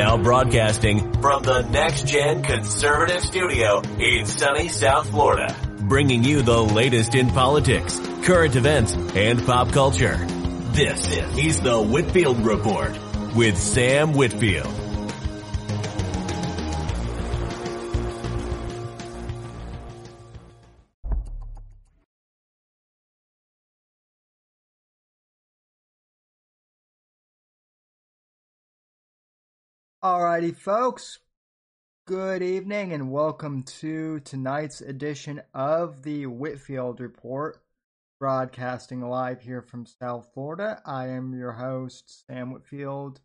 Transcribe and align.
Now 0.00 0.16
broadcasting 0.16 1.12
from 1.20 1.42
the 1.42 1.60
Next 1.60 2.06
Gen 2.06 2.42
Conservative 2.42 3.20
Studio 3.20 3.82
in 3.98 4.24
sunny 4.24 4.68
South 4.68 5.10
Florida, 5.10 5.54
bringing 5.78 6.24
you 6.24 6.40
the 6.40 6.58
latest 6.58 7.14
in 7.14 7.28
politics, 7.28 8.00
current 8.22 8.56
events, 8.56 8.94
and 8.94 9.44
pop 9.44 9.72
culture. 9.72 10.16
This 10.72 11.14
is 11.36 11.60
the 11.60 11.78
Whitfield 11.78 12.46
Report 12.46 12.98
with 13.36 13.58
Sam 13.58 14.14
Whitfield. 14.14 14.79
Alrighty, 30.02 30.56
folks. 30.56 31.18
Good 32.06 32.42
evening 32.42 32.94
and 32.94 33.12
welcome 33.12 33.64
to 33.80 34.20
tonight's 34.20 34.80
edition 34.80 35.42
of 35.52 36.04
the 36.04 36.24
Whitfield 36.24 37.00
Report, 37.00 37.62
broadcasting 38.18 39.02
live 39.02 39.42
here 39.42 39.60
from 39.60 39.84
South 39.84 40.30
Florida. 40.32 40.80
I 40.86 41.08
am 41.08 41.38
your 41.38 41.52
host, 41.52 42.24
Sam 42.26 42.50
Whitfield, 42.50 43.20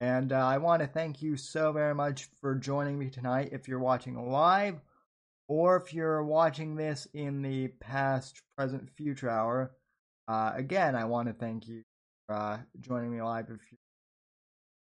and 0.00 0.32
uh, 0.32 0.44
I 0.44 0.58
want 0.58 0.82
to 0.82 0.88
thank 0.88 1.22
you 1.22 1.36
so 1.36 1.70
very 1.70 1.94
much 1.94 2.28
for 2.40 2.56
joining 2.56 2.98
me 2.98 3.10
tonight 3.10 3.50
if 3.52 3.68
you're 3.68 3.78
watching 3.78 4.16
live 4.28 4.80
or 5.46 5.76
if 5.76 5.94
you're 5.94 6.24
watching 6.24 6.74
this 6.74 7.06
in 7.14 7.42
the 7.42 7.68
past, 7.78 8.42
present, 8.56 8.90
future 8.96 9.30
hour. 9.30 9.70
Uh, 10.26 10.50
again, 10.56 10.96
I 10.96 11.04
want 11.04 11.28
to 11.28 11.32
thank 11.32 11.68
you 11.68 11.84
for 12.26 12.34
uh, 12.34 12.58
joining 12.80 13.12
me 13.12 13.22
live 13.22 13.50
if 13.50 13.70
you 13.70 13.78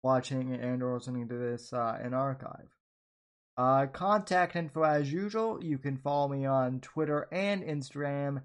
watching 0.02 0.54
and 0.54 0.82
or 0.82 0.94
listening 0.94 1.28
to 1.28 1.36
this 1.36 1.72
uh, 1.72 1.98
in 2.04 2.14
archive. 2.14 2.68
Uh, 3.56 3.86
contact 3.86 4.56
info 4.56 4.82
as 4.82 5.12
usual. 5.12 5.62
You 5.62 5.78
can 5.78 5.98
follow 5.98 6.28
me 6.28 6.46
on 6.46 6.80
Twitter 6.80 7.28
and 7.30 7.62
Instagram 7.62 8.42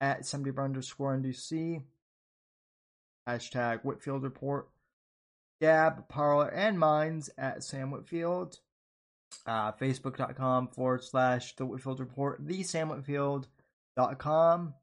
at 0.00 0.26
somebody 0.26 0.56
underscore 0.58 1.16
NDC. 1.16 1.82
Hashtag 3.28 3.80
Whitfield 3.82 4.22
Report. 4.22 4.68
Gab, 5.60 6.08
Parler, 6.08 6.48
and 6.48 6.78
Minds 6.78 7.30
at 7.36 7.64
Sam 7.64 7.90
Whitfield. 7.90 8.58
Uh, 9.46 9.72
Facebook.com 9.72 10.68
forward 10.68 11.02
slash 11.02 11.56
The 11.56 11.66
Whitfield 11.66 12.00
Report. 12.00 12.38
The 12.40 12.62
Sam 12.62 12.90
Whitfield.com. 12.90 14.74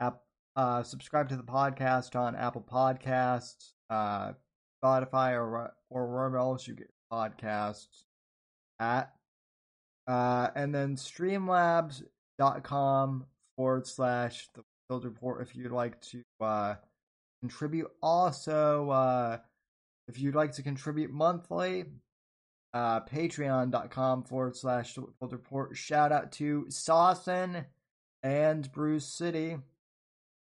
App, 0.00 0.20
uh, 0.56 0.82
subscribe 0.82 1.28
to 1.28 1.36
the 1.36 1.42
podcast 1.42 2.16
on 2.16 2.34
Apple 2.36 2.64
Podcasts. 2.68 3.72
Uh, 3.90 4.32
Spotify 4.84 5.32
or 5.32 5.74
or 5.90 6.06
wherever 6.06 6.38
else 6.38 6.68
you 6.68 6.74
get 6.74 6.90
podcasts 7.12 8.04
at. 8.78 9.12
Uh, 10.06 10.48
and 10.54 10.72
then 10.74 10.96
streamlabs.com 10.96 13.26
forward 13.56 13.86
slash 13.86 14.48
the 14.54 14.62
field 14.88 15.04
report 15.04 15.40
if 15.40 15.56
you'd 15.56 15.72
like 15.72 15.98
to 16.00 16.22
uh, 16.40 16.74
contribute. 17.40 17.90
Also, 18.02 18.90
uh, 18.90 19.38
if 20.08 20.18
you'd 20.18 20.34
like 20.34 20.52
to 20.52 20.62
contribute 20.62 21.10
monthly, 21.10 21.84
uh, 22.74 23.00
patreon.com 23.00 24.24
forward 24.24 24.56
slash 24.56 24.94
the 24.94 25.06
field 25.18 25.32
report. 25.32 25.74
Shout 25.76 26.12
out 26.12 26.32
to 26.32 26.66
Sawson 26.68 27.64
and 28.22 28.70
Bruce 28.72 29.06
City 29.06 29.56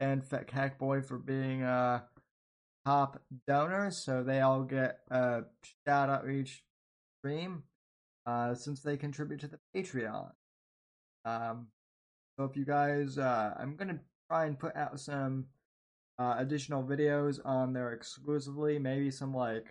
and 0.00 0.24
Fat 0.24 0.46
Kek 0.46 0.78
Boy 0.78 1.02
for 1.02 1.18
being 1.18 1.62
uh 1.62 2.00
top 2.86 3.20
donors, 3.46 4.04
so 4.04 4.22
they 4.22 4.40
all 4.40 4.62
get 4.62 4.98
a 5.10 5.42
shout 5.86 6.08
out 6.08 6.28
each 6.28 6.62
stream 7.18 7.62
uh, 8.26 8.54
since 8.54 8.80
they 8.82 8.96
contribute 8.96 9.40
to 9.40 9.48
the 9.48 9.58
Patreon. 9.74 10.30
Um, 11.24 11.68
so 12.36 12.44
if 12.44 12.56
you 12.56 12.64
guys, 12.64 13.18
uh, 13.18 13.54
I'm 13.58 13.76
gonna 13.76 14.00
try 14.30 14.46
and 14.46 14.58
put 14.58 14.74
out 14.76 14.98
some 14.98 15.46
uh, 16.18 16.36
additional 16.38 16.82
videos 16.82 17.38
on 17.44 17.72
there 17.72 17.92
exclusively, 17.92 18.78
maybe 18.78 19.10
some 19.10 19.34
like 19.34 19.66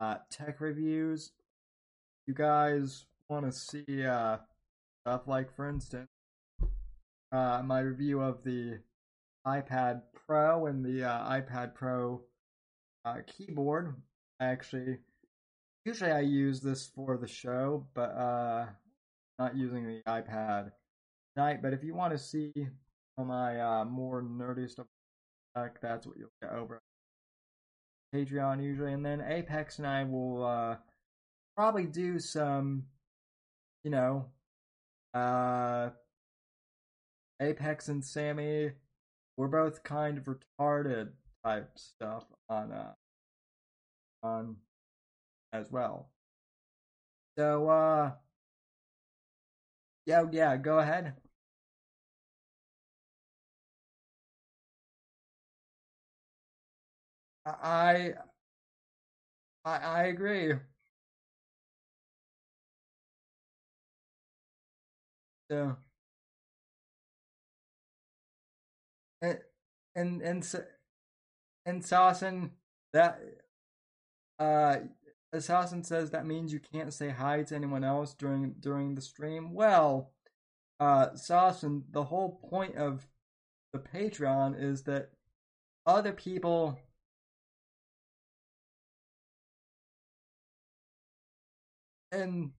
uh, 0.00 0.16
tech 0.30 0.60
reviews. 0.60 1.32
You 2.26 2.34
guys 2.34 3.06
want 3.28 3.46
to 3.46 3.52
see 3.52 4.04
uh, 4.04 4.38
stuff 5.02 5.22
like, 5.26 5.54
for 5.54 5.68
instance, 5.68 6.08
uh, 7.32 7.62
my 7.64 7.80
review 7.80 8.20
of 8.20 8.42
the 8.44 8.78
iPad 9.46 10.02
Pro 10.28 10.66
and 10.66 10.84
the 10.84 11.04
uh, 11.04 11.30
iPad 11.30 11.74
Pro 11.74 12.20
uh, 13.04 13.16
keyboard. 13.26 13.96
Actually, 14.40 14.98
usually 15.84 16.12
I 16.12 16.20
use 16.20 16.60
this 16.60 16.90
for 16.94 17.16
the 17.16 17.26
show, 17.26 17.86
but 17.94 18.10
uh, 18.10 18.66
not 19.38 19.56
using 19.56 19.84
the 19.84 20.02
iPad 20.06 20.70
tonight. 21.34 21.62
But 21.62 21.72
if 21.72 21.82
you 21.82 21.94
want 21.94 22.12
to 22.12 22.18
see 22.18 22.52
my 23.16 23.60
uh, 23.60 23.84
more 23.84 24.22
nerdy 24.22 24.68
stuff, 24.70 24.86
that's 25.54 26.06
what 26.06 26.16
you'll 26.16 26.28
get 26.40 26.52
over 26.52 26.80
Patreon 28.14 28.62
usually, 28.62 28.92
and 28.92 29.04
then 29.04 29.20
Apex 29.20 29.78
and 29.78 29.86
I 29.86 30.04
will 30.04 30.44
uh, 30.44 30.76
probably 31.56 31.84
do 31.84 32.18
some, 32.18 32.84
you 33.84 33.90
know, 33.90 34.26
uh, 35.14 35.90
Apex 37.40 37.88
and 37.88 38.04
Sammy. 38.04 38.70
We're 39.38 39.48
both 39.48 39.82
kind 39.84 40.18
of 40.18 40.24
retarded 40.26 41.12
type 41.42 41.78
stuff 41.78 42.26
on 42.50 42.72
uh, 42.72 42.92
on 44.22 44.56
as 45.52 45.70
well. 45.72 46.10
So 47.36 47.68
uh 47.70 48.12
yeah, 50.06 50.24
yeah, 50.32 50.56
go 50.56 50.78
ahead. 50.78 51.14
I 57.46 58.14
I 59.64 59.76
I 59.78 60.02
agree. 60.06 60.54
So 65.50 65.76
and 69.22 69.38
and 69.94 70.22
and 71.66 71.84
that 72.92 73.20
uh 74.38 74.76
Assassin 75.32 75.84
says 75.84 76.10
that 76.10 76.26
means 76.26 76.52
you 76.52 76.60
can't 76.60 76.92
say 76.92 77.10
hi 77.10 77.42
to 77.42 77.54
anyone 77.54 77.84
else 77.84 78.14
during 78.14 78.54
during 78.60 78.94
the 78.94 79.02
stream. 79.02 79.52
Well, 79.52 80.12
uh 80.80 81.14
Sawson, 81.14 81.84
the 81.90 82.04
whole 82.04 82.40
point 82.50 82.76
of 82.76 83.06
the 83.72 83.78
Patreon 83.78 84.60
is 84.60 84.84
that 84.84 85.10
other 85.86 86.12
people 86.12 86.78
and 92.12 92.52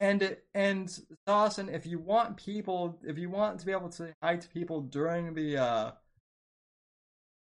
and 0.00 0.36
and 0.54 1.00
Dawson, 1.26 1.68
if 1.68 1.86
you 1.86 1.98
want 1.98 2.36
people, 2.36 2.98
if 3.06 3.18
you 3.18 3.30
want 3.30 3.60
to 3.60 3.66
be 3.66 3.72
able 3.72 3.88
to 3.90 4.12
hi 4.22 4.36
to 4.36 4.48
people 4.48 4.82
during 4.82 5.34
the 5.34 5.56
uh 5.56 5.90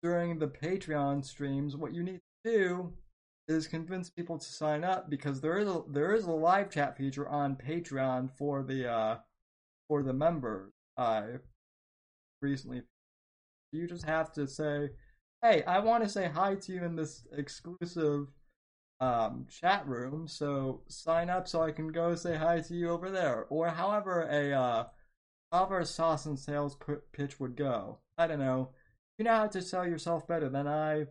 during 0.02 0.40
the 0.40 0.48
Patreon 0.48 1.26
streams, 1.26 1.76
what 1.76 1.94
you 1.94 2.04
need 2.04 2.20
to 2.46 2.52
do 2.52 2.94
is 3.48 3.68
convince 3.68 4.10
people 4.10 4.38
to 4.38 4.46
sign 4.46 4.84
up 4.84 5.10
because 5.10 5.42
there 5.42 5.58
is 5.58 5.68
a 5.68 5.82
there 5.90 6.14
is 6.14 6.26
a 6.26 6.32
live 6.32 6.70
chat 6.70 6.98
feature 6.98 7.28
on 7.28 7.56
Patreon 7.56 8.30
for 8.38 8.64
the 8.64 8.90
uh 8.90 9.18
for 9.88 10.04
the 10.04 10.14
members. 10.14 10.72
Uh 10.98 11.24
recently 12.42 12.84
you 13.72 13.88
just 13.88 14.06
have 14.06 14.32
to 14.34 14.46
say, 14.48 14.92
"Hey, 15.42 15.64
I 15.64 15.80
want 15.80 16.04
to 16.04 16.10
say 16.10 16.30
hi 16.30 16.54
to 16.56 16.72
you 16.72 16.84
in 16.84 16.96
this 16.96 17.26
exclusive 17.36 18.28
um 19.04 19.46
chat 19.50 19.88
room, 19.88 20.28
so 20.28 20.82
sign 20.88 21.30
up 21.30 21.48
so 21.48 21.62
I 21.62 21.72
can 21.72 21.90
go 21.90 22.16
say 22.16 22.36
hi 22.36 22.62
to 22.62 22.74
you 22.74 22.90
over 22.90 23.10
there." 23.12 23.46
Or 23.50 23.70
however 23.70 24.22
a 24.30 24.54
uh 24.54 24.86
however 25.52 25.80
a 25.80 25.86
sauce 25.86 26.26
and 26.26 26.40
sales 26.40 26.78
pitch 27.14 27.40
would 27.40 27.56
go. 27.56 28.00
I 28.18 28.28
don't 28.28 28.40
know 28.40 28.70
you 29.18 29.26
know 29.26 29.36
how 29.36 29.48
to 29.48 29.62
sell 29.62 29.88
yourself 29.88 30.28
better 30.28 30.50
than 30.50 30.68
I 30.68 31.06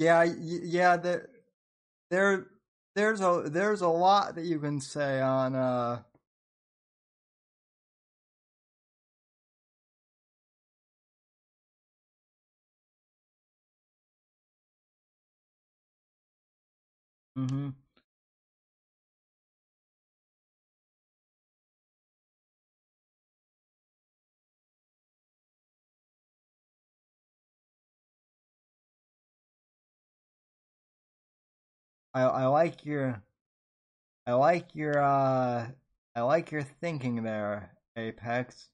Yeah, 0.00 0.24
yeah. 0.24 0.98
There, 0.98 1.30
there, 2.10 2.46
there's 2.96 3.20
a 3.22 3.44
there's 3.46 3.82
a 3.82 3.88
lot 3.88 4.36
that 4.36 4.44
you 4.46 4.60
can 4.60 4.80
say 4.80 5.20
on 5.20 5.54
uh 5.56 6.02
Mm-hmm. 17.38 17.79
I 32.14 32.22
I 32.22 32.46
like 32.46 32.84
your 32.84 33.22
I 34.26 34.32
like 34.32 34.74
your 34.74 34.98
uh 34.98 35.70
I 36.14 36.20
like 36.22 36.50
your 36.50 36.62
thinking 36.62 37.22
there, 37.22 37.76
Apex. 37.96 38.68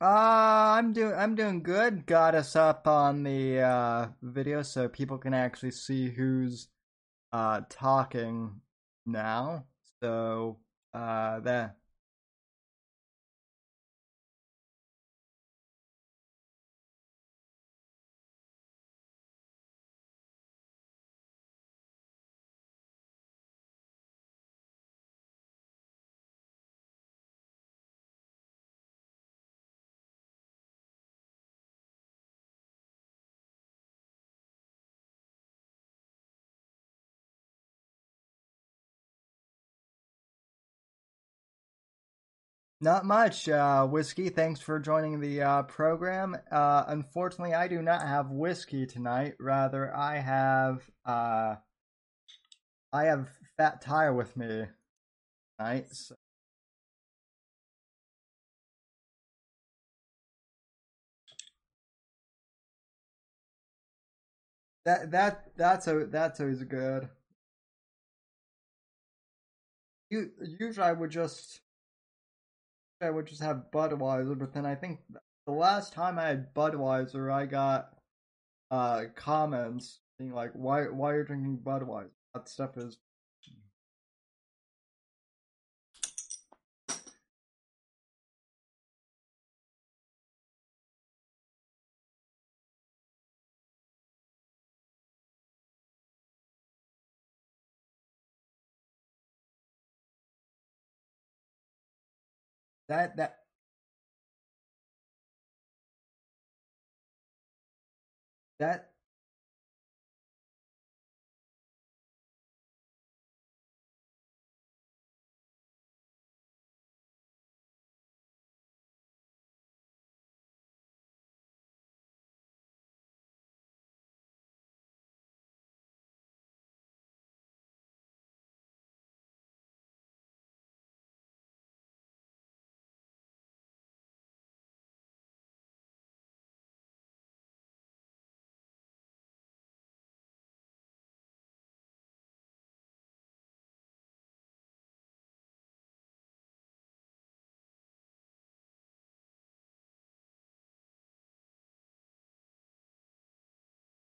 Uh, 0.00 0.76
I'm 0.78 0.92
doing 0.92 1.14
I'm 1.14 1.34
doing 1.34 1.62
good. 1.62 2.06
Got 2.06 2.34
us 2.34 2.54
up 2.54 2.86
on 2.86 3.22
the 3.22 3.60
uh, 3.60 4.08
video 4.22 4.62
so 4.62 4.88
people 4.88 5.16
can 5.18 5.32
actually 5.32 5.70
see 5.70 6.10
who's 6.10 6.68
uh, 7.32 7.62
talking 7.70 8.60
now. 9.06 9.64
So 10.00 10.58
uh, 10.94 11.40
there. 11.40 11.76
Not 42.80 43.06
much, 43.06 43.48
uh, 43.48 43.86
Whiskey. 43.86 44.28
Thanks 44.28 44.60
for 44.60 44.78
joining 44.78 45.18
the 45.20 45.40
uh, 45.42 45.62
program. 45.62 46.36
Uh, 46.50 46.84
unfortunately, 46.88 47.54
I 47.54 47.68
do 47.68 47.80
not 47.80 48.02
have 48.02 48.30
whiskey 48.30 48.84
tonight. 48.86 49.34
Rather, 49.40 49.94
I 49.96 50.16
have 50.18 50.82
uh, 51.06 51.56
I 52.92 53.04
have 53.04 53.30
Fat 53.56 53.80
Tire 53.80 54.12
with 54.12 54.36
me 54.36 54.66
tonight. 55.58 55.86
So. 55.92 56.16
That 64.84 65.10
that 65.10 65.56
that's 65.56 65.86
a 65.88 66.06
that's 66.06 66.40
always 66.40 66.62
good. 66.62 67.08
You 70.10 70.30
usually 70.58 70.86
I 70.86 70.92
would 70.92 71.10
just 71.10 71.60
I 73.00 73.10
would 73.10 73.26
just 73.26 73.42
have 73.42 73.70
Budweiser, 73.72 74.38
but 74.38 74.52
then 74.52 74.64
I 74.66 74.74
think 74.74 75.00
the 75.46 75.52
last 75.52 75.92
time 75.92 76.18
I 76.18 76.28
had 76.28 76.54
Budweiser, 76.54 77.32
I 77.32 77.46
got 77.46 77.90
uh 78.70 79.04
comments 79.14 80.00
being 80.18 80.32
like, 80.32 80.52
"Why 80.54 80.84
why 80.84 81.12
are 81.12 81.18
you 81.18 81.24
drinking 81.24 81.58
Budweiser? 81.58 82.10
That 82.34 82.48
stuff 82.48 82.76
is." 82.76 82.98
That 102.88 103.16
that 103.16 103.38
that 108.60 108.90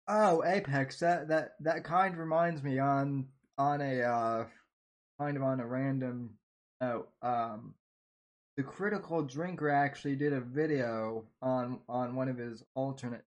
Oh, 0.08 0.42
Apex. 0.42 1.00
That 1.00 1.28
that 1.28 1.50
that 1.60 1.84
kind 1.84 2.16
reminds 2.16 2.62
me 2.62 2.78
on 2.78 3.26
on 3.58 3.82
a 3.82 4.00
uh 4.02 4.46
kind 5.20 5.36
of 5.36 5.42
on 5.42 5.60
a 5.60 5.66
random 5.66 6.30
note. 6.80 7.08
Um, 7.20 7.74
the 8.56 8.62
Critical 8.62 9.22
Drinker 9.22 9.68
actually 9.68 10.16
did 10.16 10.32
a 10.32 10.40
video 10.40 11.24
on 11.42 11.80
on 11.88 12.16
one 12.16 12.28
of 12.28 12.38
his 12.38 12.64
alternate. 12.74 13.24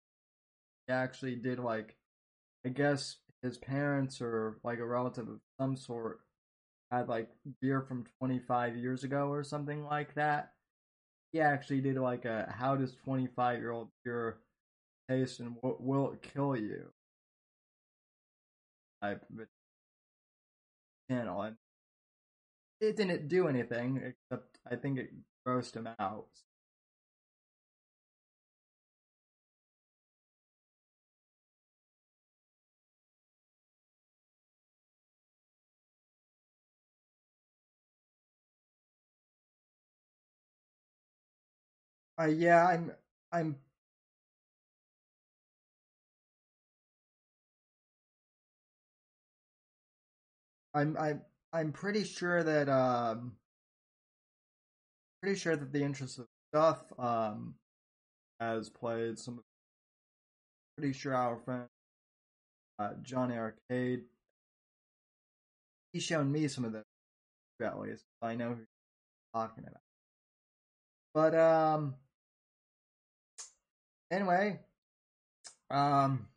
He 0.88 0.94
actually 0.94 1.36
did 1.36 1.60
like, 1.60 1.96
I 2.66 2.70
guess 2.70 3.18
his 3.44 3.60
parents 3.60 4.20
or 4.20 4.58
like 4.64 4.80
a 4.80 4.86
relative 4.86 5.28
of 5.28 5.40
some 5.60 5.78
sort 5.78 6.22
had 6.92 7.08
like 7.08 7.30
beer 7.62 7.82
from 7.82 8.06
25 8.20 8.76
years 8.76 9.04
ago 9.04 9.30
or 9.30 9.44
something 9.44 9.84
like 9.86 10.16
that. 10.16 10.54
He 11.32 11.42
actually 11.42 11.82
did 11.82 11.98
like 11.98 12.26
a 12.26 12.52
how 12.58 12.76
does 12.76 12.96
25 13.06 13.60
year 13.60 13.72
old 13.72 13.90
beer 14.04 14.40
taste 15.10 15.40
and 15.40 15.56
what 15.62 15.82
will 15.82 16.16
kill 16.22 16.56
you 16.56 16.92
of 19.02 19.20
channel 21.10 21.42
and 21.42 21.58
it 22.80 22.96
didn't 22.98 23.28
do 23.28 23.48
anything 23.48 23.98
except 23.98 24.60
I 24.70 24.76
think 24.76 24.98
it 25.00 25.12
grossed 25.48 25.76
him 25.76 25.88
out. 26.00 26.28
Uh, 42.20 42.26
yeah, 42.26 42.66
I'm 42.68 42.92
I'm 43.32 43.56
I'm 50.74 50.96
I'm 50.98 51.22
I'm 51.54 51.72
pretty 51.72 52.04
sure 52.04 52.44
that 52.44 52.70
um 52.70 53.34
pretty 55.22 55.38
sure 55.38 55.56
that 55.56 55.72
the 55.72 55.84
interest 55.84 56.20
of 56.20 56.28
stuff 56.54 56.82
um 56.98 57.56
has 58.40 58.70
played 58.70 59.20
some 59.20 59.42
pretty 60.78 60.94
sure 60.94 61.16
our 61.16 61.38
friend 61.38 61.66
uh, 62.80 62.94
Johnny 63.04 63.36
Arcade 63.36 64.04
he's 65.94 66.04
shown 66.04 66.32
me 66.32 66.48
some 66.48 66.66
of 66.66 66.72
the 66.72 66.84
at 67.64 67.80
least 67.80 68.06
I 68.24 68.34
know 68.34 68.50
who 68.50 68.56
you're 68.56 68.68
talking 69.36 69.66
about. 69.68 69.82
But 71.14 71.36
um 71.36 71.96
anyway 74.10 74.60
um 75.70 76.28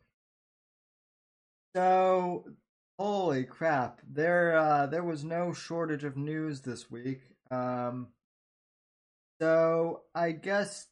so 1.75 2.45
Holy 2.97 3.43
crap! 3.43 4.01
There, 4.09 4.55
uh, 4.57 4.87
there 4.87 5.03
was 5.03 5.23
no 5.23 5.53
shortage 5.53 6.03
of 6.03 6.15
news 6.17 6.61
this 6.61 6.89
week. 6.89 7.21
Um, 7.51 8.07
so 9.41 10.03
I 10.13 10.31
guess 10.31 10.87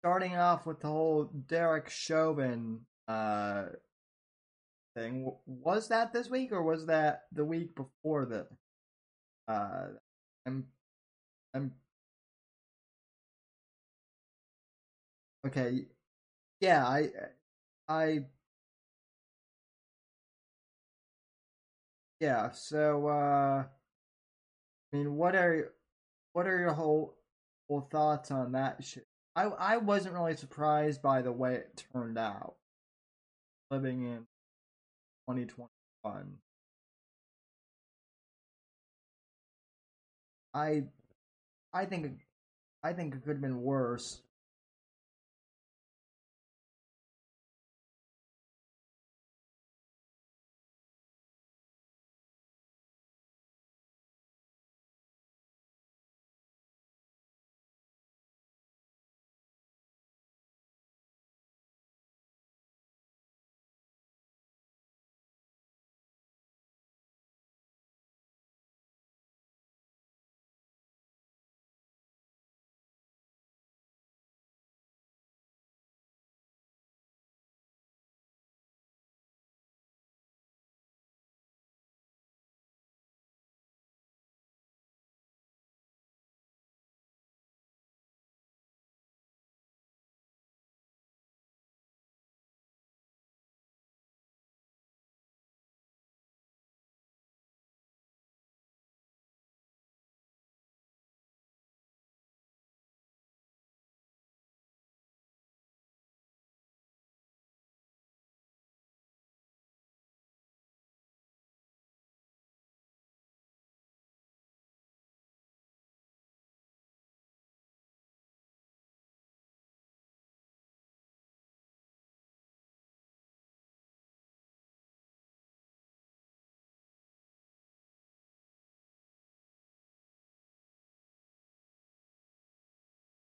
starting 0.00 0.36
off 0.36 0.66
with 0.66 0.80
the 0.80 0.88
whole 0.88 1.24
Derek 1.24 1.88
Chauvin 1.90 2.80
uh 3.08 3.66
thing, 4.94 5.32
was 5.46 5.88
that 5.88 6.12
this 6.12 6.28
week 6.28 6.52
or 6.52 6.62
was 6.62 6.86
that 6.86 7.24
the 7.32 7.44
week 7.44 7.74
before 7.74 8.26
that? 8.26 8.48
Uh, 9.46 9.88
I'm, 10.46 10.64
I'm. 11.54 11.72
Okay, 15.46 15.86
yeah, 16.60 16.86
I, 16.86 17.08
I 17.88 18.24
Yeah, 22.20 22.50
so 22.50 23.06
uh 23.08 23.64
I 24.92 24.96
mean 24.96 25.16
what 25.16 25.34
are 25.36 25.72
what 26.32 26.46
are 26.46 26.58
your 26.58 26.72
whole 26.72 27.16
whole 27.68 27.82
thoughts 27.90 28.30
on 28.30 28.52
that 28.52 28.82
shit? 28.84 29.06
I 29.36 29.44
I 29.44 29.76
wasn't 29.78 30.14
really 30.14 30.36
surprised 30.36 31.02
by 31.02 31.22
the 31.22 31.32
way 31.32 31.54
it 31.56 31.84
turned 31.92 32.18
out. 32.18 32.56
Living 33.70 34.02
in 34.02 34.26
2021. 35.28 36.38
I 40.54 40.84
I 41.72 41.84
think 41.84 42.20
I 42.82 42.92
think 42.92 43.14
it 43.14 43.22
could 43.22 43.32
have 43.32 43.40
been 43.40 43.62
worse. 43.62 44.22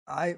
I 0.10 0.38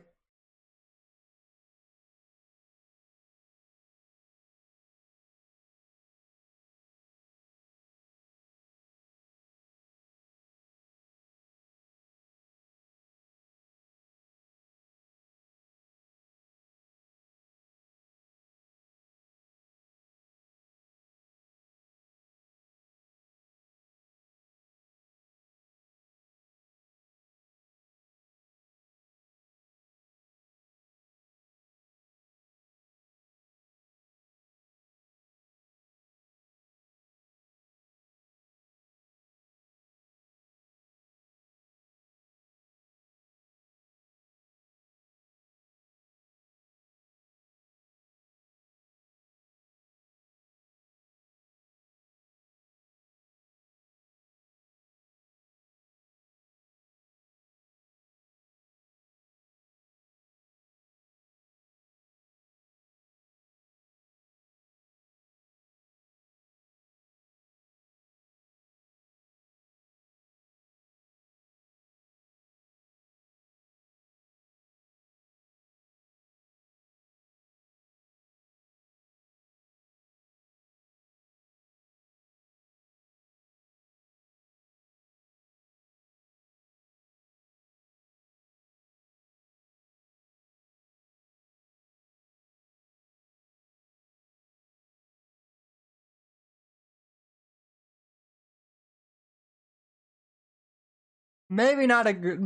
maybe 101.51 101.85
not 101.85 102.07
a 102.07 102.13
good 102.13 102.41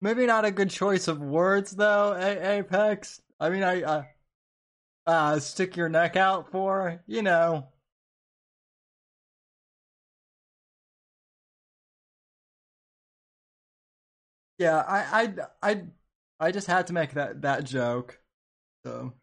maybe, 0.00 0.26
not 0.26 0.44
a 0.44 0.50
good 0.50 0.70
choice 0.70 1.08
of 1.08 1.20
words 1.20 1.72
though. 1.72 2.12
A- 2.14 2.58
Apex. 2.58 3.22
I 3.40 3.50
mean, 3.50 3.62
I 3.62 3.82
uh, 3.82 4.04
uh, 5.06 5.38
stick 5.40 5.76
your 5.76 5.88
neck 5.88 6.16
out 6.16 6.50
for 6.52 7.02
you 7.06 7.22
know. 7.22 7.68
Yeah, 14.58 14.78
I 14.86 15.22
I 15.62 15.70
I 15.70 15.82
I 16.40 16.52
just 16.52 16.66
had 16.66 16.86
to 16.88 16.92
make 16.92 17.12
that 17.14 17.42
that 17.42 17.64
joke. 17.64 18.20
So. 18.84 19.14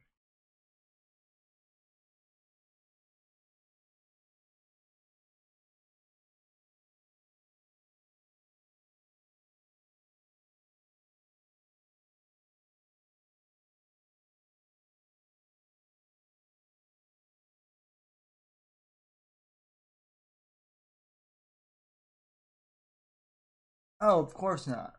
Oh, 23.99 24.19
of 24.19 24.33
course 24.33 24.67
not. 24.67 24.93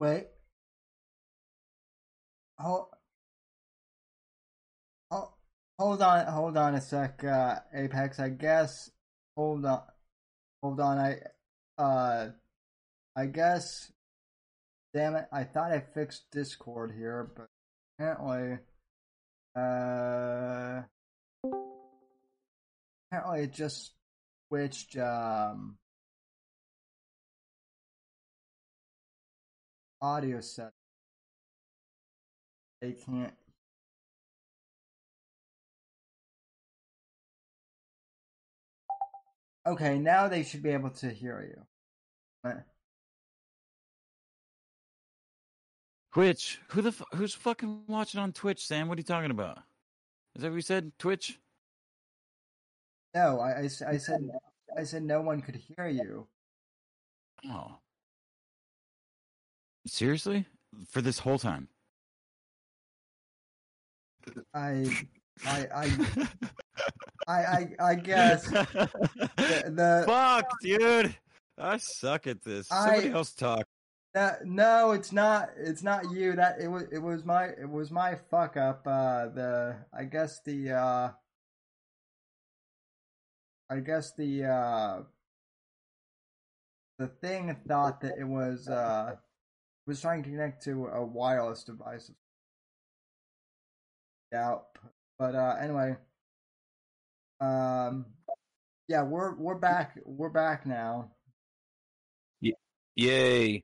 Wait. 0.00 0.26
Hold, 5.78 6.00
on, 6.00 6.26
hold 6.26 6.56
on 6.56 6.74
a 6.74 6.80
sec, 6.80 7.22
uh, 7.22 7.56
Apex. 7.74 8.18
I 8.18 8.30
guess. 8.30 8.90
Hold 9.36 9.66
on, 9.66 9.82
hold 10.62 10.80
on. 10.80 10.98
I, 10.98 11.20
uh, 11.76 12.30
I 13.14 13.26
guess. 13.26 13.92
Damn 14.94 15.16
it! 15.16 15.26
I 15.30 15.44
thought 15.44 15.72
I 15.72 15.80
fixed 15.80 16.30
Discord 16.32 16.92
here, 16.96 17.30
but 17.36 17.48
apparently, 17.98 18.58
uh, 19.54 20.82
apparently 23.10 23.42
it 23.42 23.52
just 23.52 23.92
switched. 24.48 24.96
Um, 24.96 25.76
audio 30.00 30.40
set. 30.40 30.72
They 32.80 32.92
can't. 32.92 33.34
Okay, 39.66 39.98
now 39.98 40.28
they 40.28 40.44
should 40.44 40.62
be 40.62 40.70
able 40.70 40.90
to 40.90 41.10
hear 41.10 41.42
you. 41.42 41.62
Twitch. 46.12 46.60
Who 46.68 46.80
the 46.80 46.88
f- 46.88 47.02
who's 47.14 47.34
fucking 47.34 47.82
watching 47.88 48.20
on 48.20 48.32
Twitch, 48.32 48.66
Sam? 48.66 48.88
What 48.88 48.96
are 48.96 49.00
you 49.00 49.04
talking 49.04 49.30
about? 49.30 49.58
Is 50.34 50.42
that 50.42 50.50
what 50.50 50.56
you 50.56 50.62
said? 50.62 50.92
Twitch? 50.98 51.38
No, 53.14 53.40
I, 53.40 53.50
I, 53.50 53.62
I 53.64 53.96
said 53.98 54.30
I 54.76 54.84
said 54.84 55.02
no 55.02 55.20
one 55.20 55.42
could 55.42 55.56
hear 55.56 55.88
you. 55.88 56.26
Oh. 57.50 57.78
Seriously? 59.86 60.44
For 60.90 61.00
this 61.00 61.18
whole 61.20 61.38
time? 61.38 61.68
I 64.54 64.86
I 65.46 65.66
I 65.74 66.28
I 67.28 67.38
I, 67.38 67.68
I 67.80 67.94
guess 67.94 68.46
the, 68.48 68.88
the 69.36 70.02
Fuck, 70.06 70.50
dude. 70.60 71.14
I 71.58 71.76
suck 71.78 72.26
at 72.26 72.42
this. 72.42 72.68
Somebody 72.68 73.08
I- 73.08 73.12
else 73.12 73.32
talk. 73.32 73.66
That, 74.14 74.46
no, 74.46 74.92
it's 74.92 75.12
not. 75.12 75.50
It's 75.58 75.82
not 75.82 76.10
you. 76.10 76.34
That 76.36 76.58
it 76.58 76.68
was. 76.68 76.84
It 76.90 76.98
was 77.00 77.24
my. 77.26 77.48
It 77.48 77.68
was 77.68 77.90
my 77.90 78.14
fuck 78.30 78.56
up. 78.56 78.80
Uh, 78.86 79.26
the. 79.28 79.76
I 79.92 80.04
guess 80.04 80.40
the. 80.44 80.72
uh 80.72 81.10
I 83.68 83.80
guess 83.80 84.14
the. 84.16 84.44
uh 84.44 85.02
The 86.98 87.08
thing 87.08 87.54
thought 87.68 88.00
that 88.00 88.14
it 88.18 88.24
was. 88.26 88.68
uh 88.68 89.16
Was 89.86 90.00
trying 90.00 90.22
to 90.24 90.30
connect 90.30 90.64
to 90.64 90.86
a 90.86 91.04
wireless 91.04 91.62
device. 91.62 92.10
Yeah, 94.32 94.56
but 95.18 95.34
uh 95.34 95.56
anyway. 95.60 95.96
Um. 97.40 98.06
Yeah, 98.88 99.02
we're 99.02 99.34
we're 99.34 99.54
back. 99.56 99.98
We're 100.04 100.28
back 100.30 100.66
now. 100.66 101.10
Yay. 102.98 103.62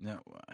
No. 0.00 0.18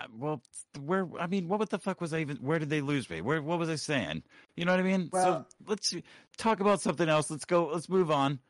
uh, 0.00 0.06
Well, 0.16 0.42
where? 0.80 1.06
I 1.20 1.26
mean, 1.26 1.46
what 1.48 1.68
the 1.68 1.78
fuck 1.78 2.00
was 2.00 2.14
I 2.14 2.20
even? 2.20 2.38
Where 2.38 2.58
did 2.58 2.70
they 2.70 2.80
lose 2.80 3.08
me? 3.10 3.20
Where? 3.20 3.42
What 3.42 3.58
was 3.58 3.68
I 3.68 3.76
saying? 3.76 4.22
You 4.56 4.64
know 4.64 4.72
what 4.72 4.80
I 4.80 4.84
mean? 4.84 5.10
Well- 5.12 5.24
so 5.24 5.46
let's 5.68 5.94
talk 6.38 6.60
about 6.60 6.80
something 6.80 7.08
else. 7.08 7.30
Let's 7.30 7.44
go. 7.44 7.66
Let's 7.66 7.88
move 7.88 8.10
on. 8.10 8.40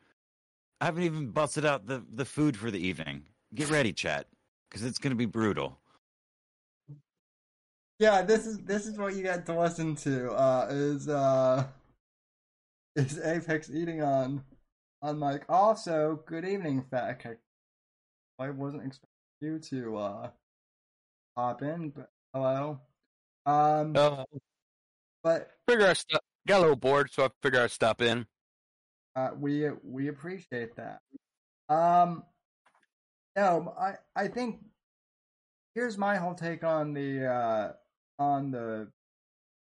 I 0.81 0.85
haven't 0.85 1.03
even 1.03 1.31
busted 1.31 1.65
out 1.65 1.87
the 1.87 2.03
the 2.13 2.25
food 2.25 2.57
for 2.57 2.69
the 2.69 2.79
evening. 2.79 3.23
Get 3.53 3.69
ready, 3.69 3.93
chat, 3.93 4.27
because 4.69 4.83
it's 4.83 4.97
gonna 4.97 5.15
be 5.15 5.25
brutal. 5.25 5.79
Yeah, 7.99 8.23
this 8.23 8.45
is 8.45 8.57
this 8.59 8.85
is 8.85 8.97
what 8.97 9.15
you 9.15 9.23
get 9.23 9.45
to 9.45 9.57
listen 9.57 9.95
to. 9.97 10.31
Uh, 10.31 10.67
is 10.69 11.07
uh, 11.07 11.65
is 12.95 13.19
Apex 13.19 13.69
eating 13.69 14.01
on 14.01 14.43
on 15.01 15.17
mic? 15.17 15.45
Also, 15.47 16.21
good 16.25 16.45
evening, 16.45 16.83
Fat 16.91 17.19
Kek. 17.19 17.37
I 18.37 18.49
wasn't 18.49 18.85
expecting 18.85 19.09
you 19.41 19.59
to 19.59 19.97
uh 19.97 20.29
hop 21.37 21.61
in, 21.61 21.89
but 21.91 22.09
hello. 22.33 22.81
Um, 23.45 23.95
Uh, 23.95 24.25
but 25.23 25.51
figure 25.69 25.87
I 25.87 25.93
st- 25.93 26.19
got 26.47 26.57
a 26.57 26.61
little 26.61 26.75
bored, 26.75 27.11
so 27.13 27.23
I 27.23 27.29
figure 27.41 27.61
I'd 27.61 27.71
stop 27.71 28.01
in. 28.01 28.25
Uh, 29.15 29.29
we 29.39 29.69
we 29.83 30.07
appreciate 30.09 30.75
that. 30.75 30.99
Um, 31.69 32.23
no, 33.35 33.73
I 33.79 33.95
I 34.15 34.27
think 34.27 34.59
here's 35.73 35.97
my 35.97 36.15
whole 36.17 36.35
take 36.35 36.63
on 36.63 36.93
the 36.93 37.25
uh 37.25 37.73
on 38.19 38.51
the 38.51 38.87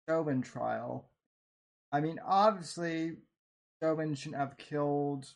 Chauvin 0.10 0.42
trial. 0.42 1.10
I 1.92 2.02
mean, 2.02 2.20
obviously, 2.26 3.18
Chauvin 3.82 4.16
shouldn't 4.16 4.40
have 4.40 4.58
killed 4.58 5.28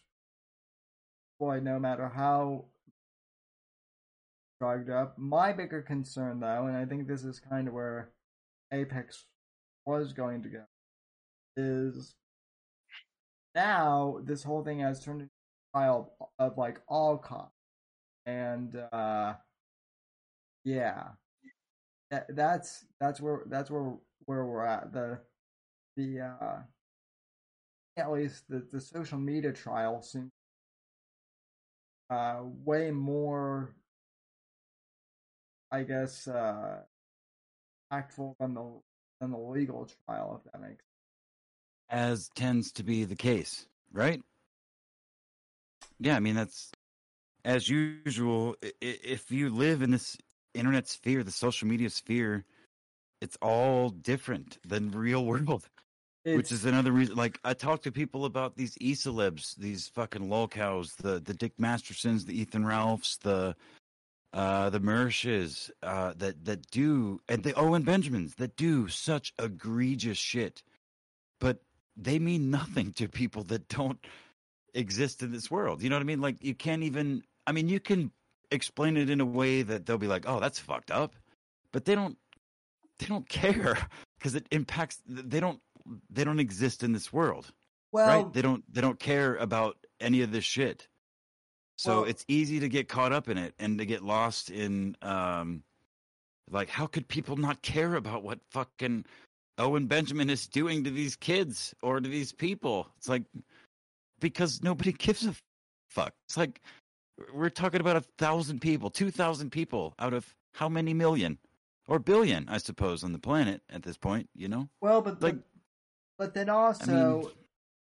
Floyd, 1.38 1.64
no 1.64 1.80
matter 1.80 2.08
how 2.08 2.66
drugged 4.60 4.90
up. 4.90 5.18
My 5.18 5.52
bigger 5.52 5.82
concern, 5.82 6.40
though, 6.40 6.68
and 6.68 6.78
I 6.78 6.86
think 6.86 7.08
this 7.08 7.24
is 7.24 7.40
kind 7.40 7.68
of 7.68 7.74
where 7.74 8.12
Apex 8.72 9.26
was 9.86 10.14
going 10.14 10.44
to 10.44 10.50
go, 10.50 10.64
is 11.58 12.16
now 13.56 14.20
this 14.24 14.44
whole 14.44 14.64
thing 14.64 14.80
has 14.80 15.04
turned 15.04 15.22
into 15.22 15.32
a 15.74 15.78
trial 15.80 16.14
of, 16.40 16.58
like 16.58 16.82
all 16.88 17.18
cops, 17.18 17.54
and 18.26 18.76
uh, 18.94 19.36
yeah, 20.64 21.10
that, 22.12 22.36
that's 22.36 22.86
that's 23.00 23.20
where 23.22 23.44
that's 23.48 23.70
where 23.72 23.94
where 24.26 24.46
we're 24.46 24.66
at. 24.66 24.92
The 24.94 25.20
the 25.98 26.22
uh, 26.22 26.58
at 27.98 28.12
least 28.12 28.48
the 28.50 28.60
the 28.72 28.80
social 28.80 29.18
media 29.18 29.52
trial 29.52 30.02
seems 30.02 30.32
uh 32.10 32.42
way 32.64 32.92
more 32.92 33.76
I 35.72 35.84
guess 35.84 36.28
uh 36.28 36.84
impactful 37.92 38.36
than 38.40 38.54
the 38.54 38.82
than 39.20 39.32
the 39.32 39.38
legal 39.38 39.86
trial 40.06 40.42
if 40.46 40.52
that 40.52 40.62
makes 40.62 40.84
as 41.90 42.30
tends 42.36 42.72
to 42.74 42.84
be 42.84 43.04
the 43.04 43.16
case, 43.16 43.68
right? 43.92 44.22
Yeah, 46.00 46.16
I 46.16 46.20
mean 46.20 46.36
that's 46.36 46.72
as 47.44 47.70
usual. 47.70 48.56
If 48.82 49.32
you 49.32 49.50
live 49.50 49.82
in 49.82 49.92
this 49.92 50.18
internet 50.54 50.88
sphere, 50.88 51.24
the 51.24 51.32
social 51.32 51.68
media 51.68 51.90
sphere, 51.90 52.44
it's 53.22 53.38
all 53.42 53.90
different 53.90 54.58
than 54.68 54.92
real 54.92 55.26
world. 55.32 55.68
Which 56.24 56.52
is 56.52 56.66
another 56.66 56.92
reason. 56.92 57.16
Like 57.16 57.40
I 57.44 57.54
talk 57.54 57.84
to 57.84 57.92
people 57.92 58.26
about 58.26 58.56
these 58.56 58.76
e 58.82 58.94
celebs, 58.94 59.56
these 59.58 59.88
fucking 59.90 60.28
lolcows, 60.28 60.96
the 60.96 61.20
the 61.20 61.36
Dick 61.36 61.54
Mastersons, 61.60 62.26
the 62.26 62.40
Ethan 62.42 62.66
Ralphs, 62.66 63.18
the 63.18 63.56
uh 64.34 64.72
the 64.72 64.80
Mershes, 64.80 65.70
uh 65.84 66.14
that 66.18 66.44
that 66.46 66.66
do 66.72 67.22
and 67.30 67.44
the 67.44 67.54
Owen 67.54 67.84
Benjamins 67.84 68.34
that 68.36 68.56
do 68.58 68.88
such 68.88 69.34
egregious 69.38 70.18
shit, 70.18 70.64
they 71.98 72.20
mean 72.20 72.52
nothing 72.52 72.94
to 72.94 73.08
people 73.08 73.44
that 73.46 73.68
don't 73.70 74.00
exist 74.74 75.24
in 75.24 75.32
this 75.32 75.50
world. 75.50 75.82
You 75.82 75.90
know 75.90 75.96
what 75.96 76.02
I 76.02 76.06
mean? 76.06 76.22
Like 76.22 76.44
you 76.44 76.56
can't 76.56 76.84
even. 76.84 77.24
I 77.48 77.52
mean, 77.52 77.70
you 77.70 77.80
can 77.80 78.12
explain 78.52 78.98
it 78.98 79.10
in 79.10 79.22
a 79.22 79.26
way 79.26 79.62
that 79.62 79.86
they'll 79.86 79.98
be 79.98 80.08
like, 80.08 80.26
"Oh, 80.28 80.40
that's 80.40 80.60
fucked 80.60 80.92
up," 80.92 81.16
but 81.72 81.86
they 81.86 81.96
don't. 81.96 82.18
They 83.00 83.08
don't 83.08 83.28
care 83.28 83.78
because 84.18 84.36
it 84.36 84.48
impacts. 84.52 85.00
They 85.08 85.40
don't. 85.40 85.60
They 86.10 86.24
don't 86.24 86.40
exist 86.40 86.82
in 86.84 86.94
this 86.94 87.14
world, 87.14 87.52
well 87.92 88.24
right? 88.24 88.34
They 88.34 88.42
don't. 88.42 88.64
They 88.74 88.82
don't 88.82 89.00
care 89.00 89.36
about 89.36 89.78
any 90.00 90.22
of 90.22 90.32
this 90.32 90.44
shit. 90.44 90.88
So 91.78 92.02
Well- 92.02 92.10
it's 92.10 92.26
easy 92.28 92.60
to 92.62 92.70
get 92.70 92.88
caught 92.90 93.12
up 93.14 93.30
in 93.30 93.38
it 93.38 93.54
and 93.60 93.78
to 93.80 93.86
get 93.86 94.02
lost 94.02 94.50
in, 94.50 94.96
um, 95.02 95.64
like, 96.50 96.70
how 96.70 96.88
could 96.88 97.08
people 97.08 97.36
not 97.36 97.62
care 97.62 97.96
about 97.96 98.24
what 98.24 98.40
fucking 98.52 99.06
Owen 99.58 99.88
Benjamin 99.88 100.30
is 100.30 100.48
doing 100.48 100.84
to 100.84 100.92
these 100.92 101.16
kids 101.16 101.74
or 101.82 102.00
to 102.00 102.08
these 102.10 102.32
people? 102.34 102.88
It's 102.98 103.08
like 103.10 103.24
because 104.20 104.62
nobody 104.64 104.92
gives 104.92 105.26
a 105.26 105.36
fuck. 105.90 106.14
It's 106.28 106.38
like 106.38 106.62
we're 107.34 107.50
talking 107.50 107.80
about 107.82 107.96
a 107.96 108.02
thousand 108.18 108.60
people, 108.62 108.90
two 108.90 109.12
thousand 109.12 109.52
people 109.52 109.94
out 110.00 110.14
of 110.14 110.36
how 110.54 110.68
many 110.70 110.94
million 110.94 111.38
or 111.88 112.00
billion, 112.00 112.48
I 112.50 112.58
suppose, 112.58 113.04
on 113.04 113.14
the 113.14 113.20
planet 113.20 113.62
at 113.70 113.84
this 113.84 113.98
point. 113.98 114.30
You 114.36 114.48
know, 114.50 114.70
Well, 114.82 115.02
but 115.02 115.22
Like- 115.22 115.36
but, 115.36 115.44
but 116.18 116.34
then 116.34 116.50
also 116.50 117.32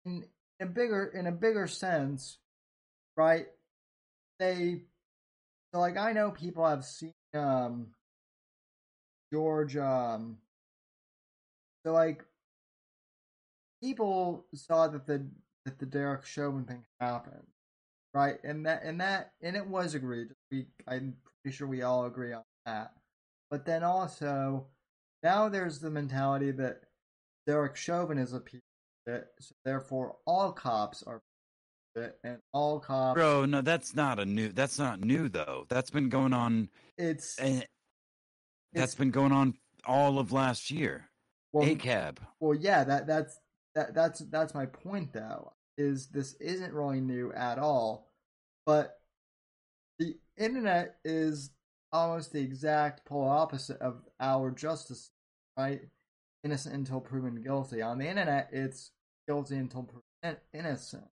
in 0.04 0.24
a 0.60 0.66
bigger 0.66 1.06
in 1.06 1.26
a 1.26 1.32
bigger 1.32 1.66
sense, 1.66 2.38
right? 3.16 3.46
They 4.38 4.82
so 5.72 5.80
like 5.80 5.96
I 5.96 6.12
know 6.12 6.30
people 6.30 6.66
have 6.66 6.84
seen 6.84 7.12
um 7.32 7.88
George 9.32 9.76
um 9.76 10.38
so 11.84 11.92
like 11.92 12.24
people 13.82 14.46
saw 14.54 14.88
that 14.88 15.06
the 15.06 15.26
that 15.64 15.78
the 15.78 15.86
Derek 15.86 16.24
Chauvin 16.24 16.64
thing 16.64 16.84
happened. 17.00 17.46
right? 18.12 18.36
And 18.44 18.64
that 18.66 18.82
and 18.84 19.00
that 19.00 19.32
and 19.42 19.56
it 19.56 19.66
was 19.66 19.94
agreed. 19.94 20.28
We 20.50 20.66
I'm 20.88 21.16
pretty 21.42 21.56
sure 21.56 21.66
we 21.66 21.82
all 21.82 22.06
agree 22.06 22.32
on 22.32 22.42
that. 22.66 22.92
But 23.50 23.64
then 23.64 23.82
also 23.82 24.66
now 25.22 25.48
there's 25.48 25.78
the 25.78 25.90
mentality 25.90 26.50
that 26.52 26.82
Derek 27.46 27.76
Chauvin 27.76 28.18
is 28.18 28.32
a 28.32 28.40
piece 28.40 28.60
of 29.06 29.14
it, 29.14 29.26
so 29.40 29.54
therefore 29.64 30.16
all 30.26 30.52
cops 30.52 31.02
are 31.02 31.20
and 32.24 32.38
all 32.52 32.80
cops. 32.80 33.14
Bro, 33.16 33.44
no, 33.44 33.60
that's 33.60 33.94
not 33.94 34.18
a 34.18 34.24
new. 34.24 34.48
That's 34.48 34.78
not 34.78 35.00
new 35.00 35.28
though. 35.28 35.66
That's 35.68 35.90
been 35.90 36.08
going 36.08 36.32
on. 36.32 36.68
It's 36.98 37.38
eh, 37.38 37.60
That's 38.72 38.86
it's 38.92 38.94
been 38.96 39.10
going 39.10 39.32
on 39.32 39.54
all 39.86 40.18
of 40.18 40.32
last 40.32 40.70
year. 40.70 41.08
Well, 41.54 41.64
ACAB. 41.64 42.18
well, 42.40 42.54
yeah. 42.54 42.84
That 42.84 43.06
that's 43.06 43.38
that 43.74 43.94
that's 43.94 44.20
that's 44.20 44.54
my 44.54 44.66
point 44.66 45.12
though. 45.12 45.52
Is 45.78 46.08
this 46.08 46.34
isn't 46.34 46.72
really 46.74 47.00
new 47.00 47.32
at 47.32 47.58
all, 47.58 48.10
but 48.66 49.00
the 49.98 50.16
internet 50.36 50.96
is 51.04 51.50
almost 51.92 52.32
the 52.32 52.40
exact 52.40 53.04
polar 53.06 53.30
opposite 53.30 53.80
of 53.80 54.02
our 54.20 54.50
justice, 54.50 55.10
right? 55.56 55.80
Innocent 56.42 56.74
until 56.74 57.00
proven 57.00 57.40
guilty. 57.42 57.80
On 57.82 57.98
the 57.98 58.06
internet, 58.08 58.48
it's 58.52 58.90
guilty 59.26 59.56
until 59.56 59.84
proven 59.84 60.36
innocent. 60.52 61.06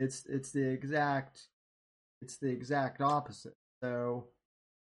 It's 0.00 0.26
it's 0.26 0.50
the 0.50 0.66
exact 0.66 1.42
it's 2.22 2.38
the 2.38 2.48
exact 2.48 3.00
opposite. 3.00 3.54
So, 3.82 4.28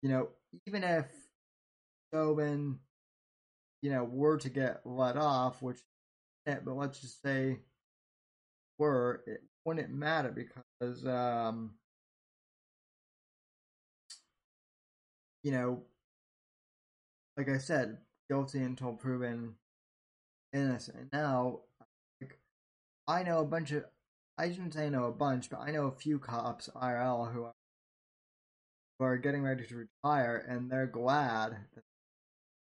you 0.02 0.08
know, 0.08 0.28
even 0.66 0.82
if 0.82 1.06
Chauvin, 2.12 2.78
you 3.82 3.90
know, 3.90 4.04
were 4.04 4.36
to 4.38 4.50
get 4.50 4.82
let 4.86 5.16
off, 5.16 5.62
which, 5.62 5.80
eh, 6.46 6.58
but 6.64 6.76
let's 6.76 7.00
just 7.00 7.22
say 7.22 7.58
were, 8.78 9.22
it 9.26 9.42
wouldn't 9.64 9.90
matter 9.90 10.30
because, 10.30 11.06
um, 11.06 11.74
you 15.42 15.52
know, 15.52 15.82
like 17.36 17.48
I 17.48 17.58
said, 17.58 17.98
guilty 18.28 18.62
until 18.62 18.92
proven 18.92 19.54
innocent. 20.52 21.12
Now, 21.12 21.60
like, 22.20 22.38
I 23.08 23.22
know 23.22 23.40
a 23.40 23.44
bunch 23.46 23.72
of, 23.72 23.84
I 24.38 24.50
shouldn't 24.50 24.74
say 24.74 24.86
I 24.86 24.90
know 24.90 25.04
a 25.06 25.12
bunch, 25.12 25.50
but 25.50 25.60
I 25.60 25.70
know 25.70 25.86
a 25.86 25.92
few 25.92 26.18
cops 26.18 26.68
IRL 26.76 27.32
who 27.32 27.44
are, 27.44 27.54
who 28.98 29.04
are 29.04 29.18
getting 29.18 29.42
ready 29.42 29.66
to 29.66 29.76
retire, 30.04 30.36
and 30.48 30.70
they're 30.70 30.86
glad 30.86 31.56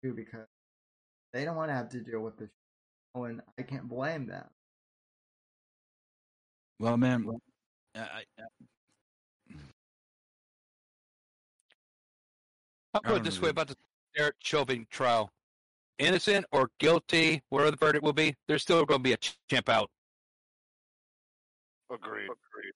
do 0.03 0.13
because 0.13 0.47
they 1.33 1.45
don't 1.45 1.55
want 1.55 1.69
to 1.69 1.73
have 1.73 1.89
to 1.89 1.99
deal 1.99 2.21
with 2.21 2.37
this. 2.37 2.49
Oh, 3.15 3.25
and 3.25 3.41
I 3.59 3.63
can't 3.63 3.87
blame 3.87 4.27
them. 4.27 4.45
Well, 6.79 6.97
man, 6.97 7.29
I, 7.95 7.99
I, 7.99 8.23
I'll 12.93 13.01
I 13.05 13.07
put 13.07 13.17
it 13.17 13.23
this 13.23 13.37
know, 13.37 13.43
way 13.43 13.49
about 13.49 13.67
the 13.67 13.75
Derek 14.15 14.35
Chauvin 14.39 14.87
trial: 14.89 15.31
innocent 15.99 16.45
or 16.51 16.69
guilty, 16.79 17.41
whatever 17.49 17.71
the 17.71 17.77
verdict 17.77 18.03
will 18.03 18.13
be, 18.13 18.35
there's 18.47 18.61
still 18.61 18.83
going 18.85 18.99
to 18.99 19.03
be 19.03 19.13
a 19.13 19.17
champ 19.49 19.69
out. 19.69 19.89
Agreed. 21.91 22.23
Agreed. 22.23 22.73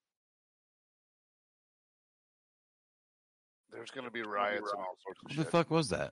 There's 3.71 3.91
going 3.91 4.05
to 4.05 4.11
be 4.11 4.21
riots 4.21 4.71
and 4.71 4.79
all 4.79 4.97
sorts 5.03 5.19
of 5.23 5.31
shit. 5.31 5.37
the 5.37 5.43
shit. 5.43 5.51
fuck 5.51 5.71
was 5.71 5.89
that? 5.89 6.11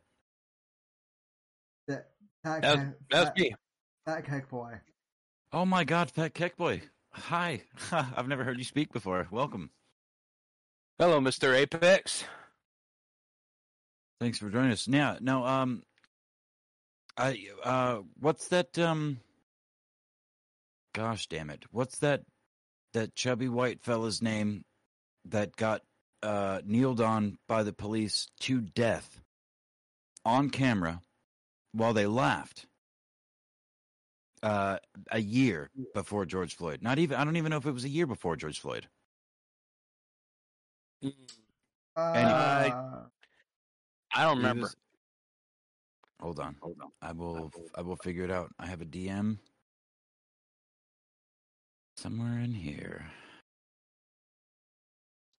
That 1.88 2.13
that 2.44 2.62
That 2.62 2.78
was, 2.78 2.86
guy- 2.86 2.94
that 3.12 3.26
that- 3.26 3.38
me. 3.38 3.56
that 4.06 4.26
kek 4.26 4.50
boy. 4.50 4.80
Oh 5.52 5.66
my 5.66 5.84
God, 5.84 6.10
Fat 6.10 6.34
Kek 6.34 6.58
Boy. 6.58 6.82
Hi. 7.12 7.62
I've 7.92 8.28
never 8.28 8.44
heard 8.44 8.58
you 8.58 8.64
speak 8.64 8.92
before. 8.92 9.28
Welcome. 9.30 9.70
Hello, 10.98 11.22
Mister 11.22 11.54
Apex. 11.54 12.24
Thanks 14.20 14.40
for 14.40 14.50
joining 14.50 14.72
us. 14.72 14.88
Now, 14.88 15.18
now, 15.22 15.46
um, 15.46 15.84
I, 17.18 17.46
uh, 17.64 18.00
what's 18.20 18.48
that, 18.48 18.80
um, 18.80 19.20
gosh 20.96 21.28
damn 21.28 21.52
it. 21.52 21.66
What's 21.72 22.00
that, 22.00 22.24
that 22.94 23.14
chubby 23.16 23.48
white 23.50 23.84
fella's 23.84 24.22
name 24.24 24.64
that 25.26 25.56
got, 25.56 25.82
uh, 26.24 26.62
kneeled 26.66 27.00
on 27.02 27.38
by 27.48 27.62
the 27.64 27.74
police 27.74 28.28
to 28.40 28.60
death 28.62 29.20
on 30.26 30.50
camera 30.50 31.02
while 31.74 31.94
they 31.94 32.08
laughed? 32.08 32.66
Uh, 34.42 34.78
a 35.12 35.20
year 35.20 35.70
before 35.94 36.26
George 36.26 36.56
Floyd. 36.56 36.82
Not 36.82 37.00
even, 37.00 37.18
I 37.18 37.24
don't 37.24 37.38
even 37.38 37.50
know 37.50 37.58
if 37.58 37.66
it 37.66 37.72
was 37.72 37.86
a 37.86 37.90
year 37.90 38.06
before 38.06 38.36
George 38.36 38.60
Floyd. 38.60 38.88
Uh, 41.96 43.04
I 44.16 44.24
don't 44.24 44.38
remember. 44.38 44.64
was- 44.64 44.76
Hold 46.22 46.40
on. 46.40 46.56
Hold 46.62 46.78
on. 46.82 46.90
I 47.02 47.12
will 47.12 47.52
I 47.76 47.82
will 47.82 47.98
figure 47.98 48.24
it 48.24 48.32
out. 48.32 48.50
I 48.60 48.66
have 48.68 48.82
a 48.82 48.86
DM 48.86 49.40
somewhere 51.98 52.40
in 52.40 52.54
here. 52.54 53.06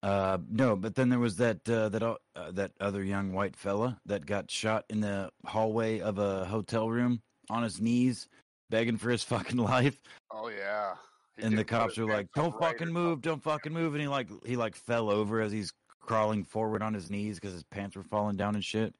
Uh 0.05 0.37
no, 0.51 0.77
but 0.77 0.95
then 0.95 1.09
there 1.09 1.19
was 1.19 1.37
that 1.37 1.67
uh, 1.67 1.89
that 1.89 2.03
uh, 2.03 2.17
that 2.53 2.73
other 2.79 3.03
young 3.03 3.33
white 3.33 3.57
fella 3.57 3.99
that 4.05 4.27
got 4.27 4.51
shot 4.51 4.85
in 4.91 5.01
the 5.01 5.31
hallway 5.47 6.01
of 6.01 6.19
a 6.19 6.45
hotel 6.45 6.91
room 6.91 7.23
on 7.49 7.63
his 7.63 7.81
knees 7.81 8.29
begging 8.69 8.99
for 8.99 9.09
his 9.09 9.23
fucking 9.33 9.57
life. 9.57 9.99
Oh 10.31 10.49
yeah. 10.49 10.97
He 11.39 11.45
and 11.45 11.57
the 11.57 11.65
cops 11.65 11.97
were 11.97 12.05
like 12.05 12.27
don't 12.35 12.55
fucking 12.61 12.93
move 12.93 13.23
don't 13.23 13.43
fucking 13.43 13.73
move. 13.73 13.95
And 13.95 14.03
he 14.03 14.07
like 14.09 14.29
he 14.45 14.57
like 14.57 14.77
fell 14.77 15.09
over 15.11 15.41
as 15.41 15.53
he's 15.53 15.73
crawling 16.01 16.45
forward 16.45 16.83
on 16.83 16.93
his 16.93 17.11
knees 17.11 17.37
because 17.41 17.55
his 17.55 17.65
pants 17.65 17.97
were 17.97 18.03
falling 18.03 18.37
down 18.37 18.57
and 18.57 18.65
shit. 18.65 18.93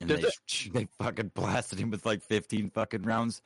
And 0.00 0.08
they, 0.08 0.14
it- 0.22 0.34
they 0.72 0.88
fucking 0.98 1.32
blasted 1.34 1.78
him 1.78 1.90
with 1.90 2.06
like 2.06 2.22
15 2.22 2.70
fucking 2.70 3.02
rounds. 3.02 3.42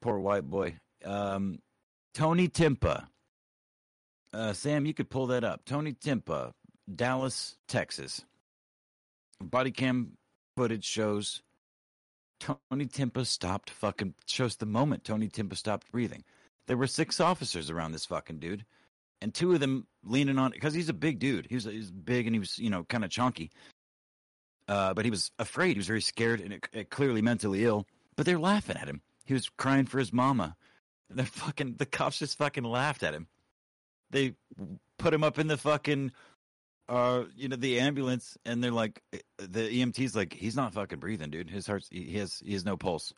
Poor 0.00 0.20
white 0.20 0.44
boy. 0.48 0.76
Um 1.04 1.58
tony 2.14 2.46
timpa 2.48 3.08
uh 4.32 4.52
sam 4.52 4.86
you 4.86 4.94
could 4.94 5.10
pull 5.10 5.26
that 5.26 5.44
up 5.44 5.64
tony 5.64 5.92
timpa 5.92 6.52
dallas 6.94 7.56
texas 7.66 8.24
body 9.40 9.70
cam 9.70 10.12
footage 10.56 10.84
shows 10.84 11.42
Tony 12.40 12.86
Timpa 12.86 13.26
stopped 13.26 13.70
fucking 13.70 14.14
shows 14.26 14.56
the 14.56 14.66
moment 14.66 15.04
Tony 15.04 15.28
Timpa 15.28 15.56
stopped 15.56 15.90
breathing. 15.90 16.24
There 16.66 16.76
were 16.76 16.86
six 16.86 17.20
officers 17.20 17.70
around 17.70 17.92
this 17.92 18.06
fucking 18.06 18.38
dude, 18.38 18.64
and 19.20 19.34
two 19.34 19.52
of 19.52 19.60
them 19.60 19.86
leaning 20.04 20.38
on 20.38 20.52
because 20.52 20.74
he's 20.74 20.88
a 20.88 20.94
big 20.94 21.18
dude. 21.18 21.46
He 21.48 21.56
was 21.56 21.64
he's 21.64 21.90
big 21.90 22.26
and 22.26 22.34
he 22.34 22.38
was 22.38 22.58
you 22.58 22.70
know 22.70 22.84
kind 22.84 23.04
of 23.04 23.10
chunky. 23.10 23.50
Uh, 24.68 24.92
but 24.92 25.04
he 25.04 25.10
was 25.10 25.30
afraid. 25.38 25.72
He 25.72 25.78
was 25.78 25.86
very 25.86 26.02
scared 26.02 26.40
and 26.40 26.52
it, 26.52 26.68
it 26.72 26.90
clearly 26.90 27.22
mentally 27.22 27.64
ill. 27.64 27.86
But 28.16 28.26
they're 28.26 28.38
laughing 28.38 28.76
at 28.76 28.86
him. 28.86 29.00
He 29.24 29.32
was 29.32 29.48
crying 29.48 29.86
for 29.86 29.98
his 29.98 30.12
mama. 30.12 30.56
And 31.08 31.18
they're 31.18 31.26
fucking 31.26 31.76
the 31.78 31.86
cops 31.86 32.18
just 32.18 32.36
fucking 32.36 32.64
laughed 32.64 33.02
at 33.02 33.14
him. 33.14 33.28
They 34.10 34.34
put 34.98 35.14
him 35.14 35.22
up 35.24 35.38
in 35.38 35.46
the 35.46 35.56
fucking 35.56 36.12
uh 36.88 37.24
you 37.36 37.48
know 37.48 37.56
the 37.56 37.78
ambulance 37.78 38.38
and 38.46 38.64
they're 38.64 38.70
like 38.70 39.02
the 39.36 39.68
EMT's 39.68 40.16
like 40.16 40.32
he's 40.32 40.56
not 40.56 40.74
fucking 40.74 40.98
breathing 40.98 41.30
dude. 41.30 41.50
His 41.50 41.66
heart's 41.66 41.88
he 41.90 42.16
has 42.18 42.42
he 42.44 42.52
has 42.54 42.64
no 42.64 42.76
pulse. 42.76 43.12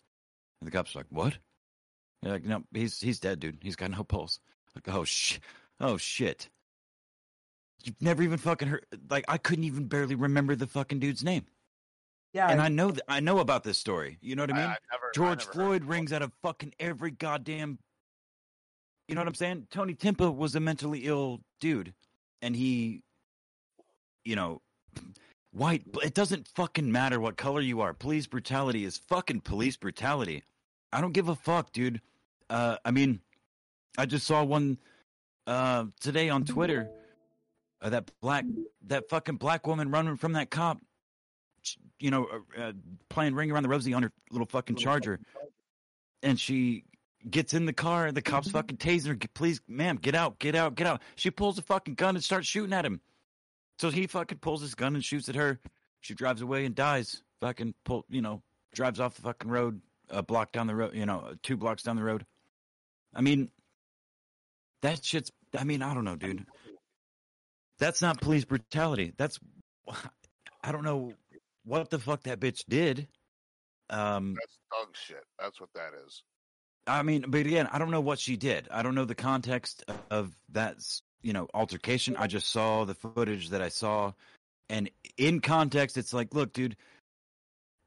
And 0.60 0.66
the 0.66 0.72
cops 0.72 0.94
are 0.94 1.00
like 1.00 1.06
what? 1.10 1.38
They're 2.22 2.32
like 2.32 2.44
no 2.44 2.64
he's 2.72 3.00
he's 3.00 3.20
dead 3.20 3.40
dude. 3.40 3.58
He's 3.62 3.76
got 3.76 3.90
no 3.90 4.04
pulse. 4.04 4.40
Like 4.74 4.94
oh 4.94 5.04
shit 5.04 5.40
oh 5.80 5.96
shit. 5.96 6.48
You've 7.84 8.00
never 8.02 8.22
even 8.22 8.38
fucking 8.38 8.68
heard 8.68 8.86
like 9.08 9.24
I 9.28 9.38
couldn't 9.38 9.64
even 9.64 9.86
barely 9.86 10.14
remember 10.14 10.54
the 10.54 10.66
fucking 10.66 10.98
dude's 10.98 11.24
name. 11.24 11.46
Yeah, 12.32 12.48
and 12.48 12.60
I 12.60 12.68
know 12.68 12.90
th- 12.90 13.02
I 13.08 13.20
know 13.20 13.40
about 13.40 13.64
this 13.64 13.78
story. 13.78 14.18
You 14.20 14.36
know 14.36 14.44
what 14.44 14.52
I 14.52 14.54
mean? 14.54 14.62
I've 14.62 14.78
never, 14.92 15.06
I 15.06 15.10
George 15.14 15.44
Floyd 15.46 15.84
rings 15.84 16.12
out 16.12 16.22
of 16.22 16.32
fucking 16.42 16.74
every 16.78 17.10
goddamn. 17.10 17.78
You 19.10 19.16
know 19.16 19.22
what 19.22 19.26
I'm 19.28 19.34
saying? 19.34 19.66
Tony 19.72 19.94
Timpa 19.94 20.32
was 20.32 20.54
a 20.54 20.60
mentally 20.60 21.00
ill 21.00 21.40
dude, 21.58 21.94
and 22.42 22.54
he, 22.54 23.02
you 24.24 24.36
know, 24.36 24.62
white. 25.50 25.82
It 26.04 26.14
doesn't 26.14 26.46
fucking 26.54 26.92
matter 26.92 27.18
what 27.18 27.36
color 27.36 27.60
you 27.60 27.80
are. 27.80 27.92
Police 27.92 28.28
brutality 28.28 28.84
is 28.84 28.98
fucking 28.98 29.40
police 29.40 29.76
brutality. 29.76 30.44
I 30.92 31.00
don't 31.00 31.10
give 31.10 31.28
a 31.28 31.34
fuck, 31.34 31.72
dude. 31.72 32.00
Uh, 32.48 32.76
I 32.84 32.92
mean, 32.92 33.18
I 33.98 34.06
just 34.06 34.28
saw 34.28 34.44
one 34.44 34.78
uh 35.48 35.86
today 35.98 36.28
on 36.28 36.44
Twitter. 36.44 36.88
Uh, 37.82 37.90
that 37.90 38.12
black, 38.20 38.44
that 38.86 39.08
fucking 39.08 39.38
black 39.38 39.66
woman 39.66 39.90
running 39.90 40.18
from 40.18 40.34
that 40.34 40.50
cop 40.50 40.78
you 41.98 42.12
know, 42.12 42.28
uh, 42.56 42.60
uh, 42.62 42.72
playing 43.08 43.34
Ring 43.34 43.50
Around 43.50 43.64
the 43.64 43.68
Rosie 43.70 43.92
on 43.92 44.04
her 44.04 44.12
little 44.30 44.46
fucking 44.46 44.76
charger, 44.76 45.18
and 46.22 46.38
she 46.38 46.84
gets 47.28 47.54
in 47.54 47.66
the 47.66 47.72
car, 47.72 48.06
and 48.06 48.16
the 48.16 48.22
cops 48.22 48.50
fucking 48.50 48.78
tasing 48.78 49.08
her. 49.08 49.28
Please, 49.34 49.60
ma'am, 49.68 49.96
get 49.96 50.14
out, 50.14 50.38
get 50.38 50.54
out, 50.54 50.74
get 50.74 50.86
out. 50.86 51.02
She 51.16 51.30
pulls 51.30 51.58
a 51.58 51.62
fucking 51.62 51.94
gun 51.94 52.14
and 52.14 52.24
starts 52.24 52.46
shooting 52.46 52.72
at 52.72 52.84
him. 52.84 53.00
So 53.78 53.90
he 53.90 54.06
fucking 54.06 54.38
pulls 54.38 54.60
his 54.60 54.74
gun 54.74 54.94
and 54.94 55.04
shoots 55.04 55.28
at 55.28 55.34
her. 55.34 55.58
She 56.00 56.14
drives 56.14 56.42
away 56.42 56.64
and 56.64 56.74
dies. 56.74 57.22
Fucking 57.40 57.74
pull, 57.84 58.04
you 58.08 58.20
know, 58.20 58.42
drives 58.74 59.00
off 59.00 59.14
the 59.14 59.22
fucking 59.22 59.50
road, 59.50 59.80
a 60.10 60.22
block 60.22 60.52
down 60.52 60.66
the 60.66 60.74
road, 60.74 60.94
you 60.94 61.06
know, 61.06 61.34
two 61.42 61.56
blocks 61.56 61.82
down 61.82 61.96
the 61.96 62.02
road. 62.02 62.26
I 63.14 63.22
mean, 63.22 63.50
that 64.82 65.04
shit's. 65.04 65.32
I 65.58 65.64
mean, 65.64 65.82
I 65.82 65.94
don't 65.94 66.04
know, 66.04 66.16
dude. 66.16 66.46
That's 67.78 68.02
not 68.02 68.20
police 68.20 68.44
brutality. 68.44 69.12
That's. 69.16 69.38
I 70.62 70.72
don't 70.72 70.84
know 70.84 71.14
what 71.64 71.88
the 71.88 71.98
fuck 71.98 72.24
that 72.24 72.38
bitch 72.38 72.64
did. 72.68 73.08
Um, 73.88 74.34
That's 74.34 74.58
thug 74.70 74.94
shit. 74.94 75.24
That's 75.38 75.60
what 75.60 75.70
that 75.74 75.90
is. 76.06 76.22
I 76.90 77.02
mean, 77.02 77.24
but 77.28 77.40
again, 77.40 77.68
I 77.70 77.78
don't 77.78 77.92
know 77.92 78.00
what 78.00 78.18
she 78.18 78.36
did. 78.36 78.66
I 78.70 78.82
don't 78.82 78.96
know 78.96 79.04
the 79.04 79.14
context 79.14 79.84
of 80.10 80.34
that, 80.50 80.78
you 81.22 81.32
know, 81.32 81.48
altercation. 81.54 82.16
I 82.16 82.26
just 82.26 82.48
saw 82.48 82.84
the 82.84 82.94
footage 82.94 83.50
that 83.50 83.62
I 83.62 83.68
saw, 83.68 84.12
and 84.68 84.90
in 85.16 85.40
context, 85.40 85.96
it's 85.96 86.12
like, 86.12 86.34
look, 86.34 86.52
dude, 86.52 86.76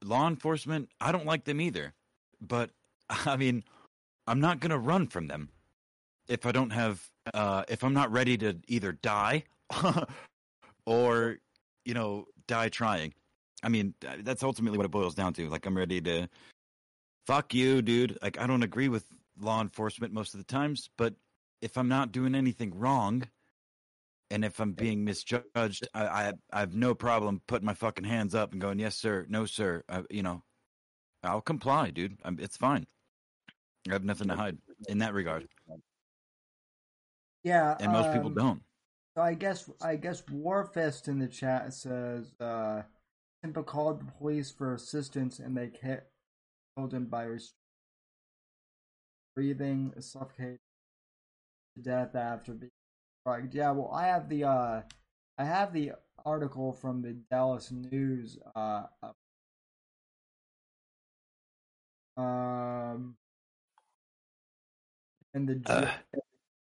law 0.01 0.27
enforcement. 0.27 0.89
I 1.01 1.11
don't 1.11 1.25
like 1.25 1.43
them 1.43 1.59
either, 1.59 1.93
but 2.39 2.69
I 3.09 3.35
mean, 3.35 3.65
I'm 4.25 4.39
not 4.39 4.61
gonna 4.61 4.79
run 4.79 5.07
from 5.07 5.27
them 5.27 5.49
if 6.29 6.45
I 6.45 6.53
don't 6.53 6.71
have, 6.71 7.05
uh, 7.33 7.65
if 7.67 7.83
I'm 7.83 7.93
not 7.93 8.09
ready 8.09 8.37
to 8.37 8.57
either 8.69 8.93
die 8.93 9.43
or, 10.85 11.39
you 11.83 11.93
know, 11.93 12.27
die 12.47 12.69
trying. 12.69 13.13
I 13.61 13.67
mean, 13.67 13.95
that's 14.19 14.43
ultimately 14.43 14.77
what 14.77 14.85
it 14.85 14.91
boils 14.91 15.15
down 15.15 15.33
to. 15.33 15.49
Like, 15.49 15.65
I'm 15.65 15.77
ready 15.77 15.99
to 16.01 16.29
fuck 17.25 17.53
you, 17.53 17.81
dude. 17.81 18.17
Like, 18.21 18.39
I 18.39 18.47
don't 18.47 18.63
agree 18.63 18.89
with 18.89 19.05
law 19.39 19.61
enforcement 19.61 20.13
most 20.13 20.33
of 20.33 20.39
the 20.39 20.45
times, 20.45 20.89
but 20.97 21.15
if 21.61 21.77
I'm 21.77 21.87
not 21.87 22.11
doing 22.11 22.35
anything 22.35 22.77
wrong, 22.77 23.23
and 24.29 24.43
if 24.43 24.59
I'm 24.59 24.73
being 24.73 25.03
misjudged, 25.03 25.87
I 25.93 26.05
I, 26.05 26.33
I 26.51 26.59
have 26.59 26.75
no 26.75 26.95
problem 26.95 27.41
putting 27.47 27.65
my 27.65 27.73
fucking 27.73 28.05
hands 28.05 28.33
up 28.33 28.51
and 28.51 28.61
going, 28.61 28.79
yes, 28.79 28.95
sir, 28.95 29.25
no, 29.29 29.45
sir. 29.45 29.83
I, 29.87 30.03
you 30.09 30.23
know, 30.23 30.43
I'll 31.23 31.41
comply, 31.41 31.91
dude. 31.91 32.17
I'm, 32.23 32.39
it's 32.39 32.57
fine. 32.57 32.85
I 33.89 33.93
have 33.93 34.03
nothing 34.03 34.29
to 34.29 34.35
hide 34.35 34.57
in 34.87 34.99
that 34.99 35.13
regard, 35.13 35.47
Yeah, 37.43 37.75
and 37.79 37.91
most 37.91 38.11
people 38.11 38.27
um, 38.27 38.33
don't. 38.33 38.61
So 39.15 39.23
I 39.23 39.33
guess 39.33 39.69
I 39.81 39.95
guess 39.97 40.21
Warfist 40.23 41.07
in 41.07 41.19
the 41.19 41.27
chat 41.27 41.73
says 41.73 42.33
uh 42.39 42.83
Simpa 43.45 43.65
called 43.65 43.99
the 43.99 44.11
police 44.13 44.51
for 44.51 44.73
assistance 44.73 45.39
and 45.39 45.55
they 45.55 45.67
ca- 45.67 46.01
him 46.77 47.05
by 47.05 47.27
breathing, 49.35 49.93
suffocated 49.99 50.59
to 51.75 51.81
death 51.83 52.15
after 52.15 52.53
being 52.53 52.71
drugged. 53.25 53.53
Yeah, 53.53 53.71
well 53.71 53.91
I 53.93 54.07
have 54.07 54.29
the 54.29 54.43
uh 54.45 54.81
I 55.37 55.43
have 55.45 55.73
the 55.73 55.93
article 56.25 56.73
from 56.73 57.01
the 57.01 57.13
Dallas 57.31 57.71
News 57.71 58.37
uh 58.55 58.83
um 62.17 63.15
and 65.33 65.47
the 65.49 65.55
ju- 65.55 65.63
Uh, 65.73 65.91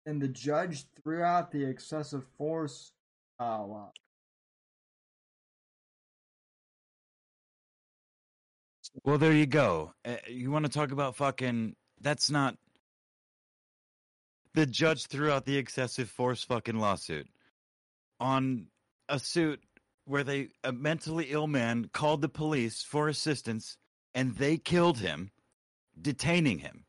and 0.05 0.21
the 0.21 0.27
judge 0.27 0.86
threw 1.03 1.21
out 1.21 1.51
the 1.51 1.63
excessive 1.63 2.25
force 2.38 2.91
uh. 3.39 3.89
Well, 9.03 9.17
there 9.17 9.33
you 9.33 9.45
go. 9.45 9.93
Uh, 10.03 10.15
you 10.27 10.51
want 10.51 10.65
to 10.65 10.71
talk 10.71 10.91
about 10.91 11.15
fucking? 11.15 11.75
That's 12.01 12.29
not. 12.29 12.55
The 14.53 14.65
judge 14.65 15.05
threw 15.05 15.31
out 15.31 15.45
the 15.45 15.57
excessive 15.57 16.10
force 16.10 16.43
fucking 16.43 16.79
lawsuit 16.79 17.27
on 18.19 18.67
a 19.07 19.19
suit 19.19 19.62
where 20.05 20.23
they 20.23 20.49
a 20.63 20.71
mentally 20.71 21.27
ill 21.29 21.47
man 21.47 21.89
called 21.93 22.21
the 22.21 22.29
police 22.29 22.81
for 22.81 23.07
assistance 23.07 23.77
and 24.15 24.36
they 24.36 24.57
killed 24.57 24.97
him, 24.97 25.31
detaining 26.01 26.60
him 26.60 26.86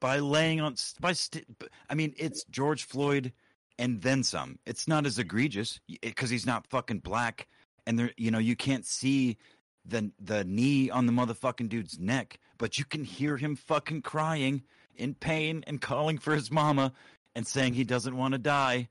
by 0.00 0.18
laying 0.18 0.60
on 0.60 0.76
by. 1.00 1.12
St- 1.12 1.46
I 1.88 1.94
mean, 1.94 2.14
it's 2.16 2.44
George 2.44 2.84
Floyd 2.84 3.32
and 3.78 4.00
then 4.02 4.22
some. 4.22 4.58
It's 4.66 4.86
not 4.86 5.06
as 5.06 5.18
egregious 5.18 5.80
because 6.00 6.30
he's 6.30 6.46
not 6.46 6.66
fucking 6.68 7.00
black, 7.00 7.48
and 7.86 7.98
there, 7.98 8.12
you 8.16 8.30
know, 8.30 8.38
you 8.38 8.54
can't 8.54 8.86
see 8.86 9.36
the 9.84 10.10
the 10.20 10.44
knee 10.44 10.90
on 10.90 11.06
the 11.06 11.12
motherfucking 11.12 11.68
dude's 11.68 11.98
neck, 11.98 12.38
but 12.58 12.78
you 12.78 12.84
can 12.84 13.04
hear 13.04 13.36
him 13.36 13.56
fucking 13.56 14.02
crying 14.02 14.62
in 14.94 15.14
pain 15.14 15.64
and 15.66 15.80
calling 15.80 16.18
for 16.18 16.34
his 16.34 16.50
mama 16.50 16.92
and 17.34 17.46
saying 17.46 17.74
he 17.74 17.84
doesn't 17.84 18.16
want 18.16 18.32
to 18.32 18.38
die. 18.38 18.88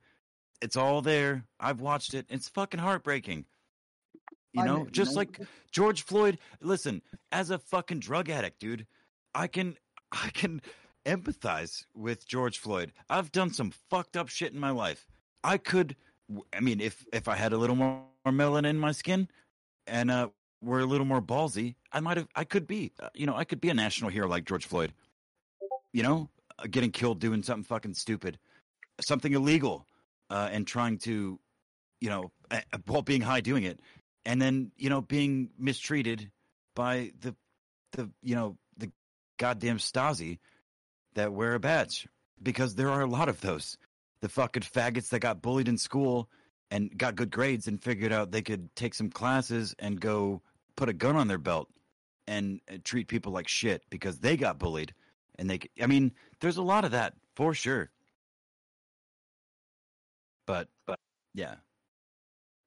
It's 0.61 0.75
all 0.75 1.01
there. 1.01 1.45
I've 1.59 1.79
watched 1.79 2.13
it. 2.13 2.25
It's 2.29 2.49
fucking 2.49 2.79
heartbreaking. 2.79 3.45
You 4.53 4.63
know, 4.63 4.87
just 4.91 5.15
like 5.15 5.39
George 5.71 6.03
Floyd. 6.03 6.39
Listen, 6.59 7.03
as 7.31 7.51
a 7.51 7.59
fucking 7.59 7.99
drug 7.99 8.29
addict, 8.29 8.59
dude, 8.59 8.87
I 9.35 9.47
can 9.47 9.77
I 10.11 10.29
can 10.33 10.61
empathize 11.05 11.85
with 11.95 12.27
George 12.27 12.57
Floyd. 12.57 12.91
I've 13.09 13.31
done 13.31 13.53
some 13.53 13.71
fucked 13.89 14.17
up 14.17 14.27
shit 14.27 14.53
in 14.53 14.59
my 14.59 14.71
life. 14.71 15.07
I 15.43 15.57
could, 15.57 15.95
I 16.51 16.59
mean, 16.59 16.81
if 16.81 17.05
if 17.13 17.27
I 17.27 17.35
had 17.35 17.53
a 17.53 17.57
little 17.57 17.75
more 17.75 18.01
melanin 18.25 18.71
in 18.71 18.79
my 18.79 18.91
skin, 18.91 19.27
and 19.87 20.09
uh, 20.09 20.29
were 20.61 20.79
a 20.79 20.85
little 20.85 21.05
more 21.05 21.21
ballsy, 21.21 21.75
I 21.91 21.99
might 21.99 22.17
have, 22.17 22.27
I 22.35 22.43
could 22.43 22.67
be, 22.67 22.91
uh, 23.01 23.09
you 23.13 23.25
know, 23.25 23.35
I 23.35 23.43
could 23.43 23.61
be 23.61 23.69
a 23.69 23.73
national 23.73 24.09
hero 24.09 24.27
like 24.27 24.45
George 24.45 24.65
Floyd. 24.65 24.93
You 25.93 26.03
know, 26.03 26.29
uh, 26.57 26.67
getting 26.69 26.91
killed 26.91 27.19
doing 27.19 27.43
something 27.43 27.63
fucking 27.63 27.93
stupid, 27.95 28.37
something 29.01 29.33
illegal, 29.33 29.85
uh, 30.29 30.49
and 30.51 30.67
trying 30.67 30.97
to, 30.99 31.39
you 32.01 32.09
know, 32.09 32.31
while 32.85 33.01
being 33.01 33.21
high 33.21 33.41
doing 33.41 33.63
it, 33.63 33.79
and 34.25 34.41
then 34.41 34.71
you 34.77 34.89
know 34.89 35.01
being 35.01 35.49
mistreated 35.57 36.29
by 36.75 37.11
the, 37.21 37.35
the 37.93 38.09
you 38.21 38.35
know 38.35 38.57
the 38.77 38.91
goddamn 39.37 39.77
Stasi 39.77 40.39
that 41.15 41.33
wear 41.33 41.55
a 41.55 41.59
badge 41.59 42.07
because 42.41 42.75
there 42.75 42.89
are 42.89 43.01
a 43.01 43.07
lot 43.07 43.29
of 43.29 43.41
those. 43.41 43.77
The 44.21 44.29
fucking 44.29 44.63
faggots 44.63 45.09
that 45.09 45.19
got 45.19 45.41
bullied 45.41 45.67
in 45.67 45.77
school 45.77 46.29
and 46.71 46.95
got 46.95 47.15
good 47.15 47.31
grades 47.31 47.67
and 47.67 47.81
figured 47.81 48.11
out 48.11 48.31
they 48.31 48.41
could 48.41 48.75
take 48.75 48.93
some 48.93 49.09
classes 49.09 49.73
and 49.79 49.99
go 49.99 50.41
put 50.79 50.89
a 50.89 50.93
gun 50.93 51.15
on 51.15 51.27
their 51.27 51.37
belt 51.37 51.67
and 52.25 52.61
uh, 52.71 52.77
treat 52.83 53.07
people 53.07 53.31
like 53.31 53.47
shit 53.47 53.83
because 53.89 54.19
they 54.19 54.37
got 54.37 54.57
bullied 54.57 54.93
and 55.37 55.49
they 55.49 55.59
i 55.81 55.87
mean 55.87 56.11
there's 56.39 56.57
a 56.57 56.63
lot 56.63 56.85
of 56.85 56.91
that 56.91 57.13
for 57.35 57.53
sure. 57.53 57.89
But 60.47 60.67
but 60.85 60.99
yeah. 61.33 61.55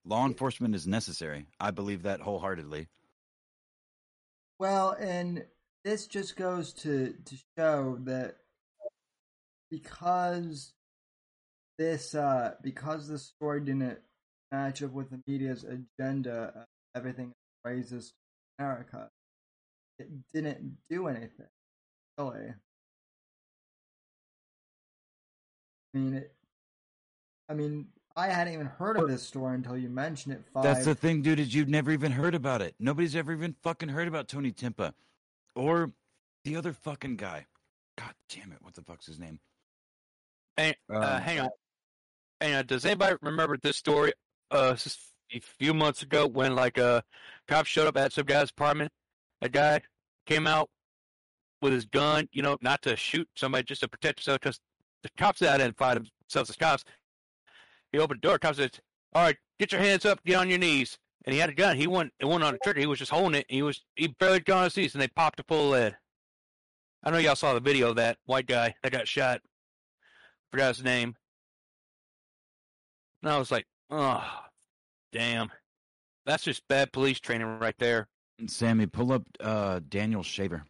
Law 0.05 0.27
enforcement 0.27 0.75
is 0.75 0.87
necessary. 0.87 1.47
I 1.61 1.71
believe 1.71 2.03
that 2.03 2.21
wholeheartedly. 2.21 2.89
Well, 4.59 4.97
and 4.99 5.45
this 5.85 6.07
just 6.07 6.37
goes 6.37 6.73
to 6.75 7.15
to 7.25 7.37
show 7.59 7.99
that 8.05 8.37
because 9.71 10.73
this 11.79 12.15
uh 12.15 12.55
because 12.63 13.09
the 13.09 13.19
story 13.19 13.61
didn't 13.61 13.99
match 14.51 14.83
up 14.83 14.93
with 14.93 15.11
the 15.11 15.21
media's 15.27 15.65
agenda 15.65 16.67
everything 16.95 17.33
raises 17.65 18.15
America, 18.59 19.11
it 19.99 20.09
didn't 20.33 20.79
do 20.91 21.07
anything. 21.07 21.47
Really. 22.19 22.55
I 25.95 25.99
mean 25.99 26.15
it 26.15 26.35
I 27.49 27.55
mean 27.55 27.87
I 28.17 28.29
hadn't 28.29 28.55
even 28.55 28.67
heard 28.67 28.99
of 28.99 29.09
this 29.09 29.23
story 29.23 29.55
until 29.55 29.77
you 29.77 29.89
mentioned 29.89 30.35
it 30.35 30.43
five 30.53 30.63
that's 30.65 30.85
the 30.85 30.95
thing 30.95 31.23
dude 31.23 31.41
is 31.41 31.55
you've 31.55 31.69
never 31.69 31.91
even 31.91 32.13
heard 32.13 32.35
about 32.35 32.63
it 32.63 32.75
nobody's 32.79 33.15
ever 33.17 33.33
even 33.33 33.55
fucking 33.63 33.89
heard 33.91 34.09
about 34.09 34.29
tony 34.29 34.53
timpa 34.53 34.93
or 35.55 35.93
the 36.45 36.57
other 36.57 36.73
fucking 36.73 37.17
guy 37.17 37.47
god 37.99 38.15
damn 38.31 38.53
it 38.53 38.59
what 38.63 38.75
the 38.75 38.83
fuck's 38.83 39.07
his 39.07 39.19
name 39.19 39.39
Hey, 40.57 40.77
uh, 40.93 40.99
Um, 40.99 41.23
hang 41.23 41.41
on. 41.41 41.49
Hang 42.41 42.55
on. 42.57 42.67
Does 42.67 42.85
anybody 42.85 43.17
remember 43.23 43.57
this 43.57 43.79
story? 43.79 44.13
Uh, 44.51 44.73
s- 44.73 45.12
a 45.33 45.41
few 45.41 45.75
months 45.75 46.03
ago, 46.03 46.27
when 46.27 46.55
like 46.55 46.79
a 46.79 47.03
cop 47.49 47.67
showed 47.67 47.87
up 47.87 47.97
at 47.97 48.13
some 48.13 48.25
guy's 48.25 48.51
apartment, 48.51 48.93
a 49.41 49.49
guy 49.49 49.81
came 50.27 50.47
out 50.47 50.71
with 51.61 51.73
his 51.73 51.85
gun. 51.85 52.29
You 52.33 52.43
know, 52.43 52.59
not 52.61 52.83
to 52.83 52.97
shoot 52.97 53.29
somebody, 53.37 53.65
just 53.65 53.83
to 53.83 53.89
protect 53.89 54.21
himself, 54.21 54.41
because 54.41 54.61
the 55.03 55.11
cops 55.17 55.43
identified 55.43 55.97
themselves 55.97 56.51
as 56.51 56.57
cops. 56.57 56.85
He 57.93 57.99
opened 57.99 58.21
the 58.23 58.29
door. 58.29 58.39
Cops 58.39 58.59
said, 58.59 58.79
"All 59.15 59.25
right, 59.25 59.37
get 59.59 59.73
your 59.73 59.81
hands 59.81 60.05
up, 60.05 60.23
get 60.25 60.37
on 60.37 60.49
your 60.49 60.59
knees." 60.59 60.99
And 61.25 61.33
he 61.33 61.41
had 61.41 61.51
a 61.51 61.55
gun. 61.55 61.77
He 61.77 61.87
went. 61.87 62.13
It 62.19 62.25
wasn't 62.25 62.45
on 62.45 62.53
the 62.55 62.59
trigger. 62.65 62.81
He 62.81 62.87
was 62.87 62.99
just 62.99 63.13
holding 63.13 63.41
it. 63.41 63.47
And 63.49 63.57
he 63.57 63.63
was. 63.63 63.85
He 63.97 64.09
barely 64.09 64.41
got 64.41 64.59
on 64.59 64.65
his 64.65 64.77
knees, 64.77 64.95
and 64.95 65.03
they 65.03 65.09
popped 65.09 65.41
a 65.41 65.45
full 65.45 65.71
lead. 65.71 65.97
I 67.05 67.11
know 67.11 67.19
y'all 67.19 67.37
saw 67.37 67.55
the 67.55 67.61
video 67.61 67.91
of 67.91 67.97
that 67.97 68.19
white 68.27 68.47
guy 68.47 68.75
that 68.83 68.93
got 68.93 69.09
shot. 69.09 69.41
Forgot 70.51 70.77
his 70.77 70.85
name. 70.85 71.17
And 73.23 73.33
I 73.33 73.39
was 73.39 73.51
like, 73.51 73.67
oh, 73.91 74.25
damn. 75.13 75.51
That's 76.25 76.45
just 76.45 76.67
bad 76.69 76.93
police 76.93 77.21
training 77.21 77.59
right 77.59 77.77
there. 77.79 78.09
sammy 78.47 78.87
pull 78.87 79.13
up 79.13 79.23
uh 79.41 79.81
daniel 79.89 80.23
shaver 80.23 80.65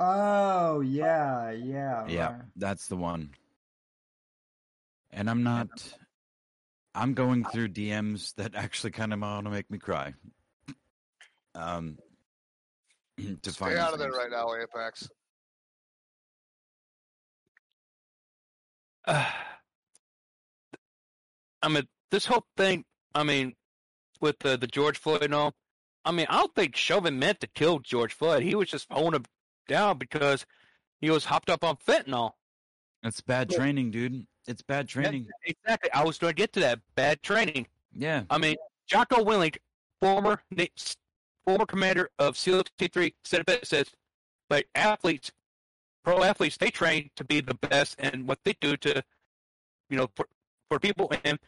Oh 0.00 0.80
yeah, 0.80 1.52
yeah. 1.52 2.06
Yeah, 2.08 2.32
right. 2.32 2.40
that's 2.56 2.88
the 2.88 2.96
one. 2.96 3.30
And 5.12 5.30
I'm 5.30 5.44
not. 5.44 5.68
I'm 6.94 7.14
going 7.14 7.44
through 7.44 7.68
DMs 7.68 8.34
that 8.34 8.54
actually 8.54 8.90
kind 8.90 9.12
of 9.12 9.20
want 9.20 9.46
to 9.46 9.50
make 9.50 9.70
me 9.70 9.78
cry. 9.78 10.14
Um, 11.54 11.98
to 13.18 13.52
find 13.52 13.54
Stay 13.54 13.68
these 13.70 13.78
out 13.78 13.92
of 13.92 14.00
there 14.00 14.10
right 14.10 14.30
now, 14.30 14.48
Apex. 14.54 15.08
uh, 19.06 19.30
I 21.62 21.68
mean, 21.68 21.84
this 22.10 22.26
whole 22.26 22.44
thing. 22.56 22.84
I 23.14 23.22
mean, 23.22 23.54
with 24.20 24.38
the 24.40 24.56
the 24.56 24.66
George 24.66 24.98
Floyd 24.98 25.22
and 25.22 25.34
all. 25.34 25.54
I 26.04 26.12
mean, 26.12 26.26
I 26.28 26.38
don't 26.38 26.54
think 26.54 26.76
Chauvin 26.76 27.18
meant 27.18 27.40
to 27.40 27.46
kill 27.46 27.78
George 27.78 28.12
Floyd. 28.12 28.42
He 28.42 28.54
was 28.54 28.68
just 28.68 28.86
holding 28.90 29.20
him 29.20 29.24
down 29.68 29.96
because 29.96 30.44
he 31.00 31.08
was 31.08 31.24
hopped 31.24 31.48
up 31.48 31.64
on 31.64 31.76
fentanyl. 31.76 32.32
That's 33.02 33.20
bad 33.22 33.50
Yeah. 33.50 33.58
training, 33.58 33.90
dude. 33.90 34.26
It's 34.46 34.60
bad 34.62 34.86
training. 34.88 35.28
Exactly. 35.46 35.90
I 35.92 36.04
was 36.04 36.18
going 36.18 36.32
to 36.32 36.36
get 36.36 36.52
to 36.54 36.60
that 36.60 36.80
bad 36.94 37.22
training. 37.22 37.66
Yeah. 37.92 38.24
I 38.28 38.36
mean, 38.36 38.56
Jocko 38.86 39.24
Willink, 39.24 39.56
former 40.00 40.42
former 41.46 41.66
commander 41.66 42.10
of 42.18 42.36
SEAL 42.36 42.64
Team 42.78 42.88
Three, 42.92 43.14
said 43.24 43.44
it. 43.48 43.66
Says, 43.66 43.90
like 44.50 44.68
athletes, 44.74 45.32
pro 46.04 46.22
athletes, 46.22 46.58
they 46.58 46.70
train 46.70 47.10
to 47.16 47.24
be 47.24 47.40
the 47.40 47.54
best, 47.54 47.96
and 47.98 48.28
what 48.28 48.40
they 48.44 48.54
do 48.60 48.76
to, 48.78 49.02
you 49.88 49.96
know, 49.96 50.10
for, 50.14 50.26
for 50.68 50.78
people, 50.78 51.10
and 51.24 51.38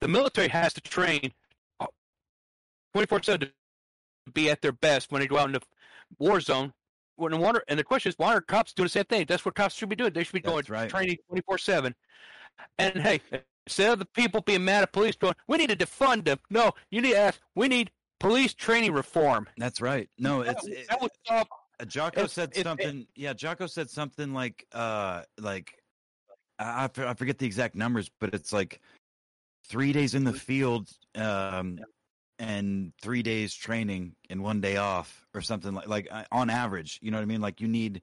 the 0.00 0.08
military 0.08 0.48
has 0.48 0.72
to 0.74 0.80
train 0.80 1.32
twenty 2.92 3.06
four 3.06 3.22
seven 3.22 3.40
to 3.40 3.52
be 4.32 4.50
at 4.50 4.62
their 4.62 4.72
best 4.72 5.12
when 5.12 5.20
they 5.20 5.26
go 5.26 5.38
out 5.38 5.46
in 5.46 5.52
the 5.52 5.62
war 6.18 6.40
zone. 6.40 6.72
When 7.18 7.32
the 7.32 7.38
wonder, 7.38 7.62
and 7.68 7.78
the 7.78 7.84
question 7.84 8.10
is, 8.10 8.18
why 8.18 8.34
are 8.34 8.42
cops 8.42 8.74
doing 8.74 8.84
the 8.86 8.90
same 8.90 9.04
thing? 9.04 9.24
That's 9.26 9.44
what 9.44 9.54
cops 9.54 9.74
should 9.74 9.88
be 9.88 9.96
doing. 9.96 10.12
They 10.12 10.22
should 10.22 10.34
be 10.34 10.40
going 10.40 10.64
right. 10.68 10.90
training 10.90 11.16
twenty 11.28 11.42
four 11.42 11.56
seven. 11.56 11.94
And 12.78 12.94
hey, 12.98 13.20
instead 13.66 13.92
of 13.94 13.98
the 13.98 14.04
people 14.06 14.42
being 14.42 14.64
mad 14.64 14.82
at 14.82 14.92
police 14.92 15.16
going, 15.16 15.34
we 15.48 15.56
need 15.56 15.70
to 15.70 15.76
defund 15.76 16.24
them. 16.26 16.38
No, 16.50 16.72
you 16.90 17.00
need 17.00 17.12
to 17.12 17.18
ask, 17.18 17.40
we 17.54 17.68
need 17.68 17.90
police 18.20 18.52
training 18.52 18.92
reform. 18.92 19.46
That's 19.56 19.80
right. 19.80 20.08
No, 20.18 20.42
That 20.44 20.56
it's 20.58 20.66
it, 20.66 20.86
that 20.90 21.00
would 21.00 21.10
stop. 21.24 21.48
uh, 21.80 21.84
Jocko 21.86 22.24
if- 22.24 22.30
said 22.32 22.52
it- 22.54 22.64
something. 22.64 23.06
yeah, 23.14 23.32
Jocko 23.32 23.66
said 23.66 23.88
something 23.88 24.34
like 24.34 24.66
uh 24.72 25.22
like 25.40 25.72
I 26.58 26.90
I 26.98 27.14
forget 27.14 27.38
the 27.38 27.46
exact 27.46 27.74
numbers, 27.74 28.10
but 28.20 28.34
it's 28.34 28.52
like 28.52 28.80
three 29.68 29.92
days 29.92 30.14
in 30.14 30.24
the 30.24 30.32
field 30.32 30.88
um 31.14 31.78
and 32.38 32.92
three 33.00 33.22
days 33.22 33.54
training 33.54 34.14
and 34.28 34.42
one 34.42 34.60
day 34.60 34.76
off 34.76 35.26
or 35.34 35.40
something 35.40 35.74
like 35.74 35.88
like 35.88 36.08
uh, 36.10 36.24
on 36.30 36.50
average. 36.50 36.98
You 37.02 37.10
know 37.10 37.18
what 37.18 37.22
I 37.22 37.26
mean? 37.26 37.40
Like 37.40 37.60
you 37.60 37.68
need 37.68 38.02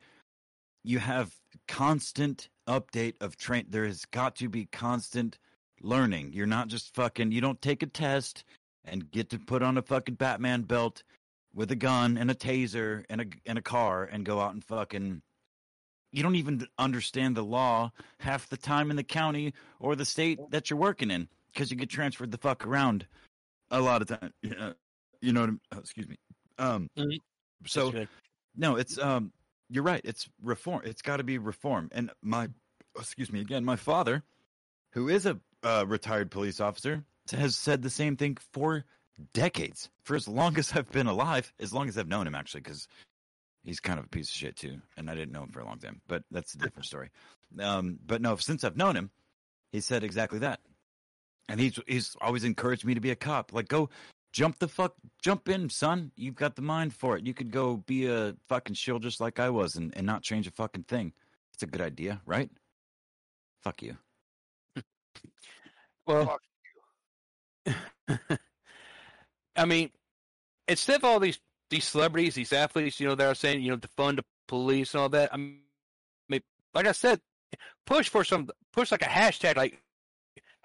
you 0.84 0.99
have 0.99 1.34
constant 1.67 2.49
update 2.67 3.15
of 3.21 3.38
train. 3.38 3.65
There 3.69 3.86
has 3.86 4.06
got 4.06 4.36
to 4.38 4.49
be 4.49 4.65
constant 4.65 5.38
learning. 5.82 6.34
You're 6.34 6.45
not 6.45 6.67
just 6.67 6.93
fucking. 6.95 7.32
You 7.32 7.41
don't 7.41 7.62
take 7.62 7.84
a 7.84 7.88
test 7.88 8.43
and 8.84 9.10
get 9.10 9.30
to 9.30 9.39
put 9.39 9.62
on 9.62 9.78
a 9.78 9.82
fucking 9.82 10.15
Batman 10.15 10.63
belt 10.63 11.04
with 11.54 11.71
a 11.71 11.76
gun 11.76 12.17
and 12.17 12.32
a 12.32 12.36
taser 12.36 13.04
and 13.10 13.21
a 13.21 13.26
and 13.45 13.58
a 13.58 13.62
car 13.62 14.04
and 14.04 14.26
go 14.26 14.39
out 14.39 14.54
and 14.54 14.63
fucking. 14.63 15.21
You 16.12 16.21
don't 16.21 16.36
even 16.36 16.67
understand 16.78 17.36
the 17.36 17.43
law 17.43 17.91
half 18.19 18.47
the 18.47 18.58
time 18.58 18.91
in 18.91 18.97
the 18.97 19.04
county 19.04 19.54
or 19.80 19.95
the 19.95 20.06
state 20.06 20.39
that 20.52 20.69
you're 20.69 20.78
working 20.78 21.10
in 21.10 21.28
because 21.54 21.72
you 21.72 21.78
get 21.78 21.89
transferred 21.89 22.32
the 22.32 22.38
fuck 22.38 22.66
around 22.66 23.06
a 23.72 23.80
lot 23.82 24.02
of 24.02 24.08
time. 24.08 24.34
Yeah, 24.42 24.74
you 25.22 25.34
know 25.34 25.42
what? 25.42 25.50
I'm, 25.50 25.62
oh, 25.74 25.80
excuse 25.80 26.08
me. 26.08 26.18
Um. 26.58 26.89
Mhm. 26.98 27.18
So 27.66 27.92
no, 28.56 28.76
it's 28.76 28.98
um 28.98 29.32
you're 29.70 29.84
right. 29.84 30.02
It's 30.04 30.28
reform. 30.42 30.82
It's 30.86 31.02
got 31.02 31.18
to 31.18 31.24
be 31.24 31.38
reform. 31.38 31.89
And 31.92 32.12
my 32.22 32.50
excuse 32.98 33.32
me 33.32 33.42
again, 33.42 33.66
my 33.66 33.76
father, 33.76 34.24
who 34.92 35.10
is 35.10 35.26
a 35.26 35.39
uh, 35.63 35.86
retired 35.88 36.30
police 36.30 36.60
officer, 36.60 37.04
has 37.32 37.56
said 37.56 37.82
the 37.82 37.89
same 37.89 38.18
thing 38.18 38.38
for 38.52 38.84
decades. 39.34 39.89
For 40.04 40.16
as 40.16 40.28
long 40.28 40.58
as 40.60 40.74
I've 40.74 40.92
been 40.92 41.08
alive, 41.08 41.54
as 41.60 41.74
long 41.74 41.88
as 41.88 41.98
I've 41.98 42.08
known 42.08 42.28
him 42.28 42.36
actually 42.36 42.62
cuz 42.62 42.88
he's 43.63 43.80
kind 43.80 43.98
of 43.98 44.06
a 44.06 44.10
piece 44.10 44.28
of 44.30 44.36
shit 44.36 44.58
too, 44.58 44.82
and 44.98 45.10
I 45.10 45.16
didn't 45.16 45.32
know 45.32 45.44
him 45.44 45.52
for 45.52 45.62
a 45.62 45.66
long 45.66 45.80
time, 45.80 46.02
but 46.08 46.24
that's 46.32 46.54
a 46.54 46.58
different 46.58 46.86
story. 46.86 47.10
Um 47.60 47.98
but 48.06 48.22
no, 48.22 48.36
since 48.36 48.63
I've 48.63 48.78
known 48.78 48.96
him, 48.96 49.10
he 49.72 49.80
said 49.80 50.04
exactly 50.04 50.39
that. 50.39 50.60
And 51.50 51.60
he's 51.60 51.80
he's 51.88 52.16
always 52.22 52.44
encouraged 52.44 52.86
me 52.86 52.94
to 52.94 53.02
be 53.02 53.12
a 53.12 53.16
cop. 53.16 53.54
Like 53.54 53.68
go 53.68 53.90
jump 54.32 54.58
the 54.60 54.68
fuck 54.68 54.96
jump 55.22 55.48
in 55.48 55.70
son 55.70 56.12
you've 56.16 56.34
got 56.34 56.56
the 56.56 56.62
mind 56.62 56.92
for 56.92 57.16
it 57.16 57.24
you 57.24 57.36
could 57.36 57.52
go 57.52 57.78
be 57.78 58.08
a 58.08 58.36
fucking 58.50 58.74
shield 58.74 59.04
just 59.04 59.22
like 59.22 59.40
i 59.40 59.48
was 59.48 59.76
and, 59.76 59.96
and 59.96 60.08
not 60.08 60.24
change 60.24 60.48
a 60.48 60.52
fucking 60.52 60.82
thing 60.86 61.14
it's 61.54 61.62
a 61.62 61.68
good 61.68 61.82
idea 61.82 62.20
right 62.26 62.50
fuck 63.62 63.84
you 63.84 63.96
Well, 66.06 66.40
Fuck. 67.66 68.40
I 69.56 69.66
mean, 69.66 69.90
instead 70.68 70.98
of 70.98 71.06
all 71.06 71.20
these 71.20 71.40
these 71.70 71.86
celebrities, 71.86 72.36
these 72.36 72.54
athletes, 72.54 73.00
you 73.00 73.08
know, 73.08 73.16
that 73.16 73.28
are 73.28 73.36
saying, 73.36 73.62
you 73.62 73.72
know, 73.72 73.78
defund 73.78 74.18
the 74.18 74.26
police 74.48 74.94
and 74.94 75.02
all 75.02 75.10
that. 75.10 75.34
I 75.34 75.38
mean, 75.38 75.62
like 76.74 76.86
I 76.86 76.91
said, 76.91 77.20
push 77.86 78.10
for 78.10 78.24
some, 78.24 78.50
push 78.72 78.91
like 78.91 79.02
a 79.02 79.06
hashtag, 79.06 79.56
like 79.56 79.82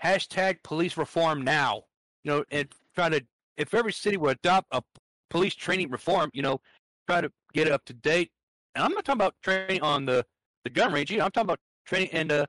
hashtag 0.02 0.62
police 0.62 0.96
reform 0.96 1.42
now. 1.42 1.84
You 2.24 2.30
know, 2.32 2.44
and 2.50 2.68
try 2.94 3.08
to, 3.08 3.24
if 3.56 3.74
every 3.74 3.92
city 3.92 4.16
would 4.16 4.38
adopt 4.38 4.68
a 4.72 4.82
police 5.30 5.54
training 5.54 5.90
reform, 5.90 6.30
you 6.34 6.42
know, 6.42 6.60
try 7.08 7.20
to 7.20 7.30
get 7.52 7.66
it 7.66 7.72
up 7.72 7.84
to 7.86 7.94
date. 7.94 8.30
And 8.74 8.84
I'm 8.84 8.92
not 8.92 9.04
talking 9.04 9.20
about 9.20 9.34
training 9.42 9.82
on 9.82 10.04
the 10.04 10.24
the 10.64 10.70
gun 10.70 10.92
range. 10.92 11.10
You 11.10 11.18
know, 11.18 11.24
I'm 11.24 11.30
talking 11.30 11.46
about 11.46 11.60
training 11.86 12.08
in 12.08 12.28
the 12.28 12.46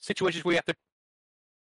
situations 0.00 0.44
where 0.44 0.52
you 0.52 0.56
have 0.56 0.64
to 0.66 0.74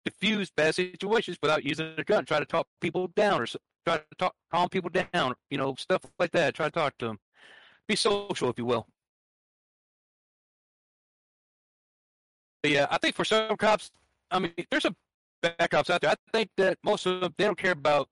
diffuse 0.06 0.50
bad 0.50 0.76
situations 0.76 1.38
without 1.42 1.64
using 1.64 1.94
a 1.98 2.04
gun. 2.04 2.26
Try 2.26 2.40
to 2.40 2.46
talk 2.46 2.68
people 2.82 3.08
down 3.16 3.42
or 3.42 3.46
try 3.86 3.98
to 3.98 4.04
talk 4.18 4.34
calm 4.52 4.70
people 4.70 4.90
down. 4.90 5.36
You 5.50 5.58
know, 5.58 5.76
stuff 5.78 6.02
like 6.20 6.32
that. 6.32 6.56
Try 6.56 6.68
to 6.68 6.72
talk 6.72 6.98
to 7.00 7.08
them. 7.08 7.20
Be 7.88 7.96
social, 7.96 8.50
if 8.50 8.58
you 8.58 8.66
will. 8.66 8.88
But 12.64 12.72
yeah, 12.72 12.88
I 12.90 12.98
think 12.98 13.16
for 13.16 13.24
some 13.24 13.56
cops, 13.56 13.92
I 14.32 14.40
mean, 14.40 14.54
there's 14.70 14.84
some 14.84 14.96
bad 15.42 15.70
cops 15.70 15.90
out 15.90 16.02
there. 16.02 16.12
I 16.12 16.16
think 16.34 16.50
that 16.58 16.78
most 16.84 17.06
of 17.06 17.22
them 17.22 17.34
they 17.38 17.46
don't 17.46 17.58
care 17.58 17.72
about 17.72 18.10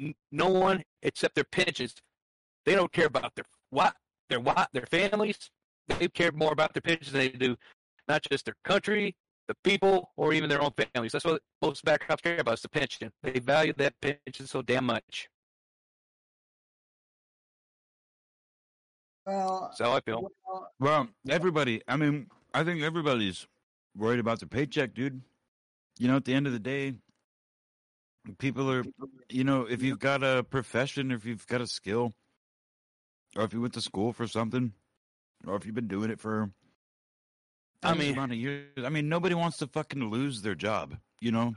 n- 0.00 0.14
no 0.32 0.48
one 0.48 0.82
except 1.02 1.34
their 1.34 1.44
pensions. 1.44 1.94
They 2.64 2.74
don't 2.74 2.92
care 2.92 3.06
about 3.06 3.34
their 3.34 3.44
what 3.70 3.96
their 4.28 4.40
what 4.40 4.68
their 4.72 4.86
families. 4.86 5.50
They 5.88 6.08
care 6.08 6.32
more 6.32 6.52
about 6.52 6.74
their 6.74 6.80
pensions 6.82 7.12
than 7.12 7.20
they 7.20 7.28
do 7.30 7.56
not 8.08 8.22
just 8.30 8.44
their 8.44 8.56
country, 8.64 9.16
the 9.48 9.54
people, 9.64 10.10
or 10.16 10.32
even 10.32 10.48
their 10.48 10.60
own 10.62 10.72
families. 10.92 11.12
That's 11.12 11.24
what 11.24 11.40
most 11.62 11.84
bad 11.84 12.00
cops 12.00 12.22
care 12.22 12.38
about 12.40 12.54
is 12.54 12.62
the 12.62 12.68
pension. 12.68 13.12
They 13.22 13.38
value 13.38 13.72
that 13.78 13.94
pension 14.00 14.46
so 14.46 14.62
damn 14.62 14.84
much. 14.86 15.28
Well, 19.26 19.66
That's 19.70 19.80
how 19.80 19.96
I 19.96 20.00
feel. 20.00 20.30
well, 20.46 20.70
well 20.78 21.08
everybody 21.28 21.82
i 21.88 21.96
mean 21.96 22.28
i 22.54 22.62
think 22.62 22.80
everybody's 22.82 23.48
worried 23.96 24.20
about 24.20 24.38
the 24.38 24.46
paycheck 24.46 24.94
dude 24.94 25.20
you 25.98 26.08
know 26.08 26.16
at 26.16 26.24
the 26.24 26.34
end 26.34 26.46
of 26.46 26.52
the 26.52 26.58
day 26.58 26.94
people 28.38 28.70
are 28.70 28.84
you 29.30 29.44
know 29.44 29.62
if 29.62 29.82
you've 29.82 29.98
got 29.98 30.22
a 30.22 30.44
profession 30.44 31.12
or 31.12 31.16
if 31.16 31.24
you've 31.24 31.46
got 31.46 31.60
a 31.60 31.66
skill 31.66 32.12
or 33.36 33.44
if 33.44 33.52
you 33.52 33.60
went 33.60 33.74
to 33.74 33.80
school 33.80 34.12
for 34.12 34.26
something 34.26 34.72
or 35.46 35.56
if 35.56 35.64
you've 35.66 35.74
been 35.74 35.88
doing 35.88 36.10
it 36.10 36.18
for 36.20 36.50
I 37.82 37.94
mean- 37.94 38.14
amount 38.14 38.32
of 38.32 38.38
years. 38.38 38.66
I 38.84 38.88
mean, 38.88 39.08
nobody 39.08 39.34
wants 39.34 39.58
to 39.58 39.66
fucking 39.68 40.10
lose 40.10 40.42
their 40.42 40.54
job. 40.54 40.96
You 41.20 41.30
know, 41.30 41.54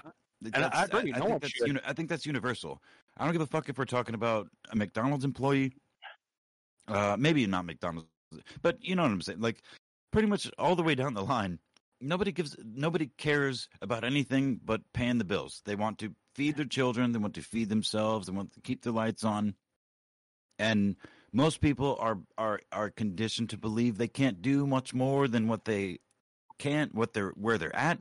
And 0.53 0.65
I 0.65 0.83
agree, 0.83 1.11
no 1.11 1.25
think 1.25 1.41
that's 1.41 1.59
uni- 1.59 1.81
I 1.85 1.93
think 1.93 2.09
that's 2.09 2.25
universal. 2.25 2.81
I 3.17 3.23
don't 3.23 3.33
give 3.33 3.41
a 3.41 3.45
fuck 3.47 3.67
if 3.67 3.77
we're 3.77 3.85
talking 3.85 4.15
about 4.15 4.47
a 4.71 4.75
McDonald's 4.75 5.25
employee. 5.25 5.73
Uh, 6.87 7.15
maybe 7.19 7.45
not 7.47 7.65
McDonald's, 7.65 8.07
but 8.61 8.77
you 8.81 8.95
know 8.95 9.03
what 9.03 9.11
I'm 9.11 9.21
saying. 9.21 9.41
Like, 9.41 9.61
pretty 10.11 10.27
much 10.27 10.49
all 10.57 10.75
the 10.75 10.83
way 10.83 10.95
down 10.95 11.13
the 11.13 11.23
line, 11.23 11.59
nobody 12.01 12.31
gives, 12.31 12.55
nobody 12.63 13.09
cares 13.17 13.67
about 13.81 14.03
anything 14.03 14.59
but 14.63 14.81
paying 14.93 15.17
the 15.17 15.23
bills. 15.25 15.61
They 15.65 15.75
want 15.75 15.99
to 15.99 16.13
feed 16.35 16.55
their 16.57 16.65
children. 16.65 17.11
They 17.11 17.19
want 17.19 17.35
to 17.35 17.41
feed 17.41 17.69
themselves. 17.69 18.27
They 18.27 18.33
want 18.33 18.53
to 18.53 18.61
keep 18.61 18.83
the 18.83 18.91
lights 18.91 19.23
on. 19.23 19.55
And 20.57 20.95
most 21.31 21.61
people 21.61 21.97
are 21.99 22.17
are 22.37 22.61
are 22.71 22.89
conditioned 22.89 23.51
to 23.51 23.57
believe 23.57 23.97
they 23.97 24.07
can't 24.07 24.41
do 24.41 24.65
much 24.67 24.93
more 24.93 25.27
than 25.27 25.47
what 25.47 25.65
they 25.65 25.99
can't, 26.57 26.93
what 26.93 27.13
they're 27.13 27.31
where 27.31 27.57
they're 27.57 27.75
at. 27.75 27.99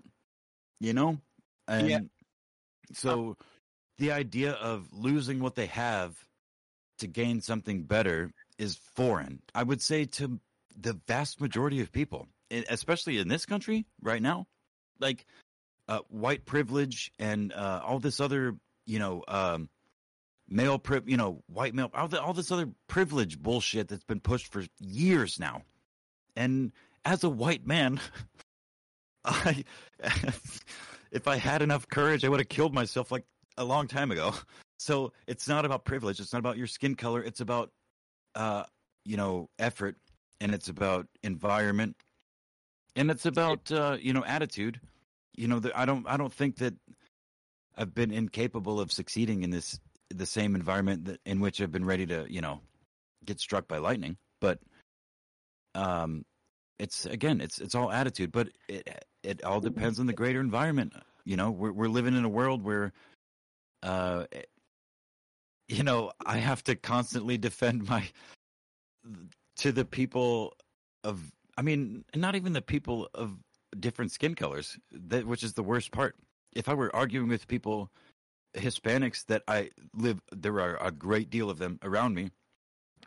You 0.81 0.93
know, 0.93 1.19
and 1.67 1.89
Yeah. 1.89 2.01
so 2.93 3.31
uh-huh. 3.31 3.45
the 3.99 4.13
idea 4.13 4.53
of 4.53 4.93
losing 4.93 5.41
what 5.41 5.55
they 5.57 5.67
have 5.67 6.17
to 6.99 7.07
gain 7.07 7.41
something 7.41 7.85
better 7.85 8.33
is 8.59 8.77
foreign. 8.95 9.43
I 9.55 9.63
would 9.63 9.83
say 9.83 10.05
to 10.05 10.41
the 10.77 10.95
vast 11.07 11.41
majority 11.41 11.81
of 11.81 11.93
people, 11.93 12.29
especially 12.51 13.19
in 13.19 13.29
this 13.29 13.47
country 13.47 13.87
right 14.03 14.23
now, 14.23 14.47
like 15.01 15.27
uh, 15.89 16.01
white 16.09 16.45
privilege 16.45 17.13
and 17.19 17.53
uh, 17.53 17.81
all 17.85 17.99
this 17.99 18.21
other, 18.21 18.57
you 18.87 18.99
know, 18.99 19.25
um, 19.29 19.69
male 20.49 20.79
pri- 20.79 21.03
you 21.07 21.17
know, 21.17 21.43
white 21.47 21.75
male, 21.75 21.91
all, 21.95 22.09
the, 22.09 22.21
all 22.21 22.33
this 22.33 22.51
other 22.51 22.69
privilege 22.87 23.41
bullshit 23.41 23.89
that's 23.89 24.05
been 24.05 24.21
pushed 24.21 24.53
for 24.53 24.65
years 24.79 25.39
now. 25.39 25.63
And 26.37 26.73
as 27.05 27.25
a 27.25 27.29
white 27.31 27.67
man, 27.67 28.01
I, 29.25 29.65
if 31.11 31.27
I 31.27 31.37
had 31.37 31.63
enough 31.63 31.89
courage, 31.89 32.25
I 32.25 32.29
would 32.29 32.41
have 32.41 32.49
killed 32.49 32.75
myself 32.75 33.11
like 33.11 33.25
a 33.57 33.65
long 33.65 33.89
time 33.89 34.11
ago. 34.11 34.35
So 34.79 35.13
it's 35.27 35.49
not 35.49 35.65
about 35.65 35.85
privilege. 35.85 36.21
It's 36.21 36.33
not 36.33 36.39
about 36.39 36.57
your 36.57 36.69
skin 36.69 36.95
color. 36.95 37.23
It's 37.23 37.41
about, 37.41 37.71
uh, 38.35 38.65
you 39.05 39.17
know, 39.17 39.49
effort, 39.59 39.97
and 40.41 40.55
it's 40.55 40.69
about 40.69 41.07
environment, 41.23 41.97
and 42.99 43.11
it's 43.11 43.27
about 43.27 43.71
uh, 43.71 43.97
you 44.01 44.13
know 44.13 44.25
attitude. 44.25 44.81
you 45.37 45.49
know, 45.49 45.61
the, 45.61 45.79
I 45.79 45.87
don't 45.87 46.07
I 46.09 46.17
don't 46.17 46.33
think 46.33 46.57
that 46.57 46.75
I've 47.77 47.95
been 47.95 48.11
incapable 48.11 48.81
of 48.81 48.91
succeeding 48.93 49.43
in 49.43 49.51
this 49.51 49.79
the 50.11 50.27
same 50.27 50.55
environment 50.55 51.05
that, 51.05 51.21
in 51.25 51.41
which 51.41 51.61
I've 51.61 51.71
been 51.71 51.85
ready 51.85 52.07
to, 52.07 52.27
you 52.29 52.41
know, 52.41 52.61
get 53.25 53.41
struck 53.41 53.69
by 53.69 53.79
lightning. 53.79 54.17
But 54.41 54.59
um, 55.75 56.25
it's 56.79 57.07
again, 57.07 57.41
it's 57.41 57.61
it's 57.61 57.75
all 57.75 57.93
attitude. 57.93 58.33
But 58.33 58.49
it 58.69 59.05
it 59.23 59.45
all 59.45 59.61
depends 59.61 60.01
on 60.01 60.07
the 60.07 60.13
greater 60.13 60.41
environment. 60.41 60.93
You 61.25 61.37
know, 61.37 61.51
we're 61.53 61.73
we're 61.73 61.89
living 61.89 62.17
in 62.17 62.25
a 62.25 62.29
world 62.29 62.65
where, 62.65 62.93
uh, 63.85 64.25
you 65.69 65.85
know, 65.85 66.11
I 66.25 66.39
have 66.39 66.65
to 66.65 66.75
constantly 66.75 67.39
defend 67.39 67.89
my 67.89 68.05
to 69.59 69.73
the 69.73 69.85
people 69.85 70.55
of. 71.05 71.21
I 71.59 71.63
mean, 71.63 72.05
not 72.15 72.37
even 72.37 72.53
the 72.53 72.63
people 72.63 73.09
of 73.15 73.37
different 73.81 74.13
skin 74.13 74.37
colors, 74.37 74.79
that 74.93 75.27
which 75.27 75.43
is 75.43 75.55
the 75.55 75.63
worst 75.65 75.91
part. 75.91 76.15
If 76.55 76.69
I 76.69 76.75
were 76.75 76.95
arguing 76.95 77.27
with 77.27 77.49
people, 77.49 77.91
Hispanics 78.55 79.27
that 79.27 79.43
I 79.49 79.71
live, 79.93 80.21
there 80.31 80.61
are 80.61 80.77
a 80.81 80.93
great 80.93 81.31
deal 81.31 81.51
of 81.51 81.59
them 81.59 81.81
around 81.83 82.15
me. 82.15 82.31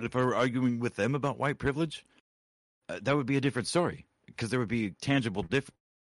If 0.01 0.17
I 0.17 0.19
were 0.19 0.35
arguing 0.35 0.81
with 0.81 0.97
them 0.97 1.15
about 1.15 1.39
white 1.39 1.59
privilege, 1.59 2.05
uh, 2.89 2.99
that 3.01 3.15
would 3.15 3.25
be 3.25 3.37
a 3.37 3.41
different 3.41 3.69
story 3.69 4.05
because 4.25 4.49
there 4.49 4.59
would 4.59 4.67
be 4.67 4.91
tangible 5.01 5.43
diff- 5.43 5.71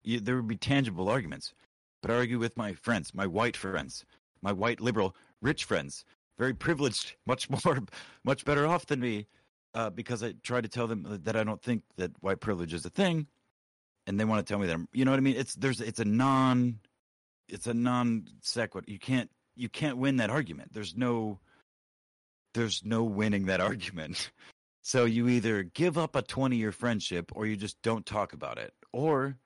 you, 0.03 0.19
there 0.19 0.35
would 0.35 0.47
be 0.47 0.57
tangible 0.57 1.09
arguments. 1.09 1.53
But 2.01 2.09
I 2.09 2.15
argue 2.15 2.39
with 2.39 2.57
my 2.57 2.73
friends, 2.73 3.13
my 3.13 3.27
white 3.27 3.55
friends, 3.55 4.05
my 4.41 4.51
white 4.51 4.81
liberal 4.81 5.15
rich 5.43 5.65
friends, 5.65 6.03
very 6.39 6.55
privileged, 6.55 7.15
much 7.27 7.47
more, 7.65 7.83
much 8.23 8.43
better 8.43 8.65
off 8.65 8.87
than 8.87 9.01
me, 9.01 9.27
uh, 9.73 9.89
because 9.89 10.23
I 10.23 10.33
try 10.43 10.61
to 10.61 10.67
tell 10.67 10.87
them 10.87 11.21
that 11.23 11.35
I 11.35 11.43
don't 11.43 11.61
think 11.61 11.83
that 11.97 12.11
white 12.21 12.39
privilege 12.39 12.73
is 12.73 12.85
a 12.85 12.89
thing, 12.89 13.27
and 14.07 14.19
they 14.19 14.25
want 14.25 14.45
to 14.45 14.51
tell 14.51 14.59
me 14.59 14.67
that 14.67 14.73
I'm, 14.73 14.87
you 14.93 15.05
know 15.05 15.11
what 15.11 15.17
I 15.17 15.21
mean? 15.21 15.35
It's 15.35 15.55
there's 15.55 15.81
it's 15.81 15.99
a 15.99 16.05
non, 16.05 16.79
it's 17.47 17.67
a 17.67 17.73
non 17.73 18.27
sequitur. 18.41 18.89
You 18.89 18.99
can't 18.99 19.29
you 19.55 19.69
can't 19.69 19.97
win 19.97 20.17
that 20.17 20.29
argument. 20.29 20.73
There's 20.73 20.95
no, 20.95 21.39
there's 22.53 22.83
no 22.83 23.03
winning 23.03 23.45
that 23.45 23.61
argument. 23.61 24.31
So 24.81 25.05
you 25.05 25.29
either 25.29 25.63
give 25.63 25.97
up 25.97 26.15
a 26.15 26.21
20 26.21 26.57
year 26.57 26.71
friendship 26.71 27.31
or 27.33 27.45
you 27.45 27.55
just 27.55 27.81
don't 27.81 28.05
talk 28.05 28.33
about 28.33 28.57
it. 28.57 28.73
Or, 28.91 29.37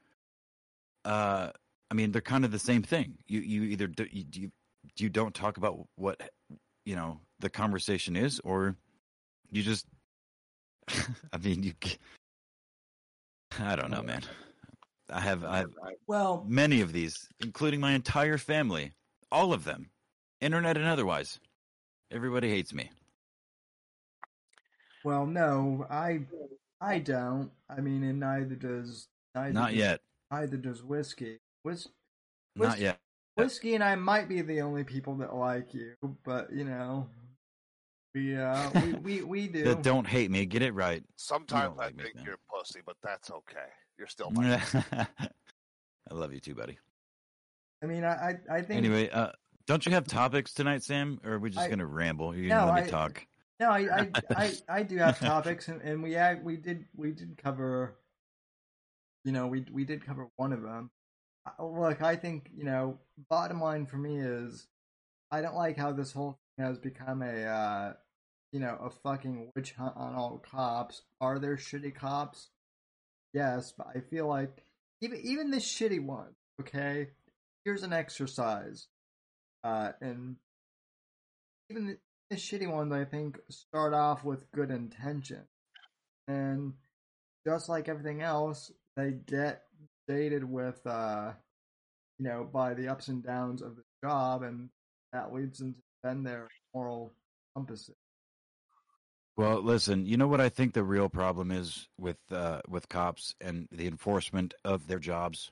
uh, 1.06 1.52
I 1.90 1.94
mean, 1.94 2.12
they're 2.12 2.22
kind 2.22 2.44
of 2.44 2.52
the 2.52 2.60
same 2.60 2.84
thing. 2.84 3.18
You 3.28 3.40
you 3.40 3.64
either 3.64 3.88
do, 3.88 4.06
you, 4.12 4.26
you 4.34 4.52
you 4.98 5.10
don't 5.10 5.34
talk 5.34 5.56
about 5.56 5.88
what 5.96 6.22
you 6.86 6.98
know 6.98 7.22
the 7.40 7.50
conversation 7.50 8.18
is, 8.18 8.42
or 8.42 8.76
you 9.50 9.64
just. 9.64 9.86
I 11.34 11.38
mean, 11.42 11.64
you. 11.64 11.74
I 13.60 13.76
don't 13.76 13.92
know, 13.92 14.04
man. 14.04 14.22
I 15.10 15.20
have 15.22 15.44
I 15.46 15.58
have 15.60 15.70
Well, 16.08 16.46
many 16.48 16.82
of 16.82 16.92
these, 16.94 17.28
including 17.40 17.80
my 17.80 17.94
entire 17.94 18.38
family, 18.38 18.92
all 19.32 19.54
of 19.54 19.64
them, 19.64 19.90
internet 20.42 20.78
and 20.78 20.86
otherwise. 20.86 21.40
Everybody 22.12 22.50
hates 22.50 22.74
me. 22.74 22.92
well, 25.04 25.26
no, 25.26 25.86
I, 25.90 26.22
I 26.82 27.00
don't. 27.00 27.52
I 27.70 27.82
mean, 27.82 28.04
and 28.04 28.20
neither 28.20 28.56
does 28.56 29.08
neither 29.36 29.54
Not 29.54 29.70
does, 29.70 29.78
yet. 29.78 30.00
Neither 30.32 30.58
does 30.58 30.84
whiskey. 30.84 31.38
Whis- 31.64 31.90
Not 32.56 32.80
yet. 32.80 32.98
whiskey 33.36 33.76
and 33.76 33.84
I 33.84 33.96
might 33.96 34.28
be 34.30 34.42
the 34.42 34.62
only 34.62 34.84
people 34.84 35.16
that 35.18 35.34
like 35.36 35.74
you, 35.74 35.94
but 36.26 36.52
you 36.54 36.64
know, 36.66 37.08
we 38.18 38.36
uh, 38.36 38.70
we 38.82 38.94
we, 38.94 39.22
we 39.24 39.48
do. 39.48 39.64
That 39.64 39.84
don't 39.84 40.08
hate 40.08 40.32
me. 40.32 40.46
Get 40.46 40.62
it 40.62 40.74
right. 40.74 41.04
Sometimes 41.16 41.76
I 41.80 41.86
like 41.86 42.02
think 42.02 42.16
man. 42.16 42.26
you're 42.26 42.36
a 42.36 42.52
pussy, 42.58 42.80
but 42.86 42.96
that's 43.04 43.30
okay. 43.32 43.68
You're 43.98 44.08
still 44.08 44.32
my 44.32 44.62
I 44.92 46.14
love 46.14 46.34
you 46.34 46.40
too, 46.40 46.56
buddy. 46.56 46.78
I 47.84 47.86
mean, 47.86 48.04
I 48.04 48.14
I, 48.50 48.58
I 48.58 48.62
think 48.62 48.78
Anyway, 48.80 49.10
uh, 49.10 49.32
don't 49.68 49.86
you 49.86 49.92
have 49.92 50.08
topics 50.08 50.54
tonight, 50.54 50.84
Sam? 50.84 51.20
Or 51.24 51.34
are 51.34 51.40
we 51.40 51.50
just 51.50 51.66
I- 51.66 51.70
gonna 51.70 51.86
ramble? 51.86 52.36
You're 52.36 52.50
No, 52.50 52.62
gonna 52.62 52.72
let 52.72 52.82
I- 52.82 52.86
me 52.86 52.92
talk. 52.92 53.28
No, 53.60 53.72
I, 53.72 53.80
I, 53.80 54.12
I, 54.36 54.54
I 54.70 54.84
do 54.84 54.98
have 54.98 55.20
topics, 55.20 55.68
and, 55.68 55.82
and 55.82 56.04
we 56.04 56.16
act, 56.16 56.44
we 56.44 56.58
did 56.58 56.86
we 56.96 57.12
did 57.12 57.38
cover, 57.42 57.98
you 59.26 59.32
know, 59.32 59.48
we 59.48 59.66
we 59.72 59.84
did 59.84 60.06
cover 60.06 60.28
one 60.36 60.54
of 60.54 60.62
them. 60.62 60.92
Uh, 61.60 61.66
Look, 61.66 62.02
I 62.04 62.16
think 62.16 62.52
you 62.56 62.66
know, 62.66 63.00
bottom 63.32 63.60
line 63.60 63.88
for 63.88 63.98
me 63.98 64.20
is, 64.20 64.68
I 65.32 65.42
don't 65.42 65.56
like 65.56 65.76
how 65.76 65.92
this 65.92 66.12
whole 66.12 66.38
thing 66.56 66.68
has 66.68 66.78
become 66.78 67.24
a, 67.24 67.44
uh, 67.46 67.94
you 68.58 68.64
know, 68.64 68.76
a 68.82 68.90
fucking 68.90 69.52
witch 69.56 69.74
hunt 69.74 69.94
on 69.96 70.16
all 70.16 70.40
cops. 70.40 71.04
Are 71.22 71.38
there 71.38 71.58
shitty 71.58 71.94
cops? 71.94 72.50
Yes, 73.32 73.72
but 73.78 73.86
I 73.96 74.00
feel 74.00 74.26
like 74.26 74.64
even 75.00 75.20
even 75.24 75.52
the 75.52 75.58
shitty 75.58 76.04
ones, 76.04 76.34
Okay, 76.60 77.10
here's 77.64 77.84
an 77.84 77.94
exercise, 77.94 78.88
uh, 79.64 79.92
and 80.02 80.38
even 81.70 81.86
the, 81.86 81.98
the 82.32 82.36
shitty 82.36 82.68
ones 82.68 82.92
I 82.92 83.06
think 83.06 83.38
start 83.48 83.94
off 83.94 84.24
with 84.24 84.52
good 84.54 84.72
intention, 84.72 85.44
and 86.28 86.74
just 87.46 87.70
like 87.70 87.88
everything 87.88 88.24
else, 88.24 88.72
they 88.96 89.12
get 89.12 89.66
dated 90.08 90.44
with, 90.44 90.82
uh, 90.88 91.34
you 92.18 92.28
know, 92.28 92.50
by 92.52 92.74
the 92.74 92.88
ups 92.88 93.08
and 93.08 93.24
downs 93.24 93.62
of 93.62 93.76
the 93.76 93.84
job, 94.04 94.42
and 94.42 94.70
that 95.14 95.32
leads 95.32 95.60
them 95.60 95.74
to 95.74 95.80
bend 96.02 96.26
their 96.26 96.48
moral 96.74 97.14
compasses. 97.56 97.94
Well, 99.38 99.62
listen, 99.62 100.08
you 100.08 100.18
know 100.18 100.28
what 100.28 100.42
I 100.42 100.50
think 100.50 100.74
the 100.74 100.84
real 100.84 101.10
problem 101.10 101.52
is 101.52 101.88
with 102.00 102.18
uh, 102.32 102.62
with 102.68 102.90
cops 102.90 103.36
and 103.40 103.68
the 103.72 103.86
enforcement 103.88 104.56
of 104.66 104.88
their 104.88 104.98
jobs 105.00 105.52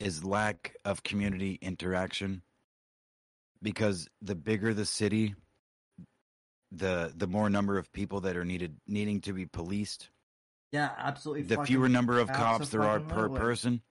is 0.00 0.24
lack 0.24 0.74
of 0.84 1.04
community 1.04 1.56
interaction. 1.62 2.42
Because 3.62 4.08
the 4.20 4.34
bigger 4.34 4.74
the 4.74 4.84
city, 4.84 5.36
the 6.72 7.12
the 7.16 7.28
more 7.28 7.48
number 7.48 7.78
of 7.78 7.92
people 7.92 8.20
that 8.22 8.36
are 8.36 8.44
needed 8.44 8.76
needing 8.88 9.20
to 9.20 9.32
be 9.32 9.46
policed, 9.46 10.10
Yeah, 10.72 10.90
absolutely. 10.98 11.44
the 11.44 11.62
fewer 11.64 11.88
number 11.88 12.18
of 12.18 12.26
cops 12.32 12.70
there 12.70 12.82
are 12.82 12.98
per 12.98 13.04
abso-fucking-lutely. 13.04 13.38
person. 13.38 13.82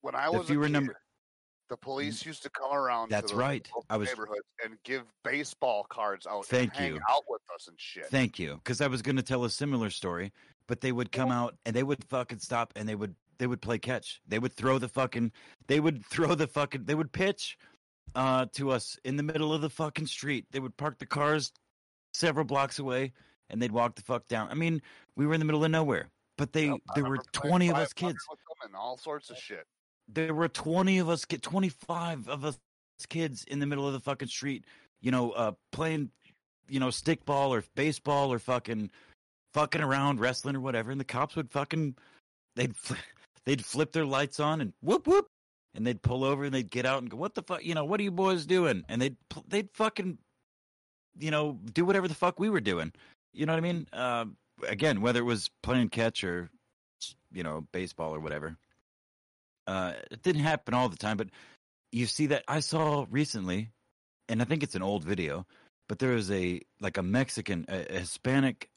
When 0.00 0.16
I 0.16 0.28
was 0.28 0.48
The 0.48 0.54
fewer 0.54 0.64
a 0.64 0.66
kid, 0.66 0.72
number- 0.72 0.96
the 1.68 1.76
police 1.76 2.24
used 2.26 2.42
to 2.42 2.50
come 2.50 2.72
around. 2.72 3.10
That's 3.10 3.30
to 3.30 3.36
the 3.36 3.40
right. 3.40 3.68
I 3.88 3.96
was- 3.96 4.08
neighborhoods 4.08 4.46
and 4.64 4.76
give 4.84 5.04
baseball 5.24 5.84
cards 5.88 6.26
out. 6.26 6.46
Thank 6.46 6.78
you. 6.78 6.98
out 7.08 7.24
with 7.28 7.42
us 7.54 7.68
and 7.68 7.78
shit. 7.80 8.06
Thank 8.06 8.38
you, 8.38 8.56
because 8.56 8.80
I 8.80 8.86
was 8.88 9.02
going 9.02 9.16
to 9.16 9.22
tell 9.22 9.44
a 9.44 9.50
similar 9.50 9.90
story, 9.90 10.32
but 10.66 10.80
they 10.80 10.92
would 10.92 11.12
come 11.12 11.30
out 11.30 11.56
and 11.64 11.74
they 11.74 11.82
would 11.82 12.04
fucking 12.04 12.40
stop 12.40 12.72
and 12.76 12.88
they 12.88 12.94
would 12.94 13.14
they 13.38 13.46
would 13.46 13.62
play 13.62 13.78
catch. 13.78 14.20
They 14.28 14.38
would 14.38 14.52
throw 14.52 14.78
the 14.78 14.88
fucking 14.88 15.32
they 15.66 15.80
would 15.80 16.04
throw 16.06 16.34
the 16.34 16.46
fucking 16.46 16.84
they 16.84 16.94
would 16.94 17.12
pitch 17.12 17.58
uh 18.14 18.46
to 18.52 18.70
us 18.70 18.98
in 19.04 19.16
the 19.16 19.22
middle 19.22 19.52
of 19.52 19.62
the 19.62 19.70
fucking 19.70 20.06
street. 20.06 20.46
They 20.50 20.60
would 20.60 20.76
park 20.76 20.98
the 20.98 21.06
cars 21.06 21.52
several 22.12 22.44
blocks 22.44 22.78
away 22.78 23.12
and 23.50 23.60
they'd 23.60 23.72
walk 23.72 23.96
the 23.96 24.02
fuck 24.02 24.28
down. 24.28 24.48
I 24.50 24.54
mean, 24.54 24.82
we 25.16 25.26
were 25.26 25.34
in 25.34 25.40
the 25.40 25.46
middle 25.46 25.64
of 25.64 25.70
nowhere, 25.70 26.10
but 26.36 26.52
they 26.52 26.70
I 26.70 26.76
there 26.94 27.04
were 27.04 27.18
20 27.32 27.70
of 27.70 27.76
us 27.76 27.92
kids. 27.92 28.18
and 28.64 28.76
all 28.76 28.96
sorts 28.96 29.30
of 29.30 29.38
shit. 29.38 29.66
There 30.14 30.34
were 30.34 30.48
20 30.48 30.98
of 30.98 31.08
us, 31.08 31.24
kid, 31.24 31.42
25 31.42 32.28
of 32.28 32.44
us 32.44 32.58
kids 33.08 33.44
in 33.44 33.58
the 33.58 33.66
middle 33.66 33.86
of 33.86 33.92
the 33.92 34.00
fucking 34.00 34.28
street, 34.28 34.64
you 35.00 35.10
know, 35.10 35.30
uh, 35.32 35.52
playing, 35.72 36.10
you 36.68 36.80
know, 36.80 36.88
stickball 36.88 37.48
or 37.48 37.64
baseball 37.74 38.32
or 38.32 38.38
fucking, 38.38 38.90
fucking 39.54 39.80
around, 39.80 40.20
wrestling 40.20 40.56
or 40.56 40.60
whatever. 40.60 40.90
And 40.90 41.00
the 41.00 41.04
cops 41.04 41.36
would 41.36 41.50
fucking, 41.50 41.96
they'd, 42.56 42.74
they'd 43.44 43.64
flip 43.64 43.92
their 43.92 44.06
lights 44.06 44.40
on 44.40 44.60
and 44.60 44.72
whoop 44.82 45.06
whoop, 45.06 45.26
and 45.74 45.86
they'd 45.86 46.02
pull 46.02 46.24
over 46.24 46.44
and 46.44 46.54
they'd 46.54 46.70
get 46.70 46.86
out 46.86 47.02
and 47.02 47.10
go, 47.10 47.16
what 47.16 47.34
the 47.34 47.42
fuck, 47.42 47.64
you 47.64 47.74
know, 47.74 47.84
what 47.84 47.98
are 47.98 48.04
you 48.04 48.12
boys 48.12 48.46
doing? 48.46 48.84
And 48.88 49.00
they'd, 49.00 49.16
they'd 49.48 49.70
fucking, 49.72 50.18
you 51.18 51.30
know, 51.30 51.58
do 51.72 51.84
whatever 51.84 52.08
the 52.08 52.14
fuck 52.14 52.38
we 52.38 52.50
were 52.50 52.60
doing. 52.60 52.92
You 53.32 53.46
know 53.46 53.52
what 53.52 53.58
I 53.58 53.62
mean? 53.62 53.88
Uh, 53.92 54.26
again, 54.68 55.00
whether 55.00 55.20
it 55.20 55.24
was 55.24 55.50
playing 55.62 55.88
catch 55.88 56.22
or, 56.24 56.50
you 57.32 57.42
know, 57.42 57.66
baseball 57.72 58.14
or 58.14 58.20
whatever. 58.20 58.56
Uh, 59.66 59.92
it 60.10 60.22
didn't 60.22 60.42
happen 60.42 60.74
all 60.74 60.88
the 60.88 60.96
time, 60.96 61.16
but 61.16 61.28
you 61.92 62.06
see 62.06 62.26
that 62.26 62.44
I 62.48 62.60
saw 62.60 63.06
recently, 63.10 63.70
and 64.28 64.42
I 64.42 64.44
think 64.44 64.62
it's 64.62 64.74
an 64.74 64.82
old 64.82 65.04
video, 65.04 65.46
but 65.88 65.98
there 65.98 66.12
was 66.12 66.30
a 66.30 66.60
like 66.80 66.96
a 66.96 67.02
Mexican, 67.02 67.66
a, 67.68 67.96
a 67.96 67.98
Hispanic 68.00 68.68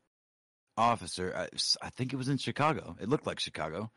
officer. 0.78 1.34
I, 1.36 1.48
I 1.82 1.90
think 1.90 2.14
it 2.14 2.18
was 2.18 2.30
in 2.30 2.38
Chicago. 2.38 2.96
It 3.00 3.10
looked 3.10 3.26
like 3.26 3.40
Chicago. 3.40 3.92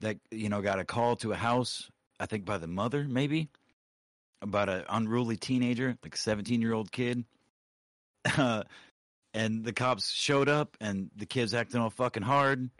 That 0.00 0.18
you 0.30 0.48
know 0.48 0.62
got 0.62 0.78
a 0.78 0.84
call 0.84 1.16
to 1.16 1.32
a 1.32 1.36
house. 1.36 1.90
I 2.18 2.26
think 2.26 2.44
by 2.44 2.58
the 2.58 2.66
mother, 2.66 3.06
maybe 3.08 3.48
about 4.40 4.68
an 4.68 4.84
unruly 4.88 5.36
teenager, 5.36 5.96
like 6.02 6.14
a 6.14 6.18
seventeen-year-old 6.18 6.90
kid. 6.90 7.24
Uh, 8.38 8.62
and 9.34 9.64
the 9.64 9.72
cops 9.72 10.10
showed 10.10 10.48
up, 10.48 10.76
and 10.80 11.10
the 11.16 11.26
kid's 11.26 11.52
acting 11.52 11.80
all 11.80 11.90
fucking 11.90 12.22
hard. 12.22 12.70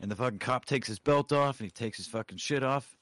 And 0.00 0.10
the 0.10 0.16
fucking 0.16 0.40
cop 0.40 0.64
takes 0.64 0.88
his 0.88 0.98
belt 0.98 1.32
off, 1.32 1.60
and 1.60 1.66
he 1.66 1.70
takes 1.70 1.96
his 1.96 2.06
fucking 2.06 2.38
shit 2.38 2.62
off. 2.62 2.96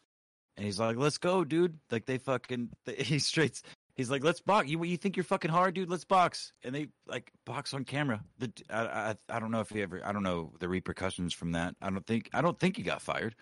And 0.57 0.67
he's 0.67 0.79
like, 0.79 0.97
"Let's 0.97 1.19
go, 1.19 1.45
dude!" 1.45 1.79
Like 1.91 2.07
they 2.07 2.19
fucking, 2.19 2.71
they, 2.85 2.95
he 2.99 3.19
straight. 3.19 3.63
He's 3.97 4.11
like, 4.11 4.23
"Let's 4.23 4.41
box." 4.41 4.69
You 4.69 4.83
you 4.85 4.97
think 4.97 5.17
you're 5.17 5.25
fucking 5.25 5.51
hard, 5.51 5.75
dude? 5.75 5.91
Let's 5.91 6.05
box. 6.05 6.53
And 6.63 6.75
they 6.75 6.89
like 7.07 7.31
box 7.45 7.75
on 7.75 7.85
camera. 7.85 8.23
The 8.39 8.53
I 8.71 8.83
I, 8.83 9.15
I 9.29 9.41
don't 9.41 9.51
know 9.51 9.61
if 9.61 9.71
he 9.71 9.83
ever. 9.83 10.01
I 10.05 10.13
don't 10.13 10.23
know 10.23 10.53
the 10.61 10.69
repercussions 10.69 11.33
from 11.33 11.53
that. 11.53 11.75
I 11.81 11.91
don't 11.91 12.07
think. 12.07 12.31
I 12.33 12.41
don't 12.41 12.59
think 12.59 12.77
he 12.77 12.83
got 12.83 13.03
fired. 13.03 13.35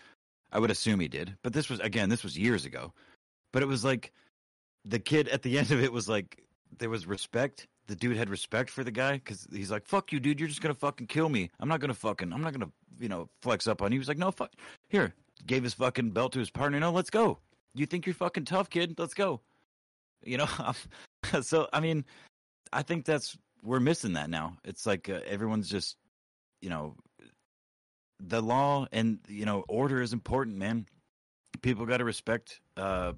I 0.53 0.59
would 0.59 0.71
assume 0.71 1.01
he 1.01 1.09
did. 1.09 1.37
But 1.43 1.53
this 1.53 1.69
was 1.69 1.81
again, 1.81 2.09
this 2.09 2.25
was 2.25 2.39
years 2.39 2.65
ago. 2.65 2.93
But 3.53 3.63
it 3.63 3.67
was 3.67 3.85
like 3.85 4.13
the 4.85 4.99
kid 4.99 5.29
at 5.29 5.43
the 5.43 5.59
end 5.59 5.71
of 5.71 5.83
it 5.83 5.93
was 5.93 6.09
like 6.09 6.45
there 6.79 6.91
was 6.91 7.07
respect. 7.07 7.67
The 7.91 7.97
dude 7.97 8.17
had 8.17 8.31
respect 8.31 8.71
for 8.71 8.85
the 8.85 8.93
guy 8.93 9.15
because 9.15 9.49
he's 9.53 9.73
like, 9.73 9.85
"Fuck 9.85 10.13
you, 10.13 10.21
dude! 10.21 10.39
You're 10.39 10.49
just 10.49 10.63
gonna 10.63 10.75
fucking 10.75 11.09
kill 11.09 11.29
me. 11.29 11.51
I'm 11.59 11.69
not 11.69 11.81
gonna 11.81 11.93
fucking. 11.93 12.33
I'm 12.33 12.41
not 12.41 12.53
gonna, 12.53 12.71
you 13.01 13.09
know, 13.09 13.29
flex 13.43 13.67
up 13.67 13.83
on 13.83 13.91
you." 13.91 13.97
He 13.97 13.99
was 13.99 14.07
like, 14.07 14.17
"No, 14.17 14.31
fuck. 14.31 14.53
Here." 14.89 15.13
Gave 15.45 15.65
his 15.65 15.75
fucking 15.75 16.11
belt 16.11 16.35
to 16.35 16.39
his 16.39 16.51
partner. 16.51 16.79
No, 16.79 16.93
let's 16.93 17.11
go. 17.11 17.39
You 17.75 17.87
think 17.87 18.07
you're 18.07 18.15
fucking 18.15 18.45
tough, 18.45 18.71
kid? 18.71 18.95
Let's 18.97 19.15
go. 19.15 19.41
You 20.23 20.37
know. 20.37 20.49
so 21.43 21.67
I 21.73 21.81
mean, 21.81 22.05
I 22.73 22.83
think 22.83 23.07
that's 23.07 23.37
we're 23.65 23.81
missing 23.81 24.13
that 24.13 24.31
now. 24.31 24.57
It's 24.65 24.87
like 24.87 25.09
uh, 25.09 25.19
everyone's 25.27 25.69
just, 25.69 25.97
you 26.61 26.71
know, 26.71 26.95
the 28.21 28.41
law 28.41 28.87
and 28.93 29.19
you 29.27 29.47
know 29.47 29.65
order 29.69 30.01
is 30.01 30.13
important, 30.13 30.59
man. 30.59 30.87
People 31.61 31.87
got 31.87 31.97
to 31.97 32.05
respect 32.05 32.61
uh, 32.77 33.15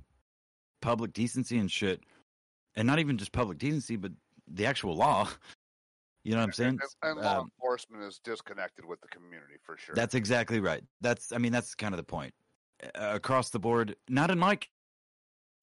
public 0.81 1.13
decency 1.13 1.59
and 1.59 1.71
shit, 1.71 2.01
and 2.75 2.87
not 2.87 3.01
even 3.01 3.19
just 3.19 3.33
public 3.33 3.59
decency, 3.59 3.97
but 3.97 4.13
the 4.53 4.67
actual 4.67 4.95
law. 4.97 5.29
You 6.25 6.35
know 6.35 6.39
what 6.39 6.45
I'm 6.45 6.53
saying? 6.53 6.79
And, 7.03 7.17
and 7.17 7.21
law 7.21 7.41
Um, 7.41 7.51
enforcement 7.59 8.05
is 8.05 8.21
disconnected 8.23 8.85
with 8.85 9.01
the 9.01 9.09
community 9.09 9.55
for 9.65 9.77
sure. 9.77 9.97
That's 9.97 10.15
exactly 10.15 10.61
right. 10.61 10.85
That's 11.01 11.33
I 11.33 11.39
mean 11.39 11.51
that's 11.51 11.75
kind 11.75 11.93
of 11.93 11.97
the 11.97 12.05
point. 12.05 12.33
Uh, 12.81 13.11
across 13.15 13.51
the 13.51 13.59
board, 13.59 13.97
not 14.09 14.31
in 14.31 14.39
my 14.39 14.57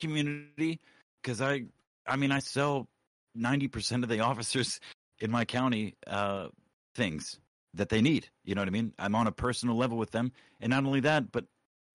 community 0.01 0.81
cuz 1.23 1.39
I 1.41 1.65
I 2.05 2.17
mean 2.17 2.33
I 2.33 2.39
sell 2.39 2.89
90% 3.37 4.03
of 4.03 4.09
the 4.09 4.19
officers 4.29 4.81
in 5.19 5.31
my 5.31 5.45
county 5.45 5.95
uh 6.07 6.49
things 6.93 7.39
that 7.73 7.87
they 7.87 8.01
need. 8.01 8.27
You 8.43 8.55
know 8.55 8.61
what 8.61 8.67
I 8.67 8.71
mean? 8.71 8.93
I'm 8.99 9.15
on 9.15 9.27
a 9.27 9.31
personal 9.31 9.77
level 9.77 9.97
with 9.97 10.11
them 10.11 10.33
and 10.59 10.71
not 10.71 10.83
only 10.83 10.99
that, 10.99 11.31
but 11.31 11.45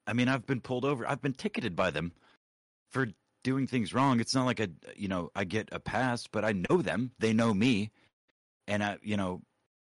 I 0.06 0.14
mean 0.14 0.28
I've 0.28 0.46
been 0.46 0.62
pulled 0.62 0.86
over. 0.86 1.06
I've 1.06 1.20
been 1.20 1.34
ticketed 1.34 1.76
by 1.76 1.90
them 1.90 2.12
for 2.92 3.08
doing 3.44 3.68
things 3.68 3.94
wrong. 3.94 4.18
It's 4.18 4.34
not 4.34 4.46
like 4.46 4.60
I 4.60 4.68
you 4.96 5.06
know, 5.06 5.30
I 5.36 5.44
get 5.44 5.68
a 5.70 5.78
pass, 5.78 6.26
but 6.26 6.44
I 6.44 6.52
know 6.52 6.82
them. 6.82 7.12
They 7.20 7.32
know 7.32 7.54
me. 7.54 7.92
And 8.66 8.82
I 8.82 8.98
you 9.02 9.16
know, 9.16 9.42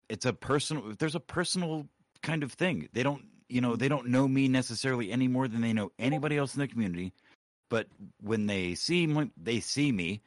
it's 0.09 0.25
a 0.25 0.33
personal 0.33 0.93
there's 0.99 1.15
a 1.15 1.21
personal 1.21 1.87
kind 2.21 2.43
of 2.43 2.51
thing. 2.51 2.89
They 2.91 3.03
don't, 3.03 3.23
you 3.47 3.61
know, 3.61 3.77
they 3.77 3.87
don't 3.87 4.07
know 4.07 4.27
me 4.27 4.49
necessarily 4.49 5.11
any 5.11 5.29
more 5.29 5.47
than 5.47 5.61
they 5.61 5.71
know 5.71 5.91
anybody 5.97 6.37
else 6.37 6.53
in 6.55 6.59
the 6.59 6.67
community. 6.67 7.13
But 7.69 7.87
when 8.19 8.47
they 8.47 8.75
see 8.75 9.07
my, 9.07 9.29
they 9.37 9.59
see 9.59 9.91
me, 9.91 10.21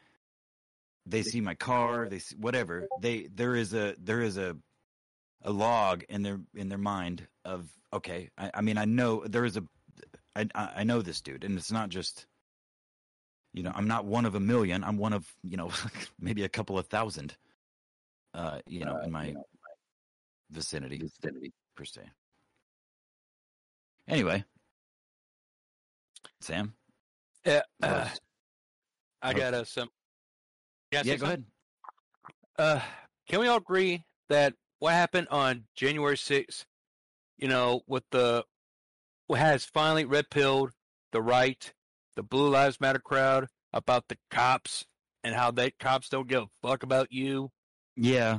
they 1.04 1.22
see 1.22 1.40
my 1.40 1.54
car, 1.54 2.08
they 2.08 2.18
see 2.18 2.36
whatever. 2.36 2.88
They 3.00 3.28
there 3.34 3.54
is 3.54 3.74
a 3.74 3.94
there 3.98 4.22
is 4.22 4.36
a 4.36 4.56
a 5.42 5.52
log 5.52 6.04
in 6.08 6.22
their 6.22 6.40
in 6.54 6.68
their 6.68 6.78
mind 6.78 7.26
of 7.44 7.68
okay. 7.92 8.30
I, 8.38 8.50
I 8.54 8.60
mean, 8.62 8.78
I 8.78 8.84
know 8.84 9.24
there 9.26 9.44
is 9.44 9.56
a 9.56 9.64
I, 10.34 10.48
I 10.54 10.84
know 10.84 11.02
this 11.02 11.20
dude, 11.20 11.44
and 11.44 11.56
it's 11.56 11.72
not 11.72 11.88
just 11.88 12.26
you 13.56 13.62
know 13.64 13.72
I'm 13.74 13.88
not 13.88 14.04
one 14.04 14.24
of 14.26 14.36
a 14.36 14.40
million. 14.40 14.84
I'm 14.84 14.98
one 14.98 15.12
of 15.12 15.26
you 15.42 15.56
know 15.56 15.70
maybe 16.20 16.44
a 16.44 16.48
couple 16.48 16.78
of 16.78 16.86
thousand. 16.86 17.36
Uh, 18.34 18.60
you 18.66 18.84
know, 18.84 18.98
in 18.98 19.10
my 19.10 19.34
vicinity, 20.50 20.98
vicinity 20.98 21.52
per 21.74 21.84
se. 21.86 22.02
Anyway, 24.06 24.44
Sam, 26.40 26.74
Yeah, 27.46 27.62
uh, 27.82 28.08
I 29.22 29.32
got 29.32 29.54
a 29.54 29.64
some. 29.64 29.88
yeah, 30.92 31.02
go 31.02 31.10
something? 31.10 31.26
ahead. 31.26 31.44
Uh, 32.58 32.80
can 33.26 33.40
we 33.40 33.48
all 33.48 33.56
agree 33.56 34.04
that 34.28 34.54
what 34.80 34.92
happened 34.92 35.28
on 35.30 35.64
January 35.74 36.16
6th, 36.16 36.66
you 37.38 37.48
know, 37.48 37.80
with 37.86 38.04
the 38.10 38.44
what 39.28 39.40
has 39.40 39.64
finally 39.64 40.04
red 40.04 40.28
pilled 40.30 40.72
the 41.12 41.22
right, 41.22 41.72
the 42.16 42.22
Blue 42.22 42.48
Lives 42.48 42.80
Matter 42.80 42.98
crowd 42.98 43.46
about 43.72 44.08
the 44.08 44.16
cops 44.30 44.84
and 45.22 45.34
how 45.34 45.50
they 45.50 45.70
cops 45.70 46.08
don't 46.08 46.28
give 46.28 46.42
a 46.44 46.66
fuck 46.66 46.82
about 46.82 47.12
you. 47.12 47.50
Yeah, 47.96 48.38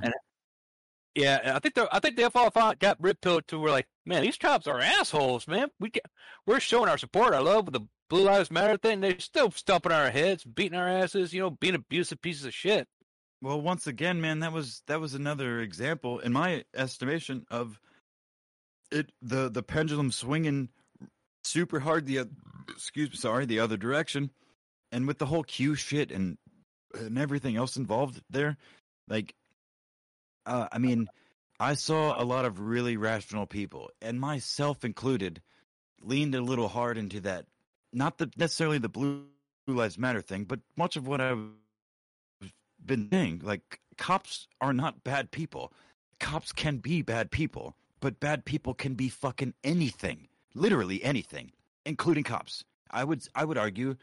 Yeah, 1.15 1.39
and 1.43 1.51
I 1.53 1.59
think 1.59 1.73
they 1.75 1.85
I 1.91 1.99
think 1.99 2.15
they 2.15 2.23
all 2.23 2.75
got 2.79 3.01
pilled 3.21 3.47
to 3.47 3.59
where 3.59 3.71
like, 3.71 3.87
man, 4.05 4.21
these 4.21 4.37
cops 4.37 4.67
are 4.67 4.79
assholes, 4.79 5.47
man. 5.47 5.69
We 5.79 5.89
get, 5.89 6.05
we're 6.45 6.59
showing 6.59 6.89
our 6.89 6.97
support, 6.97 7.33
our 7.33 7.41
love 7.41 7.65
with 7.65 7.73
the 7.73 7.87
Blue 8.09 8.23
Lives 8.23 8.51
Matter 8.51 8.77
thing. 8.77 9.01
They're 9.01 9.19
still 9.19 9.51
stomping 9.51 9.91
our 9.91 10.09
heads, 10.11 10.43
beating 10.43 10.77
our 10.77 10.87
asses, 10.87 11.33
you 11.33 11.41
know, 11.41 11.49
being 11.49 11.75
abusive 11.75 12.21
pieces 12.21 12.45
of 12.45 12.53
shit. 12.53 12.87
Well, 13.41 13.59
once 13.61 13.87
again, 13.87 14.21
man, 14.21 14.39
that 14.39 14.53
was 14.53 14.81
that 14.87 15.01
was 15.01 15.13
another 15.13 15.59
example, 15.59 16.19
in 16.19 16.33
my 16.33 16.63
estimation, 16.75 17.45
of 17.49 17.79
it 18.91 19.11
the 19.21 19.49
the 19.49 19.63
pendulum 19.63 20.11
swinging 20.11 20.69
super 21.47 21.79
hard 21.79 22.05
the 22.05 22.19
oth- 22.19 22.27
excuse 22.69 23.09
me, 23.09 23.15
sorry, 23.15 23.45
the 23.45 23.59
other 23.59 23.77
direction, 23.77 24.29
and 24.91 25.07
with 25.07 25.17
the 25.17 25.25
whole 25.25 25.43
Q 25.43 25.75
shit 25.75 26.11
and 26.11 26.37
and 26.93 27.17
everything 27.17 27.55
else 27.55 27.77
involved 27.77 28.21
there, 28.29 28.57
like, 29.07 29.35
uh, 30.45 30.67
I 30.71 30.77
mean, 30.77 31.09
I 31.59 31.73
saw 31.73 32.21
a 32.21 32.23
lot 32.23 32.45
of 32.45 32.59
really 32.59 32.97
rational 32.97 33.45
people, 33.45 33.91
and 34.01 34.19
myself 34.19 34.85
included, 34.85 35.41
leaned 36.01 36.35
a 36.35 36.41
little 36.41 36.67
hard 36.67 36.97
into 36.97 37.19
that, 37.21 37.45
not 37.91 38.17
the 38.17 38.31
necessarily 38.37 38.77
the 38.77 38.89
blue 38.89 39.25
lives 39.67 39.97
matter 39.97 40.21
thing, 40.21 40.45
but 40.45 40.59
much 40.75 40.95
of 40.95 41.07
what 41.07 41.19
I've 41.19 41.39
been 42.85 43.09
saying. 43.11 43.41
Like, 43.43 43.79
cops 43.97 44.47
are 44.61 44.73
not 44.73 45.03
bad 45.03 45.31
people. 45.31 45.73
Cops 46.19 46.51
can 46.51 46.77
be 46.77 47.01
bad 47.01 47.31
people, 47.31 47.75
but 47.99 48.19
bad 48.19 48.45
people 48.45 48.73
can 48.73 48.95
be 48.95 49.09
fucking 49.09 49.53
anything, 49.63 50.27
literally 50.57 51.03
anything, 51.03 51.51
including 51.85 52.23
cops. 52.23 52.63
I 52.91 53.03
would 53.03 53.23
I 53.35 53.45
would 53.45 53.57
argue 53.57 53.95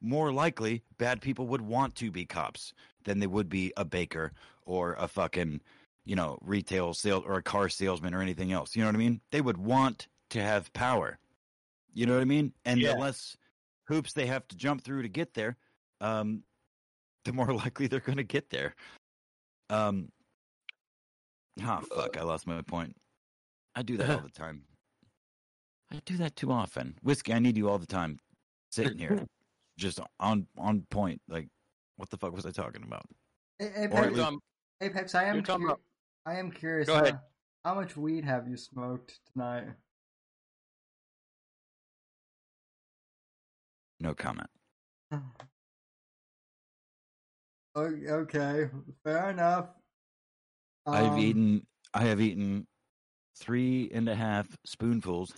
more 0.00 0.32
likely 0.32 0.82
bad 0.98 1.20
people 1.20 1.46
would 1.48 1.62
want 1.62 1.94
to 1.96 2.10
be 2.10 2.24
cops 2.24 2.74
than 3.04 3.20
they 3.20 3.26
would 3.26 3.48
be 3.48 3.72
a 3.76 3.84
baker 3.84 4.32
or 4.64 4.94
a 4.94 5.08
fucking 5.08 5.60
you 6.04 6.16
know 6.16 6.38
retail 6.42 6.92
sales 6.94 7.24
or 7.26 7.34
a 7.34 7.42
car 7.42 7.68
salesman 7.68 8.14
or 8.14 8.20
anything 8.20 8.52
else. 8.52 8.74
You 8.76 8.82
know 8.82 8.88
what 8.88 8.96
I 8.96 8.98
mean? 8.98 9.20
They 9.30 9.40
would 9.40 9.58
want 9.58 10.08
to 10.30 10.42
have 10.42 10.72
power. 10.72 11.18
You 11.94 12.06
know 12.06 12.14
what 12.14 12.22
I 12.22 12.26
mean? 12.26 12.52
And 12.64 12.80
Yeah. 12.80 12.92
the 12.92 12.98
less 12.98 13.36
hoops 13.84 14.12
they 14.12 14.26
have 14.26 14.46
to 14.48 14.56
jump 14.56 14.82
through 14.82 15.02
to 15.02 15.08
get 15.08 15.34
there, 15.34 15.56
um, 16.00 16.42
the 17.24 17.32
more 17.32 17.52
likely 17.54 17.86
they're 17.86 18.00
going 18.00 18.18
to 18.18 18.24
get 18.24 18.50
there. 18.50 18.74
Um, 19.70 20.10
ah, 21.62 21.80
fuck! 21.94 22.16
I 22.16 22.22
lost 22.22 22.46
my 22.46 22.60
point. 22.62 22.96
I 23.74 23.82
do 23.82 23.96
that 23.98 24.10
all 24.10 24.20
the 24.22 24.30
time. 24.30 24.64
I 25.92 26.00
do 26.06 26.16
that 26.18 26.36
too 26.36 26.50
often. 26.50 26.96
Whiskey, 27.02 27.32
I 27.34 27.38
need 27.38 27.56
you 27.56 27.68
all 27.68 27.78
the 27.78 27.86
time, 27.86 28.18
sitting 28.70 28.98
here, 28.98 29.24
just 29.78 30.00
on 30.20 30.46
on 30.58 30.86
point. 30.90 31.20
Like, 31.28 31.48
what 31.96 32.08
the 32.10 32.16
fuck 32.16 32.32
was 32.34 32.46
I 32.46 32.50
talking 32.50 32.82
about? 32.82 33.04
A- 33.60 33.64
Or 33.64 33.68
at 33.68 33.76
Apex, 33.92 34.16
least- 34.16 34.38
Apex, 34.80 35.14
I 35.14 35.24
am 35.24 35.42
cu- 35.42 35.76
I 36.26 36.36
am 36.36 36.50
curious. 36.50 36.88
Go 36.88 36.94
ahead. 36.94 37.14
uh, 37.14 37.18
how 37.64 37.74
much 37.74 37.96
weed 37.96 38.24
have 38.24 38.48
you 38.48 38.56
smoked 38.56 39.20
tonight? 39.32 39.64
No 44.00 44.14
comment. 44.14 44.48
Okay, 47.74 48.68
fair 49.02 49.30
enough. 49.30 49.68
I've 50.84 51.12
Um, 51.12 51.18
eaten. 51.18 51.66
I 51.94 52.02
have 52.04 52.20
eaten 52.20 52.66
three 53.38 53.90
and 53.94 54.10
a 54.10 54.14
half 54.14 54.58
spoonfuls 54.66 55.32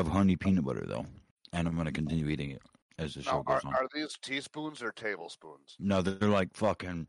of 0.00 0.08
honey 0.08 0.36
peanut 0.36 0.64
butter, 0.64 0.84
though, 0.86 1.06
and 1.52 1.66
I'm 1.68 1.74
going 1.74 1.86
to 1.86 1.92
continue 1.92 2.28
eating 2.28 2.50
it 2.50 2.62
as 2.98 3.14
the 3.14 3.22
show 3.22 3.32
Now, 3.32 3.44
are, 3.46 3.60
goes 3.60 3.64
on. 3.64 3.74
are 3.74 3.88
these 3.94 4.16
teaspoons 4.20 4.82
or 4.82 4.92
tablespoons? 4.92 5.76
No, 5.78 6.02
they're 6.02 6.28
like 6.28 6.54
fucking, 6.54 7.06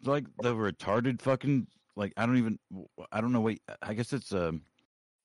they're 0.00 0.14
like 0.14 0.24
the 0.42 0.54
retarded 0.54 1.20
fucking. 1.20 1.66
Like 1.96 2.12
I 2.16 2.26
don't 2.26 2.36
even. 2.38 2.58
I 3.10 3.20
don't 3.20 3.32
know. 3.32 3.40
Wait, 3.40 3.60
I 3.82 3.92
guess 3.94 4.12
it's 4.12 4.32
um. 4.32 4.62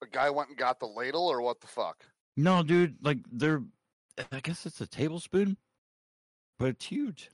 The 0.01 0.07
guy 0.07 0.30
went 0.30 0.49
and 0.49 0.57
got 0.57 0.80
the 0.80 0.88
ladle, 0.88 1.28
or 1.28 1.41
what 1.41 1.61
the 1.61 1.68
fuck? 1.68 2.03
No, 2.36 2.64
dude. 2.64 2.95
Like 3.01 3.20
they're. 3.32 3.61
I 4.32 4.39
guess 4.41 4.66
it's 4.66 4.82
a 4.82 4.88
tablespoon, 4.88 5.57
but 6.59 6.70
it's 6.70 6.86
huge. 6.86 7.30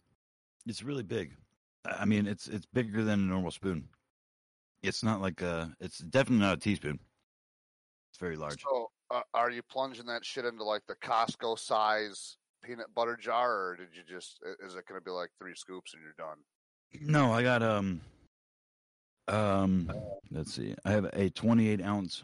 It's 0.66 0.84
really 0.84 1.04
big. 1.04 1.36
I 1.86 2.04
mean, 2.06 2.28
it's 2.28 2.48
it's 2.48 2.66
bigger 2.66 3.04
than 3.04 3.20
a 3.22 3.24
normal 3.24 3.52
spoon. 3.52 3.88
It's 4.84 5.04
not 5.04 5.22
like 5.22 5.42
a. 5.42 5.74
It's 5.80 6.00
definitely 6.00 6.46
not 6.46 6.58
a 6.58 6.60
teaspoon. 6.60 7.00
It's 8.12 8.20
very 8.20 8.36
large. 8.36 8.62
So, 8.62 8.92
uh, 9.12 9.22
are 9.34 9.50
you 9.50 9.62
plunging 9.64 10.06
that 10.08 10.26
shit 10.26 10.46
into 10.46 10.64
like 10.64 10.84
the 10.88 10.96
Costco 10.96 11.58
size 11.58 12.38
peanut 12.64 12.94
butter 12.94 13.16
jar, 13.16 13.52
or 13.52 13.76
did 13.76 13.90
you 13.94 14.04
just? 14.08 14.40
Is 14.64 14.76
it 14.76 14.86
going 14.88 15.00
to 15.00 15.04
be 15.04 15.12
like 15.12 15.30
three 15.40 15.56
scoops 15.56 15.94
and 15.94 16.04
you're 16.04 16.14
done? 16.18 16.38
No, 17.02 17.32
I 17.32 17.44
got 17.44 17.62
um 17.64 18.02
um 19.28 19.92
let's 20.32 20.54
see. 20.54 20.76
I 20.86 20.92
have 20.92 21.06
a 21.14 21.30
28 21.30 21.82
ounce 21.82 22.24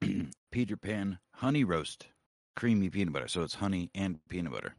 Peter 0.52 0.76
Pan 0.76 1.18
honey 1.32 1.64
roast 1.64 2.06
creamy 2.54 2.90
peanut 2.90 3.12
butter. 3.12 3.28
So 3.28 3.42
it's 3.42 3.54
honey 3.54 3.90
and 3.94 4.18
peanut 4.28 4.52
butter. 4.52 4.74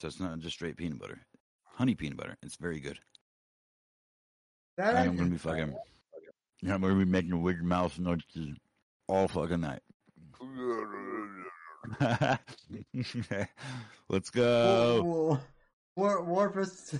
So 0.00 0.08
it's 0.08 0.20
not 0.20 0.38
just 0.40 0.56
straight 0.56 0.76
peanut 0.76 0.98
butter. 0.98 1.20
Honey 1.64 1.94
peanut 1.94 2.16
butter. 2.18 2.36
It's 2.42 2.56
very 2.56 2.80
good. 2.80 2.98
that 4.76 4.96
I'm 4.96 5.16
gonna 5.16 5.30
be 5.30 5.38
fucking 5.38 5.74
yeah, 6.62 6.74
I'm 6.74 6.80
gonna 6.80 6.94
be 6.94 7.04
making 7.04 7.40
weird 7.42 7.64
mouth 7.64 7.98
noises 7.98 8.56
all 9.08 9.28
fucking 9.28 9.60
night. 9.60 9.82
Let's 14.08 14.30
go. 14.30 15.02
War, 15.02 15.40
War, 15.96 16.50
Warpus, 16.52 16.98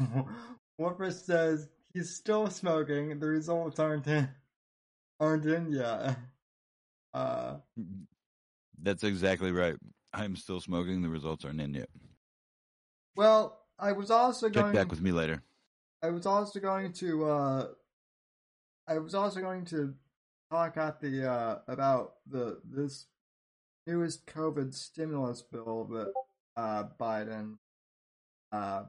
Warpus 0.80 1.24
says 1.24 1.68
he's 1.92 2.14
still 2.14 2.48
smoking. 2.48 3.18
The 3.18 3.26
results 3.26 3.78
aren't 3.78 4.06
in, 4.06 4.28
aren't 5.18 5.44
in 5.46 5.70
yet. 5.72 6.16
Uh, 7.12 7.56
That's 8.82 9.04
exactly 9.04 9.52
right. 9.52 9.76
I'm 10.12 10.36
still 10.36 10.60
smoking. 10.60 11.02
The 11.02 11.08
results 11.08 11.44
aren't 11.44 11.60
in 11.60 11.74
yet. 11.74 11.88
well, 13.16 13.58
I 13.78 13.92
was 13.92 14.10
also 14.10 14.48
Check 14.48 14.62
going. 14.62 14.74
back 14.74 14.90
with 14.90 15.00
me 15.00 15.10
later. 15.12 15.42
I 16.02 16.10
was 16.10 16.26
also 16.26 16.60
going 16.60 16.92
to. 16.94 17.24
Uh, 17.26 17.66
I 18.86 18.98
was 18.98 19.14
also 19.14 19.40
going 19.40 19.64
to 19.66 19.94
talk 20.50 20.76
at 20.76 21.00
the 21.00 21.30
uh, 21.30 21.58
about 21.68 22.14
the 22.26 22.60
this 22.64 23.06
newest 23.86 24.26
COVID 24.26 24.74
stimulus 24.74 25.42
bill 25.42 25.84
that 25.92 26.12
uh, 26.56 26.84
Biden 26.98 27.56
uh, 28.52 28.82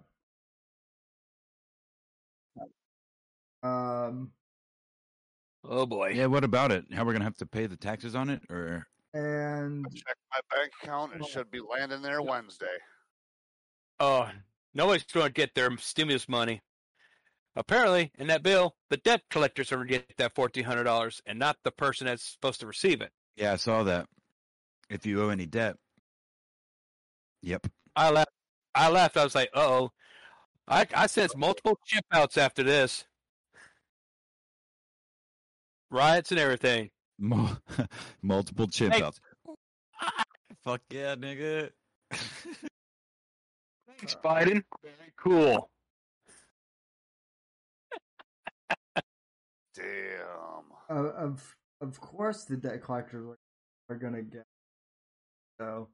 um 3.64 4.32
Oh 5.64 5.86
boy. 5.86 6.14
Yeah, 6.16 6.26
what 6.26 6.44
about 6.44 6.72
it? 6.72 6.86
How 6.92 7.06
we're 7.06 7.14
gonna 7.14 7.24
have 7.24 7.38
to 7.38 7.46
pay 7.46 7.68
the 7.68 7.78
taxes 7.78 8.16
on 8.16 8.30
it, 8.30 8.42
or 8.50 8.88
and 9.14 9.86
Check 9.94 10.18
my 10.32 10.40
bank 10.56 10.72
account. 10.82 11.14
It 11.16 11.26
should 11.28 11.52
be 11.52 11.60
landing 11.60 12.02
there 12.02 12.22
Wednesday. 12.22 12.66
Oh, 14.00 14.30
nobody's 14.74 15.04
going 15.04 15.28
to 15.28 15.32
get 15.32 15.54
their 15.54 15.76
stimulus 15.78 16.30
money. 16.30 16.62
Apparently, 17.56 18.12
in 18.18 18.28
that 18.28 18.44
bill, 18.44 18.76
the 18.90 18.98
debt 18.98 19.24
collectors 19.30 19.72
are 19.72 19.76
going 19.78 19.88
to 19.88 19.94
get 19.94 20.18
that 20.18 20.34
fourteen 20.36 20.64
hundred 20.64 20.86
dollars, 20.86 21.22
and 21.26 21.38
not 21.38 21.58
the 21.64 21.72
person 21.72 22.08
that's 22.08 22.24
supposed 22.24 22.60
to 22.62 22.68
receive 22.68 23.02
it. 23.02 23.12
yeah, 23.36 23.52
I 23.54 23.58
saw 23.58 23.84
that. 23.84 24.08
If 24.90 25.06
you 25.06 25.22
owe 25.24 25.30
any 25.30 25.46
debt, 25.46 25.76
yep. 27.42 27.68
I 27.96 28.10
laughed. 28.10 28.32
I 28.74 28.90
laughed. 28.90 29.18
I 29.18 29.24
was 29.24 29.36
like, 29.36 29.50
"Uh 29.54 29.60
oh." 29.68 29.92
I 30.68 30.88
I 30.96 31.08
sense 31.08 31.36
multiple 31.36 31.78
chip 31.86 32.06
outs 32.14 32.38
after 32.38 32.64
this. 32.64 33.04
Riots 35.90 36.32
and 36.32 36.40
everything. 36.40 36.90
Multiple 38.22 38.68
chip 38.68 38.94
Hey. 38.94 39.02
outs. 39.04 39.20
Fuck 40.64 40.82
yeah, 40.90 41.16
nigga. 41.16 41.72
Thanks, 43.88 44.16
Biden. 44.24 44.64
Very 44.82 45.12
cool. 45.18 45.70
Damn. 49.82 50.98
uh, 50.98 51.10
of 51.12 51.56
of 51.82 52.00
course 52.00 52.44
the 52.46 52.58
debt 52.58 52.84
collectors 52.84 53.36
are, 53.90 53.96
gonna 53.96 54.22
get. 54.22 54.46
So, 55.60 55.90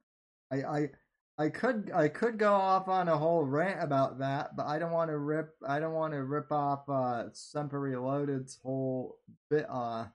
I 0.51 0.63
I 0.63 0.89
I 1.37 1.49
could 1.49 1.91
I 1.93 2.07
could 2.09 2.37
go 2.37 2.53
off 2.53 2.87
on 2.87 3.07
a 3.07 3.17
whole 3.17 3.43
rant 3.43 3.83
about 3.83 4.19
that, 4.19 4.55
but 4.55 4.65
I 4.65 4.79
don't 4.79 4.91
want 4.91 5.09
to 5.11 5.17
rip 5.17 5.55
I 5.67 5.79
don't 5.79 5.93
want 5.93 6.13
to 6.13 6.23
rip 6.23 6.51
off 6.51 6.87
uh 6.89 7.25
Semper 7.33 7.79
Reloaded's 7.79 8.59
whole 8.63 9.19
bit. 9.49 9.65
Uh, 9.69 10.05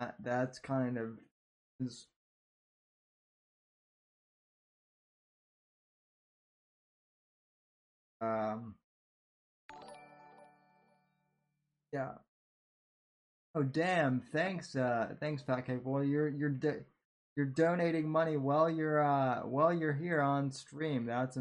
that, 0.00 0.14
that's 0.22 0.58
kind 0.58 0.98
of 0.98 1.18
is. 1.80 2.06
Um. 8.20 8.74
Yeah. 11.92 12.10
Oh 13.54 13.62
damn! 13.62 14.20
Thanks, 14.20 14.76
uh, 14.76 15.14
thanks, 15.20 15.42
Fat 15.42 15.62
Kek 15.66 15.82
Boy. 15.82 16.02
You're 16.02 16.28
you're 16.28 16.50
do- 16.50 16.84
you're 17.36 17.46
donating 17.46 18.08
money 18.08 18.36
while 18.36 18.68
you're 18.68 19.02
uh 19.02 19.40
while 19.40 19.72
you're 19.72 19.92
here 19.94 20.20
on 20.20 20.50
stream. 20.50 21.06
That's 21.06 21.38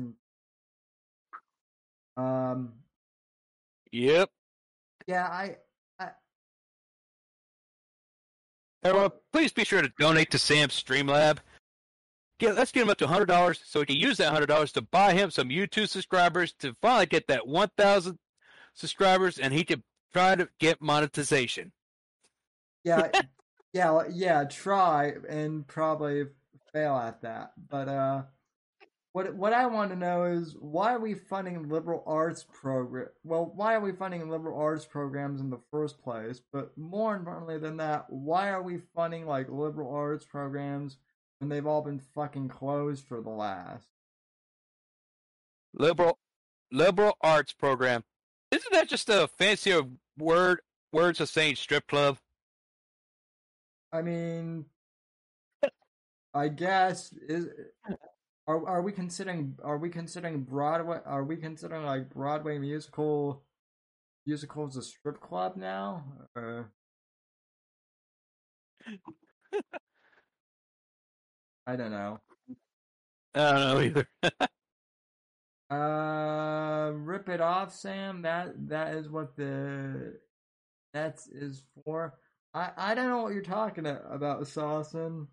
um 2.16 2.74
Yep. 3.92 4.30
yeah. 5.06 5.28
I 5.28 5.58
I 6.00 6.10
Everyone, 8.84 9.12
please 9.34 9.52
be 9.52 9.64
sure 9.66 9.82
to 9.82 9.92
donate 10.00 10.32
to 10.32 10.40
Sam's 10.40 10.82
Streamlab. 10.82 11.40
Get, 12.40 12.56
let's 12.56 12.72
get 12.72 12.84
him 12.84 12.90
up 12.90 12.98
to 13.00 13.08
hundred 13.08 13.26
dollars, 13.26 13.60
so 13.66 13.80
he 13.80 13.86
can 13.86 13.96
use 13.96 14.18
that 14.18 14.32
hundred 14.32 14.46
dollars 14.46 14.72
to 14.74 14.82
buy 14.82 15.14
him 15.14 15.30
some 15.32 15.50
YouTube 15.50 15.90
subscribers 15.90 16.54
to 16.60 16.74
finally 16.82 17.08
get 17.08 17.28
that 17.28 17.48
one 17.48 17.70
thousand 17.78 18.18
subscribers, 18.76 19.40
and 19.40 19.54
he 19.54 19.64
can 19.64 19.84
try 20.14 20.36
to 20.36 20.50
get 20.60 20.82
monetization. 20.82 21.72
yeah 22.84 23.10
yeah 23.74 24.04
yeah. 24.12 24.44
Try 24.46 25.14
and 25.28 25.68
probably 25.68 26.26
fail 26.74 26.96
at 26.96 27.22
that, 27.22 27.52
but 27.70 27.88
uh. 27.88 28.24
What 29.14 29.34
what 29.34 29.52
I 29.52 29.66
want 29.66 29.90
to 29.90 29.96
know 29.98 30.26
is 30.26 30.56
why 30.60 30.94
are 30.94 31.00
we 31.00 31.16
funding 31.16 31.70
liberal 31.70 32.04
arts 32.06 32.46
program? 32.54 33.08
Well, 33.24 33.52
why 33.56 33.74
are 33.74 33.80
we 33.80 33.92
funding 33.92 34.30
liberal 34.30 34.60
arts 34.60 34.86
programs 34.86 35.42
in 35.42 35.50
the 35.50 35.62
first 35.72 36.00
place? 36.04 36.40
But 36.54 36.78
more 36.78 37.16
importantly 37.16 37.58
than 37.58 37.78
that, 37.78 38.06
why 38.12 38.50
are 38.50 38.62
we 38.62 38.78
funding 38.94 39.26
like 39.26 39.50
liberal 39.50 39.92
arts 39.92 40.24
programs 40.24 40.98
when 41.40 41.50
they've 41.50 41.66
all 41.66 41.82
been 41.82 42.00
fucking 42.00 42.50
closed 42.50 43.08
for 43.08 43.20
the 43.22 43.32
last? 43.32 43.88
Liberal, 45.74 46.20
liberal 46.72 47.18
arts 47.20 47.54
program. 47.54 48.04
Isn't 48.52 48.72
that 48.72 48.88
just 48.88 49.10
a 49.10 49.28
fancier 49.38 49.82
word 50.18 50.62
words 50.94 51.20
of 51.20 51.30
saying 51.30 51.56
strip 51.56 51.88
club? 51.88 52.18
I 53.92 54.02
mean, 54.02 54.66
I 56.34 56.48
guess 56.50 57.14
is 57.28 57.48
are 58.48 58.68
are 58.68 58.82
we 58.82 58.92
considering 58.92 59.56
are 59.64 59.78
we 59.78 59.90
considering 59.90 60.42
Broadway? 60.44 61.00
Are 61.06 61.24
we 61.24 61.36
considering 61.36 61.86
like 61.86 62.10
Broadway 62.10 62.58
musical 62.58 63.44
musicals 64.26 64.78
a 64.78 64.82
strip 64.82 65.20
club 65.20 65.56
now? 65.58 66.04
Or... 66.36 66.72
I 71.66 71.76
don't 71.76 71.92
know. 71.92 72.20
I 73.36 73.52
don't 73.52 73.60
know 73.60 73.82
either. 73.82 74.08
Uh, 75.70 76.92
rip 76.94 77.28
it 77.30 77.42
off, 77.42 77.74
Sam. 77.76 78.22
That 78.22 78.54
that 78.70 78.96
is 78.96 79.10
what 79.10 79.36
the 79.36 80.20
that's 80.94 81.28
is 81.28 81.64
for. 81.84 82.18
I 82.54 82.72
I 82.78 82.96
don't 82.96 83.10
know 83.10 83.22
what 83.24 83.34
you're 83.34 83.42
talking 83.44 83.86
about, 83.86 84.48
Sawson. 84.48 85.28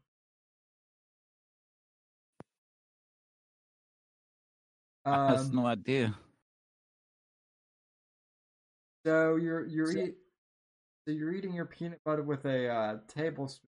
I 5.04 5.28
have 5.32 5.40
Um, 5.40 5.54
no 5.54 5.66
idea. 5.66 6.14
so 9.06 9.36
you're 9.36 9.66
you're 9.66 9.92
So- 9.92 9.98
eat, 9.98 10.14
so 11.06 11.12
you're 11.12 11.32
eating 11.32 11.52
your 11.52 11.66
peanut 11.66 12.02
butter 12.04 12.22
with 12.22 12.46
a 12.46 12.68
uh, 12.68 12.98
tablespoon, 13.06 13.68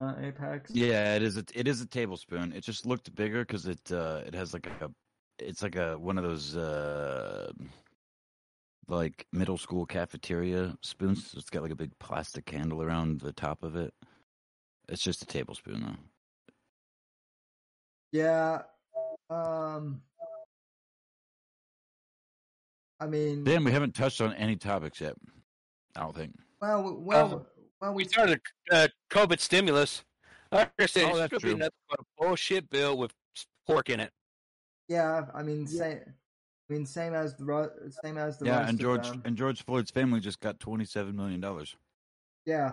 uh, 0.00 0.16
Apex. 0.18 0.70
Yeah, 0.74 1.14
it 1.14 1.22
is. 1.22 1.36
A, 1.36 1.44
it 1.54 1.68
is 1.68 1.82
a 1.82 1.86
tablespoon. 1.86 2.52
It 2.52 2.64
just 2.64 2.86
looked 2.86 3.14
bigger 3.14 3.44
because 3.44 3.66
it 3.66 3.92
uh, 3.92 4.22
it 4.26 4.34
has 4.34 4.54
like 4.54 4.66
a 4.66 4.90
it's 5.48 5.62
like 5.62 5.76
a 5.76 5.98
one 5.98 6.18
of 6.18 6.24
those 6.24 6.56
uh, 6.56 7.50
like 8.88 9.26
middle 9.32 9.58
school 9.58 9.86
cafeteria 9.86 10.76
spoons. 10.82 11.34
It's 11.36 11.50
got 11.50 11.62
like 11.62 11.72
a 11.72 11.76
big 11.76 11.96
plastic 11.98 12.48
handle 12.50 12.82
around 12.82 13.20
the 13.20 13.32
top 13.32 13.62
of 13.62 13.76
it. 13.76 13.92
It's 14.88 15.02
just 15.02 15.22
a 15.22 15.26
tablespoon 15.26 15.80
though. 15.82 15.96
Yeah. 18.12 18.62
Um. 19.30 20.02
I 23.00 23.06
mean, 23.06 23.42
Dan, 23.42 23.64
we 23.64 23.72
haven't 23.72 23.94
touched 23.96 24.20
on 24.20 24.32
any 24.34 24.54
topics 24.54 25.00
yet. 25.00 25.14
I 25.96 26.00
don't 26.02 26.14
think. 26.14 26.34
well, 26.60 26.94
well, 27.00 27.34
Um, 27.34 27.46
well, 27.80 27.94
we 27.94 28.04
we 28.04 28.08
started 28.08 28.40
a 28.70 28.76
uh, 28.76 28.88
COVID 29.10 29.40
stimulus. 29.40 30.04
Like 30.52 30.70
I 30.78 30.86
said, 30.86 31.04
Oh, 31.04 31.08
it's 31.08 31.18
that's 31.18 31.30
going 31.30 31.40
to 31.40 31.46
be 31.46 31.52
true. 31.52 31.54
another 31.54 32.04
bullshit 32.18 32.68
bill 32.70 32.96
with 32.98 33.10
pork 33.66 33.90
in 33.90 33.98
it. 34.00 34.12
Yeah, 34.88 35.26
I 35.34 35.42
mean, 35.42 35.66
same. 35.66 36.00
I 36.70 36.72
mean, 36.72 36.86
same 36.86 37.14
as 37.14 37.34
the 37.36 37.44
ru- 37.44 37.70
same 38.04 38.16
as 38.18 38.38
the 38.38 38.46
yeah, 38.46 38.58
rest 38.58 38.70
and 38.70 38.78
of 38.78 38.82
George 38.82 39.08
them. 39.10 39.22
and 39.24 39.36
George 39.36 39.62
Floyd's 39.64 39.90
family 39.90 40.20
just 40.20 40.40
got 40.40 40.58
twenty 40.60 40.84
seven 40.84 41.16
million 41.16 41.40
dollars. 41.40 41.76
Yeah, 42.46 42.72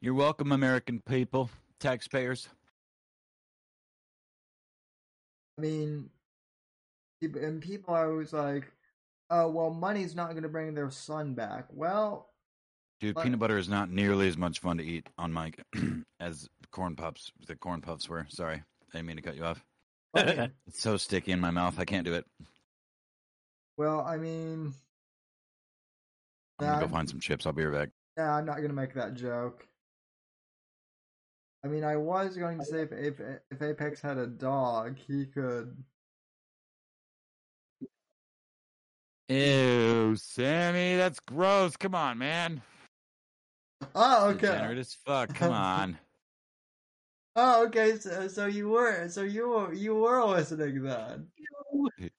You're 0.00 0.14
welcome, 0.14 0.52
American 0.52 1.00
people, 1.08 1.48
taxpayers. 1.78 2.48
I 5.58 5.62
mean, 5.62 6.10
and 7.22 7.60
people 7.62 7.94
are 7.94 8.10
always 8.10 8.32
like, 8.32 8.72
"Oh, 9.30 9.48
well, 9.48 9.70
money's 9.70 10.14
not 10.14 10.30
going 10.30 10.42
to 10.42 10.48
bring 10.48 10.74
their 10.74 10.90
son 10.90 11.34
back." 11.34 11.66
Well, 11.70 12.28
Dude, 13.00 13.14
But- 13.14 13.24
peanut 13.24 13.38
butter 13.38 13.56
is 13.56 13.68
not 13.68 13.90
nearly 13.90 14.28
as 14.28 14.36
much 14.36 14.58
fun 14.60 14.76
to 14.76 14.84
eat 14.84 15.08
on 15.16 15.32
Mike 15.32 15.62
as 16.20 16.48
corn 16.70 16.96
puffs. 16.96 17.32
The 17.46 17.56
corn 17.56 17.80
puffs 17.80 18.08
were. 18.08 18.26
Sorry, 18.28 18.56
I 18.56 18.62
didn't 18.92 19.06
mean 19.06 19.16
to 19.16 19.22
cut 19.22 19.36
you 19.36 19.44
off. 19.44 19.64
I 20.14 20.50
It's 20.66 20.80
so 20.80 20.96
sticky 20.96 21.32
in 21.32 21.40
my 21.40 21.50
mouth. 21.50 21.78
I 21.78 21.84
can't 21.84 22.04
do 22.04 22.14
it. 22.14 22.26
well, 23.76 24.00
I 24.00 24.16
mean, 24.16 24.74
I'm 26.58 26.66
gonna 26.66 26.72
Yeah. 26.74 26.80
go 26.80 26.88
find 26.88 27.08
some 27.08 27.20
chips. 27.20 27.46
I'll 27.46 27.52
be 27.52 27.64
right 27.64 27.80
back. 27.86 27.90
yeah, 28.18 28.34
I'm 28.34 28.44
not 28.46 28.56
going 28.56 28.68
to 28.68 28.74
make 28.74 28.94
that 28.94 29.14
joke. 29.14 29.66
I 31.64 31.68
mean, 31.68 31.84
I 31.84 31.96
was 31.96 32.36
going 32.36 32.58
to 32.58 32.64
say 32.64 32.82
if 32.82 32.92
if, 32.92 33.20
if 33.50 33.62
Apex 33.62 34.00
had 34.00 34.16
a 34.18 34.26
dog, 34.26 34.96
he 35.06 35.26
could. 35.26 35.76
Ew, 39.28 40.16
Sammy, 40.16 40.96
that's 40.96 41.20
gross. 41.20 41.76
Come 41.76 41.94
on, 41.94 42.18
man. 42.18 42.62
Oh, 43.94 44.30
okay. 44.30 44.40
Degenerate 44.48 44.78
as 44.78 44.94
fuck. 45.06 45.32
Come 45.34 45.52
on. 45.54 45.98
Oh, 47.36 47.66
okay. 47.66 47.96
So, 47.96 48.28
so 48.28 48.46
you 48.46 48.68
were, 48.68 49.08
so 49.08 49.22
you 49.22 49.48
were, 49.48 49.72
you 49.72 49.94
were 49.94 50.24
listening 50.24 50.82
then. 50.82 51.28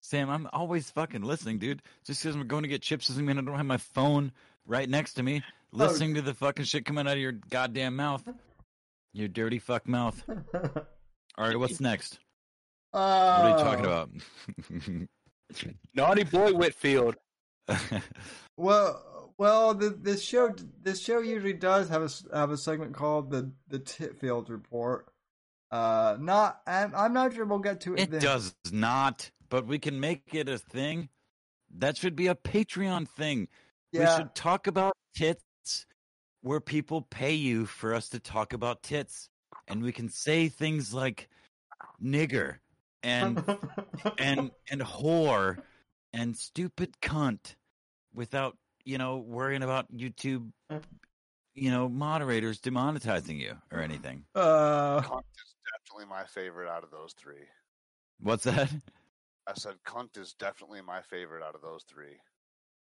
Sam, 0.00 0.30
I'm 0.30 0.48
always 0.52 0.90
fucking 0.90 1.22
listening, 1.22 1.58
dude. 1.58 1.82
Just 2.06 2.22
because 2.22 2.34
I'm 2.36 2.46
going 2.46 2.62
to 2.62 2.68
get 2.68 2.82
chips 2.82 3.08
doesn't 3.08 3.24
mean 3.24 3.38
I 3.38 3.42
don't 3.42 3.56
have 3.56 3.66
my 3.66 3.76
phone 3.76 4.32
right 4.66 4.88
next 4.88 5.14
to 5.14 5.22
me, 5.22 5.42
oh. 5.44 5.76
listening 5.76 6.14
to 6.14 6.22
the 6.22 6.34
fucking 6.34 6.64
shit 6.64 6.84
coming 6.84 7.06
out 7.06 7.14
of 7.14 7.18
your 7.18 7.32
goddamn 7.32 7.96
mouth. 7.96 8.26
Your 9.12 9.28
dirty 9.28 9.58
fuck 9.58 9.86
mouth. 9.88 10.22
All 10.54 11.46
right, 11.46 11.58
what's 11.58 11.80
next? 11.80 12.18
What 12.90 13.00
are 13.02 13.50
you 13.50 13.64
talking 13.64 13.86
Oh. 13.86 13.88
about? 13.90 14.10
Naughty 15.94 16.24
boy 16.24 16.52
Whitfield. 16.52 17.16
Well, 18.56 19.02
well, 19.38 19.72
the, 19.72 19.90
this 19.90 20.22
show, 20.22 20.54
this 20.82 21.00
show 21.00 21.20
usually 21.20 21.52
does 21.54 21.88
have 21.88 22.02
a 22.02 22.36
have 22.36 22.50
a 22.50 22.56
segment 22.56 22.94
called 22.94 23.30
the 23.30 23.52
the 23.68 23.78
Titfield 23.78 24.50
Report. 24.50 25.06
Uh, 25.70 26.16
not, 26.18 26.60
I'm, 26.66 26.92
I'm 26.96 27.12
not 27.12 27.34
sure 27.34 27.44
we'll 27.44 27.58
get 27.58 27.82
to 27.82 27.94
it. 27.94 28.00
it 28.00 28.10
then. 28.10 28.20
does 28.20 28.54
not, 28.72 29.30
but 29.50 29.66
we 29.66 29.78
can 29.78 30.00
make 30.00 30.22
it 30.32 30.48
a 30.48 30.58
thing. 30.58 31.10
That 31.76 31.96
should 31.96 32.16
be 32.16 32.28
a 32.28 32.34
Patreon 32.34 33.06
thing. 33.08 33.48
We 33.92 34.06
should 34.06 34.34
talk 34.34 34.66
about 34.66 34.94
tits 35.14 35.86
where 36.40 36.60
people 36.60 37.02
pay 37.02 37.34
you 37.34 37.66
for 37.66 37.94
us 37.94 38.08
to 38.10 38.20
talk 38.20 38.52
about 38.52 38.82
tits. 38.82 39.28
And 39.66 39.82
we 39.82 39.92
can 39.92 40.08
say 40.08 40.48
things 40.48 40.94
like 40.94 41.28
nigger 42.02 42.56
and 43.02 43.44
and 44.18 44.50
and 44.70 44.80
whore 44.80 45.58
and 46.12 46.36
stupid 46.36 46.94
cunt 47.02 47.56
without, 48.14 48.56
you 48.88 48.96
know, 48.96 49.18
worrying 49.18 49.62
about 49.62 49.86
YouTube 49.94 50.50
you 51.54 51.70
know, 51.70 51.88
moderators 51.88 52.58
demonetizing 52.60 53.38
you 53.38 53.54
or 53.70 53.80
anything. 53.80 54.24
uh, 54.34 55.00
Cunt 55.02 55.20
is 55.20 55.54
definitely 55.90 56.06
my 56.08 56.24
favorite 56.24 56.70
out 56.70 56.84
of 56.84 56.90
those 56.90 57.12
three. 57.12 57.44
What's 58.20 58.44
that? 58.44 58.70
I 59.46 59.54
said 59.54 59.74
cunt 59.84 60.16
is 60.16 60.32
definitely 60.34 60.80
my 60.82 61.02
favorite 61.02 61.42
out 61.42 61.54
of 61.54 61.60
those 61.60 61.84
three. 61.84 62.16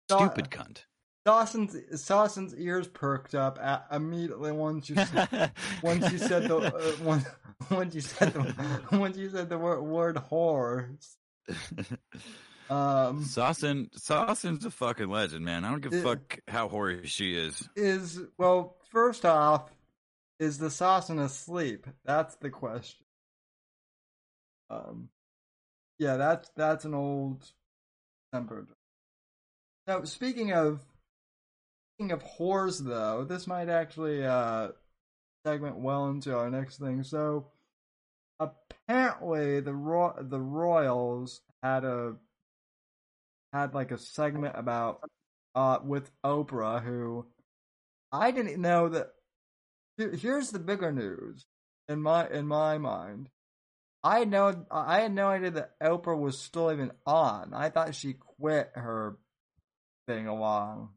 Daw- 0.07 0.29
Stupid 0.29 0.49
cunt. 0.49 0.85
Dawson's 1.25 1.75
Dawson's 2.07 2.55
ears 2.55 2.87
perked 2.87 3.35
up 3.35 3.59
at, 3.61 3.85
immediately 3.91 4.51
once 4.51 4.89
you 4.89 4.95
s- 4.97 5.51
once 5.83 6.11
you 6.11 6.17
said 6.17 6.47
the 6.47 6.57
uh, 6.57 7.03
once, 7.03 7.25
once 7.69 7.93
you 7.93 8.01
said 8.01 8.33
the 8.33 8.81
once 8.97 9.17
you 9.17 9.29
said 9.29 9.49
the 9.49 9.57
word, 9.57 9.81
word 9.81 10.15
whore. 10.15 10.89
Um, 12.71 13.25
Sawson 13.25 13.89
Sawson's 13.93 14.63
a 14.63 14.71
fucking 14.71 15.09
legend, 15.09 15.43
man. 15.43 15.65
I 15.65 15.71
don't 15.71 15.81
give 15.81 15.91
a 15.91 16.01
fuck 16.01 16.39
how 16.47 16.69
hoary 16.69 17.05
she 17.05 17.35
is. 17.35 17.67
is 17.75 18.17
well, 18.37 18.77
first 18.91 19.25
off, 19.25 19.69
is 20.39 20.57
the 20.57 20.69
Sawson 20.69 21.19
asleep? 21.19 21.85
That's 22.05 22.35
the 22.37 22.49
question. 22.49 23.05
Um, 24.69 25.09
yeah, 25.99 26.15
that's 26.15 26.49
that's 26.55 26.85
an 26.85 26.93
old 26.93 27.45
temper. 28.33 28.65
Now, 29.85 30.05
speaking 30.05 30.53
of 30.53 30.79
speaking 31.97 32.13
of 32.13 32.23
whores, 32.23 32.79
though, 32.79 33.25
this 33.25 33.47
might 33.47 33.67
actually 33.67 34.23
uh 34.23 34.69
segment 35.45 35.75
well 35.75 36.07
into 36.07 36.33
our 36.33 36.49
next 36.49 36.77
thing. 36.77 37.03
So, 37.03 37.47
apparently, 38.39 39.59
the 39.59 39.73
Ro- 39.73 40.15
the 40.21 40.39
Royals 40.39 41.41
had 41.61 41.83
a 41.83 42.15
had 43.53 43.73
like 43.73 43.91
a 43.91 43.97
segment 43.97 44.55
about 44.57 45.01
uh 45.55 45.79
with 45.83 46.11
Oprah, 46.23 46.83
who 46.83 47.25
I 48.11 48.31
didn't 48.31 48.61
know 48.61 48.89
that. 48.89 49.07
Here's 49.97 50.49
the 50.49 50.59
bigger 50.59 50.91
news 50.91 51.45
in 51.87 52.01
my 52.01 52.27
in 52.29 52.47
my 52.47 52.77
mind. 52.77 53.29
I 54.03 54.19
had 54.19 54.29
no 54.29 54.65
I 54.71 55.01
had 55.01 55.13
no 55.13 55.27
idea 55.27 55.51
that 55.51 55.79
Oprah 55.81 56.17
was 56.17 56.39
still 56.39 56.71
even 56.71 56.91
on. 57.05 57.53
I 57.53 57.69
thought 57.69 57.93
she 57.93 58.13
quit 58.13 58.71
her 58.73 59.17
thing 60.07 60.27
a 60.27 60.35
long. 60.35 60.89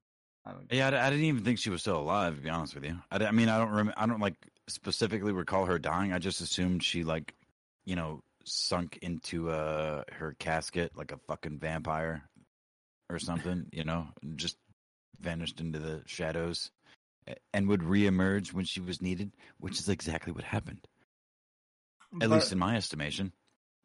Yeah, 0.71 0.91
I, 0.91 1.07
I 1.07 1.11
didn't 1.11 1.25
even 1.25 1.45
think 1.45 1.59
she 1.59 1.71
was 1.71 1.81
still 1.81 1.99
alive. 1.99 2.37
To 2.37 2.43
be 2.43 2.51
honest 2.51 2.75
with 2.75 2.85
you, 2.85 2.99
I 3.11 3.31
mean, 3.31 3.49
I 3.49 3.59
don't 3.59 3.71
rem- 3.71 3.95
I 3.97 4.07
don't 4.07 4.21
like 4.21 4.37
specifically 4.69 5.33
recall 5.33 5.67
her 5.67 5.79
dying. 5.79 6.13
I 6.13 6.19
just 6.19 6.41
assumed 6.41 6.83
she 6.83 7.03
like, 7.05 7.35
you 7.85 7.97
know, 7.97 8.21
sunk 8.45 8.99
into 9.03 9.51
uh 9.51 10.05
her 10.13 10.35
casket 10.39 10.93
like 10.97 11.13
a 11.13 11.19
fucking 11.27 11.59
vampire 11.59 12.23
or 13.11 13.19
something. 13.19 13.67
you 13.73 13.85
know, 13.85 14.07
just 14.37 14.57
vanished 15.21 15.61
into 15.61 15.79
the 15.79 16.03
shadows 16.07 16.71
and 17.53 17.69
would 17.69 17.81
reemerge 17.81 18.53
when 18.53 18.65
she 18.65 18.81
was 18.81 19.01
needed, 19.01 19.33
which 19.59 19.79
is 19.79 19.89
exactly 19.89 20.33
what 20.33 20.45
happened, 20.45 20.87
at 22.21 22.29
But- 22.29 22.31
least 22.31 22.53
in 22.53 22.59
my 22.59 22.77
estimation. 22.77 23.33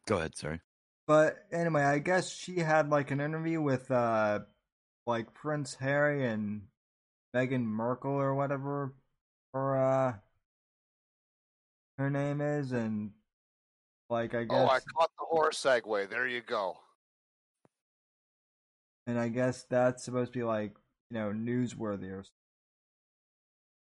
Go 0.06 0.16
ahead, 0.18 0.36
sorry. 0.36 0.60
But 1.06 1.44
anyway, 1.50 1.82
I 1.82 1.98
guess 1.98 2.30
she 2.30 2.58
had 2.58 2.88
like 2.90 3.10
an 3.10 3.20
interview 3.20 3.60
with 3.60 3.90
uh 3.90 4.40
like 5.06 5.34
Prince 5.34 5.74
Harry 5.76 6.26
and 6.26 6.68
Meghan 7.34 7.64
Markle 7.64 8.12
or 8.12 8.34
whatever 8.34 8.94
her 9.52 9.76
uh 9.76 10.14
her 11.98 12.10
name 12.10 12.40
is 12.40 12.72
and 12.72 13.10
like 14.08 14.34
I 14.34 14.44
guess 14.44 14.56
Oh, 14.58 14.66
I 14.66 14.78
caught 14.80 15.10
the 15.18 15.24
horse 15.26 15.62
segue. 15.62 16.08
There 16.10 16.26
you 16.28 16.40
go. 16.42 16.78
And 19.06 19.18
I 19.18 19.28
guess 19.28 19.64
that's 19.64 20.04
supposed 20.04 20.32
to 20.32 20.38
be 20.38 20.44
like, 20.44 20.76
you 21.10 21.18
know, 21.18 21.30
newsworthy 21.30 22.10
or 22.10 22.22
something. 22.22 22.30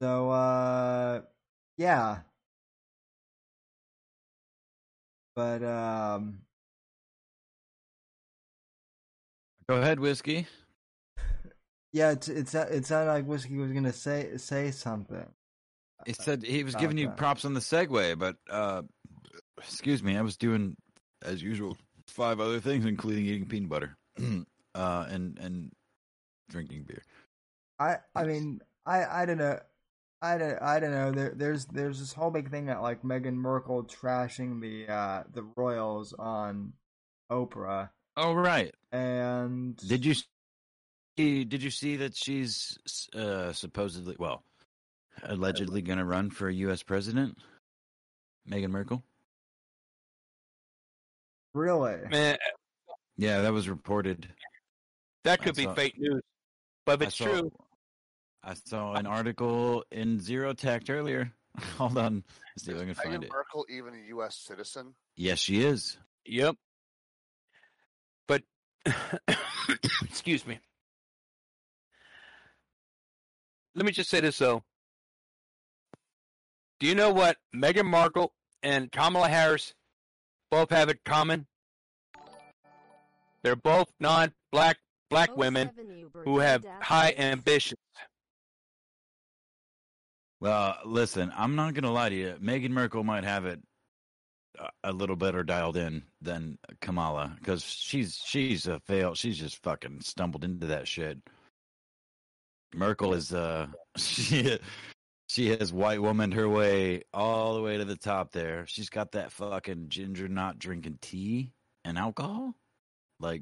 So 0.01 0.29
uh 0.29 1.21
yeah. 1.77 2.19
But 5.35 5.63
um 5.63 6.39
Go 9.69 9.77
ahead, 9.77 9.99
whiskey. 9.99 10.45
yeah, 11.93 12.11
it's 12.11 12.27
it's 12.27 12.53
it 12.53 12.85
sounded 12.85 13.11
like 13.11 13.25
Whiskey 13.25 13.57
was 13.57 13.71
gonna 13.71 13.93
say 13.93 14.37
say 14.37 14.71
something. 14.71 15.25
He 16.05 16.13
said 16.13 16.43
he 16.43 16.63
was 16.63 16.75
giving 16.75 16.97
you 16.97 17.09
props 17.09 17.45
on 17.45 17.53
the 17.53 17.61
segue, 17.61 18.19
but 18.19 18.35
uh, 18.49 18.81
excuse 19.57 20.03
me, 20.03 20.17
I 20.17 20.21
was 20.21 20.35
doing 20.35 20.75
as 21.23 21.41
usual 21.41 21.77
five 22.07 22.41
other 22.41 22.59
things, 22.59 22.85
including 22.85 23.25
eating 23.25 23.47
peanut 23.47 23.69
butter 23.69 23.97
uh, 24.75 25.05
and 25.09 25.37
and 25.39 25.71
drinking 26.49 26.83
beer. 26.87 27.03
I 27.79 27.97
I 28.15 28.23
mean 28.23 28.61
I 28.85 29.05
I 29.05 29.25
don't 29.25 29.37
know 29.37 29.59
I 30.21 30.37
don't 30.37 30.61
I 30.61 30.79
don't 30.79 30.91
know 30.91 31.11
there 31.11 31.33
there's 31.35 31.65
there's 31.65 31.99
this 31.99 32.13
whole 32.13 32.31
big 32.31 32.49
thing 32.49 32.67
that 32.67 32.81
like 32.81 33.03
Meghan 33.03 33.35
Markle 33.35 33.83
trashing 33.83 34.61
the 34.61 34.91
uh 34.91 35.23
the 35.33 35.43
royals 35.55 36.13
on 36.13 36.73
Oprah 37.31 37.89
Oh 38.15 38.33
right. 38.33 38.73
and 38.91 39.75
Did 39.75 40.05
you 40.05 40.13
see? 41.17 41.43
Did 41.45 41.63
you 41.63 41.71
see 41.71 41.97
that 41.97 42.15
she's 42.15 42.77
uh, 43.15 43.53
supposedly, 43.53 44.15
well, 44.19 44.43
allegedly 45.23 45.81
going 45.81 45.97
to 45.97 46.05
run 46.05 46.29
for 46.29 46.49
U.S. 46.49 46.83
president? 46.83 47.37
Meghan 48.49 48.69
Markle. 48.69 49.03
really 51.53 52.01
Yeah, 53.17 53.41
that 53.41 53.53
was 53.53 53.69
reported. 53.69 54.27
That 55.23 55.39
I 55.39 55.43
could 55.43 55.55
be 55.55 55.67
fake 55.67 55.95
news. 55.97 56.21
But 56.85 56.95
if 56.95 57.01
I 57.01 57.05
it's 57.05 57.15
saw- 57.15 57.25
true, 57.25 57.51
I 58.43 58.53
saw 58.55 58.93
an 58.95 59.05
article 59.05 59.83
in 59.91 60.19
Zero 60.19 60.53
Tact 60.53 60.89
earlier. 60.89 61.31
Hold 61.77 61.97
on, 61.97 62.23
Let's 62.55 62.65
see 62.65 62.71
if 62.71 62.77
I 62.77 62.81
can 62.81 62.89
Is 62.89 62.97
find 62.97 63.09
Meghan 63.21 63.23
it. 63.25 63.31
Markle 63.31 63.65
even 63.69 63.93
a 63.93 64.07
U.S. 64.09 64.35
citizen? 64.35 64.95
Yes, 65.15 65.39
she 65.39 65.63
is. 65.63 65.97
yep. 66.25 66.55
But 68.27 68.41
excuse 70.03 70.45
me. 70.47 70.59
Let 73.75 73.85
me 73.85 73.91
just 73.91 74.09
say 74.09 74.19
this 74.19 74.37
though. 74.37 74.63
Do 76.79 76.87
you 76.87 76.95
know 76.95 77.11
what 77.13 77.37
Meghan 77.55 77.85
Markle 77.85 78.33
and 78.61 78.91
Kamala 78.91 79.29
Harris 79.29 79.73
both 80.51 80.69
have 80.71 80.89
in 80.89 80.97
common? 81.05 81.47
They're 83.43 83.55
both 83.55 83.91
non-black 83.99 84.33
black 84.51 84.77
women 85.37 85.67
who 86.25 86.39
have 86.39 86.63
high 86.81 87.13
ambitions. 87.17 87.79
Well, 90.39 90.77
listen, 90.85 91.31
I'm 91.35 91.55
not 91.55 91.73
gonna 91.73 91.91
lie 91.91 92.09
to 92.09 92.15
you. 92.15 92.35
Meghan 92.41 92.71
Markle 92.71 93.03
might 93.03 93.23
have 93.23 93.45
it 93.45 93.61
a- 94.59 94.69
a 94.85 94.91
little 94.91 95.15
better 95.15 95.43
dialed 95.43 95.77
in 95.77 96.03
than 96.21 96.57
Kamala 96.81 97.35
because 97.39 97.63
she's 97.63 98.17
she's 98.25 98.67
a 98.67 98.79
fail. 98.81 99.15
She's 99.15 99.37
just 99.37 99.61
fucking 99.63 100.01
stumbled 100.01 100.43
into 100.43 100.67
that 100.67 100.87
shit. 100.87 101.19
Markle 102.75 103.13
is 103.13 103.33
uh 103.33 103.67
she 103.97 104.59
She 105.29 105.47
has 105.49 105.71
white 105.73 106.01
woman 106.01 106.31
her 106.33 106.47
way 106.49 107.03
all 107.13 107.55
the 107.55 107.61
way 107.61 107.77
to 107.77 107.85
the 107.85 107.95
top 107.95 108.31
there. 108.33 108.67
She's 108.67 108.89
got 108.89 109.13
that 109.13 109.31
fucking 109.31 109.87
ginger 109.89 110.27
not 110.27 110.59
drinking 110.59 110.99
tea 111.01 111.53
and 111.85 111.97
alcohol. 111.97 112.55
Like, 113.19 113.41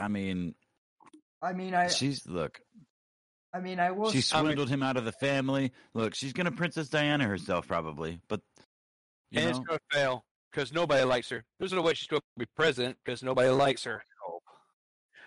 I 0.00 0.08
mean, 0.08 0.54
I 1.42 1.52
mean, 1.52 1.74
I 1.74 1.88
she's 1.88 2.26
look. 2.26 2.60
I 3.52 3.60
mean, 3.60 3.80
I 3.80 3.90
will. 3.92 4.10
She 4.10 4.18
s- 4.18 4.32
I 4.32 4.38
mean- 4.38 4.46
swindled 4.46 4.68
him 4.68 4.82
out 4.82 4.96
of 4.96 5.04
the 5.04 5.12
family. 5.12 5.72
Look, 5.94 6.14
she's 6.14 6.32
gonna 6.32 6.52
Princess 6.52 6.88
Diana 6.88 7.24
herself 7.26 7.66
probably, 7.66 8.20
but 8.28 8.40
you 9.30 9.40
and 9.40 9.50
know, 9.50 9.56
it's 9.56 9.66
gonna 9.66 9.80
fail 9.90 10.24
because 10.50 10.72
nobody 10.72 11.04
likes 11.04 11.28
her. 11.30 11.44
There's 11.58 11.72
no 11.72 11.82
way 11.82 11.94
she's 11.94 12.08
going 12.08 12.20
to 12.20 12.26
be 12.38 12.46
president 12.56 12.96
because 13.04 13.22
nobody 13.22 13.50
likes 13.50 13.84
her. 13.84 14.02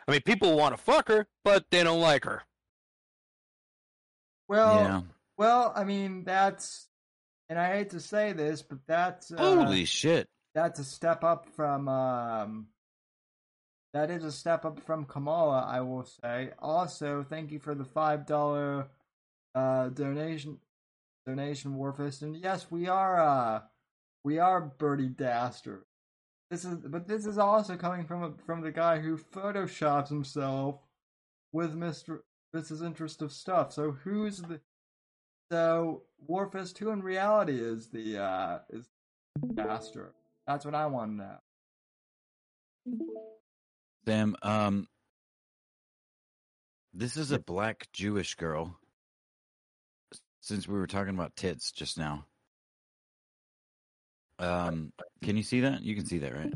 I 0.07 0.11
mean, 0.11 0.21
people 0.21 0.57
want 0.57 0.75
to 0.75 0.81
fuck 0.81 1.07
her, 1.09 1.27
but 1.43 1.65
they 1.69 1.83
don't 1.83 2.01
like 2.01 2.25
her. 2.25 2.41
well, 4.47 4.75
yeah. 4.75 5.01
well, 5.37 5.71
I 5.75 5.83
mean, 5.83 6.23
that's, 6.23 6.87
and 7.47 7.59
I 7.59 7.75
hate 7.77 7.91
to 7.91 7.99
say 7.99 8.33
this, 8.33 8.63
but 8.63 8.79
that's 8.87 9.31
uh, 9.31 9.37
Holy 9.37 9.85
shit! 9.85 10.27
that's 10.55 10.79
a 10.79 10.83
step 10.83 11.23
up 11.23 11.45
from 11.55 11.87
um 11.87 12.67
that 13.93 14.11
is 14.11 14.23
a 14.23 14.31
step 14.31 14.65
up 14.65 14.79
from 14.79 15.05
Kamala, 15.05 15.65
I 15.67 15.81
will 15.81 16.05
say. 16.05 16.51
Also, 16.59 17.25
thank 17.27 17.51
you 17.51 17.59
for 17.59 17.73
the 17.73 17.85
five 17.85 18.25
dollar 18.25 18.87
uh 19.55 19.89
donation 19.89 20.59
donation 21.25 21.73
Warfist. 21.73 22.21
And 22.21 22.35
yes, 22.35 22.67
we 22.69 22.87
are 22.87 23.19
uh 23.19 23.61
we 24.23 24.37
are 24.37 24.61
Birdie 24.61 25.09
Dastard. 25.09 25.83
This 26.51 26.65
is 26.65 26.77
but 26.77 27.07
this 27.07 27.25
is 27.25 27.37
also 27.37 27.77
coming 27.77 28.05
from 28.05 28.23
a, 28.23 28.33
from 28.45 28.61
the 28.61 28.71
guy 28.71 28.99
who 28.99 29.17
photoshops 29.17 30.09
himself 30.09 30.79
with 31.51 31.75
Mr. 31.75 32.19
Mrs. 32.55 32.85
Interest 32.85 33.21
of 33.21 33.31
stuff. 33.31 33.73
So 33.73 33.91
who's 34.03 34.37
the 34.37 34.59
so 35.51 36.03
Warfist 36.29 36.77
who 36.77 36.91
in 36.91 37.01
reality 37.01 37.59
is 37.59 37.87
the 37.87 38.21
uh 38.21 38.59
is 38.69 38.87
Dastard? 39.55 40.13
That's 40.45 40.65
what 40.65 40.75
I 40.75 40.85
want 40.87 41.11
to 41.11 41.17
know. 41.17 41.37
Sam, 44.05 44.35
um, 44.41 44.87
this 46.93 47.17
is 47.17 47.31
a 47.31 47.39
black 47.39 47.87
Jewish 47.93 48.35
girl. 48.35 48.75
Since 50.41 50.67
we 50.67 50.79
were 50.79 50.87
talking 50.87 51.13
about 51.13 51.35
tits 51.35 51.71
just 51.71 51.97
now, 51.97 52.25
um, 54.39 54.93
can 55.21 55.35
you 55.35 55.43
see 55.43 55.61
that? 55.61 55.83
You 55.83 55.95
can 55.95 56.05
see 56.05 56.19
that, 56.19 56.33
right? 56.33 56.53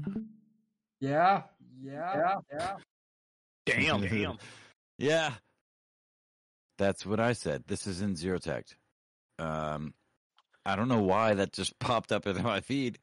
Yeah, 1.02 1.44
yeah, 1.82 2.38
yeah. 2.52 2.78
Damn, 3.66 4.02
damn. 4.02 4.38
Yeah, 4.98 5.32
that's 6.78 7.06
what 7.06 7.20
I 7.22 7.32
said. 7.34 7.64
This 7.68 7.88
is 7.88 8.02
in 8.02 8.16
zero 8.16 8.38
tech. 8.38 8.66
Um, 9.40 9.94
I 10.66 10.76
don't 10.76 10.90
know 10.90 11.02
why 11.02 11.36
that 11.36 11.54
just 11.54 11.78
popped 11.80 12.12
up 12.12 12.28
in 12.28 12.42
my 12.44 12.62
feed, 12.62 13.00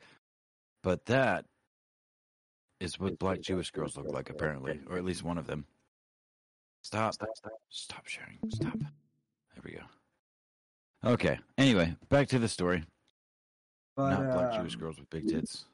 but 0.83 1.07
that 1.07 1.47
is 2.81 2.99
what 2.99 3.19
black 3.19 3.41
Jewish 3.41 3.71
girls 3.71 3.97
look 3.97 4.11
like, 4.11 4.31
apparently, 4.31 4.81
or 4.89 4.97
at 4.97 5.05
least 5.05 5.23
one 5.23 5.39
of 5.39 5.47
them. 5.47 5.67
Stop! 6.83 7.15
Stop! 7.15 7.29
Stop! 7.37 7.53
Stop 7.69 8.07
sharing! 8.07 8.39
Stop! 8.49 8.79
There 8.79 9.63
we 9.65 9.73
go. 9.73 9.83
Okay. 11.13 11.39
Anyway, 11.59 11.95
back 12.09 12.29
to 12.29 12.39
the 12.39 12.49
story. 12.49 12.85
But 13.97 14.11
Not 14.11 14.33
black 14.33 14.53
Jewish 14.55 14.75
um, 14.75 14.81
girls 14.81 14.99
with 14.99 15.11
big 15.11 15.29
tits. 15.29 15.67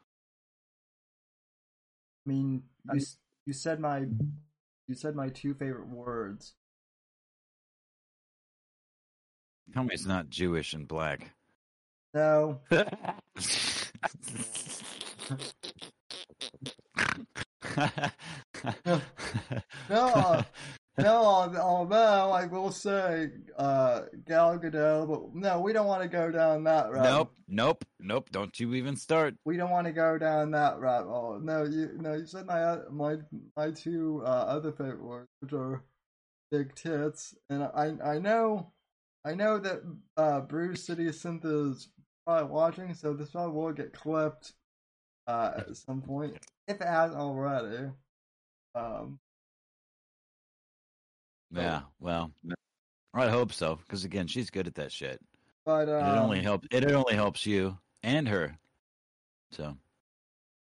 I 2.26 2.30
mean, 2.30 2.62
you 2.92 3.00
you 3.44 3.52
said 3.52 3.78
my 3.78 4.06
you 4.88 4.94
said 4.94 5.14
my 5.14 5.28
two 5.28 5.54
favorite 5.54 5.88
words. 5.88 6.54
Tell 9.72 9.84
me 9.84 9.90
it's 9.92 10.06
not 10.06 10.28
Jewish 10.30 10.72
and 10.74 10.88
black. 10.88 11.32
No, 12.14 12.60
no, 18.86 19.00
no, 19.90 20.44
no. 20.98 21.58
Although 21.60 22.32
I 22.32 22.46
will 22.46 22.70
say, 22.70 23.30
uh, 23.58 24.02
Gal 24.26 24.58
Gadot, 24.58 25.08
but 25.08 25.34
no, 25.34 25.60
we 25.60 25.72
don't 25.72 25.86
want 25.86 26.02
to 26.02 26.08
go 26.08 26.30
down 26.30 26.64
that 26.64 26.90
route. 26.90 27.04
nope, 27.04 27.34
nope, 27.48 27.84
nope. 28.00 28.30
Don't 28.30 28.58
you 28.58 28.74
even 28.74 28.96
start. 28.96 29.34
we 29.44 29.56
don't 29.56 29.70
want 29.70 29.86
to 29.86 29.92
go 29.92 30.18
down 30.18 30.50
that 30.52 30.78
route. 30.78 31.06
hole. 31.06 31.38
No, 31.40 31.64
you 31.64 31.90
no, 31.98 32.14
you 32.14 32.26
said 32.26 32.46
my 32.46 32.78
my 32.90 33.16
my 33.56 33.70
two 33.70 34.22
uh, 34.24 34.28
other 34.28 34.72
favorite 34.72 35.02
words, 35.02 35.28
which 35.40 35.52
are 35.52 35.82
big 36.50 36.74
tits, 36.74 37.34
and 37.50 37.62
I 37.62 37.92
I 38.04 38.18
know 38.18 38.72
I 39.24 39.34
know 39.34 39.58
that 39.58 39.82
uh, 40.16 40.40
Bruce 40.40 40.86
City 40.86 41.06
Synth 41.06 41.44
is 41.44 41.88
probably 42.24 42.52
watching, 42.52 42.94
so 42.94 43.12
this 43.12 43.30
probably 43.30 43.54
will 43.54 43.72
get 43.72 43.92
clipped 43.92 44.52
uh, 45.26 45.52
at 45.58 45.76
some 45.76 46.02
point 46.02 46.36
if 46.68 46.80
it 46.80 46.86
hasn't 46.86 47.20
already. 47.20 47.90
Um, 48.74 49.18
Yeah, 51.50 51.82
well, 52.00 52.32
I 53.14 53.28
hope 53.28 53.52
so. 53.52 53.76
Because 53.76 54.04
again, 54.04 54.26
she's 54.26 54.50
good 54.50 54.66
at 54.66 54.74
that 54.74 54.92
shit. 54.92 55.20
but 55.64 55.88
um, 55.88 56.06
it 56.06 56.18
only 56.18 56.42
helps. 56.42 56.68
It 56.70 56.90
only 56.92 57.14
helps 57.14 57.46
you 57.46 57.78
and 58.02 58.28
her. 58.28 58.58
So 59.52 59.76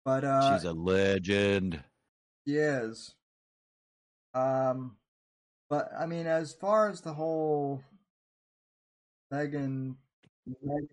but 0.04 0.24
uh, 0.24 0.56
she's 0.56 0.64
a 0.64 0.72
legend. 0.72 1.82
He 2.46 2.56
is. 2.56 3.14
Um, 4.32 4.96
but 5.68 5.90
I 5.98 6.06
mean, 6.06 6.26
as 6.26 6.54
far 6.54 6.88
as 6.88 7.00
the 7.02 7.12
whole 7.12 7.82
Megan 9.30 9.96
Meghan 10.48 10.88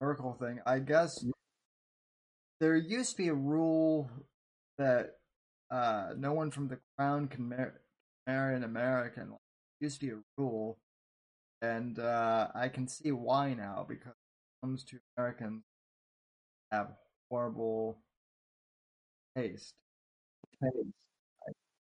Markle 0.00 0.34
thing, 0.34 0.60
I 0.66 0.78
guess 0.78 1.24
there 2.60 2.76
used 2.76 3.12
to 3.12 3.16
be 3.16 3.28
a 3.28 3.34
rule 3.34 4.10
that 4.78 5.16
uh, 5.70 6.10
no 6.16 6.32
one 6.32 6.50
from 6.50 6.68
the 6.68 6.78
crown 6.96 7.28
can 7.28 7.48
mar- 7.48 7.80
marry 8.26 8.56
an 8.56 8.64
American. 8.64 9.32
It 9.32 9.84
used 9.84 10.00
to 10.00 10.06
be 10.06 10.12
a 10.12 10.18
rule, 10.38 10.78
and 11.62 11.98
uh, 11.98 12.48
I 12.54 12.68
can 12.68 12.88
see 12.88 13.12
why 13.12 13.54
now 13.54 13.84
because 13.88 14.12
it 14.12 14.66
comes 14.66 14.84
to 14.84 14.98
Americans 15.16 15.62
have 16.70 16.92
horrible 17.30 17.98
taste. 19.36 19.74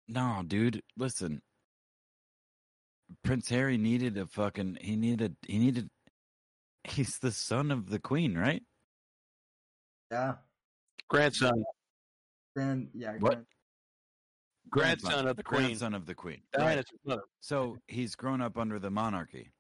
No, 0.09 0.43
dude, 0.47 0.83
listen. 0.97 1.41
Prince 3.25 3.49
Harry 3.49 3.77
needed 3.77 4.19
a 4.19 4.27
fucking. 4.27 4.79
He 4.81 4.97
needed. 4.97 5.37
He 5.47 5.59
needed. 5.59 5.89
He's 6.85 7.19
the 7.19 7.33
son 7.33 7.71
of 7.71 7.91
the 7.91 7.99
queen, 7.99 8.37
right? 8.37 8.63
Yeah. 10.11 10.35
Grandson, 11.11 11.65
Grand, 12.55 12.89
yeah. 12.95 13.13
What? 13.19 13.45
grand- 14.71 15.01
grandson 15.01 15.27
of 15.27 15.37
the 15.37 15.43
queen. 15.43 15.63
Grandson 15.63 15.95
of 15.95 16.07
the 16.07 16.15
queen. 16.15 16.41
Diana's 16.53 16.87
mother. 17.05 17.23
So 17.41 17.79
he's 17.89 18.15
grown 18.15 18.41
up 18.41 18.57
under 18.57 18.79
the 18.79 18.91
monarchy. 18.91 19.51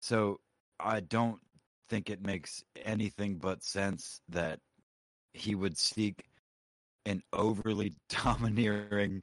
So 0.00 0.40
I 0.78 1.00
don't 1.00 1.40
think 1.88 2.08
it 2.08 2.24
makes 2.24 2.62
anything 2.84 3.36
but 3.38 3.64
sense 3.64 4.20
that 4.28 4.60
he 5.32 5.54
would 5.54 5.76
seek 5.76 6.24
an 7.04 7.22
overly 7.32 7.94
domineering 8.08 9.22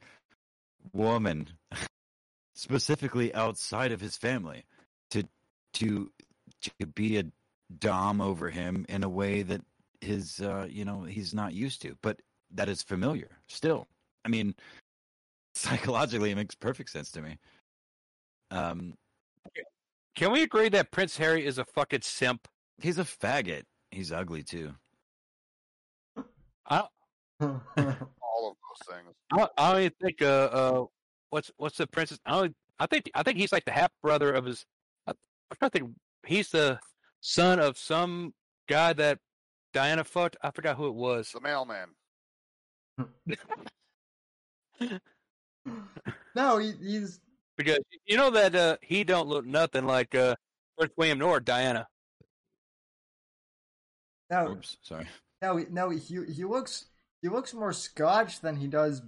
woman, 0.91 1.47
specifically 2.55 3.33
outside 3.33 3.91
of 3.93 4.01
his 4.01 4.17
family, 4.17 4.65
to 5.11 5.23
to 5.73 6.11
to 6.79 6.85
be 6.87 7.17
a 7.17 7.23
dom 7.79 8.19
over 8.21 8.49
him 8.49 8.85
in 8.89 9.03
a 9.03 9.09
way 9.09 9.43
that 9.43 9.61
his 10.05 10.39
uh, 10.41 10.67
you 10.69 10.85
know 10.85 11.03
he's 11.03 11.33
not 11.33 11.53
used 11.53 11.81
to, 11.81 11.97
but 12.01 12.19
that 12.51 12.69
is 12.69 12.81
familiar 12.81 13.29
still. 13.47 13.87
I 14.23 14.29
mean, 14.29 14.55
psychologically, 15.55 16.31
it 16.31 16.35
makes 16.35 16.55
perfect 16.55 16.89
sense 16.89 17.11
to 17.11 17.21
me. 17.21 17.37
Um, 18.51 18.93
Can 20.15 20.31
we 20.31 20.43
agree 20.43 20.69
that 20.69 20.91
Prince 20.91 21.17
Harry 21.17 21.45
is 21.45 21.57
a 21.57 21.65
fucking 21.65 22.01
simp? 22.01 22.47
he's 22.81 22.97
a 22.97 23.03
faggot. 23.03 23.63
He's 23.91 24.11
ugly 24.11 24.43
too. 24.43 24.73
I 26.69 26.79
All 27.39 27.61
of 27.77 28.57
those 28.57 28.87
things. 28.87 29.15
I 29.31 29.37
don't, 29.37 29.51
I 29.57 29.71
don't 29.71 29.81
even 29.81 29.93
think 30.01 30.21
uh 30.21 30.25
uh 30.25 30.85
what's 31.29 31.51
what's 31.57 31.77
the 31.77 31.87
princess? 31.87 32.19
I 32.25 32.31
don't. 32.31 32.55
I 32.79 32.85
think 32.87 33.09
I 33.15 33.23
think 33.23 33.37
he's 33.37 33.51
like 33.51 33.65
the 33.65 33.71
half 33.71 33.91
brother 34.01 34.33
of 34.33 34.45
his. 34.45 34.65
I, 35.07 35.11
I'm 35.11 35.57
trying 35.57 35.71
to 35.71 35.79
think. 35.79 35.91
He's 36.25 36.49
the 36.49 36.79
son 37.21 37.59
of 37.59 37.77
some 37.77 38.33
guy 38.67 38.93
that 38.93 39.19
Diana 39.75 40.03
fucked. 40.05 40.37
I 40.41 40.51
forgot 40.51 40.77
who 40.77 40.87
it 40.87 40.95
was. 40.95 41.31
The 41.33 41.41
mailman. 41.41 41.89
no, 46.33 46.57
he, 46.59 46.71
he's 46.81 47.19
Because 47.57 47.79
you 48.05 48.15
know 48.15 48.29
that 48.31 48.55
uh, 48.55 48.77
he 48.81 49.03
don't 49.03 49.27
look 49.27 49.45
nothing 49.45 49.85
like 49.85 50.15
uh, 50.15 50.35
Prince 50.77 50.93
William 50.95 51.19
nor 51.19 51.41
Diana. 51.41 51.87
no, 54.31 54.51
Oops, 54.51 54.77
sorry. 54.81 55.07
no, 55.41 55.57
he- 55.57 55.65
no. 55.69 55.89
He 55.89 56.23
he 56.33 56.45
looks 56.45 56.85
he 57.21 57.27
looks 57.27 57.53
more 57.53 57.73
Scotch 57.73 58.39
than 58.39 58.55
he 58.55 58.67
does 58.67 59.01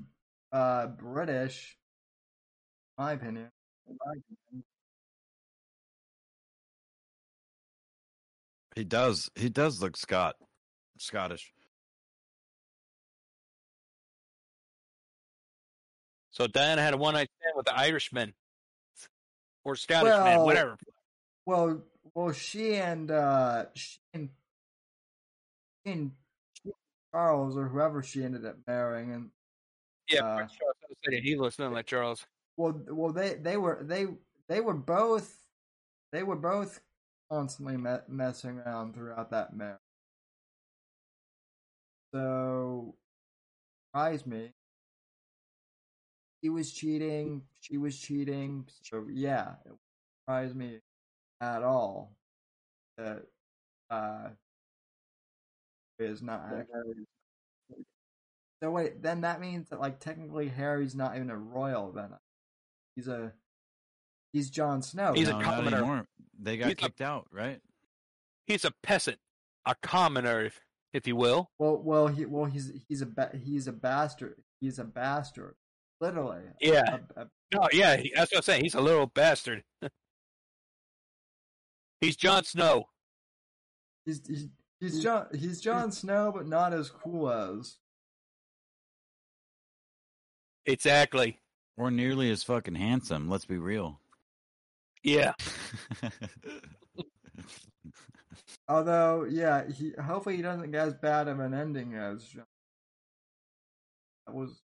uh 0.52 0.88
British. 0.88 1.78
in 2.98 3.06
My 3.06 3.14
opinion. 3.14 3.50
In 3.88 3.98
my 4.06 4.12
opinion. 4.12 4.66
He 8.76 8.84
does. 8.84 9.32
He 9.36 9.48
does 9.50 9.82
look 9.82 9.96
Scot, 9.98 10.36
Scottish. 11.02 11.54
So 16.32 16.46
Diana 16.46 16.82
had 16.82 16.94
a 16.94 16.98
one 16.98 17.16
night 17.16 17.30
stand 17.42 17.54
with 17.56 17.66
the 17.66 17.76
Irishman 17.76 18.34
or 19.64 19.76
Scottish 19.76 20.12
man, 20.12 20.42
whatever. 20.42 20.78
Well, 21.46 21.82
well, 22.14 22.32
she 22.32 22.76
and 22.76 23.10
uh, 23.10 23.66
she 23.74 23.98
and, 24.14 24.30
she 25.86 25.94
and 25.94 26.12
Charles 27.12 27.58
or 27.58 27.68
whoever 27.68 28.04
she 28.04 28.24
ended 28.24 28.46
up 28.46 28.58
marrying, 28.68 29.14
and 29.14 29.32
Yeah, 30.10 30.26
uh, 30.26 30.36
Prince 30.38 30.54
Charles. 30.54 30.76
I 30.84 30.86
was 30.90 30.98
saying 31.10 31.24
he 31.24 31.36
looks 31.36 31.58
nothing 31.58 31.74
like 31.74 31.88
Charles. 31.88 32.26
well, 32.56 32.80
well, 32.88 33.12
they 33.12 33.34
they 33.36 33.58
were 33.58 33.80
they 33.82 34.06
they 34.48 34.62
were 34.62 34.76
both 34.76 35.36
they 36.12 36.22
were 36.24 36.36
both 36.36 36.80
constantly 37.32 37.78
me- 37.78 37.98
messing 38.08 38.60
around 38.60 38.94
throughout 38.94 39.32
that 39.32 39.56
marriage. 39.56 39.77
So, 42.18 42.96
surprised 43.94 44.26
me. 44.26 44.52
He 46.42 46.50
was 46.50 46.72
cheating. 46.72 47.44
She 47.62 47.78
was 47.78 47.98
cheating. 47.98 48.66
So 48.82 49.06
yeah, 49.12 49.54
it 49.66 49.74
surprised 50.22 50.56
me 50.56 50.80
at 51.42 51.62
all 51.62 52.12
that 52.98 53.24
uh 53.92 54.30
is 56.00 56.22
not 56.24 56.46
actually. 56.46 57.06
So 58.64 58.72
wait, 58.72 59.04
then 59.04 59.22
that 59.22 59.40
means 59.40 59.70
that 59.70 59.80
like 59.80 60.00
technically 60.00 60.48
Harry's 60.48 60.96
not 60.96 61.16
even 61.16 61.30
a 61.30 61.38
royal 61.38 61.92
then. 61.92 62.10
He's 62.96 63.08
a 63.08 63.32
he's 64.34 64.50
Jon 64.50 64.82
Snow. 64.82 65.14
He's 65.14 65.28
a 65.28 65.34
no, 65.34 65.42
not 65.42 65.56
commoner. 65.56 66.06
They 66.40 66.58
got 66.58 66.66
He's 66.66 66.74
a- 66.74 66.76
kicked 66.78 67.02
out, 67.02 67.28
right? 67.32 67.60
He's 68.48 68.64
a 68.66 68.72
peasant, 68.82 69.18
a 69.66 69.76
commoner, 69.84 70.46
if, 70.46 70.62
if 70.98 71.08
you 71.08 71.16
will. 71.16 71.50
well, 71.60 71.78
well, 71.78 72.08
he 72.08 72.26
well 72.26 72.46
he's 72.46 72.72
he's 72.90 73.02
a 73.02 73.06
ba- 73.06 73.32
he's 73.44 73.68
a 73.68 73.72
bastard. 73.72 74.42
He's 74.60 74.80
a 74.80 74.84
bastard, 74.84 75.56
literally. 76.02 76.42
Yeah. 76.60 76.98
A- 77.16 77.22
a- 77.22 77.30
No, 77.54 77.70
yeah, 77.72 77.96
he- 77.98 78.12
that's 78.16 78.32
what 78.32 78.38
I'm 78.40 78.44
saying. 78.44 78.64
He's 78.64 78.74
a 78.76 78.82
little 78.82 79.06
bastard. 79.08 79.64
he's 82.02 82.16
Jon 82.18 82.44
Snow. 82.44 82.86
he's 84.06 84.22
he's 84.28 84.48
he's 84.80 85.02
John 85.04 85.28
he's 85.34 85.62
Jon 85.62 85.92
Snow, 85.92 86.32
but 86.36 86.48
not 86.48 86.74
as 86.74 86.90
cool 86.90 87.30
as. 87.32 87.78
Exactly. 90.66 91.40
Or 91.78 91.92
nearly 91.92 92.32
as 92.32 92.44
fucking 92.44 92.76
handsome. 92.76 93.30
Let's 93.30 93.46
be 93.46 93.58
real. 93.58 94.02
Yeah. 95.04 95.34
Although, 98.70 99.26
yeah, 99.30 99.64
he 99.70 99.94
hopefully 100.02 100.36
he 100.36 100.42
doesn't 100.42 100.72
get 100.72 100.88
as 100.88 100.94
bad 100.96 101.28
of 101.28 101.40
an 101.40 101.54
ending 101.54 101.94
as 101.96 102.24
Jon. 102.26 102.44
That 104.26 104.36
was 104.36 104.62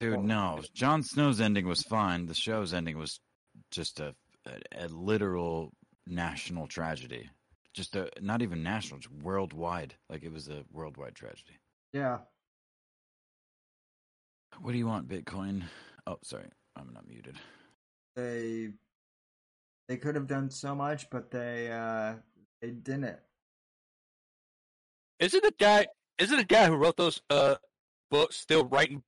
Dude, 0.00 0.24
no. 0.24 0.60
Jon 0.74 1.02
Snow's 1.02 1.40
ending 1.40 1.66
was 1.66 1.82
fine. 1.82 2.26
The 2.26 2.34
show's 2.34 2.74
ending 2.74 2.98
was 2.98 3.20
just 3.70 4.00
a 4.00 4.14
a, 4.46 4.84
a 4.84 4.88
literal 4.88 5.72
national 6.06 6.66
tragedy. 6.66 7.30
Just 7.72 7.96
a 7.96 8.10
not 8.20 8.42
even 8.42 8.62
national, 8.62 9.00
just 9.00 9.14
worldwide. 9.22 9.94
Like 10.10 10.24
it 10.24 10.32
was 10.32 10.48
a 10.48 10.64
worldwide 10.72 11.14
tragedy. 11.14 11.58
yeah. 11.92 12.18
What 14.60 14.70
do 14.70 14.78
you 14.78 14.86
want, 14.86 15.08
Bitcoin? 15.08 15.64
Oh, 16.06 16.18
sorry, 16.22 16.46
I'm 16.76 16.92
not 16.92 17.08
muted. 17.08 17.36
They 18.14 18.70
they 19.88 19.96
could 19.96 20.14
have 20.14 20.26
done 20.26 20.50
so 20.50 20.74
much, 20.74 21.08
but 21.10 21.30
they 21.30 21.70
uh 21.70 22.14
they 22.60 22.70
didn't. 22.70 23.18
Isn't 25.20 25.42
the 25.42 25.54
guy? 25.58 25.86
Isn't 26.18 26.36
the 26.38 26.44
guy 26.44 26.66
who 26.66 26.76
wrote 26.76 26.96
those 26.96 27.20
uh 27.30 27.56
books 28.10 28.36
still 28.36 28.64
writing 28.64 29.02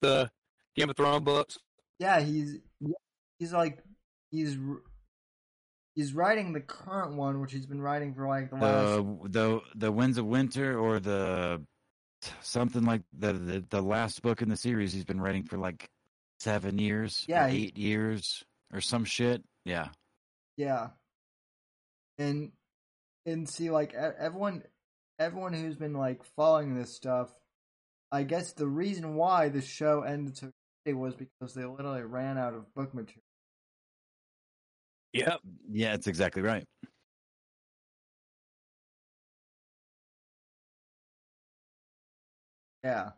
the 0.00 0.30
Game 0.76 0.90
of 0.90 0.96
Thrones 0.96 1.24
books? 1.24 1.58
Yeah, 1.98 2.20
he's 2.20 2.58
he's 3.38 3.52
like 3.52 3.78
he's 4.30 4.56
he's 5.94 6.14
writing 6.14 6.52
the 6.52 6.60
current 6.60 7.14
one, 7.16 7.40
which 7.40 7.52
he's 7.52 7.66
been 7.66 7.80
writing 7.80 8.14
for 8.14 8.26
like 8.26 8.50
the 8.50 8.56
last. 8.56 8.96
The 8.96 9.28
the 9.28 9.60
the 9.74 9.92
Winds 9.92 10.18
of 10.18 10.26
Winter 10.26 10.78
or 10.78 11.00
the 11.00 11.62
something 12.40 12.84
like 12.84 13.02
the, 13.12 13.32
the 13.32 13.64
the 13.68 13.82
last 13.82 14.22
book 14.22 14.42
in 14.42 14.48
the 14.48 14.56
series 14.56 14.92
he's 14.92 15.04
been 15.04 15.20
writing 15.20 15.42
for 15.42 15.58
like 15.58 15.88
seven 16.40 16.78
years, 16.78 17.24
or 17.28 17.32
Yeah, 17.32 17.48
he- 17.48 17.64
eight 17.66 17.76
years 17.78 18.44
or 18.72 18.80
some 18.80 19.04
shit. 19.04 19.42
Yeah, 19.64 19.88
Yeah, 20.62 20.90
and 22.18 22.52
and 23.26 23.48
see, 23.48 23.68
like 23.68 23.94
e- 23.94 23.96
everyone, 23.96 24.62
everyone 25.18 25.54
who's 25.54 25.74
been 25.74 25.94
like 25.94 26.22
following 26.36 26.78
this 26.78 26.94
stuff, 26.94 27.34
I 28.12 28.22
guess 28.22 28.52
the 28.52 28.68
reason 28.68 29.16
why 29.16 29.48
the 29.48 29.60
show 29.60 30.02
ended 30.02 30.36
so 30.36 30.52
quickly 30.84 31.00
was 31.00 31.16
because 31.16 31.52
they 31.54 31.64
literally 31.64 32.02
ran 32.02 32.38
out 32.38 32.54
of 32.54 32.72
book 32.74 32.94
material. 32.94 33.24
Yep. 35.14 35.40
yeah, 35.72 35.94
it's 35.94 36.06
exactly 36.06 36.42
right. 36.42 36.64
Yeah. 42.84 43.10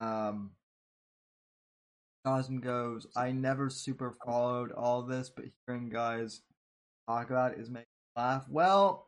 Um 0.00 0.52
Cosm 2.24 2.60
goes, 2.60 3.08
I 3.16 3.32
never 3.32 3.70
super 3.70 4.14
followed 4.24 4.70
all 4.70 5.02
this, 5.02 5.30
but 5.30 5.46
hearing 5.66 5.88
guys 5.88 6.42
talk 7.08 7.30
about 7.30 7.54
is 7.54 7.70
making 7.70 7.86
me 8.16 8.22
laugh. 8.22 8.46
Well, 8.48 9.06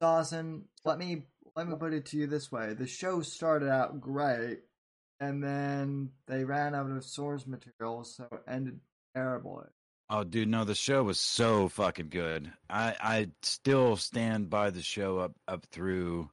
Dawson, 0.00 0.64
let 0.84 0.98
me 0.98 1.22
let 1.54 1.68
me 1.68 1.76
put 1.76 1.94
it 1.94 2.06
to 2.06 2.18
you 2.18 2.26
this 2.26 2.52
way. 2.52 2.74
The 2.74 2.86
show 2.86 3.22
started 3.22 3.70
out 3.70 4.00
great, 4.00 4.60
and 5.20 5.42
then 5.42 6.10
they 6.26 6.44
ran 6.44 6.74
out 6.74 6.90
of 6.90 7.04
source 7.04 7.46
material, 7.46 8.04
so 8.04 8.26
it 8.30 8.42
ended 8.46 8.80
terribly. 9.14 9.64
Oh, 10.08 10.22
dude, 10.22 10.48
no, 10.48 10.64
the 10.64 10.74
show 10.74 11.02
was 11.02 11.18
so 11.18 11.68
fucking 11.68 12.10
good. 12.10 12.52
I 12.70 12.94
I 13.00 13.28
still 13.42 13.96
stand 13.96 14.50
by 14.50 14.70
the 14.70 14.82
show 14.82 15.18
up 15.18 15.32
up 15.48 15.64
through 15.72 16.30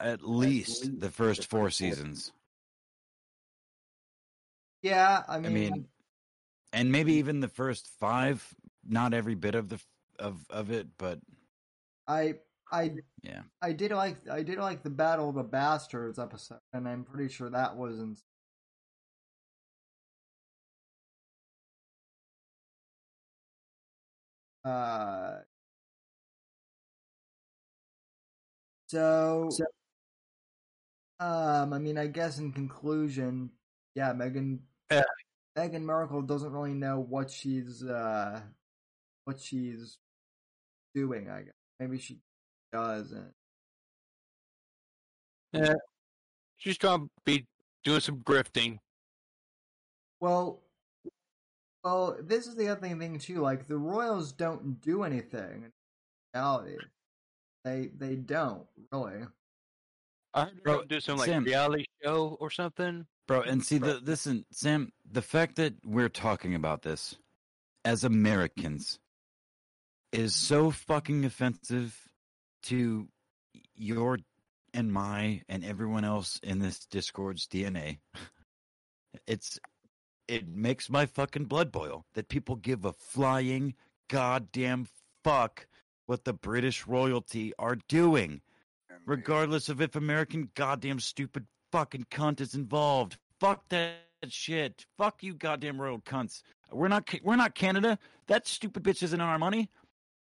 at 0.00 0.22
least 0.22 1.00
the 1.00 1.10
first 1.10 1.46
four 1.46 1.70
seasons. 1.70 2.32
Yeah, 4.82 5.22
I 5.28 5.36
I 5.36 5.38
mean, 5.40 5.54
mean, 5.54 5.86
and 6.74 6.92
maybe 6.92 7.14
even 7.14 7.40
the 7.40 7.48
first 7.48 7.88
five. 7.98 8.46
Not 8.86 9.14
every 9.14 9.34
bit 9.34 9.54
of 9.54 9.70
the 9.70 9.80
of 10.18 10.44
of 10.50 10.70
it, 10.70 10.88
but 10.98 11.20
I 12.06 12.34
I 12.70 12.92
yeah. 13.22 13.42
I 13.62 13.72
did 13.72 13.92
like 13.92 14.28
I 14.28 14.42
did 14.42 14.58
like 14.58 14.82
the 14.82 14.90
Battle 14.90 15.30
of 15.30 15.36
the 15.36 15.44
Bastards 15.44 16.18
episode, 16.18 16.60
and 16.72 16.88
I'm 16.88 17.04
pretty 17.04 17.32
sure 17.32 17.48
that 17.50 17.76
was 17.76 17.98
in. 18.00 18.16
Uh, 24.64 25.40
so, 28.86 29.48
um, 31.20 31.72
I 31.72 31.78
mean, 31.78 31.98
I 31.98 32.06
guess 32.06 32.38
in 32.38 32.52
conclusion, 32.52 33.50
yeah, 33.94 34.12
Meghan, 34.12 34.60
Yeah. 34.90 35.02
Meghan 35.56 35.82
Markle 35.82 36.22
doesn't 36.22 36.52
really 36.52 36.74
know 36.74 37.00
what 37.00 37.30
she's 37.30 37.84
uh, 37.84 38.40
what 39.24 39.40
she's 39.40 39.98
doing. 40.94 41.30
I 41.30 41.42
guess 41.42 41.54
maybe 41.78 41.98
she 41.98 42.18
doesn't. 42.72 43.32
Yeah. 45.52 45.74
She's 46.56 46.78
trying 46.78 47.00
to 47.00 47.10
be 47.24 47.46
doing 47.84 48.00
some 48.00 48.18
grifting. 48.18 48.78
Well, 50.20 50.62
well, 51.84 52.16
this 52.20 52.46
is 52.46 52.56
the 52.56 52.68
other 52.68 52.80
thing 52.80 53.18
too. 53.18 53.40
Like 53.40 53.68
the 53.68 53.76
Royals 53.76 54.32
don't 54.32 54.80
do 54.80 55.02
anything 55.04 55.64
in 55.64 55.72
reality. 56.34 56.76
They 57.64 57.90
they 57.96 58.16
don't 58.16 58.66
really. 58.90 59.26
I 60.32 60.44
heard 60.44 60.62
Bro, 60.64 60.78
her 60.78 60.84
do 60.86 61.00
some 61.00 61.18
like 61.18 61.28
Sam- 61.28 61.44
reality 61.44 61.84
show 62.02 62.36
or 62.40 62.50
something. 62.50 63.06
Bro, 63.26 63.42
and 63.42 63.64
see 63.64 63.78
the 63.78 64.00
listen, 64.02 64.44
Sam, 64.50 64.92
the 65.10 65.22
fact 65.22 65.56
that 65.56 65.74
we're 65.84 66.10
talking 66.10 66.54
about 66.54 66.82
this 66.82 67.16
as 67.84 68.04
Americans 68.04 68.98
is 70.12 70.34
so 70.34 70.70
fucking 70.70 71.24
offensive 71.24 72.08
to 72.64 73.08
your 73.74 74.18
and 74.74 74.92
my 74.92 75.42
and 75.48 75.64
everyone 75.64 76.04
else 76.04 76.38
in 76.42 76.58
this 76.58 76.86
Discord's 76.86 77.46
DNA. 77.46 77.98
It's 79.26 79.58
it 80.26 80.48
makes 80.48 80.90
my 80.90 81.06
fucking 81.06 81.44
blood 81.44 81.70
boil 81.70 82.04
that 82.14 82.28
people 82.28 82.56
give 82.56 82.84
a 82.84 82.92
flying 82.92 83.74
goddamn 84.10 84.88
fuck 85.22 85.66
what 86.06 86.24
the 86.24 86.32
British 86.32 86.86
royalty 86.86 87.52
are 87.58 87.78
doing 87.88 88.40
regardless 89.06 89.68
of 89.68 89.80
if 89.80 89.96
American 89.96 90.50
goddamn 90.54 91.00
stupid 91.00 91.46
fucking 91.74 92.06
cunt 92.08 92.40
is 92.40 92.54
involved. 92.54 93.18
Fuck 93.40 93.68
that 93.70 93.96
shit. 94.28 94.86
Fuck 94.96 95.24
you, 95.24 95.34
goddamn 95.34 95.80
royal 95.80 95.98
cunts. 95.98 96.42
We're 96.70 96.86
not 96.86 97.12
we're 97.24 97.34
not 97.34 97.56
Canada. 97.56 97.98
That 98.28 98.46
stupid 98.46 98.84
bitch 98.84 99.02
isn't 99.02 99.20
on 99.20 99.28
our 99.28 99.40
money. 99.40 99.68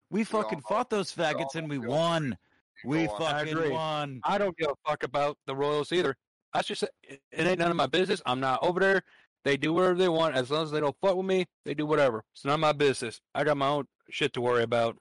We 0.10 0.24
fucking 0.24 0.60
know- 0.60 0.68
fought 0.68 0.90
those 0.90 1.16
we 1.16 1.24
faggots 1.24 1.54
and 1.54 1.70
we 1.70 1.78
we 1.78 1.88
won. 1.88 2.36
We. 2.84 3.04
I 3.04 3.08
fucking 3.08 3.54
agree. 3.54 3.70
won. 3.70 4.22
I 4.24 4.40
don't 4.40 4.58
give 4.58 4.70
a 4.70 4.90
fuck 4.90 5.04
about 5.04 5.38
the 5.46 5.56
Royals 5.56 5.92
either. 5.92 6.16
I 6.54 6.64
just 6.64 6.82
it 6.82 7.22
it 7.32 7.46
ain't 7.46 7.60
none 7.60 7.70
of 7.70 7.78
my 7.78 7.88
business. 7.88 8.24
I'm 8.26 8.40
not 8.40 8.64
over 8.64 8.80
there. 8.80 9.04
They 9.44 9.56
do 9.56 9.72
whatever 9.72 9.94
they 9.94 10.10
want 10.10 10.36
as 10.36 10.50
long 10.50 10.64
as 10.64 10.72
they 10.72 10.80
don't 10.80 10.96
fuck 11.00 11.16
with 11.16 11.28
me. 11.28 11.46
They 11.64 11.76
do 11.76 11.86
whatever. 11.86 12.24
It's 12.34 12.44
not 12.44 12.60
my 12.60 12.72
business. 12.72 13.22
I 13.36 13.44
got 13.44 13.56
my 13.58 13.68
own 13.68 13.86
shit 14.10 14.34
to 14.34 14.42
worry 14.42 14.64
about. 14.64 14.98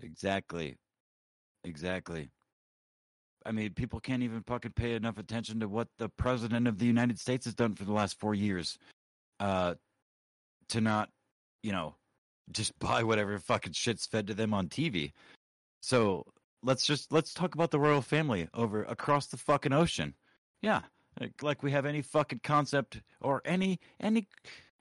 Exactly. 0.00 0.76
Exactly. 1.62 2.30
I 3.44 3.52
mean, 3.52 3.72
people 3.74 4.00
can't 4.00 4.22
even 4.22 4.42
fucking 4.42 4.72
pay 4.72 4.94
enough 4.94 5.18
attention 5.18 5.60
to 5.60 5.68
what 5.68 5.88
the 5.98 6.08
president 6.08 6.66
of 6.66 6.78
the 6.78 6.86
United 6.86 7.18
States 7.18 7.44
has 7.44 7.54
done 7.54 7.74
for 7.74 7.84
the 7.84 7.92
last 7.92 8.18
four 8.18 8.34
years, 8.34 8.78
uh, 9.40 9.74
to 10.70 10.80
not, 10.80 11.10
you 11.62 11.72
know, 11.72 11.94
just 12.52 12.78
buy 12.78 13.02
whatever 13.02 13.38
fucking 13.38 13.72
shit's 13.72 14.06
fed 14.06 14.26
to 14.28 14.34
them 14.34 14.54
on 14.54 14.68
TV. 14.68 15.12
So 15.82 16.24
let's 16.62 16.86
just 16.86 17.12
let's 17.12 17.34
talk 17.34 17.54
about 17.54 17.70
the 17.70 17.78
royal 17.78 18.02
family 18.02 18.48
over 18.54 18.82
across 18.84 19.26
the 19.26 19.36
fucking 19.36 19.72
ocean. 19.72 20.14
Yeah, 20.62 20.80
like, 21.42 21.62
we 21.62 21.70
have 21.70 21.86
any 21.86 22.02
fucking 22.02 22.40
concept 22.42 23.00
or 23.20 23.42
any 23.44 23.78
any 24.00 24.26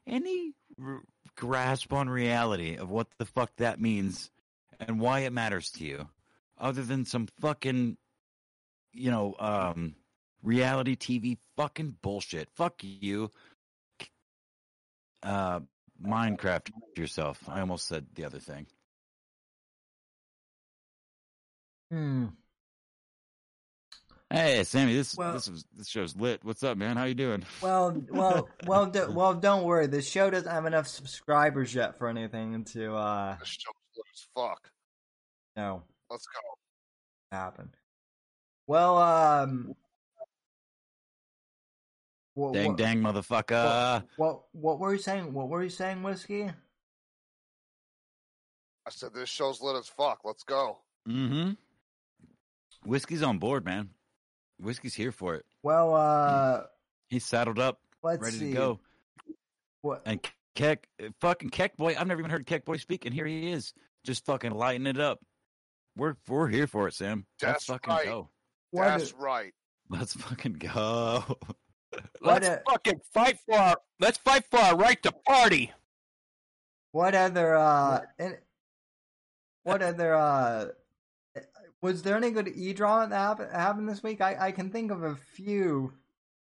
any 0.07 0.53
r- 0.83 1.03
grasp 1.35 1.93
on 1.93 2.09
reality 2.09 2.75
of 2.75 2.89
what 2.89 3.07
the 3.17 3.25
fuck 3.25 3.51
that 3.57 3.79
means 3.79 4.31
and 4.79 4.99
why 4.99 5.19
it 5.19 5.33
matters 5.33 5.69
to 5.71 5.85
you, 5.85 6.09
other 6.57 6.81
than 6.83 7.05
some 7.05 7.27
fucking, 7.39 7.97
you 8.93 9.11
know, 9.11 9.35
um, 9.39 9.95
reality 10.41 10.95
TV 10.95 11.37
fucking 11.57 11.95
bullshit. 12.01 12.49
Fuck 12.55 12.75
you. 12.83 13.31
Uh, 15.21 15.61
Minecraft 16.03 16.69
yourself. 16.97 17.39
I 17.47 17.61
almost 17.61 17.87
said 17.87 18.05
the 18.15 18.25
other 18.25 18.39
thing. 18.39 18.67
Hmm. 21.91 22.25
Hey, 24.29 24.63
Sammy, 24.63 24.95
this 24.95 25.15
Well- 25.15 25.33
this 25.33 25.47
was 25.47 25.63
this 25.75 25.87
show's 25.87 26.15
lit. 26.15 26.43
What's 26.43 26.63
up, 26.63 26.75
man? 26.77 26.97
How 26.97 27.03
you 27.03 27.13
doing? 27.13 27.45
Well, 27.61 27.95
well, 28.09 28.49
well, 28.65 28.87
do, 28.87 29.11
well. 29.15 29.35
Don't 29.35 29.63
worry. 29.63 29.85
This 29.85 30.09
show 30.09 30.29
doesn't 30.31 30.49
have 30.51 30.65
enough 30.65 30.87
subscribers 30.87 31.73
yet 31.75 31.99
for 31.99 32.07
anything 32.09 32.63
to 32.65 32.95
uh, 32.95 33.37
This 33.37 33.49
show's 33.49 33.73
lit 33.95 34.05
as 34.11 34.27
fuck. 34.35 34.71
no 35.55 35.83
Let's 36.09 36.25
go. 36.25 37.37
happen. 37.37 37.69
Well, 38.67 38.97
um, 38.97 39.75
what, 42.33 42.53
Dang, 42.53 42.67
what, 42.69 42.77
dang, 42.77 43.01
motherfucker! 43.01 44.03
what, 44.17 44.43
what 44.53 44.79
were 44.79 44.93
you 44.93 44.99
saying? 44.99 45.33
What 45.33 45.49
were 45.49 45.63
you 45.63 45.69
saying, 45.69 46.01
whiskey? 46.01 46.43
I 48.85 48.89
said 48.89 49.13
this 49.13 49.29
show's 49.29 49.61
lit 49.61 49.75
as 49.77 49.87
fuck. 49.87 50.21
Let's 50.23 50.43
go. 50.43 50.79
Mm-hmm. 51.07 51.51
Whiskey's 52.85 53.23
on 53.23 53.37
board, 53.37 53.65
man. 53.65 53.89
Whiskey's 54.59 54.93
here 54.93 55.11
for 55.11 55.35
it. 55.35 55.45
Well, 55.61 55.93
uh, 55.95 56.63
He's 57.09 57.25
saddled 57.25 57.59
up, 57.59 57.79
let's 58.01 58.21
ready 58.21 58.37
see. 58.37 58.49
to 58.49 58.53
go. 58.55 58.79
What? 59.81 60.01
And 60.05 60.19
Kek, 60.55 60.87
fucking 61.21 61.49
Kek 61.49 61.77
boy, 61.77 61.95
I've 61.97 62.07
never 62.07 62.19
even 62.21 62.31
heard 62.31 62.45
Kek 62.45 62.65
boy 62.65 62.77
speak, 62.77 63.05
and 63.05 63.13
here 63.13 63.25
he 63.25 63.51
is, 63.51 63.73
just 64.03 64.25
fucking 64.25 64.51
lighting 64.51 64.87
it 64.87 64.99
up. 64.99 65.19
We're 65.95 66.15
we're 66.27 66.47
here 66.47 66.65
for 66.65 66.87
it, 66.87 66.95
Sam. 66.95 67.25
Let's 67.41 67.53
That's 67.53 67.65
fucking 67.65 67.93
right. 67.93 68.05
go. 68.05 68.29
What? 68.73 68.85
That's 68.97 69.13
right. 69.13 69.53
Let's 69.89 70.13
fucking 70.13 70.53
go. 70.53 71.37
Let's 72.21 72.47
a- 72.47 72.63
fucking 72.67 73.01
fight 73.13 73.37
for 73.45 73.53
our 73.55 73.77
let's 73.99 74.17
fight 74.17 74.45
for 74.49 74.57
our 74.57 74.75
right 74.75 75.01
to 75.03 75.11
party. 75.11 75.71
What 76.91 77.13
other 77.13 77.55
uh 77.55 78.01
and 78.17 78.39
what 79.61 79.83
other 79.83 80.15
uh 80.15 80.65
was 81.83 82.01
there 82.01 82.17
any 82.17 82.31
good 82.31 82.47
e-draw 82.47 83.05
that 83.05 83.15
happened, 83.15 83.51
happened 83.51 83.89
this 83.89 84.01
week? 84.01 84.21
I, 84.21 84.47
I 84.47 84.51
can 84.51 84.71
think 84.71 84.89
of 84.89 85.03
a 85.03 85.15
few 85.35 85.93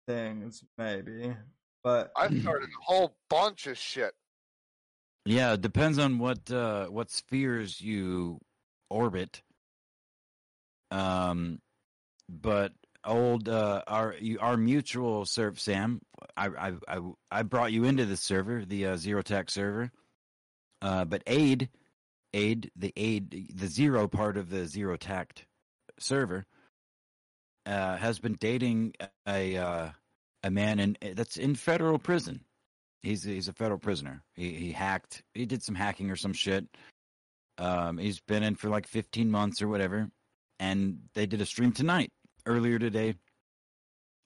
things 0.08 0.64
maybe, 0.78 1.36
but 1.84 2.14
I 2.16 2.28
started 2.40 2.70
a 2.70 2.84
whole 2.86 3.18
bunch 3.30 3.68
of 3.68 3.78
shit. 3.78 4.14
yeah, 5.26 5.52
it 5.54 5.62
depends 5.62 5.98
on 6.00 6.18
what 6.18 6.50
uh 6.50 6.86
what 6.88 7.12
spheres 7.12 7.82
you 7.82 8.40
orbit. 8.90 9.42
Um, 10.92 11.60
but 12.32 12.74
old 13.06 13.50
uh 13.50 13.82
our 13.88 14.16
our 14.40 14.58
mutual 14.58 15.26
serve 15.26 15.60
Sam, 15.60 16.02
I 16.38 16.48
I 16.48 16.74
I 16.88 17.00
I 17.32 17.44
brought 17.44 17.72
you 17.72 17.84
into 17.84 18.06
the 18.06 18.18
server, 18.18 18.64
the 18.66 18.88
uh, 18.88 18.98
Zero 18.98 19.22
Tech 19.22 19.50
server. 19.50 19.92
Uh, 20.82 21.06
but 21.06 21.22
aid, 21.28 21.70
aid 22.34 22.72
the 22.76 22.94
aid 22.96 23.52
the 23.54 23.68
zero 23.68 24.08
part 24.08 24.38
of 24.38 24.50
the 24.50 24.66
Zero 24.66 24.98
Tact 24.98 25.46
server 26.00 26.46
uh, 27.66 27.98
has 27.98 28.20
been 28.20 28.36
dating 28.40 28.94
a 29.28 29.58
uh, 29.58 29.90
a 30.44 30.52
man 30.52 30.80
in 30.80 30.98
that's 31.14 31.38
in 31.38 31.56
federal 31.56 32.00
prison. 32.00 32.42
He's 33.04 33.24
he's 33.24 33.48
a 33.48 33.54
federal 33.54 33.80
prisoner. 33.80 34.24
He 34.36 34.54
he 34.54 34.72
hacked. 34.72 35.24
He 35.34 35.46
did 35.46 35.62
some 35.64 35.76
hacking 35.76 36.10
or 36.10 36.16
some 36.16 36.34
shit. 36.34 36.66
Um, 37.58 37.98
he's 37.98 38.20
been 38.20 38.42
in 38.42 38.56
for 38.56 38.70
like 38.70 38.88
15 38.88 39.30
months 39.30 39.62
or 39.62 39.68
whatever, 39.68 40.10
and 40.60 41.00
they 41.14 41.28
did 41.28 41.42
a 41.42 41.46
stream 41.46 41.72
tonight 41.72 42.12
earlier 42.46 42.80
today. 42.80 43.16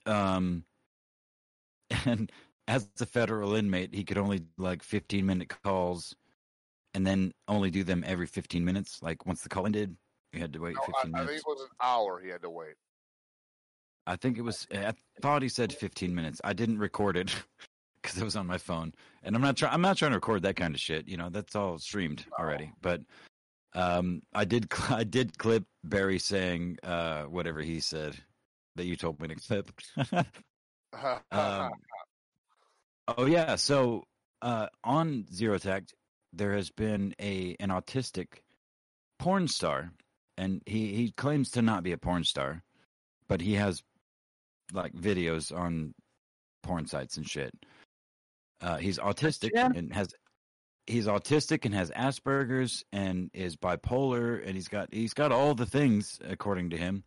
Um, 0.05 0.63
and 2.05 2.31
as 2.67 2.87
a 2.99 3.05
federal 3.05 3.55
inmate, 3.55 3.93
he 3.93 4.03
could 4.03 4.17
only 4.17 4.41
like 4.57 4.83
15 4.83 5.25
minute 5.25 5.53
calls, 5.63 6.15
and 6.93 7.05
then 7.05 7.33
only 7.47 7.69
do 7.69 7.83
them 7.83 8.03
every 8.05 8.27
15 8.27 8.63
minutes. 8.63 9.01
Like 9.01 9.25
once 9.25 9.41
the 9.41 9.49
call 9.49 9.65
ended, 9.65 9.95
you 10.33 10.39
had 10.39 10.53
to 10.53 10.59
wait 10.59 10.75
No, 10.75 10.81
I, 10.81 10.85
15 10.85 10.93
I 10.95 11.01
think 11.01 11.13
minutes. 11.13 11.43
it 11.45 11.49
was 11.49 11.61
an 11.61 11.67
hour 11.81 12.19
he 12.19 12.29
had 12.29 12.41
to 12.41 12.49
wait. 12.49 12.75
I 14.07 14.15
think 14.15 14.37
it 14.37 14.41
was. 14.41 14.67
I 14.71 14.93
thought 15.21 15.41
he 15.41 15.49
said 15.49 15.73
15 15.73 16.13
minutes. 16.13 16.39
I 16.43 16.53
didn't 16.53 16.77
record 16.77 17.17
it 17.17 17.35
because 18.01 18.19
it 18.19 18.23
was 18.23 18.35
on 18.35 18.45
my 18.45 18.57
phone, 18.57 18.93
and 19.23 19.35
I'm 19.35 19.41
not 19.41 19.57
trying. 19.57 19.73
I'm 19.73 19.81
not 19.81 19.97
trying 19.97 20.11
to 20.11 20.17
record 20.17 20.43
that 20.43 20.55
kind 20.55 20.75
of 20.75 20.81
shit. 20.81 21.07
You 21.07 21.17
know, 21.17 21.29
that's 21.29 21.55
all 21.55 21.77
streamed 21.79 22.25
already. 22.39 22.71
But 22.81 23.01
um, 23.75 24.21
I 24.33 24.45
did. 24.45 24.71
Cl- 24.73 24.97
I 24.99 25.03
did 25.03 25.37
clip 25.37 25.65
Barry 25.83 26.17
saying 26.19 26.77
uh, 26.83 27.23
whatever 27.23 27.61
he 27.61 27.79
said 27.79 28.15
that 28.75 28.85
you 28.85 28.95
told 28.95 29.19
me 29.21 29.27
to 29.29 29.35
clip. 29.35 29.71
um, 31.31 31.71
oh 33.07 33.25
yeah. 33.25 33.55
So 33.55 34.03
uh, 34.41 34.67
on 34.83 35.25
Zero 35.33 35.57
Tact, 35.57 35.93
there 36.33 36.53
has 36.53 36.69
been 36.71 37.13
a 37.21 37.55
an 37.59 37.69
autistic 37.69 38.27
porn 39.19 39.47
star, 39.47 39.91
and 40.37 40.61
he 40.65 40.93
he 40.95 41.11
claims 41.11 41.51
to 41.51 41.61
not 41.61 41.83
be 41.83 41.91
a 41.91 41.97
porn 41.97 42.23
star, 42.23 42.63
but 43.27 43.41
he 43.41 43.53
has 43.53 43.83
like 44.73 44.93
videos 44.93 45.55
on 45.55 45.93
porn 46.63 46.87
sites 46.87 47.17
and 47.17 47.29
shit. 47.29 47.53
Uh, 48.61 48.77
he's 48.77 48.97
autistic 48.97 49.51
Yeah. 49.53 49.69
and 49.75 49.93
has 49.93 50.13
he's 50.87 51.07
autistic 51.07 51.65
and 51.65 51.73
has 51.73 51.91
Asperger's 51.91 52.83
and 52.91 53.29
is 53.33 53.55
bipolar 53.55 54.41
and 54.45 54.55
he's 54.55 54.67
got 54.67 54.89
he's 54.93 55.13
got 55.13 55.31
all 55.31 55.55
the 55.55 55.65
things 55.65 56.19
according 56.27 56.71
to 56.71 56.77
him. 56.77 57.03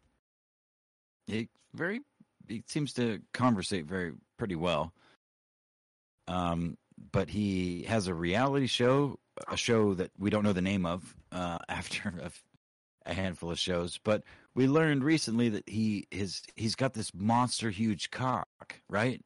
He 1.26 1.48
very 1.74 2.00
he 2.48 2.62
seems 2.66 2.92
to 2.94 3.20
conversate 3.32 3.86
very 3.86 4.12
pretty 4.38 4.56
well. 4.56 4.92
Um, 6.26 6.76
but 7.12 7.28
he 7.28 7.84
has 7.84 8.09
a 8.09 8.14
reality 8.14 8.66
show, 8.66 9.18
a 9.48 9.56
show 9.56 9.94
that 9.94 10.10
we 10.18 10.30
don't 10.30 10.44
know 10.44 10.52
the 10.52 10.62
name 10.62 10.84
of. 10.84 11.14
Uh, 11.30 11.59
after 11.68 12.14
a, 12.22 12.30
a 13.05 13.14
handful 13.14 13.50
of 13.50 13.59
shows, 13.59 13.98
but 14.02 14.22
we 14.55 14.66
learned 14.66 15.05
recently 15.05 15.50
that 15.50 15.68
he 15.68 16.06
his 16.10 16.42
he's 16.56 16.74
got 16.74 16.94
this 16.94 17.12
monster 17.14 17.70
huge 17.70 18.10
cock, 18.10 18.80
right? 18.88 19.22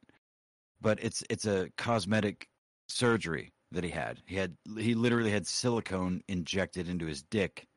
But 0.81 0.99
it's 1.01 1.23
it's 1.29 1.45
a 1.45 1.69
cosmetic 1.77 2.47
surgery 2.87 3.53
that 3.73 3.83
he 3.83 3.89
had. 3.89 4.21
He 4.25 4.35
had 4.35 4.55
he 4.77 4.95
literally 4.95 5.31
had 5.31 5.45
silicone 5.47 6.21
injected 6.27 6.87
into 6.89 7.05
his 7.05 7.21
dick 7.23 7.67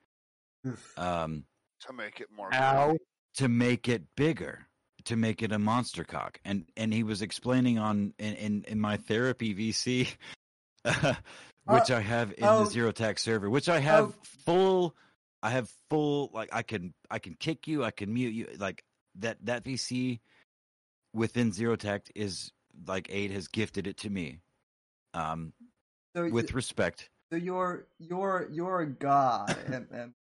um, 0.97 1.45
to 1.87 1.93
make 1.93 2.21
it 2.21 2.29
more. 2.35 2.53
Ow. 2.55 2.97
to 3.37 3.49
make 3.49 3.89
it 3.89 4.03
bigger, 4.17 4.67
to 5.05 5.17
make 5.17 5.43
it 5.43 5.53
a 5.53 5.59
monster 5.59 6.05
cock. 6.05 6.39
And 6.45 6.65
and 6.77 6.93
he 6.93 7.03
was 7.03 7.23
explaining 7.23 7.79
on 7.79 8.15
in 8.19 8.35
in, 8.35 8.65
in 8.69 8.81
my 8.81 8.97
therapy 8.97 9.55
VC, 9.55 10.09
which 11.65 11.91
I 11.91 12.01
have 12.01 12.33
in 12.37 12.45
oh. 12.45 12.65
the 12.65 12.71
Zero 12.71 12.93
Tax 12.93 13.23
server, 13.23 13.51
which 13.51 13.69
I 13.69 13.81
have 13.81 14.05
Oh. 14.11 14.15
full. 14.45 14.97
I 15.43 15.51
have 15.51 15.71
full 15.91 16.31
like 16.33 16.49
I 16.53 16.63
can 16.63 16.93
I 17.11 17.19
can 17.19 17.35
kick 17.35 17.69
you, 17.69 17.85
I 17.85 17.91
can 17.91 18.13
mute 18.13 18.35
you, 18.35 18.49
like 18.59 18.83
that 19.17 19.39
that 19.45 19.65
VC 19.65 20.21
within 21.13 21.53
Zero 21.53 21.77
tech 21.77 22.11
is 22.15 22.51
like 22.87 23.09
Aid 23.11 23.31
has 23.31 23.49
gifted 23.49 23.87
it 23.87 23.99
to 23.99 24.11
me, 24.11 24.41
um, 25.15 25.53
so 26.17 26.29
with 26.31 26.55
respect. 26.55 27.11
so 27.31 27.37
you're 27.37 27.87
you're 27.99 28.49
you're 28.51 28.81
a 28.81 28.87
god, 28.87 29.57
and, 29.67 29.87
and 29.93 30.13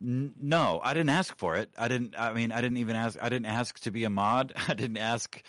No, 0.00 0.80
I 0.82 0.94
didn't 0.94 1.10
ask 1.10 1.36
for 1.38 1.56
it. 1.56 1.70
I 1.78 1.88
didn't. 1.88 2.14
I 2.18 2.32
mean, 2.32 2.52
I 2.52 2.60
didn't 2.60 2.78
even 2.78 2.96
ask. 2.96 3.18
I 3.20 3.28
didn't 3.28 3.46
ask 3.46 3.78
to 3.80 3.90
be 3.90 4.04
a 4.04 4.10
mod. 4.10 4.52
I 4.68 4.74
didn't 4.74 4.98
ask 4.98 5.42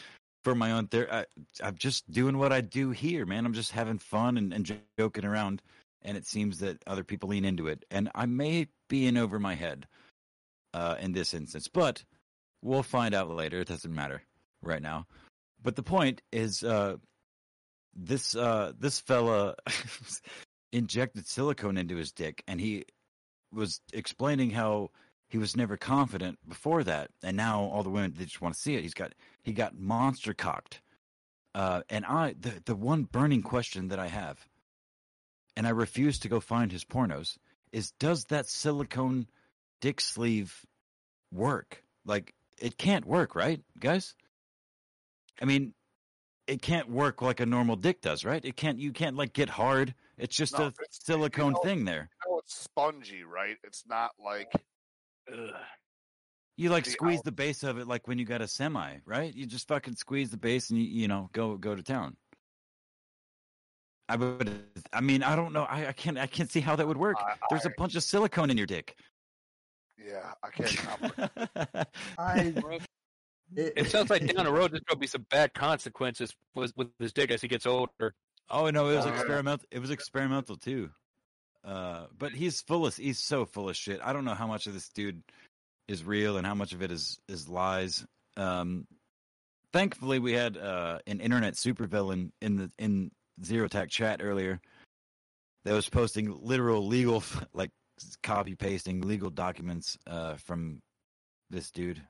for 0.44 0.56
my 0.56 0.72
own 0.72 0.88
ther- 0.88 1.12
I, 1.12 1.26
I'm 1.64 1.76
just 1.78 2.10
doing 2.12 2.38
what 2.38 2.52
I 2.52 2.62
do 2.62 2.92
here, 2.92 3.26
man. 3.26 3.46
I'm 3.46 3.54
just 3.54 3.72
having 3.72 4.00
fun 4.00 4.38
and, 4.38 4.54
and 4.54 4.82
joking 4.98 5.26
around, 5.26 5.62
and 6.02 6.18
it 6.18 6.26
seems 6.26 6.60
that 6.60 6.82
other 6.88 7.04
people 7.04 7.30
lean 7.30 7.46
into 7.46 7.68
it, 7.68 7.86
and 7.92 8.10
I 8.16 8.26
may 8.26 8.68
be 8.90 9.08
in 9.08 9.18
over 9.18 9.40
my 9.40 9.56
head 9.56 9.88
uh, 10.74 10.96
in 11.00 11.12
this 11.12 11.34
instance, 11.34 11.68
but 11.68 12.04
we'll 12.62 12.84
find 12.84 13.14
out 13.14 13.30
later. 13.30 13.60
It 13.60 13.68
doesn't 13.68 13.94
matter 13.94 14.24
right 14.62 14.82
now. 14.82 15.06
But 15.64 15.76
the 15.76 15.84
point 15.84 16.22
is, 16.32 16.64
uh, 16.64 16.98
this 17.96 18.36
uh, 18.36 18.74
this 18.78 19.00
fella 19.00 19.56
injected 20.72 21.28
silicone 21.28 21.78
into 21.78 21.96
his 21.96 22.12
dick, 22.12 22.44
and 22.48 22.60
he 22.60 22.86
was 23.54 23.82
explaining 23.94 24.52
how 24.52 24.92
he 25.28 25.38
was 25.38 25.56
never 25.56 25.78
confident 25.78 26.38
before 26.48 26.84
that, 26.84 27.10
and 27.24 27.38
now 27.38 27.62
all 27.62 27.84
the 27.84 27.90
women 27.90 28.14
they 28.18 28.26
just 28.26 28.42
want 28.42 28.54
to 28.56 28.60
see 28.60 28.76
it. 28.76 28.84
He's 28.84 28.94
got 28.94 29.14
he 29.44 29.54
got 29.54 29.78
monster 29.78 30.34
cocked, 30.34 30.82
uh, 31.56 31.82
and 31.90 32.06
I 32.06 32.36
the 32.40 32.62
the 32.66 32.76
one 32.76 33.04
burning 33.04 33.42
question 33.42 33.90
that 33.90 34.00
I 34.00 34.08
have, 34.08 34.46
and 35.56 35.68
I 35.68 35.72
refuse 35.72 36.20
to 36.20 36.30
go 36.30 36.40
find 36.40 36.72
his 36.72 36.86
pornos, 36.86 37.38
is 37.72 37.92
does 38.00 38.26
that 38.26 38.48
silicone 38.48 39.28
dick 39.80 40.02
sleeve 40.02 40.66
work? 41.32 41.84
Like 42.06 42.34
it 42.58 42.78
can't 42.78 43.06
work, 43.06 43.36
right, 43.36 43.62
guys? 43.80 44.16
I 45.42 45.46
mean, 45.46 45.74
it 46.52 46.62
can't 46.62 46.90
work 46.90 47.22
like 47.22 47.40
a 47.40 47.46
normal 47.46 47.76
dick 47.76 48.02
does, 48.02 48.26
right? 48.26 48.44
It 48.44 48.56
can't. 48.58 48.78
You 48.78 48.92
can't 48.92 49.16
like 49.16 49.34
get 49.34 49.50
hard. 49.50 49.96
It's 50.18 50.36
just 50.36 50.54
No, 50.58 50.66
a 50.66 50.68
it's- 50.68 51.00
silicone 51.04 51.48
you 51.48 51.52
know- 51.54 51.62
thing 51.64 51.86
there. 51.86 52.10
You 52.26 52.32
know, 52.32 52.40
it's 52.40 52.56
spongy, 52.56 53.24
right? 53.24 53.58
It's 53.64 53.86
not 53.88 54.12
like 54.20 54.52
Ugh. 55.32 55.50
You 56.58 56.70
like 56.70 56.84
the 56.84 56.92
squeeze 56.92 57.20
out- 57.20 57.24
the 57.26 57.32
base 57.32 57.64
of 57.64 57.78
it 57.80 57.88
like 57.88 58.08
when 58.08 58.20
you 58.20 58.26
got 58.26 58.42
a 58.42 58.48
semi, 58.48 58.98
right? 59.06 59.34
You 59.34 59.46
just 59.46 59.68
fucking 59.68 59.96
squeeze 59.96 60.30
the 60.30 60.38
base 60.38 60.70
and 60.70 60.78
you, 60.80 60.86
you 60.86 61.08
know 61.08 61.30
go 61.34 61.56
go 61.58 61.74
to 61.76 61.82
town. 61.84 62.18
I 64.10 64.18
would. 64.18 64.66
I 64.92 65.00
mean, 65.00 65.24
I 65.24 65.36
don't 65.38 65.54
know. 65.54 65.64
I, 65.64 65.88
I 65.88 65.92
can't. 65.94 66.18
I 66.18 66.28
can't 66.28 66.52
see 66.52 66.60
how 66.60 66.76
that 66.76 66.86
would 66.88 66.98
work. 66.98 67.16
I- 67.20 67.36
There's 67.50 67.66
a 67.66 67.70
I- 67.70 67.74
bunch 67.78 67.96
of 67.96 68.04
silicone 68.04 68.50
in 68.52 68.58
your 68.58 68.68
dick. 68.68 68.96
yeah, 69.98 70.34
I 70.44 70.50
can't. 70.50 71.88
I 72.18 72.54
It 73.56 73.74
it, 73.76 73.92
sounds 73.92 74.10
like 74.10 74.34
down 74.34 74.46
the 74.46 74.52
road 74.52 74.72
there's 74.72 74.84
going 74.84 74.96
to 74.96 75.00
be 75.00 75.08
some 75.08 75.26
bad 75.30 75.54
consequences 75.54 76.34
with, 76.56 76.76
with 76.78 76.88
his 77.00 77.12
dick 77.14 77.32
as 77.32 77.42
he 77.42 77.48
gets 77.48 77.66
older. 77.66 78.14
oh 78.50 78.70
no, 78.70 78.90
it 78.90 78.96
was 78.96 79.06
Uh, 79.06 79.10
experimental. 79.10 79.66
It 79.72 79.80
was 79.80 79.90
experimental 79.90 80.56
too. 80.58 80.90
Uh, 81.64 82.08
but 82.18 82.32
he's 82.32 82.62
full 82.62 82.86
of. 82.86 82.96
He's 82.96 83.20
so 83.20 83.46
full 83.46 83.70
of 83.70 83.76
shit. 83.76 84.00
I 84.04 84.14
don't 84.14 84.26
know 84.26 84.34
how 84.34 84.48
much 84.48 84.68
of 84.68 84.74
this 84.74 84.90
dude 84.90 85.22
is 85.88 86.04
real 86.04 86.38
and 86.38 86.48
how 86.48 86.56
much 86.56 86.74
of 86.74 86.82
it 86.82 86.92
is 86.92 87.20
is 87.28 87.48
lies. 87.48 88.06
Um, 88.38 88.88
thankfully, 89.74 90.20
we 90.20 90.34
had 90.34 90.58
uh, 90.58 91.00
an 91.06 91.20
internet 91.20 91.54
supervillain 91.54 92.32
in 92.42 92.56
the 92.56 92.72
in 92.80 93.12
Zero 93.44 93.68
Tech 93.68 93.90
chat 93.90 94.22
earlier 94.24 94.60
that 95.66 95.74
was 95.74 95.88
posting 95.90 96.36
literal 96.42 96.88
legal 96.88 97.24
like 97.54 97.70
copy 98.24 98.56
pasting 98.56 99.02
legal 99.02 99.30
documents 99.30 99.98
uh, 100.08 100.36
from 100.38 100.82
this 101.52 101.70
dude. 101.70 102.02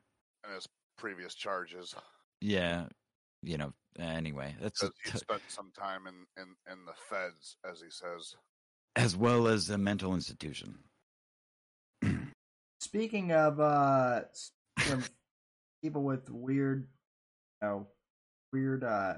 in 0.48 0.54
his 0.56 0.68
previous 1.02 1.34
charges 1.36 1.96
Yeah, 2.42 2.86
you 3.42 3.58
know. 3.58 3.74
Anyway, 4.00 4.56
that's 4.62 4.80
because 4.82 4.96
he 5.04 5.12
t- 5.12 5.18
spent 5.18 5.42
some 5.48 5.72
time 5.78 6.08
in, 6.08 6.16
in, 6.42 6.50
in 6.72 6.86
the 6.86 6.94
feds, 7.10 7.58
as 7.70 7.82
he 7.82 7.90
says. 7.90 8.36
as 8.96 9.18
well 9.18 9.48
as 9.48 9.70
a 9.70 9.78
mental 9.78 10.14
institution. 10.14 10.76
speaking 12.80 13.32
of 13.32 13.60
uh 13.60 14.22
people 15.84 16.04
with 16.04 16.30
weird 16.30 16.88
you 17.62 17.68
know 17.68 17.88
weird 18.54 18.84
uh 18.84 19.16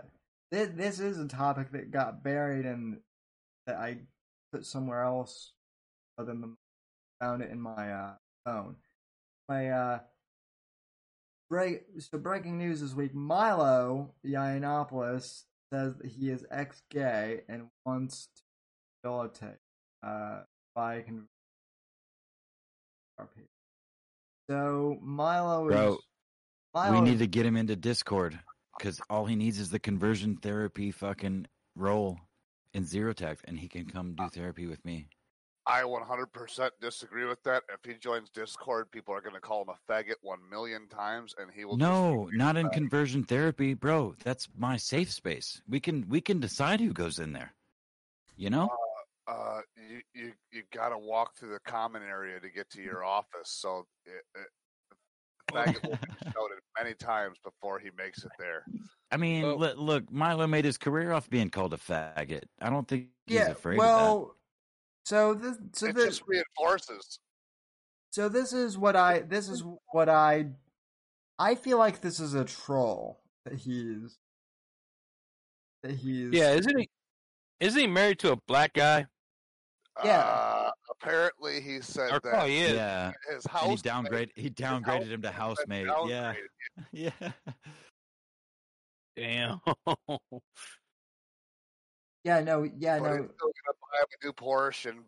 this, 0.52 0.70
this 0.76 1.00
is 1.00 1.18
a 1.20 1.28
topic 1.28 1.72
that 1.72 1.92
got 1.92 2.24
buried 2.24 2.66
and 2.66 2.98
that 3.68 3.78
I 3.78 3.98
put 4.52 4.66
somewhere 4.66 5.04
else 5.04 5.54
other 6.18 6.28
than 6.34 6.56
found 7.22 7.42
it 7.42 7.50
in 7.52 7.60
my 7.60 7.92
uh 7.92 8.14
phone. 8.46 8.76
My 9.50 9.70
uh 9.70 10.00
break 11.54 11.84
so 12.00 12.18
breaking 12.18 12.58
news 12.58 12.82
this 12.82 12.96
week 12.96 13.14
Milo 13.14 14.10
Yiannopoulos 14.26 15.44
says 15.72 15.94
that 15.98 16.08
he 16.08 16.32
is 16.32 16.44
ex 16.50 16.82
gay 16.90 17.42
and 17.48 17.68
wants 17.86 18.28
to 18.36 18.42
rehabilitate 19.10 19.58
uh 20.02 20.42
by 20.76 21.02
con- 21.02 21.28
RP. 23.22 23.28
So 24.50 24.98
Milo 25.02 25.68
is 25.70 25.76
Bro, 25.76 25.98
Milo 26.74 26.92
we 26.96 27.02
need 27.02 27.14
is- 27.14 27.20
to 27.20 27.28
get 27.28 27.46
him 27.46 27.56
into 27.56 27.76
Discord 27.76 28.40
because 28.76 29.00
all 29.12 29.26
he 29.26 29.36
needs 29.36 29.60
is 29.60 29.70
the 29.70 29.78
conversion 29.80 30.36
therapy 30.38 30.90
fucking 30.90 31.46
role 31.76 32.18
in 32.74 32.84
Zero 32.84 33.14
Tech, 33.14 33.38
and 33.46 33.60
he 33.60 33.68
can 33.68 33.86
come 33.86 34.16
do 34.16 34.28
therapy 34.30 34.66
with 34.66 34.84
me. 34.84 35.08
I 35.65 35.84
100% 35.84 36.69
disagree 36.81 37.26
with 37.26 37.41
that. 37.44 37.64
If 37.69 37.90
he 37.90 37.98
joins 37.98 38.30
Discord, 38.30 38.91
people 38.91 39.14
are 39.14 39.22
going 39.22 39.35
to 39.35 39.40
call 39.40 39.61
him 39.61 39.69
a 39.69 39.91
faggot 39.91 40.15
one 40.22 40.40
million 40.49 40.88
times, 40.90 41.34
and 41.40 41.49
he 41.52 41.64
will. 41.64 41.77
No, 41.77 42.26
remain 42.26 42.38
not 42.38 42.57
in 42.57 42.68
faggot. 42.68 42.73
conversion 42.73 43.23
therapy, 43.23 43.73
bro. 43.73 44.15
That's 44.23 44.49
my 44.57 44.76
safe 44.77 45.11
space. 45.11 45.61
We 45.68 45.80
can 45.80 46.06
we 46.10 46.19
can 46.19 46.40
decide 46.40 46.81
who 46.81 46.91
goes 46.91 47.19
in 47.19 47.31
there. 47.31 47.53
You 48.35 48.49
know? 48.49 48.69
Uh, 49.26 49.61
you 49.90 50.02
you 50.14 50.31
you 50.52 50.64
got 50.73 50.90
to 50.90 50.98
walk 50.98 51.38
through 51.38 51.52
the 51.53 51.60
common 51.65 52.03
area 52.03 52.41
to 52.41 52.49
get 52.49 52.69
to 52.72 52.81
your 52.81 53.06
office. 53.06 53.30
So 53.45 53.85
it, 54.06 54.11
it, 54.35 54.48
the 55.48 55.53
faggot 55.53 55.84
will 55.84 55.91
be 55.91 55.98
shouted 56.26 56.60
many 56.77 56.94
times 56.95 57.38
before 57.41 57.80
he 57.80 57.90
makes 57.98 58.26
it 58.26 58.31
there. 58.38 58.65
I 59.11 59.18
mean, 59.18 59.44
Well- 59.44 59.60
look, 59.60 59.77
look, 59.77 60.11
Milo 60.11 60.45
made 60.48 60.65
his 60.65 60.77
career 60.77 61.14
off 61.14 61.30
being 61.30 61.49
called 61.49 61.73
a 61.73 61.77
faggot. 61.77 62.44
I 62.60 62.69
don't 62.69 62.85
think 62.88 63.07
he's 63.27 63.35
yeah. 63.35 63.52
afraid 63.52 63.76
of 63.76 63.80
well, 63.80 64.35
so 65.04 65.34
this 65.34 65.58
so 65.74 65.88
it 65.88 65.96
this 65.96 66.06
just 66.06 66.24
reinforces. 66.28 67.20
so 68.12 68.30
this 68.30 68.54
is 68.54 68.78
what 68.78 68.96
I 68.96 69.20
this 69.20 69.50
is 69.50 69.64
what 69.92 70.10
I 70.10 70.48
I 71.40 71.56
feel 71.56 71.78
like 71.78 72.02
this 72.02 72.20
is 72.20 72.34
a 72.34 72.46
troll 72.46 73.20
that 73.46 73.56
he's 73.56 74.18
that 75.84 75.92
he's 75.94 76.32
Yeah, 76.32 76.52
isn't 76.54 76.78
he? 76.80 76.90
Isn't 77.60 77.80
he 77.80 77.88
married 77.88 78.20
to 78.20 78.32
a 78.34 78.38
black 78.48 78.74
guy? 78.74 79.06
Yeah. 80.04 80.22
Uh, 80.22 80.72
apparently, 80.90 81.62
he 81.62 81.80
said 81.82 82.10
Or 82.12 82.20
that 82.20 82.24
probably 82.24 82.60
that. 82.62 82.70
is. 82.70 82.74
Yeah. 82.76 83.12
his 83.34 83.46
And 83.46 83.54
he 83.54 83.68
house 83.70 83.82
downgrade 83.82 84.32
he 84.36 84.50
downgraded 84.50 85.08
him 85.10 85.22
to 85.22 85.32
housemate. 85.32 85.88
Yeah. 86.08 86.34
Yeah. 86.92 87.12
Damn. 89.16 89.62
Yeah 92.24 92.40
no 92.40 92.64
yeah 92.78 93.00
But 93.00 93.08
no 93.08 93.14
still 93.16 93.26
gonna 93.28 93.78
buy 93.82 94.00
him 94.00 94.06
a 94.22 94.26
new 94.26 94.34
Porsche 94.34 94.90
and 94.91 95.00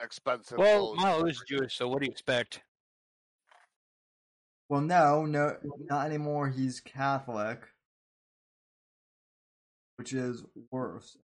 expensive 0.00 0.58
well, 0.58 0.94
clothes. 0.94 0.98
Milo 1.02 1.26
is 1.26 1.42
Jewish, 1.46 1.76
so 1.76 1.88
what 1.88 2.00
do 2.00 2.06
you 2.06 2.12
expect? 2.12 2.62
well 4.70 4.80
no 4.80 5.26
no 5.26 5.56
not 5.90 6.06
anymore 6.06 6.48
he's 6.48 6.80
Catholic 6.80 7.60
which 9.96 10.14
is 10.14 10.42
worse 10.70 11.18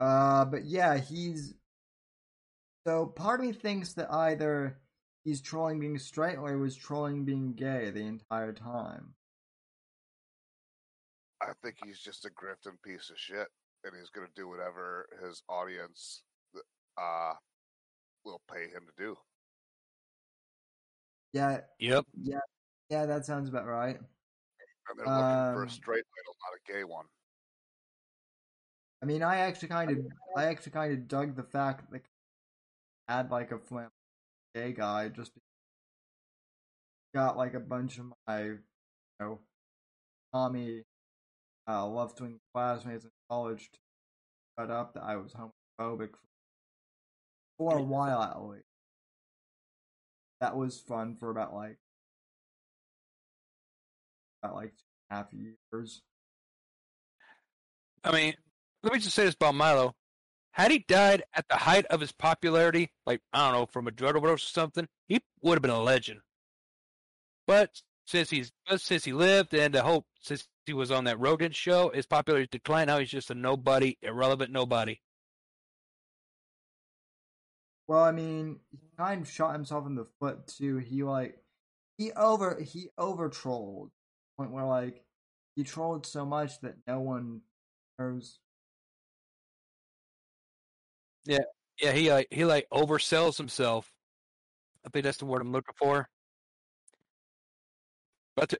Uh, 0.00 0.44
but 0.44 0.64
yeah, 0.64 0.98
he's 0.98 1.54
so 2.86 3.06
part 3.06 3.40
of 3.40 3.46
me 3.46 3.52
thinks 3.52 3.94
that 3.94 4.12
either 4.12 4.78
he's 5.24 5.40
trolling 5.40 5.80
being 5.80 5.98
straight 5.98 6.36
or 6.36 6.50
he 6.50 6.56
was 6.56 6.76
trolling 6.76 7.24
being 7.24 7.54
gay 7.54 7.90
the 7.90 8.00
entire 8.00 8.52
time. 8.52 9.14
I 11.40 11.52
think 11.62 11.76
he's 11.84 11.98
just 11.98 12.24
a 12.24 12.30
grifting 12.30 12.80
piece 12.82 13.10
of 13.10 13.18
shit, 13.18 13.48
and 13.84 13.94
he's 13.98 14.10
gonna 14.10 14.28
do 14.34 14.48
whatever 14.48 15.06
his 15.22 15.42
audience 15.48 16.22
uh 16.96 17.34
will 18.24 18.40
pay 18.50 18.68
him 18.68 18.86
to 18.86 18.92
do. 18.96 19.16
Yeah, 21.32 21.60
Yep. 21.80 22.04
yeah, 22.22 22.38
yeah. 22.88 23.06
That 23.06 23.26
sounds 23.26 23.48
about 23.48 23.66
right. 23.66 23.96
And 23.96 24.98
they're 24.98 25.06
looking 25.06 25.52
for 25.52 25.62
Um, 25.62 25.68
a 25.68 25.70
straight 25.70 26.04
title, 26.16 26.36
not 26.40 26.58
a 26.58 26.72
gay 26.72 26.84
one. 26.84 27.06
I 29.02 29.06
mean, 29.06 29.22
I 29.22 29.38
actually 29.38 29.68
kind 29.68 29.90
of, 29.90 29.98
I 30.36 30.46
actually 30.46 30.72
kind 30.72 30.92
of 30.92 31.08
dug 31.08 31.34
the 31.36 31.42
fact 31.42 31.90
that 31.90 32.02
they 32.02 32.08
had 33.08 33.30
like 33.30 33.50
a 33.50 33.58
flam 33.58 33.88
gay 33.88 34.03
guy 34.54 35.08
just 35.08 35.32
got 37.14 37.36
like 37.36 37.54
a 37.54 37.60
bunch 37.60 37.98
of 37.98 38.06
my, 38.26 38.42
you 38.42 38.58
know, 39.20 39.40
Tommy, 40.32 40.82
uh, 41.68 41.86
left 41.86 42.20
wing 42.20 42.38
classmates 42.52 43.04
in 43.04 43.10
college 43.30 43.70
to 43.72 43.78
shut 44.58 44.70
up 44.70 44.94
that 44.94 45.02
I 45.02 45.16
was 45.16 45.32
homophobic 45.32 46.10
for, 47.58 47.70
for 47.72 47.78
a 47.78 47.82
while 47.82 48.22
at 48.22 48.40
least. 48.42 48.64
That 50.40 50.56
was 50.56 50.78
fun 50.80 51.16
for 51.16 51.30
about 51.30 51.54
like 51.54 51.78
about 54.42 54.56
like 54.56 54.70
two 54.70 54.84
and 55.10 55.18
a 55.18 55.22
half 55.22 55.32
years. 55.32 56.02
I 58.02 58.12
mean, 58.12 58.34
let 58.82 58.92
me 58.92 58.98
just 58.98 59.14
say 59.16 59.24
this 59.24 59.34
about 59.34 59.54
Milo. 59.54 59.94
Had 60.54 60.70
he 60.70 60.84
died 60.86 61.24
at 61.34 61.48
the 61.48 61.56
height 61.56 61.84
of 61.86 62.00
his 62.00 62.12
popularity, 62.12 62.92
like 63.06 63.20
I 63.32 63.50
don't 63.50 63.58
know, 63.58 63.66
from 63.66 63.88
a 63.88 63.90
drug 63.90 64.14
overdose 64.14 64.44
or 64.44 64.52
something, 64.52 64.86
he 65.08 65.20
would 65.42 65.56
have 65.56 65.62
been 65.62 65.70
a 65.72 65.82
legend. 65.82 66.20
But 67.44 67.82
since 68.06 68.30
he's 68.30 68.52
since 68.76 69.04
he 69.04 69.12
lived 69.12 69.52
and 69.52 69.74
the 69.74 69.82
whole 69.82 70.06
since 70.20 70.46
he 70.64 70.72
was 70.72 70.92
on 70.92 71.04
that 71.04 71.18
Rogan 71.18 71.50
show, 71.50 71.90
his 71.90 72.06
popularity 72.06 72.48
declined. 72.52 72.86
Now 72.86 72.98
he's 72.98 73.10
just 73.10 73.32
a 73.32 73.34
nobody, 73.34 73.98
irrelevant 74.00 74.52
nobody. 74.52 75.00
Well, 77.88 78.04
I 78.04 78.12
mean, 78.12 78.60
he 78.70 78.78
kind 78.96 79.22
of 79.22 79.28
shot 79.30 79.54
himself 79.54 79.88
in 79.88 79.96
the 79.96 80.06
foot 80.20 80.46
too. 80.46 80.76
He 80.76 81.02
like 81.02 81.36
he 81.98 82.12
over 82.12 82.60
he 82.62 82.90
over 82.96 83.28
trolled 83.28 83.90
point 84.36 84.52
where 84.52 84.64
like 84.64 85.04
he 85.56 85.64
trolled 85.64 86.06
so 86.06 86.24
much 86.24 86.60
that 86.60 86.76
no 86.86 87.00
one 87.00 87.40
knows. 87.98 88.38
Yeah, 91.26 91.38
yeah. 91.80 91.92
he 91.92 92.10
like 92.10 92.28
he 92.30 92.44
like 92.44 92.66
oversells 92.72 93.36
himself. 93.36 93.90
I 94.86 94.90
think 94.90 95.04
that's 95.04 95.18
the 95.18 95.26
word 95.26 95.42
I'm 95.42 95.52
looking 95.52 95.74
for. 95.78 96.08
But 98.36 98.50
to, 98.50 98.58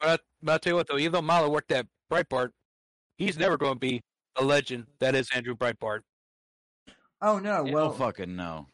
but, 0.00 0.08
I, 0.08 0.18
but 0.42 0.52
I'll 0.52 0.58
tell 0.58 0.72
you 0.72 0.76
what 0.76 0.86
though, 0.88 0.98
even 0.98 1.12
though 1.12 1.22
Milo 1.22 1.48
worked 1.48 1.72
at 1.72 1.86
Breitbart, 2.10 2.50
he's 3.16 3.38
never 3.38 3.56
going 3.56 3.74
to 3.74 3.78
be 3.78 4.02
a 4.36 4.44
legend 4.44 4.86
that 4.98 5.14
is 5.14 5.28
Andrew 5.34 5.54
Breitbart. 5.54 6.00
Oh 7.22 7.38
no! 7.38 7.64
Well, 7.64 7.92
fucking 7.92 8.34
no. 8.36 8.66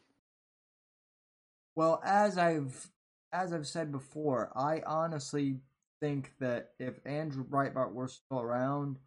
Well, 1.75 2.01
as 2.03 2.37
I've 2.37 2.89
as 3.31 3.53
I've 3.53 3.67
said 3.67 3.91
before, 3.91 4.51
I 4.55 4.81
honestly 4.85 5.57
think 6.01 6.33
that 6.39 6.71
if 6.79 6.99
Andrew 7.05 7.45
Breitbart 7.45 7.93
were 7.93 8.07
still 8.07 8.41
around, 8.41 8.97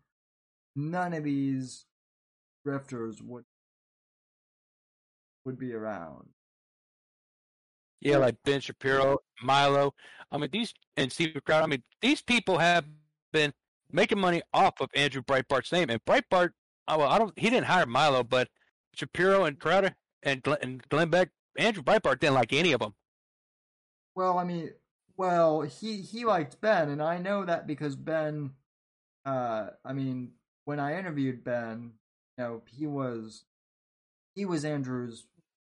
none 0.74 1.12
of 1.12 1.24
these 1.24 1.84
grifters 2.66 3.20
would 3.20 3.44
would 5.44 5.58
be 5.58 5.72
around. 5.72 6.28
Yeah, 8.00 8.18
like 8.18 8.36
Ben 8.44 8.60
Shapiro, 8.60 9.18
Milo. 9.42 9.94
I 10.30 10.38
mean, 10.38 10.50
these 10.52 10.74
and 10.96 11.10
Steve 11.10 11.38
Crowder. 11.44 11.64
I 11.64 11.66
mean, 11.66 11.82
these 12.02 12.20
people 12.20 12.58
have 12.58 12.84
been 13.32 13.52
making 13.90 14.18
money 14.18 14.42
off 14.52 14.80
of 14.80 14.90
Andrew 14.94 15.22
Breitbart's 15.22 15.72
name. 15.72 15.88
And 15.88 16.04
Breitbart, 16.04 16.50
oh, 16.88 16.98
well, 16.98 17.08
I 17.08 17.18
don't. 17.18 17.32
He 17.38 17.48
didn't 17.48 17.66
hire 17.66 17.86
Milo, 17.86 18.22
but 18.22 18.48
Shapiro 18.94 19.44
and 19.44 19.58
Crowder 19.58 19.94
and 20.22 20.42
Glenn, 20.42 20.58
and 20.62 20.88
Glenn 20.88 21.08
Beck, 21.08 21.30
Andrew 21.56 21.82
Breitbart 21.82 22.20
didn't 22.20 22.34
like 22.34 22.52
any 22.52 22.72
of 22.72 22.80
them. 22.80 22.94
Well, 24.14 24.38
I 24.38 24.44
mean, 24.44 24.70
well, 25.16 25.62
he 25.62 26.02
he 26.02 26.24
liked 26.24 26.60
Ben, 26.60 26.90
and 26.90 27.02
I 27.02 27.18
know 27.18 27.44
that 27.44 27.66
because 27.66 27.96
Ben. 27.96 28.50
Uh, 29.24 29.70
I 29.82 29.94
mean, 29.94 30.32
when 30.66 30.78
I 30.78 30.98
interviewed 30.98 31.44
Ben, 31.44 31.92
you 32.36 32.44
know, 32.44 32.62
he 32.66 32.86
was 32.86 33.44
he 34.34 34.44
was 34.44 34.64
Andrew's 34.64 35.24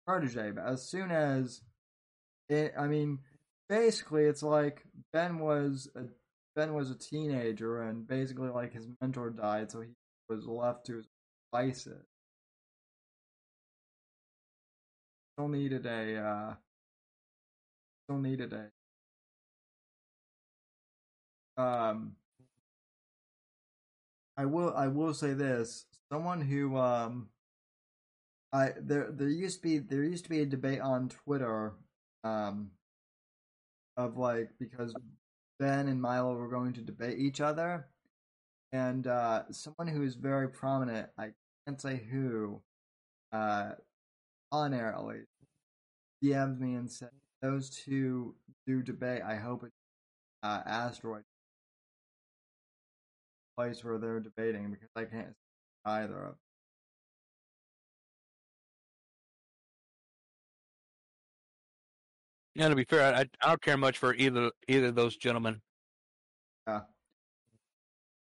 protege. 0.09 0.51
But 0.51 0.65
as 0.65 0.81
soon 0.81 1.11
as 1.11 1.61
it, 2.49 2.73
I 2.77 2.87
mean, 2.87 3.19
basically, 3.67 4.23
it's 4.23 4.41
like 4.41 4.83
Ben 5.13 5.37
was 5.37 5.87
a 5.95 6.05
Ben 6.55 6.73
was 6.73 6.89
a 6.89 6.95
teenager, 6.95 7.83
and 7.83 8.07
basically, 8.07 8.49
like 8.49 8.73
his 8.73 8.87
mentor 9.01 9.29
died, 9.29 9.71
so 9.71 9.81
he 9.81 9.89
was 10.27 10.47
left 10.47 10.87
to 10.87 10.97
his 10.97 11.05
devices. 11.53 12.03
Still 15.35 15.47
needed 15.47 15.85
a. 15.85 16.17
Uh, 16.17 16.53
still 18.05 18.19
needed 18.19 18.53
a. 18.53 18.71
Um. 21.61 22.13
I 24.35 24.45
will. 24.45 24.73
I 24.75 24.87
will 24.87 25.13
say 25.13 25.33
this: 25.33 25.85
someone 26.11 26.41
who 26.41 26.77
um. 26.77 27.27
I 28.51 28.73
there 28.79 29.11
there 29.11 29.29
used 29.29 29.57
to 29.57 29.63
be 29.63 29.77
there 29.79 30.03
used 30.03 30.23
to 30.23 30.29
be 30.29 30.41
a 30.41 30.45
debate 30.45 30.81
on 30.81 31.09
Twitter 31.09 31.73
um, 32.23 32.71
of 33.97 34.17
like 34.17 34.49
because 34.59 34.93
Ben 35.59 35.87
and 35.87 36.01
Milo 36.01 36.35
were 36.35 36.49
going 36.49 36.73
to 36.73 36.81
debate 36.81 37.19
each 37.19 37.41
other, 37.41 37.87
and 38.71 39.05
uh, 39.07 39.43
someone 39.51 39.87
who 39.87 40.03
is 40.03 40.15
very 40.15 40.49
prominent, 40.49 41.09
I 41.17 41.31
can't 41.67 41.79
say 41.79 42.01
who, 42.09 42.61
uh, 43.31 43.71
on 44.51 44.73
air 44.73 44.93
at 44.93 45.05
least, 45.05 45.27
DM'd 46.23 46.59
me 46.59 46.75
and 46.75 46.89
said 46.91 47.09
those 47.41 47.69
two 47.69 48.35
do 48.65 48.81
debate. 48.81 49.21
I 49.23 49.35
hope 49.35 49.63
it's 49.63 49.73
uh, 50.43 50.61
asteroid 50.65 51.23
place 53.57 53.83
where 53.83 53.97
they're 53.97 54.21
debating 54.21 54.71
because 54.71 54.89
I 54.95 55.03
can't 55.03 55.27
see 55.27 55.91
either 55.91 56.17
of. 56.23 56.35
Yeah, 62.59 62.67
to 62.67 62.75
be 62.75 62.83
fair, 62.83 63.15
I, 63.15 63.21
I 63.21 63.47
don't 63.47 63.61
care 63.61 63.77
much 63.77 63.97
for 63.99 64.13
either 64.15 64.51
either 64.67 64.87
of 64.87 64.95
those 64.95 65.15
gentlemen. 65.15 65.61
Yeah. 66.67 66.81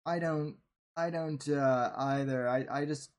I 0.05 0.19
don't 0.19 0.57
I 0.95 1.09
don't 1.09 1.49
uh 1.49 1.91
either. 1.97 2.47
I 2.47 2.67
I 2.69 2.85
just 2.85 3.09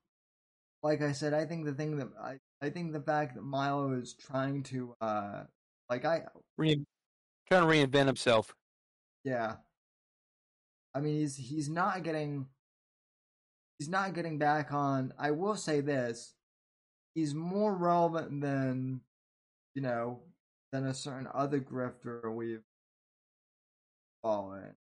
like 0.85 1.03
I 1.03 1.11
said, 1.11 1.35
I 1.35 1.45
think 1.45 1.65
the 1.65 1.75
thing 1.75 1.97
that 1.97 2.07
I 2.23 2.39
I 2.63 2.71
think 2.71 2.93
the 2.93 3.01
fact 3.01 3.35
that 3.35 3.43
Milo 3.43 3.95
is 3.99 4.15
trying 4.15 4.63
to 4.65 4.95
uh 5.01 5.43
like 5.91 6.05
I 6.05 6.23
Re- 6.57 6.87
trying 7.49 7.69
to 7.69 7.69
reinvent 7.69 8.07
himself. 8.07 8.55
Yeah. 9.25 9.57
I 10.95 11.01
mean 11.01 11.17
he's 11.19 11.37
he's 11.37 11.69
not 11.69 12.05
getting 12.05 12.47
he's 13.81 13.89
not 13.89 14.15
getting 14.15 14.39
back 14.39 14.73
on 14.73 15.13
I 15.19 15.33
will 15.33 15.57
say 15.57 15.81
this. 15.81 16.35
He's 17.17 17.35
more 17.35 17.75
relevant 17.75 18.41
than 18.41 19.01
you 19.75 19.83
know, 19.83 20.21
than 20.73 20.87
a 20.87 20.95
certain 20.95 21.29
other 21.35 21.61
grifter 21.61 22.33
we've 22.35 22.65
fallen. 24.23 24.75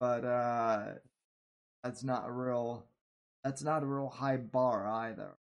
But 0.00 0.24
uh 0.24 0.94
that's 1.84 2.04
not 2.04 2.28
a 2.28 2.32
real 2.32 2.86
that's 3.44 3.62
not 3.62 3.82
a 3.82 3.86
real 3.86 4.08
high 4.10 4.36
bar 4.38 4.86
either. 4.88 5.36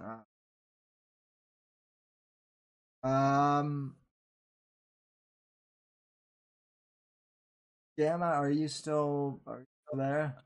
Uh, 0.00 0.20
um 3.02 3.94
Gamma, 7.98 8.26
are 8.26 8.50
you 8.50 8.66
still 8.68 9.40
are 9.46 9.60
you 9.60 9.66
still 9.86 9.98
there? 9.98 10.36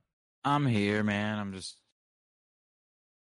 I'm 0.44 0.66
here, 0.66 1.02
man. 1.02 1.38
I'm 1.38 1.52
just 1.52 1.76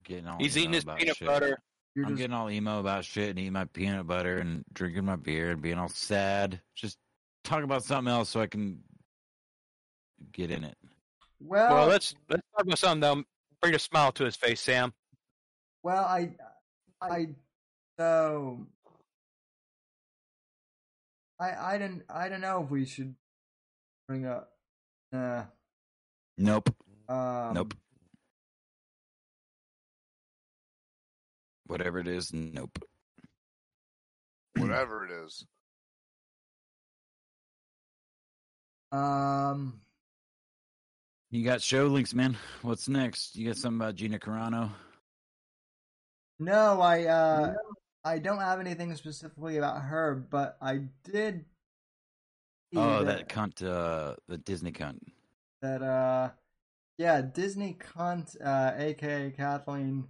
getting 0.05 0.26
all. 0.26 0.38
He's 0.38 0.56
eating 0.56 0.72
his 0.72 0.84
about 0.84 0.98
peanut 0.98 1.16
shit. 1.16 1.26
butter. 1.26 1.59
You're 1.94 2.05
I'm 2.05 2.12
just 2.12 2.18
getting 2.18 2.34
all 2.34 2.51
emo 2.51 2.80
about 2.80 3.05
shit 3.05 3.30
and 3.30 3.38
eating 3.38 3.55
my 3.55 3.64
peanut 3.64 4.06
butter 4.06 4.38
and 4.38 4.64
drinking 4.72 5.06
my 5.06 5.16
beer 5.16 5.52
and 5.52 5.62
being 5.62 5.78
all 5.78 5.88
sad. 5.88 6.60
Just 6.74 6.98
talk 7.43 7.62
about 7.62 7.84
something 7.84 8.12
else 8.12 8.28
so 8.28 8.40
I 8.40 8.47
can 8.47 8.80
get 10.32 10.51
in 10.51 10.62
it. 10.64 10.76
well 11.40 11.74
Well, 11.74 11.86
let's 11.86 12.14
let's 12.28 12.43
talk 12.55 12.66
about 12.66 12.78
something 12.78 13.01
that'll 13.01 13.24
bring 13.62 13.74
a 13.74 13.78
smile 13.78 14.12
to 14.12 14.24
his 14.24 14.36
face, 14.36 14.60
Sam. 14.60 14.93
Well, 15.82 16.05
I, 16.05 16.32
I, 17.01 17.28
so, 17.98 18.66
I, 21.40 21.52
I 21.55 21.78
didn't, 21.78 22.02
I 22.10 22.28
don't 22.28 22.40
know 22.40 22.62
if 22.64 22.70
we 22.70 22.84
should 22.84 23.14
bring 24.09 24.26
up, 24.26 24.51
uh, 25.14 25.44
Nope. 26.38 26.74
Um, 27.09 27.55
Nope. 27.55 27.74
Whatever 31.66 31.99
it 31.99 32.07
is, 32.09 32.33
nope. 32.33 32.78
Whatever 34.57 35.05
it 35.07 35.11
is. 35.27 35.45
Um, 38.93 39.81
You 41.31 41.45
got 41.45 41.61
show 41.61 41.87
links, 41.87 42.15
man. 42.15 42.37
What's 42.62 42.89
next? 42.89 43.37
You 43.37 43.49
got 43.49 43.57
something 43.57 43.81
about 43.81 43.97
Gina 43.97 44.19
Carano? 44.19 44.70
no, 46.39 46.81
I, 46.81 47.05
uh, 47.07 47.55
I 48.05 48.19
don't 48.19 48.39
have 48.41 48.61
anything 48.61 48.95
specifically 48.95 49.57
about 49.57 49.83
her, 49.83 50.15
but 50.31 50.57
I 50.62 50.83
did. 51.03 51.45
Oh, 52.77 53.03
that 53.05 53.28
cunt, 53.28 53.62
uh, 53.66 54.15
the 54.28 54.39
Disney 54.39 54.70
cunt. 54.73 55.01
that, 55.62 55.83
uh, 55.83 56.31
yeah, 56.98 57.20
Disney 57.23 57.77
cunt, 57.78 58.36
uh, 58.44 58.73
aka 58.77 59.31
Kathleen 59.31 60.09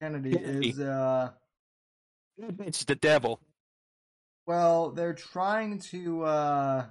Kennedy 0.00 0.36
is, 0.36 0.80
uh, 0.80 1.30
It's 2.38 2.84
the 2.84 2.94
devil. 2.96 3.40
well, 4.46 4.90
they're 4.90 5.14
trying 5.14 5.78
to, 5.90 6.24
uh, 6.24 6.86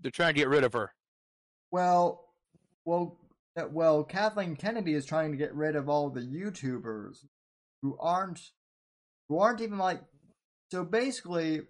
They're 0.00 0.10
trying 0.10 0.34
to 0.34 0.40
get 0.40 0.48
rid 0.48 0.64
of 0.64 0.72
her. 0.72 0.92
Well, 1.70 2.24
well, 2.84 3.18
uh, 3.58 3.64
well. 3.70 4.02
Kathleen 4.02 4.56
Kennedy 4.56 4.94
is 4.94 5.04
trying 5.04 5.30
to 5.32 5.36
get 5.36 5.54
rid 5.54 5.76
of 5.76 5.88
all 5.88 6.08
the 6.10 6.22
YouTubers 6.22 7.18
who 7.82 7.98
aren't, 8.00 8.40
who 9.28 9.38
aren't 9.38 9.60
even 9.60 9.78
like. 9.78 10.00
So 10.70 10.84
basically, 10.84 11.62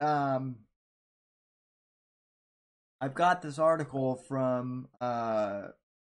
um, 0.00 0.56
I've 3.00 3.14
got 3.14 3.42
this 3.42 3.58
article 3.58 4.16
from 4.16 4.88
uh, 5.00 5.68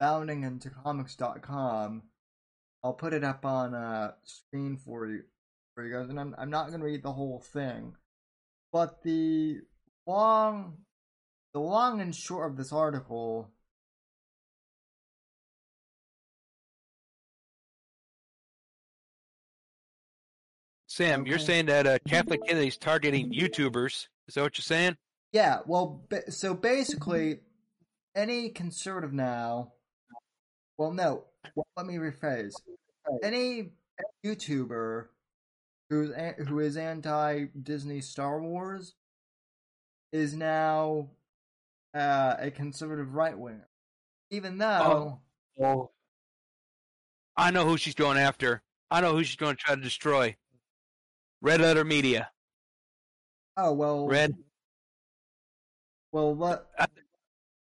boundingintocomics.com. 0.01 2.03
I'll 2.83 2.93
put 2.93 3.13
it 3.13 3.25
up 3.25 3.45
on 3.45 3.73
uh 3.73 4.11
screen 4.23 4.77
for 4.77 5.07
you 5.07 5.23
for 5.75 5.85
you 5.85 5.93
guys, 5.93 6.09
and 6.09 6.19
I'm 6.19 6.33
I'm 6.37 6.49
not 6.49 6.71
gonna 6.71 6.85
read 6.85 7.03
the 7.03 7.11
whole 7.11 7.41
thing, 7.41 7.95
but 8.71 9.03
the 9.03 9.59
long 10.07 10.77
the 11.53 11.59
long 11.59 11.99
and 11.99 12.15
short 12.15 12.51
of 12.51 12.57
this 12.57 12.71
article 12.71 13.49
Sam, 20.87 21.25
you're 21.25 21.39
saying 21.39 21.67
that 21.67 21.87
uh, 21.87 21.97
Catholic 22.07 22.41
Kennedy's 22.45 22.77
targeting 22.77 23.31
YouTubers. 23.31 24.07
Is 24.27 24.35
that 24.35 24.41
what 24.41 24.57
you're 24.57 24.63
saying? 24.63 24.97
Yeah, 25.31 25.59
well, 25.65 26.03
so 26.29 26.53
basically, 26.53 27.39
any 28.15 28.49
conservative 28.49 29.13
now. 29.13 29.73
Well, 30.77 30.91
no, 30.91 31.25
let 31.75 31.85
me 31.85 31.95
rephrase. 31.95 32.53
Any 33.23 33.71
YouTuber 34.25 35.07
who's 35.89 36.11
who 36.47 36.59
is 36.59 36.77
anti 36.77 37.45
Disney 37.61 38.01
Star 38.01 38.41
Wars 38.41 38.95
is 40.11 40.33
now 40.33 41.09
uh, 41.93 42.35
a 42.39 42.51
conservative 42.51 43.13
right 43.13 43.37
winger, 43.37 43.67
even 44.31 44.57
though. 44.57 45.19
Oh. 45.61 45.91
I 47.35 47.51
know 47.51 47.65
who 47.65 47.77
she's 47.77 47.95
going 47.95 48.17
after. 48.17 48.61
I 48.91 49.01
know 49.01 49.15
who 49.15 49.23
she's 49.23 49.35
going 49.35 49.55
to 49.55 49.61
try 49.61 49.75
to 49.75 49.81
destroy. 49.81 50.35
Red 51.41 51.61
Letter 51.61 51.85
Media. 51.85 52.31
Oh 53.55 53.73
well, 53.73 54.07
Red. 54.07 54.35
Well, 56.11 56.35
let, 56.35 56.63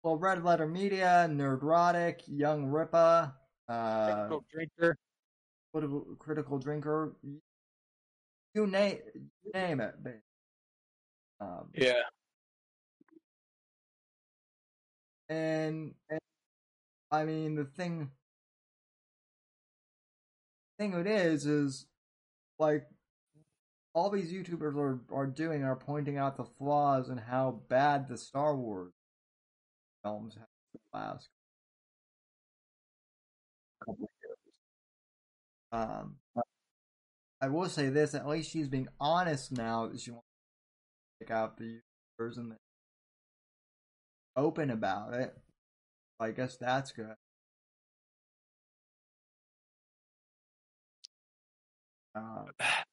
well, 0.03 0.17
Red 0.17 0.45
Letter 0.45 0.67
Media, 0.67 1.29
Nerdrotic, 1.31 2.23
Young 2.27 2.67
Rippa, 2.67 3.33
uh, 3.69 4.05
Critical 4.07 4.45
Drinker. 4.53 4.97
critical, 5.73 6.07
critical 6.19 6.59
drinker. 6.59 7.17
You 8.55 8.67
name 8.67 8.99
you 9.15 9.51
name 9.55 9.81
it. 9.81 9.95
Um, 11.41 11.71
Yeah. 11.75 12.03
and, 15.29 15.95
and 16.11 16.21
I 17.11 17.25
mean 17.25 17.55
the 17.55 17.65
thing. 17.65 18.11
Thing 20.79 20.95
it 20.95 21.07
is 21.07 21.47
is 21.47 21.87
like 22.59 22.87
all 23.95 24.11
these 24.11 24.33
YouTubers 24.33 24.77
are 24.77 25.01
are 25.13 25.27
doing 25.27 25.65
are 25.65 25.77
pointing 25.77 26.17
out 26.17 26.37
the 26.37 26.45
flaws 26.45 27.09
and 27.09 27.21
how 27.21 27.61
bad 27.69 28.09
the 28.09 28.17
Star 28.17 28.57
Wars 28.57 28.93
films 30.03 30.35
have 30.35 30.47
the 30.73 30.99
last 30.99 31.29
couple 33.81 34.05
of 34.05 34.11
years. 34.23 34.39
Um, 35.73 36.17
I 37.41 37.49
will 37.49 37.69
say 37.69 37.89
this: 37.89 38.15
at 38.15 38.27
least 38.29 38.51
she's 38.51 38.69
being 38.69 38.89
honest 39.01 39.53
now 39.53 39.89
that 39.89 40.01
she 40.01 40.11
wants 40.11 40.27
to 41.21 41.25
pick 41.25 41.31
out 41.31 41.57
the 41.59 41.81
YouTubers 42.21 42.39
and 42.39 42.55
open 44.37 44.71
about 44.71 45.15
it. 45.15 45.37
I 46.21 46.31
guess 46.31 46.57
that's 46.57 46.93
good. 46.93 47.15
Um, 52.15 52.47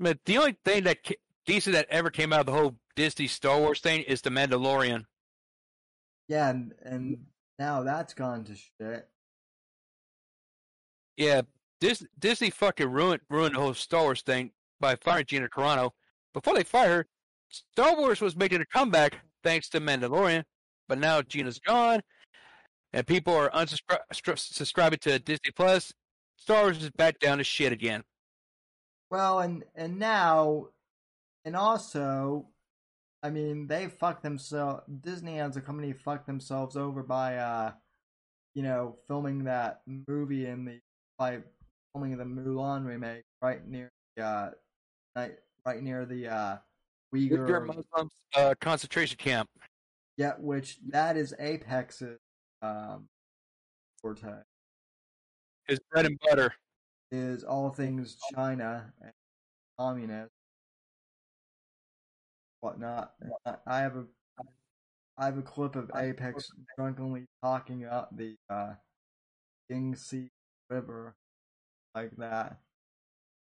But 0.00 0.18
the 0.24 0.38
only 0.38 0.56
thing 0.64 0.84
that 0.84 0.98
decent 1.46 1.74
that 1.74 1.86
ever 1.90 2.10
came 2.10 2.32
out 2.32 2.40
of 2.40 2.46
the 2.46 2.52
whole 2.52 2.76
Disney 2.96 3.26
Star 3.26 3.58
Wars 3.60 3.80
thing 3.80 4.02
is 4.02 4.22
The 4.22 4.30
Mandalorian. 4.30 5.04
yeah, 6.26 6.48
and, 6.48 6.72
and 6.82 7.18
now 7.58 7.82
that's 7.82 8.14
gone 8.14 8.44
to 8.44 8.54
shit. 8.56 9.06
Yeah, 11.16 11.42
Dis- 11.80 12.06
Disney 12.18 12.50
fucking 12.50 12.90
ruined 12.90 13.20
ruined 13.28 13.54
the 13.54 13.60
whole 13.60 13.74
Star 13.74 14.02
Wars 14.02 14.22
thing 14.22 14.52
by 14.80 14.96
firing 14.96 15.26
Gina 15.26 15.48
Carano. 15.48 15.90
Before 16.32 16.54
they 16.54 16.62
fired 16.64 16.90
her, 16.90 17.06
Star 17.50 17.96
Wars 17.96 18.20
was 18.20 18.36
making 18.36 18.60
a 18.62 18.66
comeback 18.66 19.18
thanks 19.44 19.68
to 19.70 19.80
Mandalorian, 19.80 20.44
but 20.88 20.98
now 20.98 21.20
Gina's 21.20 21.58
gone, 21.58 22.00
and 22.92 23.06
people 23.06 23.34
are 23.34 23.50
unsubscribing 23.50 25.00
to 25.00 25.18
Disney 25.18 25.50
Plus. 25.54 25.92
Star 26.36 26.62
Wars 26.62 26.82
is 26.82 26.90
back 26.90 27.18
down 27.18 27.36
to 27.38 27.44
shit 27.44 27.72
again. 27.72 28.02
Well, 29.10 29.40
and 29.40 29.64
and 29.74 29.98
now, 29.98 30.68
and 31.44 31.56
also, 31.56 32.46
I 33.22 33.30
mean, 33.30 33.66
they 33.66 33.88
fucked 33.88 34.22
themselves. 34.22 34.82
Disney 35.00 35.40
as 35.40 35.56
a 35.56 35.60
company 35.60 35.92
fucked 35.92 36.26
themselves 36.26 36.76
over 36.76 37.02
by, 37.02 37.36
uh, 37.36 37.72
you 38.54 38.62
know, 38.62 38.96
filming 39.08 39.44
that 39.44 39.82
movie 40.08 40.46
in 40.46 40.64
the 40.64 40.80
by 41.18 41.40
filming 41.92 42.16
the 42.16 42.24
Mulan 42.24 42.86
remake 42.86 43.24
right 43.42 43.66
near 43.66 43.90
the 44.16 44.22
uh, 44.22 44.50
right, 45.16 45.32
right 45.66 45.82
near 45.82 46.06
the 46.06 46.28
uh, 46.28 46.56
Uyghur. 47.12 47.66
Muslims 47.66 48.12
uh, 48.36 48.54
concentration 48.60 49.16
camp. 49.16 49.48
Yeah, 50.16 50.34
which 50.38 50.78
that 50.88 51.16
is 51.16 51.34
Apex's 51.38 52.18
um 52.62 53.08
forte 54.02 54.28
Is 55.68 55.80
bread 55.90 56.06
and 56.06 56.18
butter. 56.28 56.54
Is 57.10 57.44
all 57.44 57.70
things 57.70 58.16
China 58.34 58.92
and 59.02 59.12
communist 59.78 60.30
whatnot. 62.60 63.12
And 63.20 63.32
I, 63.46 63.54
I 63.66 63.80
have 63.80 63.96
a 63.96 64.04
I 65.18 65.26
have 65.26 65.38
a 65.38 65.42
clip 65.42 65.76
of 65.76 65.90
Apex 65.94 66.48
drunkenly 66.76 67.26
talking 67.42 67.84
about 67.84 68.16
the 68.16 68.36
uh 68.48 68.74
Yangtze 69.68 70.28
River 70.68 71.14
like 71.94 72.16
that. 72.18 72.58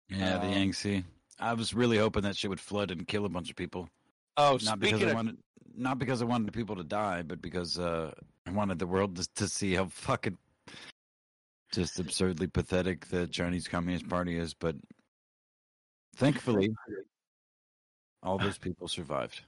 Yeah, 0.08 0.38
the 0.38 0.46
Um, 0.46 0.52
Yangtze. 0.52 1.04
I 1.38 1.54
was 1.54 1.74
really 1.74 1.98
hoping 1.98 2.22
that 2.22 2.36
shit 2.36 2.50
would 2.50 2.60
flood 2.60 2.90
and 2.90 3.06
kill 3.06 3.24
a 3.24 3.28
bunch 3.28 3.50
of 3.50 3.56
people. 3.56 3.88
Oh, 4.36 4.58
not 4.64 4.78
because 4.78 5.00
speaking 5.00 5.08
I 5.08 5.10
of 5.10 5.14
wanted, 5.16 5.38
not 5.74 5.98
because 5.98 6.22
I 6.22 6.24
wanted 6.24 6.52
people 6.52 6.76
to 6.76 6.84
die, 6.84 7.22
but 7.22 7.40
because 7.42 7.78
uh, 7.78 8.12
I 8.46 8.50
wanted 8.50 8.78
the 8.78 8.86
world 8.86 9.16
to, 9.16 9.28
to 9.36 9.48
see 9.48 9.74
how 9.74 9.86
fucking 9.86 10.36
just 11.72 11.98
absurdly 11.98 12.46
pathetic 12.46 13.06
the 13.06 13.26
Chinese 13.26 13.66
Communist 13.66 14.08
Party 14.08 14.36
is. 14.38 14.54
But 14.54 14.76
thankfully, 16.16 16.74
all 18.22 18.38
those 18.38 18.58
people 18.58 18.88
survived. 18.88 19.40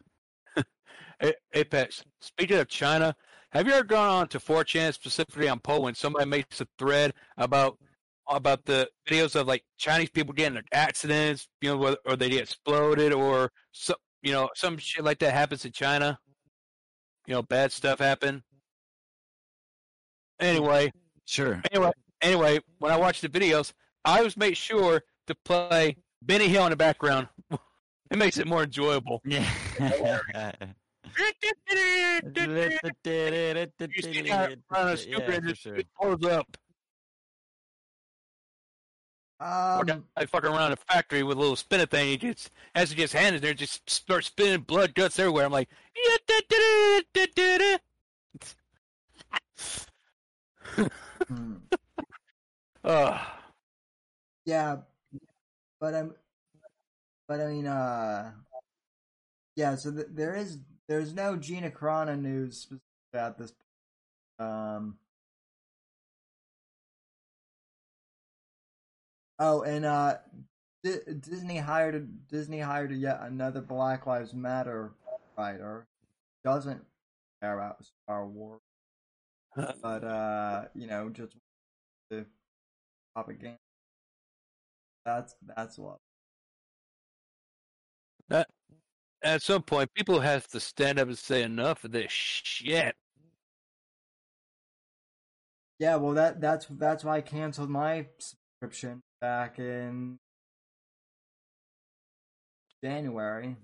Apex. 1.54 2.02
Speaking 2.20 2.58
of 2.58 2.68
China, 2.68 3.14
have 3.52 3.66
you 3.68 3.72
ever 3.72 3.84
gone 3.84 4.08
on 4.08 4.28
to 4.28 4.40
4chan 4.40 4.92
specifically 4.92 5.48
on 5.48 5.60
Poland? 5.60 5.96
somebody 5.96 6.28
makes 6.28 6.60
a 6.60 6.66
thread 6.78 7.14
about 7.36 7.78
about 8.28 8.64
the 8.64 8.88
videos 9.08 9.38
of 9.38 9.46
like 9.46 9.62
Chinese 9.78 10.10
people 10.10 10.32
getting 10.32 10.56
in 10.58 10.64
accidents, 10.72 11.46
you 11.60 11.70
know, 11.70 11.76
whether, 11.76 11.96
or 12.06 12.16
they 12.16 12.30
get 12.30 12.42
exploded, 12.42 13.12
or 13.12 13.50
some, 13.72 13.96
you 14.22 14.32
know, 14.32 14.48
some 14.54 14.76
shit 14.78 15.04
like 15.04 15.18
that 15.18 15.32
happens 15.34 15.64
in 15.64 15.72
China. 15.72 16.18
You 17.26 17.34
know, 17.34 17.42
bad 17.42 17.70
stuff 17.70 17.98
happen. 18.00 18.42
Anyway, 20.40 20.90
Sure. 21.26 21.62
anyway, 21.70 21.92
anyway, 22.24 22.58
when 22.78 22.90
I 22.90 22.96
watch 22.96 23.20
the 23.20 23.28
videos, 23.28 23.72
I 24.04 24.18
always 24.18 24.36
make 24.36 24.56
sure 24.56 25.02
to 25.26 25.34
play 25.44 25.96
Benny 26.22 26.48
Hill 26.48 26.64
in 26.64 26.70
the 26.70 26.76
background. 26.76 27.28
it 28.10 28.18
makes 28.18 28.38
it 28.38 28.46
more 28.46 28.64
enjoyable. 28.64 29.20
Yeah. 29.24 29.48
You 33.94 34.02
see 34.02 34.22
that 34.22 34.58
on 34.70 34.88
a 34.88 34.96
scooter 34.96 35.32
and 35.32 35.42
for 35.44 35.48
just 35.48 35.62
sure. 35.62 35.76
it 35.76 35.86
pulls 36.00 36.24
up. 36.24 36.56
Or 39.40 39.80
Um 39.80 40.04
I 40.16 40.26
fucking 40.26 40.50
around 40.50 40.72
a 40.72 40.76
factory 40.76 41.22
with 41.22 41.36
a 41.36 41.40
little 41.40 41.56
spinner 41.56 41.86
thing. 41.86 42.08
He 42.08 42.16
gets 42.16 42.50
as 42.74 42.90
he 42.90 42.96
gets 42.96 43.12
handed 43.12 43.42
there, 43.42 43.54
just 43.54 43.88
starts 43.88 44.28
spinning 44.28 44.60
blood 44.60 44.94
guts 44.94 45.18
everywhere. 45.18 45.44
I'm 45.44 45.52
like, 45.52 45.68
hmm. 51.28 51.54
Ugh. 52.84 53.20
Yeah, 54.44 54.76
but 55.80 55.94
I'm, 55.94 56.14
but 57.26 57.40
I 57.40 57.46
mean, 57.46 57.66
uh, 57.66 58.32
yeah. 59.56 59.74
So 59.76 59.90
th- 59.90 60.08
there 60.10 60.34
is, 60.34 60.58
there's 60.86 61.14
no 61.14 61.36
Gina 61.36 61.70
Carano 61.70 62.20
news 62.20 62.68
about 63.12 63.38
this. 63.38 63.54
Um. 64.38 64.98
Oh, 69.38 69.62
and 69.62 69.84
uh, 69.84 70.18
D- 70.84 70.98
Disney 71.20 71.56
hired 71.56 71.94
a, 71.94 72.00
Disney 72.00 72.60
hired 72.60 72.92
a 72.92 72.94
yet 72.94 73.20
another 73.22 73.62
Black 73.62 74.06
Lives 74.06 74.34
Matter 74.34 74.92
writer. 75.36 75.86
Doesn't 76.44 76.84
care 77.42 77.58
about 77.58 77.84
Star 77.84 78.26
Wars, 78.26 78.60
but 79.56 80.04
uh, 80.04 80.64
you 80.74 80.86
know, 80.86 81.08
just 81.08 81.36
the 82.10 82.26
propaganda. 83.14 83.58
That's 85.04 85.34
that's 85.56 85.78
what. 85.78 85.98
That 88.28 88.48
at 89.22 89.42
some 89.42 89.62
point, 89.62 89.92
people 89.94 90.20
have 90.20 90.46
to 90.48 90.60
stand 90.60 90.98
up 90.98 91.08
and 91.08 91.18
say 91.18 91.42
enough 91.42 91.84
of 91.84 91.92
this 91.92 92.10
shit. 92.10 92.94
Yeah, 95.78 95.96
well 95.96 96.14
that 96.14 96.40
that's 96.40 96.66
that's 96.70 97.04
why 97.04 97.16
I 97.16 97.20
canceled 97.20 97.70
my 97.70 98.06
subscription 98.18 99.02
back 99.20 99.58
in 99.58 100.18
January. 102.82 103.56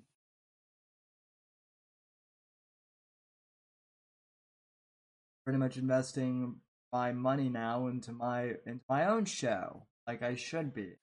Pretty 5.44 5.58
much 5.58 5.76
investing 5.76 6.56
my 6.92 7.12
money 7.12 7.48
now 7.48 7.86
into 7.86 8.12
my 8.12 8.56
into 8.66 8.80
my 8.88 9.06
own 9.06 9.24
show, 9.24 9.86
like 10.06 10.22
I 10.22 10.34
should 10.34 10.74
be. 10.74 10.94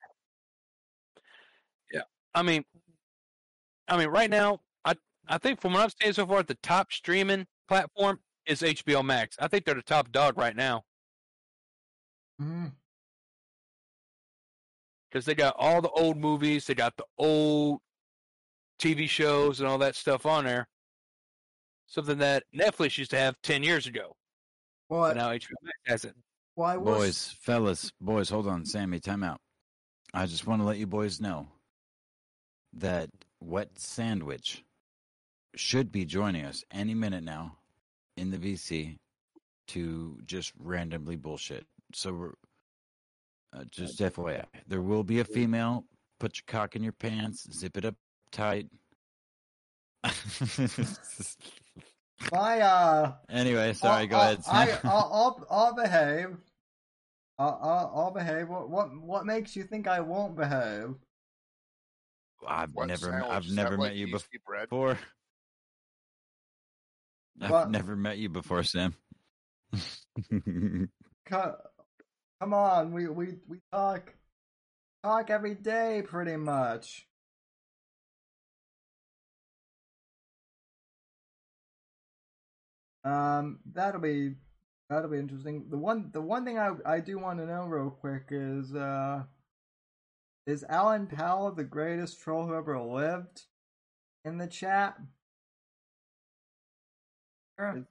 Yeah. 1.91 2.03
I 2.33 2.43
mean, 2.43 2.65
I 3.87 3.97
mean, 3.97 4.09
right 4.09 4.29
now, 4.29 4.61
I 4.85 4.95
I 5.27 5.37
think 5.37 5.61
from 5.61 5.73
what 5.73 5.83
I've 5.83 5.93
seen 6.01 6.13
so 6.13 6.25
far, 6.27 6.43
the 6.43 6.55
top 6.55 6.91
streaming 6.91 7.47
platform 7.67 8.21
is 8.45 8.61
HBO 8.61 9.03
Max. 9.03 9.35
I 9.39 9.47
think 9.47 9.65
they're 9.65 9.75
the 9.75 9.81
top 9.81 10.11
dog 10.11 10.37
right 10.37 10.55
now 10.55 10.83
Mhm. 12.41 12.75
because 15.09 15.25
they 15.25 15.35
got 15.35 15.55
all 15.57 15.81
the 15.81 15.89
old 15.89 16.17
movies, 16.17 16.67
they 16.67 16.75
got 16.75 16.95
the 16.97 17.05
old 17.17 17.81
TV 18.79 19.07
shows 19.09 19.59
and 19.59 19.67
all 19.69 19.77
that 19.79 19.95
stuff 19.95 20.25
on 20.25 20.45
there. 20.45 20.67
Something 21.87 22.17
that 22.19 22.43
Netflix 22.53 22.97
used 22.97 23.11
to 23.11 23.17
have 23.17 23.41
ten 23.41 23.63
years 23.63 23.87
ago, 23.87 24.16
Well, 24.89 25.01
but 25.01 25.17
now 25.17 25.29
HBO 25.29 25.51
Max 25.63 25.77
has 25.85 26.05
it. 26.05 26.15
well, 26.55 26.69
I 26.69 26.77
will 26.77 26.95
Boys, 26.95 27.35
fellas, 27.41 27.91
boys, 27.99 28.29
hold 28.29 28.47
on, 28.47 28.65
Sammy, 28.65 28.99
time 28.99 29.23
out. 29.23 29.39
I 30.13 30.25
just 30.25 30.47
want 30.47 30.61
to 30.61 30.65
let 30.65 30.77
you 30.77 30.87
boys 30.87 31.19
know 31.19 31.47
that 32.73 33.09
Wet 33.41 33.69
Sandwich 33.75 34.63
should 35.55 35.91
be 35.91 36.05
joining 36.05 36.45
us 36.45 36.63
any 36.71 36.93
minute 36.93 37.23
now 37.23 37.57
in 38.15 38.31
the 38.31 38.37
VC 38.37 38.97
to 39.67 40.17
just 40.25 40.53
randomly 40.57 41.15
bullshit. 41.17 41.65
So 41.93 42.13
we're 42.13 42.33
uh, 43.53 43.63
just 43.69 43.99
FYI, 43.99 44.45
there 44.67 44.81
will 44.81 45.03
be 45.03 45.19
a 45.19 45.25
female. 45.25 45.85
Put 46.19 46.37
your 46.37 46.45
cock 46.47 46.75
in 46.75 46.83
your 46.83 46.93
pants, 46.93 47.47
zip 47.51 47.77
it 47.77 47.85
up 47.85 47.95
tight. 48.31 48.67
my 52.31 52.59
uh 52.59 53.13
anyway, 53.29 53.73
sorry, 53.73 54.01
I'll, 54.03 54.07
go 54.07 54.19
ahead. 54.19 54.39
I'll, 54.47 54.57
I, 54.57 54.65
Sam. 54.67 54.79
I'll, 54.83 55.09
I'll, 55.13 55.47
I'll 55.49 55.73
behave. 55.75 56.37
I'll, 57.39 57.59
I'll, 57.61 57.91
I'll 57.95 58.11
behave. 58.11 58.49
What, 58.49 58.69
what, 58.69 58.95
what 58.99 59.25
makes 59.25 59.55
you 59.55 59.63
think 59.63 59.87
I 59.87 59.99
won't 60.01 60.35
behave? 60.35 60.95
I've 62.47 62.73
What 62.73 62.87
never, 62.87 63.05
sandwich? 63.11 63.31
I've 63.31 63.45
Is 63.45 63.55
that 63.55 63.63
never 63.63 63.77
like 63.77 63.89
met 63.89 63.95
you 63.95 64.07
yeasty 64.07 64.39
bread? 64.45 64.69
before. 64.69 64.97
I've 67.41 67.49
What? 67.51 67.69
never 67.71 67.95
met 67.95 68.17
you 68.17 68.29
before, 68.29 68.63
Sam. 68.63 68.95
Co- 71.25 71.55
Come 72.39 72.53
on, 72.53 72.93
we, 72.93 73.07
we, 73.07 73.37
we 73.47 73.59
talk, 73.71 74.13
talk 75.03 75.29
every 75.31 75.55
day, 75.55 76.03
pretty 76.05 76.35
much. 76.35 77.06
Um, 83.07 83.59
that'll 83.73 84.01
be, 84.01 84.35
that'll 84.89 85.09
be 85.09 85.19
interesting. 85.19 85.65
The 85.69 85.77
one, 85.77 86.09
the 86.11 86.21
one 86.21 86.43
thing 86.43 86.59
I, 86.59 86.71
I 86.85 86.99
do 86.99 87.17
want 87.19 87.39
to 87.39 87.45
know 87.45 87.65
real 87.65 87.89
quick 87.89 88.25
is, 88.31 88.75
uh, 88.75 89.23
is 90.45 90.65
Alan 90.67 91.07
Powell 91.07 91.51
the 91.51 91.63
greatest 91.63 92.21
troll 92.21 92.45
who 92.45 92.55
ever 92.55 92.79
lived? 92.79 93.43
In 94.25 94.37
the 94.37 94.47
chat. 94.47 94.97
Sure. 97.57 97.85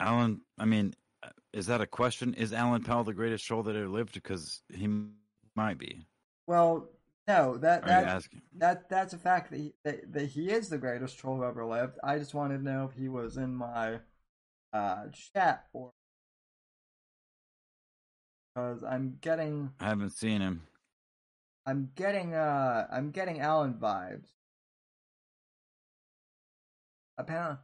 Alan, 0.00 0.40
I 0.58 0.64
mean, 0.64 0.94
uh, 1.22 1.28
is 1.52 1.66
that 1.66 1.80
a 1.80 1.86
question? 1.86 2.34
Is 2.34 2.52
Alan 2.52 2.82
Powell 2.82 3.04
the 3.04 3.14
greatest 3.14 3.46
troll 3.46 3.62
that 3.62 3.76
ever 3.76 3.88
lived? 3.88 4.14
Because 4.14 4.62
he 4.74 4.88
might 5.54 5.78
be. 5.78 6.06
Well, 6.46 6.88
no, 7.28 7.56
that 7.58 7.84
that 7.86 8.22
that 8.58 8.88
that's 8.88 9.12
a 9.12 9.18
fact 9.18 9.50
that 9.50 9.58
he, 9.58 9.74
that, 9.84 10.12
that 10.12 10.26
he 10.26 10.50
is 10.50 10.68
the 10.68 10.78
greatest 10.78 11.18
troll 11.18 11.36
who 11.36 11.44
ever 11.44 11.64
lived. 11.64 11.98
I 12.04 12.18
just 12.18 12.34
wanted 12.34 12.58
to 12.58 12.64
know 12.64 12.88
if 12.90 12.96
he 12.96 13.08
was 13.08 13.36
in 13.36 13.54
my 13.54 13.98
uh 14.72 15.06
chat 15.34 15.66
or 15.72 15.92
because 18.54 18.84
I'm 18.84 19.18
getting 19.20 19.72
I 19.80 19.88
haven't 19.88 20.10
seen 20.10 20.40
him. 20.40 20.62
I'm 21.66 21.90
getting 21.96 22.34
uh 22.34 22.86
I'm 22.92 23.10
getting 23.10 23.40
Alan 23.40 23.74
vibes. 23.74 24.28
Apparently, 27.18 27.58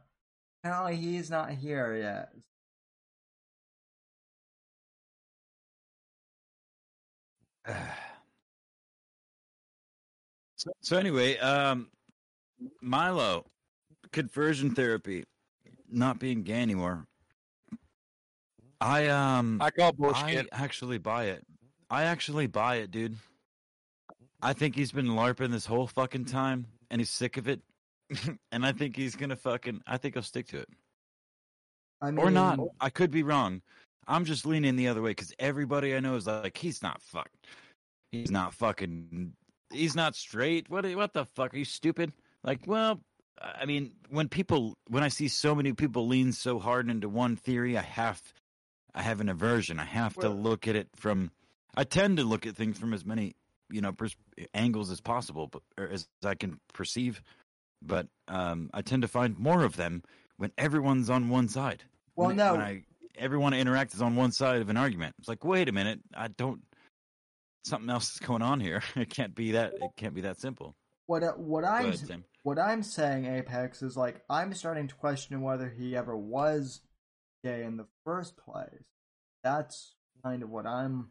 apparently 0.61 0.97
he's 0.97 1.29
not 1.29 1.51
here 1.51 1.95
yet. 1.95 2.33
So, 10.63 10.71
so 10.79 10.97
anyway, 10.97 11.37
um, 11.39 11.89
Milo, 12.81 13.45
conversion 14.13 14.73
therapy, 14.73 15.25
not 15.91 16.19
being 16.19 16.43
gay 16.43 16.61
anymore. 16.61 17.05
I 18.79 19.07
um, 19.07 19.61
I 19.61 19.71
call 19.71 19.89
I 19.89 19.91
bullshit. 19.91 20.47
actually 20.53 20.99
buy 20.99 21.25
it. 21.25 21.45
I 21.89 22.03
actually 22.03 22.47
buy 22.47 22.77
it, 22.77 22.91
dude. 22.91 23.17
I 24.41 24.53
think 24.53 24.73
he's 24.73 24.93
been 24.93 25.07
larping 25.07 25.51
this 25.51 25.65
whole 25.65 25.85
fucking 25.85 26.25
time, 26.25 26.65
and 26.89 27.01
he's 27.01 27.09
sick 27.09 27.35
of 27.35 27.49
it. 27.49 27.59
and 28.53 28.65
I 28.65 28.71
think 28.71 28.95
he's 28.95 29.17
gonna 29.17 29.35
fucking. 29.35 29.81
I 29.85 29.97
think 29.97 30.15
he'll 30.15 30.23
stick 30.23 30.47
to 30.47 30.59
it, 30.59 30.69
I 32.01 32.11
mean, 32.11 32.25
or 32.25 32.31
not. 32.31 32.57
I 32.79 32.89
could 32.89 33.11
be 33.11 33.23
wrong. 33.23 33.61
I'm 34.07 34.23
just 34.23 34.45
leaning 34.45 34.77
the 34.77 34.87
other 34.87 35.01
way 35.01 35.11
because 35.11 35.33
everybody 35.39 35.93
I 35.93 35.99
know 35.99 36.15
is 36.15 36.25
like, 36.25 36.57
he's 36.57 36.81
not 36.81 37.01
fucked. 37.01 37.47
He's 38.13 38.31
not 38.31 38.53
fucking. 38.53 39.33
He's 39.71 39.95
not 39.95 40.15
straight. 40.15 40.69
What? 40.69 40.85
What 40.95 41.13
the 41.13 41.25
fuck? 41.25 41.53
Are 41.53 41.57
you 41.57 41.65
stupid? 41.65 42.13
Like, 42.43 42.67
well, 42.67 42.99
I 43.41 43.65
mean, 43.65 43.93
when 44.09 44.29
people, 44.29 44.77
when 44.87 45.03
I 45.03 45.07
see 45.07 45.27
so 45.27 45.55
many 45.55 45.73
people 45.73 46.07
lean 46.07 46.31
so 46.31 46.59
hard 46.59 46.89
into 46.89 47.09
one 47.09 47.35
theory, 47.35 47.77
I 47.77 47.81
have, 47.81 48.21
I 48.93 49.01
have 49.01 49.21
an 49.21 49.29
aversion. 49.29 49.79
I 49.79 49.85
have 49.85 50.15
to 50.15 50.29
look 50.29 50.67
at 50.67 50.75
it 50.75 50.89
from. 50.95 51.31
I 51.75 51.83
tend 51.83 52.17
to 52.17 52.23
look 52.23 52.45
at 52.45 52.55
things 52.55 52.77
from 52.77 52.93
as 52.93 53.03
many, 53.03 53.35
you 53.71 53.81
know, 53.81 53.91
pers- 53.91 54.15
angles 54.53 54.91
as 54.91 55.01
possible, 55.01 55.47
but 55.47 55.63
or 55.77 55.89
as 55.89 56.07
I 56.23 56.35
can 56.35 56.59
perceive. 56.73 57.21
But 57.81 58.07
um, 58.27 58.69
I 58.73 58.81
tend 58.81 59.01
to 59.01 59.07
find 59.07 59.37
more 59.39 59.63
of 59.63 59.75
them 59.75 60.03
when 60.37 60.51
everyone's 60.57 61.09
on 61.09 61.29
one 61.29 61.47
side. 61.47 61.83
Well, 62.15 62.27
when, 62.27 62.37
no. 62.37 62.53
when 62.53 62.61
I 62.61 62.83
everyone 63.17 63.53
I 63.53 63.59
interact 63.59 63.93
is 63.93 64.01
on 64.01 64.15
one 64.15 64.31
side 64.31 64.61
of 64.61 64.69
an 64.69 64.77
argument. 64.77 65.15
It's 65.19 65.27
like, 65.27 65.43
wait 65.43 65.69
a 65.69 65.71
minute, 65.71 65.99
I 66.15 66.27
don't. 66.27 66.61
Something 67.63 67.89
else 67.89 68.13
is 68.13 68.19
going 68.19 68.41
on 68.41 68.59
here. 68.59 68.81
It 68.95 69.09
can't 69.09 69.33
be 69.33 69.51
that. 69.51 69.73
It 69.73 69.91
can't 69.97 70.13
be 70.13 70.21
that 70.21 70.39
simple. 70.39 70.75
what 71.05 71.23
uh, 71.23 71.33
what 71.33 71.65
I'm 71.65 71.85
ahead, 71.85 72.23
what 72.43 72.59
I'm 72.59 72.83
saying, 72.83 73.25
Apex, 73.25 73.81
is 73.81 73.95
like 73.95 74.21
I'm 74.29 74.53
starting 74.53 74.87
to 74.87 74.95
question 74.95 75.41
whether 75.41 75.69
he 75.69 75.95
ever 75.95 76.15
was 76.15 76.81
gay 77.43 77.63
in 77.63 77.77
the 77.77 77.87
first 78.05 78.37
place. 78.37 78.83
That's 79.43 79.95
kind 80.23 80.43
of 80.43 80.49
what 80.49 80.65
I'm 80.65 81.09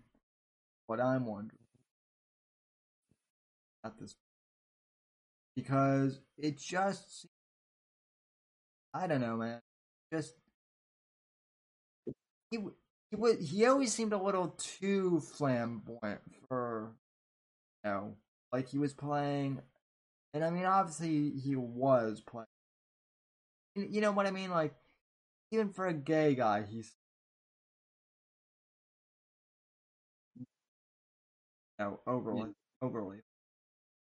what 0.86 1.00
I'm 1.00 1.26
wondering 1.26 1.58
at 3.84 3.98
this 3.98 4.14
because 5.56 6.20
it 6.38 6.58
just 6.58 7.26
I 8.94 9.06
don't 9.06 9.20
know, 9.20 9.36
man. 9.36 9.60
Just 10.12 10.34
he 12.50 12.58
he 13.12 13.16
would 13.16 13.40
he 13.40 13.66
always 13.66 13.92
seemed 13.92 14.12
a 14.12 14.18
little 14.18 14.56
too 14.58 15.20
flamboyant 15.20 16.20
for 16.48 16.96
you 17.84 17.90
know, 17.90 18.16
like 18.52 18.68
he 18.68 18.78
was 18.78 18.92
playing 18.92 19.60
and 20.34 20.44
I 20.44 20.50
mean, 20.50 20.64
obviously, 20.64 21.30
he 21.30 21.56
was 21.56 22.22
playing. 22.22 22.46
You 23.74 24.00
know 24.00 24.12
what 24.12 24.26
I 24.26 24.30
mean? 24.30 24.50
Like, 24.50 24.74
even 25.50 25.70
for 25.70 25.86
a 25.86 25.92
gay 25.92 26.34
guy, 26.34 26.62
he's. 26.62 26.90
You 30.38 30.46
know, 31.78 32.00
overly. 32.06 32.50
Overly. 32.80 33.18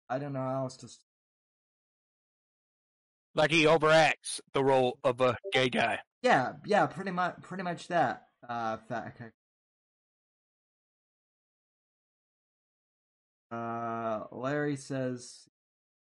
I 0.09 0.19
don't 0.19 0.33
know 0.33 0.41
how 0.41 0.65
else 0.65 0.77
to. 0.79 0.89
Like 3.35 3.51
he 3.51 3.65
overacts 3.65 4.41
the 4.53 4.65
role 4.65 4.99
of 5.05 5.21
a 5.21 5.37
gay 5.53 5.69
guy. 5.69 6.01
Yeah, 6.23 6.55
yeah, 6.65 6.87
pretty 6.87 7.11
much, 7.11 7.41
pretty 7.43 7.63
much 7.63 7.89
that. 7.89 8.29
Uh, 8.49 8.77
fact. 8.89 9.21
Uh, 13.51 14.25
Larry 14.33 14.77
says, 14.77 15.49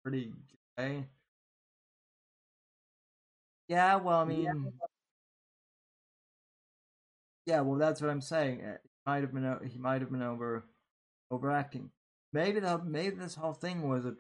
pretty 0.05 0.33
gay. 0.79 1.07
Yeah, 3.69 3.97
well, 3.97 4.19
I 4.21 4.25
mean, 4.25 4.43
yeah, 7.47 7.57
yeah. 7.57 7.61
well, 7.61 7.79
that's 7.79 8.01
what 8.01 8.11
I'm 8.11 8.21
saying. 8.21 8.63
Uh, 8.63 8.77
He 8.83 8.89
might 9.07 9.23
have 9.23 9.33
been, 9.33 9.59
he 9.71 9.79
might 9.79 10.01
have 10.01 10.11
been 10.11 10.23
over, 10.23 10.65
overacting. 11.31 11.91
Maybe 12.33 12.61
the, 12.61 12.79
maybe 12.85 13.17
this 13.17 13.35
whole 13.35 13.55
thing 13.55 13.89
was 13.89 14.05
a 14.05 14.15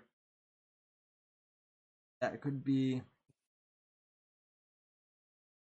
that 2.20 2.40
could 2.40 2.64
be 2.64 3.02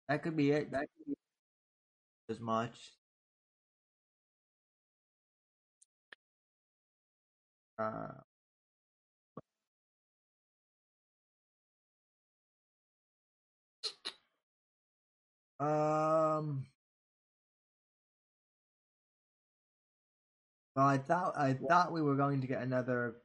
that 0.08 0.24
could 0.24 0.36
be 0.36 0.52
it. 0.52 0.72
That 0.72 0.88
could 0.98 1.06
be 1.08 1.16
much. 2.40 2.92
Uh, 7.80 8.08
um. 15.60 16.66
Well, 20.76 20.86
I 20.86 20.98
thought 20.98 21.34
I 21.38 21.54
thought 21.54 21.92
we 21.92 22.02
were 22.02 22.16
going 22.16 22.42
to 22.42 22.48
get 22.48 22.62
another 22.62 23.16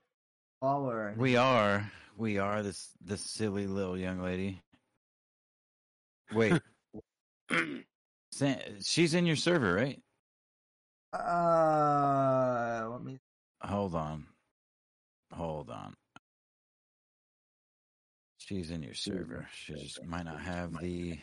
caller. 0.63 1.15
We 1.17 1.37
are. 1.37 1.91
We 2.17 2.39
are 2.39 2.63
this 2.63 2.91
this 3.05 3.23
silly 3.23 3.67
little 3.67 3.99
young 3.99 4.23
lady. 4.23 4.63
Wait. 6.33 6.61
Sa- 8.33 8.55
she's 8.83 9.15
in 9.15 9.27
your 9.27 9.37
server, 9.37 9.75
right? 9.75 10.01
Uh, 11.13 12.89
let 12.91 13.03
me. 13.05 13.19
Hold 13.63 13.95
on. 13.95 14.27
Hold 15.33 15.71
on. 15.71 15.95
She's 18.39 18.71
in 18.71 18.83
your 18.83 18.95
server. 18.95 19.47
She 19.55 19.75
just 19.75 20.05
might 20.05 20.25
not 20.25 20.41
have 20.41 20.79
the 20.79 21.19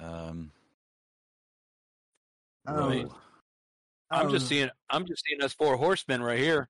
um 0.00 0.50
Oh, 2.66 2.88
Right. 2.88 3.06
I'm 4.10 4.26
oh, 4.26 4.30
just 4.30 4.48
seeing. 4.48 4.70
I'm 4.90 5.06
just 5.06 5.24
seeing 5.26 5.42
us 5.42 5.52
four 5.52 5.76
horsemen 5.76 6.22
right 6.22 6.38
here. 6.38 6.68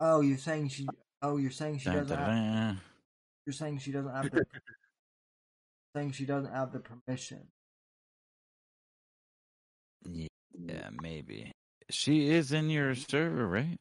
Oh, 0.00 0.20
you're 0.20 0.38
saying 0.38 0.68
she. 0.68 0.88
Oh, 1.22 1.36
you're 1.36 1.50
saying 1.50 1.78
she 1.78 1.86
dun, 1.86 1.96
doesn't. 1.98 2.16
dun, 2.16 2.26
Have, 2.26 2.76
dun. 2.76 2.80
you're 3.46 3.52
saying 3.52 3.78
she 3.78 3.92
doesn't 3.92 4.12
have 4.12 4.30
the. 4.30 4.46
saying 5.96 6.12
she 6.12 6.24
doesn't 6.24 6.52
have 6.52 6.72
the 6.72 6.80
permission. 6.80 7.48
Yeah, 10.04 10.90
maybe. 11.00 11.52
She 11.90 12.30
is 12.30 12.52
in 12.52 12.70
your 12.70 12.94
server, 12.94 13.46
right? 13.46 13.78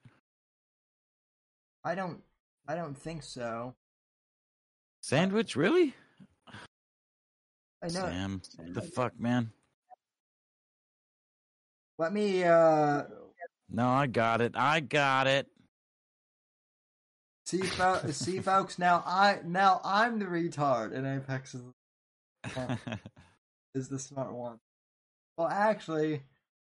I 1.83 1.95
don't. 1.95 2.21
I 2.67 2.75
don't 2.75 2.97
think 2.97 3.23
so. 3.23 3.73
Sandwich, 5.01 5.55
really? 5.55 5.93
I 7.81 7.87
know. 7.87 7.91
Sam, 7.91 8.41
the 8.69 8.81
fuck, 8.81 9.19
man? 9.19 9.51
Let 11.97 12.13
me. 12.13 12.43
Uh, 12.43 13.03
No, 13.69 13.89
I 13.89 14.07
got 14.07 14.41
it. 14.41 14.53
I 14.55 14.79
got 14.81 15.27
it. 15.27 15.47
see, 17.45 17.61
fo- 17.61 18.09
see, 18.11 18.39
folks. 18.39 18.77
Now 18.79 19.03
I. 19.05 19.39
Now 19.45 19.79
I'm 19.83 20.19
the 20.19 20.25
retard, 20.25 20.93
and 20.95 21.05
Apex 21.07 21.55
is, 21.55 21.63
is 23.75 23.89
the 23.89 23.99
smart 23.99 24.33
one. 24.33 24.59
Well, 25.37 25.47
actually, 25.47 26.23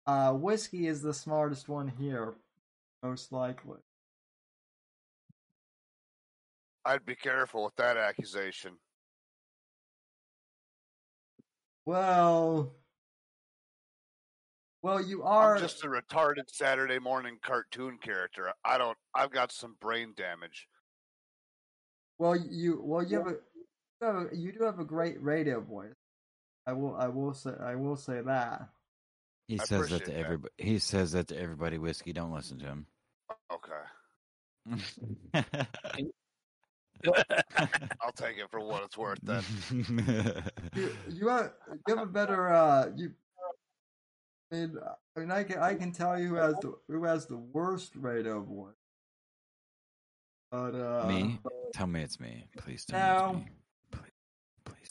uh, 0.08 0.34
whiskey 0.34 0.88
is 0.88 1.02
the 1.02 1.14
smartest 1.14 1.68
one 1.68 1.92
here, 2.00 2.36
most 3.04 3.32
likely. 3.32 3.80
I'd 6.86 7.06
be 7.06 7.16
careful 7.16 7.66
with 7.66 7.76
that 7.76 7.98
accusation. 7.98 8.74
Well. 11.86 12.74
Well, 14.82 15.04
you 15.04 15.22
are. 15.24 15.56
I'm 15.56 15.62
just 15.62 15.84
a 15.84 15.88
retarded 15.88 16.48
Saturday 16.48 16.98
morning 16.98 17.38
cartoon 17.44 18.00
character. 18.02 18.52
I 18.66 18.80
don't. 18.80 18.98
I've 19.14 19.32
got 19.32 19.52
some 19.52 19.76
brain 19.80 20.14
damage. 20.16 20.68
Well, 22.18 22.36
you 22.36 22.82
well 22.84 23.04
you 23.04 23.18
have 23.18 23.28
a 23.28 23.32
you, 23.32 24.08
have 24.08 24.16
a, 24.16 24.36
you 24.36 24.52
do 24.52 24.64
have 24.64 24.80
a 24.80 24.86
great 24.86 25.22
radio 25.22 25.60
voice. 25.60 25.94
I 26.68 26.74
will 26.74 26.96
I 26.96 27.08
will 27.08 27.34
say 27.34 27.52
I 27.60 27.76
will 27.76 27.96
say 27.96 28.22
that. 28.22 28.70
he 29.48 29.60
I 29.60 29.64
says 29.66 29.90
that 29.90 30.06
to 30.06 30.16
everybody. 30.18 30.54
He 30.58 30.80
says 30.80 31.12
that 31.14 31.28
to 31.30 31.38
everybody. 31.40 31.78
Whiskey, 31.78 32.14
don't 32.14 32.32
listen 32.32 32.60
to 32.60 32.66
him. 32.66 32.86
Okay, 33.52 33.74
I'll 38.02 38.12
take 38.16 38.38
it 38.38 38.50
for 38.52 38.60
what 38.60 38.84
it's 38.84 38.98
worth. 38.98 39.20
Then 39.24 39.44
You 40.76 40.92
you 41.10 41.28
have 41.30 41.54
you 41.88 41.96
have 41.96 42.08
a 42.08 42.12
better 42.12 42.50
uh 42.54 42.90
you. 42.96 43.12
I 44.52 44.56
mean, 44.56 44.78
I 45.16 45.20
mean 45.20 45.32
I 45.32 45.44
can 45.44 45.60
I 45.60 45.76
can 45.76 45.92
tell 45.92 46.20
you 46.20 46.28
who 46.30 46.36
has 46.36 46.56
the 46.62 46.74
who 46.88 47.04
has 47.06 47.26
the 47.26 47.38
worst 47.38 47.96
radio 47.96 48.42
voice. 48.42 48.76
But 50.52 50.76
uh 50.76 51.08
me? 51.08 51.40
Tell 51.74 51.88
me 51.88 52.02
it's 52.02 52.20
me. 52.20 52.46
Please 52.58 52.86
tell 52.86 53.00
No. 53.00 53.34
me 53.34 53.40
it's 53.40 53.46
me. 53.46 53.52
Please, 53.92 54.12
please 54.66 54.76
tell 54.76 54.91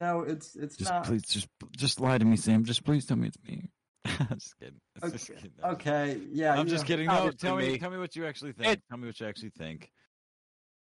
No, 0.00 0.20
it's 0.22 0.56
it's 0.56 0.76
Just 0.76 0.90
not. 0.90 1.04
please, 1.04 1.22
just 1.24 1.48
just 1.76 2.00
lie 2.00 2.16
to 2.18 2.24
me, 2.24 2.36
Sam. 2.36 2.64
Just 2.64 2.84
please 2.84 3.04
tell 3.04 3.16
me 3.18 3.28
it's 3.28 3.38
me. 3.46 3.68
just 4.32 4.54
kidding. 4.58 4.80
Okay, 5.02 5.10
Just 5.12 5.26
kidding. 5.28 5.50
I'm 5.62 5.76
just- 5.76 5.86
Okay, 5.86 6.20
yeah. 6.32 6.54
I'm 6.54 6.66
just 6.66 6.84
know- 6.84 6.86
kidding. 6.88 7.06
No, 7.06 7.30
tell 7.32 7.56
me, 7.56 7.72
me. 7.72 7.78
tell 7.78 7.90
me 7.90 7.98
what 7.98 8.16
you 8.16 8.24
actually 8.26 8.52
think. 8.52 8.68
It- 8.72 8.82
tell 8.88 8.96
me 8.98 9.06
what 9.06 9.20
you 9.20 9.26
actually 9.26 9.50
think. 9.50 9.90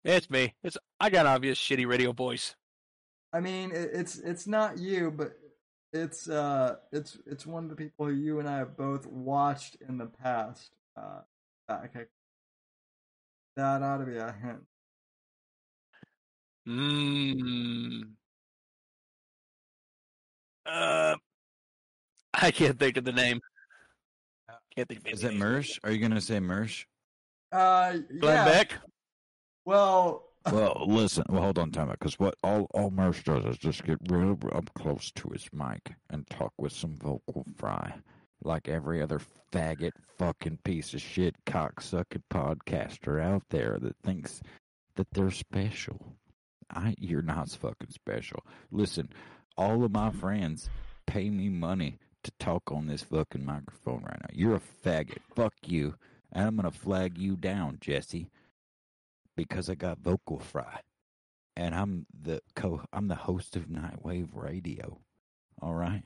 It's 0.03 0.29
me. 0.29 0.53
It's 0.63 0.77
I 0.99 1.09
got 1.09 1.25
obvious 1.25 1.57
shitty 1.57 1.87
radio 1.87 2.11
voice. 2.11 2.55
I 3.33 3.39
mean, 3.39 3.71
it, 3.71 3.91
it's 3.93 4.17
it's 4.17 4.45
not 4.47 4.77
you, 4.77 5.11
but 5.11 5.31
it's 5.93 6.27
uh, 6.29 6.75
it's 6.91 7.17
it's 7.25 7.45
one 7.45 7.63
of 7.63 7.69
the 7.69 7.75
people 7.77 8.05
who 8.07 8.13
you 8.13 8.39
and 8.39 8.47
I 8.49 8.57
have 8.57 8.75
both 8.75 9.05
watched 9.05 9.77
in 9.87 9.97
the 9.97 10.05
past. 10.07 10.71
Uh, 10.97 11.21
back. 11.67 11.91
I- 11.95 12.05
That 13.55 13.81
ought 13.83 13.97
to 13.99 14.05
be 14.05 14.17
a 14.17 14.33
hint. 14.33 14.63
Mmm. 16.67 18.16
Uh, 20.67 21.15
I 22.33 22.51
can't 22.51 22.77
think 22.77 22.97
of 22.97 23.05
the 23.05 23.11
name. 23.11 23.39
Can't 24.75 24.87
think 24.87 25.01
of 25.07 25.13
Is 25.13 25.23
it 25.23 25.31
name. 25.31 25.39
Mersh? 25.41 25.79
Are 25.83 25.91
you 25.91 25.99
gonna 25.99 26.21
say 26.21 26.37
Mersh? 26.39 26.85
Uh, 27.51 27.93
Glenn 28.19 28.35
yeah. 28.35 28.45
Beck? 28.45 28.73
Well, 29.65 30.23
Well, 30.51 30.85
listen. 30.87 31.23
Well, 31.29 31.41
hold 31.41 31.57
on, 31.59 31.71
time 31.71 31.89
out. 31.89 31.99
Because 31.99 32.19
what 32.19 32.35
all 32.43 32.67
all 32.73 32.91
Mersh 32.91 33.23
does 33.23 33.45
is 33.45 33.57
just 33.57 33.83
get 33.85 33.97
real 34.09 34.37
up 34.53 34.69
close 34.75 35.11
to 35.13 35.29
his 35.29 35.47
mic 35.53 35.93
and 36.09 36.29
talk 36.29 36.53
with 36.57 36.73
some 36.73 36.95
vocal 36.97 37.45
fry, 37.57 37.93
like 38.43 38.67
every 38.67 39.01
other 39.01 39.19
faggot, 39.51 39.91
fucking 40.17 40.59
piece 40.63 40.93
of 40.93 41.01
shit, 41.01 41.35
cocksucking 41.45 42.23
podcaster 42.31 43.21
out 43.21 43.43
there 43.49 43.77
that 43.81 43.95
thinks 44.03 44.41
that 44.95 45.07
they're 45.11 45.31
special. 45.31 45.99
I, 46.69 46.95
you're 46.99 47.21
not 47.21 47.49
fucking 47.49 47.91
special. 47.91 48.43
Listen, 48.71 49.07
all 49.57 49.83
of 49.83 49.91
my 49.91 50.11
friends 50.11 50.69
pay 51.05 51.29
me 51.29 51.49
money 51.49 51.97
to 52.23 52.31
talk 52.39 52.71
on 52.71 52.87
this 52.87 53.03
fucking 53.03 53.45
microphone 53.45 54.03
right 54.03 54.19
now. 54.21 54.29
You're 54.33 54.55
a 54.55 54.61
faggot. 54.85 55.19
Fuck 55.35 55.53
you. 55.65 55.95
And 56.33 56.47
I'm 56.47 56.55
gonna 56.57 56.71
flag 56.71 57.17
you 57.17 57.35
down, 57.35 57.77
Jesse 57.79 58.29
because 59.37 59.69
I 59.69 59.75
got 59.75 59.99
vocal 59.99 60.39
fry, 60.39 60.81
and 61.55 61.73
I'm 61.73 62.05
the 62.21 62.41
co. 62.55 62.81
I'm 62.91 63.07
the 63.07 63.15
host 63.15 63.55
of 63.55 63.67
Nightwave 63.67 64.29
Radio. 64.33 64.99
All 65.61 65.73
right. 65.75 66.03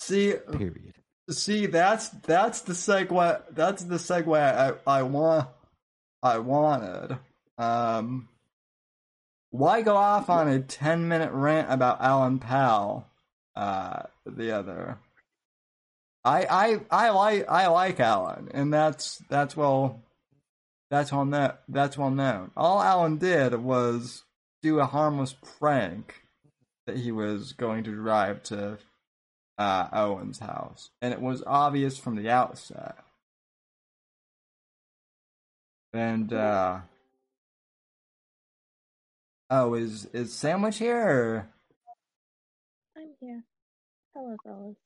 see, 0.00 0.34
Period. 0.52 0.94
see, 1.30 1.66
that's 1.66 2.08
that's 2.10 2.60
the 2.62 2.74
segue. 2.74 3.42
That's 3.52 3.84
the 3.84 3.94
segue 3.96 4.36
I 4.36 4.74
I 4.86 5.04
want. 5.04 5.48
I 6.22 6.38
wanted. 6.38 7.18
Um, 7.56 8.28
why 9.52 9.82
go 9.82 9.96
off 9.96 10.28
on 10.30 10.48
a 10.48 10.58
ten 10.58 11.06
minute 11.06 11.30
rant 11.32 11.70
about 11.70 12.00
Alan 12.00 12.38
Powell? 12.38 13.06
Uh, 13.54 14.04
the 14.26 14.50
other. 14.50 14.98
I 16.24 16.44
I 16.44 16.80
I 16.90 17.10
like 17.10 17.48
I 17.48 17.66
like 17.66 18.00
Alan, 18.00 18.50
and 18.54 18.72
that's 18.72 19.22
that's 19.28 19.56
well, 19.56 20.00
that's 20.90 21.12
well 21.12 21.26
known. 21.26 21.52
That's 21.68 21.98
well 21.98 22.10
known. 22.10 22.50
All 22.56 22.80
Alan 22.82 23.18
did 23.18 23.54
was 23.54 24.24
do 24.62 24.80
a 24.80 24.86
harmless 24.86 25.34
prank 25.58 26.22
that 26.86 26.96
he 26.96 27.12
was 27.12 27.52
going 27.52 27.84
to 27.84 27.94
drive 27.94 28.42
to 28.44 28.78
uh, 29.58 29.88
Owen's 29.92 30.38
house, 30.38 30.90
and 31.02 31.12
it 31.12 31.20
was 31.20 31.42
obvious 31.46 31.98
from 31.98 32.16
the 32.16 32.30
outset. 32.30 32.96
And 35.92 36.32
uh, 36.32 36.80
oh, 39.52 39.74
is 39.74 40.06
is 40.06 40.32
Sandwich 40.32 40.78
here? 40.78 40.98
Or? 40.98 41.48
I'm 42.96 43.10
here. 43.20 43.44
Hello, 44.14 44.36
fellas. 44.44 44.76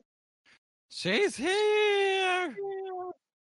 She's 0.90 1.36
here. 1.36 2.56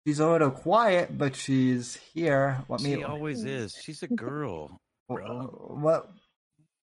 She's 0.07 0.21
a 0.21 0.29
little 0.29 0.51
quiet, 0.51 1.17
but 1.17 1.37
she's 1.37 1.97
here. 2.15 2.65
Let 2.69 2.81
me. 2.81 2.95
She 2.95 3.05
always 3.05 3.45
mm. 3.45 3.49
is. 3.49 3.75
She's 3.83 4.03
a 4.03 4.09
girl. 4.09 4.81
bro. 5.09 5.79
What? 5.81 6.11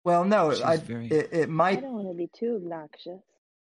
Well, 0.04 0.24
no, 0.24 0.54
She's 0.54 0.62
I. 0.62 0.78
very- 0.78 1.08
It, 1.08 1.30
it 1.32 1.50
I 1.60 1.76
don't 1.76 1.94
want 1.94 2.08
to 2.10 2.14
be 2.14 2.30
too 2.38 2.56
obnoxious. 2.58 3.22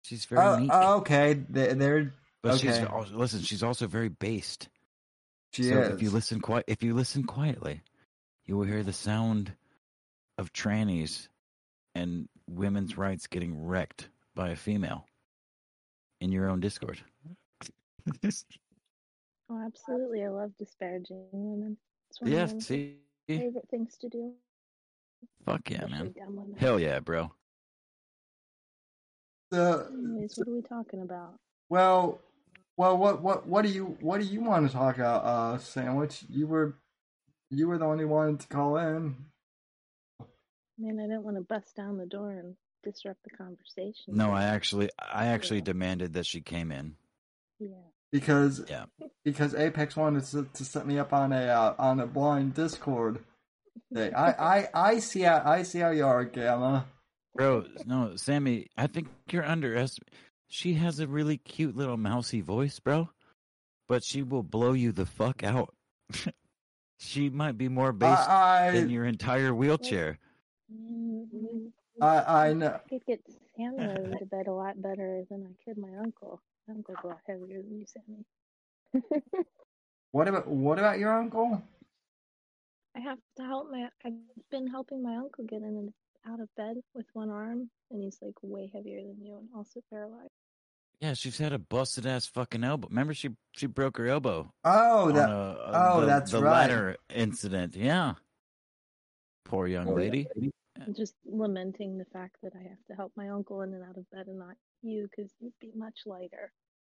She's 0.03 0.25
very 0.25 0.45
Oh, 0.45 0.59
neat. 0.59 0.71
oh, 0.73 0.97
okay. 0.99 1.35
They- 1.35 1.75
They're 1.75 2.13
but 2.43 2.59
she's 2.59 2.83
also, 2.85 3.17
listen. 3.17 3.41
She's 3.41 3.63
also 3.63 3.87
very 3.87 4.11
based. 4.11 4.69
she 5.53 5.63
so 5.65 5.79
is. 5.81 5.95
if 5.95 6.03
you 6.03 6.11
listen 6.11 6.41
quiet, 6.41 6.65
if 6.67 6.83
you 6.83 6.93
listen 6.95 7.25
quietly, 7.25 7.81
you 8.45 8.57
will 8.57 8.65
hear 8.65 8.83
the 8.83 8.93
sound 8.93 9.53
of 10.39 10.53
trannies 10.53 11.29
and 11.95 12.29
women's 12.49 12.97
rights 12.99 13.27
getting 13.27 13.65
wrecked 13.65 14.09
by 14.35 14.51
a 14.51 14.57
female 14.57 15.07
in 16.21 16.33
your 16.33 16.49
own 16.49 16.61
Discord. 16.61 17.01
Oh, 19.51 19.63
absolutely. 19.65 20.25
I 20.25 20.29
love 20.29 20.53
disparaging 20.59 21.27
women. 21.33 21.77
It's 22.11 22.21
one 22.21 22.33
yeah, 22.33 22.45
of 22.45 22.55
my 22.55 22.61
see? 22.61 22.97
favorite 23.29 23.69
things 23.71 23.97
to 23.99 24.09
do. 24.09 24.33
Fuck 25.45 25.71
yeah, 25.71 25.85
especially 25.85 26.15
man. 26.17 26.55
Hell 26.57 26.81
yeah, 26.81 27.01
bro. 27.01 27.31
So, 29.53 29.87
Anyways, 29.93 30.35
what 30.37 30.49
are 30.49 30.55
we 30.55 30.63
talking 30.63 31.03
about? 31.03 31.35
well, 31.69 32.21
well, 32.77 32.97
what, 32.97 33.23
what, 33.23 33.47
what 33.47 33.63
do 33.65 33.71
you, 33.71 33.97
what 34.01 34.21
do 34.21 34.27
you 34.27 34.41
want 34.41 34.67
to 34.67 34.73
talk 34.73 34.97
about, 34.97 35.25
uh, 35.25 35.59
sandwich? 35.59 36.25
You 36.29 36.47
were, 36.47 36.75
you 37.51 37.69
were 37.69 37.79
the 37.79 37.85
only 37.85 38.05
one 38.05 38.39
to 38.39 38.49
call 38.49 38.79
in. 38.79 39.15
Man, 40.79 40.99
I 40.99 41.05
didn't 41.05 41.23
want 41.23 41.37
to 41.37 41.43
bust 41.43 41.77
down 41.77 41.99
the 41.99 42.07
door 42.07 42.31
and 42.33 42.57
disrupt 42.83 43.23
the 43.25 43.31
conversation. 43.31 44.15
No, 44.17 44.33
I 44.33 44.45
actually 44.45 44.91
I 44.99 45.27
actually 45.27 45.59
Yeah. 45.59 45.65
demanded 45.65 46.13
that 46.15 46.27
she 46.27 46.41
came 46.41 46.73
in. 46.73 46.97
Yeah. 47.59 47.69
because 48.13 48.65
Yeah. 48.69 48.87
because 49.25 49.55
Apex 49.55 49.97
wanted 49.97 50.25
to, 50.27 50.45
to 50.53 50.65
set 50.65 50.87
me 50.87 50.99
up 50.99 51.13
on 51.13 51.33
a 51.33 51.47
uh, 51.47 51.75
on 51.79 52.01
a 52.01 52.07
blind 52.07 52.55
Discord. 52.55 53.19
Hey, 53.93 54.13
I, 54.13 54.31
I 54.61 54.69
I 54.75 54.99
see 55.01 55.23
how 55.23 55.43
I 55.45 55.63
see 55.65 55.81
how 55.81 55.91
you 55.91 56.07
are, 56.07 56.25
Gamma. 56.25 56.87
Bro, 57.35 57.65
no, 57.87 58.15
Sammy, 58.15 58.69
I 58.77 58.87
think 58.87 59.09
you're 59.31 59.45
underestimating. 59.45 60.15
She 60.47 60.75
has 60.75 61.01
a 61.01 61.09
really 61.09 61.39
cute 61.39 61.77
little 61.77 61.97
mousy 61.97 62.41
voice, 62.41 62.79
bro, 62.79 63.09
but 63.89 64.05
she 64.05 64.23
will 64.23 64.45
blow 64.45 64.73
you 64.75 64.93
the 64.93 65.07
fuck 65.07 65.43
out. 65.43 65.75
she 66.99 67.29
might 67.31 67.59
be 67.59 67.69
more 67.69 67.93
based 67.93 68.29
than 68.29 68.91
your 68.91 69.05
entire 69.05 69.53
wheelchair. 69.53 70.19
I 72.01 72.49
I 72.49 72.53
know. 72.53 72.75
I 72.85 72.89
could 72.89 73.05
get 73.07 73.21
Samuel 73.57 74.17
to 74.19 74.27
bed 74.27 74.47
a 74.49 74.53
lot 74.53 74.81
better 74.81 75.23
than 75.31 75.47
I 75.47 75.55
could 75.65 75.79
my 75.79 75.97
uncle. 75.99 76.41
My 76.67 76.75
uncle's 76.75 76.99
a 77.05 77.07
lot 77.07 77.21
heavier 77.27 77.63
than 77.63 77.79
you, 77.79 77.87
Sammy. 77.87 78.25
What 80.13 80.29
about 80.29 80.47
what 80.47 80.79
about 80.79 81.01
your 81.01 81.13
uncle? 81.13 81.61
I 82.97 83.01
have 83.01 83.19
to 83.39 83.43
help 83.43 83.69
my. 83.69 83.89
I've 84.05 84.13
been 84.53 84.69
helping 84.69 85.03
my 85.03 85.17
uncle 85.17 85.45
get 85.45 85.63
in 85.63 85.65
and 85.77 85.93
out 86.25 86.39
of 86.39 86.49
bed 86.57 86.77
with 86.95 87.07
one 87.15 87.31
arm, 87.31 87.69
and 87.91 88.01
he's 88.01 88.19
like 88.23 88.35
way 88.41 88.71
heavier 88.73 89.01
than 89.03 89.17
you 89.21 89.37
and 89.39 89.49
also 89.57 89.81
paralyzed. 89.91 90.31
Yeah, 91.01 91.15
she's 91.15 91.37
had 91.39 91.53
a 91.53 91.59
busted 91.59 92.07
ass 92.07 92.27
fucking 92.27 92.63
elbow. 92.63 92.87
Remember, 92.89 93.13
she 93.13 93.31
she 93.57 93.67
broke 93.67 93.97
her 93.99 94.07
elbow. 94.07 94.53
Oh, 94.63 95.11
that 95.11 95.29
a, 95.29 95.33
a- 95.33 95.95
oh, 95.97 96.01
the, 96.03 96.07
that's 96.07 96.31
the 96.31 96.41
right. 96.41 96.53
ladder 96.53 96.97
incident. 97.13 97.75
Yeah, 97.75 98.15
poor 99.45 99.67
young 99.67 99.89
Oh, 99.89 99.97
yeah. 99.99 100.11
lady. 100.11 100.29
I'm 100.81 100.95
just 100.95 101.15
lamenting 101.25 101.99
the 101.99 102.05
fact 102.07 102.37
that 102.43 102.53
I 102.55 102.63
have 102.63 102.85
to 102.89 102.95
help 102.95 103.13
my 103.17 103.29
uncle 103.29 103.63
in 103.63 103.73
and 103.75 103.83
out 103.85 103.97
of 103.97 104.11
bed 104.11 104.27
and 104.27 104.39
not 104.39 104.57
you, 104.83 105.09
because 105.09 105.31
you'd 105.41 105.53
be 105.61 105.73
much 105.77 106.01
lighter. 106.07 106.53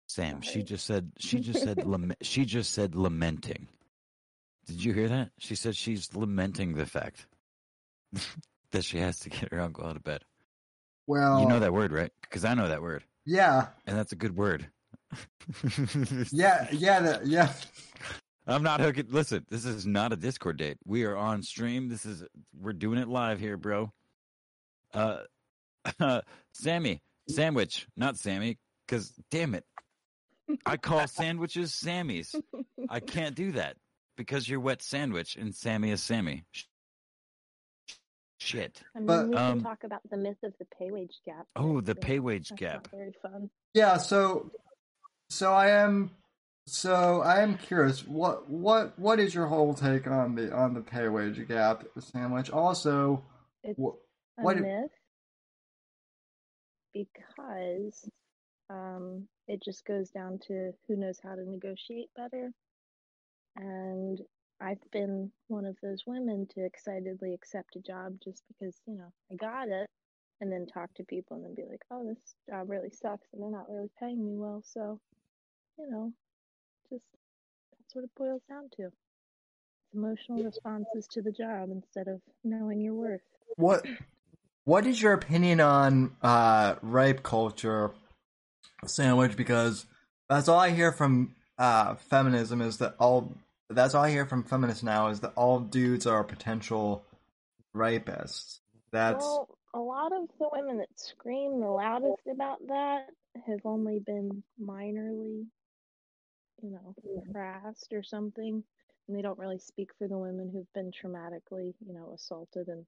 Sam, 0.07 0.41
she 0.41 0.63
just 0.63 0.85
said 0.85 1.11
she 1.17 1.39
just 1.39 1.61
said 1.63 1.77
lament, 1.85 2.17
she 2.21 2.45
just 2.45 2.73
said 2.73 2.95
lamenting. 2.95 3.67
Did 4.65 4.83
you 4.83 4.93
hear 4.93 5.07
that? 5.07 5.31
She 5.37 5.55
said 5.55 5.75
she's 5.75 6.13
lamenting 6.15 6.73
the 6.73 6.85
fact 6.85 7.25
that 8.71 8.83
she 8.83 8.97
has 8.97 9.19
to 9.21 9.29
get 9.29 9.51
her 9.51 9.61
uncle 9.61 9.85
out 9.85 9.95
of 9.95 10.03
bed. 10.03 10.23
well. 11.07 11.39
you 11.39 11.47
know 11.47 11.59
that 11.59 11.73
word, 11.73 11.91
right? 11.91 12.11
Because 12.21 12.43
I 12.45 12.53
know 12.53 12.67
that 12.67 12.81
word, 12.81 13.03
Yeah, 13.25 13.67
and 13.87 13.97
that's 13.97 14.11
a 14.11 14.15
good 14.17 14.35
word. 14.35 14.67
yeah, 16.31 16.67
yeah, 16.71 16.99
that, 16.99 17.25
yeah. 17.25 17.51
I'm 18.47 18.63
not 18.63 18.79
hooking. 18.81 19.07
Listen, 19.09 19.45
this 19.49 19.65
is 19.65 19.85
not 19.85 20.13
a 20.13 20.15
Discord 20.15 20.57
date. 20.57 20.77
We 20.85 21.03
are 21.03 21.15
on 21.15 21.43
stream. 21.43 21.89
This 21.89 22.05
is 22.05 22.23
we're 22.59 22.73
doing 22.73 22.97
it 22.99 23.07
live 23.07 23.39
here, 23.39 23.57
bro. 23.57 23.91
Uh, 24.93 25.19
Sammy, 26.53 27.01
sandwich, 27.27 27.87
not 27.95 28.17
Sammy, 28.17 28.57
because 28.87 29.13
damn 29.29 29.53
it, 29.55 29.65
I 30.65 30.77
call 30.77 31.07
sandwiches 31.07 31.71
Sammys. 31.71 32.35
I 32.89 32.99
can't 32.99 33.35
do 33.35 33.51
that 33.53 33.77
because 34.17 34.49
you're 34.49 34.59
wet 34.59 34.81
sandwich 34.81 35.35
and 35.35 35.53
Sammy 35.53 35.91
is 35.91 36.01
Sammy. 36.01 36.45
Shit. 38.39 38.81
I 38.95 38.99
mean, 38.99 39.07
But, 39.07 39.27
we 39.27 39.35
um, 39.35 39.53
can 39.55 39.63
talk 39.63 39.83
about 39.83 40.01
the 40.09 40.17
myth 40.17 40.37
of 40.43 40.53
the 40.59 40.65
pay 40.77 40.91
wage 40.91 41.19
gap. 41.25 41.45
Oh, 41.55 41.81
the 41.81 41.93
pay 41.93 42.19
wage 42.19 42.49
that's 42.49 42.59
gap. 42.59 42.87
Not 42.91 42.91
very 42.91 43.13
fun. 43.21 43.49
Yeah, 43.73 43.97
so 43.97 44.51
so 45.29 45.53
I 45.53 45.69
am 45.69 46.11
so 46.71 47.21
I 47.21 47.41
am 47.41 47.57
curious 47.57 48.07
what 48.07 48.49
what 48.49 48.97
what 48.97 49.19
is 49.19 49.33
your 49.33 49.47
whole 49.47 49.73
take 49.73 50.07
on 50.07 50.35
the 50.35 50.53
on 50.55 50.73
the 50.73 50.81
pay 50.81 51.07
wage 51.07 51.45
gap 51.47 51.85
sandwich? 51.99 52.49
Also, 52.49 53.23
It's 53.63 53.77
what 53.79 53.95
a 54.37 54.43
what 54.43 54.57
myth 54.57 54.91
because 56.93 58.09
um, 58.69 59.27
it 59.47 59.61
just 59.63 59.85
goes 59.85 60.09
down 60.09 60.39
to 60.47 60.71
who 60.87 60.95
knows 60.95 61.19
how 61.23 61.35
to 61.35 61.49
negotiate 61.49 62.09
better. 62.15 62.51
And 63.55 64.19
I've 64.61 64.79
been 64.91 65.31
one 65.47 65.65
of 65.65 65.77
those 65.81 66.03
women 66.05 66.47
to 66.55 66.65
excitedly 66.65 67.33
accept 67.33 67.75
a 67.75 67.79
job 67.79 68.17
just 68.23 68.43
because, 68.47 68.75
you 68.85 68.95
know, 68.95 69.11
I 69.31 69.35
got 69.35 69.69
it, 69.69 69.89
and 70.41 70.51
then 70.51 70.65
talk 70.65 70.93
to 70.95 71.03
people 71.03 71.37
and 71.37 71.45
then 71.45 71.55
be 71.55 71.69
like, 71.69 71.81
oh, 71.91 72.05
this 72.05 72.35
job 72.49 72.69
really 72.69 72.89
sucks 72.89 73.27
and 73.33 73.41
they're 73.41 73.51
not 73.51 73.69
really 73.69 73.89
paying 73.99 74.23
me 74.25 74.35
well. 74.35 74.61
So, 74.65 74.99
you 75.77 75.89
know, 75.89 76.13
just 76.89 77.03
that's 77.71 77.95
what 77.95 78.03
it 78.03 78.11
boils 78.17 78.41
down 78.49 78.69
to. 78.77 78.89
Emotional 79.93 80.43
responses 80.43 81.07
to 81.07 81.21
the 81.21 81.31
job 81.31 81.69
instead 81.71 82.07
of 82.07 82.21
knowing 82.43 82.79
your 82.81 82.93
worth. 82.93 83.21
what 83.55 83.85
what 84.65 84.85
is 84.85 85.01
your 85.01 85.13
opinion 85.13 85.59
on 85.59 86.15
uh 86.21 86.75
rape 86.83 87.23
culture 87.23 87.91
sandwich 88.85 89.35
because 89.35 89.85
that's 90.29 90.47
all 90.47 90.59
I 90.59 90.69
hear 90.69 90.91
from 90.91 91.35
uh 91.57 91.95
feminism 91.95 92.61
is 92.61 92.77
that 92.77 92.95
all 92.99 93.33
that's 93.69 93.95
all 93.95 94.03
I 94.03 94.11
hear 94.11 94.25
from 94.27 94.43
feminists 94.43 94.83
now 94.83 95.07
is 95.07 95.21
that 95.21 95.33
all 95.35 95.59
dudes 95.59 96.05
are 96.07 96.23
potential 96.23 97.03
rapists. 97.75 98.59
That's 98.91 99.23
Well, 99.23 99.47
a 99.73 99.79
lot 99.79 100.11
of 100.11 100.27
the 100.39 100.49
women 100.51 100.77
that 100.79 100.89
scream 100.95 101.59
the 101.59 101.67
loudest 101.67 102.21
about 102.31 102.57
that 102.67 103.07
have 103.47 103.59
only 103.65 103.99
been 103.99 104.43
minorly, 104.61 105.45
you 106.61 106.71
know, 106.71 106.95
harassed 107.33 107.93
or 107.93 108.03
something. 108.03 108.63
And 109.07 109.17
they 109.17 109.21
don't 109.21 109.39
really 109.39 109.59
speak 109.59 109.89
for 109.97 110.07
the 110.07 110.17
women 110.17 110.49
who've 110.49 110.71
been 110.73 110.91
traumatically, 110.91 111.73
you 111.85 111.93
know, 111.93 112.11
assaulted 112.15 112.67
and 112.67 112.85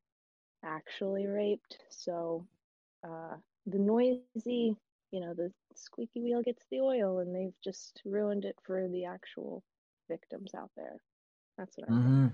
actually 0.64 1.28
raped. 1.28 1.80
So, 1.90 2.46
uh, 3.08 3.38
the 3.68 3.80
noisy, 3.80 4.56
you 4.90 5.00
know, 5.00 5.14
the 5.14 5.30
squeaky 5.54 6.02
wheel 6.04 6.26
gets 6.26 6.52
the 6.56 6.66
oil, 6.66 7.08
and 7.20 7.34
they've 7.36 7.54
just 7.64 8.02
ruined 8.06 8.46
it 8.46 8.56
for 8.64 8.88
the 8.88 9.06
actual 9.06 9.64
victims 10.10 10.54
out 10.54 10.72
there. 10.76 11.02
That's 11.58 11.78
what 11.78 11.88
I 11.90 11.94
think. 12.04 12.18
hmm 12.18 12.28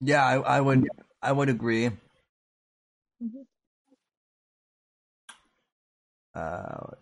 Yeah, 0.00 0.24
I, 0.24 0.34
I 0.58 0.60
would 0.60 0.88
I 1.22 1.32
would 1.32 1.48
agree. 1.48 1.90
Mhm. 3.20 3.44
Uh, 6.34 6.94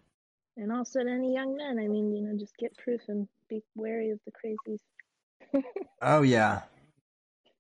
And 0.59 0.73
also 0.73 1.05
to 1.05 1.09
any 1.09 1.33
young 1.33 1.57
men, 1.57 1.79
I 1.79 1.87
mean, 1.87 2.13
you 2.13 2.21
know, 2.21 2.37
just 2.37 2.57
get 2.59 2.77
proof 2.77 3.01
and 3.07 3.29
be 3.49 3.63
wary 3.77 4.11
of 4.11 4.19
the 4.27 4.33
crazies. 4.33 5.63
oh 6.03 6.23
yeah, 6.23 6.63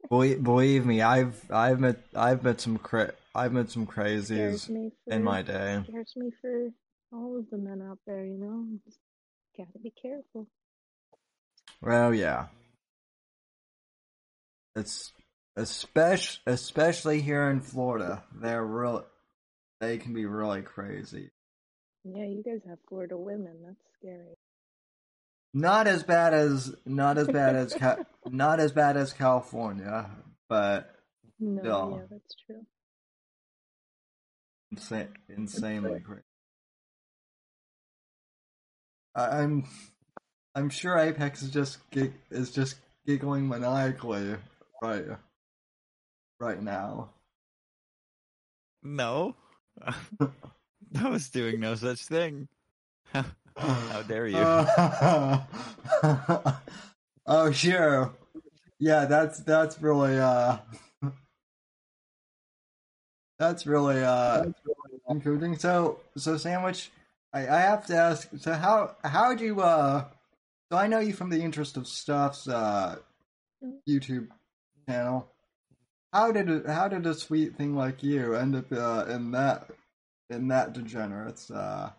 believe, 0.09 0.43
believe 0.43 0.85
me, 0.85 1.01
I've 1.01 1.41
I've 1.49 1.79
met 1.79 1.99
I've 2.15 2.43
met 2.43 2.61
some 2.61 2.77
cra- 2.77 3.15
I've 3.37 3.53
met 3.53 3.71
some 3.71 3.87
crazies 3.87 4.69
me 4.69 4.91
for 5.05 5.15
in 5.15 5.23
my 5.23 5.43
day. 5.43 5.81
scares 5.89 6.13
me 6.17 6.33
for 6.41 6.71
all 7.13 7.39
of 7.39 7.49
the 7.51 7.59
men 7.59 7.81
out 7.89 7.99
there, 8.05 8.25
you 8.25 8.37
know. 8.37 8.67
Just 8.85 8.99
gotta 9.57 9.79
be 9.79 9.93
careful. 10.03 10.49
Well, 11.81 12.13
yeah, 12.13 12.47
it's 14.75 15.13
especially 15.55 16.43
especially 16.47 17.21
here 17.21 17.49
in 17.49 17.61
Florida. 17.61 18.25
They're 18.35 18.65
real. 18.65 19.07
They 19.81 19.99
can 19.99 20.15
be 20.15 20.27
really 20.27 20.63
crazy. 20.63 21.31
Yeah, 22.15 22.25
you 22.25 22.43
guys 22.43 22.61
have 22.69 22.79
Florida 22.89 23.17
women. 23.17 23.57
That's 23.65 23.77
scary. 23.99 24.35
Not 25.55 25.87
as 25.87 26.03
bad 26.03 26.35
as 26.35 26.75
not 26.85 27.19
as 27.19 27.27
bad 27.29 27.57
as 27.57 27.75
Ca- 27.75 28.05
not 28.27 28.61
as 28.61 28.73
bad 28.73 28.97
as 28.97 29.13
California, 29.13 30.11
but 30.49 30.95
No, 31.41 31.63
Yeah. 31.63 31.97
yeah, 32.01 32.07
that's 32.11 32.35
true. 32.47 32.67
insane, 34.71 35.09
insanely 35.29 36.01
crazy. 36.01 36.23
I- 39.15 39.39
I'm 39.43 39.65
I'm 40.55 40.71
sure 40.71 40.99
Apex 40.99 41.43
is 41.43 41.51
just 41.51 41.79
gig, 41.91 42.13
is 42.31 42.51
just 42.51 42.77
giggling 43.07 43.49
maniacally 43.49 44.37
right 44.83 45.07
right 46.41 46.63
now. 46.63 47.11
No. 48.83 49.35
I 50.99 51.09
was 51.09 51.29
doing 51.31 51.61
no 51.61 51.75
such 51.75 52.05
thing. 52.05 52.49
How, 53.13 54.03
dare 54.07 54.29
you? 54.29 54.39
oh 57.27 57.51
sure. 57.53 58.13
yeah, 58.79 59.07
that's 59.07 59.41
that's 59.41 59.83
really 59.83 60.17
uh 60.19 60.59
that's 63.39 63.67
really 63.67 64.03
uh 64.03 64.45
encouraging. 65.09 65.59
So 65.59 65.99
so 66.17 66.37
sandwich, 66.37 66.93
I, 67.33 67.41
I 67.49 67.61
have 67.61 67.87
to 67.87 67.97
ask. 67.97 68.29
So 68.39 68.53
how 68.53 68.97
how 69.03 69.35
do 69.35 69.45
you 69.45 69.61
uh? 69.61 70.05
So 70.71 70.79
I 70.79 70.87
know 70.87 71.01
you 71.01 71.13
from 71.13 71.31
the 71.31 71.41
Interest 71.41 71.77
of 71.77 71.89
Stuff's 71.89 72.47
uh 72.47 72.99
YouTube 73.89 74.29
channel. 74.89 75.29
How 76.13 76.31
did 76.31 76.49
it, 76.49 76.67
how 76.67 76.87
did 76.89 77.07
a 77.07 77.15
sweet 77.15 77.57
thing 77.57 77.75
like 77.75 78.03
you 78.03 78.35
end 78.35 78.55
up 78.55 78.73
uh, 78.73 79.05
in 79.09 79.33
that 79.33 79.69
in 80.31 80.49
that 80.49 80.73
degenerates 80.73 81.51
uh 81.51 81.91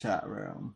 chat 0.00 0.26
room? 0.28 0.74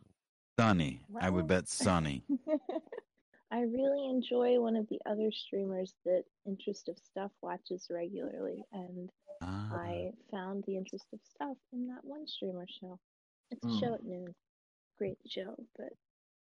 Sunny. 0.59 1.01
I 1.19 1.29
would 1.29 1.47
bet 1.47 1.67
Sunny. 1.67 2.23
I 3.51 3.61
really 3.61 4.05
enjoy 4.09 4.59
one 4.59 4.75
of 4.75 4.87
the 4.89 4.99
other 5.05 5.31
streamers 5.31 5.93
that 6.05 6.23
Interest 6.45 6.87
of 6.87 6.97
Stuff 6.99 7.31
watches 7.41 7.87
regularly, 7.89 8.63
and 8.71 9.09
Ah. 9.41 9.67
I 9.75 10.11
found 10.31 10.63
the 10.65 10.77
Interest 10.77 11.05
of 11.13 11.19
Stuff 11.23 11.57
in 11.73 11.87
that 11.87 12.03
one 12.03 12.27
streamer 12.27 12.65
show. 12.67 12.99
It's 13.51 13.65
a 13.65 13.69
Hmm. 13.69 13.77
show 13.79 13.93
at 13.95 14.03
noon. 14.05 14.33
Great 14.97 15.17
show, 15.27 15.55
but 15.77 15.93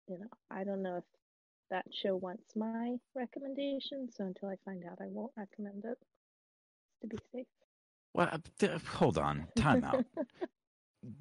you 0.07 0.17
know, 0.17 0.27
I 0.49 0.63
don't 0.63 0.81
know 0.81 0.97
if 0.97 1.03
that 1.69 1.85
show 1.93 2.15
wants 2.15 2.55
my 2.55 2.97
recommendation, 3.15 4.09
so 4.11 4.25
until 4.25 4.49
I 4.49 4.55
find 4.65 4.83
out, 4.85 4.99
I 5.01 5.07
won't 5.07 5.33
recommend 5.37 5.85
it. 5.85 5.97
To 7.01 7.07
be 7.07 7.17
safe. 7.31 7.47
Well, 8.17 8.29
uh, 8.31 8.39
th- 8.57 8.81
hold 8.87 9.19
on. 9.19 9.45
Time 9.55 9.83
out. 9.83 10.03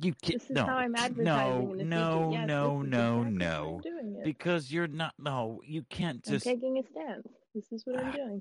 You 0.01 0.15
can't. 0.23 0.41
This 0.41 0.45
is 0.51 0.57
no, 0.57 0.65
how 0.65 0.77
I'm 0.77 0.97
advertising 0.97 1.25
no, 1.25 1.75
no. 1.75 2.31
Yes, 2.33 2.49
no, 2.49 2.81
no, 2.81 3.23
no. 3.23 3.75
I'm 3.77 3.81
doing 3.83 4.17
it. 4.19 4.25
Because 4.25 4.73
you're 4.73 4.89
not. 4.89 5.13
No, 5.19 5.61
you 5.63 5.83
can't 5.91 6.25
just. 6.25 6.47
I'm 6.47 6.55
taking 6.55 6.79
a 6.79 6.83
stance. 6.91 7.29
This 7.55 7.71
is 7.71 7.83
what 7.85 8.01
I'm 8.01 8.09
Ah. 8.09 8.13
doing. 8.13 8.41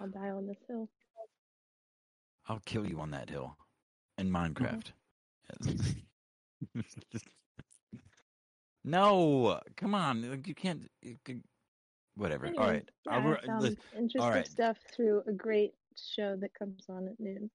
I'll 0.00 0.06
die 0.06 0.30
on 0.30 0.46
this 0.46 0.56
hill. 0.68 0.88
I'll 2.46 2.62
kill 2.64 2.86
you 2.86 3.00
on 3.00 3.10
that 3.10 3.28
hill 3.28 3.56
in 4.18 4.30
Minecraft. 4.30 4.92
no, 8.84 9.60
come 9.76 9.96
on. 9.96 10.42
You 10.46 10.54
can't. 10.54 10.88
You 11.02 11.16
can, 11.24 11.42
whatever. 12.14 12.46
Anyway, 12.46 12.62
all 12.62 12.70
right. 12.70 12.88
yeah, 13.04 13.12
I'll 13.12 13.32
I 13.32 13.46
found 13.46 13.76
interesting 13.96 14.20
right. 14.30 14.46
stuff 14.46 14.76
through 14.94 15.24
a 15.26 15.32
great 15.32 15.74
show 16.06 16.36
that 16.36 16.54
comes 16.54 16.84
on 16.88 17.08
at 17.08 17.18
noon. 17.18 17.50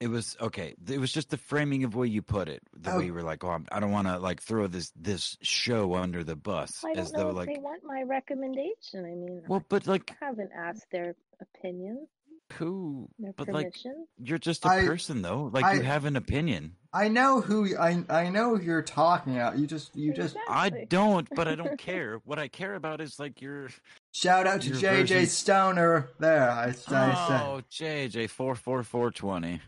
It 0.00 0.08
was 0.08 0.36
okay. 0.40 0.74
It 0.88 0.98
was 0.98 1.12
just 1.12 1.30
the 1.30 1.36
framing 1.38 1.84
of 1.84 1.94
where 1.94 2.06
you 2.06 2.20
put 2.20 2.48
it. 2.48 2.62
The 2.76 2.92
Oh. 2.92 2.98
way 2.98 3.06
you 3.06 3.14
were 3.14 3.22
like, 3.22 3.44
"Oh, 3.44 3.50
I'm, 3.50 3.66
I 3.70 3.78
don't 3.80 3.92
want 3.92 4.08
to 4.08 4.18
like 4.18 4.42
throw 4.42 4.66
this 4.66 4.90
this 4.96 5.38
show 5.40 5.94
under 5.94 6.24
the 6.24 6.36
bus," 6.36 6.84
I 6.84 6.88
don't 6.94 6.98
as 6.98 7.12
know 7.12 7.18
though 7.24 7.28
if 7.30 7.36
like, 7.36 7.48
they 7.54 7.60
want 7.60 7.82
my 7.84 8.02
recommendation. 8.02 9.04
I 9.04 9.14
mean, 9.14 9.42
well, 9.48 9.64
but 9.68 9.86
like, 9.86 10.10
I 10.20 10.26
haven't 10.26 10.50
asked 10.52 10.86
their 10.90 11.14
opinion, 11.40 12.08
who? 12.54 13.08
their 13.18 13.32
But 13.34 13.48
like, 13.48 13.66
permission. 13.68 14.06
you're 14.18 14.38
just 14.38 14.64
a 14.64 14.68
I- 14.68 14.84
person, 14.84 15.22
though. 15.22 15.48
Like, 15.52 15.76
you 15.76 15.82
have 15.82 16.04
an 16.06 16.16
opinion. 16.16 16.76
I 16.92 17.08
know 17.08 17.40
who 17.40 17.76
I 17.78 18.04
I 18.10 18.28
know 18.30 18.56
who 18.56 18.62
you're 18.62 18.82
talking 18.82 19.36
about. 19.36 19.58
You 19.58 19.66
just 19.66 19.94
you 19.96 20.12
just 20.12 20.36
I 20.48 20.70
don't, 20.88 21.28
but 21.34 21.46
I 21.48 21.54
don't 21.54 21.78
care. 21.78 22.20
What 22.24 22.38
I 22.40 22.48
care 22.48 22.74
about 22.74 23.00
is 23.00 23.18
like 23.18 23.40
your. 23.40 23.68
Shout 24.14 24.46
out 24.46 24.62
to 24.62 24.68
Your 24.68 24.76
JJ 24.78 24.98
version- 25.00 25.26
Stoner. 25.26 26.08
There, 26.18 26.50
I, 26.50 26.68
I 26.68 26.72
said. 26.72 27.14
Oh, 27.14 27.60
JJ 27.70 28.30
four 28.30 28.54
four 28.54 28.82
four 28.82 29.10
twenty. 29.10 29.60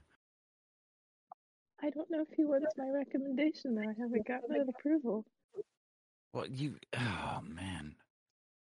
I 1.83 1.91
don't 1.91 2.11
know 2.11 2.23
if 2.23 2.29
he 2.37 2.45
wants 2.45 2.73
my 2.79 2.89
recommendation. 2.89 3.75
Though 3.75 3.83
I 3.83 3.93
haven't 4.01 4.27
gotten 4.27 4.49
that 4.57 4.69
approval. 4.69 5.25
Well, 6.33 6.47
you. 6.47 6.77
Oh 6.97 7.41
man. 7.43 7.95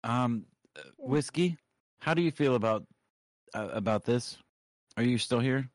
Um, 0.04 0.46
uh, 0.78 0.82
whiskey. 0.98 1.58
How 2.00 2.14
do 2.14 2.22
you 2.22 2.32
feel 2.32 2.56
about 2.56 2.84
uh, 3.54 3.70
about 3.72 4.04
this? 4.04 4.38
Are 4.98 5.04
you 5.04 5.18
still 5.18 5.40
here? 5.40 5.70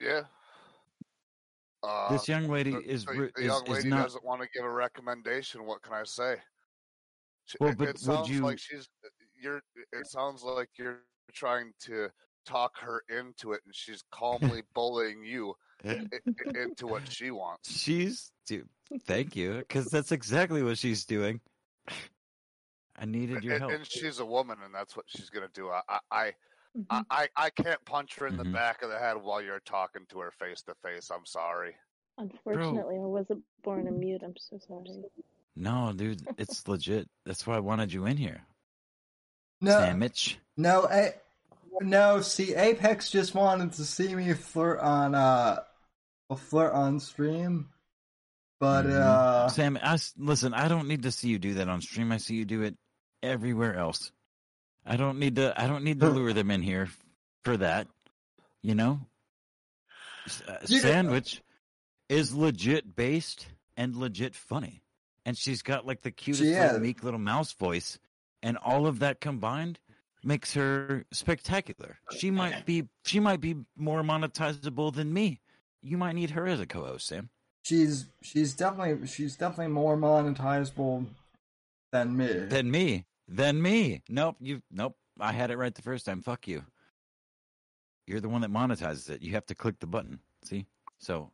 Yeah. 0.00 0.22
Uh, 1.82 2.10
this 2.12 2.26
young 2.28 2.48
lady 2.48 2.72
the, 2.72 2.80
is 2.80 3.04
the- 3.04 3.30
the 3.36 3.40
is, 3.40 3.46
young 3.46 3.62
is 3.66 3.68
lady 3.68 3.88
not. 3.88 4.02
doesn't 4.04 4.24
want 4.24 4.42
to 4.42 4.48
give 4.54 4.64
a 4.64 4.70
recommendation. 4.70 5.64
What 5.64 5.82
can 5.82 5.92
I 5.94 6.02
say? 6.04 6.36
She- 7.44 7.56
Well, 7.60 7.74
but 7.76 7.84
it 7.84 7.86
would 7.94 7.98
sounds 8.00 8.28
you- 8.28 8.40
like 8.42 8.58
she's 8.58 8.88
you're. 9.40 9.62
It 9.92 10.06
sounds 10.06 10.42
like 10.42 10.70
you're 10.78 11.00
trying 11.32 11.72
to 11.80 12.08
talk 12.46 12.72
her 12.80 13.02
into 13.08 13.52
it, 13.52 13.60
and 13.64 13.74
she's 13.74 14.02
calmly 14.12 14.62
bullying 14.74 15.24
you 15.24 15.54
i- 15.84 16.06
i- 16.14 16.58
into 16.62 16.86
what 16.86 17.10
she 17.10 17.30
wants. 17.30 17.70
She's 17.78 18.30
dude, 18.46 18.68
thank 19.06 19.34
you, 19.36 19.54
because 19.58 19.86
that's 19.86 20.12
exactly 20.12 20.62
what 20.62 20.78
she's 20.78 21.04
doing. 21.04 21.40
I 22.98 23.04
needed 23.04 23.44
your 23.44 23.54
And, 23.54 23.60
help. 23.60 23.72
and 23.72 23.86
she's 23.86 24.20
a 24.20 24.24
woman, 24.24 24.58
and 24.64 24.74
that's 24.74 24.96
what 24.96 25.04
she's 25.08 25.28
gonna 25.30 25.50
do. 25.52 25.68
I, 25.70 25.82
I, 25.88 25.98
I, 26.10 26.32
Mhm. 26.76 26.84
I, 26.90 27.02
I, 27.10 27.28
I 27.46 27.50
can't 27.50 27.82
punch 27.86 28.16
her 28.16 28.26
in 28.26 28.36
the 28.36 28.44
Mhm. 28.44 28.52
back 28.52 28.82
of 28.82 28.90
the 28.90 28.98
head 28.98 29.16
while 29.16 29.40
you're 29.42 29.60
talking 29.60 30.04
to 30.10 30.18
her 30.20 30.30
face 30.30 30.62
to 30.62 30.74
face. 30.82 31.10
I'm 31.10 31.24
sorry. 31.26 31.74
Unfortunately, 32.18 32.96
I 32.96 33.00
wasn't 33.00 33.42
born 33.62 33.86
a 33.88 33.90
mute. 33.90 34.22
I'm 34.22 34.36
so 34.38 34.58
sorry. 34.66 35.04
No, 35.54 35.92
dude, 35.94 36.26
it's 36.38 36.66
legit. 36.68 37.08
That's 37.24 37.46
why 37.46 37.56
I 37.56 37.60
wanted 37.60 37.92
you 37.92 38.04
in 38.06 38.16
here, 38.18 38.42
No, 39.60 39.70
sandwich. 39.72 40.38
no, 40.56 40.86
I, 40.86 41.14
no. 41.80 42.20
See, 42.20 42.54
Apex 42.54 43.10
just 43.10 43.34
wanted 43.34 43.72
to 43.74 43.84
see 43.84 44.14
me 44.14 44.32
flirt 44.34 44.80
on 44.80 45.14
uh, 45.14 45.62
a 46.30 46.36
flirt 46.36 46.72
on 46.74 47.00
stream, 47.00 47.68
but 48.60 48.84
Mhm. 48.86 48.92
uh, 49.00 49.48
Sam, 49.48 49.78
I 49.82 49.98
listen. 50.18 50.52
I 50.54 50.68
don't 50.68 50.88
need 50.88 51.02
to 51.04 51.10
see 51.10 51.28
you 51.28 51.38
do 51.38 51.54
that 51.54 51.68
on 51.68 51.80
stream. 51.80 52.12
I 52.12 52.18
see 52.18 52.34
you 52.36 52.44
do 52.44 52.62
it 52.62 52.76
everywhere 53.22 53.76
else. 53.76 54.12
I 54.84 54.96
don't 54.96 55.18
need 55.18 55.36
to. 55.36 55.54
I 55.60 55.66
don't 55.66 55.84
need 55.84 56.00
to 56.00 56.10
lure 56.10 56.32
them 56.32 56.50
in 56.50 56.62
here 56.62 56.88
for 57.44 57.56
that. 57.56 57.88
You 58.62 58.74
know, 58.74 59.00
uh, 60.48 60.56
You 60.66 60.80
don't- 60.80 60.90
sandwich 60.90 61.42
is 62.08 62.34
legit 62.34 62.94
based 62.94 63.46
and 63.76 63.96
legit 63.96 64.34
funny, 64.34 64.82
and 65.24 65.36
she's 65.36 65.62
got 65.62 65.86
like 65.86 66.02
the 66.02 66.10
cutest 66.10 66.42
She 66.44 66.50
little 66.50 66.76
is. 66.76 66.80
meek 66.82 67.02
little 67.02 67.18
mouse 67.20 67.52
voice, 67.52 67.98
and 68.42 68.56
all 68.58 68.86
of 68.86 68.98
that 69.00 69.20
combined 69.20 69.78
makes 70.24 70.54
her 70.54 71.04
spectacular. 71.12 71.98
She 72.16 72.30
might 72.30 72.66
be. 72.66 72.88
She 73.04 73.20
might 73.20 73.40
be 73.40 73.56
more 73.76 74.02
monetizable 74.02 74.94
than 74.94 75.12
me. 75.12 75.40
You 75.82 75.96
might 75.96 76.14
need 76.14 76.30
her 76.30 76.46
as 76.46 76.60
a 76.60 76.66
co-host, 76.66 77.06
Sam. 77.06 77.30
she's 77.62 78.06
she's 78.22 78.54
definitely 78.54 79.06
she's 79.06 79.36
definitely 79.36 79.72
more 79.72 79.96
monetizable 79.96 81.06
than 81.92 82.16
me. 82.16 82.26
Than 82.26 82.70
me. 82.70 83.06
Than 83.28 83.60
me. 83.60 84.02
Nope. 84.08 84.36
You. 84.40 84.62
Nope. 84.70 84.96
I 85.18 85.32
had 85.32 85.50
it 85.50 85.56
right 85.56 85.74
the 85.74 85.82
first 85.82 86.06
time. 86.06 86.22
Fuck 86.22 86.46
you. 86.46 86.64
You're 88.06 88.20
the 88.20 88.28
one 88.28 88.42
that 88.42 88.52
monetizes 88.52 89.10
it. 89.10 89.22
You 89.22 89.32
have 89.32 89.46
to 89.46 89.54
click 89.54 89.80
the 89.80 89.86
button. 89.86 90.20
See. 90.44 90.66
So. 90.98 91.30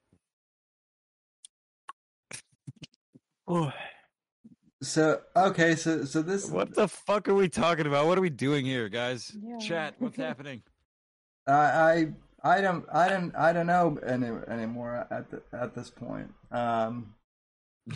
So 4.82 5.20
okay, 5.36 5.76
so 5.76 6.04
so 6.04 6.22
this 6.22 6.50
what 6.50 6.74
the 6.74 6.88
fuck 6.88 7.28
are 7.28 7.34
we 7.34 7.48
talking 7.48 7.86
about? 7.86 8.06
What 8.06 8.18
are 8.18 8.20
we 8.20 8.30
doing 8.30 8.64
here, 8.66 8.88
guys? 8.88 9.34
Yeah. 9.40 9.58
Chat. 9.58 9.94
What's 9.98 10.16
happening? 10.28 10.62
I 11.46 11.52
I 11.52 12.06
I 12.56 12.60
don't 12.60 12.84
I 12.92 13.08
don't 13.08 13.34
I 13.36 13.52
don't 13.52 13.66
know 13.68 13.98
any, 14.04 14.26
anymore 14.48 15.06
at 15.10 15.30
the, 15.30 15.40
at 15.52 15.74
this 15.74 15.88
point. 15.90 16.32
Um. 16.50 17.14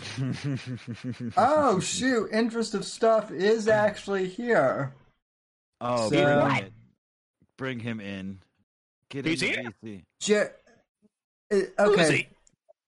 Oh 1.37 1.79
shoot! 1.81 2.29
Interest 2.33 2.75
of 2.75 2.85
stuff 2.85 3.31
is 3.31 3.69
actually 3.69 4.29
here. 4.29 4.95
Oh, 5.81 6.09
So- 6.09 6.23
bring 6.25 6.39
What? 6.39 6.53
him 6.53 6.65
in. 6.67 6.73
Bring 7.59 7.81
him 7.81 8.01
in. 8.01 8.39
Get 9.11 9.25
He's 9.27 9.43
in 9.43 9.49
here? 9.61 9.73
VC. 9.85 10.03
Jer- 10.21 10.57
uh, 11.53 11.57
Who 11.85 11.93
is 11.95 12.01
okay, 12.11 12.29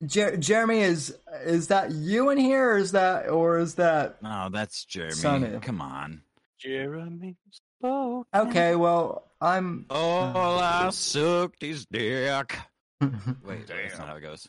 Jer- 0.06 0.36
Jeremy 0.36 0.80
is 0.80 1.16
is 1.44 1.68
that 1.68 1.90
you 1.90 2.30
in 2.30 2.38
here, 2.38 2.70
or 2.72 2.78
is 2.78 2.92
that 2.92 3.28
or 3.28 3.58
is 3.58 3.74
that 3.74 4.22
No, 4.22 4.48
that's 4.52 4.84
Jeremy. 4.84 5.14
Sonny. 5.14 5.58
Come 5.60 5.80
on. 5.80 6.22
Jeremy 6.58 7.36
spoke. 7.50 8.26
okay? 8.34 8.74
Well, 8.76 9.24
I'm. 9.40 9.86
All 9.90 10.32
oh. 10.36 10.58
I 10.58 10.90
sucked 10.90 11.62
his 11.62 11.86
dick. 11.86 12.58
Wait, 13.00 13.66
that's 13.66 13.68
Damn. 13.68 13.98
not 13.98 14.08
how 14.08 14.16
it 14.16 14.20
goes. 14.20 14.48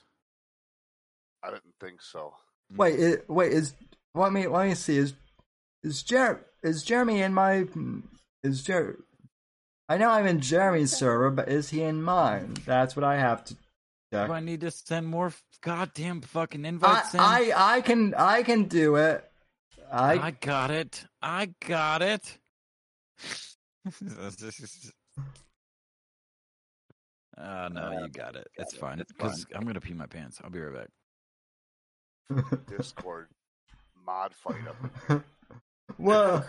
I 1.44 1.50
didn't 1.50 1.74
think 1.80 2.02
so. 2.02 2.34
Wait, 2.76 3.00
it, 3.00 3.30
wait. 3.30 3.54
Is 3.54 3.74
let 4.14 4.32
me 4.32 4.48
let 4.48 4.68
me 4.68 4.76
see. 4.76 4.98
Is 4.98 5.14
is 5.84 6.04
Jer 6.04 6.46
is 6.64 6.84
Jeremy 6.84 7.22
in 7.22 7.34
my 7.34 7.66
is 8.44 8.64
Jer? 8.64 9.00
I 9.88 9.98
know 9.98 10.10
I'm 10.10 10.28
in 10.28 10.40
Jeremy's 10.42 10.96
server, 10.96 11.32
but 11.32 11.50
is 11.50 11.70
he 11.70 11.82
in 11.82 12.04
mine? 12.04 12.56
That's 12.66 12.96
what 12.96 13.04
I 13.04 13.18
have 13.18 13.44
to 13.46 13.56
check. 13.56 13.64
Do 14.12 14.18
I 14.18 14.40
need 14.40 14.62
to 14.62 14.72
send 14.72 15.08
more 15.08 15.32
goddamn 15.62 16.22
fucking 16.22 16.66
I, 16.66 16.70
invites? 16.70 17.16
I 17.16 17.52
I 17.56 17.82
can 17.82 18.14
I 18.16 18.44
can 18.44 18.64
do 18.64 18.96
it. 18.96 19.24
I 19.92 20.14
I 20.20 20.32
got 20.32 20.72
it. 20.72 21.06
I 21.22 21.54
got 21.68 22.02
it. 22.02 22.38
Oh 27.38 27.68
no, 27.72 27.82
uh, 27.82 28.02
you 28.02 28.08
got 28.10 28.36
it. 28.36 28.48
It's 28.56 28.76
fine. 28.76 29.00
It's 29.00 29.12
Because 29.12 29.46
I'm 29.54 29.66
gonna 29.66 29.82
pee 29.82 29.94
my 29.94 30.08
pants. 30.08 30.40
I'll 30.44 30.50
be 30.50 30.60
right 30.60 30.88
back. 32.30 32.68
Discord 32.68 33.28
mod 34.06 34.34
fight 34.34 34.68
up. 34.68 35.24
well 35.98 36.46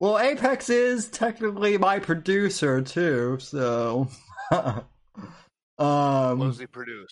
Well, 0.00 0.18
Apex 0.18 0.68
is 0.68 1.08
technically 1.08 1.78
my 1.78 1.98
producer 1.98 2.82
too, 2.82 3.38
so. 3.40 4.08
What 5.76 5.86
um, 5.86 6.40
does 6.40 6.58
he 6.58 6.66
produce? 6.66 7.10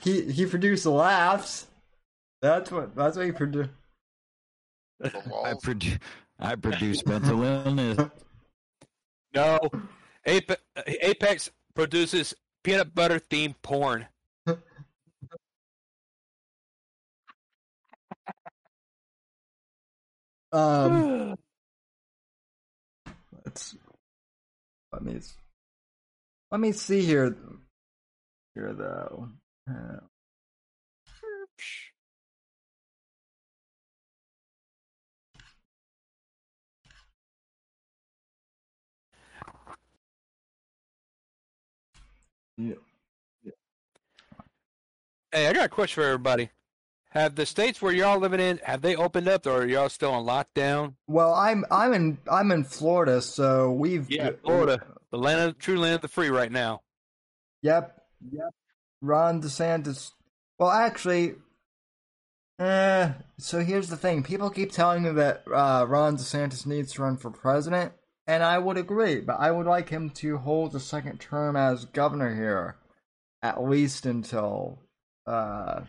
he 0.00 0.22
he 0.32 0.46
produced 0.46 0.86
laughs. 0.86 1.66
That's 2.42 2.70
what 2.70 2.94
that's 2.94 3.16
what 3.16 3.26
he 3.26 3.32
produced. 3.32 3.70
I 5.02 5.10
lulz? 5.28 5.62
produce. 5.62 5.98
I 6.38 6.54
produce 6.54 7.04
mental 7.06 7.42
illness. 7.42 7.98
No, 9.34 9.58
Apex, 10.24 10.62
Apex 10.86 11.50
produces 11.74 12.34
peanut 12.64 12.94
butter 12.94 13.20
themed 13.20 13.56
porn. 13.62 14.06
Um, 20.50 21.34
let's 23.44 23.76
let 24.92 25.02
me 25.02 25.20
let 26.50 26.60
me 26.60 26.72
see 26.72 27.02
here. 27.02 27.36
Here 28.54 28.72
though. 28.72 29.28
Uh, 29.68 30.00
yeah. 42.56 42.74
Hey, 45.32 45.46
I 45.46 45.52
got 45.52 45.66
a 45.66 45.68
question 45.68 46.02
for 46.02 46.06
everybody. 46.06 46.50
Have 47.10 47.34
the 47.34 47.46
states 47.46 47.80
where 47.80 47.92
y'all 47.92 48.18
living 48.18 48.40
in 48.40 48.58
have 48.64 48.82
they 48.82 48.94
opened 48.94 49.28
up, 49.28 49.46
or 49.46 49.62
are 49.62 49.66
y'all 49.66 49.88
still 49.88 50.12
on 50.12 50.24
lockdown? 50.26 50.94
Well, 51.06 51.32
I'm 51.34 51.64
I'm 51.70 51.94
in 51.94 52.18
I'm 52.30 52.52
in 52.52 52.64
Florida, 52.64 53.22
so 53.22 53.72
we've 53.72 54.10
Yeah, 54.10 54.30
Florida, 54.42 54.82
the 55.10 55.18
land 55.18 55.40
of 55.40 55.58
true 55.58 55.78
land 55.78 55.96
of 55.96 56.00
the 56.02 56.08
free 56.08 56.28
right 56.28 56.52
now. 56.52 56.82
Yep. 57.62 58.00
Yep. 58.32 58.50
Ron 59.00 59.42
DeSantis. 59.42 60.12
Well, 60.58 60.70
actually, 60.70 61.36
eh. 62.58 63.12
So 63.38 63.60
here's 63.60 63.88
the 63.88 63.96
thing: 63.96 64.22
people 64.22 64.50
keep 64.50 64.72
telling 64.72 65.04
me 65.04 65.10
that 65.12 65.44
uh, 65.52 65.86
Ron 65.88 66.16
DeSantis 66.16 66.66
needs 66.66 66.92
to 66.94 67.02
run 67.02 67.16
for 67.16 67.30
president, 67.30 67.92
and 68.26 68.42
I 68.42 68.58
would 68.58 68.76
agree. 68.76 69.20
But 69.20 69.38
I 69.38 69.50
would 69.50 69.66
like 69.66 69.88
him 69.88 70.10
to 70.10 70.38
hold 70.38 70.74
a 70.74 70.80
second 70.80 71.20
term 71.20 71.56
as 71.56 71.84
governor 71.84 72.34
here, 72.34 72.76
at 73.42 73.62
least 73.62 74.06
until. 74.06 74.80
Uh, 75.26 75.82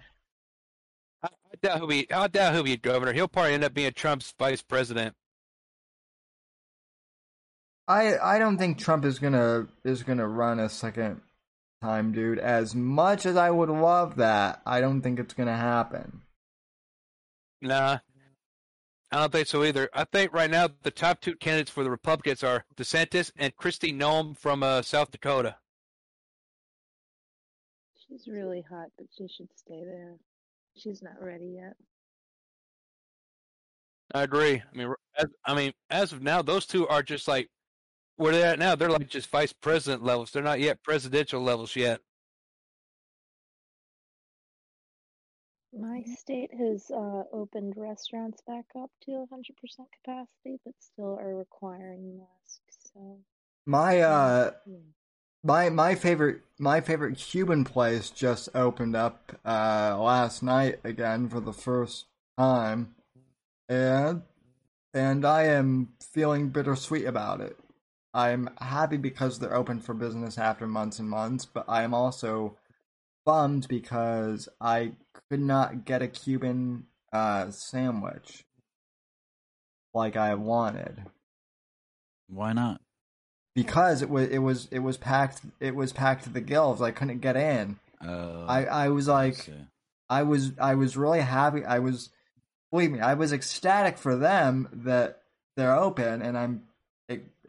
I, 1.23 1.27
I 1.27 1.55
doubt 1.61 1.77
he'll 1.77 1.87
be. 1.87 2.11
I 2.11 2.27
doubt 2.27 2.53
he'll 2.53 2.63
be 2.63 2.77
governor. 2.77 3.13
He'll 3.13 3.27
probably 3.27 3.53
end 3.53 3.63
up 3.63 3.73
being 3.73 3.93
Trump's 3.93 4.33
vice 4.37 4.61
president. 4.61 5.15
I 7.89 8.19
I 8.19 8.37
don't 8.37 8.57
think 8.59 8.77
Trump 8.77 9.03
is 9.03 9.17
gonna 9.17 9.67
is 9.83 10.03
gonna 10.03 10.27
run 10.27 10.59
a 10.59 10.69
second 10.69 11.21
time, 11.81 12.11
dude. 12.11 12.37
As 12.37 12.75
much 12.75 13.25
as 13.25 13.35
I 13.35 13.49
would 13.49 13.69
love 13.69 14.17
that, 14.17 14.61
I 14.65 14.79
don't 14.79 15.01
think 15.01 15.19
it's 15.19 15.33
gonna 15.33 15.57
happen. 15.57 16.21
Nah, 17.63 17.97
I 19.11 19.17
don't 19.17 19.31
think 19.31 19.47
so 19.47 19.63
either. 19.63 19.89
I 19.91 20.03
think 20.03 20.31
right 20.33 20.51
now 20.51 20.69
the 20.83 20.91
top 20.91 21.19
two 21.19 21.35
candidates 21.35 21.71
for 21.71 21.83
the 21.83 21.89
Republicans 21.89 22.43
are 22.43 22.63
DeSantis 22.77 23.31
and 23.35 23.55
Kristi 23.57 23.91
Noem 23.91 24.37
from 24.37 24.61
uh, 24.61 24.83
South 24.83 25.09
Dakota. 25.09 25.55
She's 28.07 28.27
really 28.27 28.63
hot, 28.69 28.89
but 28.97 29.07
she 29.17 29.27
should 29.27 29.49
stay 29.55 29.83
there. 29.83 30.13
She's 30.77 31.01
not 31.01 31.19
ready 31.19 31.55
yet. 31.55 31.73
I 34.13 34.23
agree. 34.23 34.61
I 34.61 34.77
mean, 34.77 34.93
as, 35.17 35.25
I 35.45 35.55
mean, 35.55 35.71
as 35.89 36.13
of 36.13 36.21
now, 36.21 36.41
those 36.41 36.65
two 36.65 36.87
are 36.87 37.03
just 37.03 37.27
like 37.27 37.49
where 38.19 38.33
they're 38.33 38.51
at 38.51 38.59
now. 38.59 38.75
They're 38.75 38.89
like 38.89 39.07
just 39.07 39.29
vice 39.29 39.53
president 39.53 40.03
levels. 40.03 40.31
They're 40.31 40.43
not 40.43 40.59
yet 40.59 40.83
presidential 40.83 41.41
levels 41.41 41.75
yet. 41.75 42.01
My 45.71 46.03
state 46.17 46.49
has 46.53 46.91
uh, 46.91 47.23
opened 47.31 47.75
restaurants 47.77 48.41
back 48.45 48.65
up 48.77 48.89
to 49.03 49.11
100% 49.11 49.25
capacity, 50.03 50.59
but 50.65 50.73
still 50.79 51.17
are 51.17 51.35
requiring 51.35 52.17
masks. 52.17 52.91
So, 52.93 53.19
My 53.65 54.01
uh. 54.01 54.51
yeah. 54.67 54.75
My 55.41 55.69
my 55.69 55.95
favorite 55.95 56.41
my 56.57 56.81
favorite 56.81 57.17
Cuban 57.17 57.63
place 57.63 58.09
just 58.09 58.49
opened 58.53 58.93
up 58.97 59.39
uh, 59.45 59.97
last 59.97 60.43
night 60.43 60.81
again 60.83 61.29
for 61.29 61.39
the 61.39 61.53
first 61.53 62.07
time, 62.37 62.93
and 63.69 64.23
and 64.93 65.23
I 65.23 65.43
am 65.43 65.93
feeling 66.01 66.49
bittersweet 66.49 67.05
about 67.05 67.39
it. 67.39 67.55
I'm 68.13 68.49
happy 68.59 68.97
because 68.97 69.39
they're 69.39 69.55
open 69.55 69.79
for 69.79 69.93
business 69.93 70.37
after 70.37 70.65
months 70.65 70.99
and 70.99 71.09
months, 71.09 71.45
but 71.45 71.65
I 71.67 71.83
am 71.83 71.93
also 71.93 72.57
bummed 73.25 73.67
because 73.67 74.49
I 74.59 74.93
could 75.29 75.39
not 75.41 75.85
get 75.85 76.01
a 76.01 76.07
Cuban 76.07 76.85
uh, 77.13 77.51
sandwich 77.51 78.45
like 79.93 80.15
I 80.15 80.35
wanted 80.35 81.03
Why 82.27 82.53
not? 82.53 82.81
because 83.55 84.01
it 84.01 84.09
was 84.09 84.27
it 84.29 84.37
was 84.39 84.67
it 84.71 84.79
was 84.79 84.97
packed 84.97 85.41
it 85.59 85.75
was 85.75 85.91
packed 85.91 86.23
to 86.23 86.29
the 86.29 86.41
gills. 86.41 86.81
I 86.81 86.91
couldn't 86.91 87.19
get 87.19 87.35
in. 87.35 87.77
Uh, 88.03 88.45
I 88.45 88.65
I 88.65 88.89
was 88.89 89.07
like 89.07 89.35
see. 89.35 89.53
I 90.09 90.23
was 90.23 90.53
I 90.59 90.75
was 90.75 90.95
really 90.95 91.21
happy. 91.21 91.65
I 91.65 91.79
was 91.79 92.09
believe 92.71 92.91
me, 92.91 92.99
I 92.99 93.15
was 93.15 93.33
ecstatic 93.33 93.97
for 93.97 94.15
them 94.15 94.69
that 94.71 95.21
they're 95.57 95.75
open, 95.75 96.21
and 96.21 96.37
I'm 96.37 96.63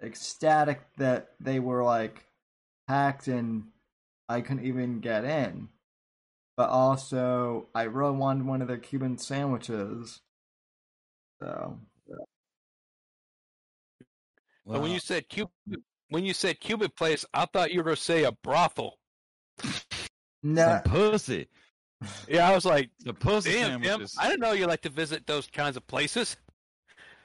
ecstatic 0.03 0.81
that 0.97 1.33
they 1.41 1.61
were 1.61 1.83
like 1.83 2.27
packed 2.89 3.29
and 3.29 3.65
I 4.29 4.41
couldn't 4.41 4.65
even 4.65 5.01
get 5.01 5.25
in. 5.25 5.69
But 6.57 6.71
also, 6.71 7.69
I 7.75 7.85
really 7.85 8.17
wanted 8.17 8.47
one 8.47 8.63
of 8.63 8.69
their 8.69 8.79
Cuban 8.79 9.19
sandwiches. 9.19 10.21
So 11.43 11.79
But 14.67 14.83
when 14.83 14.91
you 14.93 15.01
said 15.01 15.29
Cuban, 15.29 15.53
when 16.11 16.25
you 16.25 16.35
said 16.35 16.61
Cuban 16.61 16.91
place, 16.97 17.25
I 17.33 17.47
thought 17.47 17.73
you 17.73 17.79
were 17.79 17.85
going 17.85 17.97
to 17.97 18.03
say 18.03 18.25
a 18.25 18.33
brothel. 18.33 18.99
no, 20.43 20.81
some 20.83 20.83
pussy. 20.83 21.49
Yeah, 22.29 22.49
I 22.49 22.55
was 22.55 22.65
like, 22.65 22.91
The 23.01 23.15
pussy 23.15 23.53
damn, 23.53 23.81
Tim, 23.81 23.85
sandwiches. 23.85 24.17
I 24.19 24.29
didn't 24.29 24.41
know 24.41 24.53
you 24.53 24.67
like 24.67 24.83
to 24.83 24.89
visit 24.91 25.27
those 25.27 25.47
kinds 25.47 25.77
of 25.77 25.87
places. 25.87 26.37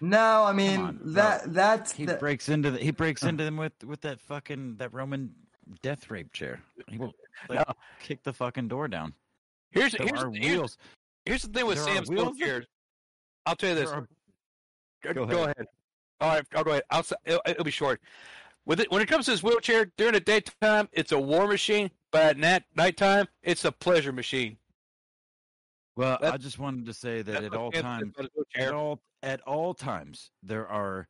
No. 0.02 0.44
I 0.44 0.54
mean 0.54 0.80
on, 0.82 0.98
bro. 0.98 1.12
that 1.14 1.54
that's 1.54 1.92
He 1.92 2.06
the, 2.06 2.16
breaks 2.16 2.50
into 2.50 2.72
the, 2.72 2.80
he 2.80 2.92
breaks 2.92 3.24
into 3.24 3.44
them 3.44 3.58
with 3.58 3.74
with 3.86 4.02
that 4.02 4.20
fucking 4.22 4.76
that 4.78 4.94
Roman 4.94 5.34
death 5.82 6.10
rape 6.12 6.32
chair. 6.34 6.62
He 6.90 6.98
will 6.98 7.14
like, 7.50 7.68
No. 7.68 7.74
kick 8.02 8.24
the 8.24 8.34
fucking 8.34 8.68
door 8.68 8.88
down. 8.88 9.14
Here's 9.72 9.92
There 9.94 10.08
here's, 10.08 10.22
here's, 10.22 10.40
wheels. 10.58 10.78
here's 11.26 11.42
the 11.44 11.50
thing 11.50 11.66
with 11.66 11.84
There 11.84 11.96
Sam's 11.96 12.10
wheels? 12.10 12.38
wheelchairs. 12.38 12.66
I'll 13.46 13.56
tell 13.56 13.70
you 13.70 13.76
this. 13.76 13.90
Are- 13.92 14.08
Go, 15.04 15.14
Go 15.14 15.26
go 15.28 15.44
ahead. 15.44 15.56
ahead. 15.58 15.68
All 16.22 16.30
right, 16.30 16.46
I'll 16.56 16.64
go 16.64 16.72
ahead. 16.72 16.84
I'll, 16.90 17.06
it'll, 17.26 17.42
it'll 17.46 17.64
be 17.64 17.70
short. 17.72 18.02
With 18.66 18.80
it, 18.80 18.92
when 18.92 19.02
it 19.04 19.08
comes 19.08 19.26
to 19.26 19.32
this 19.32 19.44
wheelchair, 19.44 19.92
during 19.98 20.14
the 20.14 20.20
daytime, 20.20 20.90
it's 20.94 21.12
a 21.12 21.20
war 21.20 21.46
machine, 21.48 21.92
but 22.12 22.24
at 22.24 22.38
night, 22.38 22.64
nighttime, 22.76 23.28
it's 23.44 23.66
a 23.66 23.72
pleasure 23.72 24.12
machine. 24.12 24.58
Well, 25.96 26.18
I 26.22 26.38
just 26.38 26.60
wanted 26.60 26.86
to 26.88 26.94
say 26.94 27.22
that 27.22 27.32
That's 27.32 27.46
at 27.46 27.54
all 27.54 27.72
times, 27.72 28.14
at 28.56 28.74
all 28.74 29.02
at 29.24 29.42
all 29.42 29.74
times, 29.74 30.32
there 30.44 30.68
are 30.68 31.08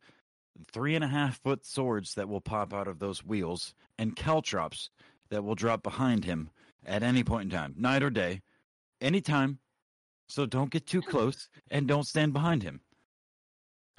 three 0.70 0.94
and 0.94 1.04
a 1.04 1.08
half 1.08 1.40
foot 1.42 1.66
swords 1.66 2.14
that 2.14 2.28
will 2.28 2.40
pop 2.40 2.72
out 2.72 2.86
of 2.88 2.98
those 2.98 3.24
wheels, 3.24 3.74
and 3.98 4.14
caltrops 4.14 4.90
that 5.30 5.42
will 5.42 5.56
drop 5.56 5.82
behind 5.82 6.24
him 6.24 6.50
at 6.84 7.02
any 7.02 7.24
point 7.24 7.52
in 7.52 7.58
time, 7.58 7.74
night 7.76 8.02
or 8.02 8.10
day, 8.10 8.42
anytime. 9.00 9.58
So 10.28 10.46
don't 10.46 10.70
get 10.70 10.86
too 10.86 11.02
close, 11.02 11.48
and 11.70 11.86
don't 11.86 12.06
stand 12.06 12.32
behind 12.32 12.62
him, 12.62 12.80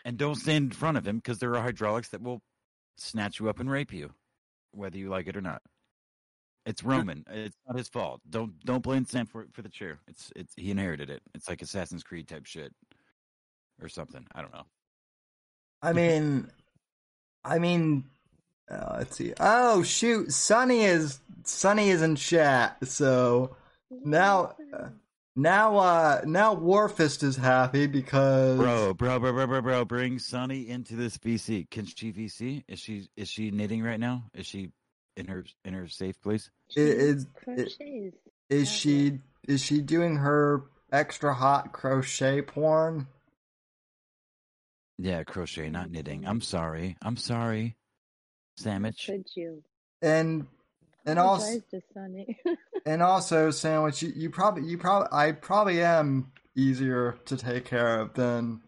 and 0.06 0.18
don't 0.18 0.36
stand 0.36 0.66
in 0.66 0.72
front 0.72 0.98
of 0.98 1.08
him 1.08 1.18
because 1.18 1.40
there 1.40 1.54
are 1.56 1.62
hydraulics 1.62 2.10
that 2.10 2.22
will 2.22 2.42
snatch 2.98 3.40
you 3.40 3.50
up 3.50 3.60
and 3.60 3.70
rape 3.70 3.94
you, 3.94 4.12
whether 4.72 4.98
you 4.98 5.10
like 5.10 5.28
it 5.28 5.38
or 5.38 5.42
not. 5.42 5.62
It's 6.68 6.84
Roman. 6.84 7.24
It's 7.32 7.56
not 7.66 7.78
his 7.78 7.88
fault. 7.88 8.20
Don't 8.30 8.54
don't 8.66 8.84
blame 8.84 9.06
Sam 9.06 9.26
for 9.26 9.48
for 9.54 9.62
the 9.62 9.70
chair. 9.70 10.00
It's 10.06 10.34
it's 10.36 10.54
he 10.58 10.70
inherited 10.70 11.10
it. 11.10 11.22
It's 11.34 11.48
like 11.48 11.62
Assassin's 11.62 12.04
Creed 12.04 12.28
type 12.28 12.46
shit, 12.46 12.74
or 13.82 13.88
something. 13.88 14.28
I 14.36 14.42
don't 14.42 14.54
know. 14.54 14.66
I 15.82 15.94
mean, 15.94 16.50
I 17.46 17.60
mean, 17.60 18.04
uh, 18.70 18.96
let's 18.98 19.16
see. 19.16 19.34
Oh 19.40 19.82
shoot, 19.84 20.34
Sunny 20.34 20.84
is 20.84 21.22
Sunny 21.46 21.90
is 21.90 22.02
in 22.02 22.18
chat. 22.18 22.86
So 22.86 23.56
now, 23.90 24.56
uh, 24.74 24.90
now, 25.38 25.78
uh, 25.78 26.22
now 26.26 26.54
Warfist 26.54 27.24
is 27.24 27.38
happy 27.38 27.88
because 27.88 28.58
Bro, 28.58 28.96
bro, 28.96 29.20
bro, 29.20 29.32
bro, 29.32 29.48
bro, 29.48 29.62
bro. 29.62 29.86
Bring 29.86 30.20
Sunny 30.20 30.68
into 30.68 30.98
this 30.98 31.18
VC. 31.18 31.70
Can 31.70 31.86
she 31.86 32.12
VC? 32.12 32.66
Is 32.68 32.80
she 32.80 33.08
is 33.16 33.30
she 33.30 33.52
knitting 33.52 33.84
right 33.84 34.02
now? 34.02 34.26
Is 34.34 34.46
she 34.46 34.72
in 35.18 35.28
her 35.28 35.44
in 35.66 35.74
her 35.74 35.88
safe 35.88 36.22
place? 36.22 36.50
She 36.70 36.82
is- 36.82 37.28
is 38.50 38.70
she 38.72 39.20
is 39.48 39.62
she 39.62 39.82
doing 39.82 40.18
her 40.18 40.64
extra 40.92 41.34
hot 41.34 41.74
crochet 41.74 42.42
porn? 42.42 43.08
Yeah, 44.98 45.24
crochet, 45.24 45.70
not 45.70 45.92
knitting. 45.92 46.26
I'm 46.26 46.42
sorry. 46.42 46.98
I'm 47.02 47.18
sorry. 47.18 47.76
Sandwich. 48.58 49.06
Could 49.06 49.28
you? 49.36 49.64
And 50.02 50.48
and 51.06 51.20
also 51.20 51.44
Apologize 51.46 51.64
to 51.72 51.82
Sunny. 51.94 52.38
and 52.86 53.02
also 53.04 53.52
sandwich. 53.52 54.02
You, 54.02 54.12
you 54.16 54.30
probably 54.30 54.64
you 54.64 54.78
probably 54.78 55.10
I 55.12 55.32
probably 55.34 55.82
am 55.84 56.32
easier 56.56 57.18
to 57.26 57.38
take 57.38 57.66
care 57.66 58.00
of 58.00 58.14
than 58.14 58.62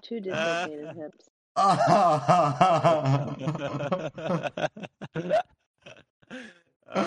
Two 0.03 0.19
dislocated 0.19 0.95
hips. 0.95 1.29
oh, 1.57 3.35
I'm 6.95 7.05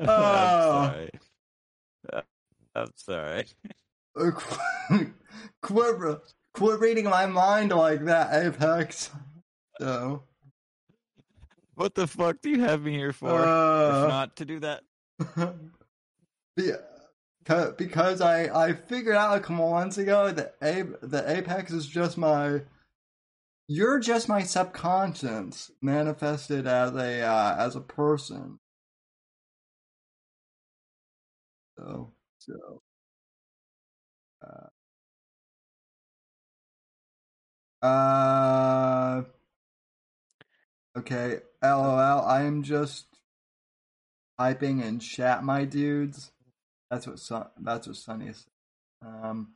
Oh. 0.00 0.90
sorry. 0.90 1.10
I'm 2.74 2.90
sorry. 2.96 3.44
quit, 5.62 6.18
quit 6.54 6.80
reading 6.80 7.04
my 7.04 7.26
mind 7.26 7.70
like 7.72 8.04
that, 8.04 8.34
Apex. 8.46 9.10
So, 9.80 10.22
What 11.74 11.94
the 11.94 12.06
fuck 12.06 12.40
do 12.40 12.50
you 12.50 12.60
have 12.60 12.82
me 12.82 12.92
here 12.92 13.12
for? 13.12 13.28
Uh. 13.30 14.04
if 14.04 14.08
not 14.08 14.36
to 14.36 14.44
do 14.44 14.60
that? 14.60 14.82
yeah, 16.56 16.76
because 17.76 18.20
I 18.20 18.68
I 18.68 18.72
figured 18.72 19.16
out 19.16 19.36
a 19.36 19.40
couple 19.40 19.70
months 19.70 19.98
ago 19.98 20.32
that 20.32 20.56
A- 20.62 21.06
the 21.06 21.24
Apex 21.26 21.72
is 21.72 21.86
just 21.86 22.16
my. 22.16 22.62
You're 23.68 23.98
just 23.98 24.28
my 24.28 24.42
subconscious 24.42 25.72
manifested 25.82 26.66
as 26.66 26.94
a 26.94 27.22
uh, 27.22 27.56
as 27.58 27.76
a 27.76 27.80
person. 27.80 28.58
So 31.78 32.12
so. 32.38 32.82
Uh, 34.42 34.68
uh 37.86 39.22
okay, 40.96 41.40
lol. 41.62 42.24
I 42.24 42.42
am 42.42 42.62
just 42.62 43.06
typing 44.38 44.80
in 44.80 44.98
chat, 44.98 45.44
my 45.44 45.64
dudes. 45.64 46.32
That's 46.90 47.06
what 47.06 47.18
Sun. 47.18 47.46
That's 47.60 47.86
what 47.86 47.96
Sunny 47.96 48.28
is. 48.28 48.46
Um. 49.04 49.48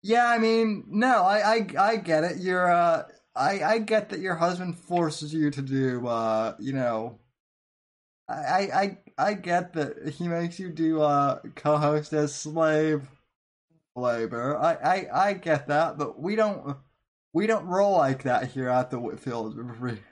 Yeah, 0.00 0.28
I 0.28 0.38
mean, 0.38 0.84
no, 0.86 1.24
I, 1.24 1.56
I, 1.56 1.66
I 1.76 1.96
get 1.96 2.22
it. 2.22 2.36
You're, 2.38 2.70
uh, 2.70 3.02
I, 3.34 3.62
I 3.64 3.78
get 3.80 4.10
that 4.10 4.20
your 4.20 4.36
husband 4.36 4.78
forces 4.78 5.34
you 5.34 5.50
to 5.50 5.60
do, 5.60 6.06
uh, 6.06 6.54
you 6.60 6.72
know. 6.72 7.18
I, 8.28 8.34
I, 8.34 8.80
I, 8.80 8.98
I 9.18 9.34
get 9.34 9.72
that 9.72 10.10
he 10.10 10.28
makes 10.28 10.60
you 10.60 10.70
do, 10.70 11.02
uh, 11.02 11.40
co-host 11.56 12.12
as 12.12 12.32
slave 12.32 13.08
labor. 13.96 14.56
I, 14.56 14.74
I, 14.74 15.28
I 15.28 15.32
get 15.34 15.66
that, 15.66 15.98
but 15.98 16.20
we 16.20 16.36
don't, 16.36 16.76
we 17.32 17.46
don't 17.46 17.66
roll 17.66 17.96
like 17.96 18.22
that 18.24 18.48
here 18.48 18.68
at 18.68 18.90
the 18.90 18.98
Whitfield 18.98 19.56
Re- 19.56 20.02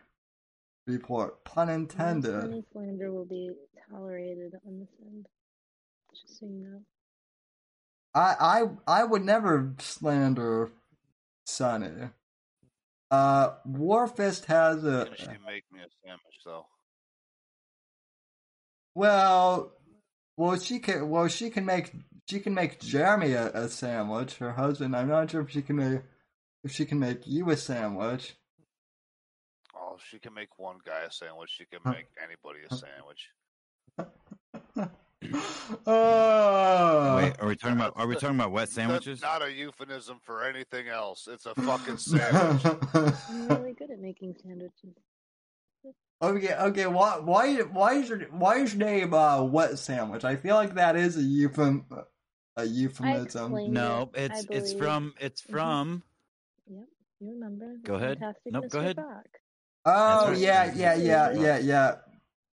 Report. 0.86 1.44
Pun 1.44 1.68
intended. 1.68 2.40
Sunny 2.42 2.64
slander 2.72 3.12
will 3.12 3.24
be 3.24 3.50
tolerated 3.90 4.52
on 4.66 4.80
this 4.80 4.88
end. 5.00 5.26
Just 6.10 6.38
so 6.38 6.46
you 6.46 6.62
know. 6.62 6.80
I 8.14 8.62
I 8.86 9.00
I 9.00 9.04
would 9.04 9.24
never 9.24 9.74
slander 9.78 10.70
Sonny. 11.46 12.10
Uh, 13.10 13.50
Warfist 13.68 14.46
has 14.46 14.84
a 14.84 15.06
Can 15.06 15.16
she 15.16 15.26
make 15.46 15.64
me 15.72 15.80
a 15.80 15.88
sandwich 16.04 16.40
though? 16.44 16.66
well, 18.94 19.72
well 20.36 20.58
she 20.58 20.78
can 20.80 21.08
well 21.08 21.28
she 21.28 21.50
can 21.50 21.64
make 21.64 21.92
she 22.28 22.40
can 22.40 22.54
make 22.54 22.80
Jeremy 22.80 23.32
a, 23.32 23.48
a 23.52 23.68
sandwich. 23.68 24.36
Her 24.36 24.52
husband. 24.52 24.96
I'm 24.96 25.08
not 25.08 25.30
sure 25.30 25.42
if 25.42 25.50
she 25.50 25.62
can 25.62 25.76
make 25.76 26.00
if 26.66 26.72
she 26.72 26.84
can 26.84 26.98
make 26.98 27.26
you 27.26 27.48
a 27.50 27.56
sandwich. 27.56 28.34
Oh, 29.74 29.94
if 29.96 30.04
she 30.10 30.18
can 30.18 30.34
make 30.34 30.58
one 30.58 30.78
guy 30.84 31.02
a 31.06 31.12
sandwich. 31.12 31.50
She 31.56 31.64
can 31.64 31.78
make 31.84 32.06
anybody 32.22 32.58
a 32.68 32.74
sandwich. 32.74 33.30
oh, 35.86 37.16
Wait, 37.16 37.34
are 37.40 37.46
we 37.46 37.54
talking 37.54 37.76
about? 37.76 37.92
Are 37.96 38.08
we 38.08 38.16
talking 38.16 38.34
about 38.34 38.50
wet 38.50 38.68
sandwiches? 38.68 39.20
That's 39.20 39.40
not 39.40 39.48
a 39.48 39.52
euphemism 39.52 40.18
for 40.24 40.42
anything 40.44 40.88
else. 40.88 41.28
It's 41.30 41.46
a 41.46 41.54
fucking 41.54 41.96
sandwich. 41.98 42.64
I'm 42.94 43.48
really 43.48 43.74
good 43.74 43.92
at 43.92 44.00
making 44.00 44.34
sandwiches. 44.42 44.96
Okay, 46.20 46.52
okay. 46.54 46.86
Why, 46.86 47.18
why, 47.18 47.58
why 47.60 47.92
is 47.94 48.08
your, 48.08 48.18
why 48.30 48.56
is 48.56 48.74
your 48.74 48.88
name 48.88 49.14
uh, 49.14 49.42
Wet 49.44 49.78
Sandwich? 49.78 50.24
I 50.24 50.34
feel 50.34 50.56
like 50.56 50.74
that 50.74 50.96
is 50.96 51.16
a 51.16 51.20
euphem, 51.20 51.84
a 52.56 52.64
euphemism. 52.64 53.72
No, 53.72 54.10
I 54.16 54.20
it's 54.20 54.46
it's 54.50 54.72
from 54.72 55.14
it's 55.20 55.42
Mhm. 55.42 55.50
from. 55.50 56.02
Yep, 57.20 57.28
you 57.28 57.34
remember. 57.34 57.76
the 57.82 57.88
Go 57.88 57.94
ahead. 57.94 58.18
Fantastic 58.18 58.52
Nope, 58.52 58.64
Mr. 58.64 58.70
go 58.70 58.80
ahead. 58.80 58.96
Fox. 58.96 59.28
Oh 59.84 60.28
right. 60.28 60.38
yeah, 60.38 60.72
yeah, 60.74 60.94
yeah, 60.94 61.32
yeah, 61.32 61.58
yeah. 61.58 61.94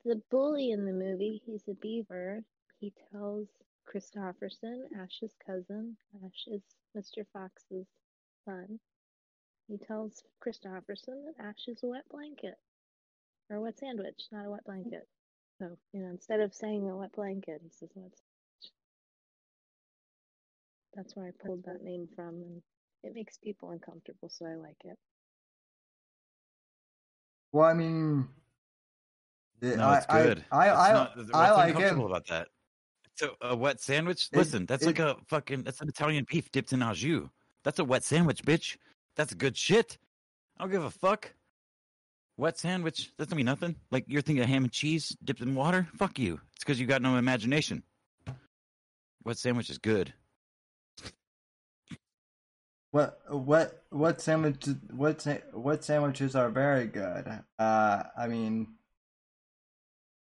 The 0.06 0.22
bully 0.30 0.72
in 0.72 0.85
the 0.85 0.91
movie, 0.91 1.41
he's 1.45 1.64
a 1.69 1.73
beaver. 1.73 2.44
He 2.80 2.94
tells 3.11 3.48
Kristofferson, 3.88 4.81
Ash's 5.02 5.34
cousin, 5.45 5.98
Ash 6.26 6.48
is 6.48 6.61
Mr. 6.98 7.26
Fox's 7.34 7.88
son. 8.45 8.80
He 9.68 9.77
tells 9.77 10.23
Kristofferson 10.45 11.26
that 11.26 11.35
Ash 11.40 11.68
is 11.68 11.84
a 11.84 11.88
wet 11.88 12.03
blanket. 12.11 12.56
Or 13.49 13.57
a 13.57 13.61
wet 13.61 13.77
sandwich, 13.80 14.27
not 14.31 14.45
a 14.45 14.49
wet 14.49 14.65
blanket. 14.65 15.07
So, 15.60 15.77
you 15.94 16.02
know, 16.02 16.10
instead 16.10 16.40
of 16.41 16.53
saying 16.53 16.90
a 16.90 16.98
wet 16.98 17.14
blanket, 17.14 17.61
he 17.64 17.69
says 17.69 17.90
wet 17.95 18.11
sandwich. 18.11 18.72
That's 20.95 21.15
where 21.15 21.27
I 21.27 21.45
pulled 21.45 21.64
that 21.65 21.84
name 21.84 22.07
from, 22.15 22.35
and 22.35 22.61
it 23.03 23.13
makes 23.13 23.38
people 23.38 23.71
uncomfortable, 23.71 24.30
so 24.30 24.45
I 24.45 24.55
like 24.55 24.77
it. 24.85 24.97
Well, 27.51 27.65
I 27.69 27.73
mean, 27.73 28.27
yeah, 29.61 29.75
No, 29.75 29.93
it's 29.93 30.05
I, 30.09 30.23
good. 30.23 30.43
I, 30.51 30.69
It's 30.69 30.77
I, 30.80 30.93
not- 30.93 31.17
I, 31.34 31.47
I 31.47 31.51
like 31.51 31.80
it. 31.80 31.93
about 31.93 32.27
that. 32.27 32.47
So 33.15 33.35
a 33.41 33.55
wet 33.55 33.80
sandwich. 33.80 34.30
It- 34.31 34.38
Listen, 34.38 34.65
that's 34.65 34.84
it- 34.84 34.88
like 34.88 34.99
a 34.99 35.17
fucking. 35.27 35.63
That's 35.63 35.81
an 35.81 35.88
Italian 35.89 36.25
beef 36.30 36.51
dipped 36.51 36.73
in 36.73 36.81
au 36.81 36.93
jus. 36.93 37.30
That's 37.63 37.80
a 37.80 37.84
wet 37.85 38.03
sandwich, 38.03 38.43
bitch. 38.43 38.77
That's 39.15 39.34
good 39.35 39.55
shit. 39.55 39.97
I 40.57 40.63
don't 40.63 40.71
give 40.71 40.84
a 40.84 40.89
fuck. 40.91 41.31
Wet 42.38 42.57
sandwich. 42.57 43.15
Doesn't 43.17 43.35
mean 43.38 43.45
nothing. 43.45 43.75
Like 43.91 44.05
you're 44.07 44.23
thinking 44.23 44.43
of 44.43 44.49
ham 44.49 44.63
and 44.63 44.71
cheese 44.73 45.15
dipped 45.23 45.41
in 45.41 45.53
water. 45.53 45.88
Fuck 45.95 46.17
you. 46.17 46.41
It's 46.55 46.63
because 46.63 46.80
you 46.80 46.88
got 46.88 47.03
no 47.03 47.17
imagination. 47.17 47.84
Wet 49.23 49.38
sandwich 49.38 49.69
is 49.69 49.77
good. 49.77 50.11
What, 52.93 53.19
what, 53.27 53.83
what 53.89 54.21
sandwich, 54.21 54.67
what, 54.91 55.25
what 55.51 55.83
sandwiches 55.83 56.35
are 56.35 56.51
very 56.51 56.85
good. 56.85 57.27
Uh, 57.57 58.03
I 58.15 58.27
mean, 58.27 58.75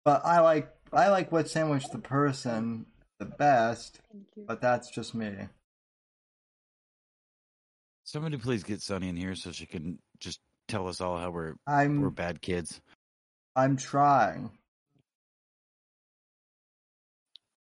but 0.03 0.25
I 0.25 0.39
like, 0.39 0.73
I 0.91 1.09
like 1.09 1.31
what 1.31 1.47
sandwich 1.47 1.85
the 1.91 1.99
person 1.99 2.87
the 3.19 3.25
best, 3.25 3.99
Thank 4.11 4.25
you. 4.35 4.45
but 4.47 4.59
that's 4.59 4.89
just 4.89 5.13
me. 5.13 5.33
Somebody 8.05 8.37
please 8.37 8.63
get 8.63 8.81
Sunny 8.81 9.07
in 9.07 9.17
here 9.17 9.35
so 9.35 9.51
she 9.51 9.67
can 9.67 9.99
just 10.19 10.39
tell 10.67 10.87
us 10.87 10.99
all 10.99 11.19
how 11.19 11.29
we're 11.29 11.53
we're 11.67 12.09
bad 12.09 12.41
kids. 12.41 12.81
I'm 13.55 13.77
trying. 13.77 14.49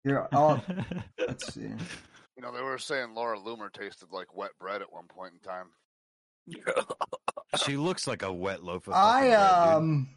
You're 0.03 0.29
all. 0.31 0.63
let's 1.27 1.51
see. 1.51 1.71
You 2.39 2.45
know, 2.45 2.53
they 2.53 2.63
were 2.63 2.77
saying 2.77 3.15
Laura 3.15 3.37
Loomer 3.37 3.69
tasted 3.69 4.13
like 4.13 4.33
wet 4.33 4.51
bread 4.61 4.81
at 4.81 4.93
one 4.93 5.07
point 5.07 5.33
in 5.33 5.39
time. 5.41 5.67
she 7.65 7.75
looks 7.75 8.07
like 8.07 8.21
a 8.23 8.31
wet 8.31 8.63
loaf 8.63 8.87
of. 8.87 8.93
I 8.93 9.23
fucking 9.23 9.29
bread, 9.29 9.63
dude. 9.63 9.73
um 9.73 10.09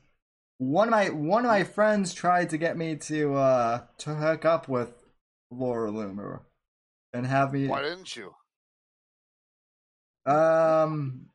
one 0.58 0.86
of 0.86 0.92
my 0.92 1.10
one 1.10 1.44
of 1.44 1.50
my 1.50 1.64
friends 1.64 2.14
tried 2.14 2.50
to 2.50 2.58
get 2.58 2.76
me 2.76 2.94
to 2.94 3.34
uh 3.34 3.80
to 3.98 4.14
hook 4.14 4.44
up 4.44 4.68
with 4.68 5.04
Laura 5.50 5.90
Loomer 5.90 6.42
and 7.12 7.26
have 7.26 7.52
me 7.52 7.66
Why 7.66 7.82
didn't 7.82 8.14
you? 8.14 8.32
um 10.24 11.26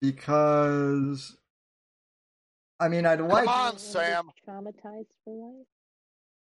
because 0.00 1.36
I 2.78 2.86
mean 2.86 3.06
I'd 3.06 3.20
like 3.22 3.48
on, 3.48 3.76
Sam. 3.76 4.30
Traumatized 4.48 5.06
for 5.24 5.34
life? 5.34 5.66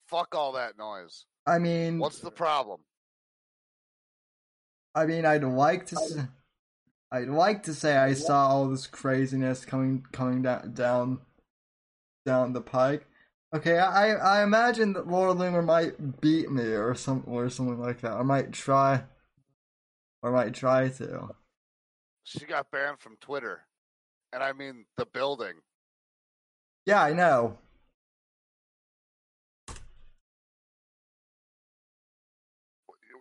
Fuck 0.06 0.34
all 0.34 0.52
that 0.52 0.76
noise. 0.76 1.24
I 1.46 1.58
mean 1.58 1.98
What's 1.98 2.18
the 2.18 2.30
problem? 2.30 2.80
I 4.94 5.06
mean 5.06 5.24
I'd 5.24 5.44
like 5.44 5.86
to 5.86 5.96
s- 5.96 6.18
I'd 7.10 7.28
like 7.28 7.62
to 7.64 7.74
say 7.74 7.96
I 7.96 8.12
saw 8.14 8.48
all 8.48 8.68
this 8.68 8.86
craziness 8.86 9.64
coming 9.64 10.04
coming 10.12 10.42
down 10.42 10.74
down 10.74 11.20
down 12.26 12.52
the 12.52 12.60
pike. 12.60 13.06
Okay, 13.54 13.78
I 13.78 14.12
I 14.12 14.42
imagine 14.42 14.92
that 14.92 15.06
Laura 15.08 15.32
Loomer 15.34 15.64
might 15.64 16.20
beat 16.20 16.50
me 16.50 16.64
or 16.64 16.94
some 16.94 17.22
or 17.26 17.48
something 17.48 17.80
like 17.80 18.00
that. 18.02 18.12
I 18.12 18.22
might 18.22 18.52
try 18.52 19.04
or 20.22 20.32
might 20.32 20.52
try 20.54 20.88
to. 20.88 21.30
she 22.24 22.44
got 22.44 22.70
banned 22.70 23.00
from 23.00 23.16
Twitter, 23.20 23.62
and 24.32 24.42
I 24.42 24.52
mean 24.52 24.84
the 24.98 25.06
building. 25.06 25.54
Yeah, 26.84 27.02
I 27.02 27.12
know. 27.14 27.58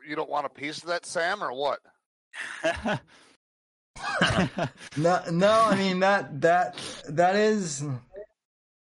You 0.07 0.15
don't 0.15 0.29
want 0.29 0.45
a 0.45 0.49
piece 0.49 0.77
of 0.81 0.87
that, 0.89 1.05
Sam, 1.05 1.43
or 1.43 1.51
what? 1.53 1.79
No, 4.95 5.21
no. 5.31 5.49
I 5.51 5.75
mean 5.75 6.01
that 6.01 6.41
that 6.41 6.75
that 7.09 7.35
is. 7.35 7.83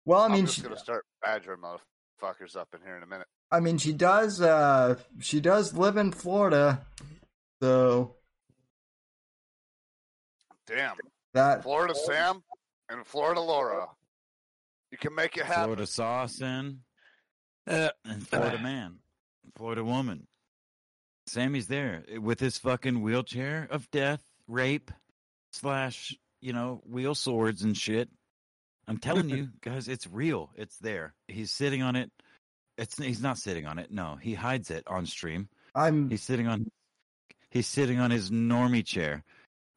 Well, 0.03 0.21
I 0.21 0.25
I 0.25 0.27
mean, 0.29 0.39
am 0.39 0.45
just 0.45 0.57
she, 0.57 0.63
gonna 0.63 0.77
start 0.77 1.05
badgering 1.23 1.59
motherfuckers 1.59 2.55
up 2.55 2.69
in 2.73 2.81
here 2.83 2.97
in 2.97 3.03
a 3.03 3.05
minute. 3.05 3.27
I 3.51 3.59
mean, 3.59 3.77
she 3.77 3.93
does. 3.93 4.41
Uh, 4.41 4.95
she 5.19 5.39
does 5.39 5.75
live 5.75 5.97
in 5.97 6.11
Florida, 6.11 6.85
so 7.61 8.15
Damn, 10.65 10.95
that 11.35 11.61
Florida 11.61 11.93
Sam 11.93 12.41
and 12.89 13.05
Florida 13.05 13.41
Laura, 13.41 13.87
you 14.91 14.97
can 14.97 15.13
make 15.13 15.37
it 15.37 15.45
happen. 15.45 15.63
Florida 15.65 15.85
sauce 15.85 16.41
in 16.41 16.79
Uh, 17.67 17.89
and 18.03 18.27
Florida 18.27 18.57
man, 18.57 18.97
Florida 19.55 19.83
woman. 19.83 20.25
Sammy's 21.27 21.67
there 21.67 22.03
eh, 22.11 22.17
with 22.17 22.39
his 22.39 22.57
fucking 22.57 23.01
wheelchair 23.01 23.67
of 23.69 23.89
death, 23.91 24.23
rape, 24.47 24.91
slash, 25.53 26.15
you 26.41 26.53
know, 26.53 26.81
wheel 26.89 27.15
swords 27.15 27.63
and 27.63 27.75
shit. 27.75 28.09
I'm 28.87 28.97
telling 28.97 29.29
you, 29.29 29.49
guys, 29.61 29.87
it's 29.87 30.07
real. 30.07 30.51
It's 30.55 30.77
there. 30.77 31.13
He's 31.27 31.51
sitting 31.51 31.81
on 31.81 31.95
it. 31.95 32.11
It's 32.77 32.97
he's 32.97 33.21
not 33.21 33.37
sitting 33.37 33.65
on 33.65 33.79
it. 33.79 33.89
No, 33.91 34.17
he 34.21 34.33
hides 34.33 34.69
it 34.69 34.83
on 34.87 35.05
stream. 35.05 35.47
I'm. 35.73 36.09
He's 36.09 36.23
sitting 36.23 36.47
on 36.47 36.69
he's 37.49 37.67
sitting 37.67 37.99
on 37.99 38.11
his 38.11 38.29
normie 38.31 38.85
chair. 38.85 39.23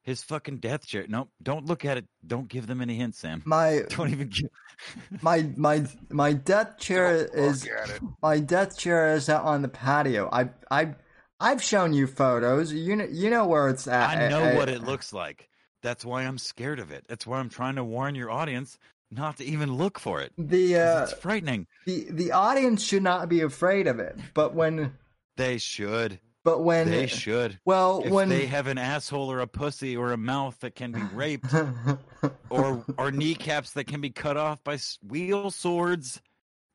His 0.03 0.23
fucking 0.23 0.57
death 0.57 0.85
chair. 0.85 1.05
Nope, 1.07 1.29
don't 1.41 1.65
look 1.65 1.85
at 1.85 1.97
it. 1.97 2.05
Don't 2.25 2.47
give 2.47 2.67
them 2.67 2.81
any 2.81 2.95
hints, 2.95 3.19
Sam. 3.19 3.41
My 3.45 3.83
Don't 3.89 4.09
even 4.11 4.27
give 4.29 4.49
my 5.21 5.49
my 5.55 5.85
my 6.09 6.33
death 6.33 6.77
chair 6.77 7.25
Don't 7.27 7.35
is 7.39 7.63
look 7.65 7.73
at 7.73 7.89
it. 7.91 8.01
my 8.21 8.39
death 8.39 8.77
chair 8.77 9.13
is 9.13 9.29
out 9.29 9.45
on 9.45 9.61
the 9.61 9.67
patio. 9.69 10.29
I 10.31 10.49
I 10.69 10.95
I've 11.39 11.61
shown 11.63 11.93
you 11.93 12.07
photos. 12.07 12.73
You 12.73 12.95
know 12.95 13.05
you 13.05 13.29
know 13.29 13.47
where 13.47 13.69
it's 13.69 13.87
at. 13.87 14.09
I 14.17 14.29
know 14.29 14.55
what 14.55 14.69
it 14.69 14.83
looks 14.83 15.13
like. 15.13 15.49
That's 15.81 16.03
why 16.03 16.23
I'm 16.23 16.37
scared 16.37 16.79
of 16.79 16.91
it. 16.91 17.05
That's 17.07 17.25
why 17.25 17.39
I'm 17.39 17.49
trying 17.49 17.75
to 17.75 17.83
warn 17.83 18.15
your 18.15 18.29
audience 18.29 18.77
not 19.11 19.37
to 19.37 19.45
even 19.45 19.73
look 19.75 19.97
for 19.99 20.21
it. 20.21 20.33
The 20.37 20.73
'Cause 20.73 20.95
uh, 20.95 21.07
it's 21.11 21.21
frightening. 21.21 21.67
the 21.85 22.07
the 22.09 22.31
audience 22.33 22.83
should 22.83 23.03
not 23.03 23.29
be 23.29 23.41
afraid 23.41 23.87
of 23.87 23.99
it. 23.99 24.17
But 24.33 24.53
when 24.53 24.97
They 25.37 25.57
should. 25.57 26.19
but 26.43 26.59
when 26.63 26.89
They 26.91 27.07
should. 27.07 27.59
well 27.65 28.01
If 28.03 28.11
when 28.11 28.27
they 28.29 28.45
have 28.47 28.67
an 28.67 28.77
asshole 28.77 29.31
or 29.31 29.39
a 29.39 29.47
pussy 29.47 29.95
or 29.95 30.11
a 30.11 30.17
mouth 30.17 30.59
that 30.59 30.75
can 30.75 30.91
be 30.91 31.01
raped 31.13 31.53
or 32.49 32.85
or 32.97 33.11
kneecaps 33.11 33.71
that 33.73 33.85
can 33.87 34.01
be 34.01 34.09
cut 34.09 34.35
off 34.37 34.63
by 34.63 34.77
wheel 35.07 35.49
swords, 35.51 36.21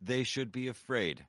they 0.01 0.25
should 0.25 0.51
be 0.51 0.69
afraid. 0.69 1.25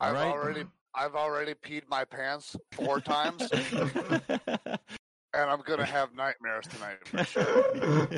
All 0.00 0.08
I've 0.08 0.14
right? 0.14 0.32
already, 0.32 0.64
I've 0.98 1.14
already 1.14 1.54
peed 1.54 1.82
my 1.88 2.04
pants 2.04 2.56
four 2.72 3.00
times, 3.00 3.48
and 3.52 4.80
I'm 5.32 5.60
gonna 5.60 5.84
have 5.84 6.12
nightmares 6.12 6.66
tonight. 6.66 6.98
For 7.04 7.22
sure. 7.24 8.10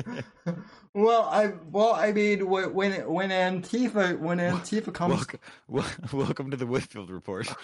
well 0.95 1.29
I 1.31 1.53
well 1.69 1.93
I 1.93 2.11
mean 2.11 2.49
when 2.49 2.73
when 2.73 3.07
when 3.07 3.29
Antifa 3.29 4.17
when 4.17 4.39
Antifa 4.39 4.91
comes 4.91 5.13
welcome, 5.15 5.39
wel- 5.67 5.85
welcome 6.11 6.49
to 6.49 6.57
the 6.57 6.65
Whitfield 6.65 7.11
report. 7.11 7.47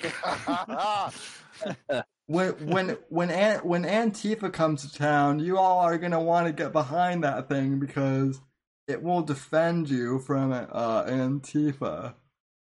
when 2.27 2.49
when 2.67 2.97
when 3.09 3.31
An, 3.31 3.61
when 3.61 3.85
Antifa 3.85 4.53
comes 4.53 4.83
to 4.83 4.93
town, 4.95 5.39
you 5.39 5.57
all 5.57 5.79
are 5.79 5.97
gonna 5.97 6.21
want 6.21 6.45
to 6.45 6.53
get 6.53 6.71
behind 6.71 7.23
that 7.23 7.49
thing 7.49 7.79
because 7.79 8.39
it 8.87 9.01
will 9.01 9.23
defend 9.23 9.89
you 9.89 10.19
from 10.19 10.53
uh, 10.53 11.05
Antifa. 11.05 12.13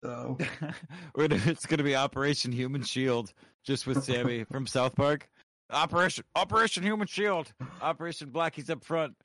So 0.03 0.37
it's 1.15 1.65
going 1.65 1.77
to 1.77 1.83
be 1.83 1.95
Operation 1.95 2.51
Human 2.51 2.83
Shield, 2.83 3.33
just 3.63 3.87
with 3.87 4.03
Sammy 4.03 4.43
from 4.51 4.67
South 4.67 4.95
Park. 4.95 5.29
Operation 5.71 6.25
Operation 6.35 6.83
Human 6.83 7.07
Shield. 7.07 7.53
Operation 7.81 8.29
Blackie's 8.29 8.69
up 8.69 8.83
front. 8.83 9.15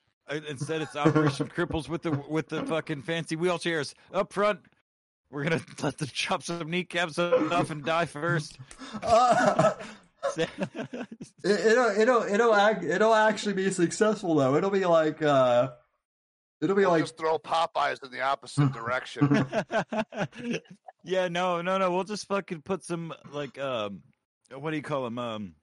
Instead, 0.49 0.83
it's 0.83 0.95
Operation 0.95 1.49
Cripples 1.57 1.89
with 1.89 2.03
the 2.03 2.13
with 2.13 2.49
the 2.49 2.65
fucking 2.65 3.03
fancy 3.03 3.37
wheelchairs 3.37 3.95
up 4.15 4.33
front. 4.33 4.61
We're 5.31 5.43
gonna 5.43 5.61
let 5.83 5.99
them 5.99 6.09
chop 6.13 6.45
some 6.45 6.71
kneecaps 6.71 7.19
off 7.19 7.71
and 7.71 7.85
die 7.85 8.07
first. 8.07 8.57
uh, 9.03 9.75
it, 10.37 10.49
it'll 11.43 11.91
it'll 11.91 12.23
it'll 12.23 12.55
act, 12.55 12.85
it'll 12.85 13.15
actually 13.15 13.55
be 13.55 13.71
successful 13.71 14.37
though. 14.37 14.55
It'll 14.55 14.71
be 14.71 14.87
like 14.87 15.23
uh, 15.23 15.73
it'll 16.61 16.77
be 16.77 16.83
We'll 16.83 16.91
like 16.91 17.03
just 17.03 17.17
throw 17.17 17.39
Popeyes 17.39 18.03
in 18.05 18.11
the 18.11 18.21
opposite 18.21 18.73
direction. 18.73 19.47
yeah, 21.05 21.29
no, 21.29 21.61
no, 21.63 21.79
no. 21.79 21.91
We'll 21.91 22.05
just 22.05 22.27
fucking 22.27 22.63
put 22.63 22.85
some 22.85 23.13
like 23.33 23.59
um, 23.59 24.03
what 24.55 24.71
do 24.71 24.77
you 24.77 24.83
call 24.83 25.05
them? 25.05 25.19
Um, 25.19 25.55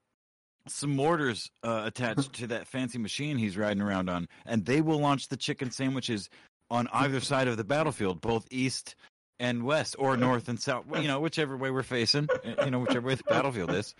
some 0.67 0.95
mortars 0.95 1.51
uh, 1.63 1.83
attached 1.85 2.33
to 2.33 2.47
that 2.47 2.67
fancy 2.67 2.97
machine 2.97 3.37
he's 3.37 3.57
riding 3.57 3.81
around 3.81 4.09
on, 4.09 4.27
and 4.45 4.65
they 4.65 4.81
will 4.81 4.99
launch 4.99 5.27
the 5.27 5.37
chicken 5.37 5.71
sandwiches 5.71 6.29
on 6.71 6.87
either 6.91 7.19
side 7.19 7.47
of 7.47 7.57
the 7.57 7.63
battlefield, 7.63 8.21
both 8.21 8.47
east 8.49 8.95
and 9.39 9.63
west, 9.63 9.95
or 9.99 10.17
north 10.17 10.47
and 10.47 10.59
south. 10.59 10.85
You 10.95 11.07
know, 11.07 11.19
whichever 11.19 11.57
way 11.57 11.69
we're 11.69 11.83
facing. 11.83 12.27
You 12.63 12.71
know, 12.71 12.79
whichever 12.79 13.07
way 13.07 13.15
the 13.15 13.23
battlefield 13.23 13.71
is. 13.71 13.93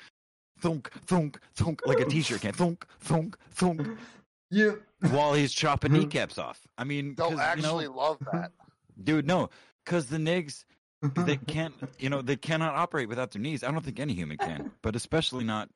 Thunk, 0.59 0.89
thunk, 1.05 1.39
thunk, 1.53 1.81
like 1.85 1.99
a 1.99 2.05
t-shirt 2.05 2.41
can. 2.41 2.53
Thunk, 2.53 2.85
thunk, 3.01 3.37
thunk. 3.51 3.85
You. 4.55 4.81
While 5.11 5.33
he's 5.33 5.53
chopping 5.53 5.93
kneecaps 5.93 6.37
off. 6.37 6.65
I 6.77 6.83
mean, 6.83 7.15
They'll 7.15 7.39
actually 7.39 7.83
you 7.85 7.89
know, 7.91 7.95
love 7.97 8.17
that. 8.31 8.51
dude, 9.03 9.27
no, 9.27 9.49
because 9.83 10.07
the 10.07 10.17
nigs 10.17 10.65
they 11.13 11.37
can't 11.47 11.73
you 11.99 12.09
know 12.09 12.21
they 12.23 12.35
cannot 12.35 12.73
operate 12.73 13.07
without 13.07 13.29
their 13.31 13.41
knees 13.41 13.63
i 13.63 13.69
don't 13.69 13.85
think 13.85 13.99
any 13.99 14.13
human 14.13 14.37
can 14.37 14.71
but 14.81 14.95
especially 14.95 15.43
not 15.43 15.69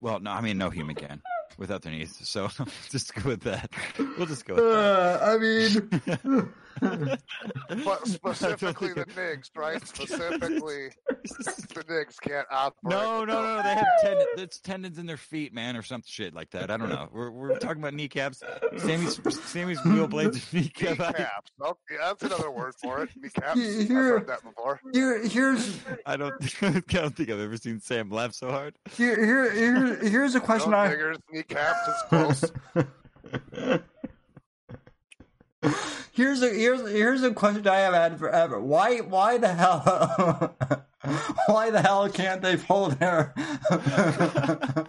well 0.00 0.20
no 0.20 0.30
i 0.30 0.40
mean 0.40 0.56
no 0.58 0.70
human 0.70 0.94
can 0.94 1.20
without 1.58 1.82
their 1.82 1.90
knees 1.92 2.16
so 2.22 2.48
just 2.90 3.12
go 3.14 3.30
with 3.30 3.40
that 3.40 3.68
we'll 4.16 4.26
just 4.26 4.44
go 4.44 4.54
with 4.54 4.62
that 4.62 5.20
Uh, 5.22 5.34
I 5.34 5.38
mean, 5.38 6.52
specifically 8.04 8.92
the 8.92 9.04
Nigs, 9.06 9.50
right? 9.56 9.86
Specifically, 9.86 10.90
the 11.08 11.84
Nigs 11.88 12.20
can't 12.20 12.46
operate. 12.50 12.74
no 12.84 13.24
no 13.24 13.42
no 13.56 13.62
they 13.62 13.74
have 13.74 13.86
tendons 14.02 14.28
it's 14.36 14.60
tendons 14.60 14.98
in 14.98 15.06
their 15.06 15.16
feet 15.16 15.52
man 15.54 15.76
or 15.76 15.82
some 15.82 16.02
shit 16.06 16.34
like 16.34 16.50
that 16.50 16.70
i 16.70 16.76
don't 16.76 16.88
know 16.88 17.08
we're, 17.12 17.30
we're 17.30 17.58
talking 17.58 17.82
about 17.82 17.94
kneecaps 17.94 18.42
sammy's 18.78 19.18
sammy's 19.44 19.82
wheel 19.84 20.06
blades 20.08 20.52
kneecap 20.52 20.98
Kneecaps. 20.98 21.50
Oh, 21.60 21.76
yeah, 21.90 21.98
that's 22.08 22.22
another 22.22 22.50
word 22.50 22.74
for 22.82 23.02
it. 23.02 23.10
Kneecaps. 23.16 23.56
You- 23.56 23.80
I've 23.82 23.88
heard 23.88 24.26
that 24.28 24.42
before. 24.42 24.80
here 24.92 25.26
here's 25.26 25.80
I 26.04 26.16
don't 26.16 26.34
I 26.62 26.70
don't 26.88 27.16
think 27.16 27.30
i've 27.30 27.40
ever 27.40 27.56
seen 27.56 27.80
sam 27.80 28.10
laugh 28.10 28.32
so 28.34 28.50
hard 28.50 28.74
here 28.92 29.24
here, 29.24 29.50
here 29.52 29.96
here's 30.08 30.34
a 30.34 30.40
question 30.40 30.70
No 30.72 30.78
I. 30.78 30.88
niggers, 30.88 31.18
kneecaps, 31.32 31.88
it's 31.88 32.02
close. 32.08 32.52
Here's 36.16 36.40
a 36.42 36.48
here's 36.48 36.80
here's 36.88 37.22
a 37.22 37.30
question 37.32 37.68
I 37.68 37.80
have 37.80 37.92
had 37.92 38.18
forever. 38.18 38.58
Why 38.58 38.98
why 38.98 39.36
the 39.36 39.52
hell 39.52 40.56
why 41.46 41.68
the 41.68 41.82
hell 41.82 42.08
can't 42.08 42.40
they 42.40 42.56
pull 42.56 42.88
their 42.88 43.34
why, 43.36 44.88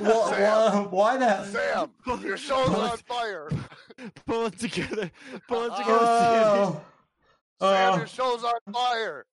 why, 0.00 0.86
why 0.90 1.16
the 1.18 1.44
Sam, 1.44 1.90
your 2.22 2.38
show's 2.38 2.70
on 2.70 2.96
fire. 3.06 3.50
pull 4.26 4.46
it 4.46 4.58
together 4.58 5.10
pull 5.46 5.64
it 5.64 5.76
together 5.76 6.06
Sammy. 6.06 6.80
Oh, 7.60 7.70
Sam, 7.72 7.92
uh, 7.92 7.96
your 7.98 8.06
show's 8.06 8.44
on 8.44 8.72
fire. 8.72 9.26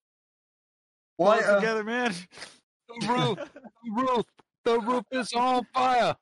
pull 1.18 1.28
why 1.28 1.38
it 1.38 1.46
uh, 1.46 1.56
together 1.56 1.86
man 1.86 2.14
the 3.00 3.08
roof, 3.08 3.40
the 3.56 3.92
roof, 3.92 4.26
the 4.66 4.80
roof 4.80 5.06
is 5.12 5.34
on 5.34 5.66
fire. 5.74 6.16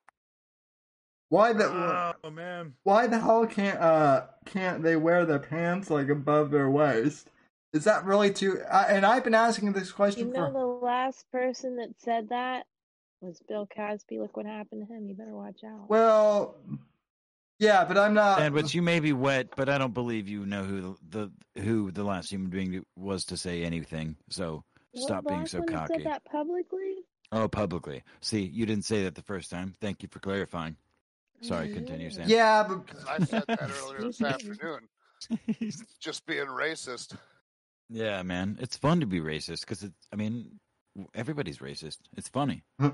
Why 1.29 1.53
the 1.53 1.65
oh 2.23 2.29
man 2.29 2.73
why 2.83 3.07
the 3.07 3.19
hell 3.19 3.45
can't 3.45 3.79
uh 3.79 4.25
can't 4.45 4.83
they 4.83 4.95
wear 4.95 5.25
their 5.25 5.39
pants 5.39 5.89
like 5.89 6.09
above 6.09 6.51
their 6.51 6.69
waist? 6.69 7.29
Is 7.71 7.83
that 7.83 8.05
really 8.05 8.33
too? 8.33 8.61
I, 8.69 8.85
and 8.85 9.05
I've 9.05 9.23
been 9.23 9.35
asking 9.35 9.73
this 9.73 9.91
question 9.91 10.27
You 10.29 10.33
for. 10.33 10.51
know, 10.51 10.53
the 10.53 10.85
last 10.85 11.25
person 11.31 11.77
that 11.77 11.89
said 11.99 12.29
that 12.29 12.65
was 13.21 13.39
Bill 13.47 13.67
Cosby. 13.75 14.19
Look 14.19 14.35
what 14.35 14.47
happened 14.47 14.87
to 14.87 14.93
him. 14.93 15.07
You 15.07 15.13
better 15.15 15.35
watch 15.35 15.59
out. 15.63 15.87
Well, 15.87 16.55
yeah, 17.59 17.85
but 17.85 17.97
I'm 17.97 18.13
not. 18.13 18.39
And 18.39 18.45
Sandwich, 18.45 18.73
you 18.73 18.81
may 18.81 18.99
be 18.99 19.13
wet, 19.13 19.49
but 19.55 19.69
I 19.69 19.77
don't 19.77 19.93
believe 19.93 20.27
you 20.27 20.45
know 20.45 20.63
who 20.63 20.97
the, 21.09 21.31
the 21.55 21.61
who 21.61 21.91
the 21.91 22.03
last 22.03 22.31
human 22.31 22.49
being 22.49 22.83
was 22.95 23.25
to 23.25 23.37
say 23.37 23.63
anything. 23.63 24.15
So 24.29 24.63
What 24.93 25.03
stop 25.03 25.27
being 25.27 25.45
so 25.45 25.59
one 25.59 25.67
that 25.67 25.75
cocky. 25.75 25.93
Said 25.97 26.05
that 26.05 26.25
publicly. 26.25 26.95
Oh, 27.31 27.47
publicly. 27.47 28.03
See, 28.21 28.41
you 28.41 28.65
didn't 28.65 28.85
say 28.85 29.03
that 29.03 29.13
the 29.13 29.21
first 29.21 29.51
time. 29.51 29.75
Thank 29.79 30.01
you 30.01 30.09
for 30.09 30.19
clarifying. 30.19 30.77
Sorry, 31.41 31.73
continue, 31.73 32.09
Sam. 32.09 32.25
yeah, 32.27 32.63
but 32.67 32.81
I 33.09 33.23
said 33.23 33.43
that 33.47 33.61
earlier 33.61 34.01
this 34.01 34.21
afternoon. 34.21 34.79
Just 35.99 36.25
being 36.25 36.47
racist. 36.47 37.15
yeah, 37.89 38.21
man, 38.23 38.57
it's 38.61 38.77
fun 38.77 38.99
to 39.01 39.05
be 39.05 39.19
racist 39.19 39.61
because 39.61 39.83
it. 39.83 39.91
I 40.13 40.15
mean, 40.15 40.59
everybody's 41.13 41.59
racist. 41.59 41.97
It's 42.17 42.29
funny. 42.29 42.63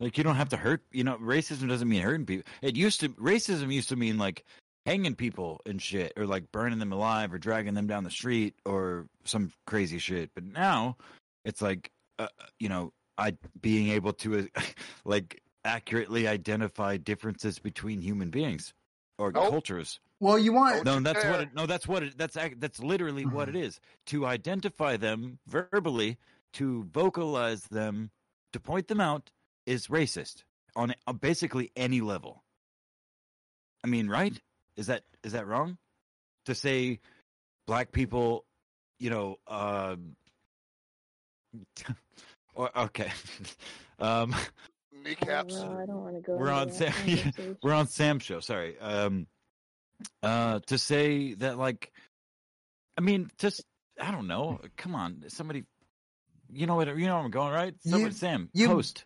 Like 0.00 0.16
you 0.16 0.24
don't 0.24 0.36
have 0.36 0.48
to 0.48 0.56
hurt. 0.56 0.82
You 0.90 1.04
know, 1.04 1.18
racism 1.18 1.68
doesn't 1.68 1.86
mean 1.86 2.00
hurting 2.00 2.24
people. 2.24 2.50
It 2.62 2.74
used 2.74 3.00
to 3.00 3.10
racism 3.10 3.70
used 3.70 3.90
to 3.90 3.96
mean 3.96 4.16
like 4.16 4.46
hanging 4.86 5.14
people 5.14 5.60
and 5.66 5.80
shit, 5.80 6.14
or 6.16 6.24
like 6.26 6.50
burning 6.50 6.78
them 6.78 6.90
alive, 6.92 7.34
or 7.34 7.38
dragging 7.38 7.74
them 7.74 7.86
down 7.86 8.04
the 8.04 8.10
street, 8.10 8.54
or 8.64 9.08
some 9.24 9.52
crazy 9.66 9.98
shit. 9.98 10.30
But 10.34 10.44
now 10.44 10.96
it's 11.44 11.60
like, 11.60 11.90
uh, 12.18 12.28
you 12.58 12.70
know, 12.70 12.94
I 13.18 13.36
being 13.60 13.90
able 13.90 14.14
to 14.14 14.48
uh, 14.56 14.60
like 15.04 15.42
accurately 15.64 16.26
identify 16.26 16.96
differences 16.96 17.58
between 17.58 18.00
human 18.00 18.30
beings 18.30 18.72
or 19.18 19.32
Nope. 19.32 19.50
cultures. 19.50 20.00
well, 20.20 20.38
you 20.38 20.52
want 20.52 20.84
No, 20.84 21.00
that's 21.00 21.24
what 21.24 21.40
it, 21.40 21.54
no, 21.54 21.66
that's 21.66 21.86
what 21.86 22.02
it, 22.02 22.18
that's 22.18 22.36
that's 22.56 22.80
literally 22.80 23.24
what 23.24 23.48
it 23.48 23.56
is. 23.56 23.80
To 24.06 24.26
identify 24.26 24.96
them 24.96 25.38
verbally, 25.46 26.18
to 26.54 26.84
vocalize 26.84 27.62
them, 27.64 28.10
to 28.52 28.60
point 28.60 28.88
them 28.88 29.00
out 29.00 29.30
is 29.66 29.88
racist 29.88 30.44
on, 30.74 30.94
on 31.06 31.16
basically 31.16 31.70
any 31.76 32.00
level. 32.00 32.42
I 33.84 33.88
mean, 33.88 34.08
right? 34.08 34.38
Is 34.76 34.86
that 34.86 35.02
is 35.22 35.32
that 35.32 35.46
wrong? 35.46 35.78
To 36.46 36.54
say 36.54 37.00
black 37.66 37.92
people, 37.92 38.44
you 38.98 39.10
know, 39.10 39.36
um 39.46 40.16
or 42.54 42.70
okay. 42.78 43.12
um 43.98 44.34
Kneecaps. 45.04 45.54
Oh, 45.56 45.72
no, 45.72 45.78
I 45.80 45.86
don't 45.86 46.02
want 46.02 46.14
to 46.16 46.20
go. 46.20 46.36
we're 46.38 46.50
on 46.50 46.70
Sam, 46.70 46.92
conversation. 46.92 47.56
we're 47.62 47.72
on 47.72 47.86
Sam's 47.86 48.22
show. 48.22 48.40
Sorry. 48.40 48.78
Um, 48.80 49.26
uh, 50.22 50.60
to 50.66 50.78
say 50.78 51.34
that 51.34 51.58
like, 51.58 51.92
I 52.96 53.00
mean, 53.00 53.30
just 53.38 53.62
I 54.00 54.10
don't 54.10 54.26
know. 54.26 54.60
Come 54.76 54.94
on, 54.94 55.24
somebody. 55.28 55.64
You 56.52 56.66
know 56.66 56.74
what? 56.76 56.88
You 56.88 57.06
know 57.06 57.16
where 57.16 57.24
I'm 57.24 57.30
going, 57.30 57.52
right? 57.52 57.74
Somebody, 57.82 58.04
You- 58.04 58.10
Sam, 58.12 58.48
you- 58.52 58.68
host. 58.68 59.04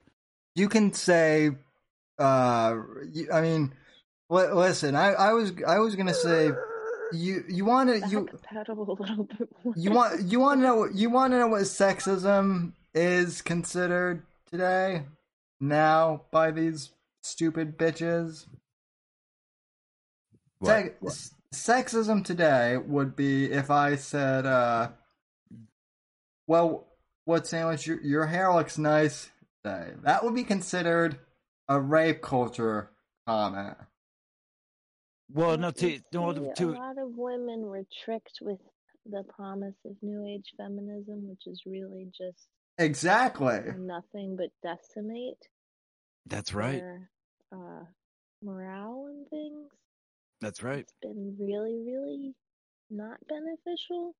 you 0.54 0.68
can 0.68 0.92
say 0.92 1.50
uh 2.16 2.76
you, 3.12 3.28
i 3.32 3.40
mean 3.40 3.72
li- 4.30 4.52
listen 4.52 4.94
i 4.94 5.08
i 5.14 5.32
was 5.32 5.52
i 5.66 5.80
was 5.80 5.96
gonna 5.96 6.14
say 6.14 6.48
you 7.12 7.42
you 7.48 7.64
want 7.64 7.90
to 7.90 8.08
you 8.08 8.28
Backpedal 8.54 8.68
a 8.88 8.92
little 8.92 9.24
bit 9.24 9.48
more. 9.64 9.74
you 9.76 9.90
want 9.90 10.22
you 10.22 10.38
want 10.38 10.60
to 10.60 10.62
know 10.64 10.76
what 10.76 10.94
you 10.94 11.10
want 11.10 11.32
to 11.32 11.38
know 11.40 11.48
what 11.48 11.62
sexism 11.62 12.70
is 12.94 13.42
considered 13.42 14.22
today 14.48 15.02
now 15.60 16.22
by 16.30 16.50
these 16.50 16.90
stupid 17.22 17.78
bitches? 17.78 18.46
What? 20.58 20.94
Sex- 21.02 21.34
sexism 21.54 22.24
today 22.24 22.76
would 22.76 23.14
be 23.14 23.44
if 23.52 23.70
i 23.70 23.94
said 23.94 24.44
uh 24.44 24.88
well 26.48 26.88
what 27.24 27.46
sandwich 27.46 27.86
your, 27.86 28.00
your 28.02 28.26
hair 28.26 28.52
looks 28.52 28.76
nice 28.78 29.30
today. 29.64 29.92
That 30.02 30.24
would 30.24 30.34
be 30.34 30.44
considered 30.44 31.18
a 31.68 31.80
rape 31.80 32.22
culture 32.22 32.90
comment. 33.26 33.76
Well, 35.32 35.56
no, 35.56 35.70
to 35.70 36.00
no, 36.12 36.34
see, 36.34 36.50
to 36.56 36.70
a 36.70 36.72
lot 36.72 36.98
of 36.98 37.16
women 37.16 37.62
were 37.62 37.84
tricked 38.04 38.38
with 38.42 38.58
the 39.06 39.24
promise 39.24 39.74
of 39.84 39.96
new 40.02 40.26
age 40.26 40.52
feminism, 40.56 41.28
which 41.28 41.46
is 41.46 41.62
really 41.66 42.06
just 42.16 42.46
exactly 42.78 43.60
nothing 43.78 44.36
but 44.36 44.50
decimate 44.62 45.48
that's 46.26 46.54
right. 46.54 46.80
their 46.80 47.10
uh, 47.52 47.84
morale 48.42 49.06
and 49.08 49.28
things. 49.28 49.70
That's 50.40 50.62
right. 50.62 50.80
It's 50.80 50.94
been 51.02 51.36
really, 51.38 51.80
really 51.86 52.34
not 52.90 53.18
beneficial. 53.28 54.14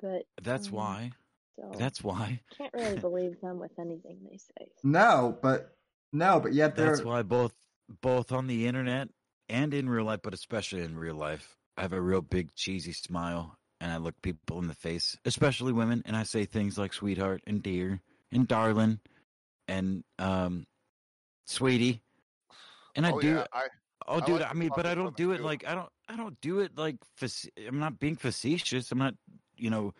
But 0.00 0.22
That's 0.42 0.68
um, 0.68 0.74
why. 0.74 1.10
so 1.56 1.70
That's 1.78 2.02
why. 2.02 2.40
can't 2.56 2.72
really 2.74 2.98
believe 3.00 3.40
them 3.40 3.58
with 3.58 3.72
anything 3.78 4.18
they 4.22 4.38
say. 4.38 4.70
no 4.82 5.36
but 5.42 5.76
no 6.12 6.40
but 6.40 6.54
yet 6.54 6.74
they're 6.74 6.86
That's 6.86 7.04
why 7.04 7.22
both 7.22 7.52
both 8.00 8.32
on 8.32 8.46
the 8.46 8.66
internet 8.66 9.08
and 9.48 9.74
in 9.74 9.88
real 9.88 10.04
life, 10.04 10.20
but 10.22 10.32
especially 10.32 10.82
in 10.82 10.96
real 10.96 11.16
life, 11.16 11.56
I 11.76 11.82
have 11.82 11.92
a 11.92 12.00
real 12.00 12.22
big 12.22 12.54
cheesy 12.54 12.92
smile 12.92 13.58
and 13.80 13.90
I 13.92 13.96
look 13.96 14.20
people 14.22 14.58
in 14.58 14.68
the 14.68 14.74
face, 14.74 15.16
especially 15.24 15.72
women, 15.72 16.02
and 16.06 16.16
I 16.16 16.22
say 16.24 16.44
things 16.44 16.78
like 16.78 16.92
sweetheart 16.92 17.42
and 17.46 17.62
dear 17.62 18.00
and 18.32 18.46
darling 18.46 19.00
and 19.68 20.04
um 20.18 20.66
sweetie. 21.46 22.02
And 22.96 23.06
I 23.06 23.12
oh 23.12 23.20
do 23.20 23.28
yeah, 23.28 23.44
I 23.52 23.66
Oh, 24.08 24.20
I 24.20 24.26
dude, 24.26 24.40
like 24.40 24.50
I 24.50 24.54
mean, 24.54 24.70
but 24.74 24.86
I 24.86 24.94
don't 24.94 25.16
do 25.16 25.32
it 25.32 25.38
too. 25.38 25.44
like 25.44 25.64
I 25.66 25.74
don't. 25.74 25.88
I 26.08 26.16
don't 26.16 26.40
do 26.40 26.60
it 26.60 26.76
like. 26.76 26.96
I'm 27.68 27.78
not 27.78 28.00
being 28.00 28.16
facetious. 28.16 28.90
I'm 28.90 28.98
not. 28.98 29.14
You 29.56 29.70
know. 29.70 29.94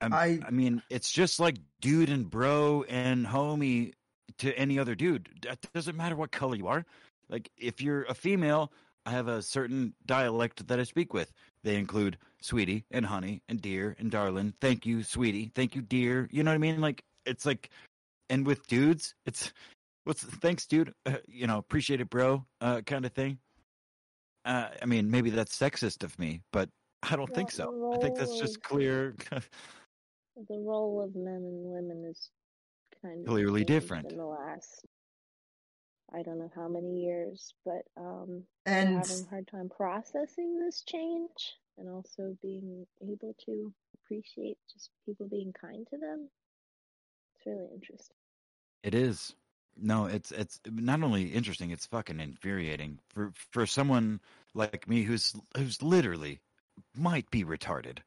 I'm, 0.00 0.12
I- 0.12 0.38
I. 0.46 0.50
mean, 0.50 0.82
it's 0.90 1.10
just 1.10 1.40
like 1.40 1.56
dude 1.80 2.10
and 2.10 2.28
bro 2.30 2.84
and 2.88 3.26
homie 3.26 3.92
to 4.38 4.56
any 4.56 4.78
other 4.78 4.94
dude. 4.94 5.28
That 5.42 5.58
doesn't 5.74 5.96
matter 5.96 6.14
what 6.14 6.30
color 6.30 6.54
you 6.56 6.68
are. 6.68 6.84
Like, 7.28 7.50
if 7.56 7.80
you're 7.80 8.02
a 8.04 8.14
female, 8.14 8.70
I 9.04 9.10
have 9.10 9.28
a 9.28 9.42
certain 9.42 9.94
dialect 10.06 10.66
that 10.68 10.78
I 10.78 10.84
speak 10.84 11.12
with. 11.12 11.32
They 11.64 11.76
include 11.76 12.18
sweetie 12.40 12.84
and 12.90 13.04
honey 13.06 13.42
and 13.48 13.60
dear 13.60 13.96
and 13.98 14.10
darling. 14.10 14.54
Thank 14.60 14.86
you, 14.86 15.02
sweetie. 15.02 15.50
Thank 15.54 15.74
you, 15.74 15.82
dear. 15.82 16.28
You 16.30 16.42
know 16.42 16.50
what 16.50 16.56
I 16.56 16.58
mean? 16.58 16.80
Like, 16.80 17.02
it's 17.26 17.44
like, 17.46 17.70
and 18.30 18.46
with 18.46 18.66
dudes, 18.66 19.14
it's 19.26 19.52
what's 20.04 20.22
thanks, 20.22 20.66
dude. 20.66 20.94
Uh, 21.06 21.16
you 21.26 21.46
know, 21.46 21.58
appreciate 21.58 22.00
it, 22.00 22.10
bro. 22.10 22.44
Uh, 22.60 22.80
kind 22.82 23.04
of 23.04 23.12
thing. 23.12 23.38
Uh, 24.44 24.68
I 24.80 24.86
mean, 24.86 25.10
maybe 25.10 25.30
that's 25.30 25.56
sexist 25.56 26.02
of 26.02 26.18
me, 26.18 26.40
but 26.52 26.68
I 27.02 27.16
don't 27.16 27.32
think 27.32 27.50
so. 27.50 27.92
I 27.94 27.98
think 27.98 28.16
that's 28.16 28.38
just 28.38 28.62
clear. 28.62 29.14
The 30.48 30.56
role 30.56 31.02
of 31.02 31.14
men 31.14 31.34
and 31.34 31.62
women 31.62 32.06
is 32.10 32.30
kind 33.02 33.20
of 33.20 33.26
Clearly 33.26 33.64
different. 33.64 34.10
in 34.10 34.16
the 34.16 34.24
last 34.24 34.86
I 36.14 36.22
don't 36.22 36.38
know 36.38 36.50
how 36.54 36.68
many 36.68 37.00
years, 37.04 37.54
but 37.64 37.82
um 37.96 38.44
and 38.66 38.98
having 38.98 39.24
a 39.26 39.30
hard 39.30 39.48
time 39.48 39.68
processing 39.68 40.58
this 40.58 40.82
change 40.82 41.54
and 41.78 41.88
also 41.88 42.36
being 42.42 42.86
able 43.02 43.34
to 43.46 43.72
appreciate 43.94 44.58
just 44.72 44.90
people 45.06 45.26
being 45.28 45.52
kind 45.52 45.86
to 45.90 45.98
them. 45.98 46.28
It's 47.36 47.46
really 47.46 47.68
interesting. 47.74 48.16
It 48.82 48.94
is. 48.94 49.34
No, 49.76 50.06
it's 50.06 50.30
it's 50.32 50.60
not 50.70 51.02
only 51.02 51.24
interesting, 51.32 51.70
it's 51.70 51.86
fucking 51.86 52.20
infuriating 52.20 52.98
for 53.08 53.32
for 53.34 53.66
someone 53.66 54.20
like 54.54 54.86
me 54.88 55.02
who's 55.02 55.34
who's 55.56 55.82
literally 55.82 56.40
might 56.94 57.30
be 57.30 57.44
retarded. 57.44 57.98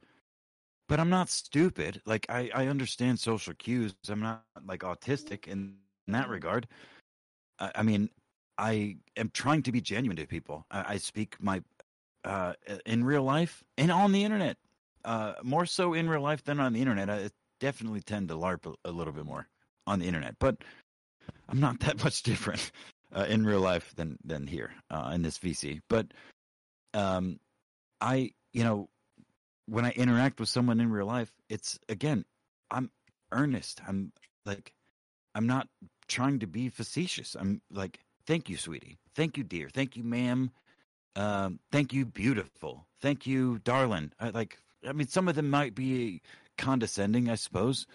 But 0.87 0.99
I'm 0.99 1.09
not 1.09 1.29
stupid. 1.29 2.01
Like 2.05 2.27
I 2.29 2.51
I 2.53 2.67
understand 2.67 3.19
social 3.19 3.53
cues. 3.55 3.95
I'm 4.07 4.21
not 4.21 4.43
like 4.65 4.81
autistic 4.81 5.47
in, 5.47 5.77
in 6.07 6.13
that 6.13 6.29
regard. 6.29 6.67
I, 7.59 7.83
mean, 7.83 8.09
I 8.57 8.97
am 9.15 9.29
trying 9.33 9.63
to 9.63 9.71
be 9.71 9.81
genuine 9.81 10.17
to 10.17 10.27
people. 10.27 10.65
I, 10.69 10.93
I 10.93 10.97
speak 10.97 11.37
my 11.39 11.61
uh 12.23 12.53
in 12.87 13.03
real 13.03 13.23
life 13.23 13.63
and 13.77 13.91
on 13.91 14.11
the 14.11 14.23
internet. 14.23 14.57
Uh 15.03 15.33
more 15.43 15.65
so 15.65 15.93
in 15.93 16.09
real 16.09 16.21
life 16.21 16.43
than 16.43 16.59
on 16.59 16.73
the 16.73 16.81
internet. 16.81 17.09
I 17.09 17.29
definitely 17.59 18.01
tend 18.01 18.29
to 18.29 18.35
larp 18.35 18.65
a, 18.65 18.89
a 18.89 18.91
little 18.91 19.13
bit 19.13 19.25
more 19.25 19.47
on 19.87 19.99
the 19.99 20.07
internet, 20.07 20.35
but 20.39 20.57
I'm 21.47 21.59
not 21.59 21.79
that 21.81 22.03
much 22.03 22.23
different 22.23 22.71
uh, 23.15 23.25
in 23.27 23.45
real 23.45 23.61
life 23.61 23.93
than 23.95 24.17
than 24.23 24.47
here 24.47 24.71
uh, 24.89 25.11
in 25.13 25.21
this 25.21 25.37
VC. 25.37 25.81
But 25.89 26.07
um, 26.93 27.39
I, 28.01 28.31
you 28.53 28.63
know, 28.63 28.89
when 29.67 29.85
I 29.85 29.91
interact 29.91 30.39
with 30.39 30.49
someone 30.49 30.79
in 30.79 30.91
real 30.91 31.05
life, 31.05 31.31
it's 31.49 31.79
again, 31.89 32.25
I'm 32.69 32.89
earnest. 33.31 33.81
I'm 33.87 34.11
like, 34.45 34.73
I'm 35.33 35.47
not 35.47 35.67
trying 36.07 36.39
to 36.39 36.47
be 36.47 36.69
facetious. 36.69 37.35
I'm 37.35 37.61
like, 37.71 37.99
thank 38.25 38.49
you, 38.49 38.57
sweetie. 38.57 38.97
Thank 39.15 39.37
you, 39.37 39.43
dear. 39.43 39.69
Thank 39.69 39.95
you, 39.95 40.03
ma'am. 40.03 40.51
Um, 41.15 41.59
thank 41.71 41.93
you, 41.93 42.05
beautiful. 42.05 42.85
Thank 43.01 43.25
you, 43.25 43.59
darling. 43.59 44.11
I 44.19 44.29
like. 44.29 44.57
I 44.87 44.91
mean, 44.91 45.07
some 45.07 45.27
of 45.27 45.35
them 45.35 45.49
might 45.49 45.73
be 45.73 46.21
condescending, 46.57 47.29
I 47.29 47.35
suppose, 47.35 47.87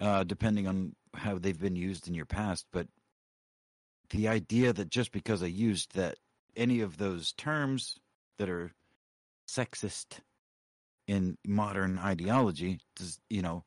uh, 0.00 0.24
depending 0.24 0.66
on 0.66 0.94
how 1.14 1.38
they've 1.38 1.58
been 1.58 1.76
used 1.76 2.08
in 2.08 2.14
your 2.14 2.26
past. 2.26 2.66
But 2.72 2.86
the 4.10 4.28
idea 4.28 4.72
that 4.72 4.88
just 4.88 5.12
because 5.12 5.42
I 5.42 5.46
used 5.46 5.94
that 5.96 6.16
any 6.56 6.80
of 6.80 6.96
those 6.96 7.32
terms 7.32 7.96
that 8.38 8.48
are 8.48 8.72
sexist 9.48 10.20
in 11.06 11.36
modern 11.46 11.98
ideology, 11.98 12.78
does 12.96 13.18
you 13.28 13.42
know, 13.42 13.64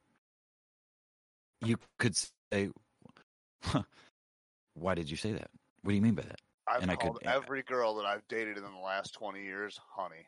you 1.62 1.78
could 2.00 2.16
say, 2.16 2.70
huh, 3.64 3.84
"Why 4.74 4.96
did 4.96 5.10
you 5.10 5.18
say 5.18 5.32
that? 5.34 5.50
What 5.82 5.92
do 5.92 5.96
you 5.96 6.02
mean 6.02 6.16
by 6.16 6.24
that?" 6.24 6.40
I've 6.68 6.82
And 6.84 6.92
I 6.92 6.96
called 6.96 7.20
could- 7.20 7.28
every 7.28 7.64
girl 7.64 7.96
that 7.96 8.06
I've 8.06 8.28
dated 8.28 8.58
in 8.58 8.64
the 8.64 8.80
last 8.84 9.14
twenty 9.14 9.44
years, 9.44 9.80
honey. 9.96 10.26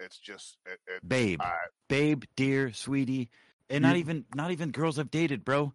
It's 0.00 0.18
just 0.18 0.56
it, 0.66 0.80
it 0.86 1.06
Babe, 1.06 1.40
I, 1.40 1.54
babe, 1.88 2.24
dear, 2.34 2.72
sweetie, 2.72 3.30
and 3.70 3.82
not 3.82 3.96
even 3.96 4.24
not 4.34 4.50
even 4.50 4.70
girls 4.70 4.98
I've 4.98 5.10
dated, 5.10 5.44
bro. 5.44 5.72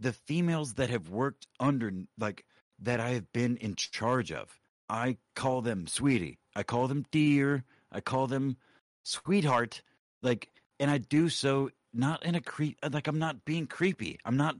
The 0.00 0.12
females 0.12 0.74
that 0.74 0.90
have 0.90 1.08
worked 1.08 1.46
under 1.58 1.92
like 2.18 2.44
that 2.80 3.00
I 3.00 3.10
have 3.10 3.32
been 3.32 3.56
in 3.58 3.74
charge 3.76 4.32
of. 4.32 4.58
I 4.88 5.18
call 5.36 5.62
them 5.62 5.86
sweetie. 5.86 6.38
I 6.54 6.62
call 6.62 6.88
them 6.88 7.04
dear. 7.10 7.64
I 7.92 8.00
call 8.00 8.26
them 8.26 8.56
sweetheart. 9.04 9.82
Like 10.22 10.50
and 10.78 10.90
I 10.90 10.98
do 10.98 11.28
so 11.28 11.70
not 11.92 12.24
in 12.24 12.34
a 12.34 12.40
creep 12.40 12.78
like 12.90 13.06
I'm 13.06 13.18
not 13.18 13.44
being 13.44 13.66
creepy. 13.66 14.18
I'm 14.24 14.36
not 14.36 14.56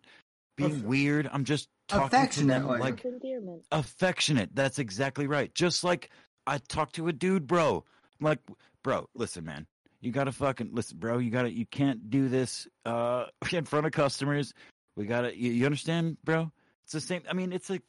being 0.56 0.84
weird. 0.84 1.28
I'm 1.32 1.44
just 1.44 1.68
talking 1.90 2.28
to 2.28 2.44
them 2.46 2.64
Affectionately. 2.66 2.78
like 2.78 3.04
endearment. 3.04 3.66
affectionate. 3.72 4.50
That's 4.54 4.78
exactly 4.78 5.26
right. 5.26 5.54
Just 5.54 5.84
like 5.84 6.10
I 6.46 6.58
talk 6.58 6.92
to 6.92 7.08
a 7.08 7.12
dude, 7.12 7.46
bro. 7.46 7.84
I'm 8.20 8.24
like, 8.24 8.38
bro, 8.82 9.08
listen, 9.14 9.44
man. 9.44 9.66
You 10.00 10.12
gotta 10.12 10.32
fucking 10.32 10.70
listen, 10.72 10.98
bro. 10.98 11.18
You 11.18 11.30
gotta 11.30 11.52
you 11.52 11.66
can't 11.66 12.08
do 12.10 12.28
this 12.28 12.66
uh 12.84 13.26
in 13.52 13.64
front 13.64 13.86
of 13.86 13.92
customers. 13.92 14.54
We 14.96 15.06
gotta 15.06 15.36
you, 15.36 15.52
you 15.52 15.66
understand, 15.66 16.16
bro? 16.24 16.50
It's 16.84 16.92
the 16.92 17.00
same 17.00 17.22
I 17.28 17.34
mean 17.34 17.52
it's 17.52 17.68
like 17.70 17.82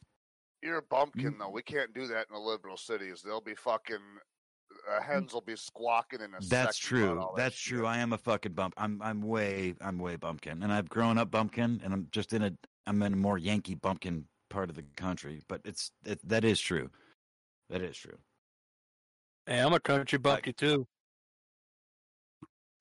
You're 0.62 0.78
a 0.78 0.82
bumpkin 0.82 1.36
though. 1.38 1.50
We 1.50 1.62
can't 1.62 1.92
do 1.94 2.06
that 2.08 2.26
in 2.28 2.34
the 2.34 2.40
liberal 2.40 2.76
cities. 2.76 3.22
They'll 3.24 3.40
be 3.40 3.54
fucking. 3.54 3.96
Uh, 4.90 5.02
hens 5.02 5.32
will 5.34 5.42
be 5.42 5.54
squawking 5.54 6.20
in 6.20 6.32
a. 6.34 6.38
that's 6.48 6.78
true. 6.78 7.14
that 7.14 7.28
That's 7.36 7.54
shit. 7.54 7.76
true. 7.78 7.86
I 7.86 7.98
am 7.98 8.12
a 8.12 8.18
fucking 8.18 8.52
bump. 8.52 8.74
I'm 8.76 9.00
I'm 9.02 9.20
way 9.22 9.74
I'm 9.80 9.98
way 9.98 10.16
bumpkin. 10.16 10.62
And 10.62 10.72
I've 10.72 10.88
grown 10.88 11.18
up 11.18 11.30
bumpkin 11.30 11.80
and 11.84 11.92
I'm 11.92 12.08
just 12.10 12.32
in 12.32 12.42
a 12.42 12.52
I'm 12.86 13.02
in 13.02 13.12
a 13.12 13.16
more 13.16 13.38
Yankee 13.38 13.74
bumpkin 13.74 14.26
part 14.50 14.70
of 14.70 14.76
the 14.76 14.84
country. 14.96 15.42
But 15.48 15.62
it's 15.64 15.90
it, 16.04 16.20
that 16.28 16.44
is 16.44 16.60
true. 16.60 16.90
That 17.70 17.82
is 17.82 17.96
true. 17.96 18.18
Hey, 19.46 19.58
I'm 19.58 19.72
a 19.72 19.80
country 19.80 20.18
bumpkin 20.18 20.54
too. 20.54 20.86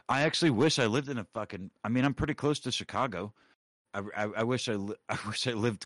I 0.09 0.23
actually 0.23 0.51
wish 0.51 0.77
I 0.77 0.87
lived 0.87 1.09
in 1.09 1.17
a 1.17 1.25
fucking. 1.33 1.71
I 1.83 1.89
mean, 1.89 2.03
I'm 2.03 2.13
pretty 2.13 2.33
close 2.33 2.59
to 2.61 2.71
Chicago. 2.71 3.33
I, 3.93 4.01
I, 4.15 4.23
I 4.37 4.43
wish 4.43 4.67
I, 4.67 4.73
li- 4.73 4.95
I 5.09 5.17
wish 5.25 5.47
I 5.47 5.53
lived 5.53 5.85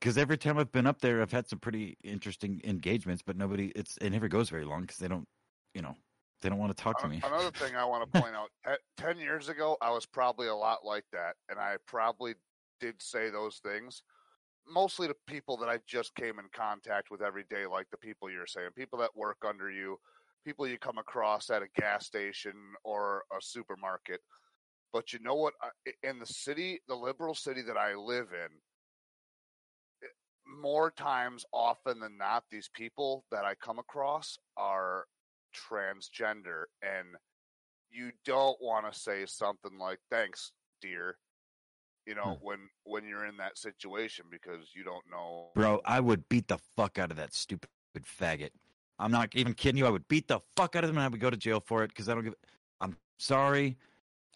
because 0.00 0.18
every 0.18 0.36
time 0.36 0.58
I've 0.58 0.72
been 0.72 0.86
up 0.86 1.00
there, 1.00 1.22
I've 1.22 1.30
had 1.30 1.48
some 1.48 1.60
pretty 1.60 1.96
interesting 2.02 2.60
engagements, 2.64 3.22
but 3.24 3.36
nobody. 3.36 3.72
It's 3.76 3.96
it 3.98 4.10
never 4.10 4.28
goes 4.28 4.50
very 4.50 4.64
long 4.64 4.82
because 4.82 4.96
they 4.96 5.08
don't, 5.08 5.26
you 5.74 5.82
know, 5.82 5.94
they 6.40 6.48
don't 6.48 6.58
want 6.58 6.76
to 6.76 6.82
talk 6.82 6.98
to 6.98 7.04
An- 7.04 7.10
me. 7.12 7.22
Another 7.24 7.52
thing 7.52 7.76
I 7.76 7.84
want 7.84 8.12
to 8.12 8.20
point 8.20 8.34
out: 8.34 8.50
te- 8.66 8.82
ten 8.96 9.18
years 9.18 9.48
ago, 9.48 9.76
I 9.80 9.90
was 9.90 10.04
probably 10.06 10.48
a 10.48 10.54
lot 10.56 10.84
like 10.84 11.04
that, 11.12 11.36
and 11.48 11.58
I 11.58 11.76
probably 11.86 12.34
did 12.82 13.00
say 13.00 13.30
those 13.30 13.60
things, 13.62 14.02
mostly 14.68 15.06
to 15.06 15.14
people 15.26 15.56
that 15.58 15.68
I 15.68 15.78
just 15.86 16.14
came 16.16 16.38
in 16.38 16.46
contact 16.52 17.10
with 17.10 17.22
every 17.22 17.44
day, 17.48 17.64
like 17.64 17.86
the 17.90 17.96
people 17.96 18.28
you're 18.28 18.46
saying, 18.46 18.70
people 18.76 18.98
that 18.98 19.16
work 19.16 19.38
under 19.48 19.70
you, 19.70 19.96
people 20.44 20.66
you 20.66 20.78
come 20.78 20.98
across 20.98 21.48
at 21.48 21.62
a 21.62 21.80
gas 21.80 22.06
station 22.06 22.52
or 22.84 23.22
a 23.32 23.40
supermarket. 23.40 24.20
But 24.92 25.12
you 25.12 25.20
know 25.22 25.36
what? 25.36 25.54
In 26.02 26.18
the 26.18 26.26
city, 26.26 26.80
the 26.88 26.94
liberal 26.94 27.34
city 27.34 27.62
that 27.62 27.76
I 27.76 27.94
live 27.94 28.28
in, 28.32 28.50
eh, 30.02 30.06
more 30.60 30.90
times 30.90 31.44
often 31.52 32.00
than 32.00 32.18
not, 32.18 32.44
these 32.50 32.68
people 32.74 33.24
that 33.30 33.44
I 33.44 33.54
come 33.54 33.78
across 33.78 34.36
are 34.56 35.04
transgender 35.54 36.64
and 36.82 37.06
you 37.90 38.10
don't 38.24 38.56
want 38.60 38.90
to 38.90 38.98
say 38.98 39.26
something 39.26 39.78
like 39.78 39.98
thanks 40.10 40.52
dear 40.80 41.16
you 42.06 42.14
hmm. 42.14 42.20
know 42.20 42.38
when 42.42 42.58
when 42.84 43.06
you're 43.06 43.26
in 43.26 43.36
that 43.38 43.58
situation 43.58 44.26
because 44.30 44.70
you 44.74 44.84
don't 44.84 45.04
know 45.10 45.50
Bro, 45.54 45.80
I 45.84 46.00
would 46.00 46.28
beat 46.28 46.48
the 46.48 46.58
fuck 46.76 46.98
out 46.98 47.10
of 47.10 47.16
that 47.16 47.34
stupid 47.34 47.68
faggot. 48.00 48.50
I'm 48.98 49.10
not 49.10 49.30
even 49.34 49.54
kidding 49.54 49.78
you. 49.78 49.86
I 49.86 49.90
would 49.90 50.06
beat 50.08 50.28
the 50.28 50.40
fuck 50.56 50.76
out 50.76 50.84
of 50.84 50.88
them 50.88 50.96
and 50.96 51.04
I 51.04 51.08
would 51.08 51.20
go 51.20 51.30
to 51.30 51.36
jail 51.36 51.60
for 51.60 51.82
it 51.82 51.88
because 51.88 52.08
I 52.08 52.14
don't 52.14 52.24
give. 52.24 52.34
I'm 52.80 52.96
sorry. 53.18 53.76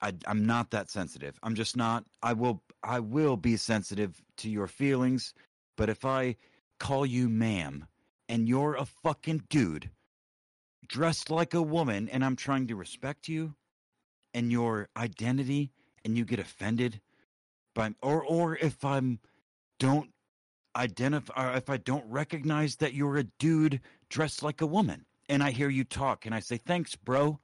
I, 0.03 0.13
I'm 0.27 0.45
not 0.45 0.71
that 0.73 0.91
sensitive. 0.91 1.39
I'm 1.43 1.55
just 1.55 1.77
not. 1.77 2.05
I 2.23 2.33
will. 2.33 2.63
I 2.83 3.01
will 3.01 3.37
be 3.37 3.57
sensitive 3.57 4.23
to 4.39 4.51
your 4.51 4.67
feelings, 4.67 5.35
but 5.77 5.89
if 5.89 6.05
I 6.05 6.37
call 6.79 7.07
you 7.07 7.29
ma'am 7.29 7.87
and 8.29 8.49
you're 8.49 8.75
a 8.75 8.85
fucking 8.85 9.45
dude 9.49 9.91
dressed 10.87 11.31
like 11.31 11.55
a 11.55 11.63
woman 11.63 12.09
and 12.09 12.25
I'm 12.25 12.37
trying 12.37 12.67
to 12.69 12.77
respect 12.77 13.29
you 13.29 13.55
and 14.35 14.53
your 14.53 14.89
identity 14.97 15.73
and 16.05 16.17
you 16.17 16.25
get 16.25 16.39
offended 16.39 17.01
by 17.77 17.95
or 18.03 18.25
or 18.25 18.57
if 18.57 18.85
I'm 18.85 19.21
don't 19.79 20.11
identify 20.75 21.53
or 21.53 21.57
if 21.57 21.71
I 21.71 21.77
don't 21.77 22.11
recognize 22.11 22.77
that 22.77 22.95
you're 22.95 23.19
a 23.19 23.25
dude 23.25 23.81
dressed 24.09 24.43
like 24.43 24.61
a 24.61 24.67
woman 24.67 25.05
and 25.29 25.43
I 25.43 25.53
hear 25.53 25.69
you 25.69 25.85
talk 25.85 26.27
and 26.27 26.35
I 26.35 26.41
say 26.41 26.57
thanks 26.57 26.97
bro. 26.97 27.39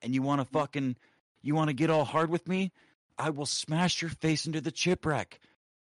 And 0.00 0.14
you 0.14 0.22
want 0.22 0.40
to 0.40 0.46
mm. 0.46 0.52
fucking 0.52 0.96
you 1.42 1.54
want 1.54 1.68
to 1.68 1.74
get 1.74 1.90
all 1.90 2.04
hard 2.04 2.30
with 2.30 2.48
me? 2.48 2.72
I 3.18 3.30
will 3.30 3.46
smash 3.46 4.00
your 4.00 4.10
face 4.12 4.46
into 4.46 4.60
the 4.60 4.70
chip 4.70 5.04
rack 5.04 5.40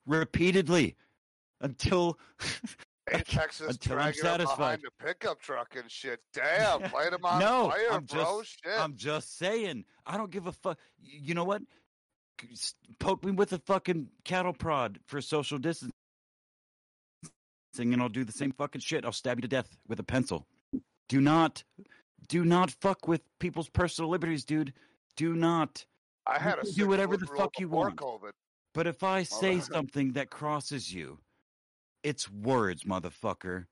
repeatedly 0.07 0.95
until 1.59 2.17
hey 3.11 3.21
texas 3.27 3.71
until 3.71 3.99
I'm 3.99 4.13
satisfied. 4.13 4.57
behind 4.57 4.83
a 4.85 5.03
pickup 5.03 5.41
truck 5.41 5.75
and 5.75 5.91
shit. 5.91 6.21
Damn 6.33 6.81
light 6.93 7.11
him 7.11 7.25
on 7.25 7.39
no 7.39 7.69
fire 7.69 7.91
I'm 7.91 8.05
bro. 8.05 8.39
just 8.39 8.63
shit. 8.63 8.79
I'm 8.79 8.95
just 8.95 9.37
saying 9.37 9.83
I 10.05 10.15
don't 10.15 10.31
give 10.31 10.47
a 10.47 10.53
fuck 10.53 10.79
you 11.01 11.33
know 11.33 11.43
what 11.43 11.61
poke 12.99 13.23
me 13.23 13.31
with 13.31 13.53
a 13.53 13.59
fucking 13.59 14.09
cattle 14.23 14.53
prod 14.53 14.99
for 15.05 15.21
social 15.21 15.57
distancing 15.57 15.91
and 17.79 18.01
I'll 18.01 18.09
do 18.09 18.23
the 18.23 18.31
same 18.31 18.51
fucking 18.51 18.81
shit. 18.81 19.05
I'll 19.05 19.11
stab 19.11 19.37
you 19.37 19.41
to 19.41 19.47
death 19.47 19.75
with 19.87 19.99
a 19.99 20.03
pencil. 20.03 20.47
Do 21.09 21.21
not, 21.21 21.63
do 22.27 22.45
not 22.45 22.71
fuck 22.71 23.07
with 23.07 23.21
people's 23.39 23.69
personal 23.69 24.09
liberties, 24.09 24.45
dude. 24.45 24.73
Do 25.15 25.35
not. 25.35 25.85
i 26.27 26.39
had 26.39 26.59
a 26.59 26.71
do 26.71 26.87
whatever 26.87 27.17
the 27.17 27.27
fuck 27.27 27.59
you 27.59 27.69
want. 27.69 27.97
covid 27.97 28.31
But 28.73 28.87
if 28.87 29.03
I 29.03 29.23
say 29.23 29.59
something 29.59 30.13
that 30.13 30.29
crosses 30.29 30.93
you, 30.93 31.19
it's 32.03 32.31
words, 32.31 32.83
motherfucker. 32.83 33.65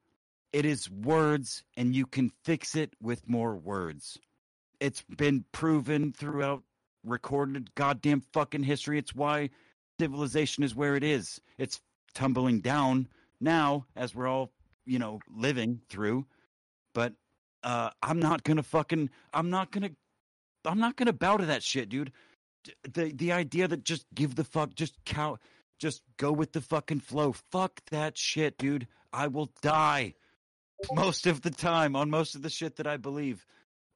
It 0.51 0.65
is 0.65 0.89
words, 0.89 1.63
and 1.75 1.95
you 1.95 2.05
can 2.05 2.31
fix 2.43 2.75
it 2.75 2.93
with 3.01 3.27
more 3.27 3.55
words. 3.55 4.19
It's 4.79 5.03
been 5.03 5.45
proven 5.51 6.13
throughout 6.13 6.63
recorded 7.03 7.73
goddamn 7.75 8.21
fucking 8.33 8.63
history. 8.63 8.97
It's 8.97 9.15
why 9.15 9.49
civilization 9.99 10.63
is 10.63 10.75
where 10.75 10.95
it 10.95 11.03
is. 11.03 11.39
It's 11.57 11.79
tumbling 12.13 12.61
down 12.61 13.07
now 13.39 13.85
as 13.95 14.15
we're 14.15 14.27
all, 14.27 14.51
you 14.85 14.99
know, 14.99 15.19
living 15.29 15.81
through. 15.89 16.25
But 16.93 17.13
uh 17.63 17.89
I'm 18.01 18.19
not 18.19 18.43
gonna 18.43 18.63
fucking 18.63 19.09
I'm 19.33 19.49
not 19.49 19.71
gonna 19.71 19.91
I'm 20.65 20.79
not 20.79 20.95
gonna 20.95 21.13
bow 21.13 21.37
to 21.37 21.45
that 21.47 21.63
shit, 21.63 21.89
dude. 21.89 22.11
The 22.83 23.11
the 23.11 23.31
idea 23.31 23.67
that 23.67 23.83
just 23.83 24.05
give 24.13 24.35
the 24.35 24.43
fuck 24.43 24.73
just 24.75 24.95
cow 25.05 25.37
just 25.79 26.01
go 26.17 26.31
with 26.31 26.53
the 26.53 26.61
fucking 26.61 27.01
flow. 27.01 27.33
Fuck 27.51 27.81
that 27.91 28.17
shit, 28.17 28.57
dude. 28.57 28.87
I 29.11 29.27
will 29.27 29.51
die 29.61 30.15
most 30.93 31.27
of 31.27 31.41
the 31.41 31.51
time 31.51 31.95
on 31.95 32.09
most 32.09 32.35
of 32.35 32.41
the 32.41 32.49
shit 32.49 32.77
that 32.77 32.87
I 32.87 32.97
believe. 32.97 33.45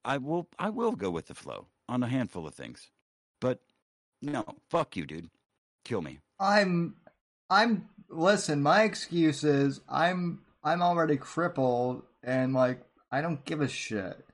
I 0.03 0.17
will 0.17 0.47
I 0.57 0.69
will 0.69 0.93
go 0.93 1.09
with 1.09 1.27
the 1.27 1.35
flow 1.35 1.67
on 1.87 2.03
a 2.03 2.07
handful 2.07 2.47
of 2.47 2.55
things. 2.55 2.89
No, 4.21 4.45
fuck 4.69 4.95
you, 4.95 5.05
dude. 5.05 5.29
Kill 5.85 6.01
me. 6.01 6.19
I'm 6.39 6.95
I'm 7.49 7.89
listen, 8.09 8.61
my 8.61 8.83
excuse 8.83 9.43
is 9.43 9.81
I'm 9.89 10.41
I'm 10.63 10.81
already 10.81 11.17
crippled 11.17 12.03
and 12.23 12.53
like 12.53 12.81
I 13.11 13.21
don't 13.21 13.43
give 13.45 13.61
a 13.61 13.67
shit. 13.67 14.25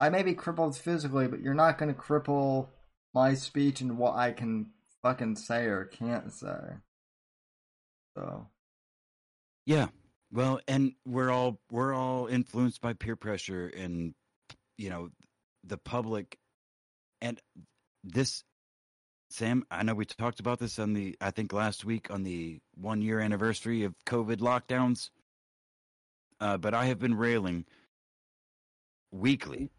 I 0.00 0.08
may 0.08 0.22
be 0.22 0.34
crippled 0.34 0.76
physically, 0.76 1.28
but 1.28 1.40
you're 1.40 1.54
not 1.54 1.78
gonna 1.78 1.94
cripple 1.94 2.68
my 3.14 3.34
speech 3.34 3.80
and 3.80 3.98
what 3.98 4.14
I 4.14 4.32
can 4.32 4.70
fucking 5.02 5.36
say 5.36 5.64
or 5.64 5.84
can't 5.84 6.32
say. 6.32 6.76
So 8.16 8.46
Yeah. 9.66 9.88
Well, 10.32 10.60
and 10.68 10.92
we're 11.06 11.30
all 11.30 11.58
we're 11.70 11.92
all 11.92 12.26
influenced 12.26 12.80
by 12.80 12.92
peer 12.92 13.16
pressure 13.16 13.68
and 13.68 14.14
you 14.78 14.90
know 14.90 15.10
the 15.64 15.76
public 15.76 16.38
and 17.20 17.40
this 18.04 18.44
Sam, 19.30 19.64
I 19.70 19.82
know 19.84 19.94
we 19.94 20.04
talked 20.04 20.40
about 20.40 20.58
this 20.58 20.78
on 20.78 20.92
the 20.92 21.16
I 21.20 21.30
think 21.30 21.52
last 21.52 21.84
week 21.84 22.10
on 22.10 22.24
the 22.24 22.58
1 22.74 23.00
year 23.00 23.20
anniversary 23.20 23.84
of 23.84 23.94
COVID 24.04 24.38
lockdowns. 24.38 25.10
Uh, 26.40 26.56
but 26.56 26.74
I 26.74 26.86
have 26.86 26.98
been 26.98 27.14
railing 27.14 27.64
weekly, 29.12 29.70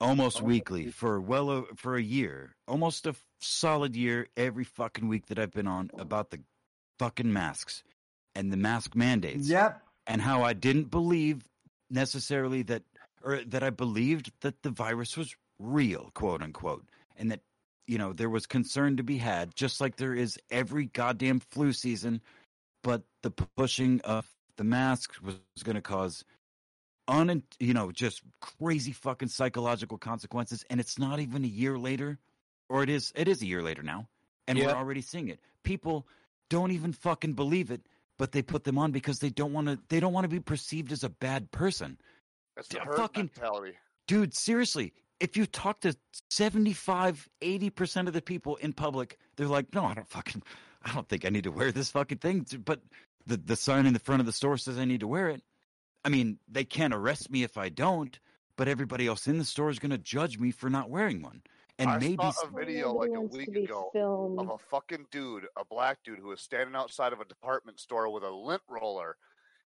almost 0.00 0.42
weekly 0.42 0.90
for 0.90 1.20
well 1.20 1.48
o- 1.50 1.66
for 1.76 1.96
a 1.96 2.02
year, 2.02 2.54
almost 2.68 3.06
a 3.06 3.14
solid 3.40 3.96
year 3.96 4.28
every 4.36 4.64
fucking 4.64 5.08
week 5.08 5.26
that 5.26 5.38
I've 5.38 5.50
been 5.52 5.66
on 5.66 5.90
about 5.98 6.30
the 6.30 6.40
fucking 6.98 7.32
masks 7.32 7.82
and 8.34 8.52
the 8.52 8.56
mask 8.56 8.94
mandates 8.94 9.48
Yep. 9.48 9.82
and 10.06 10.20
how 10.20 10.42
I 10.42 10.52
didn't 10.52 10.90
believe 10.90 11.42
necessarily 11.88 12.62
that, 12.64 12.82
or 13.22 13.42
that 13.44 13.62
I 13.62 13.70
believed 13.70 14.30
that 14.42 14.62
the 14.62 14.70
virus 14.70 15.16
was 15.16 15.34
real, 15.58 16.10
quote 16.14 16.42
unquote, 16.42 16.86
and 17.16 17.30
that, 17.30 17.40
you 17.90 17.98
know, 17.98 18.12
there 18.12 18.30
was 18.30 18.46
concern 18.46 18.96
to 18.98 19.02
be 19.02 19.18
had, 19.18 19.54
just 19.56 19.80
like 19.80 19.96
there 19.96 20.14
is 20.14 20.38
every 20.50 20.86
goddamn 20.86 21.40
flu 21.40 21.72
season. 21.72 22.20
But 22.82 23.02
the 23.22 23.30
pushing 23.56 24.00
of 24.02 24.26
the 24.56 24.64
masks 24.64 25.20
was 25.20 25.34
going 25.64 25.74
to 25.76 25.82
cause 25.82 26.24
un, 27.08 27.42
you 27.58 27.74
know, 27.74 27.90
just 27.90 28.22
crazy 28.40 28.92
fucking 28.92 29.28
psychological 29.28 29.98
consequences. 29.98 30.64
And 30.70 30.80
it's 30.80 30.98
not 30.98 31.20
even 31.20 31.44
a 31.44 31.48
year 31.48 31.78
later, 31.78 32.18
or 32.68 32.82
it 32.82 32.88
is, 32.88 33.12
it 33.16 33.26
is 33.28 33.42
a 33.42 33.46
year 33.46 33.62
later 33.62 33.82
now, 33.82 34.08
and 34.46 34.56
Yeah. 34.56 34.66
we're 34.68 34.74
already 34.78 35.02
seeing 35.02 35.28
it. 35.28 35.40
People 35.64 36.06
don't 36.48 36.70
even 36.72 36.92
fucking 36.92 37.34
believe 37.34 37.70
it 37.70 37.82
but 38.18 38.32
they 38.32 38.42
put 38.42 38.64
them 38.64 38.76
on 38.76 38.92
because 38.92 39.18
they 39.20 39.30
don't 39.30 39.52
want 39.54 39.66
to 39.66 39.78
they 39.88 39.98
don't 39.98 40.12
want 40.12 40.24
to 40.24 40.28
be 40.28 40.40
perceived 40.40 40.92
as 40.92 41.04
a 41.04 41.08
bad 41.08 41.50
person 41.52 41.96
It's 42.58 42.68
the 42.68 42.80
herd 42.80 42.96
fucking- 42.96 43.30
mentality. 43.34 43.78
dude 44.06 44.34
seriously 44.34 44.92
if 45.20 45.36
you 45.36 45.46
talk 45.46 45.80
to 45.80 45.94
75 46.30 47.28
80% 47.42 48.06
of 48.08 48.12
the 48.12 48.22
people 48.22 48.56
in 48.56 48.72
public 48.72 49.18
they're 49.36 49.46
like 49.46 49.72
no 49.74 49.84
i 49.84 49.94
don't 49.94 50.08
fucking 50.08 50.42
I 50.82 50.94
don't 50.94 51.06
think 51.06 51.26
I 51.26 51.28
need 51.28 51.44
to 51.44 51.50
wear 51.52 51.70
this 51.72 51.90
fucking 51.90 52.18
thing. 52.18 52.46
But 52.64 52.80
the 53.26 53.36
the 53.36 53.54
sign 53.54 53.84
in 53.84 53.92
the 53.92 53.98
front 53.98 54.20
of 54.20 54.24
the 54.26 54.32
store 54.32 54.56
says 54.56 54.78
I 54.78 54.86
need 54.86 55.00
to 55.00 55.06
wear 55.06 55.28
it. 55.28 55.42
I 56.06 56.08
mean, 56.08 56.38
they 56.50 56.64
can't 56.64 56.94
arrest 56.94 57.30
me 57.30 57.42
if 57.42 57.58
I 57.58 57.68
don't, 57.68 58.18
but 58.56 58.66
everybody 58.66 59.06
else 59.06 59.26
in 59.26 59.36
the 59.36 59.44
store 59.44 59.68
is 59.68 59.78
going 59.78 59.90
to 59.90 59.98
judge 59.98 60.38
me 60.38 60.50
for 60.52 60.70
not 60.70 60.88
wearing 60.88 61.20
one. 61.20 61.42
And 61.78 61.90
maybe 61.90 61.94
I 61.96 61.98
maybe 61.98 62.16
saw 62.22 62.28
s- 62.28 62.44
a 62.44 62.56
video 62.58 62.94
like 62.94 63.10
a 63.14 63.20
week 63.20 63.54
ago 63.54 63.90
filmed. 63.92 64.40
of 64.40 64.48
a 64.48 64.56
fucking 64.56 65.04
dude, 65.10 65.44
a 65.58 65.66
black 65.66 65.98
dude, 66.02 66.18
who 66.18 66.28
was 66.28 66.40
standing 66.40 66.74
outside 66.74 67.12
of 67.12 67.20
a 67.20 67.26
department 67.26 67.78
store 67.78 68.10
with 68.10 68.22
a 68.22 68.30
lint 68.30 68.62
roller 68.66 69.18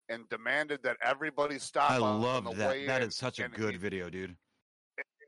and 0.09 0.28
demanded 0.31 0.81
that 0.82 0.97
everybody 1.01 1.60
stop. 1.60 1.93
I 1.93 1.98
love 1.98 2.56
that. 2.56 2.70
way 2.70 2.86
That 2.86 3.02
in, 3.02 3.09
is 3.10 3.14
such 3.14 3.39
a 3.39 3.44
and 3.44 3.55
good 3.55 3.74
he, 3.74 3.78
video, 3.78 4.10
dude. 4.10 4.35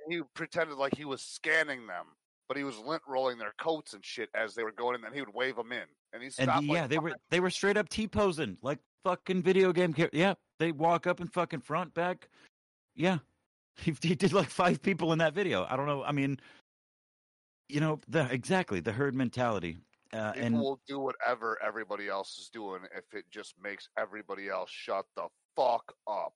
He 0.08 0.22
pretended 0.34 0.76
like 0.76 0.96
he 0.96 1.04
was 1.04 1.22
scanning 1.22 1.86
them, 1.86 2.06
but 2.48 2.56
he 2.56 2.64
was 2.64 2.78
lint 2.78 3.02
rolling 3.08 3.38
their 3.38 3.54
coats 3.58 3.92
and 3.94 4.04
shit 4.04 4.28
as 4.34 4.54
they 4.54 4.62
were 4.62 4.72
going 4.72 4.94
in. 4.94 5.00
Then 5.02 5.12
he 5.12 5.20
would 5.20 5.34
wave 5.34 5.56
them 5.56 5.72
in, 5.72 5.84
and 6.12 6.22
he 6.22 6.26
And 6.26 6.32
stopped. 6.34 6.64
yeah, 6.64 6.86
they 6.86 6.98
were 6.98 7.14
they 7.30 7.40
were 7.40 7.50
straight 7.50 7.76
up 7.76 7.88
T 7.88 8.06
posing 8.08 8.56
like 8.62 8.78
fucking 9.04 9.42
video 9.42 9.72
game. 9.72 9.92
Char- 9.94 10.10
yeah, 10.12 10.34
they 10.58 10.72
walk 10.72 11.06
up 11.06 11.20
and 11.20 11.32
fucking 11.32 11.60
front 11.60 11.94
back. 11.94 12.28
Yeah, 12.94 13.18
he, 13.76 13.94
he 14.00 14.14
did 14.14 14.32
like 14.32 14.48
five 14.50 14.80
people 14.82 15.12
in 15.12 15.18
that 15.18 15.34
video. 15.34 15.66
I 15.68 15.76
don't 15.76 15.86
know. 15.86 16.02
I 16.04 16.12
mean, 16.12 16.38
you 17.68 17.80
know, 17.80 18.00
the 18.08 18.28
exactly 18.32 18.80
the 18.80 18.92
herd 18.92 19.14
mentality. 19.14 19.78
Uh, 20.12 20.30
People 20.32 20.46
and 20.46 20.60
will 20.60 20.80
do 20.86 21.00
whatever 21.00 21.58
everybody 21.62 22.06
else 22.08 22.38
is 22.38 22.48
doing 22.48 22.80
if 22.96 23.12
it 23.12 23.24
just 23.30 23.54
makes 23.60 23.88
everybody 23.98 24.48
else 24.48 24.70
shut 24.70 25.04
the 25.16 25.26
fuck 25.56 25.92
up. 26.08 26.32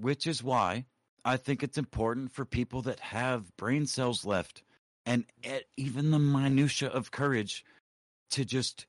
which 0.00 0.26
is 0.28 0.40
why 0.42 0.84
I 1.24 1.36
think 1.36 1.62
it's 1.62 1.78
important 1.78 2.32
for 2.32 2.44
people 2.44 2.82
that 2.82 3.00
have 3.00 3.56
brain 3.56 3.86
cells 3.86 4.24
left 4.24 4.62
and 5.04 5.24
even 5.76 6.10
the 6.10 6.18
minutia 6.18 6.88
of 6.88 7.10
courage 7.10 7.64
to 8.30 8.44
just 8.44 8.86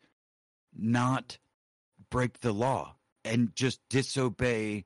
not 0.77 1.38
break 2.10 2.41
the 2.41 2.51
law 2.51 2.95
and 3.23 3.56
just 3.56 3.80
disobey 3.89 4.84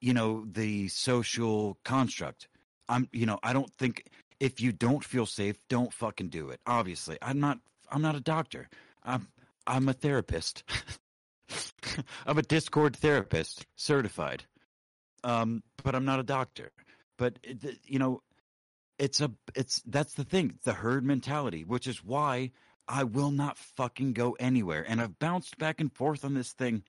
you 0.00 0.12
know 0.12 0.44
the 0.50 0.88
social 0.88 1.78
construct. 1.84 2.48
I'm 2.88 3.08
you 3.12 3.26
know 3.26 3.38
i 3.42 3.52
don't 3.52 3.72
think 3.74 4.06
if 4.40 4.60
you 4.60 4.72
don't 4.72 5.04
feel 5.04 5.26
safe 5.26 5.56
don't 5.68 5.92
fucking 5.92 6.28
do 6.28 6.50
it 6.50 6.60
obviously. 6.66 7.18
I'm 7.22 7.40
not 7.40 7.58
i'm 7.90 8.02
not 8.02 8.16
a 8.16 8.20
doctor. 8.20 8.68
I'm 9.04 9.28
i'm 9.66 9.88
a 9.88 9.92
therapist. 9.92 10.64
I'm 12.26 12.38
a 12.38 12.42
discord 12.42 12.96
therapist 12.96 13.66
certified 13.76 14.44
um 15.24 15.62
but 15.82 15.94
i'm 15.94 16.04
not 16.04 16.20
a 16.20 16.24
doctor. 16.24 16.70
But 17.18 17.38
you 17.84 17.98
know 17.98 18.22
it's 18.98 19.20
a 19.20 19.30
it's 19.54 19.82
that's 19.86 20.14
the 20.14 20.24
thing 20.24 20.58
the 20.64 20.72
herd 20.72 21.04
mentality 21.04 21.64
which 21.64 21.86
is 21.86 22.04
why 22.04 22.50
i 22.88 23.04
will 23.04 23.30
not 23.30 23.56
fucking 23.58 24.12
go 24.12 24.32
anywhere. 24.40 24.84
And 24.88 25.00
i've 25.00 25.18
bounced 25.18 25.58
back 25.58 25.80
and 25.80 25.92
forth 25.92 26.24
on 26.24 26.34
this 26.34 26.52
thing 26.52 26.82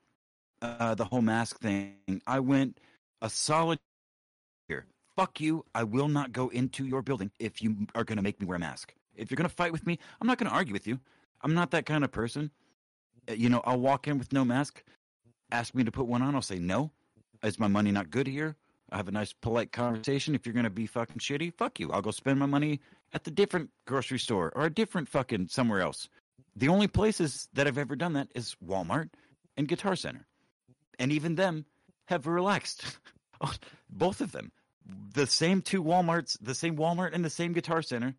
uh 0.61 0.95
the 0.95 1.05
whole 1.05 1.21
mask 1.21 1.59
thing. 1.59 2.21
I 2.25 2.39
went 2.39 2.79
a 3.21 3.29
solid 3.29 3.79
year. 4.69 4.85
Fuck 5.15 5.39
you. 5.39 5.65
I 5.75 5.83
will 5.83 6.07
not 6.07 6.31
go 6.31 6.49
into 6.49 6.85
your 6.85 7.01
building 7.01 7.31
if 7.39 7.61
you 7.61 7.87
are 7.95 8.03
going 8.03 8.17
to 8.17 8.23
make 8.23 8.39
me 8.39 8.47
wear 8.47 8.57
a 8.57 8.59
mask. 8.59 8.93
If 9.15 9.29
you're 9.29 9.37
going 9.37 9.49
to 9.49 9.55
fight 9.55 9.71
with 9.71 9.85
me 9.85 9.99
i'm 10.19 10.27
not 10.27 10.37
going 10.37 10.49
to 10.49 10.55
argue 10.55 10.73
with 10.73 10.87
you. 10.87 10.99
I'm 11.41 11.53
not 11.53 11.71
that 11.71 11.85
kind 11.85 12.03
of 12.03 12.11
person. 12.11 12.51
Uh, 13.29 13.33
you 13.33 13.49
know 13.49 13.61
i'll 13.65 13.79
walk 13.79 14.07
in 14.07 14.17
with 14.17 14.33
no 14.33 14.43
mask 14.43 14.83
ask 15.51 15.73
me 15.75 15.83
to 15.83 15.91
put 15.91 16.07
one 16.07 16.21
on 16.21 16.35
i'll 16.35 16.41
say 16.41 16.59
no 16.59 16.91
is 17.43 17.59
my 17.59 17.67
money 17.67 17.91
not 17.91 18.09
good 18.09 18.27
here? 18.27 18.55
I 18.91 18.97
have 18.97 19.07
a 19.07 19.11
nice 19.11 19.33
polite 19.33 19.71
conversation. 19.71 20.35
If 20.35 20.45
you're 20.45 20.53
gonna 20.53 20.69
be 20.69 20.85
fucking 20.85 21.17
shitty, 21.17 21.53
fuck 21.53 21.79
you. 21.79 21.91
I'll 21.91 22.01
go 22.01 22.11
spend 22.11 22.39
my 22.39 22.45
money 22.45 22.79
at 23.13 23.23
the 23.23 23.31
different 23.31 23.69
grocery 23.85 24.19
store 24.19 24.51
or 24.55 24.65
a 24.65 24.69
different 24.69 25.09
fucking 25.09 25.47
somewhere 25.47 25.81
else. 25.81 26.09
The 26.55 26.67
only 26.67 26.87
places 26.87 27.47
that 27.53 27.67
I've 27.67 27.77
ever 27.77 27.95
done 27.95 28.13
that 28.13 28.27
is 28.35 28.55
Walmart 28.65 29.09
and 29.57 29.67
Guitar 29.67 29.95
Center. 29.95 30.25
And 30.99 31.11
even 31.11 31.35
them 31.35 31.65
have 32.05 32.27
relaxed. 32.27 32.97
Both 33.89 34.21
of 34.21 34.31
them. 34.31 34.51
The 35.13 35.25
same 35.25 35.61
two 35.61 35.83
Walmarts, 35.83 36.37
the 36.41 36.55
same 36.55 36.75
Walmart 36.75 37.13
and 37.13 37.23
the 37.23 37.29
same 37.29 37.53
Guitar 37.53 37.81
Center 37.81 38.15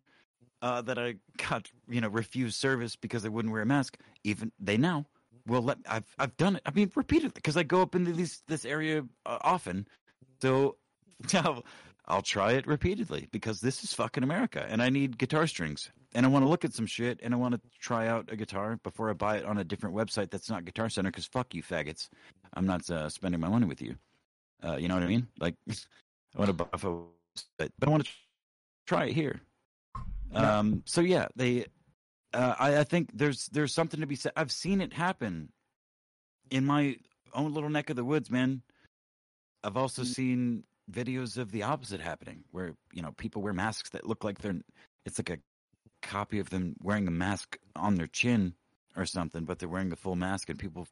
uh, 0.61 0.81
that 0.81 0.97
I 0.97 1.15
got, 1.37 1.69
you 1.87 2.01
know, 2.01 2.09
refused 2.09 2.55
service 2.57 2.95
because 2.95 3.25
I 3.25 3.29
wouldn't 3.29 3.53
wear 3.53 3.61
a 3.61 3.65
mask. 3.65 3.97
Even 4.23 4.51
they 4.59 4.77
now 4.77 5.05
will 5.47 5.61
let. 5.61 5.77
I've 5.87 6.15
I've 6.17 6.35
done 6.37 6.57
it. 6.57 6.61
I 6.65 6.71
mean, 6.71 6.91
repeatedly 6.95 7.31
because 7.35 7.57
I 7.57 7.63
go 7.63 7.81
up 7.81 7.95
into 7.95 8.11
these 8.11 8.43
this 8.47 8.65
area 8.65 9.03
uh, 9.25 9.37
often, 9.41 9.87
so 10.41 10.77
I'll, 11.33 11.63
I'll 12.07 12.21
try 12.21 12.53
it 12.53 12.67
repeatedly 12.67 13.27
because 13.31 13.61
this 13.61 13.83
is 13.83 13.93
fucking 13.93 14.23
America, 14.23 14.65
and 14.69 14.81
I 14.81 14.89
need 14.89 15.17
guitar 15.17 15.47
strings, 15.47 15.91
and 16.13 16.25
I 16.25 16.29
want 16.29 16.43
to 16.45 16.49
look 16.49 16.65
at 16.65 16.73
some 16.73 16.85
shit, 16.85 17.19
and 17.23 17.33
I 17.33 17.37
want 17.37 17.53
to 17.53 17.61
try 17.79 18.07
out 18.07 18.31
a 18.31 18.35
guitar 18.35 18.79
before 18.83 19.09
I 19.09 19.13
buy 19.13 19.37
it 19.37 19.45
on 19.45 19.57
a 19.57 19.63
different 19.63 19.95
website 19.95 20.29
that's 20.29 20.49
not 20.49 20.65
Guitar 20.65 20.89
Center. 20.89 21.11
Because 21.11 21.25
fuck 21.25 21.53
you, 21.53 21.63
faggots. 21.63 22.09
I'm 22.53 22.65
not 22.65 22.89
uh, 22.89 23.09
spending 23.09 23.41
my 23.41 23.49
money 23.49 23.65
with 23.65 23.81
you. 23.81 23.95
Uh, 24.63 24.77
you 24.77 24.87
know 24.87 24.95
what 24.95 25.03
I 25.03 25.07
mean? 25.07 25.27
Like, 25.39 25.55
I 25.69 26.39
want 26.39 26.47
to 26.47 26.53
buy 26.53 26.65
a 26.71 26.77
but 27.57 27.71
I 27.85 27.89
want 27.89 28.05
to 28.05 28.11
try 28.87 29.05
it 29.05 29.13
here. 29.13 29.41
Um. 30.33 30.83
So 30.85 31.01
yeah, 31.01 31.27
they. 31.35 31.65
Uh, 32.35 32.53
I, 32.59 32.77
I 32.79 32.83
think 32.83 33.11
there's 33.13 33.45
there's 33.47 33.73
something 33.73 34.01
to 34.01 34.07
be 34.07 34.15
said. 34.17 34.33
I've 34.35 34.51
seen 34.51 34.81
it 34.81 34.91
happen 34.91 35.53
in 36.51 36.65
my 36.65 36.97
own 37.33 37.53
little 37.53 37.69
neck 37.69 37.89
of 37.89 37.95
the 37.95 38.03
woods, 38.03 38.29
man. 38.29 38.61
I've 39.63 39.77
also 39.77 40.03
seen 40.03 40.65
videos 40.91 41.37
of 41.37 41.51
the 41.51 41.63
opposite 41.63 42.01
happening, 42.01 42.43
where 42.51 42.75
you 42.91 43.01
know 43.01 43.13
people 43.13 43.41
wear 43.41 43.53
masks 43.53 43.91
that 43.91 44.05
look 44.05 44.25
like 44.25 44.39
they're. 44.39 44.59
It's 45.05 45.17
like 45.17 45.29
a 45.29 45.37
copy 46.01 46.39
of 46.39 46.49
them 46.49 46.75
wearing 46.83 47.07
a 47.07 47.11
mask 47.11 47.57
on 47.73 47.95
their 47.95 48.07
chin 48.07 48.53
or 48.97 49.05
something, 49.05 49.45
but 49.45 49.59
they're 49.59 49.69
wearing 49.69 49.93
a 49.93 49.95
full 49.95 50.17
mask, 50.17 50.49
and 50.49 50.59
people. 50.59 50.87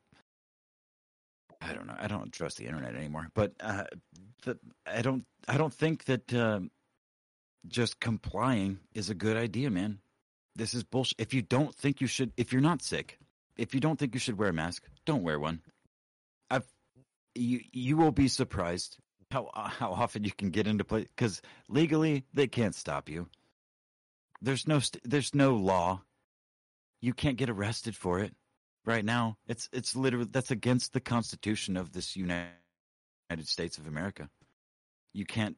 I 1.61 1.73
don't 1.73 1.87
know. 1.87 1.95
I 1.99 2.07
don't 2.07 2.31
trust 2.31 2.57
the 2.57 2.67
internet 2.67 2.95
anymore, 2.95 3.27
but 3.33 3.51
uh, 3.59 3.83
the, 4.43 4.57
I 4.85 5.01
don't. 5.01 5.25
I 5.49 5.57
don't 5.57 5.73
think 5.73 6.05
that 6.05 6.33
um 6.33 6.71
just 7.67 7.99
complying 7.99 8.79
is 8.93 9.09
a 9.09 9.15
good 9.15 9.35
idea, 9.35 9.69
man. 9.69 9.99
This 10.55 10.73
is 10.73 10.83
bullshit. 10.83 11.19
If 11.19 11.33
you 11.33 11.41
don't 11.41 11.73
think 11.75 12.01
you 12.01 12.07
should, 12.07 12.31
if 12.37 12.51
you're 12.51 12.61
not 12.61 12.81
sick, 12.81 13.17
if 13.57 13.73
you 13.73 13.79
don't 13.79 13.97
think 13.97 14.13
you 14.13 14.19
should 14.19 14.37
wear 14.37 14.49
a 14.49 14.53
mask, 14.53 14.83
don't 15.05 15.23
wear 15.23 15.39
one. 15.39 15.61
I've 16.49 16.65
you 17.35 17.61
you 17.71 17.97
will 17.97 18.11
be 18.11 18.27
surprised 18.27 18.97
how 19.31 19.49
how 19.53 19.91
often 19.91 20.23
you 20.23 20.31
can 20.31 20.51
get 20.51 20.67
into 20.67 20.83
play 20.83 21.07
because 21.15 21.41
legally 21.67 22.25
they 22.33 22.47
can't 22.47 22.75
stop 22.75 23.09
you. 23.09 23.27
There's 24.41 24.67
no 24.67 24.79
st- 24.79 25.03
there's 25.03 25.33
no 25.33 25.55
law. 25.55 26.01
You 27.01 27.13
can't 27.13 27.37
get 27.37 27.49
arrested 27.49 27.95
for 27.95 28.19
it 28.19 28.35
right 28.85 29.03
now. 29.03 29.37
It's 29.47 29.69
it's 29.73 29.95
literally 29.95 30.27
that's 30.31 30.51
against 30.51 30.93
the 30.93 30.99
Constitution 30.99 31.77
of 31.77 31.91
this 31.93 32.15
United 32.15 32.51
States 33.45 33.77
of 33.77 33.87
America. 33.87 34.29
You 35.13 35.25
can't 35.25 35.57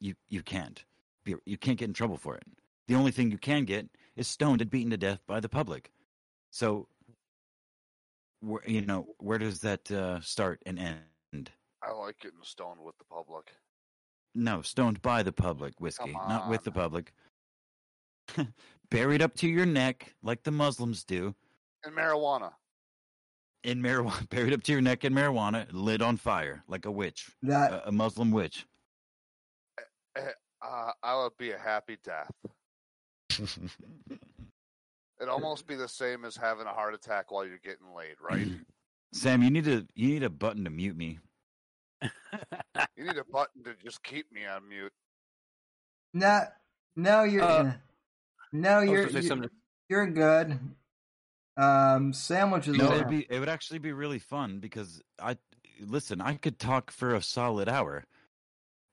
you 0.00 0.14
you 0.28 0.42
can't 0.42 0.84
be, 1.24 1.36
you 1.46 1.56
can't 1.56 1.78
get 1.78 1.88
in 1.88 1.94
trouble 1.94 2.16
for 2.16 2.36
it. 2.36 2.44
The 2.88 2.94
only 2.96 3.12
thing 3.12 3.30
you 3.30 3.38
can 3.38 3.64
get 3.64 3.88
is 4.20 4.28
stoned 4.28 4.60
and 4.60 4.70
beaten 4.70 4.90
to 4.90 4.98
death 4.98 5.20
by 5.26 5.40
the 5.40 5.48
public. 5.48 5.90
So, 6.50 6.86
where, 8.40 8.62
you 8.66 8.82
know, 8.82 9.06
where 9.18 9.38
does 9.38 9.60
that 9.60 9.90
uh, 9.90 10.20
start 10.20 10.62
and 10.66 10.78
end? 10.78 11.50
I 11.82 11.92
like 11.92 12.20
getting 12.20 12.38
stoned 12.42 12.80
with 12.84 12.98
the 12.98 13.04
public. 13.04 13.50
No, 14.34 14.60
stoned 14.60 15.00
by 15.00 15.22
the 15.22 15.32
public, 15.32 15.80
whiskey, 15.80 16.12
not 16.12 16.50
with 16.50 16.62
the 16.62 16.70
public. 16.70 17.12
Buried 18.90 19.22
up 19.22 19.34
to 19.36 19.48
your 19.48 19.64
neck, 19.66 20.14
like 20.22 20.42
the 20.42 20.50
Muslims 20.50 21.02
do, 21.02 21.34
And 21.84 21.96
marijuana. 21.96 22.52
in 23.64 23.82
marijuana. 23.82 24.28
Buried 24.28 24.52
up 24.52 24.62
to 24.64 24.72
your 24.72 24.82
neck 24.82 25.04
in 25.06 25.14
marijuana, 25.14 25.66
lit 25.72 26.02
on 26.02 26.18
fire, 26.18 26.62
like 26.68 26.84
a 26.84 26.90
witch, 26.90 27.30
That 27.42 27.72
a, 27.72 27.88
a 27.88 27.92
Muslim 27.92 28.30
witch. 28.30 28.66
Uh, 30.16 30.90
I 31.02 31.16
would 31.16 31.36
be 31.38 31.52
a 31.52 31.58
happy 31.58 31.96
death. 32.04 32.30
It'd 35.20 35.28
almost 35.28 35.66
be 35.66 35.74
the 35.74 35.88
same 35.88 36.24
as 36.24 36.36
having 36.36 36.66
a 36.66 36.72
heart 36.72 36.94
attack 36.94 37.30
while 37.30 37.46
you're 37.46 37.58
getting 37.58 37.94
laid, 37.94 38.16
right? 38.20 38.48
Sam, 39.12 39.42
you 39.42 39.50
need 39.50 39.64
to 39.64 39.86
you 39.94 40.08
need 40.08 40.22
a 40.22 40.30
button 40.30 40.64
to 40.64 40.70
mute 40.70 40.96
me. 40.96 41.18
you 42.02 43.04
need 43.04 43.18
a 43.18 43.24
button 43.24 43.62
to 43.64 43.74
just 43.84 44.02
keep 44.02 44.32
me 44.32 44.46
on 44.46 44.68
mute. 44.68 44.92
no, 46.14 46.44
no, 46.96 47.24
you're 47.24 47.42
Uh, 47.42 47.72
no, 48.52 48.80
you're 48.80 49.08
you're, 49.08 49.50
you're 49.88 50.06
good. 50.06 50.58
Um, 51.56 52.12
sandwiches. 52.12 52.76
No, 52.76 52.92
it'd 52.94 53.08
be 53.08 53.26
it 53.28 53.38
would 53.38 53.48
actually 53.48 53.80
be 53.80 53.92
really 53.92 54.18
fun 54.18 54.60
because 54.60 55.02
I 55.20 55.36
listen. 55.80 56.20
I 56.20 56.34
could 56.34 56.58
talk 56.58 56.90
for 56.90 57.14
a 57.14 57.22
solid 57.22 57.68
hour, 57.68 58.04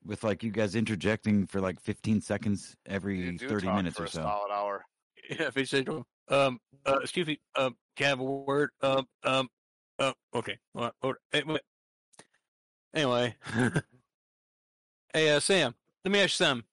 with 0.08 0.24
like 0.24 0.42
you 0.42 0.52
guys 0.52 0.76
interjecting 0.76 1.46
for 1.46 1.60
like 1.62 1.80
fifteen 1.80 2.22
seconds 2.22 2.76
You 2.88 2.94
every 2.94 3.32
do 3.34 3.48
thirty 3.50 3.68
talk 3.68 3.76
minutes 3.76 3.98
for 3.98 4.04
or 4.04 4.06
a 4.06 4.10
so. 4.10 4.22
solid 4.24 4.52
hour. 4.52 4.86
Yeah, 5.30 5.48
if 5.48 5.56
he 5.56 5.66
said, 5.66 5.90
um, 6.30 6.60
uh, 6.86 7.00
excuse 7.02 7.28
me, 7.28 7.40
um, 7.58 7.76
can 7.98 8.06
I 8.06 8.10
have 8.10 8.20
a 8.22 8.24
word? 8.24 8.70
Um, 8.82 9.06
um, 9.24 9.50
uh, 10.00 10.14
okay. 10.34 10.58
Well, 10.74 10.94
hold- 11.02 11.18
eh. 11.34 11.42
Anyway, 12.94 13.36
hey, 15.14 15.30
uh, 15.30 15.40
Sam, 15.42 15.76
let 16.06 16.12
me 16.12 16.20
ask 16.20 16.40
you 16.40 16.46
something. 16.46 16.66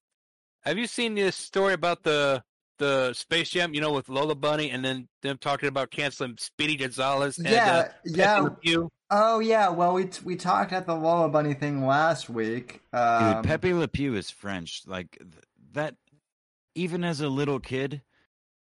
Have 0.60 0.78
you 0.78 0.86
seen 0.86 1.16
this 1.16 1.34
story 1.36 1.74
about 1.74 2.04
the 2.04 2.44
the 2.78 3.12
Space 3.12 3.50
Jam, 3.50 3.74
you 3.74 3.80
know, 3.80 3.92
with 3.92 4.08
Lola 4.08 4.34
Bunny, 4.34 4.70
and 4.70 4.84
then 4.84 5.08
them 5.22 5.38
talking 5.38 5.68
about 5.68 5.90
canceling 5.90 6.36
Speedy 6.38 6.76
Gonzalez. 6.76 7.38
And, 7.38 7.48
yeah, 7.48 7.76
uh, 7.76 7.88
yeah. 8.04 8.38
Le 8.40 8.88
Oh 9.10 9.38
yeah. 9.38 9.68
Well, 9.68 9.94
we 9.94 10.08
we 10.24 10.36
talked 10.36 10.72
at 10.72 10.86
the 10.86 10.94
Lola 10.94 11.28
Bunny 11.28 11.54
thing 11.54 11.86
last 11.86 12.28
week. 12.28 12.80
Um, 12.92 13.34
Dude, 13.34 13.44
Pepe 13.44 13.74
Le 13.74 13.88
Pew 13.88 14.14
is 14.16 14.30
French. 14.30 14.82
Like 14.86 15.16
th- 15.18 15.44
that, 15.72 15.94
even 16.74 17.04
as 17.04 17.20
a 17.20 17.28
little 17.28 17.60
kid, 17.60 18.02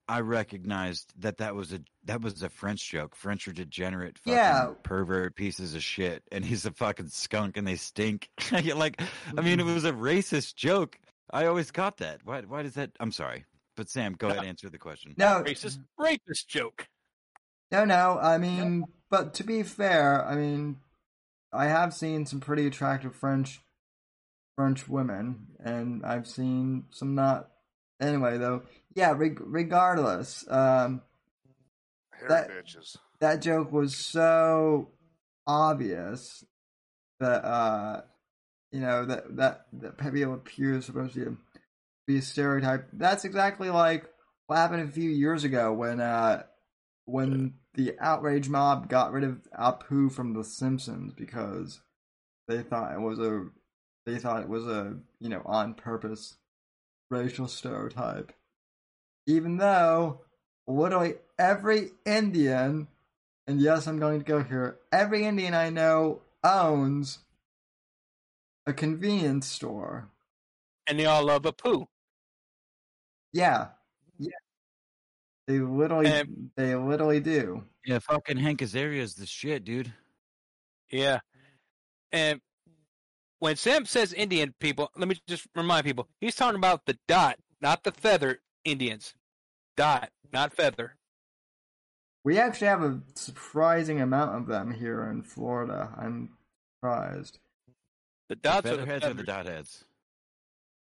I 0.07 0.19
recognized 0.19 1.13
that 1.19 1.37
that 1.37 1.55
was 1.55 1.71
a 1.73 1.79
that 2.03 2.21
was 2.21 2.43
a 2.43 2.49
French 2.49 2.89
joke. 2.89 3.15
French 3.15 3.47
are 3.47 3.53
degenerate, 3.53 4.17
fucking 4.19 4.33
Yeah. 4.33 4.71
pervert 4.83 5.35
pieces 5.35 5.73
of 5.73 5.83
shit, 5.83 6.23
and 6.31 6.43
he's 6.43 6.65
a 6.65 6.71
fucking 6.71 7.07
skunk, 7.07 7.57
and 7.57 7.65
they 7.67 7.75
stink. 7.75 8.29
like, 8.51 9.01
I 9.37 9.41
mean, 9.41 9.59
it 9.59 9.65
was 9.65 9.85
a 9.85 9.93
racist 9.93 10.55
joke. 10.55 10.99
I 11.31 11.45
always 11.47 11.71
got 11.71 11.97
that. 11.97 12.21
Why? 12.23 12.41
Why 12.41 12.61
does 12.63 12.73
that? 12.75 12.91
I'm 12.99 13.11
sorry, 13.11 13.45
but 13.75 13.89
Sam, 13.89 14.13
go 14.17 14.27
ahead, 14.29 14.45
answer 14.45 14.69
the 14.69 14.77
question. 14.77 15.13
No, 15.17 15.43
Racist, 15.45 15.79
rapist 15.97 16.47
joke. 16.47 16.87
No, 17.71 17.83
no. 17.85 18.19
I 18.21 18.37
mean, 18.37 18.85
but 19.09 19.33
to 19.35 19.43
be 19.43 19.63
fair, 19.63 20.25
I 20.25 20.35
mean, 20.35 20.77
I 21.51 21.65
have 21.65 21.93
seen 21.93 22.25
some 22.25 22.39
pretty 22.39 22.67
attractive 22.67 23.15
French 23.15 23.61
French 24.55 24.87
women, 24.87 25.47
and 25.63 26.05
I've 26.05 26.27
seen 26.27 26.85
some 26.91 27.15
not. 27.15 27.49
Anyway, 28.01 28.37
though, 28.37 28.63
yeah. 28.93 29.13
Reg- 29.15 29.41
regardless, 29.41 30.45
um, 30.49 31.01
That- 32.27 32.49
bitches. 32.49 32.97
that 33.19 33.41
joke 33.41 33.71
was 33.71 33.95
so 33.95 34.89
obvious 35.47 36.43
that 37.19 37.45
uh, 37.45 38.01
you 38.71 38.79
know 38.81 39.05
that 39.05 39.35
that 39.37 39.65
that 39.73 39.97
Pepe 39.97 40.25
Le 40.25 40.37
Pew 40.37 40.75
is 40.75 40.85
supposed 40.85 41.13
to 41.15 41.37
be 42.07 42.17
a 42.17 42.21
stereotype. 42.21 42.87
That's 42.93 43.25
exactly 43.25 43.69
like 43.69 44.05
what 44.47 44.57
happened 44.57 44.87
a 44.87 44.91
few 44.91 45.09
years 45.09 45.43
ago 45.43 45.73
when 45.73 45.99
uh 45.99 46.43
when 47.05 47.55
the 47.75 47.95
outrage 47.99 48.49
mob 48.49 48.89
got 48.89 49.11
rid 49.11 49.23
of 49.23 49.47
Apu 49.57 50.11
from 50.11 50.33
The 50.33 50.43
Simpsons 50.43 51.13
because 51.13 51.81
they 52.47 52.61
thought 52.61 52.93
it 52.93 53.01
was 53.01 53.19
a 53.19 53.47
they 54.05 54.17
thought 54.17 54.43
it 54.43 54.49
was 54.49 54.65
a 54.65 54.97
you 55.19 55.29
know 55.29 55.41
on 55.45 55.73
purpose 55.73 56.35
racial 57.09 57.47
stereotype, 57.47 58.33
even 59.27 59.57
though 59.57 60.21
literally 60.67 61.15
every 61.37 61.91
Indian 62.05 62.87
and 63.47 63.61
yes, 63.61 63.87
I'm 63.87 63.99
going 63.99 64.19
to 64.19 64.25
go 64.25 64.43
here. 64.43 64.79
Every 64.91 65.23
Indian 65.23 65.53
I 65.53 65.69
know 65.69 66.21
owns 66.43 67.19
a 68.65 68.73
convenience 68.73 69.47
store. 69.47 70.09
And 70.87 70.99
they 70.99 71.05
all 71.05 71.25
love 71.25 71.43
Apu. 71.43 71.87
Yeah, 73.35 73.67
yeah. 74.17 74.29
They 75.45 75.59
literally, 75.59 76.07
And- 76.07 76.51
they 76.55 76.73
literally 76.73 77.19
do. 77.19 77.65
Yeah, 77.85 77.99
fucking 77.99 78.37
Hank 78.37 78.61
Azaria 78.61 78.99
is 78.99 79.15
the 79.15 79.25
shit, 79.25 79.65
dude. 79.65 79.93
Yeah. 80.89 81.19
And 82.13 82.39
when 83.39 83.57
Sam 83.57 83.85
says 83.85 84.13
Indian 84.13 84.55
people, 84.61 84.89
let 84.95 85.09
me 85.09 85.19
just 85.27 85.47
remind 85.53 85.83
people, 85.85 86.07
he's 86.21 86.35
talking 86.35 86.55
about 86.57 86.85
the 86.85 86.97
dot, 87.09 87.37
not 87.59 87.83
the 87.83 87.91
feather 87.91 88.39
Indians. 88.63 89.13
Dot, 89.75 90.09
not 90.31 90.53
feather. 90.53 90.95
We 92.23 92.39
actually 92.39 92.67
have 92.67 92.83
a 92.83 93.01
surprising 93.15 93.99
amount 93.99 94.35
of 94.37 94.47
them 94.47 94.71
here 94.71 95.03
in 95.11 95.21
Florida. 95.23 95.93
I'm 95.97 96.37
surprised. 96.77 97.39
The 98.29 98.35
The 98.35 98.41
dots 98.41 98.57
are 98.57 98.61
the 98.61 98.77
featherheads 98.77 99.05
or 99.05 99.09
the 99.09 99.23
feathers. 99.25 99.25
dot 99.25 99.45
heads? 99.45 99.83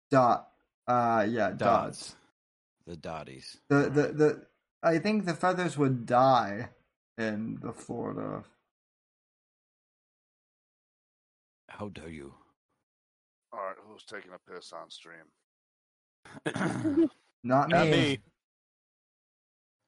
Dot. 0.10 0.48
Uh, 0.88 1.26
yeah, 1.30 1.52
dots. 1.52 1.60
Dots. 1.60 2.16
The 2.86 2.98
dotties. 2.98 3.58
The 3.70 3.90
the 3.90 4.08
the. 4.14 4.46
I 4.84 4.98
think 4.98 5.26
the 5.26 5.36
feathers 5.36 5.78
would 5.78 6.06
die 6.06 6.70
in 7.18 7.60
the 7.62 7.72
Florida. 7.72 8.44
How 11.70 11.90
dare 11.90 12.10
you? 12.10 12.34
All 13.54 13.60
right, 13.60 13.76
who's 13.86 14.04
taking 14.04 14.32
a 14.34 14.52
piss 14.52 14.74
on 14.74 14.90
stream? 14.90 15.30
Not 17.44 17.70
me. 17.70 17.78
Not 17.78 17.88
me. 17.88 18.20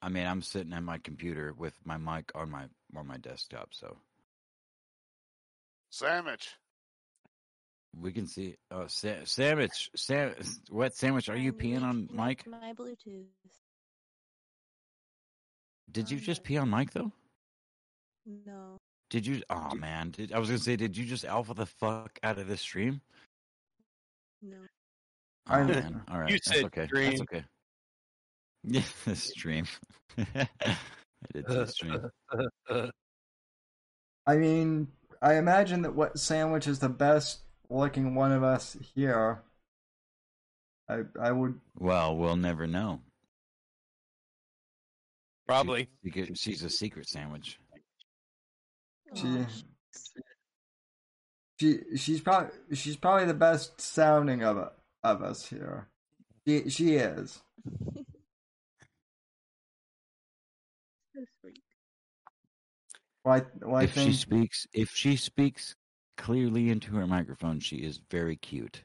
I 0.01 0.09
mean, 0.09 0.27
I'm 0.27 0.41
sitting 0.41 0.73
at 0.73 0.83
my 0.83 0.97
computer 0.97 1.53
with 1.57 1.73
my 1.85 1.97
mic 1.97 2.31
on 2.35 2.49
my 2.51 2.65
on 2.95 3.07
my 3.07 3.17
desktop, 3.17 3.69
so 3.71 3.97
Sandwich. 5.89 6.49
We 7.99 8.11
can 8.11 8.27
see. 8.27 8.55
Oh, 8.71 8.87
sa- 8.87 9.23
sandwich, 9.25 9.89
sam- 9.95 10.35
what 10.69 10.95
sandwich? 10.95 11.29
Are 11.29 11.35
you 11.37 11.51
I'm 11.51 11.57
peeing 11.57 11.83
on 11.83 12.09
Mike? 12.11 12.45
My 12.47 12.73
Bluetooth. 12.73 13.25
Did 15.91 16.09
you 16.09 16.19
just 16.19 16.43
pee 16.43 16.57
on 16.57 16.69
Mike 16.69 16.91
though? 16.91 17.11
No. 18.45 18.77
Did 19.09 19.27
you? 19.27 19.41
Oh 19.49 19.75
man, 19.75 20.09
did 20.11 20.31
I 20.33 20.39
was 20.39 20.49
gonna 20.49 20.59
say, 20.59 20.75
did 20.75 20.97
you 20.97 21.05
just 21.05 21.25
alpha 21.25 21.53
the 21.53 21.65
fuck 21.67 22.17
out 22.23 22.39
of 22.39 22.47
this 22.47 22.61
stream? 22.61 23.01
No. 24.41 24.57
Oh 25.49 25.53
I- 25.55 25.63
man, 25.63 26.01
all 26.09 26.19
right, 26.19 26.29
You 26.29 26.37
that's 26.37 26.47
said 26.55 26.65
okay. 26.65 26.85
stream. 26.87 27.09
That's 27.09 27.21
okay. 27.21 27.43
Yeah, 28.65 28.81
the 29.05 29.15
stream. 29.17 29.65
I 30.17 30.47
did 31.33 31.45
say 31.49 31.65
stream. 31.65 32.09
I 34.25 34.35
mean, 34.37 34.87
I 35.21 35.35
imagine 35.35 35.81
that 35.81 35.95
what 35.95 36.17
sandwich 36.17 36.65
is 36.67 36.79
the 36.79 36.87
best 36.87 37.39
looking 37.73 38.15
one 38.15 38.31
of 38.31 38.43
us 38.43 38.77
here. 38.95 39.41
I 40.89 41.01
I 41.19 41.31
would 41.31 41.59
Well, 41.77 42.15
we'll 42.17 42.35
never 42.35 42.67
know. 42.67 43.01
Probably. 45.47 45.89
She- 46.03 46.11
she- 46.11 46.35
she's 46.35 46.63
a 46.63 46.69
secret 46.69 47.07
sandwich. 47.07 47.59
she 49.15 49.45
she 51.59 51.79
she's 51.97 52.21
probably 52.21 52.75
she's 52.75 52.95
probably 52.97 53.25
the 53.25 53.33
best 53.33 53.79
sounding 53.79 54.43
of 54.43 54.69
of 55.03 55.21
us 55.21 55.45
here. 55.47 55.87
She 56.47 56.69
she 56.69 56.95
is. 56.95 57.41
so 61.15 61.23
sweet. 61.41 61.61
Well, 63.23 63.35
I, 63.35 63.65
well, 63.65 63.75
I 63.77 63.83
if 63.83 63.93
she 63.93 64.13
speaks, 64.13 64.67
if 64.73 64.89
she 64.91 65.15
speaks 65.15 65.75
clearly 66.17 66.69
into 66.69 66.95
her 66.95 67.07
microphone, 67.07 67.59
she 67.59 67.77
is 67.77 67.99
very 68.09 68.35
cute. 68.35 68.83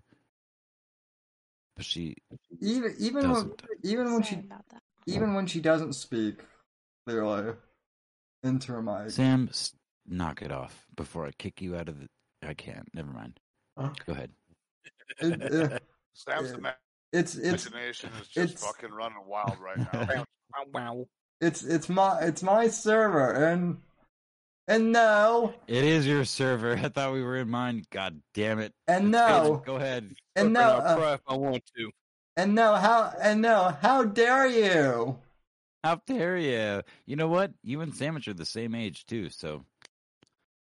But 1.76 1.84
she 1.84 2.16
even 2.60 2.94
even 2.98 3.22
when, 3.30 3.32
doesn't. 3.32 3.62
even 3.84 4.12
when 4.12 4.24
Sorry 4.24 4.42
she 5.06 5.12
even 5.14 5.34
when 5.34 5.46
she 5.46 5.60
doesn't 5.60 5.92
speak 5.94 6.40
clearly 7.06 7.54
into 8.42 8.72
her 8.72 8.82
mic. 8.82 9.10
Sam, 9.10 9.48
knock 10.06 10.42
it 10.42 10.50
off 10.50 10.86
before 10.96 11.26
I 11.26 11.30
kick 11.38 11.60
you 11.60 11.76
out 11.76 11.88
of 11.88 12.00
the. 12.00 12.08
I 12.46 12.54
can't. 12.54 12.88
Never 12.94 13.10
mind. 13.12 13.38
Huh? 13.76 13.90
Go 14.06 14.12
ahead. 14.12 14.30
It- 15.20 15.72
uh, 15.72 15.78
Sam's 16.14 16.52
Yeah. 16.62 16.72
it's 17.12 17.36
it's 17.36 17.66
imagination 17.66 18.10
is 18.20 18.28
just 18.28 18.54
it's- 18.54 18.64
fucking 18.64 18.90
running 18.90 19.24
wild 19.26 19.56
right 19.60 19.78
now. 19.78 20.24
Wow, 20.52 20.64
wow. 20.74 21.06
it's 21.40 21.62
it's 21.62 21.88
my 21.88 22.18
it's 22.22 22.42
my 22.42 22.66
server 22.68 23.30
and 23.30 23.78
and 24.68 24.92
no 24.92 25.52
It 25.66 25.82
is 25.84 26.06
your 26.06 26.24
server. 26.24 26.74
I 26.82 26.88
thought 26.88 27.12
we 27.12 27.22
were 27.22 27.36
in 27.36 27.48
mine. 27.50 27.82
God 27.90 28.20
damn 28.34 28.60
it. 28.60 28.72
and 28.86 29.10
no 29.10 29.62
Go 29.66 29.76
ahead. 29.76 30.10
and 30.36 30.52
no 30.52 30.60
I'll 30.60 31.02
uh, 31.02 31.14
if 31.14 31.20
I 31.26 31.36
want 31.36 31.64
to. 31.76 31.90
and 32.36 32.54
no 32.54 32.74
how 32.76 33.12
and 33.20 33.42
no 33.42 33.74
how 33.80 34.04
dare 34.04 34.46
you? 34.46 35.18
How 35.82 36.00
dare 36.06 36.36
you? 36.36 36.82
You 37.06 37.16
know 37.16 37.28
what? 37.28 37.52
You 37.62 37.80
and 37.80 37.94
Sandwich 37.94 38.28
are 38.28 38.34
the 38.34 38.44
same 38.44 38.74
age 38.74 39.06
too, 39.06 39.30
so 39.30 39.64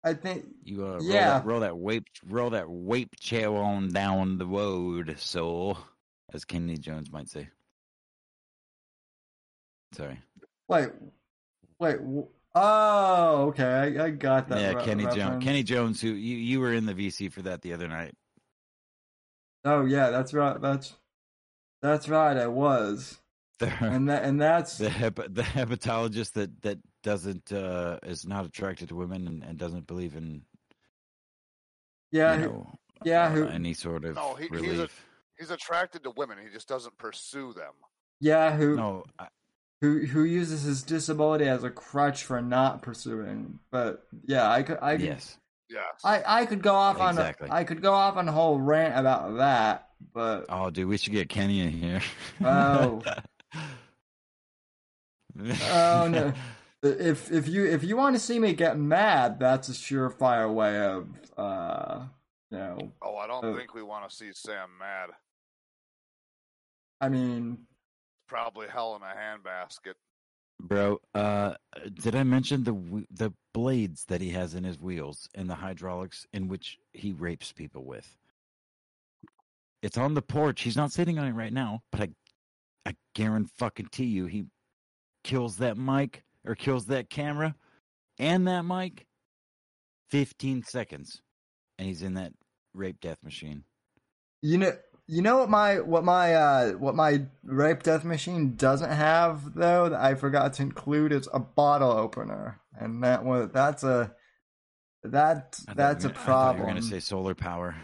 I 0.04 0.14
think 0.14 0.46
you 0.64 0.86
uh, 0.86 0.92
roll 0.92 1.02
Yeah. 1.02 1.28
that 1.40 1.46
roll 1.46 1.60
that 1.60 1.78
wape 1.78 2.08
roll 2.28 2.52
that 2.52 2.70
wape 2.70 3.20
chair 3.20 3.52
on 3.54 3.90
down 3.90 4.38
the 4.38 4.46
road, 4.46 5.16
so 5.20 5.78
as 6.34 6.46
Kenny 6.46 6.78
Jones 6.78 7.12
might 7.12 7.28
say. 7.28 7.50
Sorry. 9.94 10.20
wait 10.68 10.90
wait 11.80 11.98
w- 11.98 12.28
oh 12.56 13.48
okay 13.50 13.98
I, 13.98 14.06
I 14.06 14.10
got 14.12 14.50
that 14.50 14.60
yeah, 14.62 14.74
re- 14.74 14.84
Kenny 14.84 15.06
Jones. 15.08 15.44
Kenny 15.44 15.64
Jones, 15.64 16.02
who 16.02 16.10
you 16.10 16.38
you 16.38 16.60
were 16.60 16.74
in 16.74 16.86
the 16.86 16.94
VC 16.94 17.32
for 17.32 17.42
that 17.44 17.62
the 17.62 17.74
other 17.74 17.88
night. 17.88 18.14
Oh 19.66 19.86
yeah, 19.86 20.10
that's 20.10 20.34
right. 20.34 20.60
That's 20.62 20.94
that's 21.82 22.10
right. 22.10 22.38
I 22.38 22.48
was, 22.48 23.20
The 23.60 23.68
and 23.82 24.10
that 24.10 24.24
and 24.24 24.40
that's 24.40 24.78
the 24.78 24.90
hep- 24.90 25.16
the 25.16 25.44
hepatologist 25.44 26.34
that 26.34 26.62
that 26.62 26.80
doesn't 27.04 27.52
uh 27.52 28.00
is 28.04 28.26
not 28.26 28.46
attracted 28.46 28.90
to 28.90 28.96
women 28.96 29.28
and, 29.28 29.44
and 29.44 29.58
doesn't 29.58 29.88
believe 29.88 30.16
in 30.16 30.42
yeah 32.12 32.34
you 32.36 32.40
who- 32.42 32.48
know 32.50 32.68
yeah 33.06 33.26
uh, 33.26 33.30
who 33.32 33.48
any 33.48 33.74
sort 33.74 34.04
of 34.06 34.16
No, 34.16 34.36
he- 34.36 34.48
he's 34.60 34.80
a- 34.80 34.90
He's 35.38 35.52
attracted 35.52 36.04
to 36.04 36.12
women. 36.18 36.38
He 36.44 36.50
just 36.52 36.68
doesn't 36.68 36.98
pursue 36.98 37.54
them. 37.54 37.72
yeah 38.20 38.54
who 38.58 38.76
No, 38.76 39.06
I, 39.18 39.28
who 39.82 40.06
who 40.06 40.24
uses 40.24 40.64
his 40.64 40.84
disability 40.84 41.46
as 41.46 41.64
a 41.64 41.70
crutch 41.70 42.24
for 42.24 42.42
not 42.42 42.82
pursuing. 42.82 43.60
But 43.72 44.06
yeah, 44.26 44.50
I 44.50 44.64
could 44.64 44.78
I 44.82 44.98
could 44.98 45.06
yes. 45.06 45.38
Yes. 45.70 45.84
I 46.04 46.24
I 46.26 46.46
could 46.46 46.62
go 46.62 46.74
off 46.76 46.98
Exactly. 46.98 47.48
on 47.50 47.56
a, 47.56 47.60
I 47.60 47.64
could 47.64 47.82
go 47.82 47.94
off 47.94 48.18
on 48.18 48.28
a 48.28 48.32
whole 48.32 48.60
rant 48.60 48.98
about 48.98 49.38
that. 49.38 49.90
But 50.14 50.46
Oh, 50.50 50.70
dude, 50.70 50.88
we 50.88 50.98
should 50.98 51.14
get 51.14 51.30
Kenny 51.30 51.60
in 51.62 51.70
here. 51.70 52.02
Oh. 52.44 53.02
Oh 55.72 56.08
no. 56.10 56.34
If 56.82 57.30
if 57.30 57.50
you 57.50 57.66
if 57.66 57.84
you 57.84 57.98
want 57.98 58.16
to 58.16 58.22
see 58.22 58.40
me 58.40 58.54
get 58.54 58.78
mad, 58.80 59.38
that's 59.38 59.68
a 59.68 59.74
surefire 59.74 60.50
way 60.54 60.80
of 60.80 61.10
uh 61.38 62.06
you 62.52 62.58
know 62.58 62.94
Oh, 63.02 63.18
I 63.18 63.28
don't 63.28 63.44
Uh, 63.44 63.54
think 63.54 63.74
we 63.74 63.84
want 63.84 64.10
to 64.10 64.16
see 64.16 64.30
Sam 64.34 64.70
mad. 64.80 65.10
I 67.02 67.10
mean 67.10 67.58
Probably 68.30 68.68
hell 68.68 68.96
in 68.96 69.02
a 69.02 69.08
handbasket. 69.08 69.96
Bro, 70.62 71.00
uh, 71.16 71.56
did 71.94 72.16
I 72.16 72.24
mention 72.24 72.64
the 72.64 73.06
the 73.10 73.34
blades 73.54 74.06
that 74.06 74.22
he 74.22 74.30
has 74.32 74.54
in 74.54 74.64
his 74.64 74.80
wheels 74.80 75.28
and 75.34 75.50
the 75.50 75.56
hydraulics 75.56 76.28
in 76.32 76.48
which 76.48 76.78
he 76.94 77.12
rapes 77.12 77.52
people 77.52 77.84
with? 77.84 78.18
It's 79.82 79.98
on 79.98 80.14
the 80.14 80.22
porch. 80.22 80.62
He's 80.62 80.76
not 80.76 80.92
sitting 80.92 81.18
on 81.18 81.28
it 81.28 81.32
right 81.32 81.54
now, 81.54 81.82
but 81.92 82.02
I, 82.02 82.10
I 82.86 82.96
guarantee 83.16 84.06
you, 84.06 84.26
he 84.26 84.46
kills 85.24 85.58
that 85.58 85.78
mic 85.78 86.24
or 86.46 86.56
kills 86.56 86.86
that 86.88 87.10
camera 87.10 87.56
and 88.20 88.48
that 88.48 88.64
mic. 88.64 89.06
Fifteen 90.10 90.64
seconds, 90.64 91.22
and 91.78 91.88
he's 91.88 92.02
in 92.04 92.16
that 92.16 92.34
rape 92.74 93.00
death 93.00 93.20
machine. 93.24 93.64
you 94.42 94.58
know 94.58 94.74
you 95.10 95.24
know 95.24 95.40
what 95.40 95.50
my 95.50 95.80
what 95.80 96.04
my 96.04 96.36
uh 96.36 96.72
what 96.74 96.94
my 96.94 97.24
rape 97.44 97.82
death 97.82 98.04
machine 98.06 98.56
doesn't 98.56 98.92
have 98.92 99.56
though 99.56 99.90
that 99.90 100.00
I 100.00 100.14
forgot 100.14 100.54
to 100.54 100.62
include 100.62 101.12
is 101.12 101.28
a 101.34 101.40
bottle 101.40 101.92
opener. 101.92 102.62
And 102.80 103.04
that 103.04 103.26
was 103.26 103.50
that's 103.52 103.84
a 103.84 104.14
that 105.04 105.60
that's 105.76 106.06
a 106.06 106.10
were 106.10 106.14
I 106.14 106.18
thought 106.18 106.26
problem. 106.26 106.58
You 106.58 106.64
were 106.64 106.70
gonna 106.70 106.82
say 106.84 107.00
solar 107.00 107.34
power. 107.34 107.76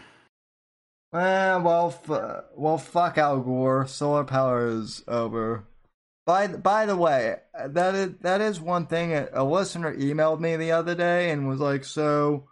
Eh, 1.14 1.56
well, 1.56 1.88
f- 1.88 2.44
well, 2.56 2.78
fuck 2.78 3.18
Al 3.18 3.40
Gore. 3.40 3.86
Solar 3.86 4.24
power 4.24 4.68
is 4.68 5.02
over. 5.08 5.64
By 6.26 6.46
th- 6.46 6.62
by 6.62 6.86
the 6.86 6.96
way, 6.96 7.36
that 7.64 7.94
is 7.94 8.14
that 8.20 8.40
is 8.40 8.60
one 8.60 8.86
thing. 8.86 9.14
A, 9.14 9.28
a 9.32 9.44
listener 9.44 9.94
emailed 9.96 10.40
me 10.40 10.56
the 10.56 10.72
other 10.72 10.94
day 10.94 11.30
and 11.30 11.48
was 11.48 11.60
like, 11.60 11.84
"So, 11.84 12.48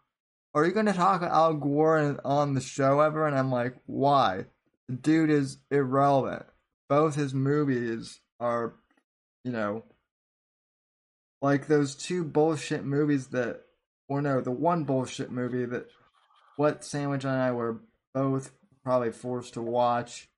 are 0.54 0.64
you 0.64 0.72
going 0.72 0.86
to 0.86 0.92
talk 0.92 1.20
about 1.22 1.34
Al 1.34 1.54
Gore 1.54 2.18
on 2.24 2.54
the 2.54 2.60
show 2.60 3.00
ever?" 3.00 3.26
And 3.26 3.36
I'm 3.36 3.50
like, 3.50 3.74
"Why? 3.86 4.46
The 4.88 4.96
dude 4.96 5.30
is 5.30 5.58
irrelevant. 5.70 6.46
Both 6.88 7.14
his 7.14 7.32
movies 7.32 8.20
are, 8.38 8.74
you 9.44 9.52
know, 9.52 9.84
like 11.40 11.66
those 11.66 11.94
two 11.94 12.24
bullshit 12.24 12.84
movies 12.84 13.28
that, 13.28 13.62
or 14.08 14.20
no, 14.20 14.40
the 14.40 14.50
one 14.50 14.84
bullshit 14.84 15.30
movie 15.30 15.64
that 15.64 15.86
what 16.56 16.84
Sandwich 16.84 17.24
and 17.24 17.32
I 17.32 17.52
were 17.52 17.80
both 18.12 18.52
probably 18.82 19.12
forced 19.12 19.54
to 19.54 19.62
watch 19.62 20.28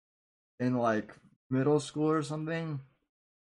in 0.60 0.76
like 0.78 1.15
middle 1.50 1.81
school 1.81 2.10
or 2.10 2.23
something, 2.23 2.81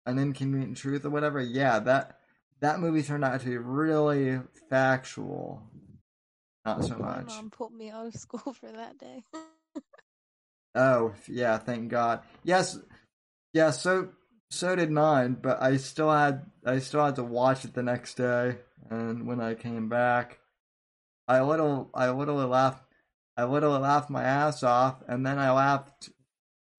an 0.05 0.19
inconvenient 0.19 0.77
truth 0.77 1.05
or 1.05 1.09
whatever. 1.09 1.41
Yeah, 1.41 1.79
that 1.79 2.19
that 2.61 2.79
movie 2.79 3.03
turned 3.03 3.23
out 3.23 3.39
to 3.41 3.45
be 3.45 3.57
really 3.57 4.39
factual. 4.69 5.61
Not 6.65 6.83
so 6.83 6.95
My 6.95 7.17
much. 7.17 7.27
mom 7.27 7.49
pulled 7.49 7.73
me 7.73 7.89
out 7.89 8.07
of 8.07 8.15
school 8.15 8.53
for 8.59 8.71
that 8.71 8.97
day. 8.97 9.23
Oh, 10.75 11.13
yeah, 11.27 11.57
thank 11.57 11.89
God. 11.89 12.21
Yes, 12.43 12.77
yeah. 13.53 13.71
So 13.71 14.09
so 14.49 14.75
did 14.75 14.91
mine, 14.91 15.37
but 15.41 15.61
I 15.61 15.77
still 15.77 16.11
had 16.11 16.45
I 16.65 16.79
still 16.79 17.05
had 17.05 17.15
to 17.15 17.23
watch 17.23 17.65
it 17.65 17.73
the 17.73 17.83
next 17.83 18.15
day. 18.15 18.57
And 18.89 19.27
when 19.27 19.41
I 19.41 19.55
came 19.55 19.89
back, 19.89 20.39
I 21.27 21.41
little 21.41 21.89
I 21.93 22.09
literally 22.09 22.45
laughed 22.45 22.83
I 23.35 23.43
literally 23.45 23.79
laughed 23.79 24.09
my 24.09 24.23
ass 24.23 24.63
off, 24.63 25.03
and 25.07 25.25
then 25.25 25.39
I 25.39 25.51
laughed 25.51 26.09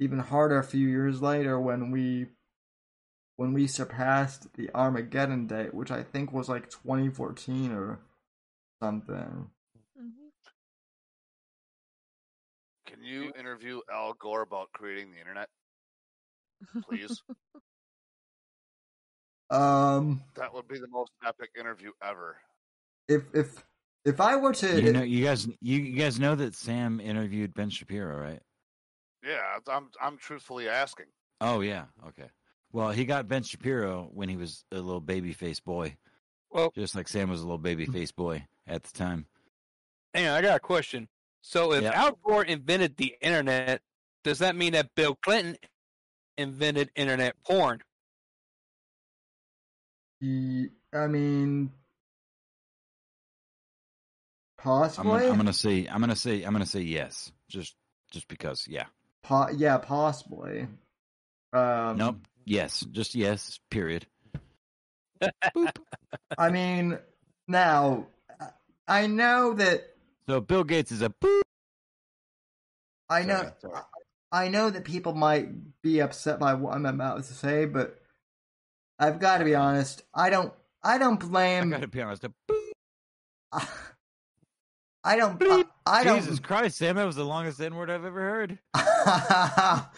even 0.00 0.18
harder 0.18 0.58
a 0.58 0.64
few 0.64 0.88
years 0.88 1.20
later 1.22 1.60
when 1.60 1.90
we 1.90 2.26
when 3.36 3.52
we 3.52 3.66
surpassed 3.68 4.52
the 4.54 4.68
Armageddon 4.74 5.46
date, 5.46 5.72
which 5.72 5.92
I 5.92 6.02
think 6.02 6.32
was 6.32 6.48
like 6.48 6.70
2014 6.70 7.72
or 7.72 8.00
something. 8.82 9.50
You 13.08 13.32
interview 13.38 13.80
Al 13.92 14.12
Gore 14.14 14.42
about 14.42 14.68
creating 14.72 15.10
the 15.12 15.18
internet, 15.18 15.48
please? 16.88 17.22
Um, 19.50 20.22
that 20.36 20.52
would 20.52 20.68
be 20.68 20.78
the 20.78 20.88
most 20.88 21.10
epic 21.26 21.50
interview 21.58 21.92
ever. 22.02 22.36
if 23.08 23.22
if 23.34 23.64
if 24.04 24.20
I 24.20 24.36
were 24.36 24.52
to 24.52 24.80
You 24.82 24.92
know, 24.92 25.02
you 25.02 25.24
guys, 25.24 25.46
you, 25.62 25.78
you 25.80 25.98
guys 25.98 26.20
know 26.20 26.34
that 26.34 26.54
Sam 26.54 27.00
interviewed 27.00 27.54
Ben 27.54 27.70
Shapiro, 27.70 28.18
right? 28.20 28.42
Yeah, 29.24 29.40
I'm 29.68 29.88
I'm 30.02 30.18
truthfully 30.18 30.68
asking. 30.68 31.06
Oh 31.40 31.60
yeah, 31.60 31.86
okay. 32.08 32.28
Well, 32.72 32.90
he 32.90 33.06
got 33.06 33.26
Ben 33.26 33.42
Shapiro 33.42 34.10
when 34.12 34.28
he 34.28 34.36
was 34.36 34.64
a 34.70 34.76
little 34.76 35.00
baby 35.00 35.32
face 35.32 35.60
boy, 35.60 35.96
Well, 36.50 36.70
just 36.74 36.94
like 36.94 37.08
Sam 37.08 37.30
was 37.30 37.40
a 37.40 37.44
little 37.44 37.56
baby 37.56 37.86
face 37.86 38.12
boy 38.12 38.44
at 38.66 38.82
the 38.82 38.92
time. 38.92 39.24
hang 40.12 40.26
on, 40.28 40.34
I 40.34 40.42
got 40.42 40.56
a 40.56 40.60
question. 40.60 41.08
So, 41.42 41.72
if 41.72 41.82
Yeah. 41.82 41.92
Al 41.92 42.18
Gore 42.22 42.44
invented 42.44 42.96
the 42.96 43.16
internet, 43.20 43.82
does 44.24 44.40
that 44.40 44.56
mean 44.56 44.72
that 44.72 44.94
Bill 44.94 45.14
Clinton 45.14 45.56
invented 46.36 46.90
internet 46.94 47.34
porn? 47.44 47.82
I 50.22 50.26
mean, 51.06 51.70
I'm 54.58 54.62
possibly. 54.62 55.10
gonna, 55.10 55.30
I'm 55.30 55.36
gonna 55.36 55.52
say, 55.52 55.86
I'm 55.86 56.00
gonna 56.00 56.16
say, 56.16 56.42
I'm 56.42 56.52
gonna 56.52 56.66
say 56.66 56.80
yes, 56.80 57.30
just 57.48 57.76
just 58.10 58.26
because, 58.28 58.66
yeah. 58.68 58.86
Po- 59.22 59.50
yeah, 59.50 59.78
possibly. 59.78 60.66
Um, 61.52 61.96
Nope, 61.96 62.16
yes, 62.44 62.80
just 62.90 63.14
yes. 63.14 63.60
Period. 63.70 64.06
I 66.38 66.50
mean, 66.50 66.98
now 67.46 68.06
I 68.86 69.06
know 69.06 69.54
that 69.54 69.94
So 70.28 70.42
Bill 70.42 70.62
Gates 70.62 70.92
is 70.92 71.00
a 71.00 71.08
boop. 71.08 71.40
I 73.08 73.22
know 73.22 73.38
Sorry, 73.38 73.52
sorry. 73.62 73.82
I 74.30 74.48
know 74.48 74.68
that 74.68 74.84
people 74.84 75.14
might 75.14 75.48
be 75.80 76.00
upset 76.00 76.38
by 76.38 76.52
what 76.52 76.74
I'm 76.74 76.84
about 76.84 77.24
to 77.24 77.32
say, 77.32 77.64
but 77.64 77.98
I've 78.98 79.20
got 79.20 79.38
to 79.38 79.44
be 79.44 79.54
honest. 79.54 80.02
I 80.14 80.28
don't. 80.28 80.52
I 80.82 80.98
don't 80.98 81.18
blame. 81.18 81.32
I 81.32 81.60
blame. 81.60 81.70
gotta 81.70 81.86
be 81.86 82.02
honest. 82.02 82.24
A 82.24 82.32
boop. 82.50 82.68
I 85.04 85.16
don't. 85.16 85.42
I, 85.42 85.64
I 85.86 86.04
don't. 86.04 86.20
Jesus 86.20 86.40
Christ, 86.40 86.76
Sam, 86.76 86.96
that 86.96 87.06
was 87.06 87.16
the 87.16 87.24
longest 87.24 87.58
N 87.62 87.74
word 87.74 87.90
I've 87.90 88.04
ever 88.04 88.20
heard. 88.20 88.58
I 88.74 89.88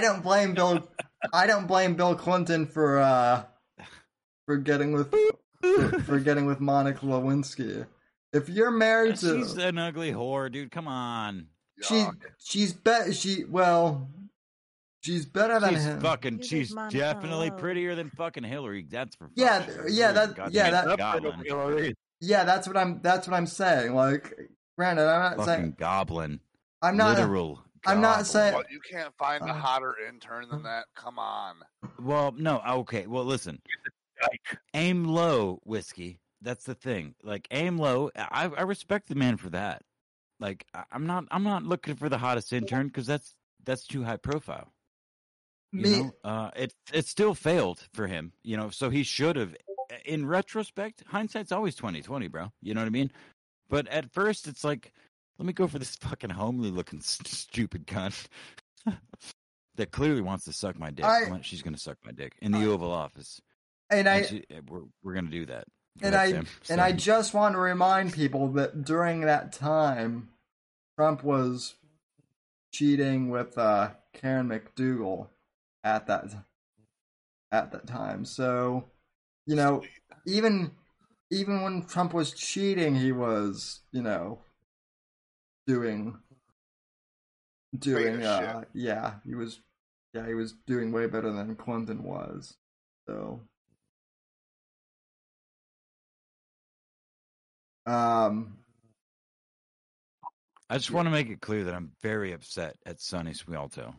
don't 0.00 0.24
blame 0.24 0.54
Bill. 0.54 0.88
I 1.32 1.46
don't 1.46 1.68
blame 1.68 1.94
Bill 1.94 2.16
Clinton 2.16 2.66
for 2.66 2.98
uh 2.98 3.44
for 4.46 4.56
getting 4.56 4.90
with 4.90 5.14
for, 5.62 6.00
for 6.00 6.18
getting 6.18 6.46
with 6.46 6.58
Monica 6.58 7.06
Lewinsky. 7.06 7.86
If 8.32 8.48
you're 8.48 8.70
married 8.70 9.16
to, 9.16 9.38
She's 9.38 9.56
an 9.56 9.78
ugly 9.78 10.12
whore, 10.12 10.50
dude. 10.52 10.70
Come 10.70 10.86
on. 10.88 11.46
she 11.82 11.94
Yuck. 11.94 12.16
she's 12.38 12.72
bet 12.72 13.14
she 13.14 13.44
well, 13.44 14.08
she's 15.00 15.26
better 15.26 15.58
than 15.58 15.74
She's 15.74 15.84
him. 15.84 16.00
fucking. 16.00 16.34
Neither's 16.34 16.48
She's 16.48 16.74
Monica 16.74 16.96
definitely 16.98 17.48
alone. 17.48 17.58
prettier 17.60 17.94
than 17.94 18.10
fucking 18.10 18.44
Hillary. 18.44 18.86
That's 18.88 19.16
for 19.16 19.30
Yeah, 19.34 19.60
fuck's 19.60 19.74
sake. 19.74 19.84
yeah, 19.88 20.12
that- 20.12 20.34
Goddamn 20.36 20.52
yeah, 20.52 20.70
that- 20.70 20.98
Goblin. 20.98 21.94
Yeah, 22.20 22.44
that's 22.44 22.68
what 22.68 22.76
I'm. 22.76 23.00
That's 23.02 23.26
what 23.26 23.34
I'm 23.36 23.46
saying. 23.46 23.94
Like, 23.94 24.36
granted, 24.76 25.08
I'm 25.08 25.20
not 25.22 25.36
Fucking 25.38 25.44
saying 25.46 25.74
goblin. 25.78 26.40
I'm 26.82 26.96
not. 26.96 27.16
literal. 27.16 27.64
I'm 27.86 28.00
not 28.02 28.08
goblin. 28.10 28.24
saying- 28.26 28.54
What 28.54 28.70
you 28.70 28.78
can't 28.80 29.12
find 29.16 29.42
a 29.42 29.46
Uh, 29.46 29.54
hotter 29.54 29.94
intern 30.06 30.46
than 30.50 30.62
that? 30.64 30.84
Come 30.94 31.18
on. 31.18 31.56
Well, 31.98 32.32
no. 32.36 32.60
Okay. 32.60 33.06
Well, 33.06 33.24
listen. 33.24 33.60
Aim 34.74 35.04
low, 35.06 35.60
whiskey. 35.64 36.20
That's 36.42 36.64
the 36.64 36.74
thing. 36.74 37.14
Like 37.22 37.46
aim 37.50 37.78
low. 37.78 38.10
I 38.16 38.46
I 38.56 38.62
respect 38.62 39.08
the 39.08 39.14
man 39.14 39.36
for 39.36 39.50
that. 39.50 39.82
Like 40.38 40.66
I- 40.74 40.84
I'm 40.92 41.06
not. 41.06 41.24
I'm 41.30 41.44
not 41.44 41.64
looking 41.64 41.96
for 41.96 42.08
the 42.08 42.18
hottest 42.18 42.52
intern 42.52 42.86
because 42.86 43.06
that's 43.06 43.34
that's 43.64 43.86
too 43.86 44.04
high 44.04 44.16
profile. 44.16 44.72
You 45.72 45.82
Me, 45.82 45.90
know, 46.02 46.14
uh, 46.24 46.50
it 46.56 46.74
it 46.92 47.06
still 47.06 47.34
failed 47.34 47.86
for 47.92 48.06
him. 48.06 48.32
You 48.42 48.56
know, 48.56 48.70
so 48.70 48.90
he 48.90 49.02
should 49.02 49.36
have. 49.36 49.54
In 50.04 50.24
retrospect, 50.26 51.02
hindsight's 51.08 51.52
always 51.52 51.74
twenty 51.74 52.00
twenty, 52.00 52.28
bro. 52.28 52.50
You 52.62 52.74
know 52.74 52.80
what 52.80 52.86
I 52.86 52.90
mean? 52.90 53.10
But 53.68 53.86
at 53.88 54.10
first, 54.12 54.46
it's 54.48 54.64
like, 54.64 54.92
let 55.38 55.46
me 55.46 55.52
go 55.52 55.66
for 55.68 55.78
this 55.78 55.94
fucking 56.00 56.30
homely 56.30 56.70
looking 56.70 57.00
s- 57.00 57.18
stupid 57.24 57.86
cunt 57.86 58.26
that 59.76 59.90
clearly 59.90 60.20
wants 60.20 60.44
to 60.46 60.52
suck 60.52 60.78
my 60.78 60.90
dick. 60.90 61.04
I- 61.04 61.40
She's 61.42 61.62
gonna 61.62 61.78
suck 61.78 61.98
my 62.04 62.12
dick 62.12 62.34
in 62.40 62.52
the 62.52 62.58
I- 62.58 62.64
Oval 62.66 62.92
Office. 62.92 63.40
and 63.90 64.08
I 64.08 64.22
she- 64.22 64.44
uh, 64.54 64.60
we're 64.68 64.82
we're 65.02 65.14
gonna 65.14 65.28
do 65.30 65.46
that. 65.46 65.64
Go 65.98 66.06
and 66.06 66.14
ahead, 66.14 66.28
I 66.28 66.38
Sam. 66.38 66.46
and 66.70 66.80
I 66.80 66.92
just 66.92 67.34
want 67.34 67.54
to 67.54 67.58
remind 67.58 68.12
people 68.12 68.48
that 68.52 68.84
during 68.84 69.22
that 69.22 69.52
time, 69.52 70.28
Trump 70.96 71.24
was 71.24 71.74
cheating 72.72 73.30
with 73.30 73.58
uh, 73.58 73.90
Karen 74.14 74.48
McDougal 74.48 75.28
at 75.84 76.06
that 76.06 76.26
at 77.52 77.72
that 77.72 77.86
time. 77.86 78.24
So, 78.24 78.84
you 79.46 79.56
know, 79.56 79.82
even 80.26 80.72
even 81.30 81.62
when 81.62 81.84
Trump 81.86 82.12
was 82.14 82.32
cheating, 82.32 82.96
he 82.96 83.12
was, 83.12 83.80
you 83.92 84.02
know, 84.02 84.40
doing 85.66 86.18
doing 87.78 88.22
uh 88.22 88.64
yeah, 88.74 89.14
he 89.24 89.34
was 89.34 89.60
yeah, 90.12 90.26
he 90.26 90.34
was 90.34 90.54
doing 90.66 90.92
way 90.92 91.06
better 91.06 91.32
than 91.32 91.54
Clinton 91.54 92.02
was. 92.02 92.56
So, 93.08 93.42
um, 97.90 98.56
I 100.68 100.76
just 100.76 100.90
want 100.90 101.06
to 101.06 101.10
make 101.10 101.28
it 101.28 101.40
clear 101.40 101.64
that 101.64 101.74
I'm 101.74 101.92
very 102.02 102.32
upset 102.32 102.76
at 102.86 103.00
Sonny 103.00 103.32
Swialto. 103.32 103.94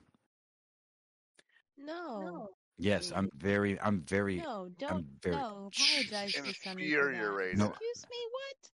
No. 1.77 2.49
Yes, 2.77 3.11
I'm 3.15 3.29
very, 3.35 3.79
I'm 3.79 4.01
very, 4.01 4.37
No, 4.37 4.69
don't. 4.79 4.91
I'm 4.91 5.05
very. 5.21 5.35
no, 5.35 5.69
apologize 5.73 6.33
to 6.33 6.53
Sunny 6.63 6.89
for. 6.91 7.09
Infuriated. 7.11 7.59
No. 7.59 7.65
Excuse 7.67 8.05
me, 8.09 8.17
what? 8.31 8.71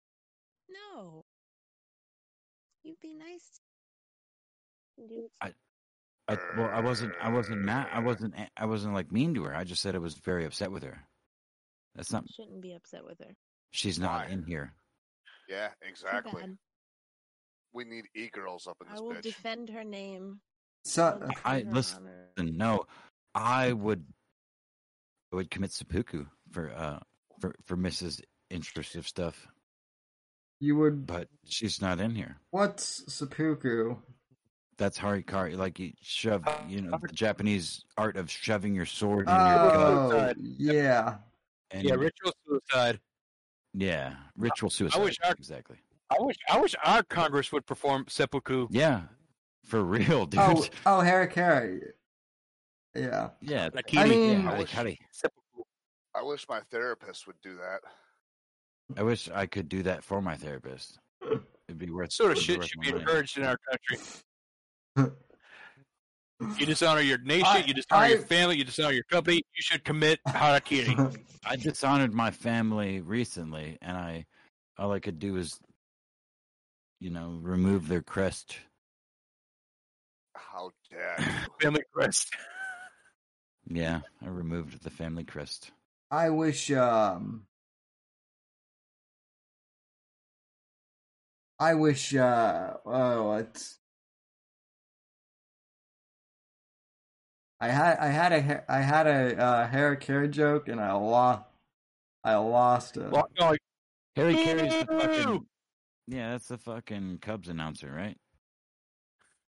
No. 0.97 1.25
You'd 2.83 3.01
be 3.01 3.15
nice. 3.15 3.61
You- 4.99 5.31
I, 5.41 6.39
well, 6.57 6.71
I 6.73 6.81
wasn't, 6.81 7.13
I 7.21 7.29
wasn't 7.29 7.61
mad. 7.61 7.89
I 7.93 8.01
wasn't, 8.01 8.35
I 8.57 8.65
wasn't 8.65 8.95
like 8.95 9.13
mean 9.13 9.35
to 9.35 9.45
her. 9.45 9.55
I 9.55 9.65
just 9.65 9.83
said 9.83 9.95
I 9.95 9.99
was 9.99 10.15
very 10.15 10.47
upset 10.47 10.73
with 10.73 10.83
her. 10.83 10.99
That's 11.95 12.11
not. 12.11 12.25
Shouldn't 12.35 12.63
be 12.63 12.73
upset 12.73 13.05
with 13.05 13.19
her. 13.21 13.35
She's 13.73 13.99
not 13.99 14.27
Why? 14.27 14.33
in 14.33 14.43
here. 14.45 14.73
Yeah, 15.49 15.69
exactly. 15.83 16.41
bad. 16.41 16.57
We 17.73 17.85
need 17.85 18.05
e 18.15 18.29
girls 18.33 18.67
up 18.67 18.77
in 18.81 18.89
I 18.89 18.93
this 18.93 19.01
will 19.01 19.13
bitch. 19.15 19.23
defend 19.23 19.69
her 19.71 19.85
name. 19.85 20.41
so 20.85 21.05
I'll 21.07 21.19
defend 21.29 21.37
I- 21.45 21.63
her 21.65 21.71
listen, 21.73 22.09
honor. 22.39 22.51
No, 22.51 22.85
I 23.35 23.73
would, 23.73 24.05
I 25.33 25.37
would 25.37 25.51
commit 25.51 25.73
seppuku 25.73 26.25
for, 26.53 26.71
uh, 26.73 27.01
for 27.41 27.55
for 27.67 27.77
Mrs. 27.77 28.21
Intrusive 28.51 29.09
stuff, 29.09 29.49
you 30.61 30.77
would 30.77 31.07
but 31.07 31.29
she's 31.45 31.81
not 31.81 31.99
in 31.99 32.15
here. 32.15 32.37
what's 32.51 33.03
seppuku? 33.13 33.97
That's 34.77 34.99
harikari, 34.99 35.57
like 35.57 35.79
you 35.79 35.93
shove, 36.01 36.45
you 36.69 36.83
know, 36.83 36.99
the 37.01 37.13
Japanese 37.13 37.85
art 37.97 38.17
of 38.17 38.31
shoving 38.31 38.75
your 38.75 38.87
sword 38.87 39.29
in 39.29 39.35
your 39.35 39.45
gut. 39.45 39.77
Oh, 39.77 40.11
gut. 40.11 40.37
yeah. 40.41 41.17
And, 41.71 41.85
Yeah, 41.89 41.95
ritual 41.95 42.33
suicide. 42.47 43.01
Yeah, 43.75 44.15
ritual 44.37 44.71
suicide. 44.71 44.99
I 45.01 45.03
wish 45.05 45.17
our- 45.25 45.33
exactly. 45.33 45.79
I 46.11 46.17
wish 46.21 46.37
I 46.49 46.59
wish 46.61 46.75
our 46.85 47.03
Congress 47.03 47.51
would 47.53 47.67
perform 47.67 48.05
seppuku. 48.09 48.69
Yeah, 48.71 49.03
for 49.65 49.83
real, 49.83 50.27
dude. 50.27 50.41
Oh, 50.41 50.65
oh, 50.87 51.01
Harikari. 51.03 51.81
Yeah. 52.95 53.31
yeah, 53.41 53.71
Nakiri. 53.71 53.99
I 53.99 54.05
mean- 54.09 54.43
yeah, 54.45 54.51
I 54.53 54.59
wish- 54.59 54.75
I 56.17 56.23
wish 56.23 56.47
my 56.49 56.61
therapist 56.71 57.27
would 57.27 57.41
do 57.43 57.57
that. 57.57 57.81
I 58.97 59.03
wish 59.03 59.29
I 59.31 59.47
could 59.47 59.69
do 59.69 59.83
that 59.83 60.05
for 60.05 60.23
my 60.23 60.37
therapist. 60.37 60.99
It'd 61.67 61.79
be 61.79 61.91
worth. 61.91 62.13
Sort 62.13 62.33
of 62.33 62.39
shit 62.39 62.63
should 62.65 62.81
be 62.81 62.91
encouraged 62.91 63.37
in 63.39 63.45
our 63.45 63.57
country. 63.69 63.99
You 66.41 66.67
dishonor 66.67 67.01
your 67.01 67.19
nation. 67.19 67.47
I- 67.47 67.65
you 67.67 67.75
dishonor 67.75 68.07
your 68.07 68.23
family. 68.23 68.57
You 68.59 68.65
dishonor 68.65 68.93
your 68.93 69.05
company. 69.05 69.37
You 69.37 69.63
should 69.63 69.85
commit 69.85 70.21
harakiri. 70.29 71.23
I 71.47 71.57
dishonored 71.57 72.15
my 72.15 72.31
family 72.31 73.01
recently, 73.01 73.79
and 73.83 73.97
I 73.97 74.27
all 74.79 74.93
I 74.93 74.99
could 75.01 75.19
do 75.19 75.37
is, 75.37 75.61
you 77.01 77.11
know, 77.11 77.39
remove 77.43 77.87
their 77.89 78.03
crest. 78.03 78.57
How 80.35 80.73
dare 80.91 81.17
you? 81.21 81.27
family 81.61 81.83
crest. 81.93 82.35
Yeah, 83.67 84.01
I 84.23 84.29
removed 84.29 84.83
the 84.83 84.91
family 84.91 85.25
crest. 85.25 85.71
I 86.11 86.31
wish 86.31 86.71
um 86.73 87.47
I 91.59 91.75
wish 91.75 92.15
uh 92.15 92.75
oh 92.85 93.33
it's 93.35 93.79
I 97.65 97.69
had 97.69 97.97
I 97.99 98.09
had 98.09 98.33
a 98.33 98.43
ha- 98.43 98.65
I 98.69 98.81
had 98.81 99.07
a 99.07 99.43
uh, 99.43 99.67
hair 99.67 99.97
care 99.97 100.27
joke 100.27 100.69
and 100.69 100.79
I 100.79 100.93
lost 100.93 101.45
I 102.23 102.35
lost 102.35 102.99
it. 102.99 103.11
Well, 103.11 103.27
no, 103.41 103.57
Harry 104.17 104.35
Caray's 104.35 104.79
the 104.81 104.87
fucking. 104.87 105.47
Yeah, 106.07 106.33
that's 106.33 106.49
the 106.49 106.59
fucking 106.59 107.21
Cubs 107.23 107.49
announcer, 107.49 107.91
right? 107.91 108.19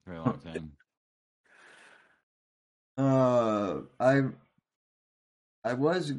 For 0.03 0.13
a 0.13 0.21
long 0.21 0.39
time. 0.43 0.73
Uh 2.97 3.83
I 3.97 4.23
I 5.63 5.73
was 5.73 6.11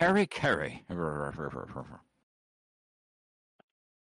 Harry 0.00 0.26
Caray. 0.26 0.82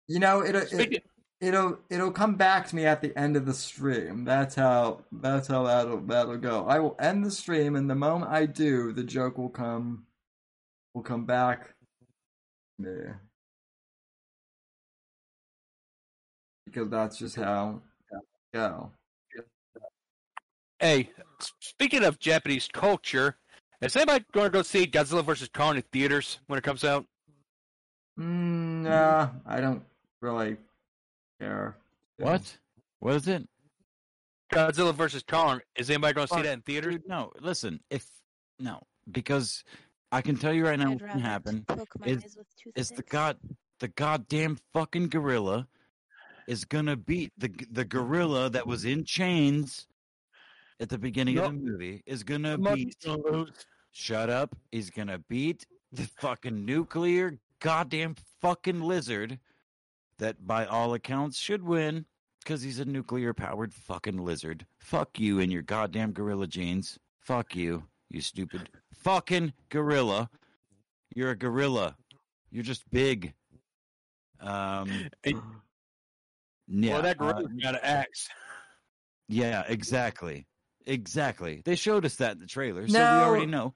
you 0.07 0.17
know 0.17 0.39
it, 0.41 0.55
it 0.55 0.69
speaking, 0.69 1.01
it'll 1.41 1.79
it'll 1.89 2.11
come 2.11 2.35
back 2.35 2.67
to 2.67 2.75
me 2.75 2.85
at 2.85 3.01
the 3.01 3.17
end 3.17 3.35
of 3.35 3.45
the 3.45 3.53
stream. 3.53 4.25
That's 4.25 4.55
how 4.55 5.01
that's 5.11 5.47
how 5.47 5.63
that'll 5.63 6.01
that'll 6.01 6.37
go. 6.37 6.65
I 6.67 6.79
will 6.79 6.95
end 6.99 7.25
the 7.25 7.31
stream, 7.31 7.75
and 7.75 7.89
the 7.89 7.95
moment 7.95 8.31
I 8.31 8.45
do, 8.45 8.91
the 8.91 9.03
joke 9.03 9.37
will 9.37 9.49
come 9.49 10.05
will 10.93 11.03
come 11.03 11.25
back. 11.25 11.73
Yeah. 12.77 13.13
Because 16.65 16.89
that's 16.89 17.17
just 17.17 17.35
how 17.35 17.81
go. 18.53 18.91
hey, 20.79 21.09
speaking 21.59 22.03
of 22.03 22.19
Japanese 22.19 22.67
culture, 22.73 23.37
is 23.81 23.95
anybody 23.95 24.25
going 24.33 24.47
to 24.47 24.51
go 24.51 24.61
see 24.61 24.87
Godzilla 24.87 25.23
vs 25.23 25.49
Kong 25.53 25.75
in 25.77 25.83
theaters 25.91 26.39
when 26.47 26.57
it 26.57 26.63
comes 26.63 26.83
out? 26.83 27.05
Mm, 28.19 28.83
nah, 28.83 29.29
I 29.45 29.61
don't 29.61 29.83
really 30.21 30.57
care. 31.45 31.77
What? 32.17 32.57
What 32.99 33.15
is 33.15 33.27
it? 33.27 33.47
Godzilla 34.53 34.93
versus 34.93 35.23
Kong. 35.23 35.61
Is 35.75 35.89
anybody 35.89 36.13
going 36.13 36.27
to 36.27 36.33
see 36.35 36.41
that 36.41 36.53
in 36.53 36.61
theaters? 36.61 36.93
Dude, 36.95 37.07
no, 37.07 37.31
listen. 37.41 37.79
If 37.89 38.07
no, 38.59 38.81
because 39.11 39.63
I 40.11 40.21
can 40.21 40.37
tell 40.37 40.53
you 40.53 40.65
right 40.65 40.79
now 40.79 40.91
I'd 40.91 41.01
what 41.01 41.11
can 41.11 41.19
happen 41.19 41.65
poke 41.67 41.89
is- 42.05 42.37
is 42.75 42.89
the 42.89 43.03
god 43.03 43.37
the 43.79 43.89
goddamn 43.89 44.57
fucking 44.71 45.09
gorilla 45.09 45.67
is 46.47 46.63
gonna 46.63 46.95
beat 46.95 47.33
the 47.37 47.49
the 47.69 47.83
gorilla 47.83 48.49
that 48.49 48.65
was 48.65 48.85
in 48.85 49.03
chains 49.03 49.87
at 50.79 50.87
the 50.87 50.97
beginning 50.97 51.37
of 51.37 51.51
the 51.51 51.59
movie 51.59 52.01
is 52.05 52.23
gonna 52.23 52.57
beat 52.57 52.95
shut 53.91 54.29
up 54.29 54.55
he's 54.71 54.89
gonna 54.89 55.19
beat 55.27 55.65
the 55.91 56.03
fucking 56.21 56.63
nuclear 56.63 57.37
goddamn 57.59 58.15
fucking 58.41 58.79
lizard 58.79 59.39
that 60.19 60.45
by 60.45 60.65
all 60.65 60.93
accounts 60.93 61.37
should 61.37 61.63
win 61.63 62.05
because 62.43 62.61
he's 62.61 62.79
a 62.79 62.85
nuclear 62.85 63.33
powered 63.33 63.73
fucking 63.73 64.17
lizard. 64.23 64.65
Fuck 64.77 65.19
you 65.19 65.39
and 65.39 65.51
your 65.51 65.61
goddamn 65.63 66.11
gorilla 66.13 66.47
jeans. 66.47 66.97
fuck 67.19 67.55
you 67.55 67.83
you 68.09 68.21
stupid 68.21 68.69
fucking 68.93 69.53
gorilla. 69.69 70.29
You're 71.15 71.31
a 71.31 71.35
gorilla. 71.37 71.95
You're 72.51 72.63
just 72.63 72.89
big. 72.91 73.33
Um 74.39 75.09
And- 75.23 75.41
yeah 76.67 76.93
well, 76.93 77.01
that 77.03 77.21
uh, 77.21 77.31
gorilla 77.33 77.49
got 77.61 77.75
an 77.75 77.79
axe. 77.83 78.29
yeah 79.27 79.63
exactly. 79.67 80.45
Exactly. 80.87 81.61
They 81.65 81.75
showed 81.75 82.05
us 82.05 82.15
that 82.17 82.33
in 82.33 82.39
the 82.39 82.45
trailer 82.47 82.87
so 82.87 82.97
we 82.99 83.03
already 83.03 83.45
know 83.47 83.73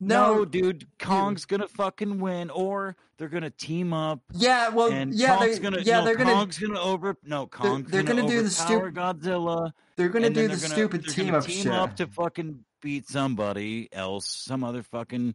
no, 0.00 0.34
No, 0.38 0.44
dude, 0.44 0.86
Kong's 0.98 1.44
gonna 1.44 1.68
fucking 1.68 2.20
win, 2.20 2.50
or 2.50 2.96
they're 3.18 3.28
gonna 3.28 3.50
team 3.50 3.92
up, 3.92 4.20
yeah, 4.32 4.68
well, 4.68 4.90
yeah, 4.92 5.36
Kong's 5.36 5.56
they, 5.56 5.62
gonna 5.62 5.80
yeah, 5.82 5.98
no, 6.00 6.04
they're 6.04 6.16
gonna 6.16 6.32
Kong's 6.32 6.58
gonna 6.58 6.80
over 6.80 7.16
no 7.24 7.46
Kong's 7.46 7.90
they're 7.90 8.02
gonna, 8.02 8.22
gonna 8.22 8.32
do 8.32 8.42
the 8.42 8.50
stupid 8.50 8.94
Godzilla. 8.94 9.72
they're 9.96 10.08
gonna 10.08 10.30
do 10.30 10.42
the 10.42 10.48
they're 10.48 10.56
gonna- 10.56 10.68
stupid 10.74 11.04
they're 11.04 11.14
team 11.14 11.34
up 11.34 11.44
team 11.44 11.62
shit. 11.64 11.72
up 11.72 11.96
to 11.96 12.06
fucking 12.06 12.64
beat 12.80 13.08
somebody 13.08 13.88
else, 13.92 14.28
some 14.28 14.62
other 14.62 14.82
fucking 14.84 15.34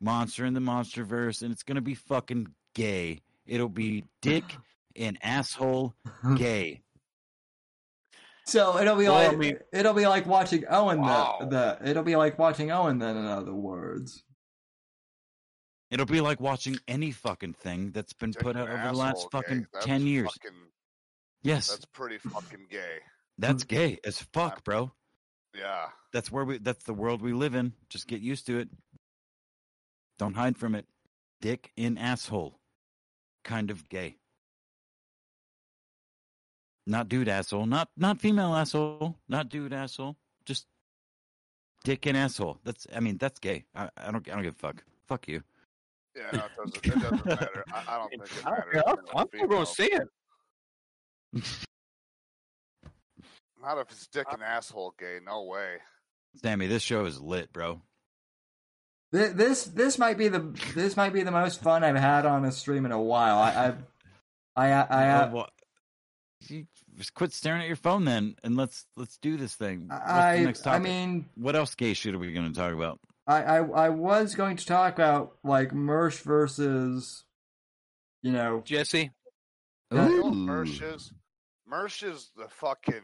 monster 0.00 0.44
in 0.44 0.54
the 0.54 0.60
MonsterVerse, 0.60 1.42
and 1.42 1.52
it's 1.52 1.62
gonna 1.62 1.80
be 1.80 1.94
fucking 1.94 2.48
gay. 2.74 3.20
It'll 3.46 3.68
be 3.68 4.04
dick 4.22 4.44
and 4.96 5.18
asshole 5.22 5.94
gay. 6.36 6.80
So 8.50 8.78
it'll 8.78 8.96
be 8.96 9.04
Well, 9.04 9.14
I 9.14 9.28
like 9.28 9.38
mean- 9.38 9.58
it'll 9.72 9.94
be 9.94 10.06
like 10.06 10.26
watching 10.26 10.64
Owen. 10.68 11.00
Wow. 11.00 11.38
The, 11.40 11.46
the 11.80 11.90
it'll 11.90 12.02
be 12.02 12.16
like 12.16 12.38
watching 12.38 12.70
Owen. 12.72 12.98
Then, 12.98 13.16
in 13.16 13.24
other 13.26 13.54
words, 13.54 14.24
It'll 15.90 16.06
be 16.06 16.20
like 16.20 16.40
watching 16.40 16.78
any 16.86 17.10
fucking 17.10 17.54
thing 17.54 17.90
that's 17.90 18.12
been 18.12 18.30
Dick 18.30 18.42
put 18.42 18.56
out 18.56 18.68
over 18.68 18.82
the 18.88 18.92
last 18.92 19.28
fucking 19.32 19.60
gay. 19.62 19.66
That's 19.72 19.86
ten 19.86 20.06
years. 20.06 20.30
fucking- 20.32 20.58
Yes, 21.42 21.68
that's 21.68 21.84
pretty 21.86 22.18
fucking 22.18 22.66
gay. 22.70 22.98
that's 23.38 23.64
gay 23.64 23.98
as 24.04 24.20
fuck, 24.32 24.62
bro. 24.62 24.92
Yeah. 25.54 25.86
That's 26.12 26.30
where 26.30 26.44
we. 26.44 26.58
That's 26.58 26.84
the 26.84 26.94
world 26.94 27.22
we 27.22 27.32
live 27.32 27.54
in. 27.54 27.72
Just 27.88 28.06
get 28.06 28.20
used 28.20 28.46
to 28.46 28.58
it. 28.58 28.68
Don't 30.18 30.34
hide 30.34 30.58
from 30.58 30.74
it. 30.74 30.86
Dick 31.40 31.72
in 31.76 31.98
asshole. 31.98 32.60
Kind 33.42 33.70
of 33.70 33.88
gay. 33.88 34.16
Not 36.86 37.08
dude 37.08 37.28
asshole. 37.28 37.66
Not 37.66 37.88
not 37.96 38.18
female 38.20 38.54
asshole. 38.54 39.16
Not 39.28 39.48
dude 39.48 39.72
asshole. 39.72 40.16
Just 40.44 40.66
dick 41.84 42.06
and 42.06 42.16
asshole. 42.16 42.58
That's. 42.64 42.86
I 42.94 43.00
mean, 43.00 43.18
that's 43.18 43.38
gay. 43.38 43.64
I, 43.74 43.88
I 43.96 44.10
don't. 44.10 44.28
I 44.28 44.34
don't 44.34 44.42
give 44.42 44.54
a 44.54 44.58
fuck. 44.58 44.82
Fuck 45.06 45.28
you. 45.28 45.42
Yeah, 46.16 46.22
no, 46.32 46.38
it 46.40 46.50
doesn't, 46.56 46.86
it 46.86 47.00
doesn't 47.02 47.26
matter. 47.26 47.64
I, 47.72 47.82
I 47.88 47.98
don't 47.98 48.10
think 48.10 48.22
it 48.24 48.46
I 48.46 48.50
matters. 48.50 48.82
I'm, 48.86 48.96
male, 49.14 49.26
still 49.28 49.46
gonna 49.48 49.66
see 49.66 49.92
it. 49.92 50.08
Not 53.62 53.78
if 53.78 53.90
it's 53.90 54.06
dick 54.08 54.26
and 54.32 54.42
asshole 54.42 54.94
gay. 54.98 55.18
No 55.24 55.44
way. 55.44 55.76
Sammy, 56.42 56.66
this 56.66 56.82
show 56.82 57.04
is 57.04 57.20
lit, 57.20 57.52
bro. 57.52 57.82
Th- 59.12 59.32
This 59.32 59.64
this 59.64 59.98
might 59.98 60.16
be 60.18 60.28
the 60.28 60.40
this 60.74 60.96
might 60.96 61.12
be 61.12 61.22
the 61.22 61.30
most 61.30 61.60
fun 61.62 61.84
I've 61.84 61.96
had 61.96 62.26
on 62.26 62.44
a 62.44 62.52
stream 62.52 62.86
in 62.86 62.92
a 62.92 63.00
while. 63.00 63.38
I 63.38 63.66
I've, 63.66 63.82
I 64.56 64.72
I 64.72 64.82
I, 64.82 65.28
Oh, 65.28 65.34
well, 65.34 65.48
you 66.48 66.66
just 66.96 67.14
quit 67.14 67.32
staring 67.32 67.60
at 67.62 67.66
your 67.66 67.76
phone 67.76 68.04
then, 68.04 68.36
and 68.42 68.56
let's 68.56 68.86
let's 68.96 69.16
do 69.18 69.36
this 69.36 69.54
thing. 69.54 69.88
What's 69.88 70.10
I, 70.10 70.38
next 70.44 70.66
I 70.66 70.78
mean 70.78 71.26
what 71.34 71.56
else 71.56 71.74
gay 71.74 71.94
shit 71.94 72.14
are 72.14 72.18
we 72.18 72.32
going 72.32 72.52
to 72.52 72.58
talk 72.58 72.72
about? 72.72 72.98
I, 73.26 73.42
I 73.42 73.56
I 73.58 73.88
was 73.90 74.34
going 74.34 74.56
to 74.56 74.66
talk 74.66 74.94
about 74.94 75.36
like 75.44 75.70
Mersh 75.72 76.22
versus 76.22 77.24
you 78.22 78.32
know 78.32 78.62
Jesse, 78.64 79.10
Yeah. 79.92 80.08
You 80.08 80.16
know. 80.22 80.30
Mersh 80.32 80.94
is? 80.94 81.12
Mersh 81.70 82.02
is 82.10 82.30
the 82.36 82.48
fucking 82.48 83.02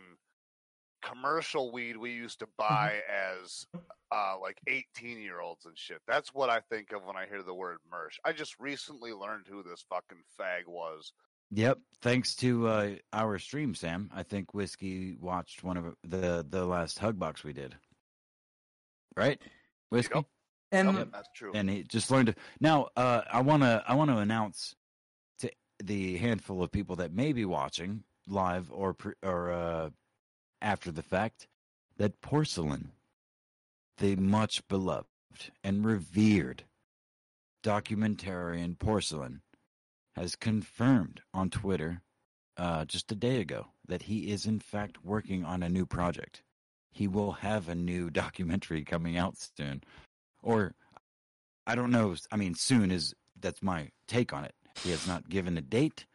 commercial 1.03 1.71
weed 1.73 1.97
we 1.97 2.13
used 2.13 2.41
to 2.41 2.47
Mm-hmm. 2.47 2.75
buy 2.75 3.01
as 3.43 3.67
uh, 4.11 4.35
like 4.41 4.59
18 4.67 5.21
year 5.21 5.41
olds 5.41 5.67
and 5.67 5.77
shit. 5.79 6.01
That's 6.09 6.33
what 6.35 6.49
I 6.51 6.61
think 6.71 6.93
of 6.93 7.05
when 7.05 7.17
I 7.17 7.27
hear 7.27 7.43
the 7.43 7.55
word 7.55 7.79
Mersh. 7.93 8.19
I 8.25 8.33
just 8.33 8.59
recently 8.59 9.13
learned 9.13 9.47
who 9.49 9.63
this 9.63 9.85
fucking 9.91 10.23
fag 10.41 10.67
was. 10.67 11.13
Yep. 11.53 11.79
Thanks 12.03 12.35
to 12.37 12.69
uh, 12.69 12.91
our 13.13 13.39
stream, 13.39 13.75
Sam. 13.75 14.11
I 14.15 14.23
think 14.23 14.53
Whiskey 14.55 15.17
watched 15.21 15.65
one 15.65 15.77
of 15.77 15.95
the 16.07 16.47
the 16.49 16.67
last 16.67 16.99
hug 16.99 17.19
box 17.19 17.43
we 17.43 17.53
did. 17.53 17.75
Right, 19.17 19.41
Whiskey, 19.91 20.17
Yep. 20.17 20.25
and 20.73 20.95
Yep, 20.99 21.09
that's 21.13 21.29
true. 21.35 21.53
and 21.55 21.71
he 21.71 21.83
just 21.85 22.11
learned. 22.11 22.29
To... 22.29 22.35
Now, 22.61 22.89
uh, 22.97 23.23
I 23.33 23.41
want 23.41 23.63
to 23.63 23.83
I 23.89 23.95
want 23.95 24.11
to 24.11 24.19
announce 24.19 24.75
to 25.39 25.51
the 25.83 26.19
handful 26.19 26.63
of 26.63 26.71
people 26.71 26.97
that 26.97 27.13
may 27.15 27.33
be 27.33 27.45
watching 27.47 28.05
live 28.29 28.71
or 28.71 28.93
pre- 28.93 29.15
or 29.23 29.51
uh, 29.53 29.91
after 30.61 30.91
the 30.91 31.03
fact 31.03 31.49
that 31.97 32.21
porcelain, 32.21 32.93
the 33.99 34.17
much 34.17 34.67
beloved 34.69 35.07
and 35.65 35.85
revered 35.85 36.65
documentarian 37.65 38.79
porcelain, 38.79 39.41
has 40.17 40.35
confirmed 40.35 41.21
on 41.35 41.51
Twitter 41.51 42.03
uh, 42.57 42.85
just 42.87 43.13
a 43.13 43.15
day 43.15 43.41
ago 43.41 43.67
that 43.87 44.03
he 44.03 44.31
is 44.31 44.47
in 44.47 44.59
fact 44.59 45.05
working 45.05 45.45
on 45.45 45.63
a 45.63 45.69
new 45.69 45.85
project. 45.85 46.43
He 46.91 47.07
will 47.07 47.33
have 47.33 47.69
a 47.69 47.75
new 47.75 48.11
documentary 48.23 48.83
coming 48.85 49.17
out 49.17 49.37
soon, 49.37 49.85
or 50.43 50.75
I 51.67 51.75
don't 51.75 51.91
know. 51.91 52.17
I 52.33 52.37
mean, 52.37 52.55
soon 52.55 52.91
is 52.91 53.15
that's 53.39 53.63
my 53.63 53.91
take 54.09 54.33
on 54.33 54.45
it. 54.45 54.55
He 54.83 54.91
has 54.91 55.07
not 55.07 55.29
given 55.29 55.59
a 55.59 55.63
date 55.63 56.07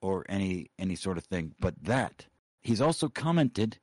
or 0.00 0.24
any 0.28 0.70
any 0.78 0.94
sort 0.96 1.18
of 1.18 1.24
thing, 1.24 1.54
but 1.58 1.74
that 1.82 2.26
he's 2.62 2.80
also 2.80 3.08
commented 3.08 3.78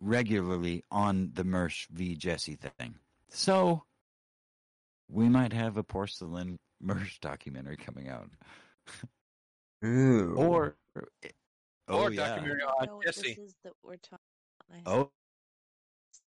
regularly 0.00 0.84
on 0.90 1.30
the 1.34 1.44
Mersh 1.44 1.86
v 1.88 2.14
Jesse 2.14 2.58
thing. 2.78 2.96
So 3.28 3.84
we 5.10 5.28
might 5.28 5.52
have 5.52 5.76
a 5.76 5.82
porcelain 5.82 6.58
Mersh 6.84 7.18
documentary 7.20 7.76
coming 7.76 8.08
out, 8.08 8.28
Ooh. 9.84 10.34
or 10.36 10.76
oh 11.88 12.04
or 12.04 12.10
yeah, 12.10 12.28
documentary 12.28 12.62
I 12.62 12.66
on 12.80 12.86
know 12.86 12.96
what 12.96 13.06
Jesse. 13.06 13.28
this 13.34 13.38
is 13.38 13.54
that 13.64 13.72
we're 13.82 13.96
talking 13.96 14.18
about. 14.70 14.78
I 14.86 14.90
oh 14.98 15.10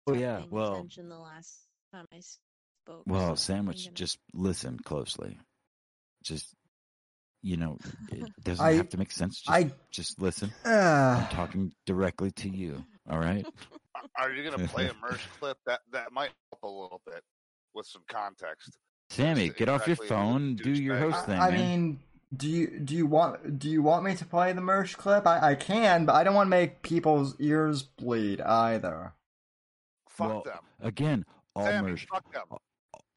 oh, 0.07 0.15
yeah, 0.15 0.43
well- 0.51 0.75
attention 0.75 1.09
the 1.09 1.19
last 1.19 1.59
time 1.93 2.07
I 2.13 2.21
spoke. 2.21 3.03
well, 3.07 3.37
so 3.37 3.53
sandwich. 3.53 3.85
gonna- 3.85 3.95
Just 3.95 4.19
listen 4.33 4.79
closely. 4.79 5.39
Just 6.23 6.55
you 7.43 7.57
know, 7.59 7.77
it 8.11 8.25
doesn't 8.43 8.65
I- 8.65 8.73
have 8.75 8.89
to 8.91 8.99
make 8.99 9.13
sense. 9.13 9.41
Just, 9.41 9.51
I 9.51 9.71
just 9.91 10.21
listen. 10.21 10.53
I'm 10.65 10.73
uh, 11.25 11.29
talking 11.29 11.73
directly 11.87 12.31
to 12.33 12.49
you. 12.49 12.85
All 13.11 13.19
right. 13.19 13.45
Are 14.19 14.31
you 14.33 14.43
going 14.49 14.59
to 14.59 14.69
play 14.73 14.87
a 14.87 14.93
Mersh 15.05 15.21
clip? 15.39 15.59
That 15.67 15.81
that 15.93 16.13
might 16.13 16.31
help 16.53 16.63
a 16.63 16.67
little 16.67 17.01
bit 17.07 17.23
with 17.75 17.87
some 17.87 18.03
context. 18.09 18.77
Sammy, 19.11 19.47
Just 19.47 19.59
get 19.59 19.69
off 19.69 19.87
your 19.87 19.97
phone. 19.97 20.57
the 20.57 20.65
Do 20.65 20.71
your 20.73 20.99
host 20.99 21.19
is. 21.19 21.25
thing, 21.27 21.39
I 21.41 21.51
man. 21.51 21.59
mean, 21.59 22.01
do 22.37 22.49
you 22.49 22.81
do 22.81 22.95
you 22.97 23.07
want 23.07 23.59
do 23.59 23.69
you 23.69 23.83
want 23.83 24.05
me 24.05 24.15
to 24.17 24.25
play 24.25 24.53
the 24.53 24.61
Mersh 24.61 24.97
clip? 24.97 25.27
I, 25.27 25.51
I 25.51 25.55
can, 25.55 26.05
but 26.05 26.15
I 26.15 26.25
don't 26.25 26.35
want 26.35 26.47
to 26.47 26.51
make 26.51 26.83
people's 26.83 27.37
ears 27.39 27.83
bleed 27.83 28.41
either. 28.41 29.13
Fuck 30.09 30.29
Well, 30.29 30.43
them. 30.43 30.59
Again, 30.81 31.25
all 31.55 31.65
Sammy, 31.67 31.93
Mersh, 31.93 32.07
fuck 32.09 32.33
them. 32.33 32.59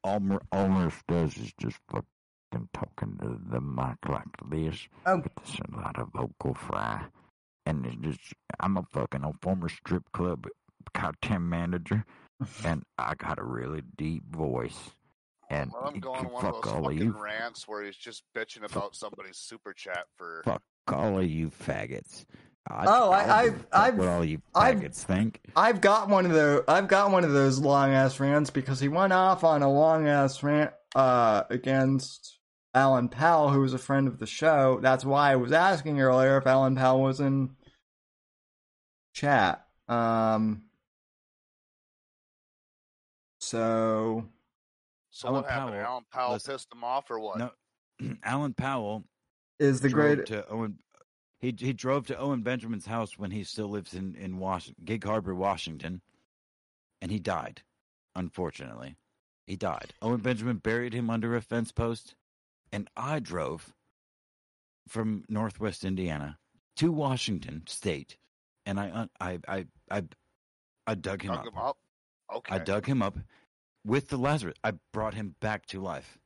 all, 0.04 0.20
Mer- 0.20 0.42
all 0.52 0.66
Mersh 0.68 1.00
does 1.08 1.36
is 1.36 1.52
just 1.58 1.78
fucking 1.90 2.68
talking 2.72 3.18
to 3.22 3.40
the 3.50 3.60
mic 3.60 3.96
like 4.08 4.24
this. 4.50 4.86
Oh, 5.06 5.22
It's 5.42 5.58
a 5.58 5.76
lot 5.76 5.98
of 5.98 6.08
vocal 6.14 6.54
fry. 6.54 7.02
And 7.66 7.84
it's 7.84 7.96
just, 7.96 8.32
I'm 8.60 8.76
a 8.78 8.82
fucking 8.92 9.24
a 9.24 9.32
former 9.42 9.68
strip 9.68 10.10
club 10.12 10.46
goddamn 10.94 11.48
manager, 11.50 12.04
and 12.64 12.82
I 12.96 13.14
got 13.14 13.38
a 13.38 13.44
really 13.44 13.82
deep 13.96 14.22
voice. 14.34 14.90
And 15.50 15.72
Let 15.74 15.88
him 15.90 15.94
you 15.96 16.00
go 16.02 16.12
on 16.12 16.30
one 16.30 16.44
of 16.44 16.54
those 16.62 16.72
all 16.72 16.82
fucking 16.84 16.98
you, 16.98 17.10
rants 17.18 17.66
where 17.66 17.82
he's 17.82 17.96
just 17.96 18.22
bitching 18.36 18.64
about 18.70 18.94
somebody's 18.94 19.38
super 19.38 19.72
chat 19.72 20.04
for. 20.16 20.42
fuck 20.44 20.62
all 20.88 21.18
of 21.18 21.26
you 21.28 21.48
faggots. 21.50 22.26
I, 22.70 22.84
Oh, 22.86 23.10
I- 23.10 23.20
don't 23.22 23.30
I've- 23.30 23.50
give 23.50 23.58
a 23.60 23.62
fuck 23.62 23.68
I've- 23.80 23.96
what 23.98 24.08
all 24.08 24.24
you 24.24 24.42
I've- 24.54 24.80
faggots 24.86 25.02
think. 25.04 25.40
I've 25.56 25.80
got 25.80 26.08
one 26.10 26.26
of 26.26 26.32
those. 26.32 26.64
I've 26.68 26.86
got 26.88 27.10
one 27.10 27.24
of 27.24 27.32
those 27.32 27.58
long 27.58 27.92
ass 27.92 28.20
rants 28.20 28.50
because 28.50 28.78
he 28.80 28.88
went 28.88 29.12
off 29.14 29.42
on 29.42 29.62
a 29.62 29.70
long 29.72 30.06
ass 30.06 30.42
rant 30.42 30.72
uh, 30.94 31.44
against 31.48 32.38
Alan 32.74 33.08
Powell, 33.08 33.48
who 33.50 33.60
was 33.62 33.72
a 33.72 33.78
friend 33.78 34.06
of 34.06 34.18
the 34.18 34.26
show. 34.26 34.78
That's 34.82 35.04
why 35.04 35.32
I 35.32 35.36
was 35.36 35.52
asking 35.52 35.98
earlier 36.00 36.36
if 36.36 36.46
Alan 36.46 36.76
Powell 36.76 37.02
was 37.02 37.20
in 37.20 37.56
chat. 39.14 39.66
Um, 39.88 40.64
so 43.38 44.28
So 45.18 45.26
Alan 45.26 45.42
what 45.42 45.50
happened? 45.50 45.72
Powell, 45.74 45.84
Alan 45.84 46.04
Powell 46.12 46.32
listen- 46.34 46.54
pissed 46.54 46.72
him 46.72 46.84
off 46.84 47.10
or 47.10 47.18
what? 47.18 47.38
No, 47.38 47.50
Alan 48.22 48.54
Powell 48.54 49.02
is 49.58 49.80
the 49.80 49.88
drove 49.88 50.14
great 50.18 50.26
to 50.26 50.48
Owen. 50.48 50.78
He 51.40 51.52
he 51.58 51.72
drove 51.72 52.06
to 52.06 52.16
Owen 52.16 52.42
Benjamin's 52.42 52.86
house 52.86 53.18
when 53.18 53.32
he 53.32 53.42
still 53.42 53.66
lives 53.68 53.94
in 53.94 54.14
in 54.14 54.38
Was- 54.38 54.72
Gig 54.84 55.02
Harbor, 55.02 55.34
Washington, 55.34 56.02
and 57.02 57.10
he 57.10 57.18
died. 57.18 57.62
Unfortunately, 58.14 58.96
he 59.48 59.56
died. 59.56 59.92
Owen 60.02 60.20
Benjamin 60.20 60.58
buried 60.58 60.92
him 60.94 61.10
under 61.10 61.34
a 61.34 61.42
fence 61.42 61.72
post, 61.72 62.14
and 62.70 62.88
I 62.96 63.18
drove 63.18 63.74
from 64.86 65.24
Northwest 65.28 65.84
Indiana 65.84 66.38
to 66.76 66.92
Washington 66.92 67.64
State, 67.66 68.18
and 68.66 68.78
I 68.78 69.08
I 69.20 69.38
I 69.48 69.66
I, 69.90 70.04
I 70.86 70.94
dug 70.94 71.22
him 71.22 71.32
Dug 71.32 71.40
up. 71.40 71.52
him 71.52 71.58
up. 71.58 71.76
Okay. 72.36 72.54
I 72.54 72.58
dug 72.60 72.86
him 72.86 73.02
up 73.02 73.18
with 73.84 74.08
the 74.08 74.16
Lazarus. 74.16 74.56
I 74.64 74.72
brought 74.92 75.14
him 75.14 75.34
back 75.40 75.66
to 75.66 75.80
life. 75.80 76.18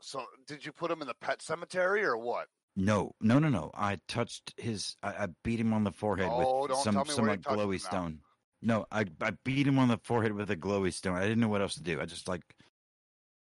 So 0.00 0.24
did 0.46 0.64
you 0.64 0.72
put 0.72 0.90
him 0.90 1.02
in 1.02 1.08
the 1.08 1.14
pet 1.14 1.42
cemetery 1.42 2.04
or 2.04 2.16
what? 2.16 2.46
No, 2.76 3.12
no, 3.20 3.38
no, 3.38 3.48
no. 3.48 3.70
I 3.74 3.98
touched 4.08 4.54
his. 4.56 4.96
I, 5.02 5.08
I 5.08 5.28
beat 5.44 5.60
him 5.60 5.72
on 5.72 5.84
the 5.84 5.90
forehead 5.92 6.28
Oh, 6.30 6.62
with 6.68 6.76
some 6.78 7.04
some 7.06 7.26
like 7.26 7.42
glowy 7.42 7.80
stone. 7.80 8.20
No, 8.62 8.86
I 8.92 9.04
I 9.20 9.32
beat 9.44 9.66
him 9.66 9.78
on 9.78 9.88
the 9.88 9.98
forehead 9.98 10.32
with 10.32 10.50
a 10.50 10.56
glowy 10.56 10.92
stone. 10.92 11.16
I 11.16 11.22
didn't 11.22 11.40
know 11.40 11.48
what 11.48 11.60
else 11.60 11.74
to 11.74 11.82
do. 11.82 12.00
I 12.00 12.06
just 12.06 12.28
like 12.28 12.42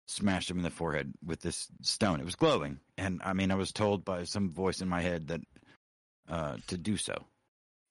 smashed 0.07 0.49
him 0.49 0.57
in 0.57 0.64
the 0.64 0.69
forehead 0.72 1.14
with 1.23 1.41
this 1.41 1.67
stone. 1.81 2.19
It 2.19 2.25
was 2.25 2.35
glowing, 2.35 2.80
and 2.98 3.22
I 3.23 3.33
mean, 3.33 3.51
I 3.51 3.56
was 3.56 3.72
told 3.72 4.03
by 4.03 4.23
some 4.23 4.49
voice 4.49 4.81
in 4.81 4.89
my 4.89 5.01
head 5.01 5.27
that 5.27 5.41
uh 6.27 6.57
to 6.67 6.77
do 6.77 6.98
so. 6.98 7.14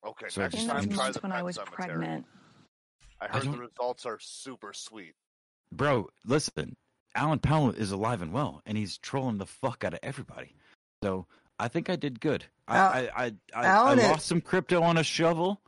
Okay, 0.05 0.26
So 0.28 0.42
I 0.42 0.44
next 0.44 0.55
just- 0.57 0.68
time 0.68 0.89
try 0.89 1.10
the 1.12 1.20
when 1.20 1.32
I 1.32 1.42
was 1.42 1.57
cemetery. 1.57 1.76
pregnant. 1.89 2.26
I 3.20 3.26
I 3.26 3.28
heard 3.28 3.44
the 3.52 3.58
results 3.58 4.07
are 4.07 4.18
super 4.20 4.73
sweet. 4.73 5.15
Bro, 5.72 6.08
listen, 6.24 6.76
Alan 7.14 7.38
Powell 7.38 7.70
is 7.70 7.90
alive 7.92 8.22
and 8.22 8.32
well, 8.32 8.62
and 8.66 8.76
he's 8.78 8.98
trolling 8.98 9.38
the 9.38 9.47
fuck 9.47 9.84
out 9.84 9.94
of 9.94 10.00
everybody. 10.02 10.55
So 11.02 11.26
I 11.58 11.68
think 11.68 11.90
I 11.90 11.97
did 11.97 12.20
good. 12.20 12.44
I 12.66 12.76
Al- 12.78 12.88
I 12.92 12.98
I, 12.98 13.24
I, 13.24 13.32
I 13.55 13.66
Alan, 13.66 13.98
it- 13.98 14.08
lost 14.08 14.26
some 14.26 14.40
crypto 14.40 14.82
on 14.82 14.97
a 14.97 15.02
shovel. 15.05 15.60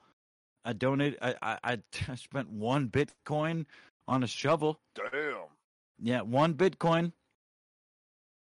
I 0.64 0.72
donated. 0.74 1.18
I, 1.22 1.34
I 1.42 1.58
I 1.64 1.78
I 2.08 2.14
spent 2.16 2.50
one 2.50 2.88
Bitcoin 2.88 3.66
on 4.08 4.22
a 4.22 4.26
shovel. 4.26 4.78
Damn. 4.94 5.34
Yeah, 6.02 6.22
one 6.22 6.54
Bitcoin. 6.54 7.12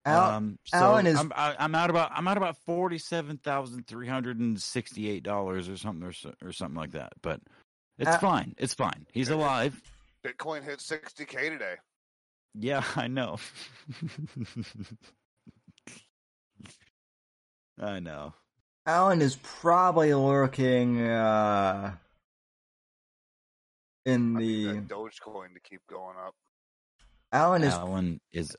Al- 0.07 0.31
um, 0.31 0.59
so 0.65 0.77
Alan 0.78 1.07
is- 1.07 1.19
I'm 1.19 1.33
I, 1.36 1.55
I'm 1.59 1.75
out 1.75 1.91
about 1.91 2.10
I'm 2.15 2.27
out 2.27 2.36
about 2.39 2.57
forty 2.65 2.99
seven 2.99 3.36
thousand 3.39 3.86
three 3.86 4.07
hundred 4.09 4.39
and 4.39 4.60
sixty 4.60 5.10
eight 5.10 5.23
dollars 5.23 5.69
or 5.69 5.77
something 5.77 6.07
or, 6.09 6.12
or 6.47 6.52
something 6.52 6.77
like 6.78 6.93
that. 6.93 7.12
But 7.23 7.41
it's 7.99 8.09
Al- 8.10 8.19
fine. 8.19 8.55
It's 8.59 8.75
fine. 8.75 9.07
He's 9.12 9.28
alive. 9.28 9.81
Bitcoin 10.24 10.62
hit 10.65 10.78
60k 10.81 11.50
today. 11.50 11.74
Yeah, 12.55 12.82
I 12.97 13.07
know. 13.07 13.39
I 17.81 18.00
know. 18.00 18.34
Alan 18.86 19.23
is 19.23 19.36
probably 19.36 20.12
lurking 20.15 21.00
uh, 21.02 21.92
in 24.05 24.36
I 24.36 24.40
the. 24.40 24.65
Dogecoin 24.82 25.55
to 25.55 25.60
keep 25.62 25.81
going 25.89 26.16
up. 26.24 26.34
Alan 27.32 27.62
is 27.62 27.73
Alan 27.74 28.20
is 28.32 28.57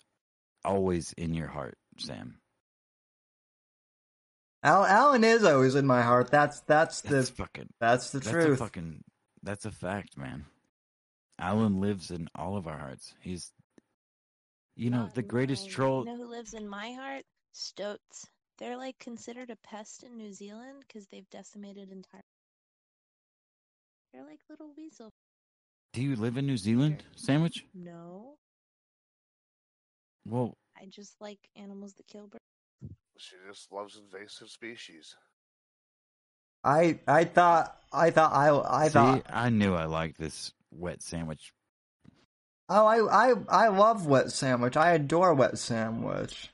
always 0.64 1.12
in 1.14 1.34
your 1.34 1.48
heart, 1.48 1.78
Sam. 1.98 2.38
Al- 4.64 4.86
Alan 4.86 5.24
is 5.24 5.44
always 5.44 5.76
in 5.76 5.86
my 5.86 6.02
heart. 6.04 6.32
That's 6.32 6.62
that's 6.62 7.02
the 7.02 7.16
That's 7.16 7.30
fucking. 7.32 7.70
that's 7.80 8.12
the 8.12 8.20
that's 8.20 8.32
truth. 8.32 8.62
a 8.62 8.64
fucking. 8.64 9.04
That's 9.44 9.66
a 9.66 9.72
fact, 9.72 10.18
man. 10.18 10.46
Alan 11.42 11.82
lives 11.82 12.12
in 12.12 12.30
all 12.36 12.56
of 12.58 12.68
our 12.68 12.78
hearts. 12.78 13.14
He's, 13.22 13.52
you 14.76 14.90
know, 14.92 15.08
Oh, 15.10 15.12
the 15.14 15.24
greatest 15.24 15.66
no. 15.68 15.72
troll. 15.72 16.06
You 16.06 16.12
know 16.12 16.18
who 16.18 16.30
lives 16.30 16.54
in 16.54 16.68
my 16.68 16.94
heart? 16.94 17.24
Stoats. 17.54 18.26
They're 18.60 18.78
like 18.78 18.98
considered 19.00 19.50
a 19.50 19.58
pest 19.68 20.04
in 20.04 20.18
New 20.18 20.32
Zealand 20.34 20.84
because 20.88 21.08
they've 21.08 21.30
decimated 21.32 21.92
entire. 21.92 22.22
They're 24.14 24.24
like 24.26 24.40
little 24.50 24.72
weasel. 24.78 25.10
Do 25.94 26.02
you 26.02 26.16
live 26.16 26.38
in 26.38 26.46
New 26.46 26.58
Zealand, 26.58 27.04
Sandwich? 27.16 27.66
No, 27.74 28.38
Well, 30.26 30.58
I 30.78 30.86
just 30.86 31.20
like 31.22 31.40
animals 31.56 31.94
that 31.96 32.08
kill 32.08 32.28
birds. 32.28 32.44
She 33.18 33.36
just 33.48 33.72
loves 33.72 33.98
invasive 33.98 34.50
species. 34.50 35.16
I 36.64 37.00
I 37.08 37.26
thought 37.26 37.78
I 37.92 38.12
thought 38.12 38.32
I 38.34 38.84
I 38.86 38.88
see, 38.88 38.94
thought 38.94 39.24
I 39.30 39.50
knew 39.50 39.74
I 39.76 39.86
liked 39.86 40.18
this 40.20 40.52
wet 40.72 41.02
sandwich. 41.02 41.54
oh 42.70 42.86
I 42.86 43.32
I 43.32 43.34
I 43.50 43.68
love 43.70 44.06
wet 44.08 44.32
sandwich. 44.32 44.78
I 44.78 44.92
adore 44.94 45.34
wet 45.34 45.58
sandwich. 45.58 46.52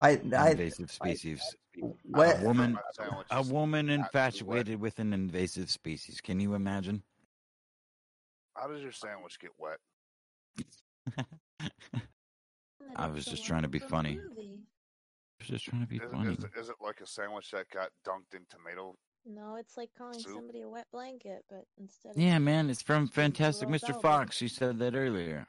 I 0.00 0.20
I 0.36 0.50
invasive 0.50 0.90
species. 0.90 1.56
what 2.04 2.40
a 2.40 2.44
woman, 2.44 2.78
a 3.30 3.42
woman 3.42 3.88
absolutely 3.90 4.44
wet. 4.44 4.68
infatuated 4.68 4.80
with 4.80 4.98
an 4.98 5.12
invasive 5.12 5.70
species. 5.70 6.20
Can 6.20 6.40
you 6.40 6.54
imagine? 6.54 7.02
How 8.56 8.66
does 8.68 8.82
your 8.82 8.92
sandwich 8.92 9.38
get 9.38 9.50
wet? 9.58 9.78
I 12.96 13.06
was 13.08 13.24
just 13.24 13.44
trying 13.44 13.62
to 13.62 13.68
be 13.68 13.78
from 13.78 13.88
funny. 13.88 14.16
the 14.16 14.22
movie. 14.28 14.58
I 14.58 15.24
was 15.28 15.31
just 15.46 15.64
trying 15.64 15.82
to 15.82 15.86
be 15.88 15.96
Is, 15.96 16.10
funny. 16.10 16.32
is, 16.32 16.44
is 16.64 16.68
it 16.68 16.76
like 16.80 17.00
a 17.00 17.06
sandwich 17.06 17.50
that 17.52 17.68
got 17.70 17.90
dunked 18.06 18.34
in 18.34 18.42
tomato? 18.50 18.94
No, 19.24 19.54
it's 19.56 19.76
like 19.76 19.90
calling 19.96 20.18
Soup. 20.18 20.32
somebody 20.34 20.62
a 20.62 20.68
wet 20.68 20.86
blanket, 20.92 21.44
but 21.48 21.64
instead. 21.80 22.10
of- 22.12 22.18
Yeah, 22.18 22.38
man, 22.38 22.68
it's 22.70 22.82
from 22.82 23.06
Fantastic 23.08 23.68
Mr. 23.68 23.80
velvet. 23.88 24.02
Fox. 24.02 24.40
You 24.42 24.48
said 24.48 24.78
that 24.80 24.94
earlier. 24.96 25.46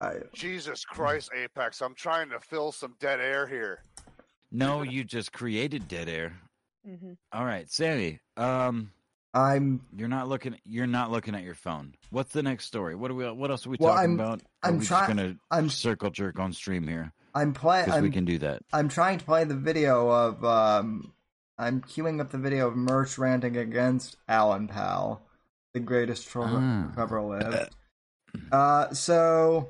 I, 0.00 0.16
Jesus 0.34 0.84
Christ, 0.84 1.30
Apex! 1.34 1.80
I'm 1.80 1.94
trying 1.94 2.28
to 2.30 2.38
fill 2.40 2.70
some 2.72 2.94
dead 3.00 3.18
air 3.20 3.46
here. 3.46 3.82
No, 4.52 4.82
you 4.82 5.04
just 5.04 5.32
created 5.32 5.88
dead 5.88 6.08
air. 6.08 6.36
Mhm. 6.86 7.16
All 7.32 7.44
right, 7.46 7.70
Sammy. 7.70 8.20
Um, 8.36 8.92
I'm 9.34 9.82
you're 9.94 10.08
not 10.08 10.28
looking. 10.28 10.56
You're 10.64 10.86
not 10.86 11.10
looking 11.10 11.34
at 11.34 11.42
your 11.42 11.54
phone. 11.54 11.94
What's 12.10 12.32
the 12.32 12.42
next 12.42 12.64
story? 12.66 12.94
What 12.94 13.10
are 13.10 13.14
we? 13.14 13.30
What 13.30 13.50
else 13.50 13.66
are 13.66 13.70
we 13.70 13.76
Well, 13.78 13.92
talking 13.94 14.10
I'm- 14.18 14.20
about? 14.20 14.40
Are 14.62 14.70
I'm 14.70 14.78
we 14.78 14.86
try- 14.86 15.00
just 15.06 15.08
gonna 15.08 15.36
I'm- 15.50 15.68
circle 15.68 16.10
jerk 16.10 16.38
on 16.38 16.52
stream 16.52 16.86
here 16.88 17.12
I'm 17.34 17.52
playing. 17.52 18.02
we 18.02 18.10
can 18.10 18.24
do 18.24 18.38
that. 18.38 18.62
I'm 18.72 18.88
trying 18.88 19.18
to 19.18 19.24
play 19.24 19.44
the 19.44 19.54
video 19.54 20.08
of 20.10 20.42
um 20.44 21.12
I'm 21.58 21.80
queuing 21.82 22.20
up 22.20 22.30
the 22.30 22.38
video 22.38 22.68
of 22.68 22.74
Mersh 22.74 23.18
ranting 23.18 23.56
against 23.56 24.16
Alan 24.28 24.68
Powell, 24.68 25.22
the 25.74 25.80
greatest 25.80 26.28
troll 26.28 26.48
Ah. 26.50 26.92
ever 26.98 27.20
lived. 27.22 27.70
Uh, 28.52 28.92
so 28.94 29.68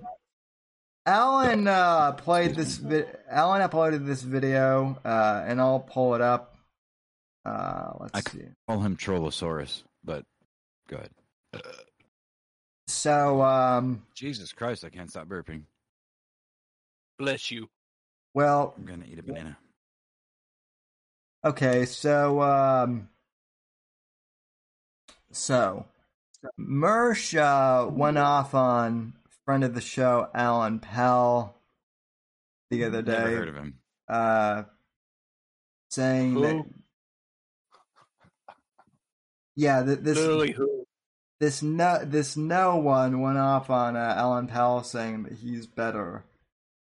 Alan 1.06 1.66
uh 1.68 2.12
played 2.12 2.54
this. 2.54 2.76
Vi- 2.78 3.04
Alan 3.28 3.68
uploaded 3.68 4.06
this 4.06 4.22
video, 4.22 4.98
uh, 5.04 5.44
and 5.46 5.60
I'll 5.60 5.80
pull 5.80 6.14
it 6.14 6.20
up. 6.20 6.55
Uh, 7.46 7.92
let's 8.00 8.12
I 8.14 8.30
see. 8.30 8.42
Call 8.68 8.80
him 8.80 8.96
Trollosaurus, 8.96 9.84
but 10.02 10.24
go 10.88 10.96
ahead. 10.96 11.10
So 12.88 13.40
um, 13.42 14.02
Jesus 14.14 14.52
Christ, 14.52 14.84
I 14.84 14.88
can't 14.88 15.08
stop 15.08 15.28
burping. 15.28 15.62
Bless 17.18 17.50
you. 17.50 17.68
well, 18.34 18.74
I'm 18.76 18.84
gonna 18.84 19.04
eat 19.10 19.18
a 19.18 19.22
banana. 19.22 19.56
Okay, 21.44 21.86
so 21.86 22.42
um 22.42 23.08
so 25.30 25.86
Mersh 26.58 27.38
uh, 27.38 27.88
went 27.88 28.18
off 28.18 28.54
on 28.54 29.12
friend 29.44 29.62
of 29.62 29.74
the 29.74 29.80
show 29.80 30.28
Alan 30.34 30.80
Powell 30.80 31.56
the 32.70 32.84
other 32.84 33.02
day. 33.02 33.12
Never 33.12 33.28
day, 33.28 33.34
heard 33.34 33.48
of 33.48 33.54
him. 33.54 33.74
uh, 34.08 34.62
saying 35.90 36.34
that 36.40 36.52
Who? 36.52 36.66
Yeah, 39.56 39.82
th- 39.82 40.00
this 40.00 40.18
Literally 40.18 40.52
who? 40.52 40.86
this 41.40 41.62
no 41.62 42.04
this 42.04 42.36
no 42.36 42.76
one 42.76 43.20
went 43.20 43.38
off 43.38 43.70
on 43.70 43.96
uh, 43.96 44.14
Alan 44.16 44.46
Powell 44.46 44.82
saying 44.82 45.24
that 45.24 45.32
he's 45.34 45.66
better 45.66 46.24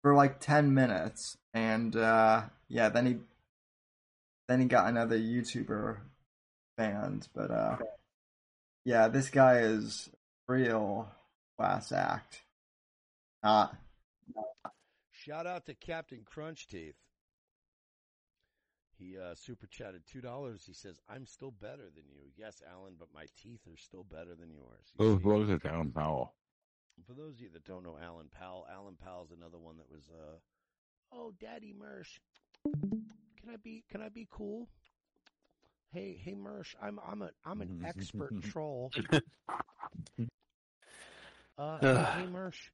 for 0.03 0.15
like 0.15 0.41
ten 0.41 0.75
minutes, 0.75 1.37
and 1.53 1.97
uh, 1.97 2.43
yeah, 2.69 2.89
then 2.89 3.07
he 3.07 3.17
then 4.49 4.61
he 4.61 4.67
got 4.67 4.87
another 4.87 5.19
YouTuber 5.19 5.99
banned, 6.77 7.29
but 7.35 7.51
uh, 7.51 7.77
yeah, 8.85 9.09
this 9.09 9.31
guy 9.31 9.59
is 9.59 10.09
real 10.47 11.09
class 11.59 11.93
act. 11.93 12.43
Not 13.43 13.77
Shout 15.11 15.47
out 15.47 15.67
to 15.67 15.75
Captain 15.75 16.23
Crunch 16.25 16.69
Teeth. 16.69 16.95
He 18.99 19.17
uh, 19.17 19.35
super 19.35 19.67
chatted 19.67 20.02
two 20.10 20.20
dollars. 20.20 20.65
He 20.67 20.73
says, 20.73 20.99
"I'm 21.09 21.27
still 21.27 21.52
better 21.52 21.85
than 21.94 22.05
you." 22.10 22.31
Yes, 22.36 22.62
Alan, 22.70 22.94
but 22.99 23.09
my 23.15 23.27
teeth 23.41 23.60
are 23.68 23.77
still 23.77 24.05
better 24.05 24.35
than 24.35 24.52
yours. 24.52 24.93
You 24.99 25.18
see? 25.18 25.25
was 25.25 25.51
it, 25.51 25.65
Alan 25.65 25.93
Powell? 25.93 26.35
For 27.07 27.15
those 27.15 27.35
of 27.35 27.41
you 27.41 27.51
that 27.52 27.65
don't 27.65 27.85
know 27.85 27.97
Alan 28.02 28.28
Powell, 28.36 28.67
Alan 28.73 28.97
Powell's 29.02 29.31
another 29.31 29.59
one 29.59 29.77
that 29.77 29.89
was, 29.91 30.02
uh, 30.10 30.39
oh, 31.12 31.33
Daddy 31.41 31.73
Mersh, 31.73 32.18
can 32.65 33.51
I 33.52 33.57
be, 33.57 33.85
can 33.89 34.02
I 34.02 34.09
be 34.09 34.27
cool? 34.31 34.68
Hey, 35.93 36.20
hey 36.20 36.35
Mersh, 36.35 36.75
I'm, 36.83 36.99
I'm 37.07 37.23
a, 37.23 37.31
I'm 37.44 37.60
an 37.60 37.85
expert 37.86 38.33
troll. 38.43 38.91
Uh, 41.57 41.81
hey, 41.81 42.27
Mersh, 42.33 42.70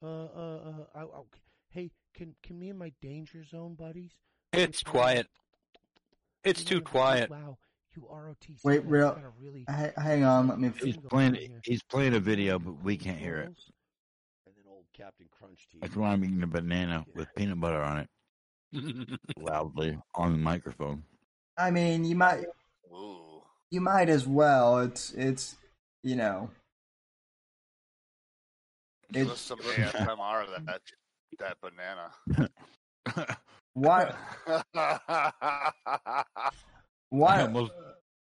uh, 0.00 0.06
uh, 0.06 0.28
uh, 0.38 0.84
I, 0.94 1.00
I, 1.00 1.22
hey, 1.70 1.90
can, 2.14 2.36
can 2.40 2.56
me 2.56 2.70
and 2.70 2.78
my 2.78 2.92
danger 3.02 3.42
zone 3.42 3.74
buddies? 3.74 4.12
It's 4.52 4.84
quiet. 4.84 5.26
It's 6.44 6.64
too 6.64 6.80
quiet. 6.80 7.30
Wow, 7.30 7.58
you 7.96 8.02
ROTC. 8.10 8.64
Wait, 8.64 8.84
real- 8.84 9.20
really 9.40 9.64
H- 9.68 9.92
hang 9.96 10.24
on, 10.24 10.48
let 10.48 10.58
me. 10.58 10.70
He's 10.80 10.96
playing. 10.96 11.36
He's 11.64 11.82
playing 11.82 12.14
a 12.14 12.20
video, 12.20 12.58
but 12.58 12.82
we 12.82 12.96
can't 12.96 13.18
hear 13.18 13.38
it. 13.38 13.44
trolls. 13.44 13.70
And 14.46 14.54
then 14.56 14.64
old 14.72 14.84
Captain 14.96 15.26
Crunch 15.30 15.66
Teeth. 15.70 15.80
That's 15.82 15.96
why 15.96 16.08
I'm 16.10 16.24
eating 16.24 16.42
a 16.42 16.46
banana 16.46 17.04
with 17.14 17.28
peanut 17.36 17.60
butter 17.60 17.82
on 17.82 17.98
it 17.98 18.08
loudly 19.38 19.98
on 20.14 20.32
the 20.32 20.38
microphone. 20.38 21.02
I 21.56 21.70
mean, 21.70 22.04
you 22.04 22.14
might 22.14 22.44
Ooh. 22.92 23.42
you 23.70 23.80
might 23.80 24.08
as 24.08 24.26
well. 24.26 24.78
It's 24.78 25.12
it's 25.12 25.56
you 26.02 26.14
know 26.16 26.50
Give 29.12 29.22
It's- 29.22 29.34
us 29.36 29.40
some 29.40 29.58
ASMR 29.60 30.46
that 30.66 30.80
that 31.38 31.56
banana. 31.60 32.48
why 33.80 34.14
why 37.10 37.40
almost 37.42 37.72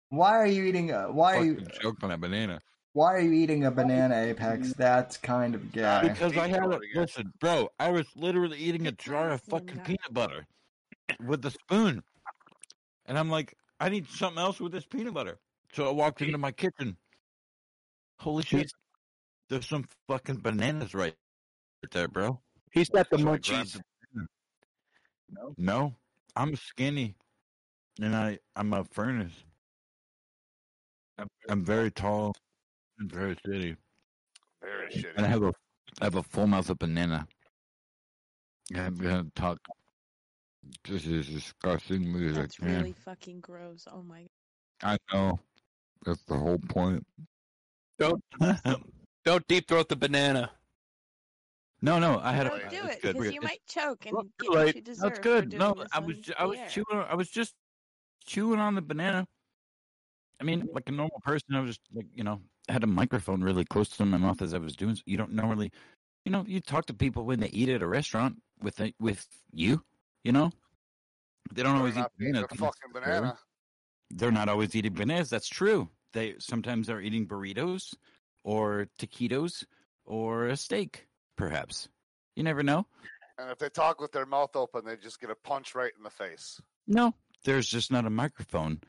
why 0.09 0.31
are 0.31 0.47
you 0.47 0.65
eating 0.65 0.91
a, 0.91 1.11
why 1.13 1.37
are 1.37 1.45
you 1.45 1.55
fucking 1.57 1.71
choked 1.81 2.05
on 2.05 2.11
a 2.11 2.19
banana. 2.19 2.61
why 2.93 3.15
are 3.15 3.21
you 3.21 3.33
eating 3.33 3.65
a 3.65 3.71
banana 3.71 4.17
apex 4.17 4.73
that's 4.75 5.17
kind 5.17 5.55
of 5.55 5.73
gay 5.73 6.01
Because 6.03 6.33
I 6.33 6.43
Speak 6.45 6.55
had 6.55 6.65
about 6.65 6.75
it. 6.75 6.77
it 6.77 6.91
again. 6.91 7.03
Listen, 7.03 7.33
bro, 7.41 7.69
I 7.79 7.91
was 7.91 8.07
literally 8.17 8.59
eating 8.59 8.87
a 8.87 8.93
jar 8.93 9.31
of 9.31 9.43
fucking 9.43 9.81
peanut 9.81 10.13
butter 10.13 10.47
with 11.27 11.45
a 11.45 11.51
spoon, 11.51 12.03
and 13.07 13.19
I'm 13.19 13.31
like, 13.31 13.57
I 13.81 13.89
need 13.89 14.09
something 14.09 14.39
else 14.39 14.61
with 14.61 14.73
this 14.73 14.87
peanut 14.87 15.15
butter. 15.15 15.39
So 15.73 15.89
I 15.89 15.93
walked 15.93 16.23
into 16.23 16.39
my 16.39 16.53
kitchen. 16.53 16.97
Holy 18.21 18.45
shit! 18.45 18.71
There's 19.49 19.69
some 19.69 19.87
fucking 20.09 20.39
bananas 20.39 20.95
right 20.95 21.15
there, 21.91 22.09
bro. 22.09 22.41
He's 22.73 22.89
got 22.89 23.11
the 23.11 23.19
So 23.19 23.25
munchies. 23.25 23.81
The 25.29 25.35
banana. 25.41 25.55
No, 25.59 25.95
I'm 26.37 26.57
skinny, 26.57 27.15
and 28.01 28.15
I 28.15 28.39
I'm 28.57 28.73
a 28.73 28.85
furnace. 28.85 29.33
I'm, 31.19 31.29
I'm 31.49 31.65
very 31.65 31.91
tall 31.91 32.35
and 32.99 33.11
very 33.11 33.37
shitty, 33.37 33.77
Very 34.61 35.05
and 35.17 35.27
I 35.27 35.29
have 35.29 35.43
a 35.43 35.53
I 36.01 36.05
have 36.05 36.17
a 36.17 36.23
full 36.23 36.47
mouth 36.47 36.71
of 36.71 36.79
banana. 36.79 37.27
I'm 38.75 38.95
gonna 38.97 39.27
talk. 39.35 39.59
This 40.89 41.07
is 41.07 41.29
disgusting 41.29 42.11
music, 42.11 42.37
That's 42.37 42.61
man. 42.61 42.77
really 42.79 42.95
fucking 43.05 43.41
gross. 43.41 43.87
Oh 43.93 44.03
my. 44.03 44.27
I 44.83 44.97
know. 45.13 45.39
That's 46.05 46.23
the 46.25 46.37
whole 46.37 46.59
point. 46.59 47.07
Don't 47.99 48.23
don't 49.25 49.47
deep 49.47 49.69
throat 49.69 49.89
the 49.89 49.97
banana. 49.97 50.51
No, 51.85 51.99
no, 51.99 52.19
I 52.23 52.33
had 52.33 52.47
a. 52.47 52.51
Don't 52.51 52.71
do 52.71 52.77
it 52.89 53.03
good. 53.03 53.13
because 53.15 53.33
you 53.33 53.41
it's- 53.41 53.43
might 53.43 53.61
choke 53.69 54.07
and 54.07 54.15
Well, 54.15 54.27
get 54.41 54.51
what 54.51 54.75
you 54.77 54.83
deserve. 54.83 55.03
That's 55.11 55.19
good. 55.21 55.53
No, 55.59 55.75
I 55.93 55.99
was 56.01 56.19
ju- 56.19 56.33
I 56.39 56.45
was 56.47 56.59
air. 56.59 56.69
chewing. 56.69 56.87
I 57.09 57.15
was 57.15 57.29
just 57.31 57.55
chewing 58.27 58.59
on 58.61 58.75
the 58.75 58.83
banana. 58.83 59.27
I 60.41 60.45
mean, 60.45 60.69
like 60.73 60.89
a 60.89 60.93
normal 60.93 61.21
person, 61.25 61.55
I 61.55 61.61
was 61.61 61.77
just 61.77 61.81
like 61.95 62.07
you 62.15 62.25
know 62.25 62.41
had 62.69 62.83
a 62.83 62.87
microphone 62.87 63.43
really 63.43 63.65
close 63.65 63.89
to 63.91 64.05
my 64.05 64.17
mouth 64.17 64.41
as 64.43 64.55
I 64.55 64.59
was 64.59 64.75
doing. 64.75 64.95
So 64.97 65.03
You 65.07 65.17
don't 65.19 65.33
normally, 65.33 65.71
you 66.25 66.33
know, 66.33 66.45
you 66.47 66.61
talk 66.61 66.87
to 66.87 66.95
people 66.95 67.25
when 67.25 67.41
they 67.41 67.49
eat 67.49 67.69
at 67.69 67.83
a 67.83 67.87
restaurant 67.87 68.41
with 68.61 68.81
a, 68.81 68.93
with 68.99 69.27
you. 69.53 69.85
You 70.25 70.33
know, 70.33 70.51
they 71.53 71.63
don't 71.63 71.73
Better 71.73 71.79
always 71.79 71.95
eat 71.97 72.01
not 72.01 72.13
be 72.17 72.25
eating 72.25 72.35
bananas. 72.43 72.59
fucking 72.59 72.93
banana. 72.93 73.39
They're 74.11 74.33
not 74.33 74.49
always 74.49 74.75
eating 74.75 74.95
bananas. 74.95 75.29
That's 75.31 75.49
true. 75.49 75.89
They 76.15 76.37
sometimes 76.39 76.89
are 76.89 77.01
eating 77.01 77.27
burritos 77.27 77.95
or 78.45 78.87
taquitos 78.99 79.65
or 80.07 80.47
a 80.49 80.57
steak, 80.57 81.07
perhaps. 81.37 81.89
You 82.37 82.43
never 82.43 82.63
know. 82.63 82.87
And 83.39 83.51
if 83.51 83.59
they 83.59 83.69
talk 83.69 84.01
with 84.01 84.13
their 84.13 84.27
mouth 84.27 84.55
open, 84.55 84.85
they 84.85 84.97
just 84.97 85.21
get 85.21 85.31
a 85.31 85.35
punch 85.35 85.75
right 85.75 85.93
in 85.97 86.05
the 86.05 86.11
face. 86.11 86.61
No, 86.87 87.15
there's 87.45 87.67
just 87.67 87.91
not 87.91 88.07
a 88.07 88.11
microphone 88.11 88.81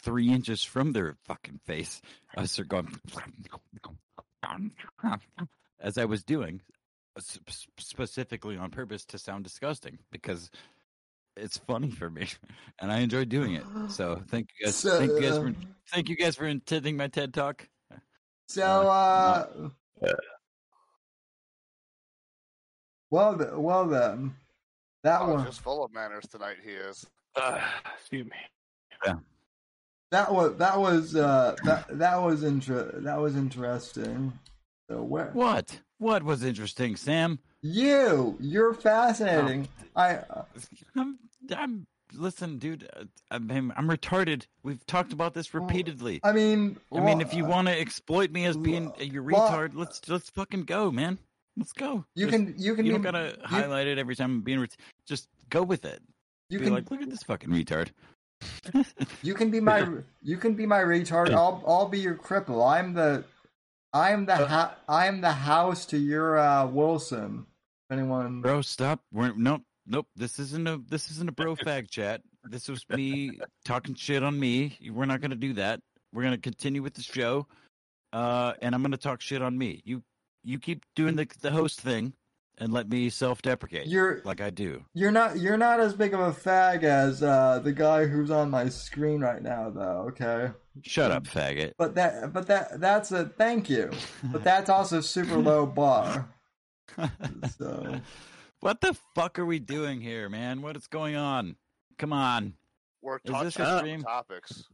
three 0.00 0.28
inches 0.30 0.62
from 0.62 0.92
their 0.92 1.16
fucking 1.24 1.60
face. 1.64 2.00
Us 2.36 2.56
they're 2.56 2.64
going 2.66 2.88
as 5.80 5.98
I 5.98 6.04
was 6.04 6.22
doing, 6.22 6.60
s- 7.16 7.38
s- 7.48 7.66
specifically 7.78 8.56
on 8.56 8.70
purpose 8.70 9.04
to 9.06 9.18
sound 9.18 9.44
disgusting 9.44 9.98
because 10.10 10.50
it's 11.36 11.58
funny 11.58 11.90
for 11.90 12.10
me 12.10 12.28
and 12.80 12.92
I 12.92 12.98
enjoy 12.98 13.24
doing 13.24 13.54
it. 13.54 13.66
So 13.88 14.22
thank 14.28 14.48
you 14.58 14.66
guys. 14.66 14.82
thank 14.82 15.18
you 15.18 15.26
guys 15.26 15.38
for 15.38 15.52
thank 15.92 16.08
you 16.08 16.16
guys 16.16 16.36
for 16.36 16.46
attending 16.46 16.96
my 16.96 17.08
TED 17.08 17.32
talk. 17.34 17.68
So, 18.48 18.62
uh, 18.62 19.46
well, 23.10 23.36
th- 23.36 23.50
well 23.54 23.86
then, 23.86 24.34
that 25.02 25.20
Oh, 25.22 25.34
one, 25.34 25.44
just 25.46 25.60
full 25.60 25.84
of 25.84 25.92
manners 25.92 26.26
tonight. 26.28 26.56
He 26.64 26.70
is. 26.72 27.06
Uh, 27.34 27.60
excuse 27.98 28.26
me. 28.26 29.12
that 30.10 30.32
was 30.32 30.56
that 30.56 30.78
was 30.78 31.14
uh 31.16 31.54
that 31.64 31.86
that 31.98 32.16
was 32.16 32.42
inter- 32.42 32.92
that 33.00 33.18
was 33.20 33.36
interesting. 33.36 34.32
So 34.88 35.02
where 35.02 35.30
What? 35.32 35.80
What 35.98 36.22
was 36.22 36.42
interesting, 36.44 36.96
Sam? 36.96 37.38
you 37.62 38.36
you're 38.40 38.74
fascinating. 38.74 39.68
I 39.96 40.16
uh, 40.16 40.44
I'm, 40.96 41.18
I'm 41.50 41.86
listen, 42.14 42.58
dude. 42.58 42.88
uh, 42.96 43.04
I'm, 43.30 43.50
I'm 43.50 43.72
I'm 43.76 43.88
retarded. 43.88 44.46
We've 44.62 44.84
talked 44.86 45.12
about 45.12 45.34
this 45.34 45.52
repeatedly. 45.54 46.20
I 46.22 46.32
mean, 46.32 46.76
I 46.92 47.00
mean, 47.00 47.20
if 47.20 47.34
you 47.34 47.44
want 47.44 47.68
to 47.68 47.78
exploit 47.78 48.30
me 48.30 48.44
as 48.44 48.56
being 48.56 48.92
your 48.98 49.24
you 49.30 49.36
well, 49.36 49.48
retard, 49.50 49.70
let's 49.74 50.08
let's 50.08 50.30
fucking 50.30 50.62
go, 50.64 50.90
man. 50.92 51.18
Let's 51.56 51.72
go. 51.72 52.04
you 52.14 52.26
Just- 52.26 52.32
can 52.36 52.54
you 52.58 52.74
can 52.74 52.84
you 52.86 52.92
be 52.98 53.02
don't 53.02 53.12
gotta 53.12 53.38
highlight 53.44 53.86
it 53.86 53.98
every 53.98 54.14
time 54.16 54.30
I'm 54.32 54.40
being. 54.42 54.60
Ret- 54.60 54.76
just 55.06 55.28
go 55.50 55.62
with 55.62 55.84
it. 55.84 56.02
you 56.50 56.58
Be 56.58 56.64
can 56.66 56.74
like, 56.74 56.90
look 56.90 57.00
at 57.02 57.10
this 57.10 57.22
fucking 57.22 57.50
retard. 57.50 57.88
You 59.22 59.34
can 59.34 59.50
be 59.50 59.60
my 59.60 59.88
you 60.22 60.36
can 60.36 60.54
be 60.54 60.66
my 60.66 60.80
retard. 60.80 61.30
I'll 61.32 61.62
I'll 61.66 61.88
be 61.88 61.98
your 62.00 62.14
cripple. 62.14 62.66
I'm 62.70 62.92
the 62.92 63.24
I'm 63.94 64.26
the 64.26 64.36
ha- 64.36 64.76
I'm 64.88 65.20
the 65.22 65.32
house 65.32 65.86
to 65.86 65.98
your 65.98 66.38
uh, 66.38 66.66
Wilson. 66.66 67.46
Anyone, 67.90 68.42
Bro, 68.42 68.62
stop. 68.62 69.00
We're 69.12 69.32
nope, 69.34 69.62
nope. 69.86 70.06
This 70.16 70.38
isn't 70.38 70.68
a 70.68 70.78
this 70.88 71.10
isn't 71.12 71.28
a 71.28 71.32
bro 71.32 71.56
fag 71.66 71.88
chat. 71.88 72.20
This 72.44 72.68
was 72.68 72.84
me 72.90 73.38
talking 73.64 73.94
shit 73.94 74.22
on 74.22 74.38
me. 74.38 74.76
We're 74.92 75.06
not 75.06 75.20
gonna 75.22 75.34
do 75.36 75.54
that. 75.54 75.80
We're 76.12 76.24
gonna 76.24 76.36
continue 76.38 76.82
with 76.82 76.94
the 76.94 77.02
show, 77.02 77.46
uh, 78.12 78.52
and 78.60 78.74
I'm 78.74 78.82
gonna 78.82 78.96
talk 78.98 79.20
shit 79.22 79.40
on 79.40 79.56
me. 79.56 79.80
You 79.84 80.02
you 80.46 80.58
keep 80.58 80.84
doing 80.94 81.16
the 81.16 81.26
the 81.42 81.50
host 81.50 81.80
thing, 81.80 82.14
and 82.58 82.72
let 82.72 82.88
me 82.88 83.10
self 83.10 83.42
deprecate 83.42 83.86
you're 83.86 84.22
like 84.24 84.40
I 84.40 84.48
do. 84.50 84.84
you're 84.94 85.10
not 85.12 85.38
you're 85.38 85.58
not 85.58 85.80
as 85.80 85.92
big 85.94 86.14
of 86.14 86.20
a 86.20 86.32
fag 86.32 86.84
as 86.84 87.22
uh, 87.22 87.58
the 87.62 87.72
guy 87.72 88.06
who's 88.06 88.30
on 88.30 88.48
my 88.50 88.68
screen 88.70 89.20
right 89.20 89.42
now, 89.42 89.68
though. 89.70 90.06
Okay, 90.08 90.52
Shut 90.82 91.10
up, 91.10 91.24
faggot. 91.24 91.72
but 91.76 91.94
that 91.96 92.32
but 92.32 92.46
that 92.46 92.80
that's 92.80 93.12
a 93.12 93.26
thank 93.26 93.68
you. 93.68 93.90
But 94.24 94.42
that's 94.44 94.70
also 94.70 95.00
super 95.02 95.36
low 95.36 95.66
bar. 95.66 96.28
So 97.58 98.00
what 98.60 98.80
the 98.80 98.96
fuck 99.14 99.38
are 99.38 99.44
we 99.44 99.58
doing 99.58 100.00
here, 100.00 100.28
man? 100.28 100.62
What 100.62 100.76
is 100.76 100.86
going 100.86 101.16
on? 101.16 101.56
Come 101.98 102.12
on. 102.12 102.54
We're 103.02 103.16
Is 103.16 103.22
this 103.42 103.54
touching 103.54 103.78
stream? 103.78 104.02
topics. 104.02 104.64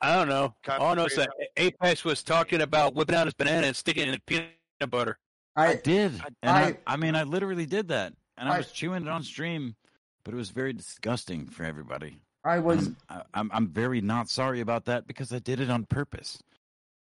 I 0.00 0.14
don't 0.16 0.28
know. 0.28 0.54
All 0.68 0.92
I 0.92 0.94
know 0.94 1.04
is 1.06 1.16
that 1.16 1.30
Apex 1.56 2.04
was 2.04 2.22
talking 2.22 2.60
about 2.62 2.94
whipping 2.94 3.14
out 3.14 3.26
his 3.26 3.34
banana 3.34 3.66
and 3.68 3.76
sticking 3.76 4.04
it 4.04 4.08
in 4.08 4.14
a 4.14 4.18
peanut 4.26 4.48
butter. 4.86 5.18
I 5.56 5.66
I 5.68 5.74
did. 5.76 6.12
And 6.42 6.50
I, 6.50 6.62
I- 6.62 6.78
I, 6.86 6.96
mean, 6.96 7.14
I 7.14 7.24
literally 7.24 7.66
did 7.66 7.88
that, 7.88 8.14
and 8.36 8.48
I, 8.48 8.54
I- 8.54 8.58
was 8.58 8.72
chewing 8.72 9.02
it 9.02 9.08
on 9.08 9.22
stream, 9.22 9.76
but 10.24 10.32
it 10.34 10.36
was 10.36 10.50
very 10.50 10.72
disgusting 10.72 11.46
for 11.46 11.64
everybody. 11.64 12.18
I 12.44 12.58
was 12.58 12.88
I'm, 12.88 12.96
I, 13.08 13.22
I'm 13.34 13.50
I'm 13.54 13.68
very 13.68 14.00
not 14.00 14.28
sorry 14.28 14.60
about 14.60 14.86
that 14.86 15.06
because 15.06 15.32
I 15.32 15.38
did 15.38 15.60
it 15.60 15.70
on 15.70 15.84
purpose. 15.84 16.42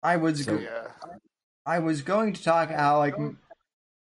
I 0.03 0.17
was 0.17 0.43
So- 0.43 0.57
go- 0.57 0.63
Yeah. 0.63 0.87
I 1.65 1.79
was 1.79 2.03
going 2.03 2.33
to 2.33 2.43
talk 2.43 2.69
how 2.69 2.99
like 2.99 3.15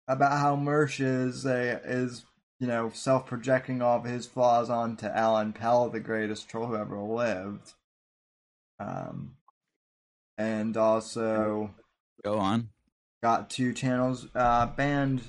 about 0.09 0.39
how 0.39 0.57
Mersh 0.57 0.99
is 0.99 1.45
a, 1.45 1.79
is 1.85 2.25
you 2.59 2.67
know 2.67 2.89
self 2.93 3.25
projecting 3.27 3.81
all 3.81 3.99
of 3.99 4.03
his 4.03 4.25
flaws 4.25 4.69
onto 4.69 5.05
Alan 5.07 5.53
Powell, 5.53 5.89
the 5.89 6.01
greatest 6.01 6.49
troll 6.49 6.67
who 6.67 6.75
ever 6.75 6.99
lived. 6.99 7.73
Um, 8.77 9.37
and 10.37 10.75
also 10.75 11.71
Go 12.25 12.39
on. 12.39 12.69
Got 13.25 13.49
two 13.49 13.73
channels 13.73 14.27
uh 14.35 14.67
banned. 14.67 15.19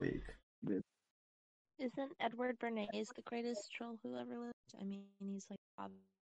Week. 0.00 0.22
Isn't 1.80 2.12
Edward 2.20 2.60
Bernays 2.60 3.08
the 3.16 3.22
greatest 3.22 3.72
troll 3.76 3.98
who 4.04 4.16
ever 4.16 4.38
lived? 4.38 4.54
I 4.80 4.84
mean, 4.84 5.02
he's 5.18 5.46
like 5.50 5.58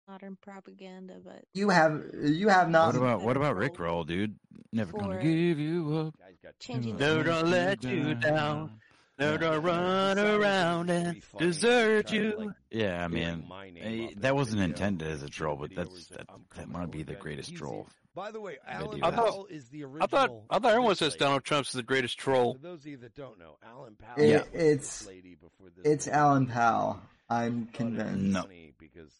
modern 0.09 0.38
propaganda, 0.42 1.16
but 1.24 1.42
You 1.53 1.69
have 1.69 2.03
you 2.22 2.50
have 2.50 2.69
not 2.69 2.88
What 2.88 2.95
about 2.98 3.22
what 3.22 3.38
about 3.38 3.56
Rick 3.56 3.80
Roll, 3.80 4.03
dude? 4.03 4.35
Never 4.74 4.92
gonna 4.92 5.24
give 5.24 5.58
you 5.58 6.08
up. 6.08 6.16
Guy's 6.19 6.38
got 6.43 6.59
Changing 6.59 6.98
two 6.98 6.98
the 6.98 7.06
Never 7.06 7.24
gonna 7.24 7.48
let 7.48 7.84
you 7.85 8.16
down. 8.16 8.72
Never 9.19 9.38
gonna 9.38 9.59
run 9.59 10.17
around 10.19 10.89
and 10.89 11.22
desert 11.38 12.11
you. 12.11 12.53
Yeah, 12.72 13.03
I 13.03 13.07
mean, 13.07 13.45
my 13.49 13.69
name 13.69 13.83
eh, 13.83 14.06
up 14.06 14.11
in 14.14 14.19
that 14.22 14.35
wasn't 14.35 14.59
video, 14.59 14.73
intended 14.73 15.07
as 15.09 15.23
a 15.23 15.30
troll, 15.30 15.56
but 15.57 15.75
that's 15.75 16.07
that 16.07 16.27
that 16.56 16.69
might 16.69 16.89
be 16.91 17.03
the 17.03 17.15
greatest 17.15 17.49
He's 17.49 17.59
troll. 17.59 17.88
By 18.15 18.31
the 18.31 18.41
way, 18.41 18.57
Alan 18.67 19.03
I 19.03 19.11
thought- 19.11 19.25
Powell 19.27 19.45
is 19.49 19.67
the 19.69 19.83
I 19.83 19.88
original. 19.88 20.07
thought 20.07 20.31
I 20.49 20.59
thought 20.59 20.72
everyone 20.72 20.95
says 20.95 21.15
Donald 21.15 21.43
Trump's 21.43 21.72
the 21.72 21.83
greatest 21.83 22.17
troll. 22.17 22.53
For 22.53 22.59
those 22.59 22.80
of 22.81 22.88
you 22.88 22.98
that 22.98 23.15
don't 23.15 23.38
know, 23.39 23.57
Alan 23.64 23.95
Powell 23.95 24.19
It- 24.23 24.33
was 24.41 24.48
the 24.51 24.72
it's- 24.72 25.06
Lady 25.07 25.35
before 25.35 25.67
this 25.75 25.85
it's 25.85 26.07
Alan. 26.07 26.48
Powell. 26.48 27.01
I'm 27.30 27.67
convinced. 27.67 28.23
No. 28.25 28.45
because 28.80 29.11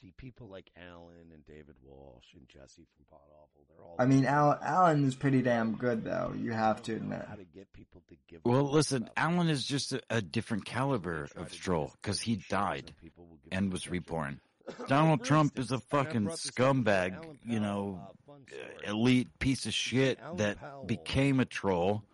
see 0.00 0.12
people 0.16 0.48
like 0.48 0.70
Alan 0.76 1.30
and 1.32 1.44
David 1.46 1.76
Walsh 1.82 2.26
and 2.34 2.48
Jesse 2.48 2.86
from 2.96 3.04
Pot 3.10 3.20
Awful, 3.32 3.66
they're 3.68 3.84
all 3.84 3.96
I 3.98 4.06
mean, 4.06 4.24
Alan, 4.24 4.58
Alan 4.62 5.04
is 5.04 5.14
pretty 5.14 5.42
damn 5.42 5.76
good, 5.76 6.04
though. 6.04 6.32
You 6.36 6.52
have 6.52 6.82
to 6.84 6.94
admit. 6.94 7.24
how 7.28 7.34
to 7.34 7.44
get 7.44 7.72
people 7.72 8.02
to 8.08 8.16
give 8.28 8.40
Well, 8.44 8.64
listen, 8.64 9.04
fuck 9.04 9.12
about 9.16 9.34
Alan 9.34 9.48
is 9.48 9.64
just 9.64 9.92
a, 9.92 10.02
a 10.10 10.22
different 10.22 10.64
caliber 10.64 11.28
of 11.36 11.52
to 11.52 11.58
troll 11.58 11.92
because 12.00 12.20
he 12.20 12.36
died 12.48 12.92
people 13.00 13.38
and 13.52 13.72
was 13.72 13.88
reborn. 13.88 14.40
Donald 14.88 15.24
Trump 15.24 15.58
is 15.58 15.72
a 15.72 15.74
instance, 15.74 15.92
and 15.92 16.00
I 16.00 16.04
fucking 16.04 16.24
brought 16.24 16.42
this 16.42 16.48
up 16.48 16.54
before, 16.54 16.74
scumbag, 16.74 17.36
you 17.44 17.60
know, 17.60 18.00
fun 18.26 18.46
story. 18.48 18.62
elite 18.86 19.38
piece 19.38 19.66
of 19.66 19.74
shit 19.74 20.18
that 20.36 20.86
became 20.86 21.40
a 21.40 21.44
troll 21.44 22.04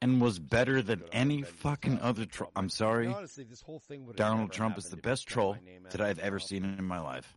and 0.00 0.20
was 0.20 0.38
better 0.38 0.82
than 0.82 1.02
any 1.12 1.42
fucking 1.42 1.98
other 2.00 2.24
troll. 2.24 2.50
I'm 2.54 2.68
sorry. 2.68 3.08
Honestly, 3.08 3.44
this 3.44 3.62
whole 3.62 3.80
thing 3.80 4.06
would 4.06 4.16
Donald 4.16 4.52
Trump 4.52 4.78
is 4.78 4.86
the 4.86 4.96
best 4.96 5.26
troll 5.26 5.56
that 5.90 6.00
I've 6.00 6.18
ever 6.18 6.38
seen 6.38 6.64
in 6.64 6.84
my 6.84 7.00
life. 7.00 7.36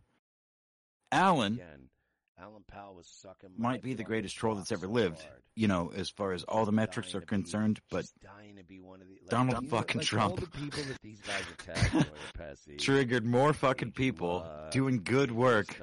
Alan 1.10 1.60
Alan 2.42 2.64
Powell 2.66 2.94
was 2.96 3.06
sucking 3.06 3.50
might 3.56 3.82
be 3.82 3.94
the 3.94 4.02
greatest 4.02 4.36
troll 4.36 4.56
that's 4.56 4.72
ever 4.72 4.88
lived, 4.88 5.24
you 5.54 5.68
know, 5.68 5.92
as 5.94 6.10
far 6.10 6.32
as 6.32 6.42
all 6.44 6.64
the 6.64 6.72
metrics 6.72 7.14
are 7.14 7.20
concerned, 7.20 7.80
but 7.88 8.00
just 8.00 8.18
dying 8.20 8.56
to 8.56 8.64
be 8.64 8.80
one 8.80 9.00
of 9.00 9.06
the, 9.06 9.14
like, 9.14 9.30
Donald 9.30 9.68
fucking 9.68 10.00
Trump. 10.00 10.32
All 10.32 10.36
the 10.38 10.46
people 10.48 10.82
that 10.82 11.00
these 11.02 11.20
guys 11.20 11.42
attacked, 11.52 11.94
Lawyer 11.94 12.04
Pessy, 12.38 12.78
triggered 12.78 13.24
more 13.24 13.52
fucking 13.52 13.92
people 13.92 14.44
doing 14.72 15.02
good 15.04 15.30
work 15.30 15.80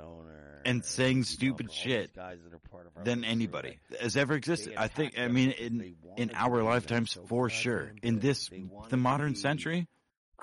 and 0.66 0.84
saying 0.84 1.24
stupid 1.24 1.72
shit 1.72 2.16
guys 2.16 2.38
that 2.44 2.54
are 2.54 2.60
part 2.70 2.88
of 2.88 2.98
our 2.98 3.04
than 3.04 3.24
anybody 3.24 3.80
has 4.00 4.18
ever 4.18 4.34
existed. 4.34 4.74
I 4.78 4.88
think, 4.88 5.18
I 5.18 5.28
mean, 5.28 5.52
in 5.52 5.96
in 6.18 6.32
our 6.34 6.64
lifetimes 6.64 7.18
for 7.28 7.50
sure. 7.50 7.92
In 8.02 8.20
this, 8.20 8.50
the 8.90 8.98
modern 8.98 9.36
century, 9.36 9.88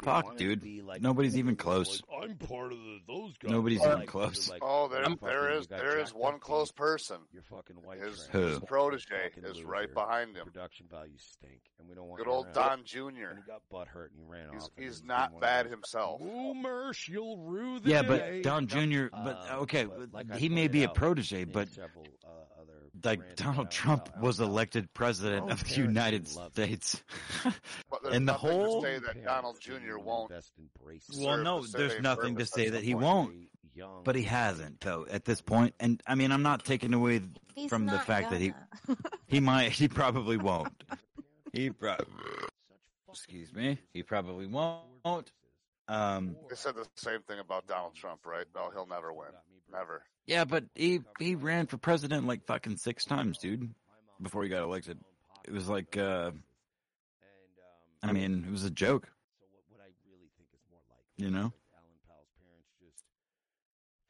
fuck, 0.02 0.36
dude, 0.36 0.64
like 0.84 1.02
nobody's 1.02 1.36
even 1.36 1.56
close. 1.56 2.02
Like, 2.10 2.30
I'm 2.30 2.36
part 2.36 2.72
of 2.72 2.78
the, 2.78 2.98
those 3.06 3.32
guys. 3.38 3.50
Nobody's 3.50 3.80
even 3.84 3.98
they're 3.98 4.06
close. 4.06 4.48
like, 4.50 4.62
Oh, 4.64 4.88
there, 4.88 5.02
fucking- 5.02 5.18
there 5.22 5.52
you 5.52 5.58
is 5.58 5.66
got 5.66 5.78
there 5.78 5.98
is 5.98 6.10
one 6.14 6.38
close 6.38 6.70
dude. 6.70 6.76
person. 6.76 7.16
Your 7.32 7.42
fucking 7.42 7.76
white 7.76 8.00
His. 8.00 8.26
Who? 8.32 8.38
his 8.46 8.58
protege 8.60 9.30
Fucking 9.34 9.44
is 9.50 9.62
right 9.62 9.92
behind 9.92 10.36
him. 10.36 10.44
Production 10.44 10.86
values 10.90 11.22
stink, 11.32 11.60
and 11.78 11.88
we 11.88 11.94
don't 11.94 12.06
want 12.08 12.18
Good 12.18 12.28
old. 12.28 12.52
Don 12.52 12.82
Jr. 12.84 13.00
he 13.08 13.42
got 13.46 13.62
butt 13.70 13.88
hurt 13.88 14.10
and 14.12 14.20
he 14.20 14.24
ran 14.30 14.52
He's 14.52 14.62
off. 14.64 14.70
he's 14.76 15.02
not 15.04 15.40
bad 15.40 15.66
himself. 15.66 16.20
Ooh, 16.22 16.54
you'll 17.08 17.38
rue 17.38 17.78
the 17.80 17.90
Yeah, 17.90 18.02
day." 18.02 18.08
but 18.08 18.42
Don 18.42 18.66
Jr. 18.66 19.06
But 19.12 19.50
Um, 19.50 19.58
okay, 19.60 19.84
but 19.84 20.12
like 20.12 20.34
he 20.34 20.48
may 20.48 20.68
be 20.68 20.82
a 20.84 20.88
protege, 20.88 21.44
but 21.44 21.68
several, 21.68 22.06
uh, 22.24 22.28
other 22.28 22.55
like 23.04 23.36
Donald 23.36 23.58
about 23.58 23.70
Trump 23.70 24.08
how 24.14 24.20
was 24.22 24.40
Alan 24.40 24.52
elected 24.52 24.94
president 24.94 25.42
own 25.44 25.50
of 25.50 25.64
the 25.64 25.74
United 25.74 26.26
would 26.28 26.36
love 26.36 26.58
it. 26.58 26.82
States. 26.84 27.02
But 27.90 28.02
there's 28.02 28.16
And 28.16 28.28
the 28.28 28.32
whole- 28.34 28.82
to 28.82 28.86
say 28.88 28.98
that 28.98 29.24
Donald 29.24 29.60
Jr. 29.60 29.98
won't. 29.98 30.30
invest 30.30 30.52
in 30.58 30.68
braces. 30.82 31.18
well, 31.18 31.38
no, 31.38 31.62
there's 31.66 32.00
nothing 32.00 32.36
to 32.36 32.46
say 32.46 32.70
that 32.70 32.82
he 32.82 32.94
won't, 32.94 33.34
Young, 33.74 34.02
but 34.04 34.16
he 34.16 34.22
hasn't 34.22 34.80
though 34.80 35.06
at 35.10 35.24
this 35.24 35.40
point. 35.40 35.74
And 35.80 36.02
I 36.06 36.14
mean, 36.14 36.32
I'm 36.32 36.42
not 36.42 36.64
taking 36.64 36.94
away 36.94 37.20
He's 37.54 37.68
from 37.70 37.86
the 37.86 37.98
fact 37.98 38.30
that 38.30 38.40
he 38.40 38.50
gonna. 38.86 38.98
he 39.26 39.40
might 39.40 39.72
he 39.72 39.88
probably 39.88 40.36
won't. 40.36 40.84
He 41.52 41.70
pro- 41.70 41.96
such 41.96 42.06
excuse 43.10 43.52
me, 43.54 43.78
he 43.92 44.02
probably 44.02 44.46
won't. 44.46 45.32
Um, 45.88 46.36
They 46.50 46.56
said 46.56 46.74
the 46.74 46.86
same 46.96 47.20
thing 47.22 47.38
about 47.38 47.66
Donald 47.66 47.94
Trump, 47.94 48.26
right? 48.26 48.44
Oh, 48.56 48.70
he'll 48.72 48.86
never 48.86 49.12
win. 49.12 49.28
Never. 49.72 50.02
yeah, 50.26 50.44
but 50.44 50.64
he 50.74 51.00
he 51.18 51.34
ran 51.34 51.66
for 51.66 51.76
president 51.76 52.26
like 52.26 52.44
fucking 52.46 52.76
six 52.76 53.04
times, 53.04 53.38
dude, 53.38 53.74
before 54.20 54.42
he 54.42 54.48
got 54.48 54.62
elected. 54.62 54.98
It 55.46 55.52
was 55.52 55.68
like, 55.68 55.96
uh, 55.96 56.30
I 58.02 58.12
mean, 58.12 58.44
it 58.46 58.50
was 58.50 58.64
a 58.64 58.70
joke, 58.70 59.08
So 59.38 59.46
what, 59.52 59.62
what 59.70 59.80
I 59.80 59.90
really 60.08 60.28
think 60.36 60.48
is 60.54 60.60
more 60.70 60.80
likely, 60.88 61.24
you 61.24 61.30
know, 61.30 61.52
Alan 61.74 61.98
Powell's 62.08 62.28
parents 62.42 62.68
just, 62.80 63.04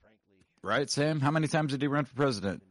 frankly, 0.03 0.45
right, 0.63 0.89
Sam? 0.91 1.21
How 1.21 1.31
many 1.31 1.49
times 1.49 1.73
did 1.73 1.83
he 1.83 1.89
run 1.89 2.05
for 2.05 2.15
president? 2.15 2.63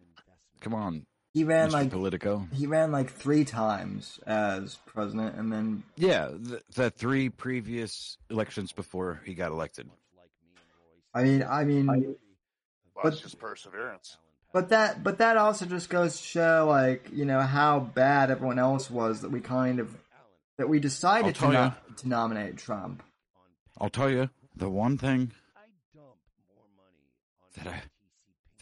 Come 0.61 0.73
on, 0.73 1.05
He 1.33 1.43
ran 1.43 1.69
Mr. 1.69 1.73
like 1.73 1.91
Politico. 1.91 2.47
he 2.53 2.65
ran 2.65 2.91
like 2.91 3.11
three 3.11 3.45
times 3.45 4.19
as 4.25 4.77
president, 4.87 5.35
and 5.35 5.51
then 5.51 5.83
Yeah, 5.95 6.29
the, 6.31 6.61
the 6.73 6.89
three 6.91 7.29
previous 7.29 8.17
elections 8.29 8.71
before 8.71 9.21
he 9.25 9.33
got 9.35 9.51
elected. 9.51 9.87
Much 9.87 9.97
like 10.17 10.29
me 10.41 10.49
and 10.55 10.65
Royce, 11.43 11.49
I 11.49 11.63
mean, 11.63 11.87
I 11.87 11.95
mean, 12.03 12.15
Well, 12.95 13.03
But- 13.03 13.13
it's 13.13 13.21
just 13.21 13.39
perseverance. 13.39 14.17
but 14.53 14.69
that 14.69 15.03
but 15.03 15.17
that 15.17 15.35
also 15.37 15.65
just 15.65 15.89
goes 15.89 16.17
to 16.17 16.23
show 16.23 16.65
like 16.69 17.09
you 17.11 17.25
know 17.25 17.41
how 17.41 17.79
bad 17.79 18.31
everyone 18.31 18.57
else 18.59 18.89
was 18.89 19.21
that 19.21 19.29
we 19.29 19.41
kind 19.41 19.79
of 19.79 19.95
that 20.57 20.69
we 20.69 20.79
decided 20.79 21.35
to 21.35 21.41
tell 21.41 21.53
ya. 21.53 21.71
to 21.97 22.07
nominate 22.07 22.57
Trump. 22.57 23.03
I'll 23.79 23.89
tell 23.89 24.09
you 24.09 24.29
the 24.55 24.69
one 24.69 24.97
thing 24.97 25.33
I 25.57 25.61
dump 25.93 26.15
more 26.55 26.65
money 26.77 27.03
on 27.41 27.63
That 27.65 27.73
I- 27.73 27.83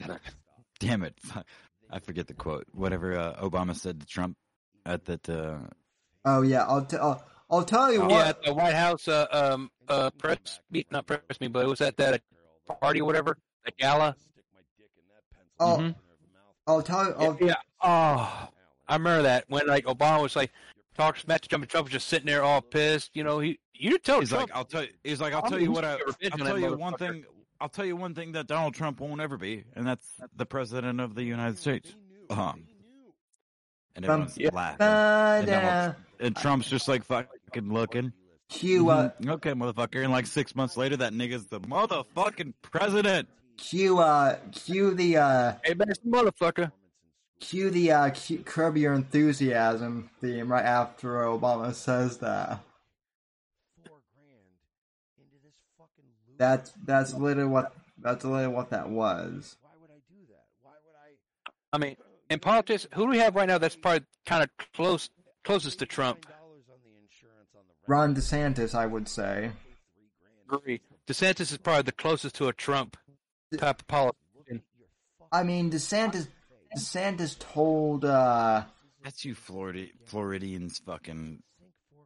that 0.07 0.09
I- 0.25 0.31
damn 0.79 1.03
it, 1.03 1.15
I 1.91 1.99
forget 1.99 2.25
the 2.27 2.33
quote. 2.33 2.65
Whatever 2.73 3.15
uh, 3.15 3.35
Obama 3.35 3.75
said 3.75 3.99
to 3.99 4.05
Trump 4.07 4.35
at 4.85 5.05
that. 5.05 5.29
Uh, 5.29 5.59
Oh 6.25 6.41
yeah, 6.41 6.65
I'll 6.65 6.85
t- 6.85 6.97
I'll, 6.97 7.21
I'll 7.51 7.65
tell 7.65 7.91
you 7.93 8.01
Oh, 8.01 8.09
Yeah, 8.09 8.29
at 8.29 8.41
the 8.43 8.53
White 8.53 8.73
House 8.73 9.07
uh, 9.07 9.27
um 9.31 9.69
uh 9.87 10.09
press 10.11 10.59
meet 10.71 10.89
not 10.91 11.05
press 11.05 11.21
me, 11.39 11.49
but 11.49 11.65
it 11.65 11.67
was 11.67 11.81
at 11.81 11.97
that 11.97 12.21
party 12.81 13.01
or 13.01 13.05
whatever, 13.05 13.37
a 13.65 13.71
gala. 13.71 14.15
Stick 14.31 14.43
my 14.53 14.59
dick 14.77 14.89
in 14.97 15.03
that 15.09 15.23
pencil 15.31 15.47
Oh. 15.59 15.79
in 15.79 15.87
the 15.87 15.93
corner 15.93 16.13
of 16.13 16.19
the 16.21 16.33
mouth. 16.33 16.55
I'll 16.67 16.81
tell 16.81 17.05
you. 17.05 17.13
I'll, 17.41 17.47
Yeah. 17.47 17.55
Oh, 17.81 18.49
I 18.87 18.95
remember 18.95 19.23
that 19.23 19.45
when 19.47 19.67
like 19.67 19.85
Obama 19.85 20.21
was 20.21 20.35
like 20.35 20.51
talks 20.95 21.21
smack 21.21 21.41
to 21.41 21.49
Trump, 21.49 21.63
and 21.63 21.69
Trump 21.71 21.85
was 21.85 21.91
just 21.91 22.07
sitting 22.07 22.25
there 22.27 22.43
all 22.43 22.61
pissed. 22.61 23.15
You 23.15 23.23
know, 23.23 23.39
he 23.39 23.59
you 23.73 23.97
tell 23.97 24.19
he's 24.19 24.29
Trump. 24.29 24.49
like, 24.49 24.57
I'll 24.57 24.65
tell 24.65 24.83
you. 24.83 24.89
He's 25.03 25.19
like, 25.21 25.33
I'll 25.33 25.43
I'm 25.43 25.49
tell 25.49 25.59
you 25.61 25.71
what 25.71 25.83
I, 25.85 25.93
I'll 26.31 26.37
tell 26.37 26.59
you 26.59 26.75
one 26.77 26.95
thing. 26.97 27.25
I'll 27.59 27.69
tell 27.69 27.85
you 27.85 27.95
one 27.95 28.13
thing 28.13 28.33
that 28.33 28.47
Donald 28.47 28.73
Trump 28.73 28.99
won't 28.99 29.21
ever 29.21 29.37
be, 29.37 29.63
and 29.75 29.87
that's 29.87 30.05
the 30.35 30.45
president 30.45 30.99
of 30.99 31.15
the 31.15 31.23
United 31.23 31.57
States. 31.57 31.95
Uh-huh. 32.29 32.53
And 33.95 34.05
Um, 34.05 34.11
everyone's 34.11 34.37
yeah. 34.37 34.49
laughing. 34.53 34.85
And 34.85 35.47
then 35.47 35.95
And 36.19 36.35
Trump's 36.35 36.69
just 36.69 36.87
like 36.87 37.03
fucking 37.03 37.71
looking. 37.71 38.11
cue 38.49 38.89
uh, 38.89 39.11
Mhm. 39.21 39.29
Okay, 39.35 39.51
motherfucker. 39.51 40.03
And 40.03 40.11
like 40.11 40.25
six 40.27 40.55
months 40.55 40.75
later, 40.77 40.97
that 40.97 41.13
nigga's 41.13 41.45
the 41.45 41.59
motherfucking 41.61 42.53
president. 42.61 43.29
Cue 43.57 43.99
uh, 43.99 44.37
cue 44.51 44.93
the 44.93 45.17
uh, 45.17 45.53
hey, 45.63 45.71
a 45.71 45.75
motherfucker. 45.75 46.71
cue 47.39 47.69
the 47.69 47.91
uh, 47.91 48.09
cue, 48.11 48.39
curb 48.39 48.77
your 48.77 48.93
enthusiasm 48.93 50.09
theme 50.21 50.51
right 50.51 50.65
after 50.65 51.21
Obama 51.23 51.73
says 51.73 52.17
that. 52.17 52.59
Four 53.85 53.99
grand 54.13 54.39
into 55.17 55.37
this 55.43 55.53
fucking 55.77 56.09
loop. 56.27 56.37
That's 56.37 56.73
that's 56.85 57.13
literally 57.13 57.49
what 57.49 57.73
that's 58.01 58.23
literally 58.23 58.53
what 58.53 58.69
that 58.71 58.89
was. 58.89 59.57
Why 59.61 59.71
would 59.81 59.89
I 59.89 60.01
do 60.09 60.19
that? 60.29 60.45
Why 60.61 60.71
would 60.85 60.95
I? 60.95 61.51
I 61.73 61.77
mean, 61.77 61.95
in 62.29 62.39
politics, 62.39 62.87
who 62.93 63.03
do 63.03 63.09
we 63.09 63.19
have 63.19 63.35
right 63.35 63.47
now 63.47 63.57
that's 63.57 63.75
probably 63.75 64.05
kind 64.25 64.43
of 64.43 64.49
close 64.73 65.09
closest 65.43 65.79
to 65.79 65.85
Trump? 65.85 66.25
$9 66.25 66.29
on 66.29 66.79
the 66.83 66.91
insurance 67.01 67.49
on 67.55 67.61
the 67.67 67.73
Ron. 67.87 68.15
DeSantis, 68.15 68.75
I 68.75 68.85
would 68.85 69.07
say. 69.07 69.51
Agree. 70.51 70.81
DeSantis 71.07 71.51
is 71.51 71.57
probably 71.57 71.83
the 71.83 71.91
closest 71.91 72.35
to 72.35 72.47
a 72.47 72.53
Trump 72.53 72.97
type 73.57 73.81
of 73.81 73.87
politician. 73.87 74.21
Look 74.35 74.47
at 74.47 74.53
your 74.77 74.87
fucking 75.19 75.27
I 75.31 75.43
mean, 75.43 75.71
DeSantis 75.71 76.27
DeSantis 76.77 77.37
told 77.39 78.05
uh, 78.05 78.63
That's 79.03 79.23
you, 79.25 79.35
Florida, 79.35 79.87
Floridians, 80.05 80.79
fucking 80.85 81.41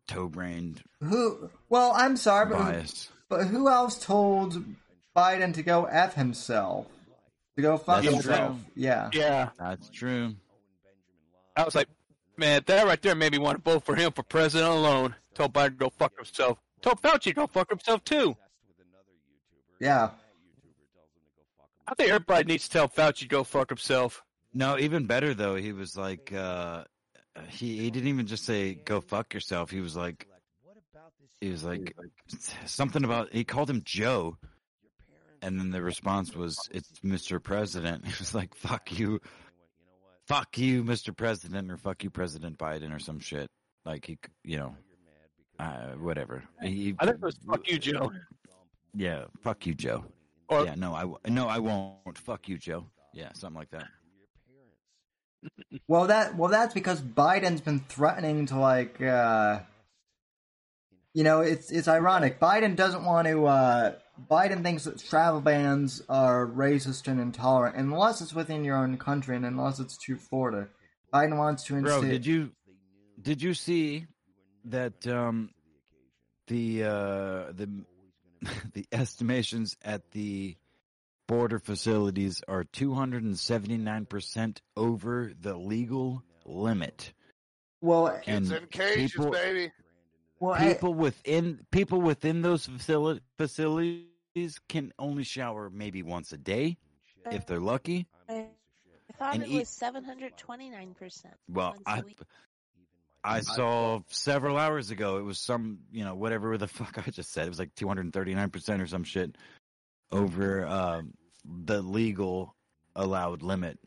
toe-brained 0.08 0.82
who. 1.02 1.50
Well, 1.70 1.92
I'm 1.96 2.16
sorry, 2.18 2.46
but 2.50 2.58
who, 2.58 2.64
bias. 2.72 3.10
but 3.30 3.46
who 3.48 3.68
else 3.70 4.04
told 4.04 4.64
Biden 5.16 5.54
to 5.56 5.64
go 5.64 5.86
f 5.86 6.14
himself? 6.16 6.88
To 7.56 7.62
go 7.62 7.78
fuck 7.78 8.04
That's 8.04 8.14
himself? 8.14 8.52
true. 8.52 8.66
Yeah. 8.76 9.10
Yeah, 9.14 9.50
That's 9.58 9.90
true. 9.90 10.36
I 11.56 11.64
was 11.64 11.74
like, 11.74 11.88
man, 12.38 12.62
that 12.68 12.86
right 12.86 13.02
there 13.02 13.16
made 13.16 13.32
me 13.32 13.40
want 13.40 13.58
to 13.58 13.72
vote 13.72 13.84
for 13.84 13.96
him 13.96 14.12
for 14.12 14.22
president 14.22 14.70
alone. 14.72 15.16
Told 15.34 15.54
Biden 15.54 15.70
to 15.70 15.76
go 15.76 15.90
fuck 15.90 16.16
himself. 16.16 16.60
Told 16.82 17.02
Fauci 17.02 17.22
to 17.24 17.34
go 17.34 17.48
fuck 17.48 17.68
himself 17.70 18.04
too. 18.04 18.28
with 18.28 18.78
another 18.78 19.10
YouTuber. 19.10 19.78
Yeah. 19.80 20.10
That 20.10 20.14
YouTuber 20.54 20.86
tells 20.94 21.10
him 21.16 21.24
to 21.26 21.34
go 21.36 21.44
fuck 21.58 21.70
I 21.88 21.94
think 21.94 22.10
everybody 22.10 22.46
needs 22.46 22.66
to 22.66 22.70
tell 22.72 22.90
Fauci 22.90 23.20
to 23.20 23.28
go 23.28 23.44
fuck 23.44 23.70
himself. 23.70 24.24
No, 24.54 24.78
even 24.78 25.06
better 25.06 25.34
though. 25.34 25.56
He 25.56 25.72
was 25.72 25.96
like, 25.96 26.34
uh, 26.34 26.84
he 27.50 27.78
he 27.78 27.92
didn't 27.92 28.10
even 28.10 28.28
just 28.28 28.44
say 28.46 28.74
"go 28.74 29.00
fuck 29.02 29.34
yourself." 29.34 29.70
He 29.72 29.80
was 29.80 29.96
like, 29.96 30.28
himself. 30.28 30.42
What 30.64 30.78
about 30.94 31.14
this? 31.20 31.30
he 31.40 31.50
was 31.52 31.64
like 31.64 31.94
something 32.66 33.04
about. 33.04 33.32
He 33.32 33.44
called 33.44 33.70
him 33.70 33.82
Joe, 33.86 34.38
and 35.42 35.60
then 35.60 35.72
the 35.72 35.82
response 35.82 36.36
was, 36.36 36.58
"It's 36.72 37.00
Mr. 37.06 37.42
President." 37.42 38.06
He 38.08 38.14
was 38.20 38.34
like, 38.36 38.54
"Fuck 38.56 38.98
you, 38.98 39.08
And 39.08 39.22
he 39.22 39.60
went, 39.60 39.72
you 39.80 39.86
know 39.86 39.94
what? 40.04 40.28
fuck 40.28 40.58
you, 40.58 40.84
Mr. 40.84 41.16
President, 41.16 41.72
or 41.72 41.78
fuck 41.78 42.04
you, 42.04 42.10
President 42.10 42.58
Biden, 42.58 42.94
or 42.94 43.00
some 43.00 43.20
shit." 43.20 43.48
Like 43.86 44.06
he, 44.06 44.18
you 44.44 44.58
know, 44.58 44.70
Now 44.70 44.76
you're 44.90 45.68
mad 45.70 45.78
because 45.86 45.96
uh, 45.96 45.98
whatever. 46.04 46.44
He, 46.62 46.96
I 47.00 47.06
think 47.06 47.18
it 47.18 47.22
was 47.22 47.38
fuck 47.48 47.70
you, 47.70 47.78
Joe. 47.78 48.12
Yeah, 48.94 49.26
fuck 49.42 49.66
you, 49.66 49.74
Joe. 49.74 50.04
Or 50.50 50.66
yeah, 50.66 50.76
no, 50.76 50.94
I 50.94 51.02
w- 51.02 51.20
no, 51.28 51.48
I 51.48 51.60
won't. 51.60 52.18
Fuck 52.18 52.48
you, 52.48 52.58
Joe. 52.58 52.86
Yeah, 53.14 53.30
something 53.34 53.58
like 53.58 53.72
that. 53.72 53.88
your 54.18 54.28
parents. 55.42 55.84
Well, 55.88 56.08
that 56.08 56.36
well, 56.36 56.50
that's 56.50 56.74
because 56.74 57.02
Biden's 57.02 57.62
been 57.62 57.80
threatening 57.80 58.46
to 58.48 58.60
like, 58.60 59.02
uh, 59.02 59.60
you 61.14 61.24
know, 61.24 61.42
it's 61.42 61.72
it's 61.72 61.88
ironic. 61.88 62.40
Biden 62.40 62.76
doesn't 62.76 63.04
want 63.04 63.28
to. 63.28 63.46
Uh, 63.46 63.94
Biden 64.30 64.64
thinks 64.64 64.86
that 64.86 65.00
travel 65.00 65.42
bans 65.42 66.02
are 66.10 66.48
racist 66.48 67.08
and 67.08 67.20
intolerant 67.20 67.76
unless 67.76 68.22
it's 68.22 68.34
within 68.34 68.64
your 68.64 68.78
own 68.78 68.98
country 68.98 69.36
and 69.36 69.46
unless 69.46 69.80
it's 69.80 69.98
to 70.06 70.16
Florida. 70.16 70.70
Biden 71.14 71.38
wants 71.38 71.64
to 71.66 71.82
Bro, 71.82 72.02
did 72.02 72.26
you 72.26 72.52
did 73.22 73.42
you 73.42 73.54
see 73.54 74.08
that 74.66 75.08
um 75.08 75.50
the 76.48 76.84
uh 76.84 77.52
the 77.52 77.70
the 78.74 78.86
estimations 78.92 79.76
at 79.84 80.12
the 80.12 80.56
border 81.28 81.60
facilities 81.60 82.42
are 82.48 82.64
279% 82.64 84.58
over 84.76 85.32
the 85.40 85.56
legal 85.56 86.24
limit. 86.46 87.14
well, 87.82 88.18
Kids 88.24 88.50
And 88.52 88.62
in 88.64 88.68
cages, 88.70 89.12
people- 89.12 89.32
baby. 89.32 89.72
well, 90.40 90.54
I- 90.54 90.74
People 90.74 90.94
within 90.94 91.66
people 91.72 92.02
within 92.02 92.42
those 92.42 92.68
facili- 92.68 93.22
facilities 93.38 94.60
can 94.70 94.94
only 94.98 95.24
shower 95.24 95.70
maybe 95.70 96.04
once 96.04 96.32
a 96.32 96.38
day 96.38 96.78
if 97.32 97.46
they're 97.46 97.60
lucky. 97.60 98.08
I 98.30 98.48
thought 99.18 99.34
And 99.36 99.44
it 99.44 99.50
eat- 99.50 99.60
was 99.60 99.70
729%. 99.70 101.34
Well, 101.50 101.72
once 101.72 101.82
I 101.86 102.00
a 102.00 102.04
week. 102.04 102.20
I 103.24 103.42
saw 103.42 104.00
several 104.10 104.58
hours 104.58 104.90
ago. 104.92 105.18
It 105.18 105.24
was 105.24 105.40
some, 105.40 105.80
you 105.92 106.04
know, 106.06 106.16
whatever 106.16 106.58
the 106.58 106.68
fuck 106.68 106.98
I 107.06 107.12
just 107.12 107.32
said. 107.34 107.46
It 107.46 107.50
was 107.50 107.60
like 107.60 107.76
239% 107.76 108.82
or 108.82 108.88
some 108.88 109.04
shit 109.04 109.36
over 110.12 110.66
um, 110.66 111.14
the 111.44 111.82
legal 111.82 112.56
allowed 112.96 113.42
limit. 113.44 113.80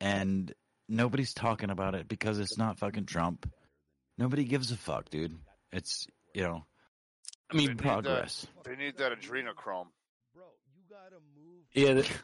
And 0.00 0.52
nobody's 0.88 1.34
talking 1.34 1.70
about 1.70 1.94
it 1.94 2.08
because 2.08 2.38
it's 2.38 2.58
not 2.58 2.78
fucking 2.78 3.06
Trump. 3.06 3.50
Nobody 4.18 4.44
gives 4.44 4.70
a 4.70 4.76
fuck, 4.76 5.08
dude. 5.10 5.36
It's, 5.72 6.06
you 6.34 6.42
know, 6.42 6.64
I 7.50 7.56
mean, 7.56 7.66
They 7.66 7.72
need 7.72 7.78
that- 7.78 7.82
progress. 7.82 8.46
They 8.64 8.76
need 8.76 8.98
that 8.98 9.12
adrenochrome. 9.12 9.86
Bro, 10.34 10.44
you 10.76 10.82
gotta 10.88 11.16
move. 11.36 11.64
Yeah, 11.72 11.94
the 11.94 12.02
the- 12.02 12.02
food 12.02 12.20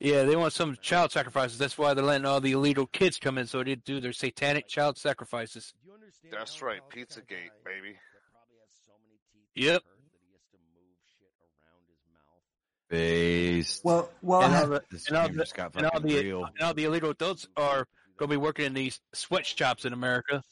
yeah, 0.00 0.22
they 0.24 0.36
want 0.36 0.52
some 0.52 0.76
child 0.80 1.10
sacrifices. 1.12 1.58
That's 1.58 1.76
why 1.78 1.94
they're 1.94 2.04
letting 2.04 2.26
all 2.26 2.40
the 2.40 2.52
illegal 2.52 2.86
kids 2.86 3.18
come 3.18 3.38
in 3.38 3.46
so 3.46 3.62
they 3.64 3.74
do 3.74 4.00
their 4.00 4.12
satanic 4.12 4.68
child 4.68 4.96
sacrifices. 4.98 5.72
Do 5.82 5.88
you 5.90 5.94
understand 5.94 6.32
That's 6.32 6.62
right, 6.62 6.80
Powell's 6.80 6.92
the 6.94 7.00
Pizzagate, 7.20 7.50
baby. 7.64 7.92
that 7.92 8.22
probably 8.32 8.58
has 8.60 8.72
so 8.86 8.92
many 9.02 9.18
teeth 9.32 9.64
Yep. 9.64 9.82
that 9.82 9.90
he 10.22 10.32
has 10.32 10.42
to 10.52 10.58
move 10.74 10.94
shit 11.18 11.28
around 11.42 11.82
his 11.88 11.98
mouth 12.12 12.42
Based. 12.88 13.84
Well, 13.84 14.10
well, 14.22 14.42
and 14.42 14.54
all 14.54 14.66
the 14.68 14.82
This 14.90 15.08
and 15.08 15.16
all 15.16 15.28
the, 15.28 15.46
got 15.54 15.74
and 15.76 15.86
all 15.86 16.00
the 16.00 16.22
real. 16.22 16.44
and 16.44 16.60
all 16.62 16.74
the 16.74 16.84
illegal 16.84 17.10
adults 17.10 17.48
are 17.56 17.86
going 18.18 18.28
to 18.30 18.32
be 18.32 18.36
working 18.36 18.66
in 18.66 18.74
these 18.74 19.00
sweatshops 19.14 19.84
in 19.84 19.92
America. 19.92 20.42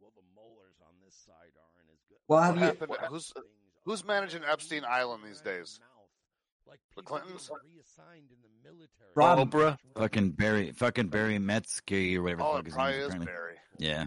Well, 0.00 0.12
the 0.16 0.22
molars 0.34 0.74
on 0.82 0.92
this 1.04 1.14
side 1.26 1.34
aren't 1.56 1.90
as 1.92 2.00
good. 2.08 2.18
Well, 2.28 2.40
What 2.40 2.46
have 2.46 2.56
you- 2.56 2.86
happened? 2.86 3.08
Who's 3.10 3.32
who's 3.84 4.04
managing 4.04 4.42
Epstein 4.44 4.84
Island 4.84 5.22
these 5.24 5.40
days? 5.40 5.80
Like 6.68 6.80
The 6.96 7.02
Clintons? 7.02 7.48
get 7.48 7.56
reassigned 7.64 8.28
in 8.30 8.36
the 8.42 8.70
military. 8.70 9.10
Rob- 9.14 9.50
Oprah. 9.50 9.78
fucking 9.96 10.30
Barry, 10.32 10.72
fucking 10.72 11.08
Barry 11.08 11.38
Metzger 11.38 12.18
or 12.18 12.22
whatever. 12.22 12.42
the 12.42 12.46
Oh, 12.48 12.52
fuck 12.52 12.60
it 12.60 12.64
his 12.66 12.74
probably 12.74 12.92
name 12.92 13.00
is 13.00 13.06
apparently. 13.08 13.26
Barry. 13.26 13.54
Yeah. 13.78 14.06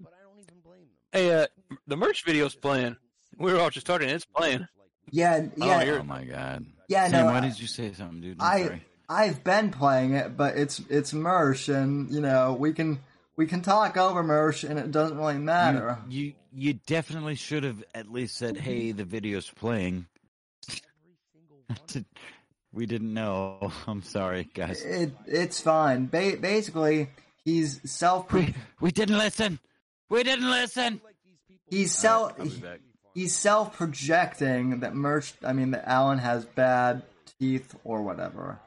But 0.00 0.12
I 0.18 0.22
don't 0.28 0.38
even 0.40 0.60
blame 0.64 0.80
them. 0.80 0.88
Hey, 1.12 1.32
uh, 1.32 1.46
the 1.86 1.96
Mersh 1.96 2.24
video's 2.24 2.54
playing. 2.54 2.96
We 3.38 3.52
were 3.52 3.60
all 3.60 3.70
just 3.70 3.86
talking. 3.86 4.08
It's 4.08 4.24
playing. 4.24 4.66
yeah, 5.10 5.46
yeah, 5.56 5.82
you're- 5.82 5.98
Oh 6.00 6.02
my 6.02 6.24
god. 6.24 6.66
yeah. 6.88 7.08
Sam, 7.08 7.26
No, 7.26 7.32
why 7.32 7.38
I- 7.38 7.40
did 7.40 7.60
you 7.60 7.66
say 7.66 7.92
something, 7.92 8.20
dude? 8.20 8.36
I'm 8.40 8.46
I 8.46 8.62
sorry. 8.64 8.84
I've 9.08 9.44
been 9.44 9.70
playing 9.70 10.14
it, 10.14 10.36
but 10.36 10.56
it's 10.56 10.80
it's 10.90 11.12
Mersh, 11.12 11.72
and 11.72 12.10
you 12.10 12.20
know 12.20 12.54
we 12.58 12.72
can 12.72 12.98
we 13.36 13.46
can 13.46 13.62
talk 13.62 13.96
over 13.96 14.24
Mersh, 14.24 14.68
and 14.68 14.78
it 14.80 14.90
doesn't 14.90 15.16
really 15.16 15.38
matter. 15.38 15.98
You, 16.08 16.22
you 16.24 16.34
you 16.58 16.72
definitely 16.86 17.36
should 17.36 17.62
have 17.62 17.84
at 17.94 18.10
least 18.10 18.36
said, 18.36 18.56
"Hey, 18.56 18.90
the 18.92 19.04
video's 19.04 19.48
playing." 19.50 20.06
we 22.72 22.86
didn't 22.86 23.12
know. 23.14 23.72
I'm 23.86 24.02
sorry, 24.02 24.48
guys. 24.54 24.82
It 24.84 25.12
it's 25.26 25.60
fine. 25.60 26.06
Ba- 26.06 26.38
basically, 26.40 27.08
he's 27.44 27.80
self 27.90 28.32
We 28.32 28.54
we 28.80 28.90
didn't 28.90 29.18
listen. 29.18 29.58
We 30.08 30.22
didn't 30.22 30.50
listen. 30.50 31.00
he's 31.68 31.92
self 31.92 32.34
I'll 32.38 32.44
be 32.44 32.50
back. 32.56 32.80
he's 33.14 33.34
self 33.36 33.76
projecting 33.76 34.80
that 34.80 34.94
Mersh. 34.94 35.32
I 35.44 35.52
mean 35.52 35.72
that 35.72 35.88
Alan 35.88 36.18
has 36.18 36.44
bad 36.44 37.02
teeth 37.38 37.74
or 37.84 38.02
whatever, 38.02 38.60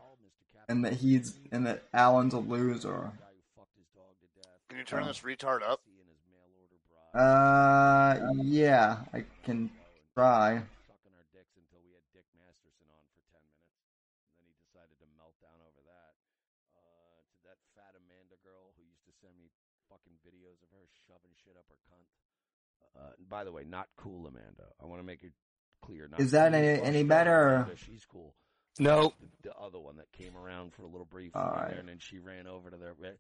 and 0.68 0.86
that 0.86 0.94
he's 0.94 1.38
and 1.52 1.66
that 1.68 1.84
Alan's 1.94 2.34
a 2.34 2.40
loser. 2.40 3.12
Can 4.70 4.78
you 4.78 4.84
turn 4.84 5.06
this 5.08 5.22
retard 5.22 5.62
up? 5.64 5.82
Uh, 7.10 8.22
yeah, 8.46 9.02
I 9.10 9.26
can 9.42 9.72
try. 10.14 10.62
Sucking 10.86 11.16
our 11.18 11.26
dicks 11.34 11.58
until 11.58 11.82
we 11.82 11.98
had 11.98 12.06
Dick 12.14 12.30
Masterson 12.38 12.86
on 12.94 13.02
for 13.18 13.26
10 13.34 13.42
minutes. 13.50 13.74
And 14.30 14.46
then 14.46 14.46
he 14.46 14.62
decided 14.62 14.94
to 15.02 15.10
melt 15.18 15.34
down 15.42 15.58
over 15.66 15.82
that. 15.90 16.14
Uh, 16.78 17.18
to 17.34 17.38
that 17.50 17.58
fat 17.74 17.98
Amanda 17.98 18.38
girl 18.46 18.78
who 18.78 18.86
used 18.86 19.02
to 19.10 19.14
send 19.18 19.34
me 19.42 19.50
fucking 19.90 20.22
videos 20.22 20.62
of 20.62 20.70
her 20.70 20.86
shoving 21.10 21.34
shit 21.42 21.58
up 21.58 21.66
her 21.66 21.82
cunt. 21.90 22.06
Uh, 22.94 23.18
and 23.18 23.19
by 23.30 23.44
the 23.44 23.52
way, 23.52 23.64
not 23.64 23.88
cool 23.98 24.28
Amanda. 24.28 24.66
I 24.82 24.86
want 24.86 25.00
to 25.00 25.06
make 25.06 25.24
it 25.24 25.32
clear. 25.82 26.08
Not 26.10 26.20
Is 26.20 26.32
that 26.32 26.52
cool 26.52 26.62
any- 26.62 26.82
any 26.82 27.04
better? 27.04 27.56
Amanda, 27.56 27.76
she's 27.78 28.06
cool. 28.06 28.36
No, 28.80 29.14
The, 29.20 29.50
the 29.50 29.56
other 29.56 29.80
one 29.80 29.98
that 29.98 30.12
came 30.14 30.38
around 30.38 30.74
for 30.74 30.84
a 30.84 30.88
little 30.88 31.06
brief 31.06 31.36
All 31.36 31.44
right. 31.52 31.70
there, 31.70 31.80
and 31.80 31.90
then 31.90 32.00
she 32.00 32.20
ran 32.20 32.48
over 32.48 32.70
to 32.70 32.78
the 32.78 33.18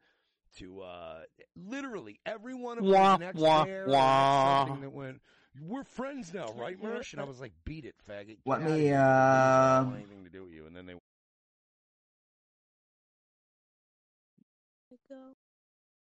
to 0.57 0.81
uh 0.81 1.19
literally 1.55 2.19
every 2.25 2.55
one 2.55 2.79
of 2.79 2.83
Wah, 2.85 3.17
the 3.17 3.25
next 3.25 3.39
wah, 3.39 3.65
pair 3.65 3.85
or 3.85 3.89
wah. 3.89 4.65
something 4.65 4.81
that 4.81 4.91
went 4.91 5.21
we're 5.61 5.83
friends 5.83 6.33
now, 6.33 6.51
right, 6.53 6.81
Mersh? 6.81 7.11
And 7.13 7.21
I 7.21 7.25
was 7.25 7.39
like, 7.39 7.51
beat 7.65 7.83
it, 7.85 7.95
faggot. 8.09 8.27
Get 8.27 8.37
Let 8.45 8.61
me, 8.61 8.79
here. 8.81 8.97
I 8.97 9.81
don't 9.83 9.93
uh, 9.93 9.95
anything 9.97 10.23
to 10.23 10.29
do 10.29 10.43
with 10.43 10.53
you. 10.53 10.65
And 10.67 10.75
then 10.75 10.85
they 10.85 10.93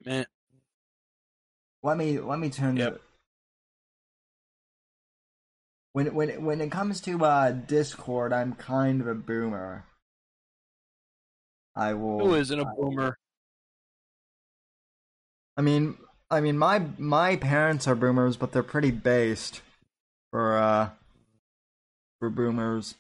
man. 0.06 0.25
Let 1.82 1.98
me 1.98 2.19
let 2.19 2.40
me 2.40 2.49
turn 2.49 2.77
Yep. 2.77 2.93
the 2.93 2.99
when 5.93 6.13
when 6.13 6.30
it- 6.30 6.41
when 6.41 6.59
it 6.61 6.72
comes 6.72 6.99
to 7.01 7.23
uh 7.23 7.51
Discord, 7.51 8.33
I'm 8.33 8.53
kind 8.55 8.99
of 9.01 9.07
a 9.07 9.15
boomer. 9.15 9.85
I 11.75 11.93
will. 11.93 12.19
Who 12.19 12.35
isn't 12.35 12.59
a 12.59 12.65
boomer? 12.65 13.17
I 15.57 15.61
mean, 15.61 15.97
I 16.30 16.41
mean, 16.41 16.57
my 16.57 16.80
my 16.97 17.35
parents 17.35 17.88
are 17.88 17.95
boomers, 17.95 18.38
but 18.38 18.51
they're 18.51 18.63
pretty 18.63 18.91
based 18.91 19.61
for 20.31 20.57
uh 20.57 20.89
for 22.19 22.30
boomers. 22.30 22.95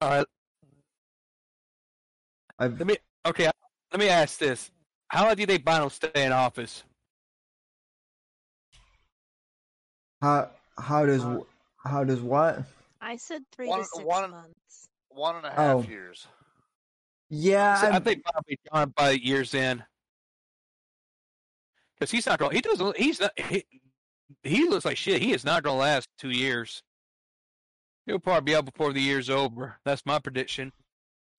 All 0.00 0.10
right. 0.10 0.26
I've 2.58 2.78
Let 2.78 2.86
me. 2.86 2.96
Okay. 3.26 3.50
Let 3.92 4.00
me 4.00 4.08
ask 4.08 4.38
this: 4.38 4.70
How 5.08 5.24
long 5.26 5.34
do 5.34 5.40
you 5.40 5.46
think 5.46 5.64
Biden 5.64 5.82
will 5.82 5.90
stay 5.90 6.10
in 6.14 6.32
office? 6.32 6.82
how 10.20 10.50
how 10.78 11.04
does 11.04 11.24
how 11.84 12.04
does 12.04 12.20
what? 12.20 12.62
I 13.00 13.16
said 13.16 13.42
three 13.52 13.66
One- 13.68 13.80
to 13.80 13.84
six 13.84 14.04
one- 14.04 14.30
months. 14.30 14.88
One 15.08 15.36
and 15.36 15.44
a 15.46 15.50
oh. 15.50 15.54
half 15.54 15.76
Oh. 15.86 15.90
years. 15.90 16.26
Yeah, 17.28 17.80
So 17.80 17.90
I 17.90 17.98
think 17.98 18.22
Biden 18.24 18.34
will 18.34 18.42
be 18.46 18.58
gone 18.72 18.92
by 18.96 19.10
year's 19.10 19.54
end. 19.54 19.84
Because 21.94 22.10
he's 22.10 22.26
not 22.26 22.38
going. 22.38 22.54
He 22.54 22.60
doesn't. 22.60 22.96
He's 22.96 23.20
not. 23.20 23.38
He, 23.38 23.64
he 24.42 24.68
looks 24.68 24.84
like 24.84 24.96
shit. 24.96 25.20
He 25.20 25.32
is 25.32 25.44
not 25.44 25.62
going 25.62 25.76
to 25.76 25.80
last 25.80 26.08
two 26.18 26.30
years. 26.30 26.82
He'll 28.06 28.18
probably 28.18 28.52
be 28.52 28.56
out 28.56 28.64
before 28.64 28.92
the 28.92 29.00
year's 29.00 29.28
over. 29.30 29.76
That's 29.84 30.04
my 30.06 30.18
prediction. 30.18 30.72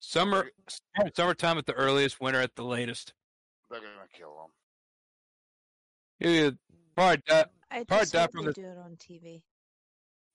Summer, 0.00 0.50
summertime 1.14 1.58
at 1.58 1.66
the 1.66 1.72
earliest, 1.72 2.20
winter 2.20 2.40
at 2.40 2.54
the 2.56 2.64
latest. 2.64 3.14
They're 3.70 3.80
gonna 3.80 4.08
kill 4.12 4.50
him. 6.20 6.28
He'll 6.28 6.52
probably 6.94 7.22
die, 7.26 7.44
I 7.70 7.84
Probably 7.84 8.02
just 8.02 8.12
die 8.12 8.20
hope 8.20 8.32
from 8.32 8.44
the- 8.46 8.52
do 8.52 8.66
it 8.66 8.78
on 8.78 8.96
TV. 8.96 9.42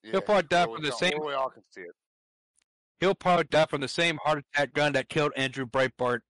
Yeah, 0.03 0.19
probably 0.21 0.43
die 0.43 0.63
from 0.65 0.73
we 0.75 0.81
the 0.81 0.91
all- 0.91 0.97
same- 0.99 1.17
where 1.19 1.27
we 1.27 1.33
all 1.33 1.49
can 1.49 1.63
see 1.71 1.81
it. 1.81 1.95
he'll 2.99 3.15
probably 3.15 3.45
die 3.45 3.65
from 3.65 3.81
the 3.81 3.87
same 3.87 4.17
heart 4.17 4.39
attack 4.53 4.73
gun 4.73 4.93
that 4.93 5.07
killed 5.09 5.31
Andrew 5.35 5.65
Breitbart. 5.65 6.21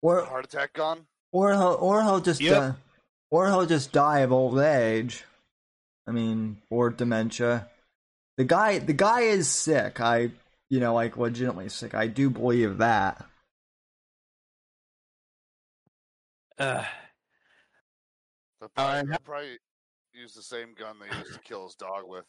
or 0.00 0.24
Heart 0.24 0.44
attack 0.46 0.72
gun. 0.74 1.06
or 1.32 1.52
he'll 1.52 1.76
or 1.80 2.02
he'll 2.02 2.20
just 2.20 2.40
Yep. 2.40 2.56
uh, 2.62 2.72
or 3.30 3.46
he'll 3.48 3.66
just 3.66 3.92
die 3.92 4.20
of 4.20 4.32
old 4.32 4.58
age. 4.58 5.24
I 6.06 6.12
mean, 6.12 6.62
or 6.70 6.88
dementia. 6.90 7.68
The 8.36 8.44
guy 8.44 8.78
the 8.78 8.92
guy 8.92 9.22
is 9.22 9.48
sick. 9.50 10.00
I 10.00 10.30
you 10.70 10.80
know 10.80 10.94
like 10.94 11.16
legitimately 11.16 11.68
sick. 11.68 11.94
I 11.94 12.06
do 12.06 12.30
believe 12.30 12.78
that. 12.78 13.24
Uh, 16.58 16.84
They'll 18.60 18.70
All 18.76 18.84
probably, 18.86 19.08
they'll 19.10 19.18
probably 19.20 19.58
use 20.12 20.34
the 20.34 20.42
same 20.42 20.74
gun 20.76 20.96
they 20.98 21.16
used 21.18 21.32
to 21.34 21.38
kill 21.40 21.64
his 21.66 21.76
dog 21.76 22.02
with. 22.08 22.24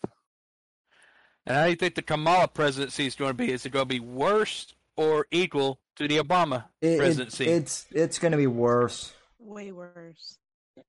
and 1.48 1.58
how 1.58 1.64
do 1.64 1.70
you 1.72 1.76
think 1.76 1.96
the 1.96 2.04
Kamala 2.04 2.48
presidency 2.48 3.08
is 3.08 3.16
going 3.16 3.32
to 3.32 3.34
be? 3.34 3.52
Is 3.52 3.66
it 3.66 3.72
going 3.72 3.88
to 3.88 3.90
be 3.94 4.00
worse 4.00 4.68
or 4.96 5.26
equal 5.32 5.80
to 5.96 6.08
the 6.08 6.18
Obama 6.18 6.66
It, 6.82 6.88
it- 6.90 6.98
presidency? 7.00 7.46
it's 7.48 7.88
it's 7.92 8.20
going 8.20 8.34
to 8.34 8.38
be 8.38 8.46
worse. 8.48 9.12
Way 9.40 9.72
worse. 9.72 10.38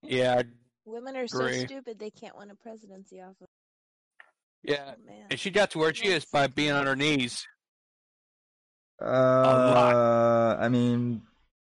yeah, 0.02 0.42
Women 0.84 1.16
are 1.16 1.26
so 1.28 1.50
stupid 1.50 1.98
they 1.98 2.10
can't 2.10 2.36
win 2.36 2.50
a 2.50 2.54
presidency 2.56 3.22
off 3.22 3.36
of. 3.40 3.48
Yeah. 4.62 4.94
Oh, 4.94 5.06
man. 5.06 5.26
And 5.30 5.40
she 5.40 5.50
got 5.50 5.70
to 5.72 5.78
where 5.78 5.94
she 5.94 6.08
is 6.08 6.24
by 6.24 6.46
being 6.46 6.72
on 6.72 6.86
her 6.86 6.96
knees. 6.96 7.46
Uh, 9.00 10.56
I 10.60 10.68
mean, 10.68 11.22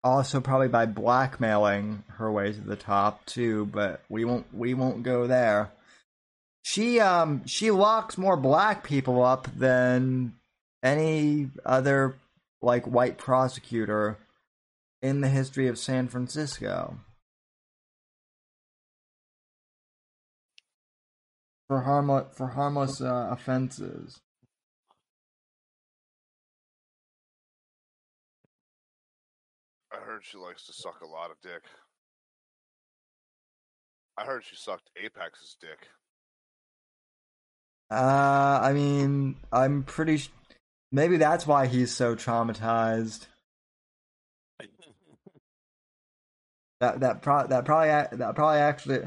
also 0.03 0.41
probably 0.41 0.69
by 0.69 0.87
blackmailing 0.87 2.03
her 2.17 2.31
way 2.31 2.53
to 2.53 2.61
the 2.61 2.77
top 2.77 3.25
too. 3.27 3.67
But 3.67 4.03
we 4.09 4.25
won't 4.25 4.53
we 4.53 4.75
won't 4.75 5.03
go 5.03 5.27
there. 5.27 5.71
She 6.63 7.01
um 7.01 7.47
she 7.47 7.71
locks 7.71 8.19
more 8.19 8.37
black 8.37 8.85
people 8.85 9.25
up 9.25 9.49
than 9.57 10.35
any 10.83 11.51
other 11.65 12.17
like 12.63 12.87
white 12.87 13.19
prosecutor 13.19 14.19
in 15.03 15.21
the 15.21 15.29
history 15.29 15.69
of 15.69 15.79
San 15.79 16.09
Francisco. 16.09 16.99
For 21.71 21.83
harmless 21.83 22.37
for 22.37 22.49
harmless 22.49 23.01
uh, 23.01 23.29
offenses. 23.31 24.19
I 29.93 29.99
heard 30.05 30.23
she 30.25 30.37
likes 30.37 30.67
to 30.67 30.73
suck 30.73 31.01
a 31.01 31.07
lot 31.07 31.31
of 31.31 31.37
dick. 31.41 31.63
I 34.19 34.25
heard 34.25 34.43
she 34.45 34.57
sucked 34.57 34.91
Apex's 35.01 35.57
dick. 35.61 35.87
Uh, 37.89 38.59
I 38.61 38.73
mean, 38.73 39.37
I'm 39.53 39.85
pretty. 39.85 40.17
Sh- 40.17 40.31
maybe 40.91 41.19
that's 41.19 41.47
why 41.47 41.69
he's 41.69 41.95
so 41.95 42.17
traumatized. 42.17 43.29
That 46.81 46.99
that 47.01 47.23
pro- 47.23 47.47
that 47.47 47.65
probably 47.65 48.17
that 48.19 48.35
probably 48.35 48.59
actually 48.59 49.03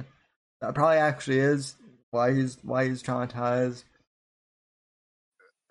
that 0.62 0.76
probably 0.76 0.98
actually 0.98 1.40
is 1.40 1.76
why 2.14 2.34
he's 2.34 2.58
why 2.62 2.88
he's 2.88 3.02
traumatized. 3.02 3.84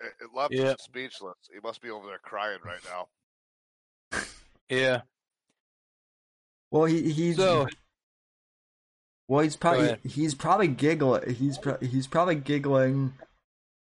It, 0.01 0.13
it 0.21 0.29
left 0.35 0.53
Yep. 0.53 0.67
him 0.67 0.75
speechless. 0.79 1.37
He 1.51 1.59
must 1.63 1.81
be 1.81 1.89
over 1.89 2.05
there 2.07 2.19
crying 2.21 2.59
right 2.65 2.81
now. 2.85 4.21
Yeah. 4.69 5.01
Well, 6.71 6.85
he 6.85 7.11
he's 7.11 7.37
So 7.37 7.67
well 9.27 9.43
he's 9.43 9.55
probably 9.55 9.97
he's 10.03 10.35
probably 10.35 10.67
giggling. 10.67 11.33
He's 11.33 11.57
pro- 11.57 11.77
he's 11.79 12.07
probably 12.07 12.35
giggling 12.35 13.13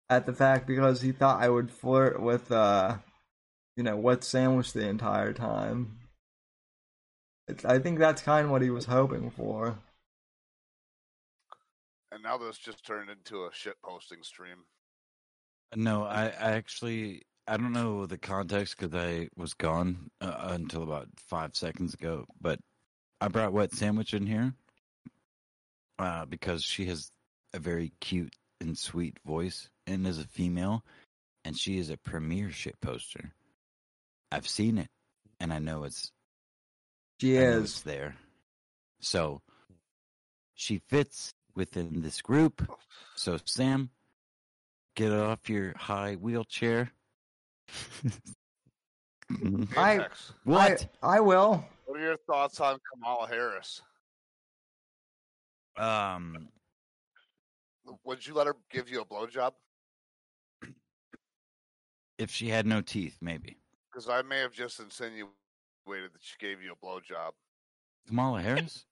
at 0.09 0.25
the 0.25 0.33
fact 0.33 0.67
because 0.67 1.01
he 1.01 1.11
thought 1.11 1.41
I 1.41 1.49
would 1.49 1.69
flirt 1.71 2.21
with 2.21 2.51
uh, 2.51 2.97
you 3.75 3.83
know, 3.83 3.97
what 3.97 4.23
sandwich 4.23 4.73
the 4.73 4.87
entire 4.87 5.33
time. 5.33 5.99
It's, 7.47 7.65
I 7.65 7.79
think 7.79 7.99
that's 7.99 8.21
kind 8.21 8.45
of 8.45 8.51
what 8.51 8.61
he 8.61 8.69
was 8.69 8.85
hoping 8.85 9.29
for. 9.31 9.79
And 12.27 12.41
now 12.41 12.45
this 12.45 12.57
just 12.57 12.85
turned 12.85 13.09
into 13.09 13.45
a 13.45 13.49
shit 13.53 13.75
posting 13.81 14.21
stream. 14.21 14.57
No, 15.75 16.03
I, 16.03 16.25
I 16.25 16.51
actually 16.51 17.21
I 17.47 17.55
don't 17.55 17.71
know 17.71 18.05
the 18.05 18.17
context 18.17 18.75
because 18.77 18.93
I 18.93 19.29
was 19.37 19.53
gone 19.53 20.09
uh, 20.19 20.49
until 20.51 20.83
about 20.83 21.07
five 21.29 21.55
seconds 21.55 21.93
ago. 21.93 22.25
But 22.41 22.59
I 23.21 23.29
brought 23.29 23.53
wet 23.53 23.71
sandwich 23.71 24.13
in 24.13 24.25
here 24.25 24.53
uh, 25.99 26.25
because 26.25 26.63
she 26.63 26.85
has 26.87 27.11
a 27.53 27.59
very 27.59 27.93
cute 28.01 28.33
and 28.59 28.77
sweet 28.77 29.17
voice 29.25 29.69
and 29.85 30.05
is 30.05 30.19
a 30.19 30.27
female, 30.27 30.83
and 31.45 31.57
she 31.57 31.77
is 31.77 31.89
a 31.89 31.97
premier 31.97 32.51
shit 32.51 32.79
poster. 32.81 33.31
I've 34.33 34.49
seen 34.49 34.77
it, 34.77 34.89
and 35.39 35.53
I 35.53 35.59
know 35.59 35.85
it's 35.85 36.11
She 37.21 37.37
I 37.37 37.45
know 37.45 37.61
it's 37.61 37.77
is. 37.77 37.83
there. 37.83 38.15
So 38.99 39.41
she 40.55 40.81
fits 40.89 41.31
within 41.57 42.01
this 42.01 42.21
group. 42.21 42.69
So 43.15 43.37
Sam, 43.43 43.89
get 44.95 45.11
off 45.11 45.49
your 45.49 45.73
high 45.75 46.13
wheelchair. 46.15 46.91
I- 49.75 49.95
Apex, 49.95 50.33
what? 50.45 50.87
I, 51.03 51.17
I 51.17 51.19
will. 51.19 51.65
what 51.85 51.99
are 51.99 52.03
your 52.03 52.17
thoughts 52.27 52.61
on 52.61 52.77
Kamala 52.93 53.27
Harris? 53.27 53.81
Um, 55.75 56.47
Would 58.05 58.25
you 58.25 58.33
let 58.33 58.47
her 58.47 58.55
give 58.71 58.89
you 58.89 59.01
a 59.01 59.05
blowjob? 59.05 59.51
if 62.17 62.31
she 62.31 62.47
had 62.49 62.65
no 62.65 62.81
teeth, 62.81 63.17
maybe. 63.21 63.57
Because 63.91 64.09
I 64.09 64.21
may 64.23 64.39
have 64.39 64.51
just 64.51 64.79
insinuated 64.79 65.27
that 65.87 66.21
she 66.21 66.35
gave 66.39 66.61
you 66.63 66.71
a 66.71 66.85
blowjob. 66.85 67.31
Kamala 68.07 68.41
Harris. 68.41 68.85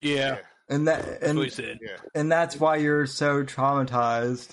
Yeah, 0.00 0.38
And 0.68 0.86
that 0.88 1.04
that's 1.04 1.22
and 1.24 1.38
what 1.38 1.52
said. 1.52 1.78
yeah. 1.82 1.96
and 2.14 2.30
that's 2.30 2.58
why 2.58 2.76
you're 2.76 3.06
so 3.06 3.42
traumatized. 3.44 4.48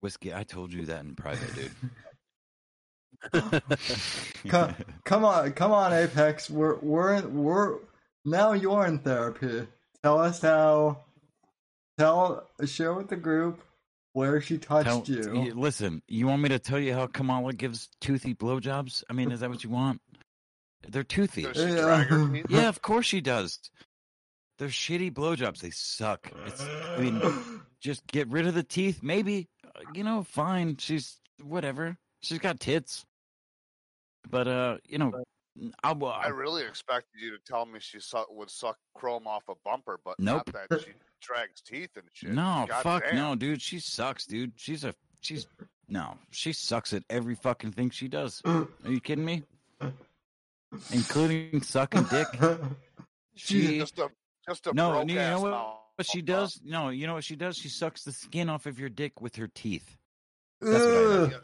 Whiskey, 0.00 0.34
I 0.34 0.42
told 0.42 0.72
you 0.72 0.86
that 0.86 1.04
in 1.04 1.14
private, 1.14 1.54
dude. 1.54 1.70
Come, 4.48 4.74
come 5.04 5.24
on, 5.24 5.52
come 5.52 5.70
on, 5.70 5.92
Apex. 5.92 6.50
We're 6.50 6.74
we're 6.80 7.22
we're 7.28 7.78
now 8.24 8.52
you're 8.52 8.84
in 8.84 8.98
therapy. 8.98 9.68
Tell 10.02 10.18
us 10.18 10.40
how. 10.42 11.04
Tell 11.98 12.48
share 12.64 12.94
with 12.94 13.08
the 13.08 13.14
group 13.16 13.62
where 14.14 14.40
she 14.40 14.58
touched 14.58 14.88
Tell- 14.88 15.04
you. 15.06 15.32
y- 15.32 15.52
Listen, 15.54 16.02
you 16.08 16.26
want 16.26 16.42
me 16.42 16.48
to 16.48 16.58
tell 16.58 16.80
you 16.80 16.94
how 16.94 17.06
Kamala 17.06 17.52
gives 17.52 17.88
toothy 18.00 18.34
blowjobs? 18.34 19.04
I 19.08 19.12
mean, 19.12 19.30
is 19.30 19.38
that 19.40 19.50
what 19.50 19.62
you 19.62 19.70
want? 19.70 20.00
They're 20.88 21.04
toothy. 21.04 21.42
Does 21.42 21.56
she 21.56 21.62
Yeah. 21.74 21.80
drag 21.82 22.06
her 22.08 22.28
teeth? 22.32 22.46
Yeah, 22.48 22.68
of 22.68 22.82
course 22.82 23.06
she 23.06 23.20
does. 23.20 23.58
They're 24.58 24.68
shitty 24.68 25.12
blowjobs. 25.12 25.58
They 25.60 25.70
suck. 25.70 26.30
It's, 26.46 26.62
I 26.62 26.98
mean, 26.98 27.20
just 27.80 28.06
get 28.06 28.28
rid 28.28 28.46
of 28.46 28.54
the 28.54 28.62
teeth. 28.62 29.00
Maybe, 29.02 29.48
uh, 29.64 29.80
you 29.94 30.04
know, 30.04 30.22
fine. 30.22 30.76
She's 30.76 31.18
whatever. 31.42 31.96
She's 32.22 32.38
got 32.38 32.60
tits. 32.60 33.04
But 34.30 34.46
uh, 34.46 34.76
you 34.88 34.98
know, 34.98 35.24
I, 35.82 35.92
well, 35.92 36.12
I 36.12 36.28
really 36.28 36.62
expected 36.62 37.20
you 37.20 37.30
to 37.32 37.38
tell 37.44 37.66
me 37.66 37.80
she 37.80 37.98
su- 37.98 38.24
would 38.30 38.50
suck 38.50 38.76
chrome 38.94 39.26
off 39.26 39.42
a 39.48 39.54
bumper, 39.64 39.98
but 40.04 40.18
Nope. 40.20 40.50
not 40.54 40.68
that 40.70 40.80
she 40.82 40.92
drags 41.20 41.60
teeth 41.60 41.90
and 41.96 42.04
shit. 42.12 42.30
no, 42.30 42.66
God 42.68 42.82
fuck 42.82 43.04
damn. 43.04 43.16
no, 43.16 43.34
dude. 43.34 43.60
She 43.60 43.80
sucks, 43.80 44.26
dude. 44.26 44.52
She's 44.56 44.84
a 44.84 44.94
she's 45.20 45.46
no, 45.88 46.16
she 46.30 46.52
sucks 46.52 46.92
at 46.92 47.02
every 47.10 47.34
fucking 47.34 47.72
thing 47.72 47.90
she 47.90 48.06
does. 48.06 48.40
Are 48.44 48.68
you 48.86 49.00
kidding 49.00 49.24
me? 49.24 49.42
Including 50.92 51.62
sucking 51.62 52.04
dick. 52.04 52.26
She 53.34 53.78
Just 53.78 53.98
a 53.98 54.10
just 54.46 54.66
a 54.66 54.74
No, 54.74 54.90
broke 54.90 55.08
you 55.08 55.14
know 55.16 55.40
what- 55.40 55.78
what 55.96 56.06
she 56.06 56.20
does? 56.20 56.60
No, 56.62 56.90
you 56.90 57.06
know 57.06 57.14
what 57.14 57.24
she 57.24 57.34
does? 57.34 57.56
She 57.56 57.68
sucks 57.70 58.04
the 58.04 58.12
skin 58.12 58.50
off 58.50 58.66
of 58.66 58.78
your 58.78 58.90
dick 58.90 59.20
with 59.22 59.36
her 59.36 59.48
teeth. 59.48 59.96
That's 60.60 60.84
what 60.84 61.34
I 61.34 61.40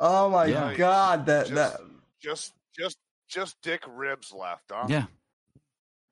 Oh 0.00 0.28
my 0.30 0.44
Yeah. 0.46 0.74
god, 0.74 1.26
that 1.26 1.46
Just- 1.48 1.54
that 1.54 1.80
Just 2.20 2.52
just 2.78 2.98
just 3.28 3.56
dick 3.62 3.82
ribs 3.88 4.32
left, 4.32 4.64
huh? 4.70 4.86
Yeah. 4.88 5.06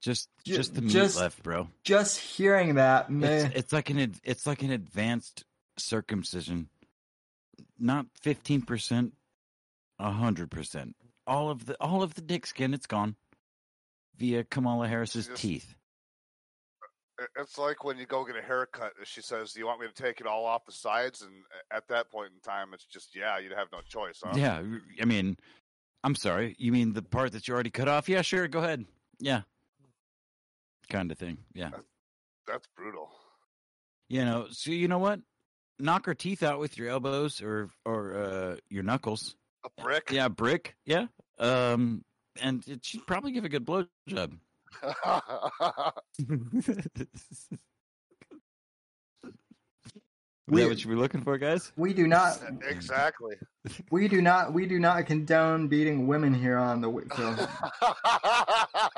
Just 0.00 0.31
Ju- 0.47 0.57
just 0.57 0.74
the 0.74 0.81
meat 0.81 0.92
just- 0.92 1.16
left, 1.18 1.42
bro. 1.42 1.68
just 1.84 2.18
hearing 2.18 2.76
that 2.76 3.10
man. 3.10 3.47
It's 3.49 3.57
it's 3.57 3.73
like 3.74 3.90
an 3.90 4.15
it's 4.24 4.47
like 4.47 4.62
an 4.62 4.70
advanced 4.70 5.44
circumcision. 5.76 6.70
Not 7.78 8.07
15%, 8.24 9.12
100%. 10.00 10.94
All 11.31 11.49
of 11.50 11.65
the 11.65 11.76
all 11.81 12.02
of 12.02 12.15
the 12.15 12.20
dick 12.20 12.44
skin 12.44 12.75
it's 12.75 12.86
gone 12.86 13.15
via 14.17 14.44
Kamala 14.44 14.89
Harris's 14.89 15.28
Just- 15.28 15.41
teeth. 15.41 15.75
It's 17.36 17.59
like 17.59 17.84
when 17.84 17.99
you 17.99 18.07
go 18.07 18.25
get 18.25 18.36
a 18.36 18.42
haircut. 18.42 18.94
and 18.97 19.07
She 19.07 19.20
says, 19.20 19.52
"Do 19.52 19.60
you 19.60 19.67
want 19.67 19.78
me 19.81 19.86
to 19.86 19.92
take 19.92 20.20
it 20.23 20.26
all 20.26 20.47
off 20.47 20.65
the 20.65 20.73
sides?" 20.73 21.20
And 21.20 21.44
at 21.70 21.86
that 21.89 22.10
point 22.10 22.33
in 22.33 22.41
time, 22.41 22.73
it's 22.73 22.86
just, 22.86 23.15
yeah, 23.15 23.39
you'd 23.39 23.52
have 23.52 23.68
no 23.70 23.83
choice, 23.83 24.20
huh? 24.25 24.33
Yeah, 24.34 24.62
I 25.00 25.05
mean, 25.05 25.36
I'm 26.02 26.15
sorry. 26.15 26.57
You 26.59 26.73
mean 26.73 26.94
the 26.94 27.02
part 27.02 27.33
that 27.33 27.47
you 27.47 27.52
already 27.52 27.70
cut 27.70 27.89
off? 27.89 28.09
Yeah, 28.09 28.23
sure, 28.23 28.49
go 28.49 28.60
ahead. 28.60 28.86
Yeah. 29.18 29.42
Kind 30.89 31.12
of 31.12 31.18
thing. 31.18 31.44
Yeah. 31.52 31.70
That's 32.47 32.67
brutal. 32.75 33.10
You 34.09 34.25
know, 34.25 34.49
so 34.50 34.70
you 34.70 34.89
know 34.89 34.99
what? 34.99 35.20
Knock 35.78 36.07
her 36.07 36.15
teeth 36.15 36.42
out 36.42 36.59
with 36.59 36.78
your 36.78 36.89
elbows 36.89 37.42
or 37.42 37.70
or 37.84 38.15
uh 38.17 38.57
your 38.70 38.83
knuckles. 38.83 39.36
A 39.64 39.82
brick. 39.82 40.10
Yeah, 40.10 40.28
brick. 40.28 40.74
Yeah. 40.86 41.06
Um 41.39 42.05
and 42.40 42.66
it 42.68 42.84
should 42.84 43.06
probably 43.06 43.32
give 43.32 43.44
a 43.44 43.48
good 43.48 43.66
blowjob. 43.66 44.39
Is 49.28 50.55
We- 50.55 50.62
that 50.62 50.68
what 50.68 50.82
you 50.84 50.90
were 50.90 50.97
looking 50.97 51.22
for, 51.22 51.39
guys? 51.39 51.72
we 51.76 51.92
do 51.94 52.06
not 52.08 52.40
exactly. 52.68 53.36
we 53.90 54.08
do 54.08 54.20
not 54.20 54.52
we 54.52 54.66
do 54.66 54.78
not 54.80 55.06
condone 55.06 55.68
beating 55.68 56.06
women 56.06 56.34
here 56.34 56.56
on 56.56 56.80
the 56.80 56.89
wi- 56.90 57.06
so, 57.16 57.36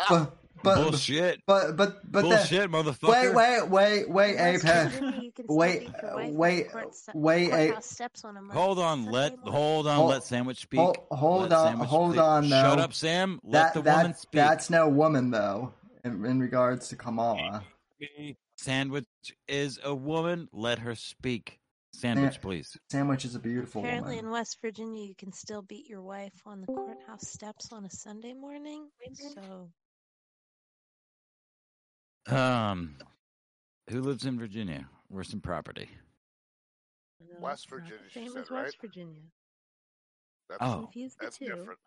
but 0.09 0.37
but 0.63 0.77
Bullshit. 0.77 1.41
but 1.47 1.77
but 1.77 2.11
but 2.11 2.23
that, 2.29 2.49
Bullshit, 2.49 2.71
motherfucker. 2.71 3.09
wait 3.35 3.35
wait 3.35 3.69
wait 3.69 4.09
wait 4.09 4.37
West 4.37 4.65
Apex 4.65 4.95
Virginia, 4.95 5.21
you 5.23 5.32
can 5.47 5.57
wait, 5.57 5.81
beat 5.81 5.95
your 6.03 6.17
wife 6.17 6.75
on 6.75 6.85
wait, 7.15 7.53
wait, 7.53 7.83
steps 7.85 8.25
on 8.25 8.37
a 8.37 8.53
Hold 8.53 8.79
on, 8.79 9.05
Sunday 9.05 9.11
let 9.13 9.39
hold 9.41 9.87
on, 9.87 9.97
Hold- 9.97 10.11
let 10.11 10.25
sandwich 10.25 10.59
speak. 10.61 10.81
hold- 10.81 10.97
hold 11.11 11.43
Let 11.51 11.53
on- 11.53 11.77
hold 11.79 12.13
speak. 12.13 12.23
on, 12.23 12.49
Shut 12.49 12.79
up, 12.79 12.93
Sam. 12.95 13.41
Let 13.43 13.53
that 13.53 13.75
the 13.75 13.81
woman 13.91 14.15
speak. 14.15 14.33
that's 14.33 14.71
no 14.71 14.89
woman 14.89 15.31
though 15.31 15.75
in, 16.05 16.25
in 16.25 16.41
regards 16.41 16.89
to 16.89 16.97
Kamala. 16.97 17.65
Sandwich 18.59 19.07
is 19.49 19.79
a 19.85 19.95
woman. 19.95 20.49
Let 20.53 20.81
her 20.81 20.95
speak. 20.95 21.59
Sandwich, 21.95 22.41
please. 22.41 22.77
Sandwich 22.91 23.25
is 23.25 23.35
a 23.35 23.39
beautiful. 23.39 23.83
Apparently, 23.83 24.17
woman. 24.17 24.27
in 24.27 24.31
West 24.33 24.59
Virginia, 24.63 25.05
you 25.05 25.15
can 25.15 25.33
still 25.33 25.61
beat 25.63 25.87
your 25.89 26.01
wife 26.03 26.41
on 26.47 26.61
the 26.63 26.67
courthouse 26.67 27.29
steps 27.29 27.71
on 27.73 27.85
a 27.85 27.91
Sunday 27.91 28.33
morning. 28.33 28.89
So, 29.35 29.69
Um, 32.35 32.97
who 33.91 34.01
lives 34.01 34.25
in 34.25 34.39
Virginia? 34.39 34.89
Where's 35.13 35.29
some 35.29 35.41
property? 35.41 35.89
no, 37.21 37.39
West 37.39 37.69
Virginia, 37.69 37.99
she 38.09 38.21
Same 38.21 38.33
said, 38.33 38.43
as 38.45 38.51
West 38.51 38.51
right? 38.51 38.75
Virginia. 38.81 39.21
That's, 40.49 40.63
Oh, 40.63 40.81
Confuse 40.85 41.15
the 41.15 41.25
that's 41.27 41.37
two. 41.39 41.45
different. 41.47 41.79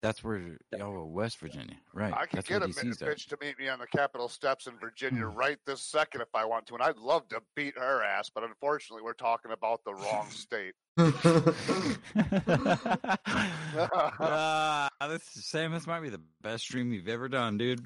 that's 0.00 0.22
where. 0.22 0.58
Oh, 0.80 1.04
West 1.06 1.38
Virginia. 1.38 1.74
Right. 1.92 2.12
I 2.14 2.26
could 2.26 2.38
that's 2.38 2.48
get 2.48 2.60
where 2.60 2.66
a 2.66 2.68
mi- 2.68 2.74
DC's 2.74 3.02
at. 3.02 3.08
bitch 3.08 3.26
to 3.28 3.36
meet 3.40 3.58
me 3.58 3.68
on 3.68 3.80
the 3.80 3.86
Capitol 3.88 4.28
steps 4.28 4.68
in 4.68 4.78
Virginia 4.78 5.24
Hmm. 5.26 5.36
right 5.36 5.58
this 5.66 5.82
second 5.82 6.20
if 6.20 6.28
I 6.34 6.44
want 6.44 6.66
to, 6.68 6.74
and 6.74 6.82
I'd 6.84 6.98
love 6.98 7.26
to 7.30 7.42
beat 7.56 7.76
her 7.76 8.04
ass, 8.04 8.30
but 8.32 8.44
unfortunately, 8.44 9.02
we're 9.02 9.12
talking 9.14 9.50
about 9.50 9.80
the 9.84 9.94
wrong 9.94 10.26
state. 10.30 10.74
Ah, 13.76 14.88
this 15.08 15.22
Sam. 15.24 15.72
This 15.72 15.86
might 15.86 16.00
be 16.00 16.08
the 16.10 16.20
best 16.42 16.64
stream 16.64 16.92
you've 16.92 17.08
ever 17.08 17.28
done, 17.28 17.58
dude. 17.58 17.84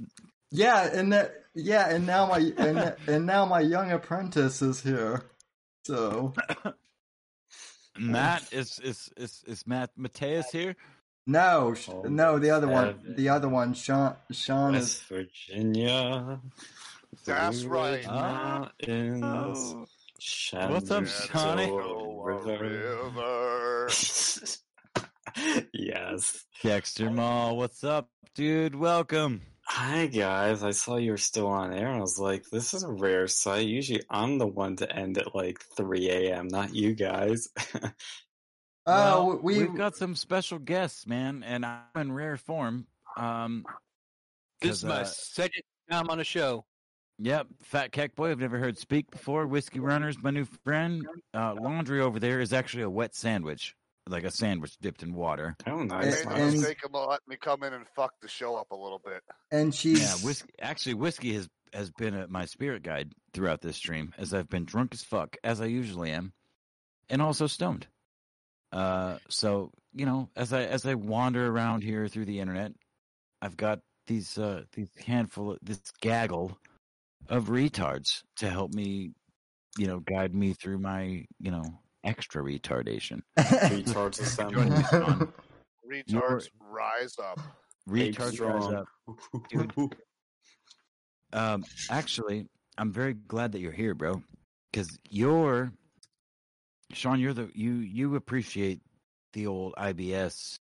Yeah, 0.51 0.89
and 0.93 1.13
that 1.13 1.33
yeah, 1.55 1.89
and 1.89 2.07
now 2.07 2.27
my 2.27 2.39
and 2.57 2.95
and 3.07 3.27
now 3.27 3.45
my 3.45 3.61
young 3.61 3.91
apprentice 3.93 4.63
is 4.63 4.81
here. 4.81 5.23
So 5.85 6.35
Matt 7.99 8.53
is 8.53 8.79
is 8.81 9.11
is 9.17 9.43
is 9.47 9.67
Matt 9.67 9.91
Mateus 9.97 10.51
here? 10.51 10.77
no, 11.27 11.75
Oh, 11.89 12.03
no, 12.03 12.39
the 12.39 12.51
other 12.51 12.69
one, 12.69 13.15
the 13.17 13.29
other 13.29 13.49
one, 13.49 13.75
Sean. 13.75 14.17
Sean 14.31 14.75
is 14.75 15.01
Virginia. 15.03 16.41
That's 17.27 17.65
right. 17.65 17.97
Ridge 17.97 18.07
Mountains. 18.07 19.23
Oh. 19.25 19.87
What's 20.69 20.91
up, 20.91 21.07
Shawnee? 21.07 21.71
River. 21.71 22.59
River. 22.61 23.89
yes. 25.73 26.45
Dexter 26.63 27.11
Mall, 27.11 27.57
what's 27.57 27.85
up, 27.85 28.09
dude? 28.35 28.75
Welcome. 28.75 29.43
Hi 29.71 30.07
guys, 30.07 30.63
I 30.63 30.71
saw 30.71 30.97
you 30.97 31.11
were 31.11 31.19
still 31.19 31.47
on 31.47 31.75
air. 31.75 31.89
and 31.89 31.99
I 31.99 32.01
was 32.01 32.19
like, 32.19 32.45
this 32.51 32.73
is 32.73 32.85
a 32.85 32.91
rare 32.91 33.29
sight. 33.29 33.67
Usually 33.67 34.03
I'm 34.09 34.39
the 34.39 34.47
one 34.47 34.77
to 34.77 34.91
end 34.91 35.19
at 35.19 35.35
like 35.35 35.61
3 35.77 36.09
a.m., 36.11 36.49
not 36.49 36.75
you 36.75 36.95
guys. 36.95 37.49
Uh, 38.87 39.21
Well, 39.27 39.39
we 39.43 39.59
we've 39.59 39.77
got 39.77 39.97
some 39.97 40.17
special 40.17 40.59
guests, 40.59 41.07
man, 41.07 41.43
and 41.47 41.67
I'm 41.67 41.83
in 41.95 42.11
rare 42.11 42.39
form. 42.39 42.87
Um, 43.19 43.67
This 44.63 44.77
is 44.77 44.85
my 44.87 45.03
uh, 45.03 45.05
second 45.05 45.61
time 45.91 46.09
on 46.09 46.21
a 46.21 46.25
show. 46.25 46.65
Yep, 47.19 47.49
Fat 47.65 47.93
Kek 47.93 48.15
Boy, 48.15 48.31
I've 48.31 48.39
never 48.39 48.59
heard 48.59 48.79
speak 48.79 49.11
before. 49.11 49.47
Whiskey 49.47 49.81
Runners, 49.81 50.17
my 50.23 50.31
new 50.31 50.47
friend. 50.65 51.05
Uh, 51.35 51.55
laundry 51.61 52.01
over 52.01 52.19
there 52.19 52.41
is 52.41 52.55
actually 52.55 52.85
a 52.85 52.89
wet 52.89 53.15
sandwich, 53.15 53.75
like 54.09 54.25
a 54.25 54.31
sandwich 54.31 54.77
dipped 54.81 55.03
in 55.03 55.15
water. 55.15 55.57
oh, 55.67 55.81
I 55.81 55.85
nice. 55.85 56.05
made 56.25 56.27
And- 56.27 56.31
the 56.31 56.43
and- 56.45 56.53
mistake 56.55 56.85
of 56.85 56.93
letting 56.95 57.29
me 57.29 57.37
come 57.41 57.63
in 57.63 57.73
and 57.75 57.85
fuck 57.95 58.13
the 58.21 58.29
show 58.29 58.57
up 58.57 58.71
a 58.71 58.77
little 58.77 59.01
bit. 59.05 59.23
and 59.51 59.75
she's 59.75 60.01
Yeah, 60.01 60.27
whiskey. 60.27 60.51
Actually, 60.61 60.95
whiskey 60.95 61.35
has 61.35 61.49
has 61.75 61.91
been 61.91 62.15
a, 62.15 62.27
my 62.29 62.47
spirit 62.47 62.83
guide 62.83 63.13
throughout 63.35 63.61
this 63.61 63.77
stream, 63.77 64.15
as 64.17 64.33
I've 64.33 64.49
been 64.49 64.65
drunk 64.65 64.95
as 64.95 65.03
fuck, 65.03 65.37
as 65.45 65.61
I 65.61 65.67
usually 65.67 66.11
am, 66.11 66.33
and 67.11 67.21
also 67.21 67.47
stoned. 67.47 67.87
Uh, 68.73 69.19
so 69.29 69.71
you 69.93 70.07
know, 70.07 70.29
as 70.37 70.53
I 70.53 70.63
as 70.65 70.87
I 70.87 70.95
wander 70.95 71.47
around 71.47 71.83
here 71.83 72.09
through 72.09 72.25
the 72.27 72.41
internet, 72.41 72.73
I've 73.43 73.57
got 73.57 73.81
these 74.07 74.39
uh 74.39 74.63
these 74.73 74.89
handful 75.05 75.53
of 75.53 75.59
this 75.63 75.81
gaggle 76.01 76.57
of 77.29 77.49
retards 77.49 78.23
to 78.37 78.49
help 78.49 78.73
me, 78.73 79.13
you 79.77 79.87
know, 79.87 80.01
guide 80.01 80.35
me 80.35 80.55
through 80.55 80.79
my 80.79 81.25
you 81.39 81.51
know 81.51 81.65
extra 82.05 82.43
retardation. 82.43 83.21
Retards 83.39 84.19
Join 84.53 84.69
me, 84.71 84.77
assemble. 84.77 85.09
Sean. 85.09 85.33
Retards 85.91 86.49
rise 86.61 87.17
up. 87.19 87.41
Retards 87.89 88.41
rise 88.41 88.73
up. 88.73 88.87
Dude. 89.51 89.73
Um, 91.31 91.63
actually, 91.91 92.47
I'm 92.79 92.91
very 92.91 93.13
glad 93.13 93.53
that 93.53 93.61
you're 93.61 93.71
here, 93.71 93.95
bro, 93.95 94.23
because 94.73 94.89
you're 95.11 95.71
Sean. 96.95 97.21
You're 97.21 97.35
the 97.35 97.51
you 97.55 97.73
you 97.75 98.17
appreciate 98.17 98.81
the 99.35 99.47
old 99.47 99.75
IBS, 99.75 100.59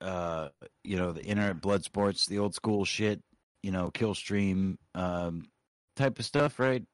uh, 0.00 0.50
you 0.84 0.96
know, 0.96 1.10
the 1.10 1.24
internet 1.24 1.60
blood 1.60 1.82
sports, 1.82 2.26
the 2.26 2.38
old 2.38 2.54
school 2.54 2.84
shit, 2.84 3.20
you 3.64 3.72
know, 3.72 3.90
kill 3.90 4.14
stream, 4.14 4.78
um, 4.94 5.46
type 5.96 6.18
of 6.18 6.24
stuff, 6.24 6.58
right? 6.58 6.84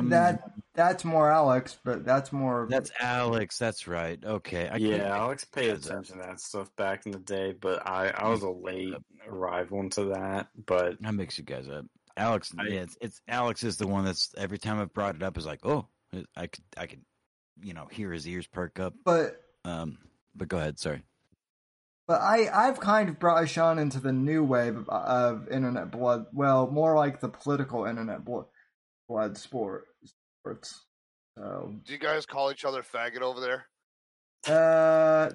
Th- 0.00 0.10
that 0.10 0.52
that's 0.74 1.04
more 1.04 1.30
Alex, 1.30 1.78
but 1.84 2.04
that's 2.04 2.32
more 2.32 2.66
that's 2.70 2.90
Alex. 3.00 3.58
That's 3.58 3.86
right. 3.88 4.18
Okay, 4.24 4.68
I 4.68 4.76
yeah, 4.76 5.16
Alex 5.16 5.44
paid 5.44 5.68
heads 5.70 5.86
up. 5.86 5.92
attention 5.92 6.18
to 6.18 6.22
that 6.26 6.40
stuff 6.40 6.74
back 6.76 7.06
in 7.06 7.12
the 7.12 7.18
day, 7.18 7.52
but 7.58 7.86
I, 7.86 8.08
I 8.08 8.28
was 8.28 8.42
a 8.42 8.50
late 8.50 8.94
arrival 9.26 9.80
into 9.80 10.04
that. 10.06 10.48
But 10.66 10.96
I 11.04 11.10
mix 11.10 11.38
you 11.38 11.44
guys 11.44 11.68
up. 11.68 11.86
Alex, 12.16 12.52
I- 12.58 12.64
yeah, 12.68 12.80
it's, 12.82 12.96
it's 13.00 13.20
Alex 13.28 13.62
is 13.64 13.76
the 13.76 13.86
one 13.86 14.04
that's 14.04 14.34
every 14.36 14.58
time 14.58 14.80
I've 14.80 14.92
brought 14.94 15.16
it 15.16 15.22
up 15.22 15.36
is 15.38 15.46
like, 15.46 15.60
oh, 15.64 15.86
I 16.36 16.46
could, 16.48 16.64
I 16.76 16.86
could, 16.86 17.00
you 17.62 17.72
know, 17.74 17.86
hear 17.90 18.12
his 18.12 18.26
ears 18.28 18.46
perk 18.46 18.78
up. 18.80 18.94
but 19.04 19.40
Um, 19.64 19.98
but 20.34 20.48
go 20.48 20.56
ahead. 20.58 20.78
Sorry. 20.78 21.02
But 22.10 22.22
I, 22.22 22.48
I've 22.52 22.80
kind 22.80 23.08
of 23.08 23.20
brought 23.20 23.48
Sean 23.48 23.78
into 23.78 24.00
the 24.00 24.12
new 24.12 24.42
wave 24.42 24.76
of, 24.76 24.88
of 24.88 25.48
internet 25.48 25.92
blood. 25.92 26.26
Well, 26.32 26.66
more 26.68 26.96
like 26.96 27.20
the 27.20 27.28
political 27.28 27.84
internet 27.84 28.24
blood, 28.24 28.46
blood 29.08 29.38
sport 29.38 29.84
sports. 30.42 30.86
So, 31.38 31.72
Do 31.86 31.92
you 31.92 32.00
guys 32.00 32.26
call 32.26 32.50
each 32.50 32.64
other 32.64 32.82
faggot 32.82 33.20
over 33.22 33.38
there? 33.40 33.66
uh, 34.48 35.30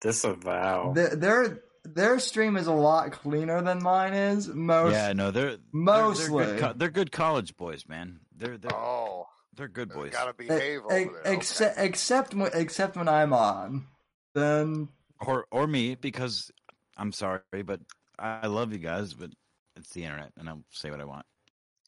disavow. 0.00 0.92
th- 0.94 1.14
their 1.14 1.62
their 1.84 2.20
stream 2.20 2.56
is 2.56 2.68
a 2.68 2.72
lot 2.72 3.10
cleaner 3.10 3.60
than 3.62 3.82
mine 3.82 4.12
is. 4.14 4.46
Most 4.46 4.92
yeah, 4.92 5.12
no, 5.12 5.32
they're 5.32 5.50
they're- 5.50 5.58
mostly. 5.72 6.44
they're, 6.44 6.54
good, 6.54 6.60
co- 6.60 6.72
they're 6.76 6.90
good 6.90 7.10
college 7.10 7.56
boys, 7.56 7.88
man. 7.88 8.20
They're 8.36 8.56
they're 8.56 8.72
Oh, 8.72 9.26
they're 9.56 9.66
good 9.66 9.88
boys. 9.88 10.12
gotta 10.12 10.34
behave 10.34 10.82
over 10.84 10.96
e- 10.96 11.04
there. 11.06 11.20
okay. 11.22 11.34
except 11.34 11.78
except 11.78 12.34
when, 12.34 12.50
except 12.54 12.96
when 12.96 13.08
I'm 13.08 13.32
on, 13.32 13.86
then 14.34 14.90
Or 15.26 15.46
or 15.50 15.66
me 15.66 15.94
because 15.94 16.50
I'm 16.96 17.12
sorry, 17.12 17.40
but 17.64 17.80
I 18.18 18.46
love 18.46 18.72
you 18.72 18.78
guys, 18.78 19.14
but 19.14 19.30
it's 19.76 19.90
the 19.90 20.04
internet, 20.04 20.32
and 20.38 20.48
I'll 20.48 20.64
say 20.70 20.90
what 20.90 21.00
I 21.00 21.04
want. 21.04 21.26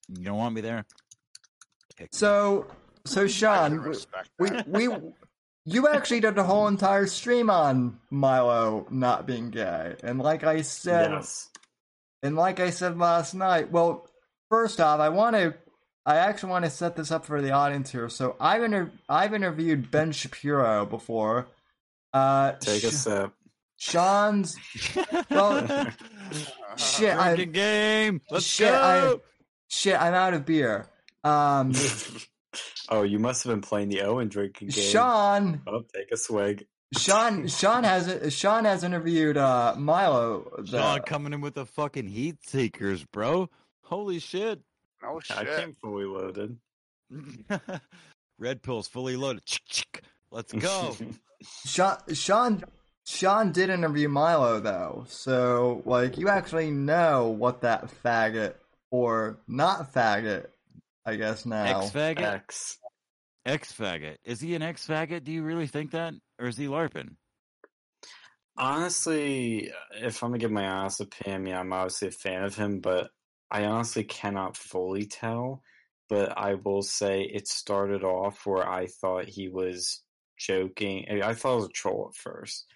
You 0.08 0.24
don't 0.24 0.38
want 0.38 0.54
me 0.54 0.60
there. 0.60 0.84
Pick 1.96 2.06
me. 2.06 2.08
so 2.12 2.66
so 3.04 3.26
Sean, 3.28 3.94
we 4.38 4.50
we 4.66 4.88
you 5.64 5.88
actually 5.88 6.20
did 6.20 6.34
the 6.34 6.44
whole 6.44 6.66
entire 6.66 7.06
stream 7.06 7.48
on 7.48 8.00
Milo 8.10 8.86
not 8.90 9.26
being 9.26 9.50
gay, 9.50 9.94
and 10.02 10.18
like 10.18 10.44
I 10.44 10.62
said, 10.62 11.12
yes. 11.12 11.50
and 12.22 12.36
like 12.36 12.58
I 12.58 12.70
said 12.70 12.98
last 12.98 13.34
night, 13.34 13.70
well, 13.70 14.08
first 14.50 14.80
off, 14.80 14.98
I 14.98 15.08
want 15.08 15.36
to, 15.36 15.54
I 16.04 16.16
actually 16.16 16.50
want 16.50 16.64
to 16.64 16.70
set 16.70 16.96
this 16.96 17.12
up 17.12 17.24
for 17.24 17.40
the 17.40 17.52
audience 17.52 17.90
here. 17.90 18.08
So 18.08 18.36
I've 18.40 18.62
inter- 18.62 18.92
I've 19.08 19.34
interviewed 19.34 19.90
Ben 19.90 20.12
Shapiro 20.12 20.84
before. 20.84 21.48
Uh, 22.12 22.52
Take 22.52 22.84
a 22.84 22.90
Sh- 22.90 22.94
sip. 22.94 23.32
Sean's 23.76 24.56
well, 25.30 25.88
shit, 26.76 27.16
I, 27.16 27.34
Drinking 27.34 27.52
game. 27.52 28.20
Let's 28.30 28.44
shit, 28.46 28.68
go. 28.70 29.20
shit, 29.68 30.00
I'm 30.00 30.14
out 30.14 30.34
of 30.34 30.46
beer. 30.46 30.86
Um, 31.24 31.72
oh, 32.90 33.02
you 33.02 33.18
must 33.18 33.42
have 33.42 33.52
been 33.52 33.60
playing 33.60 33.88
the 33.88 34.02
Owen 34.02 34.28
drinking 34.28 34.68
game. 34.68 34.84
Sean, 34.84 35.62
Oh, 35.66 35.82
take 35.94 36.12
a 36.12 36.16
swig. 36.16 36.66
Sean, 36.96 37.48
Sean 37.48 37.82
has 37.84 38.32
Sean 38.34 38.66
has 38.66 38.84
interviewed 38.84 39.36
uh 39.36 39.74
Milo. 39.78 40.46
the- 40.58 40.66
Sean 40.78 41.00
coming 41.00 41.32
in 41.32 41.40
with 41.40 41.54
the 41.54 41.66
fucking 41.66 42.06
heat 42.06 42.36
seekers, 42.46 43.04
bro. 43.04 43.48
Holy 43.84 44.18
shit. 44.20 44.60
no 45.02 45.20
I 45.34 45.44
came 45.44 45.72
fully 45.72 46.04
loaded. 46.04 46.56
Red 48.38 48.62
pills 48.62 48.86
fully 48.88 49.16
loaded. 49.16 49.44
Chick, 49.44 49.62
chick. 49.68 50.02
Let's 50.30 50.52
go. 50.52 50.94
Sean, 51.66 51.96
Sean, 52.12 52.64
Sean 53.04 53.52
did 53.52 53.70
interview 53.70 54.08
Milo 54.08 54.60
though, 54.60 55.04
so 55.08 55.82
like 55.84 56.18
you 56.18 56.28
actually 56.28 56.70
know 56.70 57.28
what 57.28 57.62
that 57.62 57.90
faggot 58.04 58.54
or 58.90 59.38
not 59.48 59.92
faggot, 59.92 60.46
I 61.04 61.16
guess 61.16 61.46
now. 61.46 61.80
Ex 61.80 61.90
faggot. 61.90 62.20
X. 62.20 62.78
Ex 63.44 63.72
faggot. 63.72 64.16
Is 64.24 64.40
he 64.40 64.54
an 64.54 64.62
ex 64.62 64.86
faggot? 64.86 65.24
Do 65.24 65.32
you 65.32 65.42
really 65.42 65.66
think 65.66 65.90
that, 65.92 66.14
or 66.38 66.46
is 66.46 66.56
he 66.56 66.66
larping? 66.66 67.16
Honestly, 68.56 69.72
if 70.00 70.22
I'm 70.22 70.30
gonna 70.30 70.38
give 70.38 70.50
my 70.50 70.66
honest 70.66 71.00
opinion, 71.00 71.46
yeah, 71.46 71.60
I'm 71.60 71.72
obviously 71.72 72.08
a 72.08 72.12
fan 72.12 72.44
of 72.44 72.54
him, 72.54 72.80
but 72.80 73.10
I 73.50 73.64
honestly 73.64 74.04
cannot 74.04 74.56
fully 74.56 75.06
tell. 75.06 75.62
But 76.08 76.36
I 76.36 76.54
will 76.54 76.82
say 76.82 77.22
it 77.22 77.48
started 77.48 78.04
off 78.04 78.44
where 78.44 78.68
I 78.68 78.86
thought 78.86 79.24
he 79.24 79.48
was 79.48 80.02
joking. 80.46 81.06
I 81.10 81.30
I 81.30 81.34
thought 81.34 81.52
it 81.54 81.56
was 81.56 81.64
a 81.66 81.72
troll 81.72 82.08
at 82.10 82.16
first, 82.16 82.66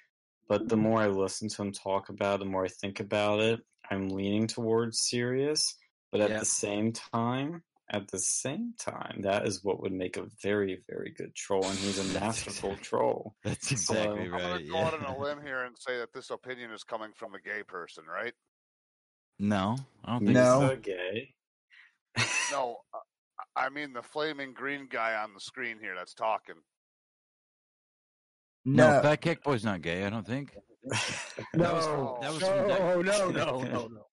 but 0.48 0.68
the 0.68 0.76
more 0.76 1.00
I 1.00 1.08
listen 1.08 1.48
to 1.48 1.62
him 1.62 1.72
talk 1.72 2.08
about 2.08 2.36
it, 2.36 2.44
the 2.44 2.50
more 2.50 2.64
I 2.64 2.68
think 2.68 3.00
about 3.00 3.40
it, 3.40 3.60
I'm 3.90 4.08
leaning 4.08 4.46
towards 4.46 5.00
serious. 5.00 5.76
But 6.12 6.20
at 6.20 6.30
Yeah. 6.30 6.38
the 6.38 6.46
same 6.46 6.92
time, 6.92 7.62
at 7.90 8.08
the 8.08 8.18
same 8.18 8.74
time, 8.78 9.22
that 9.22 9.46
is 9.46 9.62
what 9.62 9.80
would 9.80 9.92
make 9.92 10.16
a 10.16 10.26
very, 10.42 10.82
very 10.88 11.10
good 11.10 11.34
troll, 11.34 11.68
and 11.68 11.78
he's 11.78 11.98
a 11.98 12.04
masterful 12.20 12.76
troll. 12.76 13.34
That's 13.44 13.68
So, 13.68 13.72
exactly 13.72 14.22
I'm 14.22 14.30
gonna 14.30 14.42
right. 14.54 14.68
go 14.68 14.84
out 14.84 14.92
Yeah. 14.92 15.06
on 15.06 15.14
a 15.14 15.18
limb 15.18 15.42
here 15.42 15.64
and 15.64 15.76
say 15.78 15.98
that 15.98 16.12
this 16.12 16.30
opinion 16.30 16.70
is 16.72 16.84
coming 16.84 17.12
from 17.14 17.34
a 17.34 17.40
gay 17.40 17.62
person, 17.62 18.04
right? 18.06 18.34
No, 19.38 19.76
I 20.04 20.12
don't 20.12 20.26
think 20.26 20.38
No. 20.38 20.60
so. 20.60 20.68
So 20.68 20.76
gay. 20.76 21.34
No, 22.50 22.76
uh, 22.94 22.98
I 23.54 23.68
mean 23.68 23.92
the 23.92 24.02
flaming 24.02 24.54
green 24.54 24.88
guy 24.88 25.14
on 25.14 25.34
the 25.34 25.40
screen 25.40 25.78
here 25.78 25.94
that's 25.94 26.14
talking. 26.14 26.56
No, 28.66 28.96
No, 28.96 29.02
Fat 29.02 29.20
Kek 29.22 29.42
Boy's 29.42 29.64
not 29.64 29.80
gay. 29.80 30.04
I 30.04 30.10
don't 30.10 30.26
think. 30.26 30.54
That 31.54 31.72
was 31.72 31.86
No. 31.86 32.18
that 32.20 32.32
was 32.32 32.42
oh, 32.42 33.00
no, 33.02 33.02
no, 33.02 33.30
no, 33.30 33.60
no, 33.62 33.86
no. 33.88 34.06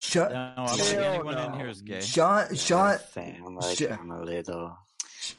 Sean, 0.00 0.32
No, 0.32 0.54
I 0.56 0.66
don't 0.66 0.68
think 0.76 0.98
Hell 1.00 1.12
anyone 1.14 1.38
in 1.38 1.52
here 1.54 1.68
is 1.68 1.82
gay. 1.82 2.00
Sean, 2.00 2.54
Sean, 2.54 2.98
sound 2.98 3.56
like 3.56 3.76
Sh- 3.78 3.82
I'm 3.90 4.10
a 4.10 4.22
little 4.22 4.76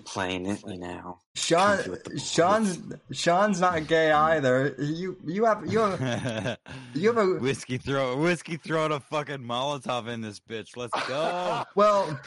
playing 0.05 0.45
it, 0.45 0.61
you 0.65 0.77
know. 0.79 1.19
Sean, 1.35 1.75
Comfy 1.75 1.89
with 1.89 2.03
the 2.05 2.09
boys. 2.11 2.31
Sean's 2.31 2.79
Sean's 3.11 3.59
not 3.61 3.87
gay 3.87 4.11
either. 4.11 4.75
You 4.79 5.17
you 5.25 5.45
have 5.45 5.65
you 5.71 5.79
have 5.79 6.57
you 6.93 7.13
have 7.13 7.17
a 7.17 7.33
whiskey 7.39 7.77
throw 7.77 8.15
whiskey 8.17 8.55
throwing 8.57 8.91
a 8.93 8.99
fucking 9.01 9.39
Molotov 9.39 10.07
in 10.07 10.21
this 10.21 10.39
bitch. 10.39 10.77
Let's 10.77 10.93
go. 11.07 11.63
well 11.75 12.17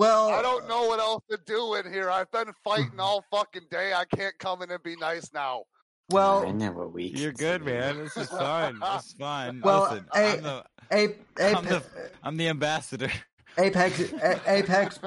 I 0.00 0.42
don't 0.42 0.68
know 0.68 0.86
what 0.88 0.98
else 1.00 1.22
to 1.30 1.38
do 1.46 1.74
in 1.74 1.92
here. 1.92 2.10
I've 2.10 2.30
been 2.30 2.52
fighting 2.64 2.98
all 2.98 3.24
fucking 3.30 3.66
day. 3.70 3.92
I 3.92 4.04
can't 4.04 4.36
come 4.38 4.62
in 4.62 4.70
and 4.70 4.82
be 4.82 4.96
nice 4.96 5.30
now. 5.32 5.62
I 6.10 6.14
well 6.14 6.52
know 6.52 6.72
what 6.72 6.92
we 6.92 7.04
You're 7.04 7.32
good, 7.32 7.64
man. 7.64 7.96
This 7.98 8.16
is 8.16 8.28
fine. 8.28 8.78
This 8.78 9.06
is 9.06 9.12
fine. 9.18 9.60
Well, 9.62 9.82
Listen, 9.84 10.06
hey, 10.12 10.32
I'm 10.36 10.42
the 10.42 10.64
Ape, 10.90 11.26
I'm 11.40 11.64
the 11.64 11.82
I'm 12.22 12.36
the 12.36 12.48
ambassador. 12.48 13.10
Apex 13.58 14.00
A- 14.12 14.40
Apex 14.46 14.98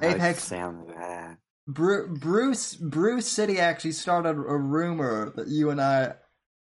Apex- 0.00 0.48
found 0.48 0.88
that. 0.90 1.38
Bruce 1.68 2.74
Bruce 2.76 3.26
City 3.28 3.58
actually 3.58 3.92
started 3.92 4.30
a 4.30 4.56
rumor 4.56 5.32
that 5.36 5.48
you 5.48 5.70
and 5.70 5.80
I 5.80 6.14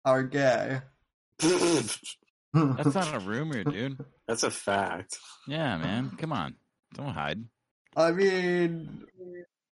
are 0.05 0.25
gay. 0.25 0.81
That's 1.41 2.95
not 2.95 3.15
a 3.15 3.21
rumor, 3.21 3.63
dude. 3.63 4.05
That's 4.27 4.43
a 4.43 4.51
fact. 4.51 5.17
Yeah, 5.47 5.77
man. 5.79 6.11
Come 6.19 6.33
on. 6.33 6.57
Don't 6.95 7.13
hide. 7.15 7.45
I 7.97 8.11
mean, 8.13 9.05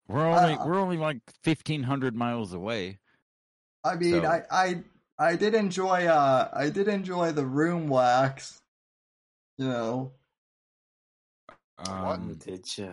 We're 0.07 0.25
only 0.25 0.53
Uh, 0.53 0.65
we're 0.65 0.79
only 0.79 0.97
like 0.97 1.19
fifteen 1.43 1.83
hundred 1.83 2.15
miles 2.15 2.53
away. 2.53 2.99
I 3.83 3.95
mean, 3.95 4.21
So- 4.21 4.25
I, 4.27 4.43
I, 4.51 4.83
I 5.19 5.35
did 5.35 5.53
enjoy, 5.55 6.05
uh, 6.05 6.49
I 6.53 6.69
did 6.69 6.87
enjoy 6.87 7.31
the 7.31 7.45
room 7.45 7.87
wax. 7.87 8.61
You 9.57 9.67
know, 9.67 10.11
Um, 11.87 12.35
Did 12.35 12.65
ya? 12.77 12.89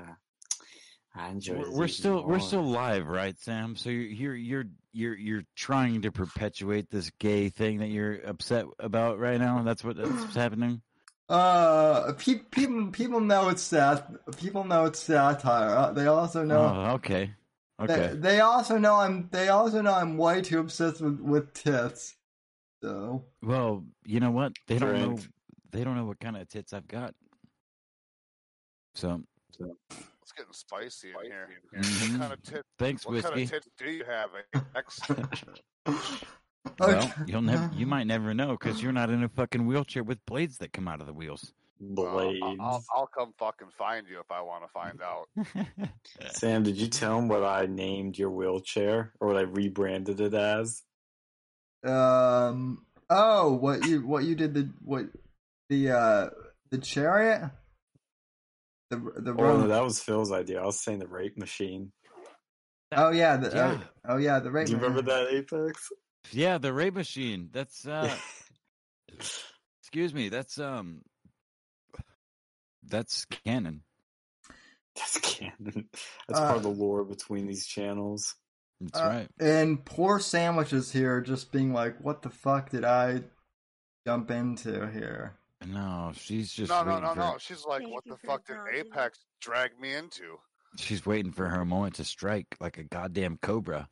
I 1.15 1.28
enjoyed 1.28 1.58
we're, 1.58 1.70
we're 1.70 1.84
even 1.84 1.89
still 1.89 2.24
we're 2.24 2.39
still 2.39 2.62
live, 2.65 3.07
right, 3.08 3.39
Sam? 3.39 3.74
So 3.76 3.90
you're 3.90 4.34
you're 4.34 4.34
you're 4.34 4.65
you're 4.92 5.16
you're 5.16 5.42
trying 5.57 6.02
to 6.02 6.12
perpetuate 6.12 6.90
this 6.90 7.10
gay 7.18 7.49
thing 7.49 7.78
that 7.78 7.89
you're 7.89 8.20
upset 8.26 8.66
about 8.78 9.18
right 9.18 9.40
now. 9.40 9.62
That's 9.62 9.82
what 9.82 9.97
that's 9.97 10.34
happening. 10.34 10.82
Uh, 11.31 12.12
pe- 12.15 12.42
people, 12.50 12.89
people 12.91 13.20
know 13.20 13.49
it's 13.49 13.62
sat, 13.62 14.09
people 14.36 14.65
know 14.65 14.84
it's 14.86 14.99
satire. 14.99 15.70
Uh, 15.70 15.92
They 15.92 16.07
also 16.07 16.44
know, 16.44 16.75
Oh, 16.75 16.94
okay, 16.94 17.33
okay. 17.81 18.12
they 18.15 18.41
also 18.41 18.78
know 18.78 18.97
I'm, 18.97 19.28
they 19.31 19.49
also 19.49 19.81
know 19.81 19.94
I'm 19.94 20.17
way 20.18 20.42
too 20.42 20.59
obsessed 20.59 21.00
with, 21.00 21.20
with 21.20 21.52
tits. 21.55 22.17
So, 22.83 23.25
Well, 23.42 23.84
you 24.05 24.20
know 24.20 24.31
what? 24.31 24.52
They 24.67 24.78
don't 24.78 24.99
know. 24.99 25.18
They 25.70 25.84
don't 25.84 25.94
know 25.97 26.05
what 26.07 26.18
kind 26.18 26.36
of 26.36 26.49
tits 26.49 26.73
I've 26.73 26.89
got. 26.89 27.15
So 28.94 29.23
It's 29.50 30.33
getting 30.36 30.52
spicy 30.52 31.10
in 31.10 31.31
here. 31.31 31.49
Mhm. 31.76 32.10
What 32.12 32.20
kind 32.20 32.33
of 32.33 32.42
tit? 32.42 32.65
thanks, 32.78 33.07
What 33.07 33.23
kind 33.23 33.41
of 33.41 33.49
tits 33.50 33.68
do 33.78 33.89
you 33.91 34.05
have, 34.05 34.31
X? 34.75 34.99
Well, 36.78 37.12
you'll 37.26 37.42
never. 37.42 37.70
You 37.74 37.86
might 37.94 38.06
never 38.06 38.34
know 38.34 38.52
because 38.52 38.82
you're 38.82 38.92
not 38.92 39.10
in 39.10 39.22
a 39.22 39.28
fucking 39.28 39.66
wheelchair 39.66 40.02
with 40.02 40.24
blades 40.26 40.58
that 40.58 40.72
come 40.72 40.89
out 40.89 41.00
of 41.00 41.06
the 41.06 41.12
wheels. 41.12 41.52
Blades. 41.80 42.40
I'll, 42.42 42.56
I'll, 42.60 42.84
I'll 42.94 43.06
come 43.06 43.32
fucking 43.39 43.68
find 43.78 44.06
you 44.06 44.20
if 44.20 44.30
I 44.30 44.42
want 44.42 44.64
to 44.64 44.68
find 44.68 45.00
out. 45.00 45.89
Sam, 46.32 46.62
did 46.62 46.76
you 46.76 46.89
tell 46.89 47.18
him 47.18 47.28
what 47.28 47.42
I 47.42 47.66
named 47.66 48.18
your 48.18 48.30
wheelchair 48.30 49.12
or 49.18 49.28
what 49.28 49.36
I 49.36 49.42
rebranded 49.42 50.20
it 50.20 50.34
as? 50.34 50.82
Um. 51.84 52.84
Oh, 53.08 53.55
what 53.55 53.86
you 53.86 54.06
what 54.06 54.24
you 54.24 54.34
did 54.34 54.55
the 54.55 54.70
what 54.84 55.06
the 55.70 55.90
uh 55.90 56.30
the 56.70 56.78
chariot. 56.78 57.50
The 58.90 58.97
the 58.97 59.30
Oh, 59.32 59.56
no, 59.56 59.68
that 59.68 59.82
was 59.82 60.00
Phil's 60.00 60.32
idea. 60.32 60.60
I 60.60 60.66
was 60.66 60.80
saying 60.80 60.98
the 60.98 61.08
rape 61.08 61.39
machine. 61.39 61.92
Oh 62.92 63.10
yeah. 63.10 63.36
The, 63.36 63.48
Yeah. 63.48 63.78
Oh, 63.80 64.14
oh 64.14 64.16
yeah. 64.18 64.39
The 64.40 64.50
rape. 64.50 64.66
Do 64.66 64.72
you 64.72 64.78
remember 64.78 65.02
that, 65.02 65.28
Apex? 65.32 65.90
Yeah, 66.32 66.58
the 66.58 66.73
ray 66.73 66.90
machine. 66.90 67.49
That's 67.52 67.86
uh. 67.86 68.15
excuse 69.81 70.15
me. 70.15 70.28
That's 70.28 70.58
um. 70.58 71.02
That's 72.82 73.24
canon. 73.26 73.82
That's 74.97 75.18
canon. 75.18 75.89
That's 76.28 76.40
part 76.40 76.57
of 76.57 76.62
the 76.62 76.68
lore 76.70 77.05
between 77.05 77.47
these 77.47 77.66
channels. 77.66 78.34
That's 78.81 78.99
Uh, 78.99 79.05
right. 79.05 79.28
And 79.39 79.84
poor 79.84 80.18
sandwiches 80.18 80.90
here, 80.90 81.20
just 81.20 81.52
being 81.52 81.73
like, 81.73 81.97
"What 82.00 82.23
the 82.23 82.31
fuck 82.31 82.70
did 82.70 82.84
I 82.84 83.23
jump 84.07 84.31
into 84.31 84.89
here?" 84.90 85.36
No, 85.66 86.12
she's 86.15 86.50
just 86.52 86.70
no, 86.70 86.82
no, 86.82 86.89
waiting 86.94 87.05
no, 87.05 87.10
for 87.12 87.18
no. 87.18 87.36
She's 87.39 87.66
like, 87.66 87.82
Thank 87.82 87.92
what 87.92 88.05
the 88.07 88.16
fuck 88.16 88.47
did 88.47 88.55
acknowledging. 88.55 88.86
Apex 88.86 89.18
drag 89.42 89.78
me 89.78 89.94
into? 89.94 90.39
she's 90.78 91.05
waiting 91.05 91.32
for 91.32 91.49
her 91.49 91.65
moment 91.66 91.97
to 91.97 92.05
strike 92.05 92.57
like 92.60 92.78
a 92.78 92.84
goddamn 92.84 93.36
cobra. 93.42 93.89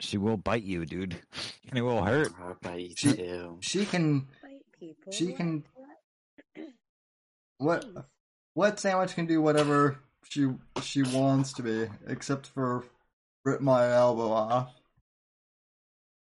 She 0.00 0.16
will 0.18 0.36
bite 0.36 0.62
you, 0.64 0.84
dude, 0.86 1.16
and 1.68 1.78
it 1.78 1.82
will 1.82 2.02
hurt. 2.02 2.32
I 2.42 2.54
bite 2.62 2.98
She- 2.98 3.12
too. 3.14 3.58
She 3.60 3.84
can. 3.86 4.26
Bite 4.42 4.64
people. 4.78 5.12
She 5.12 5.32
can- 5.32 5.64
What? 7.58 7.84
What? 8.54 8.80
Sandwich 8.80 9.14
can 9.14 9.26
do 9.26 9.40
whatever 9.40 9.98
she 10.28 10.48
she 10.82 11.02
wants 11.02 11.52
to 11.54 11.62
be, 11.62 11.88
except 12.06 12.46
for 12.48 12.84
rip 13.44 13.60
my 13.60 13.90
elbow 13.92 14.30
off. 14.32 14.72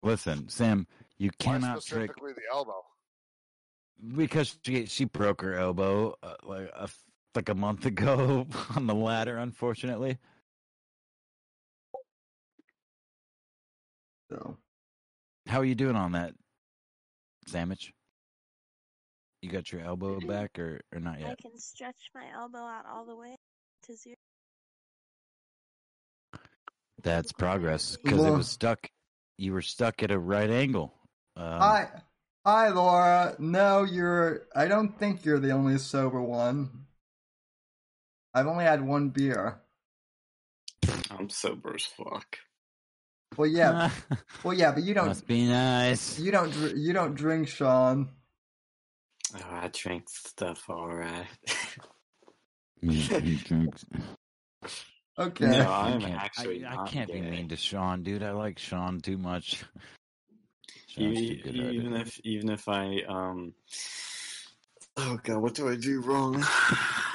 Listen, 0.02 0.48
Sam, 0.48 0.86
you 1.18 1.30
Why 1.38 1.44
cannot 1.44 1.82
trick 1.84 2.10
specifically 2.10 2.32
the 2.34 2.42
elbow? 2.54 2.82
because 4.16 4.58
she 4.64 4.86
she 4.86 5.04
broke 5.06 5.40
her 5.42 5.54
elbow 5.56 6.14
uh, 6.22 6.34
like 6.44 6.68
a, 6.76 6.82
f- 6.84 7.04
like 7.34 7.48
a 7.48 7.54
month 7.54 7.86
ago 7.92 8.46
on 8.76 8.86
the 8.86 8.94
ladder. 8.94 9.38
Unfortunately, 9.38 10.18
So 14.34 14.56
how 15.46 15.60
are 15.60 15.64
you 15.64 15.74
doing 15.74 15.96
on 15.96 16.12
that 16.12 16.32
sandwich? 17.46 17.92
You 19.42 19.50
got 19.50 19.70
your 19.70 19.82
elbow 19.82 20.18
back 20.20 20.58
or 20.58 20.80
or 20.92 21.00
not 21.00 21.20
yet? 21.20 21.30
I 21.30 21.34
can 21.40 21.58
stretch 21.58 22.10
my 22.14 22.24
elbow 22.34 22.58
out 22.58 22.84
all 22.90 23.04
the 23.04 23.14
way 23.14 23.36
to 23.84 23.96
zero. 23.96 24.16
That's 27.02 27.32
progress 27.32 27.96
because 28.02 28.24
it 28.24 28.30
was 28.30 28.48
stuck. 28.48 28.88
You 29.36 29.52
were 29.52 29.62
stuck 29.62 30.02
at 30.02 30.10
a 30.10 30.18
right 30.18 30.50
angle. 30.50 30.94
Um, 31.36 31.60
hi, 31.60 31.88
hi, 32.46 32.68
Laura. 32.70 33.36
No, 33.38 33.84
you're. 33.84 34.46
I 34.56 34.66
don't 34.66 34.98
think 34.98 35.24
you're 35.24 35.40
the 35.40 35.50
only 35.50 35.76
sober 35.78 36.22
one. 36.22 36.86
I've 38.32 38.46
only 38.46 38.64
had 38.64 38.80
one 38.80 39.10
beer. 39.10 39.60
I'm 41.10 41.28
sober 41.28 41.74
as 41.74 41.84
fuck. 41.84 42.38
Well, 43.36 43.48
yeah. 43.48 43.90
well, 44.42 44.54
yeah, 44.54 44.72
but 44.72 44.82
you 44.82 44.94
don't. 44.94 45.06
Must 45.08 45.26
be 45.26 45.46
nice. 45.46 46.18
You 46.18 46.30
don't. 46.32 46.50
dr- 46.52 46.76
You 46.76 46.92
don't 46.92 47.14
drink, 47.14 47.48
Sean. 47.48 48.10
Oh, 49.36 49.40
I 49.50 49.68
drink 49.72 50.08
stuff 50.08 50.68
alright. 50.68 51.26
He- 52.80 53.00
he 53.00 53.36
drinks. 53.36 53.84
Okay. 55.18 55.46
No, 55.46 55.70
I 55.70 55.90
I'm 55.90 56.00
can't, 56.00 56.14
actually 56.20 56.64
I, 56.64 56.82
I 56.82 56.86
can't 56.88 57.10
be 57.12 57.20
mean 57.20 57.48
to 57.48 57.56
Sean, 57.56 58.02
dude. 58.02 58.22
I 58.22 58.32
like 58.32 58.58
Sean 58.58 59.00
too 59.00 59.16
much. 59.16 59.64
Sean's 60.88 61.18
too 61.18 61.50
E- 61.50 61.70
even 61.76 61.94
if 61.94 62.20
even 62.24 62.50
if 62.50 62.68
I 62.68 63.02
um 63.08 63.54
oh 64.96 65.18
god 65.22 65.38
what 65.38 65.54
do 65.54 65.68
I 65.68 65.76
do 65.76 66.00
wrong 66.00 66.34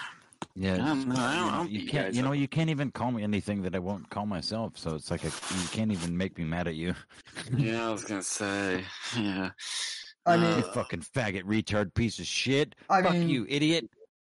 Yeah, 0.56 0.74
I 0.74 0.78
don't 0.78 1.08
know, 1.08 1.16
I 1.16 1.36
don't- 1.36 1.45
you, 1.45 1.52
I 1.52 1.58
don't 1.58 1.72
you 1.72 1.80
can't. 1.88 2.06
guys 2.08 2.18
You 2.18 2.24
know, 2.24 2.32
up. 2.32 2.38
you 2.38 2.48
can't 2.48 2.69
even 2.69 2.92
call 2.92 3.11
me 3.11 3.24
anything 3.24 3.61
that 3.61 3.76
I 3.76 3.80
won't 3.80 4.10
call 4.10 4.26
myself. 4.26 4.74
So 4.78 4.95
it's 4.95 5.10
like 5.11 5.24
a, 5.24 5.28
you 5.28 5.68
can't 5.72 5.92
even 5.92 6.18
make 6.18 6.38
me 6.38 6.44
mad 6.44 6.68
at 6.68 6.76
you. 6.76 6.95
yeah 7.56 7.88
I 7.88 7.92
was 7.92 8.03
gonna 8.03 8.24
say 8.24 8.84
yeah 9.18 9.52
I 10.26 10.38
mean, 10.38 10.45
Uh, 10.60 10.61
fucking 10.74 11.02
faggot, 11.02 11.44
retard, 11.44 11.94
piece 11.94 12.19
of 12.19 12.26
shit. 12.28 12.76
I 12.90 13.02
Fuck 13.02 13.14
mean, 13.14 13.30
you, 13.30 13.45
idiot. 13.50 13.90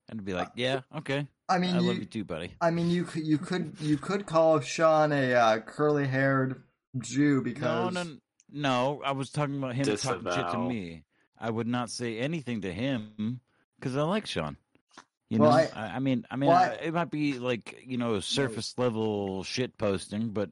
And 0.09 0.21
I'd 0.21 0.25
be 0.27 0.35
like, 0.35 0.51
yeah, 0.55 0.81
okay. 0.99 1.27
I 1.49 1.59
mean, 1.59 1.75
I 1.75 1.81
you, 1.81 1.87
love 1.89 1.97
you 1.97 2.05
too, 2.05 2.25
buddy. 2.25 2.53
I 2.61 2.71
mean, 2.71 2.91
you 2.91 3.05
could, 3.05 3.27
you 3.27 3.39
could, 3.39 3.75
you 3.81 3.97
could 3.97 4.27
call 4.27 4.61
Sean 4.61 5.11
a 5.11 5.33
uh, 5.35 5.59
curly-haired 5.61 6.63
Jew 6.99 7.41
because 7.43 7.93
no, 7.95 8.03
no. 8.05 8.17
no. 8.53 9.03
I 9.05 9.13
was 9.13 9.31
talking 9.31 9.57
about 9.59 9.75
him 9.75 9.85
talking 9.97 10.31
shit 10.33 10.51
to 10.53 10.59
me. 10.59 11.03
I 11.39 11.51
would 11.51 11.67
not 11.67 11.91
say 11.91 12.19
anything 12.19 12.61
to 12.61 12.73
him 12.73 13.41
because 13.79 13.97
I 13.97 14.03
like 14.03 14.27
Sean. 14.27 14.57
You 15.31 15.39
Well, 15.39 15.51
know, 15.53 15.57
I- 15.57 15.71
I, 15.75 15.87
I 15.97 15.99
mean, 16.01 16.27
I 16.31 16.37
mean, 16.37 16.49
well, 16.49 16.59
I, 16.59 16.67
I- 16.73 16.79
it 16.83 16.93
might 16.95 17.11
be 17.11 17.39
like 17.39 17.83
you 17.87 17.97
know 17.97 18.19
surface 18.21 18.75
level 18.77 19.43
shit 19.45 19.79
posting, 19.79 20.31
but 20.31 20.51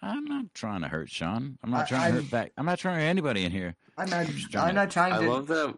I'm 0.00 0.24
not 0.24 0.46
trying 0.54 0.80
to 0.82 0.88
hurt 0.88 1.10
Sean. 1.10 1.58
I'm 1.62 1.70
not 1.70 1.82
I- 1.84 1.88
trying 1.88 2.00
to 2.00 2.06
I'm- 2.06 2.14
hurt 2.14 2.30
back. 2.30 2.52
I'm 2.56 2.66
not 2.66 2.78
trying 2.78 2.96
to 2.96 3.02
hurt 3.02 3.08
anybody 3.08 3.44
in 3.44 3.52
here. 3.52 3.76
I'm 3.98 4.08
not, 4.08 4.26
just 4.26 4.50
trying 4.50 4.62
I'm 4.64 4.68
to- 4.70 4.74
not 4.74 4.90
trying 4.90 5.12
I 5.12 5.18
love 5.18 5.46
that 5.48 5.76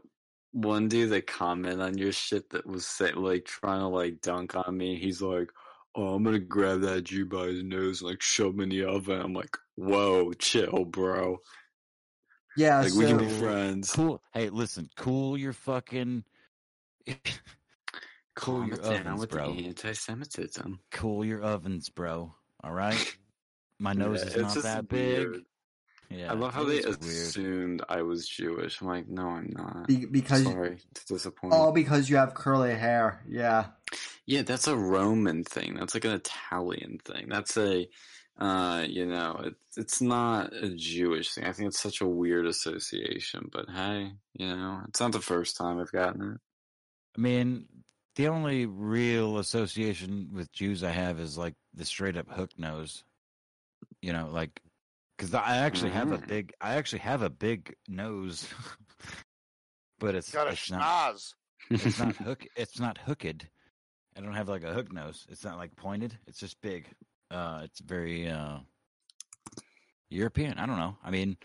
one 0.52 0.88
dude 0.88 1.10
that 1.10 1.26
comment 1.26 1.80
on 1.80 1.96
your 1.98 2.12
shit 2.12 2.50
that 2.50 2.66
was 2.66 2.86
say, 2.86 3.12
like 3.12 3.44
trying 3.46 3.80
to 3.80 3.86
like 3.88 4.20
dunk 4.20 4.54
on 4.56 4.76
me 4.76 4.96
he's 4.98 5.22
like 5.22 5.48
oh 5.94 6.14
I'm 6.14 6.24
gonna 6.24 6.40
grab 6.40 6.80
that 6.80 7.04
Jew 7.04 7.24
by 7.24 7.46
his 7.46 7.62
nose 7.62 8.00
and 8.00 8.10
like 8.10 8.20
shove 8.20 8.54
him 8.54 8.60
in 8.62 8.68
the 8.68 8.84
oven 8.84 9.20
I'm 9.20 9.32
like 9.32 9.56
whoa 9.76 10.32
chill 10.34 10.84
bro 10.86 11.38
yeah, 12.56 12.80
like 12.80 12.92
we 12.94 13.06
can 13.06 13.18
be 13.18 13.28
friends 13.28 13.92
Cool. 13.92 14.20
Hey, 14.34 14.48
listen, 14.50 14.90
cool 14.96 15.38
your 15.38 15.52
fucking. 15.52 16.24
cool 18.34 18.60
Calm 18.60 18.68
your 18.68 18.78
it 18.78 18.82
down 18.82 19.06
ovens, 19.06 19.20
with 19.20 19.30
bro. 19.30 19.52
anti-Semitism 19.52 20.80
Cool 20.92 21.24
your 21.24 21.42
ovens, 21.42 21.88
bro. 21.88 22.34
All 22.62 22.72
right. 22.72 23.16
My 23.78 23.92
nose 23.92 24.20
Yeah, 24.22 24.28
is 24.28 24.36
not 24.42 24.54
just 24.54 24.62
that 24.64 24.88
big. 24.88 25.18
weird. 25.28 25.42
Yeah, 26.10 26.32
I 26.32 26.34
love 26.34 26.52
how 26.52 26.64
they 26.64 26.78
is 26.78 26.98
weird. 26.98 27.28
assumed 27.28 27.82
I 27.88 28.02
was 28.02 28.26
Jewish. 28.28 28.80
I'm 28.80 28.88
like, 28.88 29.06
no, 29.08 29.28
I'm 29.28 29.48
not. 29.52 29.86
be, 29.86 30.06
because 30.06 30.42
Sorry 30.42 30.78
to 30.94 31.06
disappoint. 31.06 31.52
all 31.52 31.70
because 31.70 32.10
you 32.10 32.16
have 32.16 32.34
curly 32.34 32.74
hair. 32.74 33.22
Yeah, 33.28 33.66
Yeah, 34.26 34.42
that's 34.42 34.66
a 34.66 34.76
Roman 34.76 35.44
thing. 35.44 35.74
That's 35.74 35.94
like 35.94 36.04
an 36.04 36.10
Italian 36.12 36.98
thing. 37.04 37.28
That's 37.28 37.56
a, 37.56 37.88
uh, 38.38 38.84
you 38.88 39.06
know, 39.06 39.40
it's 39.44 39.78
it's 39.78 40.00
not 40.02 40.52
a 40.52 40.74
Jewish 40.74 41.32
thing. 41.32 41.44
I 41.44 41.52
think 41.52 41.68
it's 41.68 41.80
such 41.80 42.00
a 42.00 42.06
weird 42.08 42.44
association. 42.46 43.48
But 43.52 43.70
hey, 43.70 44.10
you 44.34 44.48
know, 44.48 44.80
it's 44.88 45.00
not 45.00 45.12
the 45.12 45.20
first 45.20 45.56
time 45.56 45.78
I've 45.78 45.92
gotten 45.92 46.22
it. 46.22 46.40
I 47.16 47.20
mean, 47.20 47.66
the 48.16 48.28
only 48.28 48.66
real 48.66 49.38
association 49.38 50.30
with 50.32 50.52
Jews 50.52 50.82
I 50.84 50.90
have 50.90 51.18
is 51.20 51.38
like 51.38 51.54
the 51.74 51.84
straight 51.84 52.16
up 52.16 52.30
hook 52.30 52.50
nose. 52.58 53.04
You 54.02 54.12
know, 54.12 54.28
like 54.32 54.60
because 55.16 55.34
I 55.34 55.58
actually 55.58 55.90
have 55.90 56.10
a 56.12 56.18
Mhm. 56.18 56.28
big, 56.28 56.52
I 56.60 56.74
actually 56.74 57.00
have 57.00 57.22
a 57.22 57.30
big 57.30 57.74
nose, 57.88 58.48
but 59.98 60.14
it's 60.14 60.32
Got 60.32 60.48
a 60.48 60.52
it's 60.52 60.70
not 60.70 60.82
schnoz. 60.82 61.34
it's 61.70 61.98
not 61.98 62.16
hook 62.24 62.46
it's 62.56 62.80
not 62.80 62.98
hooked. 62.98 63.46
I 64.16 64.20
don't 64.20 64.34
have 64.34 64.48
like 64.48 64.64
a 64.64 64.72
hook 64.72 64.92
nose. 64.92 65.26
It's 65.30 65.44
not 65.44 65.56
like 65.58 65.76
pointed. 65.76 66.18
It's 66.26 66.38
just 66.40 66.60
big. 66.60 66.86
Uh, 67.30 67.60
it's 67.64 67.80
very 67.80 68.28
uh 68.28 68.58
European. 70.10 70.58
I 70.58 70.66
don't 70.66 70.78
know. 70.78 70.96
I 71.04 71.10
mean, 71.10 71.36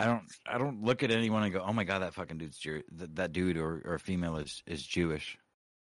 I 0.00 0.06
don't 0.06 0.22
I 0.46 0.56
don't 0.56 0.82
look 0.82 1.02
at 1.02 1.10
anyone 1.10 1.42
and 1.42 1.52
go, 1.52 1.60
"Oh 1.60 1.74
my 1.74 1.84
god, 1.84 2.00
that 2.00 2.14
fucking 2.14 2.38
dude's 2.38 2.56
Jew- 2.58 2.82
that, 2.92 3.16
that 3.16 3.32
dude 3.32 3.58
or 3.58 3.82
or 3.84 3.98
female 3.98 4.36
is 4.36 4.62
is 4.66 4.82
Jewish." 4.82 5.36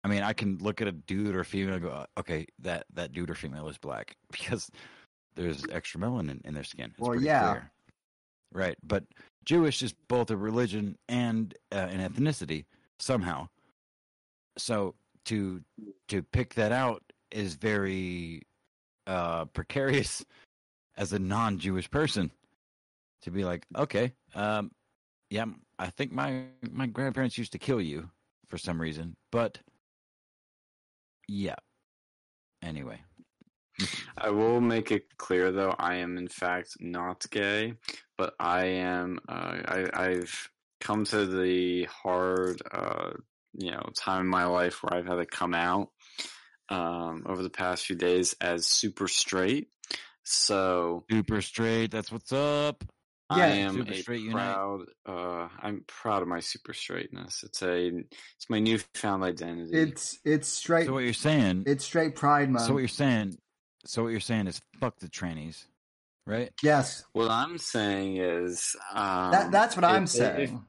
I 0.04 0.08
mean, 0.08 0.22
I 0.22 0.34
can 0.34 0.58
look 0.58 0.80
at 0.80 0.86
a 0.86 0.92
dude 0.92 1.34
or 1.34 1.42
female 1.42 1.74
and 1.74 1.82
go, 1.82 1.90
"Uh, 1.90 2.06
"Okay, 2.18 2.46
that 2.60 2.86
that 2.94 3.12
dude 3.12 3.28
or 3.30 3.34
female 3.34 3.68
is 3.68 3.76
black 3.76 4.16
because 4.30 4.70
there's 5.34 5.64
extra 5.68 6.00
melanin 6.00 6.44
in 6.44 6.54
their 6.54 6.62
skin." 6.62 6.90
It's 6.90 7.00
Well, 7.00 7.20
yeah. 7.20 7.50
clear. 7.50 7.70
Right, 8.52 8.76
but 8.84 9.02
Jewish 9.44 9.82
is 9.82 9.92
both 10.06 10.30
a 10.30 10.36
religion 10.36 10.96
and 11.08 11.52
uh, 11.72 11.88
an 11.90 11.98
ethnicity 12.08 12.66
somehow. 13.00 13.48
So 14.56 14.94
to 15.24 15.60
to 16.06 16.22
pick 16.22 16.54
that 16.54 16.70
out 16.70 17.02
is 17.32 17.54
very 17.56 18.42
uh, 19.08 19.46
precarious 19.46 20.24
as 20.96 21.12
a 21.12 21.18
non-Jewish 21.18 21.90
person 21.90 22.30
to 23.24 23.30
be 23.30 23.44
like, 23.44 23.66
okay, 23.76 24.12
um, 24.34 24.70
yeah, 25.30 25.46
I 25.78 25.88
think 25.90 26.12
my 26.12 26.44
my 26.70 26.86
grandparents 26.86 27.36
used 27.36 27.52
to 27.52 27.58
kill 27.58 27.80
you 27.80 28.10
for 28.48 28.58
some 28.58 28.80
reason, 28.80 29.16
but 29.32 29.58
yeah. 31.28 31.56
Anyway, 32.62 32.98
I 34.16 34.30
will 34.30 34.60
make 34.60 34.90
it 34.90 35.18
clear, 35.18 35.52
though, 35.52 35.74
I 35.78 35.96
am 35.96 36.16
in 36.16 36.28
fact 36.28 36.76
not 36.80 37.26
gay, 37.30 37.74
but 38.16 38.34
I 38.38 38.64
am. 38.64 39.18
Uh, 39.28 39.56
I, 39.66 39.90
I've 39.92 40.50
come 40.80 41.04
to 41.06 41.26
the 41.26 41.84
hard, 41.84 42.62
uh, 42.70 43.10
you 43.52 43.70
know, 43.70 43.90
time 43.96 44.22
in 44.22 44.28
my 44.28 44.44
life 44.46 44.82
where 44.82 44.94
I've 44.94 45.06
had 45.06 45.16
to 45.16 45.26
come 45.26 45.54
out 45.54 45.88
um, 46.68 47.24
over 47.26 47.42
the 47.42 47.50
past 47.50 47.86
few 47.86 47.96
days 47.96 48.34
as 48.40 48.66
super 48.66 49.08
straight. 49.08 49.68
So 50.22 51.04
super 51.10 51.42
straight. 51.42 51.90
That's 51.90 52.10
what's 52.10 52.32
up. 52.32 52.84
I 53.34 53.38
Yeah. 53.48 53.54
am 53.68 53.74
Super 53.74 53.92
a 53.92 53.94
straight 53.96 54.20
unite. 54.22 54.32
proud. 54.34 54.80
Uh, 55.06 55.48
I'm 55.60 55.84
proud 55.86 56.22
of 56.22 56.28
my 56.28 56.40
super 56.40 56.72
straightness. 56.74 57.42
It's 57.42 57.62
a. 57.62 57.86
It's 57.88 58.48
my 58.48 58.58
newfound 58.60 59.22
identity. 59.24 59.76
It's 59.76 60.18
it's 60.24 60.48
straight. 60.48 60.86
So 60.86 60.92
what 60.94 61.04
you're 61.04 61.12
saying? 61.12 61.64
It's 61.66 61.84
straight 61.84 62.14
Pride 62.14 62.50
Month. 62.50 62.66
So 62.66 62.72
what 62.74 62.80
you're 62.80 62.88
saying? 62.88 63.36
So 63.86 64.02
what 64.02 64.08
you're 64.10 64.20
saying 64.20 64.46
is 64.46 64.60
fuck 64.80 64.98
the 64.98 65.08
trannies, 65.08 65.64
right? 66.26 66.50
yes, 66.62 67.04
what 67.12 67.30
I'm 67.30 67.58
saying 67.58 68.16
is. 68.18 68.74
Um, 68.92 69.30
that 69.32 69.50
that's 69.52 69.76
what 69.76 69.84
I'm 69.84 70.04
if- 70.04 70.10
if- 70.10 70.16
saying. 70.16 70.64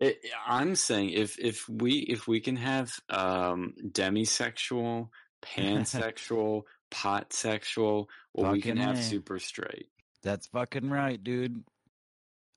It, 0.00 0.18
I'm 0.46 0.76
saying 0.76 1.10
if 1.10 1.38
if 1.38 1.68
we 1.68 1.98
if 1.98 2.26
we 2.26 2.40
can 2.40 2.56
have 2.56 2.90
um 3.10 3.74
demisexual, 3.86 5.10
pansexual, 5.42 6.62
pot 6.90 7.32
sexual, 7.32 8.08
well 8.34 8.52
we 8.52 8.60
can 8.62 8.76
Fucking 8.78 8.88
have 8.88 8.98
A. 8.98 9.02
super 9.02 9.38
straight. 9.38 9.88
That's 10.22 10.46
fucking 10.48 10.90
right, 10.90 11.22
dude. 11.22 11.62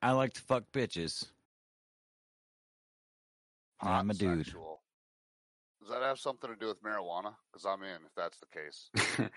I 0.03 0.11
like 0.11 0.33
to 0.33 0.41
fuck 0.41 0.65
bitches. 0.73 1.25
I'm 3.81 4.09
a 4.09 4.13
dude. 4.13 4.45
Sexual. 4.45 4.81
Does 5.79 5.89
that 5.91 6.01
have 6.01 6.19
something 6.19 6.49
to 6.49 6.57
do 6.57 6.67
with 6.67 6.83
marijuana? 6.83 7.33
Because 7.51 7.65
I'm 7.65 7.83
in, 7.83 7.95
if 8.05 8.13
that's 8.15 8.37
the 8.39 8.47
case. 8.47 9.29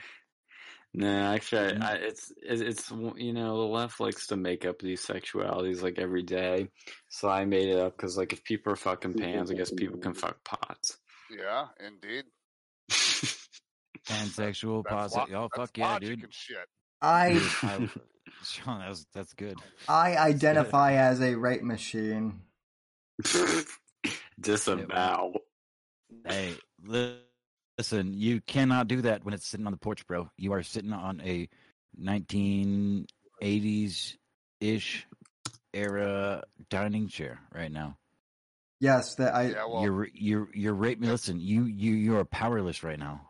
no, 0.95 1.09
actually. 1.09 1.67
I, 1.67 1.73
mm-hmm. 1.73 1.83
I, 1.85 1.93
it's 1.95 2.33
it, 2.43 2.61
it's 2.63 2.91
you 3.17 3.33
know 3.33 3.57
the 3.59 3.73
left 3.73 4.01
likes 4.01 4.27
to 4.29 4.37
make 4.37 4.67
up 4.67 4.81
these 4.81 5.07
sexualities 5.07 5.83
like 5.83 6.01
every 6.01 6.25
day, 6.25 6.69
so 7.09 7.29
I 7.29 7.45
made 7.45 7.69
it 7.69 7.79
up 7.79 7.97
because 7.97 8.17
like 8.17 8.33
if 8.33 8.43
people 8.43 8.73
are 8.73 8.77
fucking 8.77 9.15
pans, 9.15 9.53
I 9.53 9.55
guess 9.55 9.71
people 9.71 9.99
can 9.99 10.15
fuck 10.15 10.43
pots. 10.45 10.99
Yeah, 11.31 11.67
indeed. 11.85 12.25
Pansexual, 14.09 14.83
That's 14.85 15.15
positive. 15.15 15.31
lo- 15.31 15.43
Oh 15.45 15.49
that's 15.57 15.71
fuck 15.71 15.79
yeah, 15.79 15.99
dude. 16.01 16.27
shit. 16.31 16.57
Dude, 16.57 16.67
I, 17.03 17.89
Sean, 18.45 18.81
that 18.81 18.89
was 18.89 19.07
that's 19.15 19.33
good. 19.35 19.59
I 19.89 20.17
identify 20.33 20.95
as 20.95 21.21
a 21.21 21.35
rape 21.35 21.63
machine. 21.63 22.41
Disavow. 24.41 25.35
Hey, 26.27 26.55
listen, 26.83 28.13
you 28.15 28.41
cannot 28.43 28.89
do 28.89 29.03
that 29.03 29.25
when 29.25 29.35
it's 29.35 29.47
sitting 29.47 29.67
on 29.67 29.73
the 29.73 29.79
porch, 29.79 30.07
bro. 30.07 30.31
You 30.37 30.53
are 30.53 30.63
sitting 30.63 30.93
on 30.93 31.21
a 31.25 31.49
1980s 32.01 34.17
ish 34.61 35.07
era 35.75 36.45
dining 36.71 37.09
chair 37.09 37.41
right 37.53 37.73
now. 37.73 37.97
Yes, 38.81 39.15
that 39.17 39.35
I. 39.35 39.49
Yeah, 39.49 39.65
well, 39.67 39.83
you're 39.83 40.09
you're 40.13 40.49
you're 40.55 40.75
rape. 40.75 41.01
Me 41.01 41.09
listen, 41.09 41.41
you 41.41 41.65
you 41.65 41.93
you 41.93 42.17
are 42.19 42.25
powerless 42.27 42.83
right 42.83 42.99
now. 42.99 43.23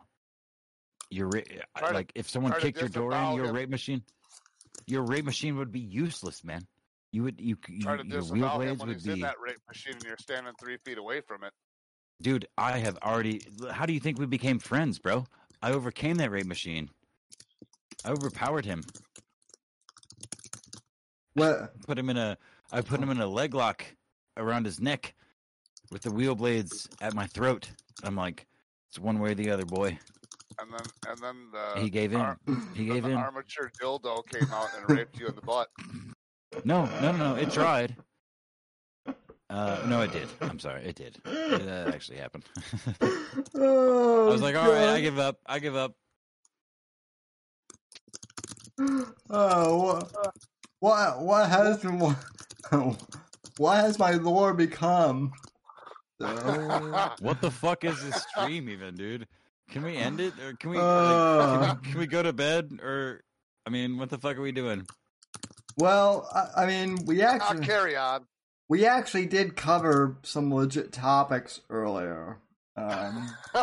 You're 1.09 1.29
ra- 1.29 1.39
Try 1.77 1.87
to- 1.89 1.93
like 1.93 2.11
if 2.15 2.29
someone 2.29 2.51
kicked 2.59 2.79
your 2.81 2.89
door 2.89 3.11
disavow 3.11 3.31
in, 3.31 3.37
your 3.37 3.45
him. 3.47 3.55
rape 3.55 3.69
machine, 3.69 4.03
your 4.85 5.03
rape 5.03 5.25
machine 5.25 5.57
would 5.57 5.71
be 5.71 5.79
useless, 5.79 6.43
man. 6.43 6.67
You 7.11 7.23
would 7.23 7.39
you, 7.39 7.57
you 7.67 7.81
try 7.81 7.97
to 7.97 8.05
your 8.05 8.21
wheel 8.21 8.21
disavow 8.21 8.59
him 8.59 8.59
blades 8.59 8.79
when 8.79 8.87
would 8.89 8.97
he's 8.97 9.07
in 9.07 9.15
be, 9.15 9.21
that 9.21 9.35
rape 9.41 9.57
machine 9.67 9.93
and 9.93 10.03
you're 10.03 10.17
standing 10.17 10.53
three 10.59 10.77
feet 10.85 10.97
away 10.97 11.21
from 11.21 11.43
it. 11.43 11.53
dude. 12.21 12.47
I 12.57 12.77
have 12.79 12.97
already. 13.01 13.41
How 13.71 13.85
do 13.85 13.93
you 13.93 13.99
think 13.99 14.19
we 14.19 14.25
became 14.25 14.59
friends, 14.59 14.99
bro? 14.99 15.25
I 15.61 15.71
overcame 15.71 16.17
that 16.17 16.31
rape 16.31 16.45
machine. 16.45 16.89
I 18.05 18.11
overpowered 18.11 18.65
him. 18.65 18.83
What? 21.33 21.79
Put 21.85 21.97
him 21.97 22.09
in 22.09 22.17
a. 22.17 22.37
I 22.71 22.81
put 22.81 22.99
him 22.99 23.09
in 23.09 23.19
a 23.21 23.27
leg 23.27 23.53
lock 23.53 23.85
around 24.35 24.65
his 24.65 24.79
neck, 24.79 25.13
with 25.91 26.01
the 26.01 26.11
wheel 26.11 26.35
blades 26.35 26.87
at 27.01 27.13
my 27.15 27.25
throat. 27.27 27.69
I'm 28.03 28.15
like, 28.15 28.45
it's 28.89 28.99
one 28.99 29.19
way 29.19 29.31
or 29.31 29.35
the 29.35 29.49
other, 29.49 29.65
boy. 29.65 29.97
And 30.59 30.71
then 30.73 30.81
and 31.07 31.17
then 31.19 31.35
the 31.51 31.81
he 31.81 31.89
gave 31.89 32.13
in. 32.13 32.19
ar- 32.21 32.39
he 32.73 32.85
gave 32.85 33.03
the 33.03 33.09
in. 33.11 33.17
armature 33.17 33.71
dildo 33.81 34.25
came 34.27 34.51
out 34.51 34.67
and 34.77 34.89
raped 34.97 35.19
you 35.19 35.27
in 35.27 35.35
the 35.35 35.41
butt. 35.41 35.69
No, 36.63 36.85
no, 37.01 37.11
no, 37.11 37.17
no. 37.17 37.35
It 37.35 37.51
tried. 37.51 37.95
Uh, 39.49 39.81
no, 39.87 40.01
it 40.01 40.11
did. 40.11 40.27
I'm 40.41 40.59
sorry, 40.59 40.83
it 40.83 40.95
did. 40.95 41.17
That 41.23 41.93
actually 41.93 42.17
happened. 42.17 42.43
Oh, 43.55 44.27
I 44.27 44.31
was 44.31 44.41
like, 44.41 44.55
all 44.55 44.69
right, 44.69 44.89
I 44.89 44.99
give 45.01 45.19
up. 45.19 45.37
I 45.45 45.59
give 45.59 45.75
up. 45.75 45.93
Oh, 49.29 50.01
what? 50.09 50.35
What? 50.79 51.21
What 51.21 51.49
has 51.49 51.83
what 53.57 53.77
has 53.77 53.97
my 53.99 54.11
lore 54.11 54.53
become? 54.53 55.31
Oh. 56.19 57.13
What 57.19 57.41
the 57.41 57.51
fuck 57.51 57.83
is 57.83 58.03
this 58.03 58.23
stream 58.23 58.69
even, 58.69 58.95
dude? 58.95 59.27
Can 59.71 59.83
we 59.83 59.97
end 59.97 60.19
it, 60.21 60.33
or 60.39 60.53
can 60.53 60.69
we? 60.71 60.77
like, 60.77 60.85
Uh. 60.85 61.75
can, 61.75 61.81
we 61.83 61.89
can 61.91 61.99
we 61.99 62.07
go 62.07 62.23
to 62.23 62.33
bed, 62.33 62.79
or 62.81 63.21
I 63.65 63.69
mean, 63.69 63.97
what 63.97 64.09
the 64.09 64.17
fuck 64.17 64.37
are 64.37 64.41
we 64.41 64.51
doing? 64.53 64.87
Well, 65.77 66.27
I, 66.33 66.63
I 66.63 66.65
mean, 66.67 66.97
we 67.05 67.21
I'll 67.23 67.35
actually 67.35 67.65
carry 67.65 67.95
on. 67.95 68.25
we 68.69 68.85
actually 68.85 69.25
did 69.27 69.55
cover 69.55 70.17
some 70.23 70.53
legit 70.53 70.91
topics 70.91 71.59
earlier. 71.69 72.37
Um, 72.75 73.29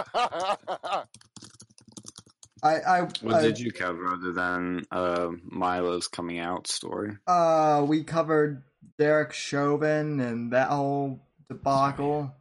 I, 2.62 2.80
I, 2.80 3.00
What 3.20 3.34
I- 3.34 3.42
did 3.42 3.58
you 3.58 3.72
cover 3.72 4.06
other 4.08 4.32
than 4.32 4.84
uh, 4.90 5.28
Milo's 5.44 6.08
coming 6.08 6.38
out 6.38 6.66
story? 6.66 7.16
Uh, 7.26 7.84
we 7.86 8.04
covered 8.04 8.62
Derek 8.98 9.32
Chauvin 9.32 10.20
and 10.20 10.52
that 10.52 10.68
whole 10.68 11.20
debacle. 11.48 12.32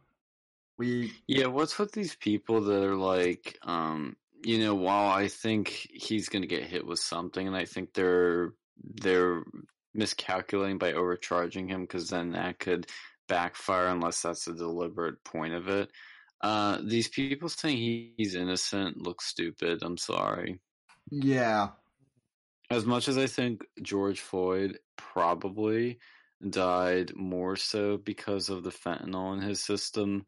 We 0.78 1.12
Yeah, 1.28 1.46
what's 1.46 1.78
with 1.78 1.92
these 1.92 2.16
people 2.16 2.62
that 2.62 2.82
are 2.84 2.96
like, 2.96 3.58
um, 3.62 4.16
you 4.42 4.58
know, 4.58 4.74
while 4.74 5.10
I 5.10 5.28
think 5.28 5.68
he's 5.68 6.28
going 6.28 6.42
to 6.42 6.48
get 6.48 6.64
hit 6.64 6.86
with 6.86 6.98
something, 6.98 7.46
and 7.46 7.56
I 7.56 7.64
think 7.64 7.94
they're 7.94 8.52
they're 8.82 9.44
miscalculating 9.94 10.78
by 10.78 10.92
overcharging 10.92 11.68
him 11.68 11.82
because 11.82 12.10
then 12.10 12.32
that 12.32 12.58
could 12.58 12.86
backfire 13.28 13.88
unless 13.88 14.22
that's 14.22 14.44
the 14.44 14.54
deliberate 14.54 15.22
point 15.24 15.54
of 15.54 15.68
it. 15.68 15.90
Uh, 16.40 16.78
these 16.84 17.08
people 17.08 17.48
saying 17.48 17.76
he, 17.76 18.12
he's 18.16 18.34
innocent 18.34 19.00
look 19.00 19.22
stupid. 19.22 19.82
I'm 19.82 19.96
sorry. 19.96 20.60
yeah. 21.10 21.68
As 22.70 22.84
much 22.84 23.08
as 23.08 23.16
I 23.16 23.26
think 23.26 23.64
George 23.82 24.20
Floyd 24.20 24.78
probably 24.96 25.98
died 26.50 27.14
more 27.14 27.56
so 27.56 27.96
because 27.96 28.48
of 28.48 28.64
the 28.64 28.70
fentanyl 28.70 29.32
in 29.34 29.40
his 29.40 29.62
system 29.62 30.26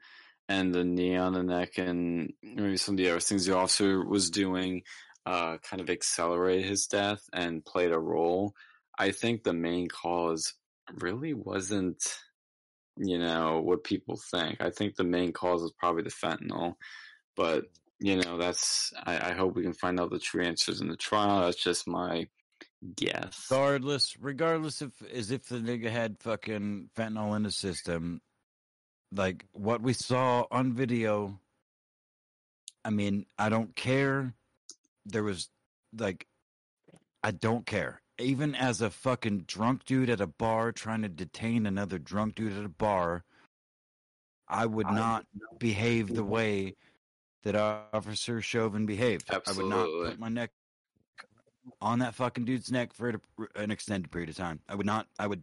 and 0.49 0.75
the 0.75 0.85
knee 0.85 1.17
on 1.17 1.33
the 1.33 1.43
neck 1.43 1.79
and 1.79 2.33
maybe 2.43 2.77
some 2.77 2.95
of 2.95 2.99
the 2.99 3.11
other 3.11 3.21
things 3.21 3.47
the 3.47 3.57
officer 3.57 4.05
was 4.05 4.31
doing 4.31 4.83
uh, 5.25 5.59
kind 5.59 5.81
of 5.81 5.91
accelerated 5.91 6.67
his 6.67 6.87
death 6.87 7.21
and 7.33 7.65
played 7.65 7.93
a 7.93 7.99
role. 7.99 8.55
I 8.99 9.11
think 9.11 9.43
the 9.43 9.53
main 9.53 9.89
cause 9.89 10.55
really 11.01 11.35
wasn't 11.35 12.01
you 12.97 13.19
know 13.19 13.61
what 13.61 13.85
people 13.85 14.19
think. 14.31 14.61
I 14.61 14.71
think 14.71 14.97
the 14.97 15.05
main 15.05 15.33
cause 15.33 15.63
is 15.63 15.73
probably 15.79 16.03
the 16.03 16.11
fentanyl, 16.11 16.75
but 17.37 17.65
you 17.99 18.17
know 18.17 18.39
that's. 18.39 18.93
I, 19.05 19.31
I 19.31 19.33
hope 19.35 19.55
we 19.55 19.63
can 19.63 19.75
find 19.75 20.01
out 20.01 20.11
the 20.11 20.19
true 20.19 20.45
answers 20.45 20.81
in 20.81 20.89
the 20.89 20.97
trial. 20.97 21.43
That's 21.43 21.63
just 21.63 21.87
my 21.87 22.29
guess. 22.95 23.47
Regardless, 23.51 24.17
regardless 24.19 24.83
if 24.83 24.91
as 25.13 25.31
if 25.31 25.47
the 25.49 25.57
nigga 25.57 25.91
had 25.91 26.21
fucking 26.21 26.91
fentanyl 26.97 27.37
in 27.37 27.45
his 27.45 27.57
system, 27.57 28.21
like 29.17 29.47
what 29.53 29.81
we 29.81 29.93
saw 29.93 30.45
on 30.51 30.73
video. 30.73 31.39
I 32.85 32.91
mean, 32.91 33.27
I 33.39 33.49
don't 33.49 33.75
care. 33.75 34.35
There 35.05 35.23
was 35.23 35.49
like, 35.97 36.27
I 37.23 37.31
don't 37.31 37.67
care. 37.67 38.01
Even 38.19 38.55
as 38.55 38.81
a 38.81 38.91
fucking 38.91 39.45
drunk 39.47 39.85
dude 39.85 40.11
at 40.11 40.21
a 40.21 40.27
bar 40.27 40.73
trying 40.73 41.03
to 41.03 41.09
detain 41.09 41.67
another 41.67 41.99
drunk 41.99 42.37
dude 42.37 42.57
at 42.57 42.65
a 42.65 42.69
bar, 42.69 43.25
I 44.49 44.65
would 44.65 44.87
not 44.87 45.27
behave 45.59 46.15
the 46.15 46.25
way 46.25 46.77
that 47.43 47.57
Officer 47.57 48.41
Chauvin 48.41 48.87
behaved. 48.87 49.29
Absolutely. 49.31 49.73
I 49.73 49.77
would 49.77 49.89
not 50.03 50.11
put 50.11 50.19
my 50.19 50.29
neck 50.29 50.51
on 51.81 51.99
that 51.99 52.15
fucking 52.15 52.45
dude's 52.45 52.71
neck 52.71 52.93
for 52.95 53.21
an 53.57 53.71
extended 53.71 54.11
period 54.11 54.31
of 54.31 54.37
time. 54.37 54.61
I 54.69 54.77
would 54.77 54.87
not. 54.87 55.09
I 55.19 55.27
would. 55.27 55.43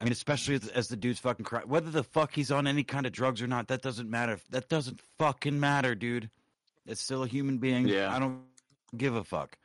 I 0.00 0.04
mean, 0.04 0.12
especially 0.12 0.56
as, 0.56 0.68
as 0.68 0.88
the 0.88 0.96
dude's 0.96 1.20
fucking 1.20 1.44
cry. 1.44 1.62
Whether 1.64 1.90
the 1.90 2.02
fuck 2.02 2.34
he's 2.34 2.50
on 2.50 2.66
any 2.66 2.84
kind 2.84 3.06
of 3.06 3.12
drugs 3.12 3.40
or 3.40 3.46
not, 3.46 3.68
that 3.68 3.80
doesn't 3.82 4.10
matter. 4.10 4.38
That 4.50 4.68
doesn't 4.68 5.00
fucking 5.18 5.58
matter, 5.58 5.94
dude. 5.94 6.30
It's 6.86 7.00
still 7.00 7.22
a 7.22 7.26
human 7.28 7.58
being. 7.58 7.88
Yeah. 7.88 8.14
I 8.14 8.18
don't 8.18 8.42
give 8.96 9.14
a 9.14 9.24
fuck. 9.24 9.56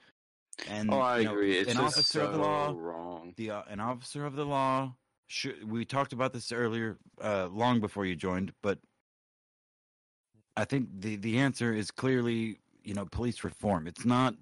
And 0.70 0.94
Oh, 0.94 1.00
I 1.00 1.20
you 1.20 1.26
know, 1.26 1.32
agree. 1.32 1.58
It's 1.58 1.72
an 1.72 1.80
officer 1.80 2.20
so 2.20 2.26
of 2.26 2.32
the 2.34 2.38
law, 2.40 2.74
wrong. 2.78 3.34
the 3.38 3.52
uh, 3.52 3.64
an 3.70 3.80
officer 3.80 4.26
of 4.26 4.36
the 4.36 4.46
law. 4.46 4.94
Should, 5.28 5.70
we 5.70 5.86
talked 5.86 6.12
about 6.14 6.34
this 6.34 6.52
earlier, 6.52 6.98
uh, 7.22 7.48
long 7.52 7.80
before 7.82 8.06
you 8.06 8.16
joined, 8.16 8.52
but 8.62 8.80
I 10.58 10.66
think 10.66 10.88
the 11.00 11.16
the 11.16 11.40
answer 11.40 11.74
is 11.74 11.92
clearly, 11.92 12.60
you 12.84 12.94
know, 12.94 13.06
police 13.06 13.44
reform. 13.44 13.88
It's 13.88 14.06
not 14.06 14.36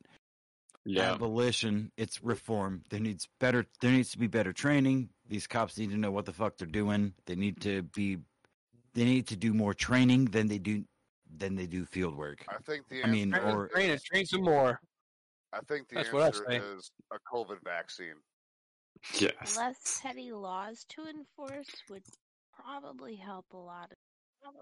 Yeah. 0.86 1.14
abolition 1.14 1.92
it's 1.98 2.24
reform 2.24 2.84
there 2.90 3.00
needs 3.02 3.28
better 3.40 3.66
there 3.82 3.92
needs 3.92 4.12
to 4.12 4.18
be 4.18 4.28
better 4.28 4.54
training 4.54 5.10
these 5.30 5.48
cops 5.48 5.78
need 5.78 5.90
to 5.92 5.98
know 5.98 6.12
what 6.12 6.26
the 6.26 6.34
fuck 6.34 6.58
they're 6.58 6.68
doing 6.68 7.14
they 7.26 7.36
need 7.36 7.60
to 7.62 7.84
be 7.96 8.18
they 8.94 9.04
need 9.06 9.28
to 9.28 9.36
do 9.36 9.54
more 9.54 9.74
training 9.74 10.26
than 10.26 10.48
they 10.48 10.58
do 10.58 10.84
than 11.38 11.56
they 11.56 11.68
do 11.68 11.86
field 11.86 12.16
work 12.16 12.46
I 12.50 12.58
think 12.66 12.88
the 12.90 13.04
I 13.04 13.08
mean, 13.08 13.34
answer 13.34 13.48
or- 13.50 13.68
train 13.68 13.92
and 13.92 14.02
train 14.02 14.26
some 14.26 14.44
more. 14.44 14.80
I 15.54 15.60
think 15.68 15.88
the 15.90 15.96
That's 15.96 16.12
what 16.12 16.24
I 16.24 16.26
answer 16.28 16.46
say. 16.50 16.58
is 16.58 16.92
a 17.12 17.18
COVID 17.34 17.64
vaccine. 17.64 18.16
Yes. 19.18 19.56
Less 19.56 20.00
petty 20.04 20.32
laws 20.34 20.86
to 20.90 21.08
enforce 21.08 21.70
would 21.90 22.04
probably 22.54 23.16
help 23.16 23.46
a 23.54 23.58
lot. 23.58 23.92
Of- 24.46 24.54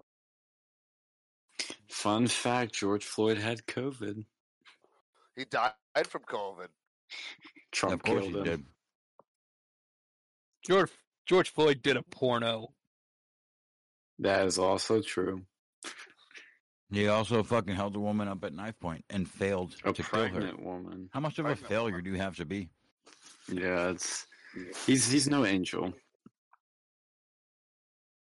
Fun 1.90 2.28
fact: 2.28 2.74
George 2.74 3.04
Floyd 3.06 3.38
had 3.38 3.66
COVID. 3.66 4.26
He 5.36 5.46
died 5.46 5.74
from 6.06 6.22
COVID. 6.24 6.68
Trump 7.72 7.94
of 7.96 8.04
course 8.04 8.26
killed 8.26 8.46
he 8.46 8.52
him. 8.54 8.68
Did 10.68 10.74
George 10.74 10.92
George 11.26 11.52
Floyd 11.54 11.82
did 11.82 11.98
a 11.98 12.04
porno. 12.04 12.74
That 14.20 14.46
is 14.46 14.58
also 14.58 15.02
true. 15.02 15.42
he 16.92 17.08
also 17.08 17.44
fucking 17.44 17.76
held 17.76 17.96
a 17.96 18.00
woman 18.00 18.28
up 18.28 18.44
at 18.44 18.54
knife 18.54 18.80
point 18.80 19.04
and 19.10 19.28
failed 19.28 19.76
A 19.84 19.92
to 19.94 20.04
kill 20.04 20.28
her 20.28 20.52
woman. 20.58 21.10
how 21.14 21.20
much 21.20 21.40
of 21.40 21.46
a 21.46 21.56
failure 21.56 22.00
do 22.02 22.10
you 22.12 22.18
have 22.18 22.36
to 22.38 22.46
be 22.46 22.70
Yeah, 23.52 23.90
it's 23.90 24.26
he's 24.86 25.12
he's 25.12 25.28
no 25.28 25.46
angel. 25.46 25.94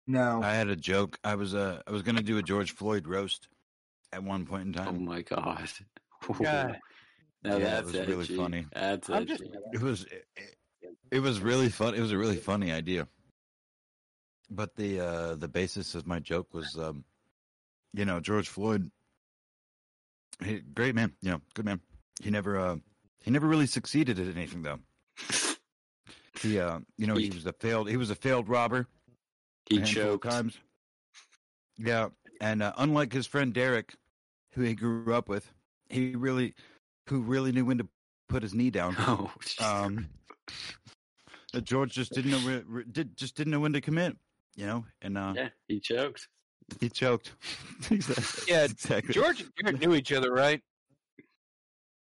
No. 0.08 0.42
i 0.44 0.54
had 0.54 0.70
a 0.70 0.76
joke 0.76 1.20
i 1.24 1.36
was 1.36 1.54
uh 1.54 1.82
i 1.88 1.92
was 1.92 2.02
gonna 2.02 2.24
do 2.24 2.38
a 2.40 2.44
george 2.44 2.72
floyd 2.74 3.08
roast 3.08 3.48
at 4.12 4.24
one 4.24 4.46
point 4.48 4.66
in 4.66 4.74
time. 4.74 4.88
Oh 4.90 5.00
my 5.00 5.22
god. 5.22 5.70
God. 6.42 6.80
Now 7.44 7.56
Yeah, 7.56 7.56
it 7.56 7.60
that's 7.60 7.86
was 7.94 8.08
really 8.08 8.26
funny. 8.26 8.66
That's 8.74 9.08
I'm 9.10 9.28
just- 9.28 9.44
it 9.72 9.82
was 9.82 10.04
it, 10.06 10.26
it 11.12 11.20
was 11.20 11.40
really 11.42 11.70
fun 11.70 11.96
it 11.96 12.02
was 12.02 12.12
a 12.12 12.18
really 12.18 12.38
funny 12.38 12.72
idea. 12.72 13.08
But 14.50 14.76
the 14.76 15.00
uh 15.00 15.36
the 15.36 15.48
basis 15.48 15.96
of 15.96 16.08
my 16.08 16.20
joke 16.20 16.54
was 16.54 16.78
um 16.78 17.04
you 17.94 18.06
know 18.06 18.20
george 18.20 18.48
floyd 18.50 18.92
he, 20.44 20.60
great 20.60 20.96
man 20.96 21.14
you 21.22 21.32
know 21.32 21.42
good 21.54 21.66
man. 21.66 21.80
He 22.22 22.30
never 22.30 22.58
uh 22.60 22.78
he 23.24 23.32
never 23.32 23.48
really 23.48 23.68
succeeded 23.68 24.20
at 24.20 24.36
anything 24.36 24.64
though. 24.64 24.80
He 26.42 26.60
uh 26.60 26.80
you 26.98 27.08
know 27.08 27.16
he 27.16 27.30
He- 27.30 27.36
was 27.36 27.46
a 27.46 27.54
failed 27.54 27.90
he 27.90 27.98
was 27.98 28.10
a 28.10 28.16
failed 28.16 28.48
robber 28.50 28.88
He 29.70 29.82
choked. 29.82 30.24
times. 30.24 30.58
Yeah 31.78 32.10
and 32.42 32.64
uh, 32.64 32.74
unlike 32.78 33.12
his 33.14 33.28
friend 33.28 33.54
derek 33.54 33.96
who 34.54 34.62
he 34.62 34.74
grew 34.76 35.14
up 35.14 35.28
with 35.30 35.52
he 35.90 36.16
really 36.16 36.54
who 37.08 37.22
really 37.22 37.52
knew 37.52 37.66
when 37.66 37.78
to 37.80 37.88
put 38.28 38.44
his 38.44 38.54
knee 38.54 38.70
down. 38.70 38.96
Oh, 39.00 39.32
um 39.60 40.10
George 41.64 41.94
just 41.94 42.12
didn't 42.14 42.32
know 42.32 42.40
where, 42.40 42.60
where- 42.62 42.84
did 42.84 43.16
just 43.18 43.36
didn't 43.36 43.52
know 43.52 43.60
when 43.60 43.74
to 43.74 43.82
commit, 43.82 44.16
you 44.56 44.66
know, 44.66 44.86
and 45.02 45.18
uh 45.18 45.34
yeah, 45.36 45.50
he 45.68 45.80
choked. 45.80 46.28
he 46.80 46.90
choked. 46.90 47.32
exactly. 47.92 48.54
Yeah, 48.54 48.64
exactly. 48.66 49.14
George 49.14 49.42
and 49.42 49.50
Derek 49.66 49.80
knew 49.80 49.96
each 49.96 50.12
other, 50.12 50.32
right? 50.32 50.62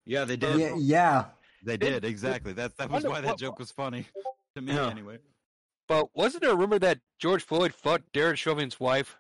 Yeah, 0.04 0.24
they 0.24 0.36
did. 0.36 0.58
Yeah, 0.58 0.74
yeah. 0.76 1.24
They 1.62 1.76
did 1.76 2.04
exactly. 2.04 2.52
That 2.52 2.76
that 2.76 2.90
was 2.90 3.04
why 3.04 3.20
that 3.20 3.38
joke 3.38 3.58
was 3.58 3.70
funny 3.70 4.06
to 4.54 4.62
me 4.62 4.72
Yeah. 4.74 4.88
anyway. 4.90 5.18
But 5.86 6.14
wasn't 6.14 6.42
there 6.42 6.52
a 6.52 6.56
rumor 6.56 6.78
that 6.80 6.98
George 7.18 7.42
Floyd 7.44 7.72
fucked 7.72 8.12
Derek 8.12 8.36
Chauvin's 8.38 8.78
wife? 8.78 9.18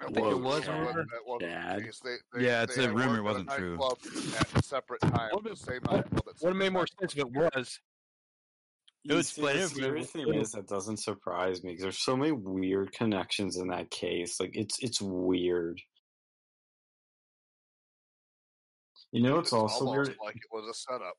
I 0.00 0.06
think 0.06 0.18
it 0.26 0.38
was 0.40 0.66
a 0.68 0.72
rumor. 0.72 0.84
wasn't- 0.86 1.10
that 1.10 1.20
wasn't 1.26 1.40
the 1.40 1.46
Bad. 1.46 1.84
case. 1.84 2.00
They, 2.04 2.16
they, 2.38 2.44
Yeah, 2.46 2.62
it's 2.64 2.76
a 2.76 2.92
rumor, 2.92 3.22
worked 3.22 3.48
at 3.48 3.58
a 3.58 3.78
wasn't 3.78 4.10
true. 4.10 4.34
At 4.56 4.64
separate 4.64 5.00
times, 5.00 5.32
What 5.32 5.44
the 5.44 5.56
same 5.56 5.80
what- 5.88 6.12
What 6.12 6.36
separate 6.38 6.54
made 6.56 6.72
more 6.72 6.86
sense 6.86 7.14
if 7.14 7.18
it 7.20 7.30
was? 7.32 7.80
It 9.06 9.10
You 9.10 9.16
would 9.16 9.26
see, 9.26 9.40
the 9.40 9.48
everything. 9.48 9.68
scary 9.68 10.04
thing 10.04 10.34
is 10.34 10.50
that 10.52 10.66
doesn't 10.66 10.96
surprise 10.96 11.62
me 11.62 11.70
because 11.70 11.82
there's 11.82 12.02
so 12.02 12.16
many 12.16 12.32
weird 12.32 12.92
connections 12.92 13.56
in 13.56 13.68
that 13.68 13.88
case. 13.88 14.40
Like 14.40 14.56
it's 14.56 14.78
it's 14.80 15.00
weird. 15.00 15.80
You 19.12 19.22
know, 19.22 19.38
it's, 19.38 19.52
also 19.52 19.88
weird. 19.92 20.16
like 20.22 20.34
it 20.34 20.42
was 20.50 20.68
a 20.68 20.74
setup. 20.74 21.14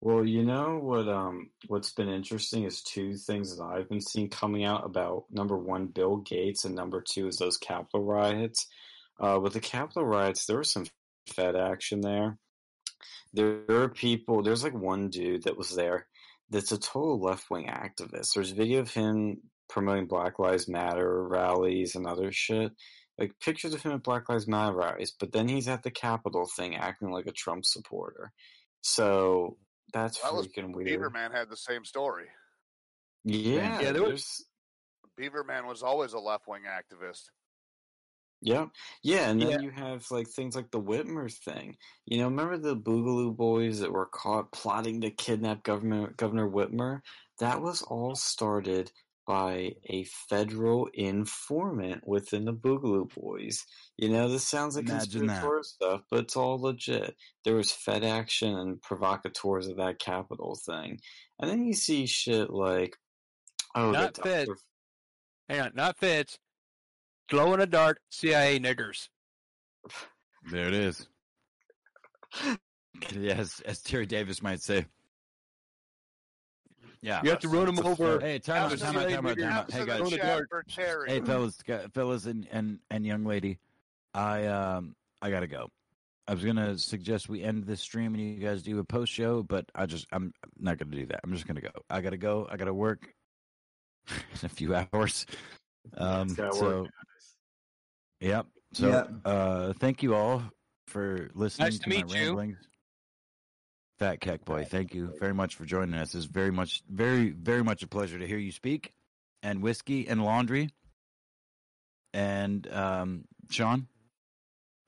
Well, 0.00 0.26
you 0.26 0.42
know 0.42 0.80
what? 0.82 1.08
Um, 1.08 1.50
what's 1.68 1.92
been 1.92 2.08
interesting 2.08 2.64
is 2.64 2.82
two 2.82 3.14
things 3.14 3.56
that 3.56 3.62
I've 3.62 3.88
been 3.88 4.00
seeing 4.00 4.28
coming 4.28 4.64
out 4.64 4.84
about 4.84 5.26
number 5.30 5.56
one, 5.56 5.86
Bill 5.86 6.16
Gates, 6.16 6.64
and 6.64 6.74
number 6.74 7.00
two 7.08 7.28
is 7.28 7.36
those 7.36 7.56
Capitol 7.56 8.02
riots. 8.02 8.66
Uh, 9.20 9.38
with 9.40 9.52
the 9.52 9.60
Capitol 9.60 10.04
riots, 10.04 10.46
there 10.46 10.58
was 10.58 10.72
some 10.72 10.86
Fed 11.28 11.54
action 11.54 12.00
there. 12.00 12.36
There 13.32 13.62
are 13.70 13.88
people. 13.88 14.42
There's 14.42 14.64
like 14.64 14.74
one 14.74 15.08
dude 15.08 15.44
that 15.44 15.56
was 15.56 15.70
there 15.70 16.08
that's 16.54 16.72
a 16.72 16.78
total 16.78 17.20
left 17.20 17.50
wing 17.50 17.66
activist. 17.66 18.34
There's 18.34 18.50
video 18.50 18.80
of 18.80 18.92
him 18.92 19.38
promoting 19.68 20.06
Black 20.06 20.38
Lives 20.38 20.68
Matter 20.68 21.26
rallies 21.26 21.94
and 21.96 22.06
other 22.06 22.30
shit. 22.32 22.72
Like 23.18 23.32
pictures 23.40 23.74
of 23.74 23.82
him 23.82 23.92
at 23.92 24.02
Black 24.02 24.28
Lives 24.28 24.46
Matter 24.46 24.76
rallies, 24.76 25.12
but 25.18 25.32
then 25.32 25.48
he's 25.48 25.68
at 25.68 25.82
the 25.82 25.90
Capitol 25.90 26.48
thing 26.56 26.76
acting 26.76 27.10
like 27.10 27.26
a 27.26 27.32
Trump 27.32 27.64
supporter. 27.64 28.32
So 28.82 29.56
that's 29.92 30.20
That 30.20 30.34
was 30.34 30.46
freaking 30.48 30.72
weird. 30.74 31.00
Beaverman 31.00 31.32
had 31.32 31.48
the 31.50 31.56
same 31.56 31.84
story. 31.84 32.26
Yeah, 33.24 33.80
Yeah, 33.80 33.92
there 33.92 34.02
was- 34.02 34.44
there's 35.16 35.32
Beaverman 35.32 35.66
was 35.66 35.82
always 35.82 36.12
a 36.12 36.18
left 36.18 36.46
wing 36.48 36.62
activist. 36.68 37.30
Yeah, 38.40 38.66
yeah, 39.02 39.30
and 39.30 39.40
then 39.40 39.50
Yeah. 39.50 39.58
you 39.60 39.70
have 39.70 40.10
like 40.10 40.28
things 40.28 40.54
like 40.56 40.70
the 40.70 40.80
Whitmer 40.80 41.32
thing. 41.32 41.76
You 42.06 42.18
know, 42.18 42.24
remember 42.24 42.58
the 42.58 42.76
Boogaloo 42.76 43.36
boys 43.36 43.80
that 43.80 43.92
were 43.92 44.06
caught 44.06 44.52
plotting 44.52 45.00
to 45.02 45.10
kidnap 45.10 45.62
Governor 45.62 46.12
Governor 46.16 46.48
Whitmer? 46.48 47.00
That 47.38 47.62
was 47.62 47.82
all 47.82 48.14
started 48.14 48.92
by 49.26 49.72
a 49.86 50.04
federal 50.28 50.86
informant 50.92 52.06
within 52.06 52.44
the 52.44 52.52
Boogaloo 52.52 53.08
boys. 53.14 53.64
You 53.96 54.10
know, 54.10 54.28
this 54.28 54.46
sounds 54.46 54.76
like 54.76 54.86
conspiratorial 54.86 55.64
stuff, 55.64 56.02
but 56.10 56.20
it's 56.24 56.36
all 56.36 56.60
legit. 56.60 57.16
There 57.44 57.54
was 57.56 57.72
Fed 57.72 58.04
action 58.04 58.54
and 58.54 58.82
provocateurs 58.82 59.66
of 59.66 59.78
that 59.78 59.98
Capitol 59.98 60.58
thing, 60.66 61.00
and 61.40 61.50
then 61.50 61.64
you 61.64 61.72
see 61.72 62.06
shit 62.06 62.50
like, 62.50 62.96
oh, 63.74 63.92
Not 63.92 64.16
Fed. 64.18 64.48
Hang 65.48 65.60
on, 65.60 65.72
not 65.74 65.98
feds. 65.98 66.38
Glow 67.28 67.52
in 67.54 67.60
the 67.60 67.66
dark 67.66 67.98
CIA 68.10 68.58
niggers. 68.58 69.08
There 70.50 70.68
it 70.68 70.74
is. 70.74 71.08
Yes, 73.12 73.60
as 73.66 73.82
Terry 73.82 74.06
Davis 74.06 74.40
might 74.40 74.60
say. 74.62 74.86
Yeah. 77.02 77.20
You 77.24 77.30
have 77.30 77.40
to 77.40 77.48
run 77.48 77.66
them 77.66 77.84
over. 77.84 78.20
Hey, 78.20 78.38
time 78.38 78.70
out, 78.72 78.78
time 78.78 78.96
out, 78.96 79.10
time 79.10 79.26
out, 79.26 79.36
time 79.36 79.52
out. 79.52 79.70
Hey 79.72 79.84
guys, 79.84 79.98
Go 79.98 80.10
to 80.10 80.16
dark. 80.16 80.48
for 80.48 80.62
Terry. 80.62 81.10
hey 81.10 81.20
fellas, 81.20 81.58
fellas, 81.92 82.26
and, 82.26 82.46
and 82.52 82.78
and 82.90 83.04
young 83.04 83.24
lady, 83.24 83.58
I 84.14 84.46
um 84.46 84.94
I 85.20 85.30
gotta 85.30 85.48
go. 85.48 85.68
I 86.28 86.34
was 86.34 86.44
gonna 86.44 86.78
suggest 86.78 87.28
we 87.28 87.42
end 87.42 87.64
this 87.64 87.80
stream 87.80 88.14
and 88.14 88.22
you 88.22 88.38
guys 88.38 88.62
do 88.62 88.78
a 88.78 88.84
post 88.84 89.12
show, 89.12 89.42
but 89.42 89.66
I 89.74 89.86
just 89.86 90.06
I'm 90.12 90.32
not 90.58 90.78
gonna 90.78 90.96
do 90.96 91.06
that. 91.06 91.20
I'm 91.24 91.32
just 91.32 91.46
gonna 91.48 91.60
go. 91.60 91.70
I 91.90 92.00
gotta 92.00 92.16
go. 92.16 92.46
I 92.50 92.56
gotta 92.56 92.72
work. 92.72 93.12
in 94.08 94.44
a 94.44 94.48
few 94.48 94.74
hours. 94.74 95.26
Um, 95.98 96.28
so, 96.30 96.50
work. 96.62 96.90
Yep. 98.24 98.46
So, 98.72 98.88
Yep. 98.88 99.10
uh, 99.24 99.72
thank 99.74 100.02
you 100.02 100.14
all 100.14 100.42
for 100.88 101.30
listening 101.34 101.66
Nice 101.66 101.78
to 101.80 101.88
my 101.90 101.96
meet 101.96 102.14
you. 102.14 102.24
ramblings. 102.26 102.56
Fat 103.98 104.20
Kek 104.20 104.44
Boy, 104.44 104.64
thank 104.64 104.92
you 104.94 105.14
very 105.20 105.34
much 105.34 105.54
for 105.54 105.64
joining 105.64 105.94
us. 105.94 106.14
It's 106.14 106.24
very 106.24 106.50
much, 106.50 106.82
very, 106.88 107.30
very 107.30 107.62
much 107.62 107.82
a 107.84 107.86
pleasure 107.86 108.18
to 108.18 108.26
hear 108.26 108.38
you 108.38 108.50
speak. 108.50 108.92
And 109.42 109.62
whiskey 109.62 110.08
and 110.08 110.24
laundry. 110.24 110.70
And 112.14 112.66
um, 112.72 113.24
Sean 113.50 113.88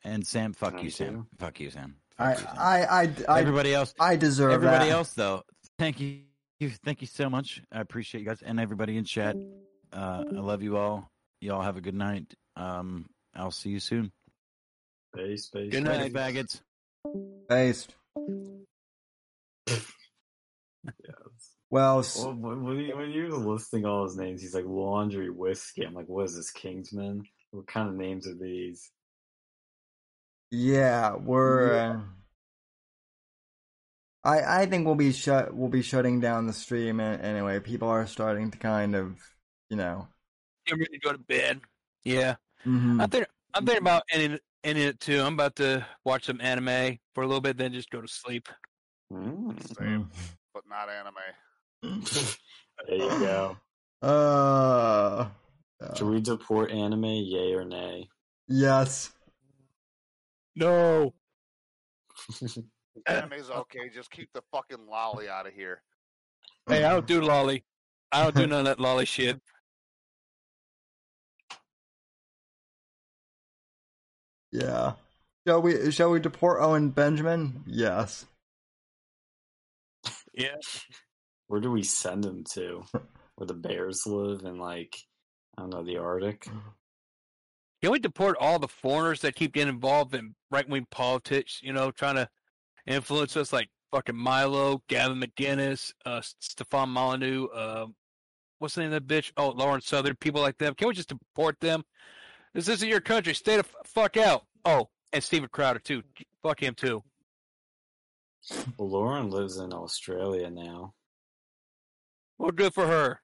and 0.03 0.27
Sam, 0.27 0.55
fuck 0.55 0.83
you, 0.83 0.91
Sam. 0.91 1.15
you. 1.15 1.27
Fuck 1.39 1.61
you, 1.61 1.71
Sam. 1.71 1.97
I, 2.19 2.31
you, 2.33 2.37
Sam. 2.39 2.49
I, 2.57 2.87
I, 2.87 3.11
I, 3.29 3.41
everybody 3.41 3.75
else, 3.75 3.95
I 4.01 4.17
deserve 4.17 4.53
everybody 4.53 4.87
that. 4.87 4.93
else, 4.93 5.13
though. 5.13 5.43
Thank 5.79 6.01
you, 6.01 6.23
thank 6.85 7.01
you 7.03 7.07
so 7.07 7.29
much. 7.29 7.61
I 7.71 7.81
appreciate 7.81 8.23
you 8.23 8.27
guys 8.27 8.41
and 8.43 8.59
everybody 8.59 8.97
in 8.97 9.05
chat. 9.05 9.37
Uh, 9.93 10.25
I 10.27 10.41
love 10.41 10.63
you 10.63 10.79
all. 10.79 11.11
Y'all 11.41 11.63
have 11.63 11.77
a 11.77 11.81
good 11.83 11.95
night. 11.95 12.33
Um, 12.57 13.07
I'll 13.37 13.51
see 13.51 13.71
you 13.71 13.81
soon. 13.81 14.13
Peace, 15.15 15.49
peace. 15.49 15.71
Good 15.71 15.85
night. 15.85 16.13
faggots. 16.13 16.61
Based. 17.49 17.95
Yes. 21.05 21.57
Well, 21.69 22.05
Well, 22.17 22.35
when, 22.35 22.63
when, 22.63 22.97
when 22.97 23.11
you 23.11 23.25
were 23.25 23.39
listing 23.39 23.85
all 23.85 24.05
his 24.05 24.17
names, 24.17 24.41
he's 24.41 24.55
like 24.55 24.65
laundry 24.67 25.31
whiskey. 25.31 25.83
I'm 25.83 25.95
like, 25.95 26.09
what 26.09 26.27
is 26.27 26.37
this, 26.37 26.53
Kingsman? 26.53 27.25
What 27.51 27.67
kind 27.67 27.89
of 27.89 27.97
names 27.97 28.29
are 28.29 28.37
these? 28.41 28.91
yeah, 30.53 31.17
we're. 31.17 31.75
Uh, 31.75 32.01
I 34.23 34.63
I 34.63 34.67
think 34.67 34.87
we'll 34.87 34.95
be 34.95 35.13
shut. 35.13 35.55
We'll 35.55 35.69
be 35.69 35.83
shutting 35.83 36.21
down 36.21 36.47
the 36.47 36.53
stream 36.53 37.01
anyway. 37.01 37.59
People 37.61 37.89
are 37.89 38.07
starting 38.07 38.51
to 38.53 38.59
kind 38.59 38.95
of, 38.95 39.17
you 39.69 39.77
know. 39.77 40.07
I'm 40.71 40.79
ready 40.79 40.93
to 40.93 40.99
go 40.99 41.13
to 41.13 41.19
bed. 41.19 41.61
Yeah. 42.05 42.37
Mhm. 42.67 43.01
I 43.01 43.07
think 43.07 43.27
I'm 43.55 43.65
thinking 43.65 43.83
about 43.83 44.03
ending 44.13 44.39
ending 44.65 44.85
it 44.85 45.01
too. 45.01 45.21
I'm 45.21 45.35
about 45.35 45.57
to 45.57 45.87
watch 46.05 46.27
some 46.27 46.41
anime 46.41 46.99
for 47.15 47.23
a 47.23 47.27
little 47.27 47.41
bit, 47.41 47.57
then 47.57 47.73
just 47.73 47.91
go 47.91 48.01
to 48.01 48.09
sleep. 48.09 48.49
Mm. 49.13 49.77
Same, 49.79 50.11
but 50.53 50.65
not 50.69 50.89
anime. 50.89 51.15
There 52.87 52.97
you 52.97 53.19
go. 53.21 53.57
Uh. 54.03 55.27
Should 55.97 56.09
we 56.09 56.21
deport 56.21 56.71
anime, 56.71 57.05
yay 57.05 57.55
or 57.55 57.65
nay? 57.65 58.09
Yes. 58.47 59.11
No. 60.55 61.15
Anime's 63.07 63.51
okay. 63.51 63.91
Just 63.93 64.11
keep 64.11 64.29
the 64.33 64.43
fucking 64.53 64.87
lolly 64.87 65.29
out 65.29 65.47
of 65.47 65.55
here. 65.55 65.83
Hey, 66.69 66.85
I 66.85 66.91
don't 66.91 67.07
do 67.07 67.21
lolly. 67.21 67.65
I 68.13 68.23
don't 68.23 68.35
do 68.35 68.47
none 68.47 68.61
of 68.61 68.65
that 68.67 68.81
lolly 68.81 69.05
shit. 69.05 69.41
Yeah. 74.57 74.95
Shall 75.47 75.61
we? 75.61 75.91
Shall 75.91 76.11
we 76.11 76.19
deport 76.19 76.63
Owen 76.63 76.91
Benjamin? 76.91 77.63
Yes. 77.67 78.25
Yeah. 80.33 80.57
Where 81.49 81.61
do 81.61 81.71
we 81.71 81.83
send 81.83 82.25
him 82.25 82.45
to? 82.55 82.83
Where 83.37 83.47
the 83.47 83.55
bears 83.55 84.07
live 84.07 84.43
in 84.45 84.59
like 84.59 84.97
I 85.57 85.63
don't 85.63 85.71
know 85.71 85.85
the 85.85 85.99
Arctic. 85.99 86.49
Can 87.83 87.93
we 87.93 87.99
deport 87.99 88.39
all 88.41 88.59
the 88.59 88.67
foreigners 88.67 89.21
that 89.21 89.37
keep 89.37 89.53
getting 89.53 89.75
involved 89.75 90.15
in 90.15 90.35
right 90.51 90.69
wing 90.69 90.87
politics? 90.91 91.61
You 91.63 91.73
know, 91.73 91.91
trying 91.91 92.17
to 92.17 92.29
influence 92.87 93.37
us, 93.37 93.53
like 93.53 93.69
fucking 93.93 94.17
Milo, 94.17 94.83
Gavin 94.89 95.21
McInnes, 95.21 95.93
uh, 96.05 96.23
Stefan 96.41 96.89
Molyneux, 96.89 97.47
uh, 97.49 97.87
what's 98.59 98.75
the 98.75 98.81
name 98.81 98.93
of 98.93 99.07
that 99.07 99.15
bitch? 99.15 99.33
Oh, 99.37 99.51
Lauren 99.51 99.83
Southern, 99.83 100.17
people 100.17 100.41
like 100.41 100.59
them. 100.59 100.75
Can 100.75 100.89
we 100.89 100.95
just 100.95 101.11
deport 101.11 101.61
them? 101.61 101.85
This 102.57 102.69
isn't 102.69 102.89
your 102.89 103.03
country. 103.03 103.35
Stay 103.35 103.57
the 103.57 103.59
f- 103.65 103.75
fuck 103.85 104.17
out. 104.17 104.45
Oh, 104.65 104.89
and 105.13 105.23
Steven 105.23 105.47
Crowder 105.53 105.79
too. 105.79 106.03
Fuck 106.43 106.63
him 106.63 106.75
too. 106.75 107.03
Well, 108.79 108.89
Lauren 108.89 109.29
lives 109.29 109.59
in 109.59 109.75
Australia 109.75 110.49
now. 110.51 110.95
Well, 112.39 112.53
good 112.53 112.73
for 112.73 112.87
her. 112.87 113.21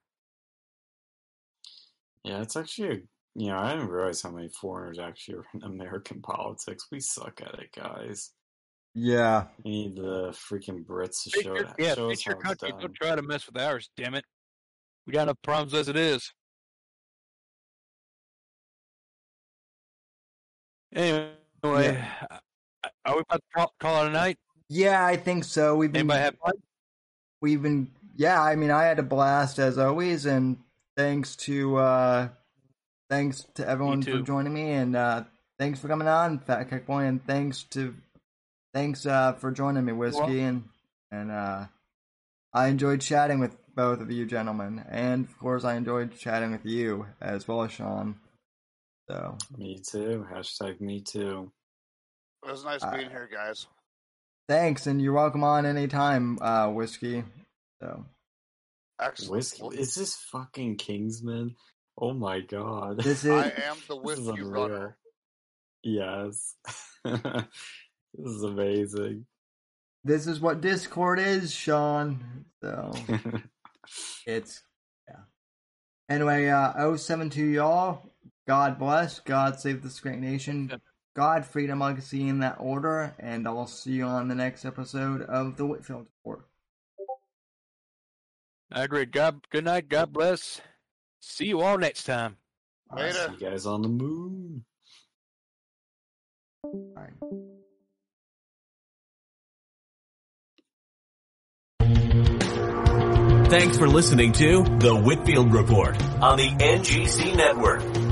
Yeah, 2.23 2.41
it's 2.43 2.55
actually 2.55 2.89
a 2.89 2.99
you 3.35 3.47
know 3.47 3.57
I 3.57 3.73
didn't 3.73 3.89
realize 3.89 4.21
how 4.21 4.29
many 4.29 4.49
foreigners 4.49 4.99
actually 4.99 5.35
are 5.39 5.45
in 5.55 5.63
American 5.63 6.21
politics. 6.21 6.85
We 6.91 6.99
suck 6.99 7.41
at 7.41 7.55
it, 7.59 7.71
guys. 7.75 8.29
Yeah. 8.93 9.45
We 9.65 9.71
need 9.71 9.95
the 9.95 10.29
freaking 10.29 10.85
Brits 10.85 11.23
to 11.23 11.31
Fix 11.31 11.43
show 11.43 11.55
your, 11.55 11.63
it. 11.63 11.69
yeah, 11.79 11.95
show 11.95 12.11
us 12.11 12.17
fix 12.17 12.25
your 12.27 12.35
how 12.43 12.51
it's 12.51 12.61
country. 12.61 12.69
done. 12.69 12.81
Don't 12.81 12.93
try 12.93 13.15
to 13.15 13.23
mess 13.23 13.47
with 13.47 13.57
ours. 13.59 13.89
Damn 13.97 14.13
it. 14.13 14.25
We 15.07 15.13
got 15.13 15.23
enough 15.23 15.41
problems 15.41 15.73
as 15.73 15.87
it 15.89 15.95
is. 15.97 16.31
Anyway, 20.95 21.31
uh, 21.63 22.37
are 23.05 23.15
we 23.15 23.21
about 23.21 23.41
to 23.41 23.41
call, 23.55 23.73
call 23.79 24.05
it 24.05 24.09
a 24.09 24.11
night? 24.11 24.37
Yeah, 24.69 25.05
I 25.05 25.17
think 25.17 25.43
so. 25.43 25.75
We've 25.75 25.91
been. 25.91 26.07
Have 26.09 26.35
fun? 26.43 26.53
we've 27.43 27.61
been 27.61 27.89
yeah 28.15 28.41
i 28.41 28.55
mean 28.55 28.71
i 28.71 28.85
had 28.85 28.99
a 28.99 29.03
blast 29.03 29.59
as 29.59 29.77
always 29.77 30.25
and 30.25 30.57
thanks 30.95 31.35
to 31.35 31.75
uh 31.75 32.29
thanks 33.09 33.45
to 33.53 33.67
everyone 33.67 34.01
for 34.01 34.19
joining 34.21 34.53
me 34.53 34.71
and 34.71 34.95
uh 34.95 35.23
thanks 35.59 35.77
for 35.77 35.89
coming 35.89 36.07
on 36.07 36.39
fat 36.39 36.69
kek 36.69 36.85
boy 36.85 37.03
and 37.03 37.25
thanks 37.27 37.63
to 37.63 37.93
thanks 38.73 39.05
uh 39.05 39.33
for 39.33 39.51
joining 39.51 39.83
me 39.83 39.91
whiskey 39.91 40.39
and 40.39 40.63
and 41.11 41.31
uh 41.31 41.65
i 42.53 42.67
enjoyed 42.67 43.01
chatting 43.01 43.39
with 43.39 43.57
both 43.75 43.99
of 43.99 44.09
you 44.09 44.25
gentlemen 44.25 44.85
and 44.89 45.25
of 45.25 45.37
course 45.37 45.65
i 45.65 45.75
enjoyed 45.75 46.17
chatting 46.17 46.51
with 46.51 46.65
you 46.65 47.05
as 47.19 47.45
well 47.45 47.61
as 47.63 47.73
sean 47.73 48.15
so 49.09 49.37
Me 49.57 49.79
too. 49.79 50.25
Hashtag 50.31 50.79
me 50.81 51.01
too. 51.01 51.51
It 52.45 52.51
was 52.51 52.63
nice 52.65 52.83
Uh, 52.83 52.91
being 52.95 53.09
here, 53.09 53.29
guys. 53.31 53.67
thanks 54.49 54.87
and 54.87 55.01
you're 55.01 55.13
welcome 55.13 55.43
on 55.43 55.65
anytime 55.65 56.37
uh 56.41 56.69
whiskey 56.69 57.23
so 57.81 58.05
Excellent. 59.01 59.31
Whiskey 59.31 59.65
is 59.79 59.95
this 59.95 60.15
fucking 60.15 60.77
Kingsman? 60.77 61.55
Oh 61.97 62.13
my 62.13 62.41
god. 62.41 62.97
this 62.97 63.23
is 63.25 63.31
I 63.31 63.47
am 63.47 63.77
the 63.87 63.99
This 64.01 64.19
is 64.19 64.25
whiskey 64.27 64.41
runner. 64.43 64.97
Yes. 65.83 66.55
this 67.03 67.45
is 68.15 68.43
amazing. 68.43 69.25
this 70.03 70.27
is 70.27 70.39
what 70.39 70.61
discord 70.61 71.19
is 71.19 71.51
sean 71.53 72.45
so 72.61 72.93
It's 74.25 74.61
yeah. 75.09 75.23
Anyway, 76.09 76.47
uh 76.47 76.95
072 76.95 77.43
y'all. 77.45 78.01
God 78.47 78.77
bless. 78.77 79.19
God 79.19 79.59
save 79.59 79.83
this 79.83 79.99
great 79.99 80.19
nation. 80.19 80.71
God, 81.15 81.45
freedom, 81.45 81.79
legacy 81.79 82.27
in 82.27 82.39
that 82.39 82.57
order, 82.59 83.15
and 83.19 83.47
I'll 83.47 83.67
see 83.67 83.91
you 83.91 84.05
on 84.05 84.27
the 84.27 84.35
next 84.35 84.65
episode 84.65 85.21
of 85.21 85.57
the 85.57 85.65
Whitfield 85.65 86.07
Report. 86.17 86.45
I 88.71 88.83
agree. 88.83 89.05
God, 89.05 89.45
good 89.51 89.65
night. 89.65 89.87
God 89.87 90.11
bless. 90.11 90.59
See 91.21 91.45
you 91.45 91.61
all 91.61 91.77
next 91.77 92.05
time. 92.05 92.37
I'll 92.89 93.11
see 93.11 93.33
you 93.33 93.49
guys 93.49 93.65
on 93.67 93.83
the 93.83 93.89
moon. 93.89 94.65
Alright. 96.65 97.13
Thanks 103.51 103.77
for 103.77 103.87
listening 103.87 104.31
to 104.33 104.63
The 104.79 104.95
Whitfield 104.95 105.53
Report 105.53 106.01
on 106.23 106.37
the 106.37 106.49
NGC 106.49 107.35
Network. 107.35 108.02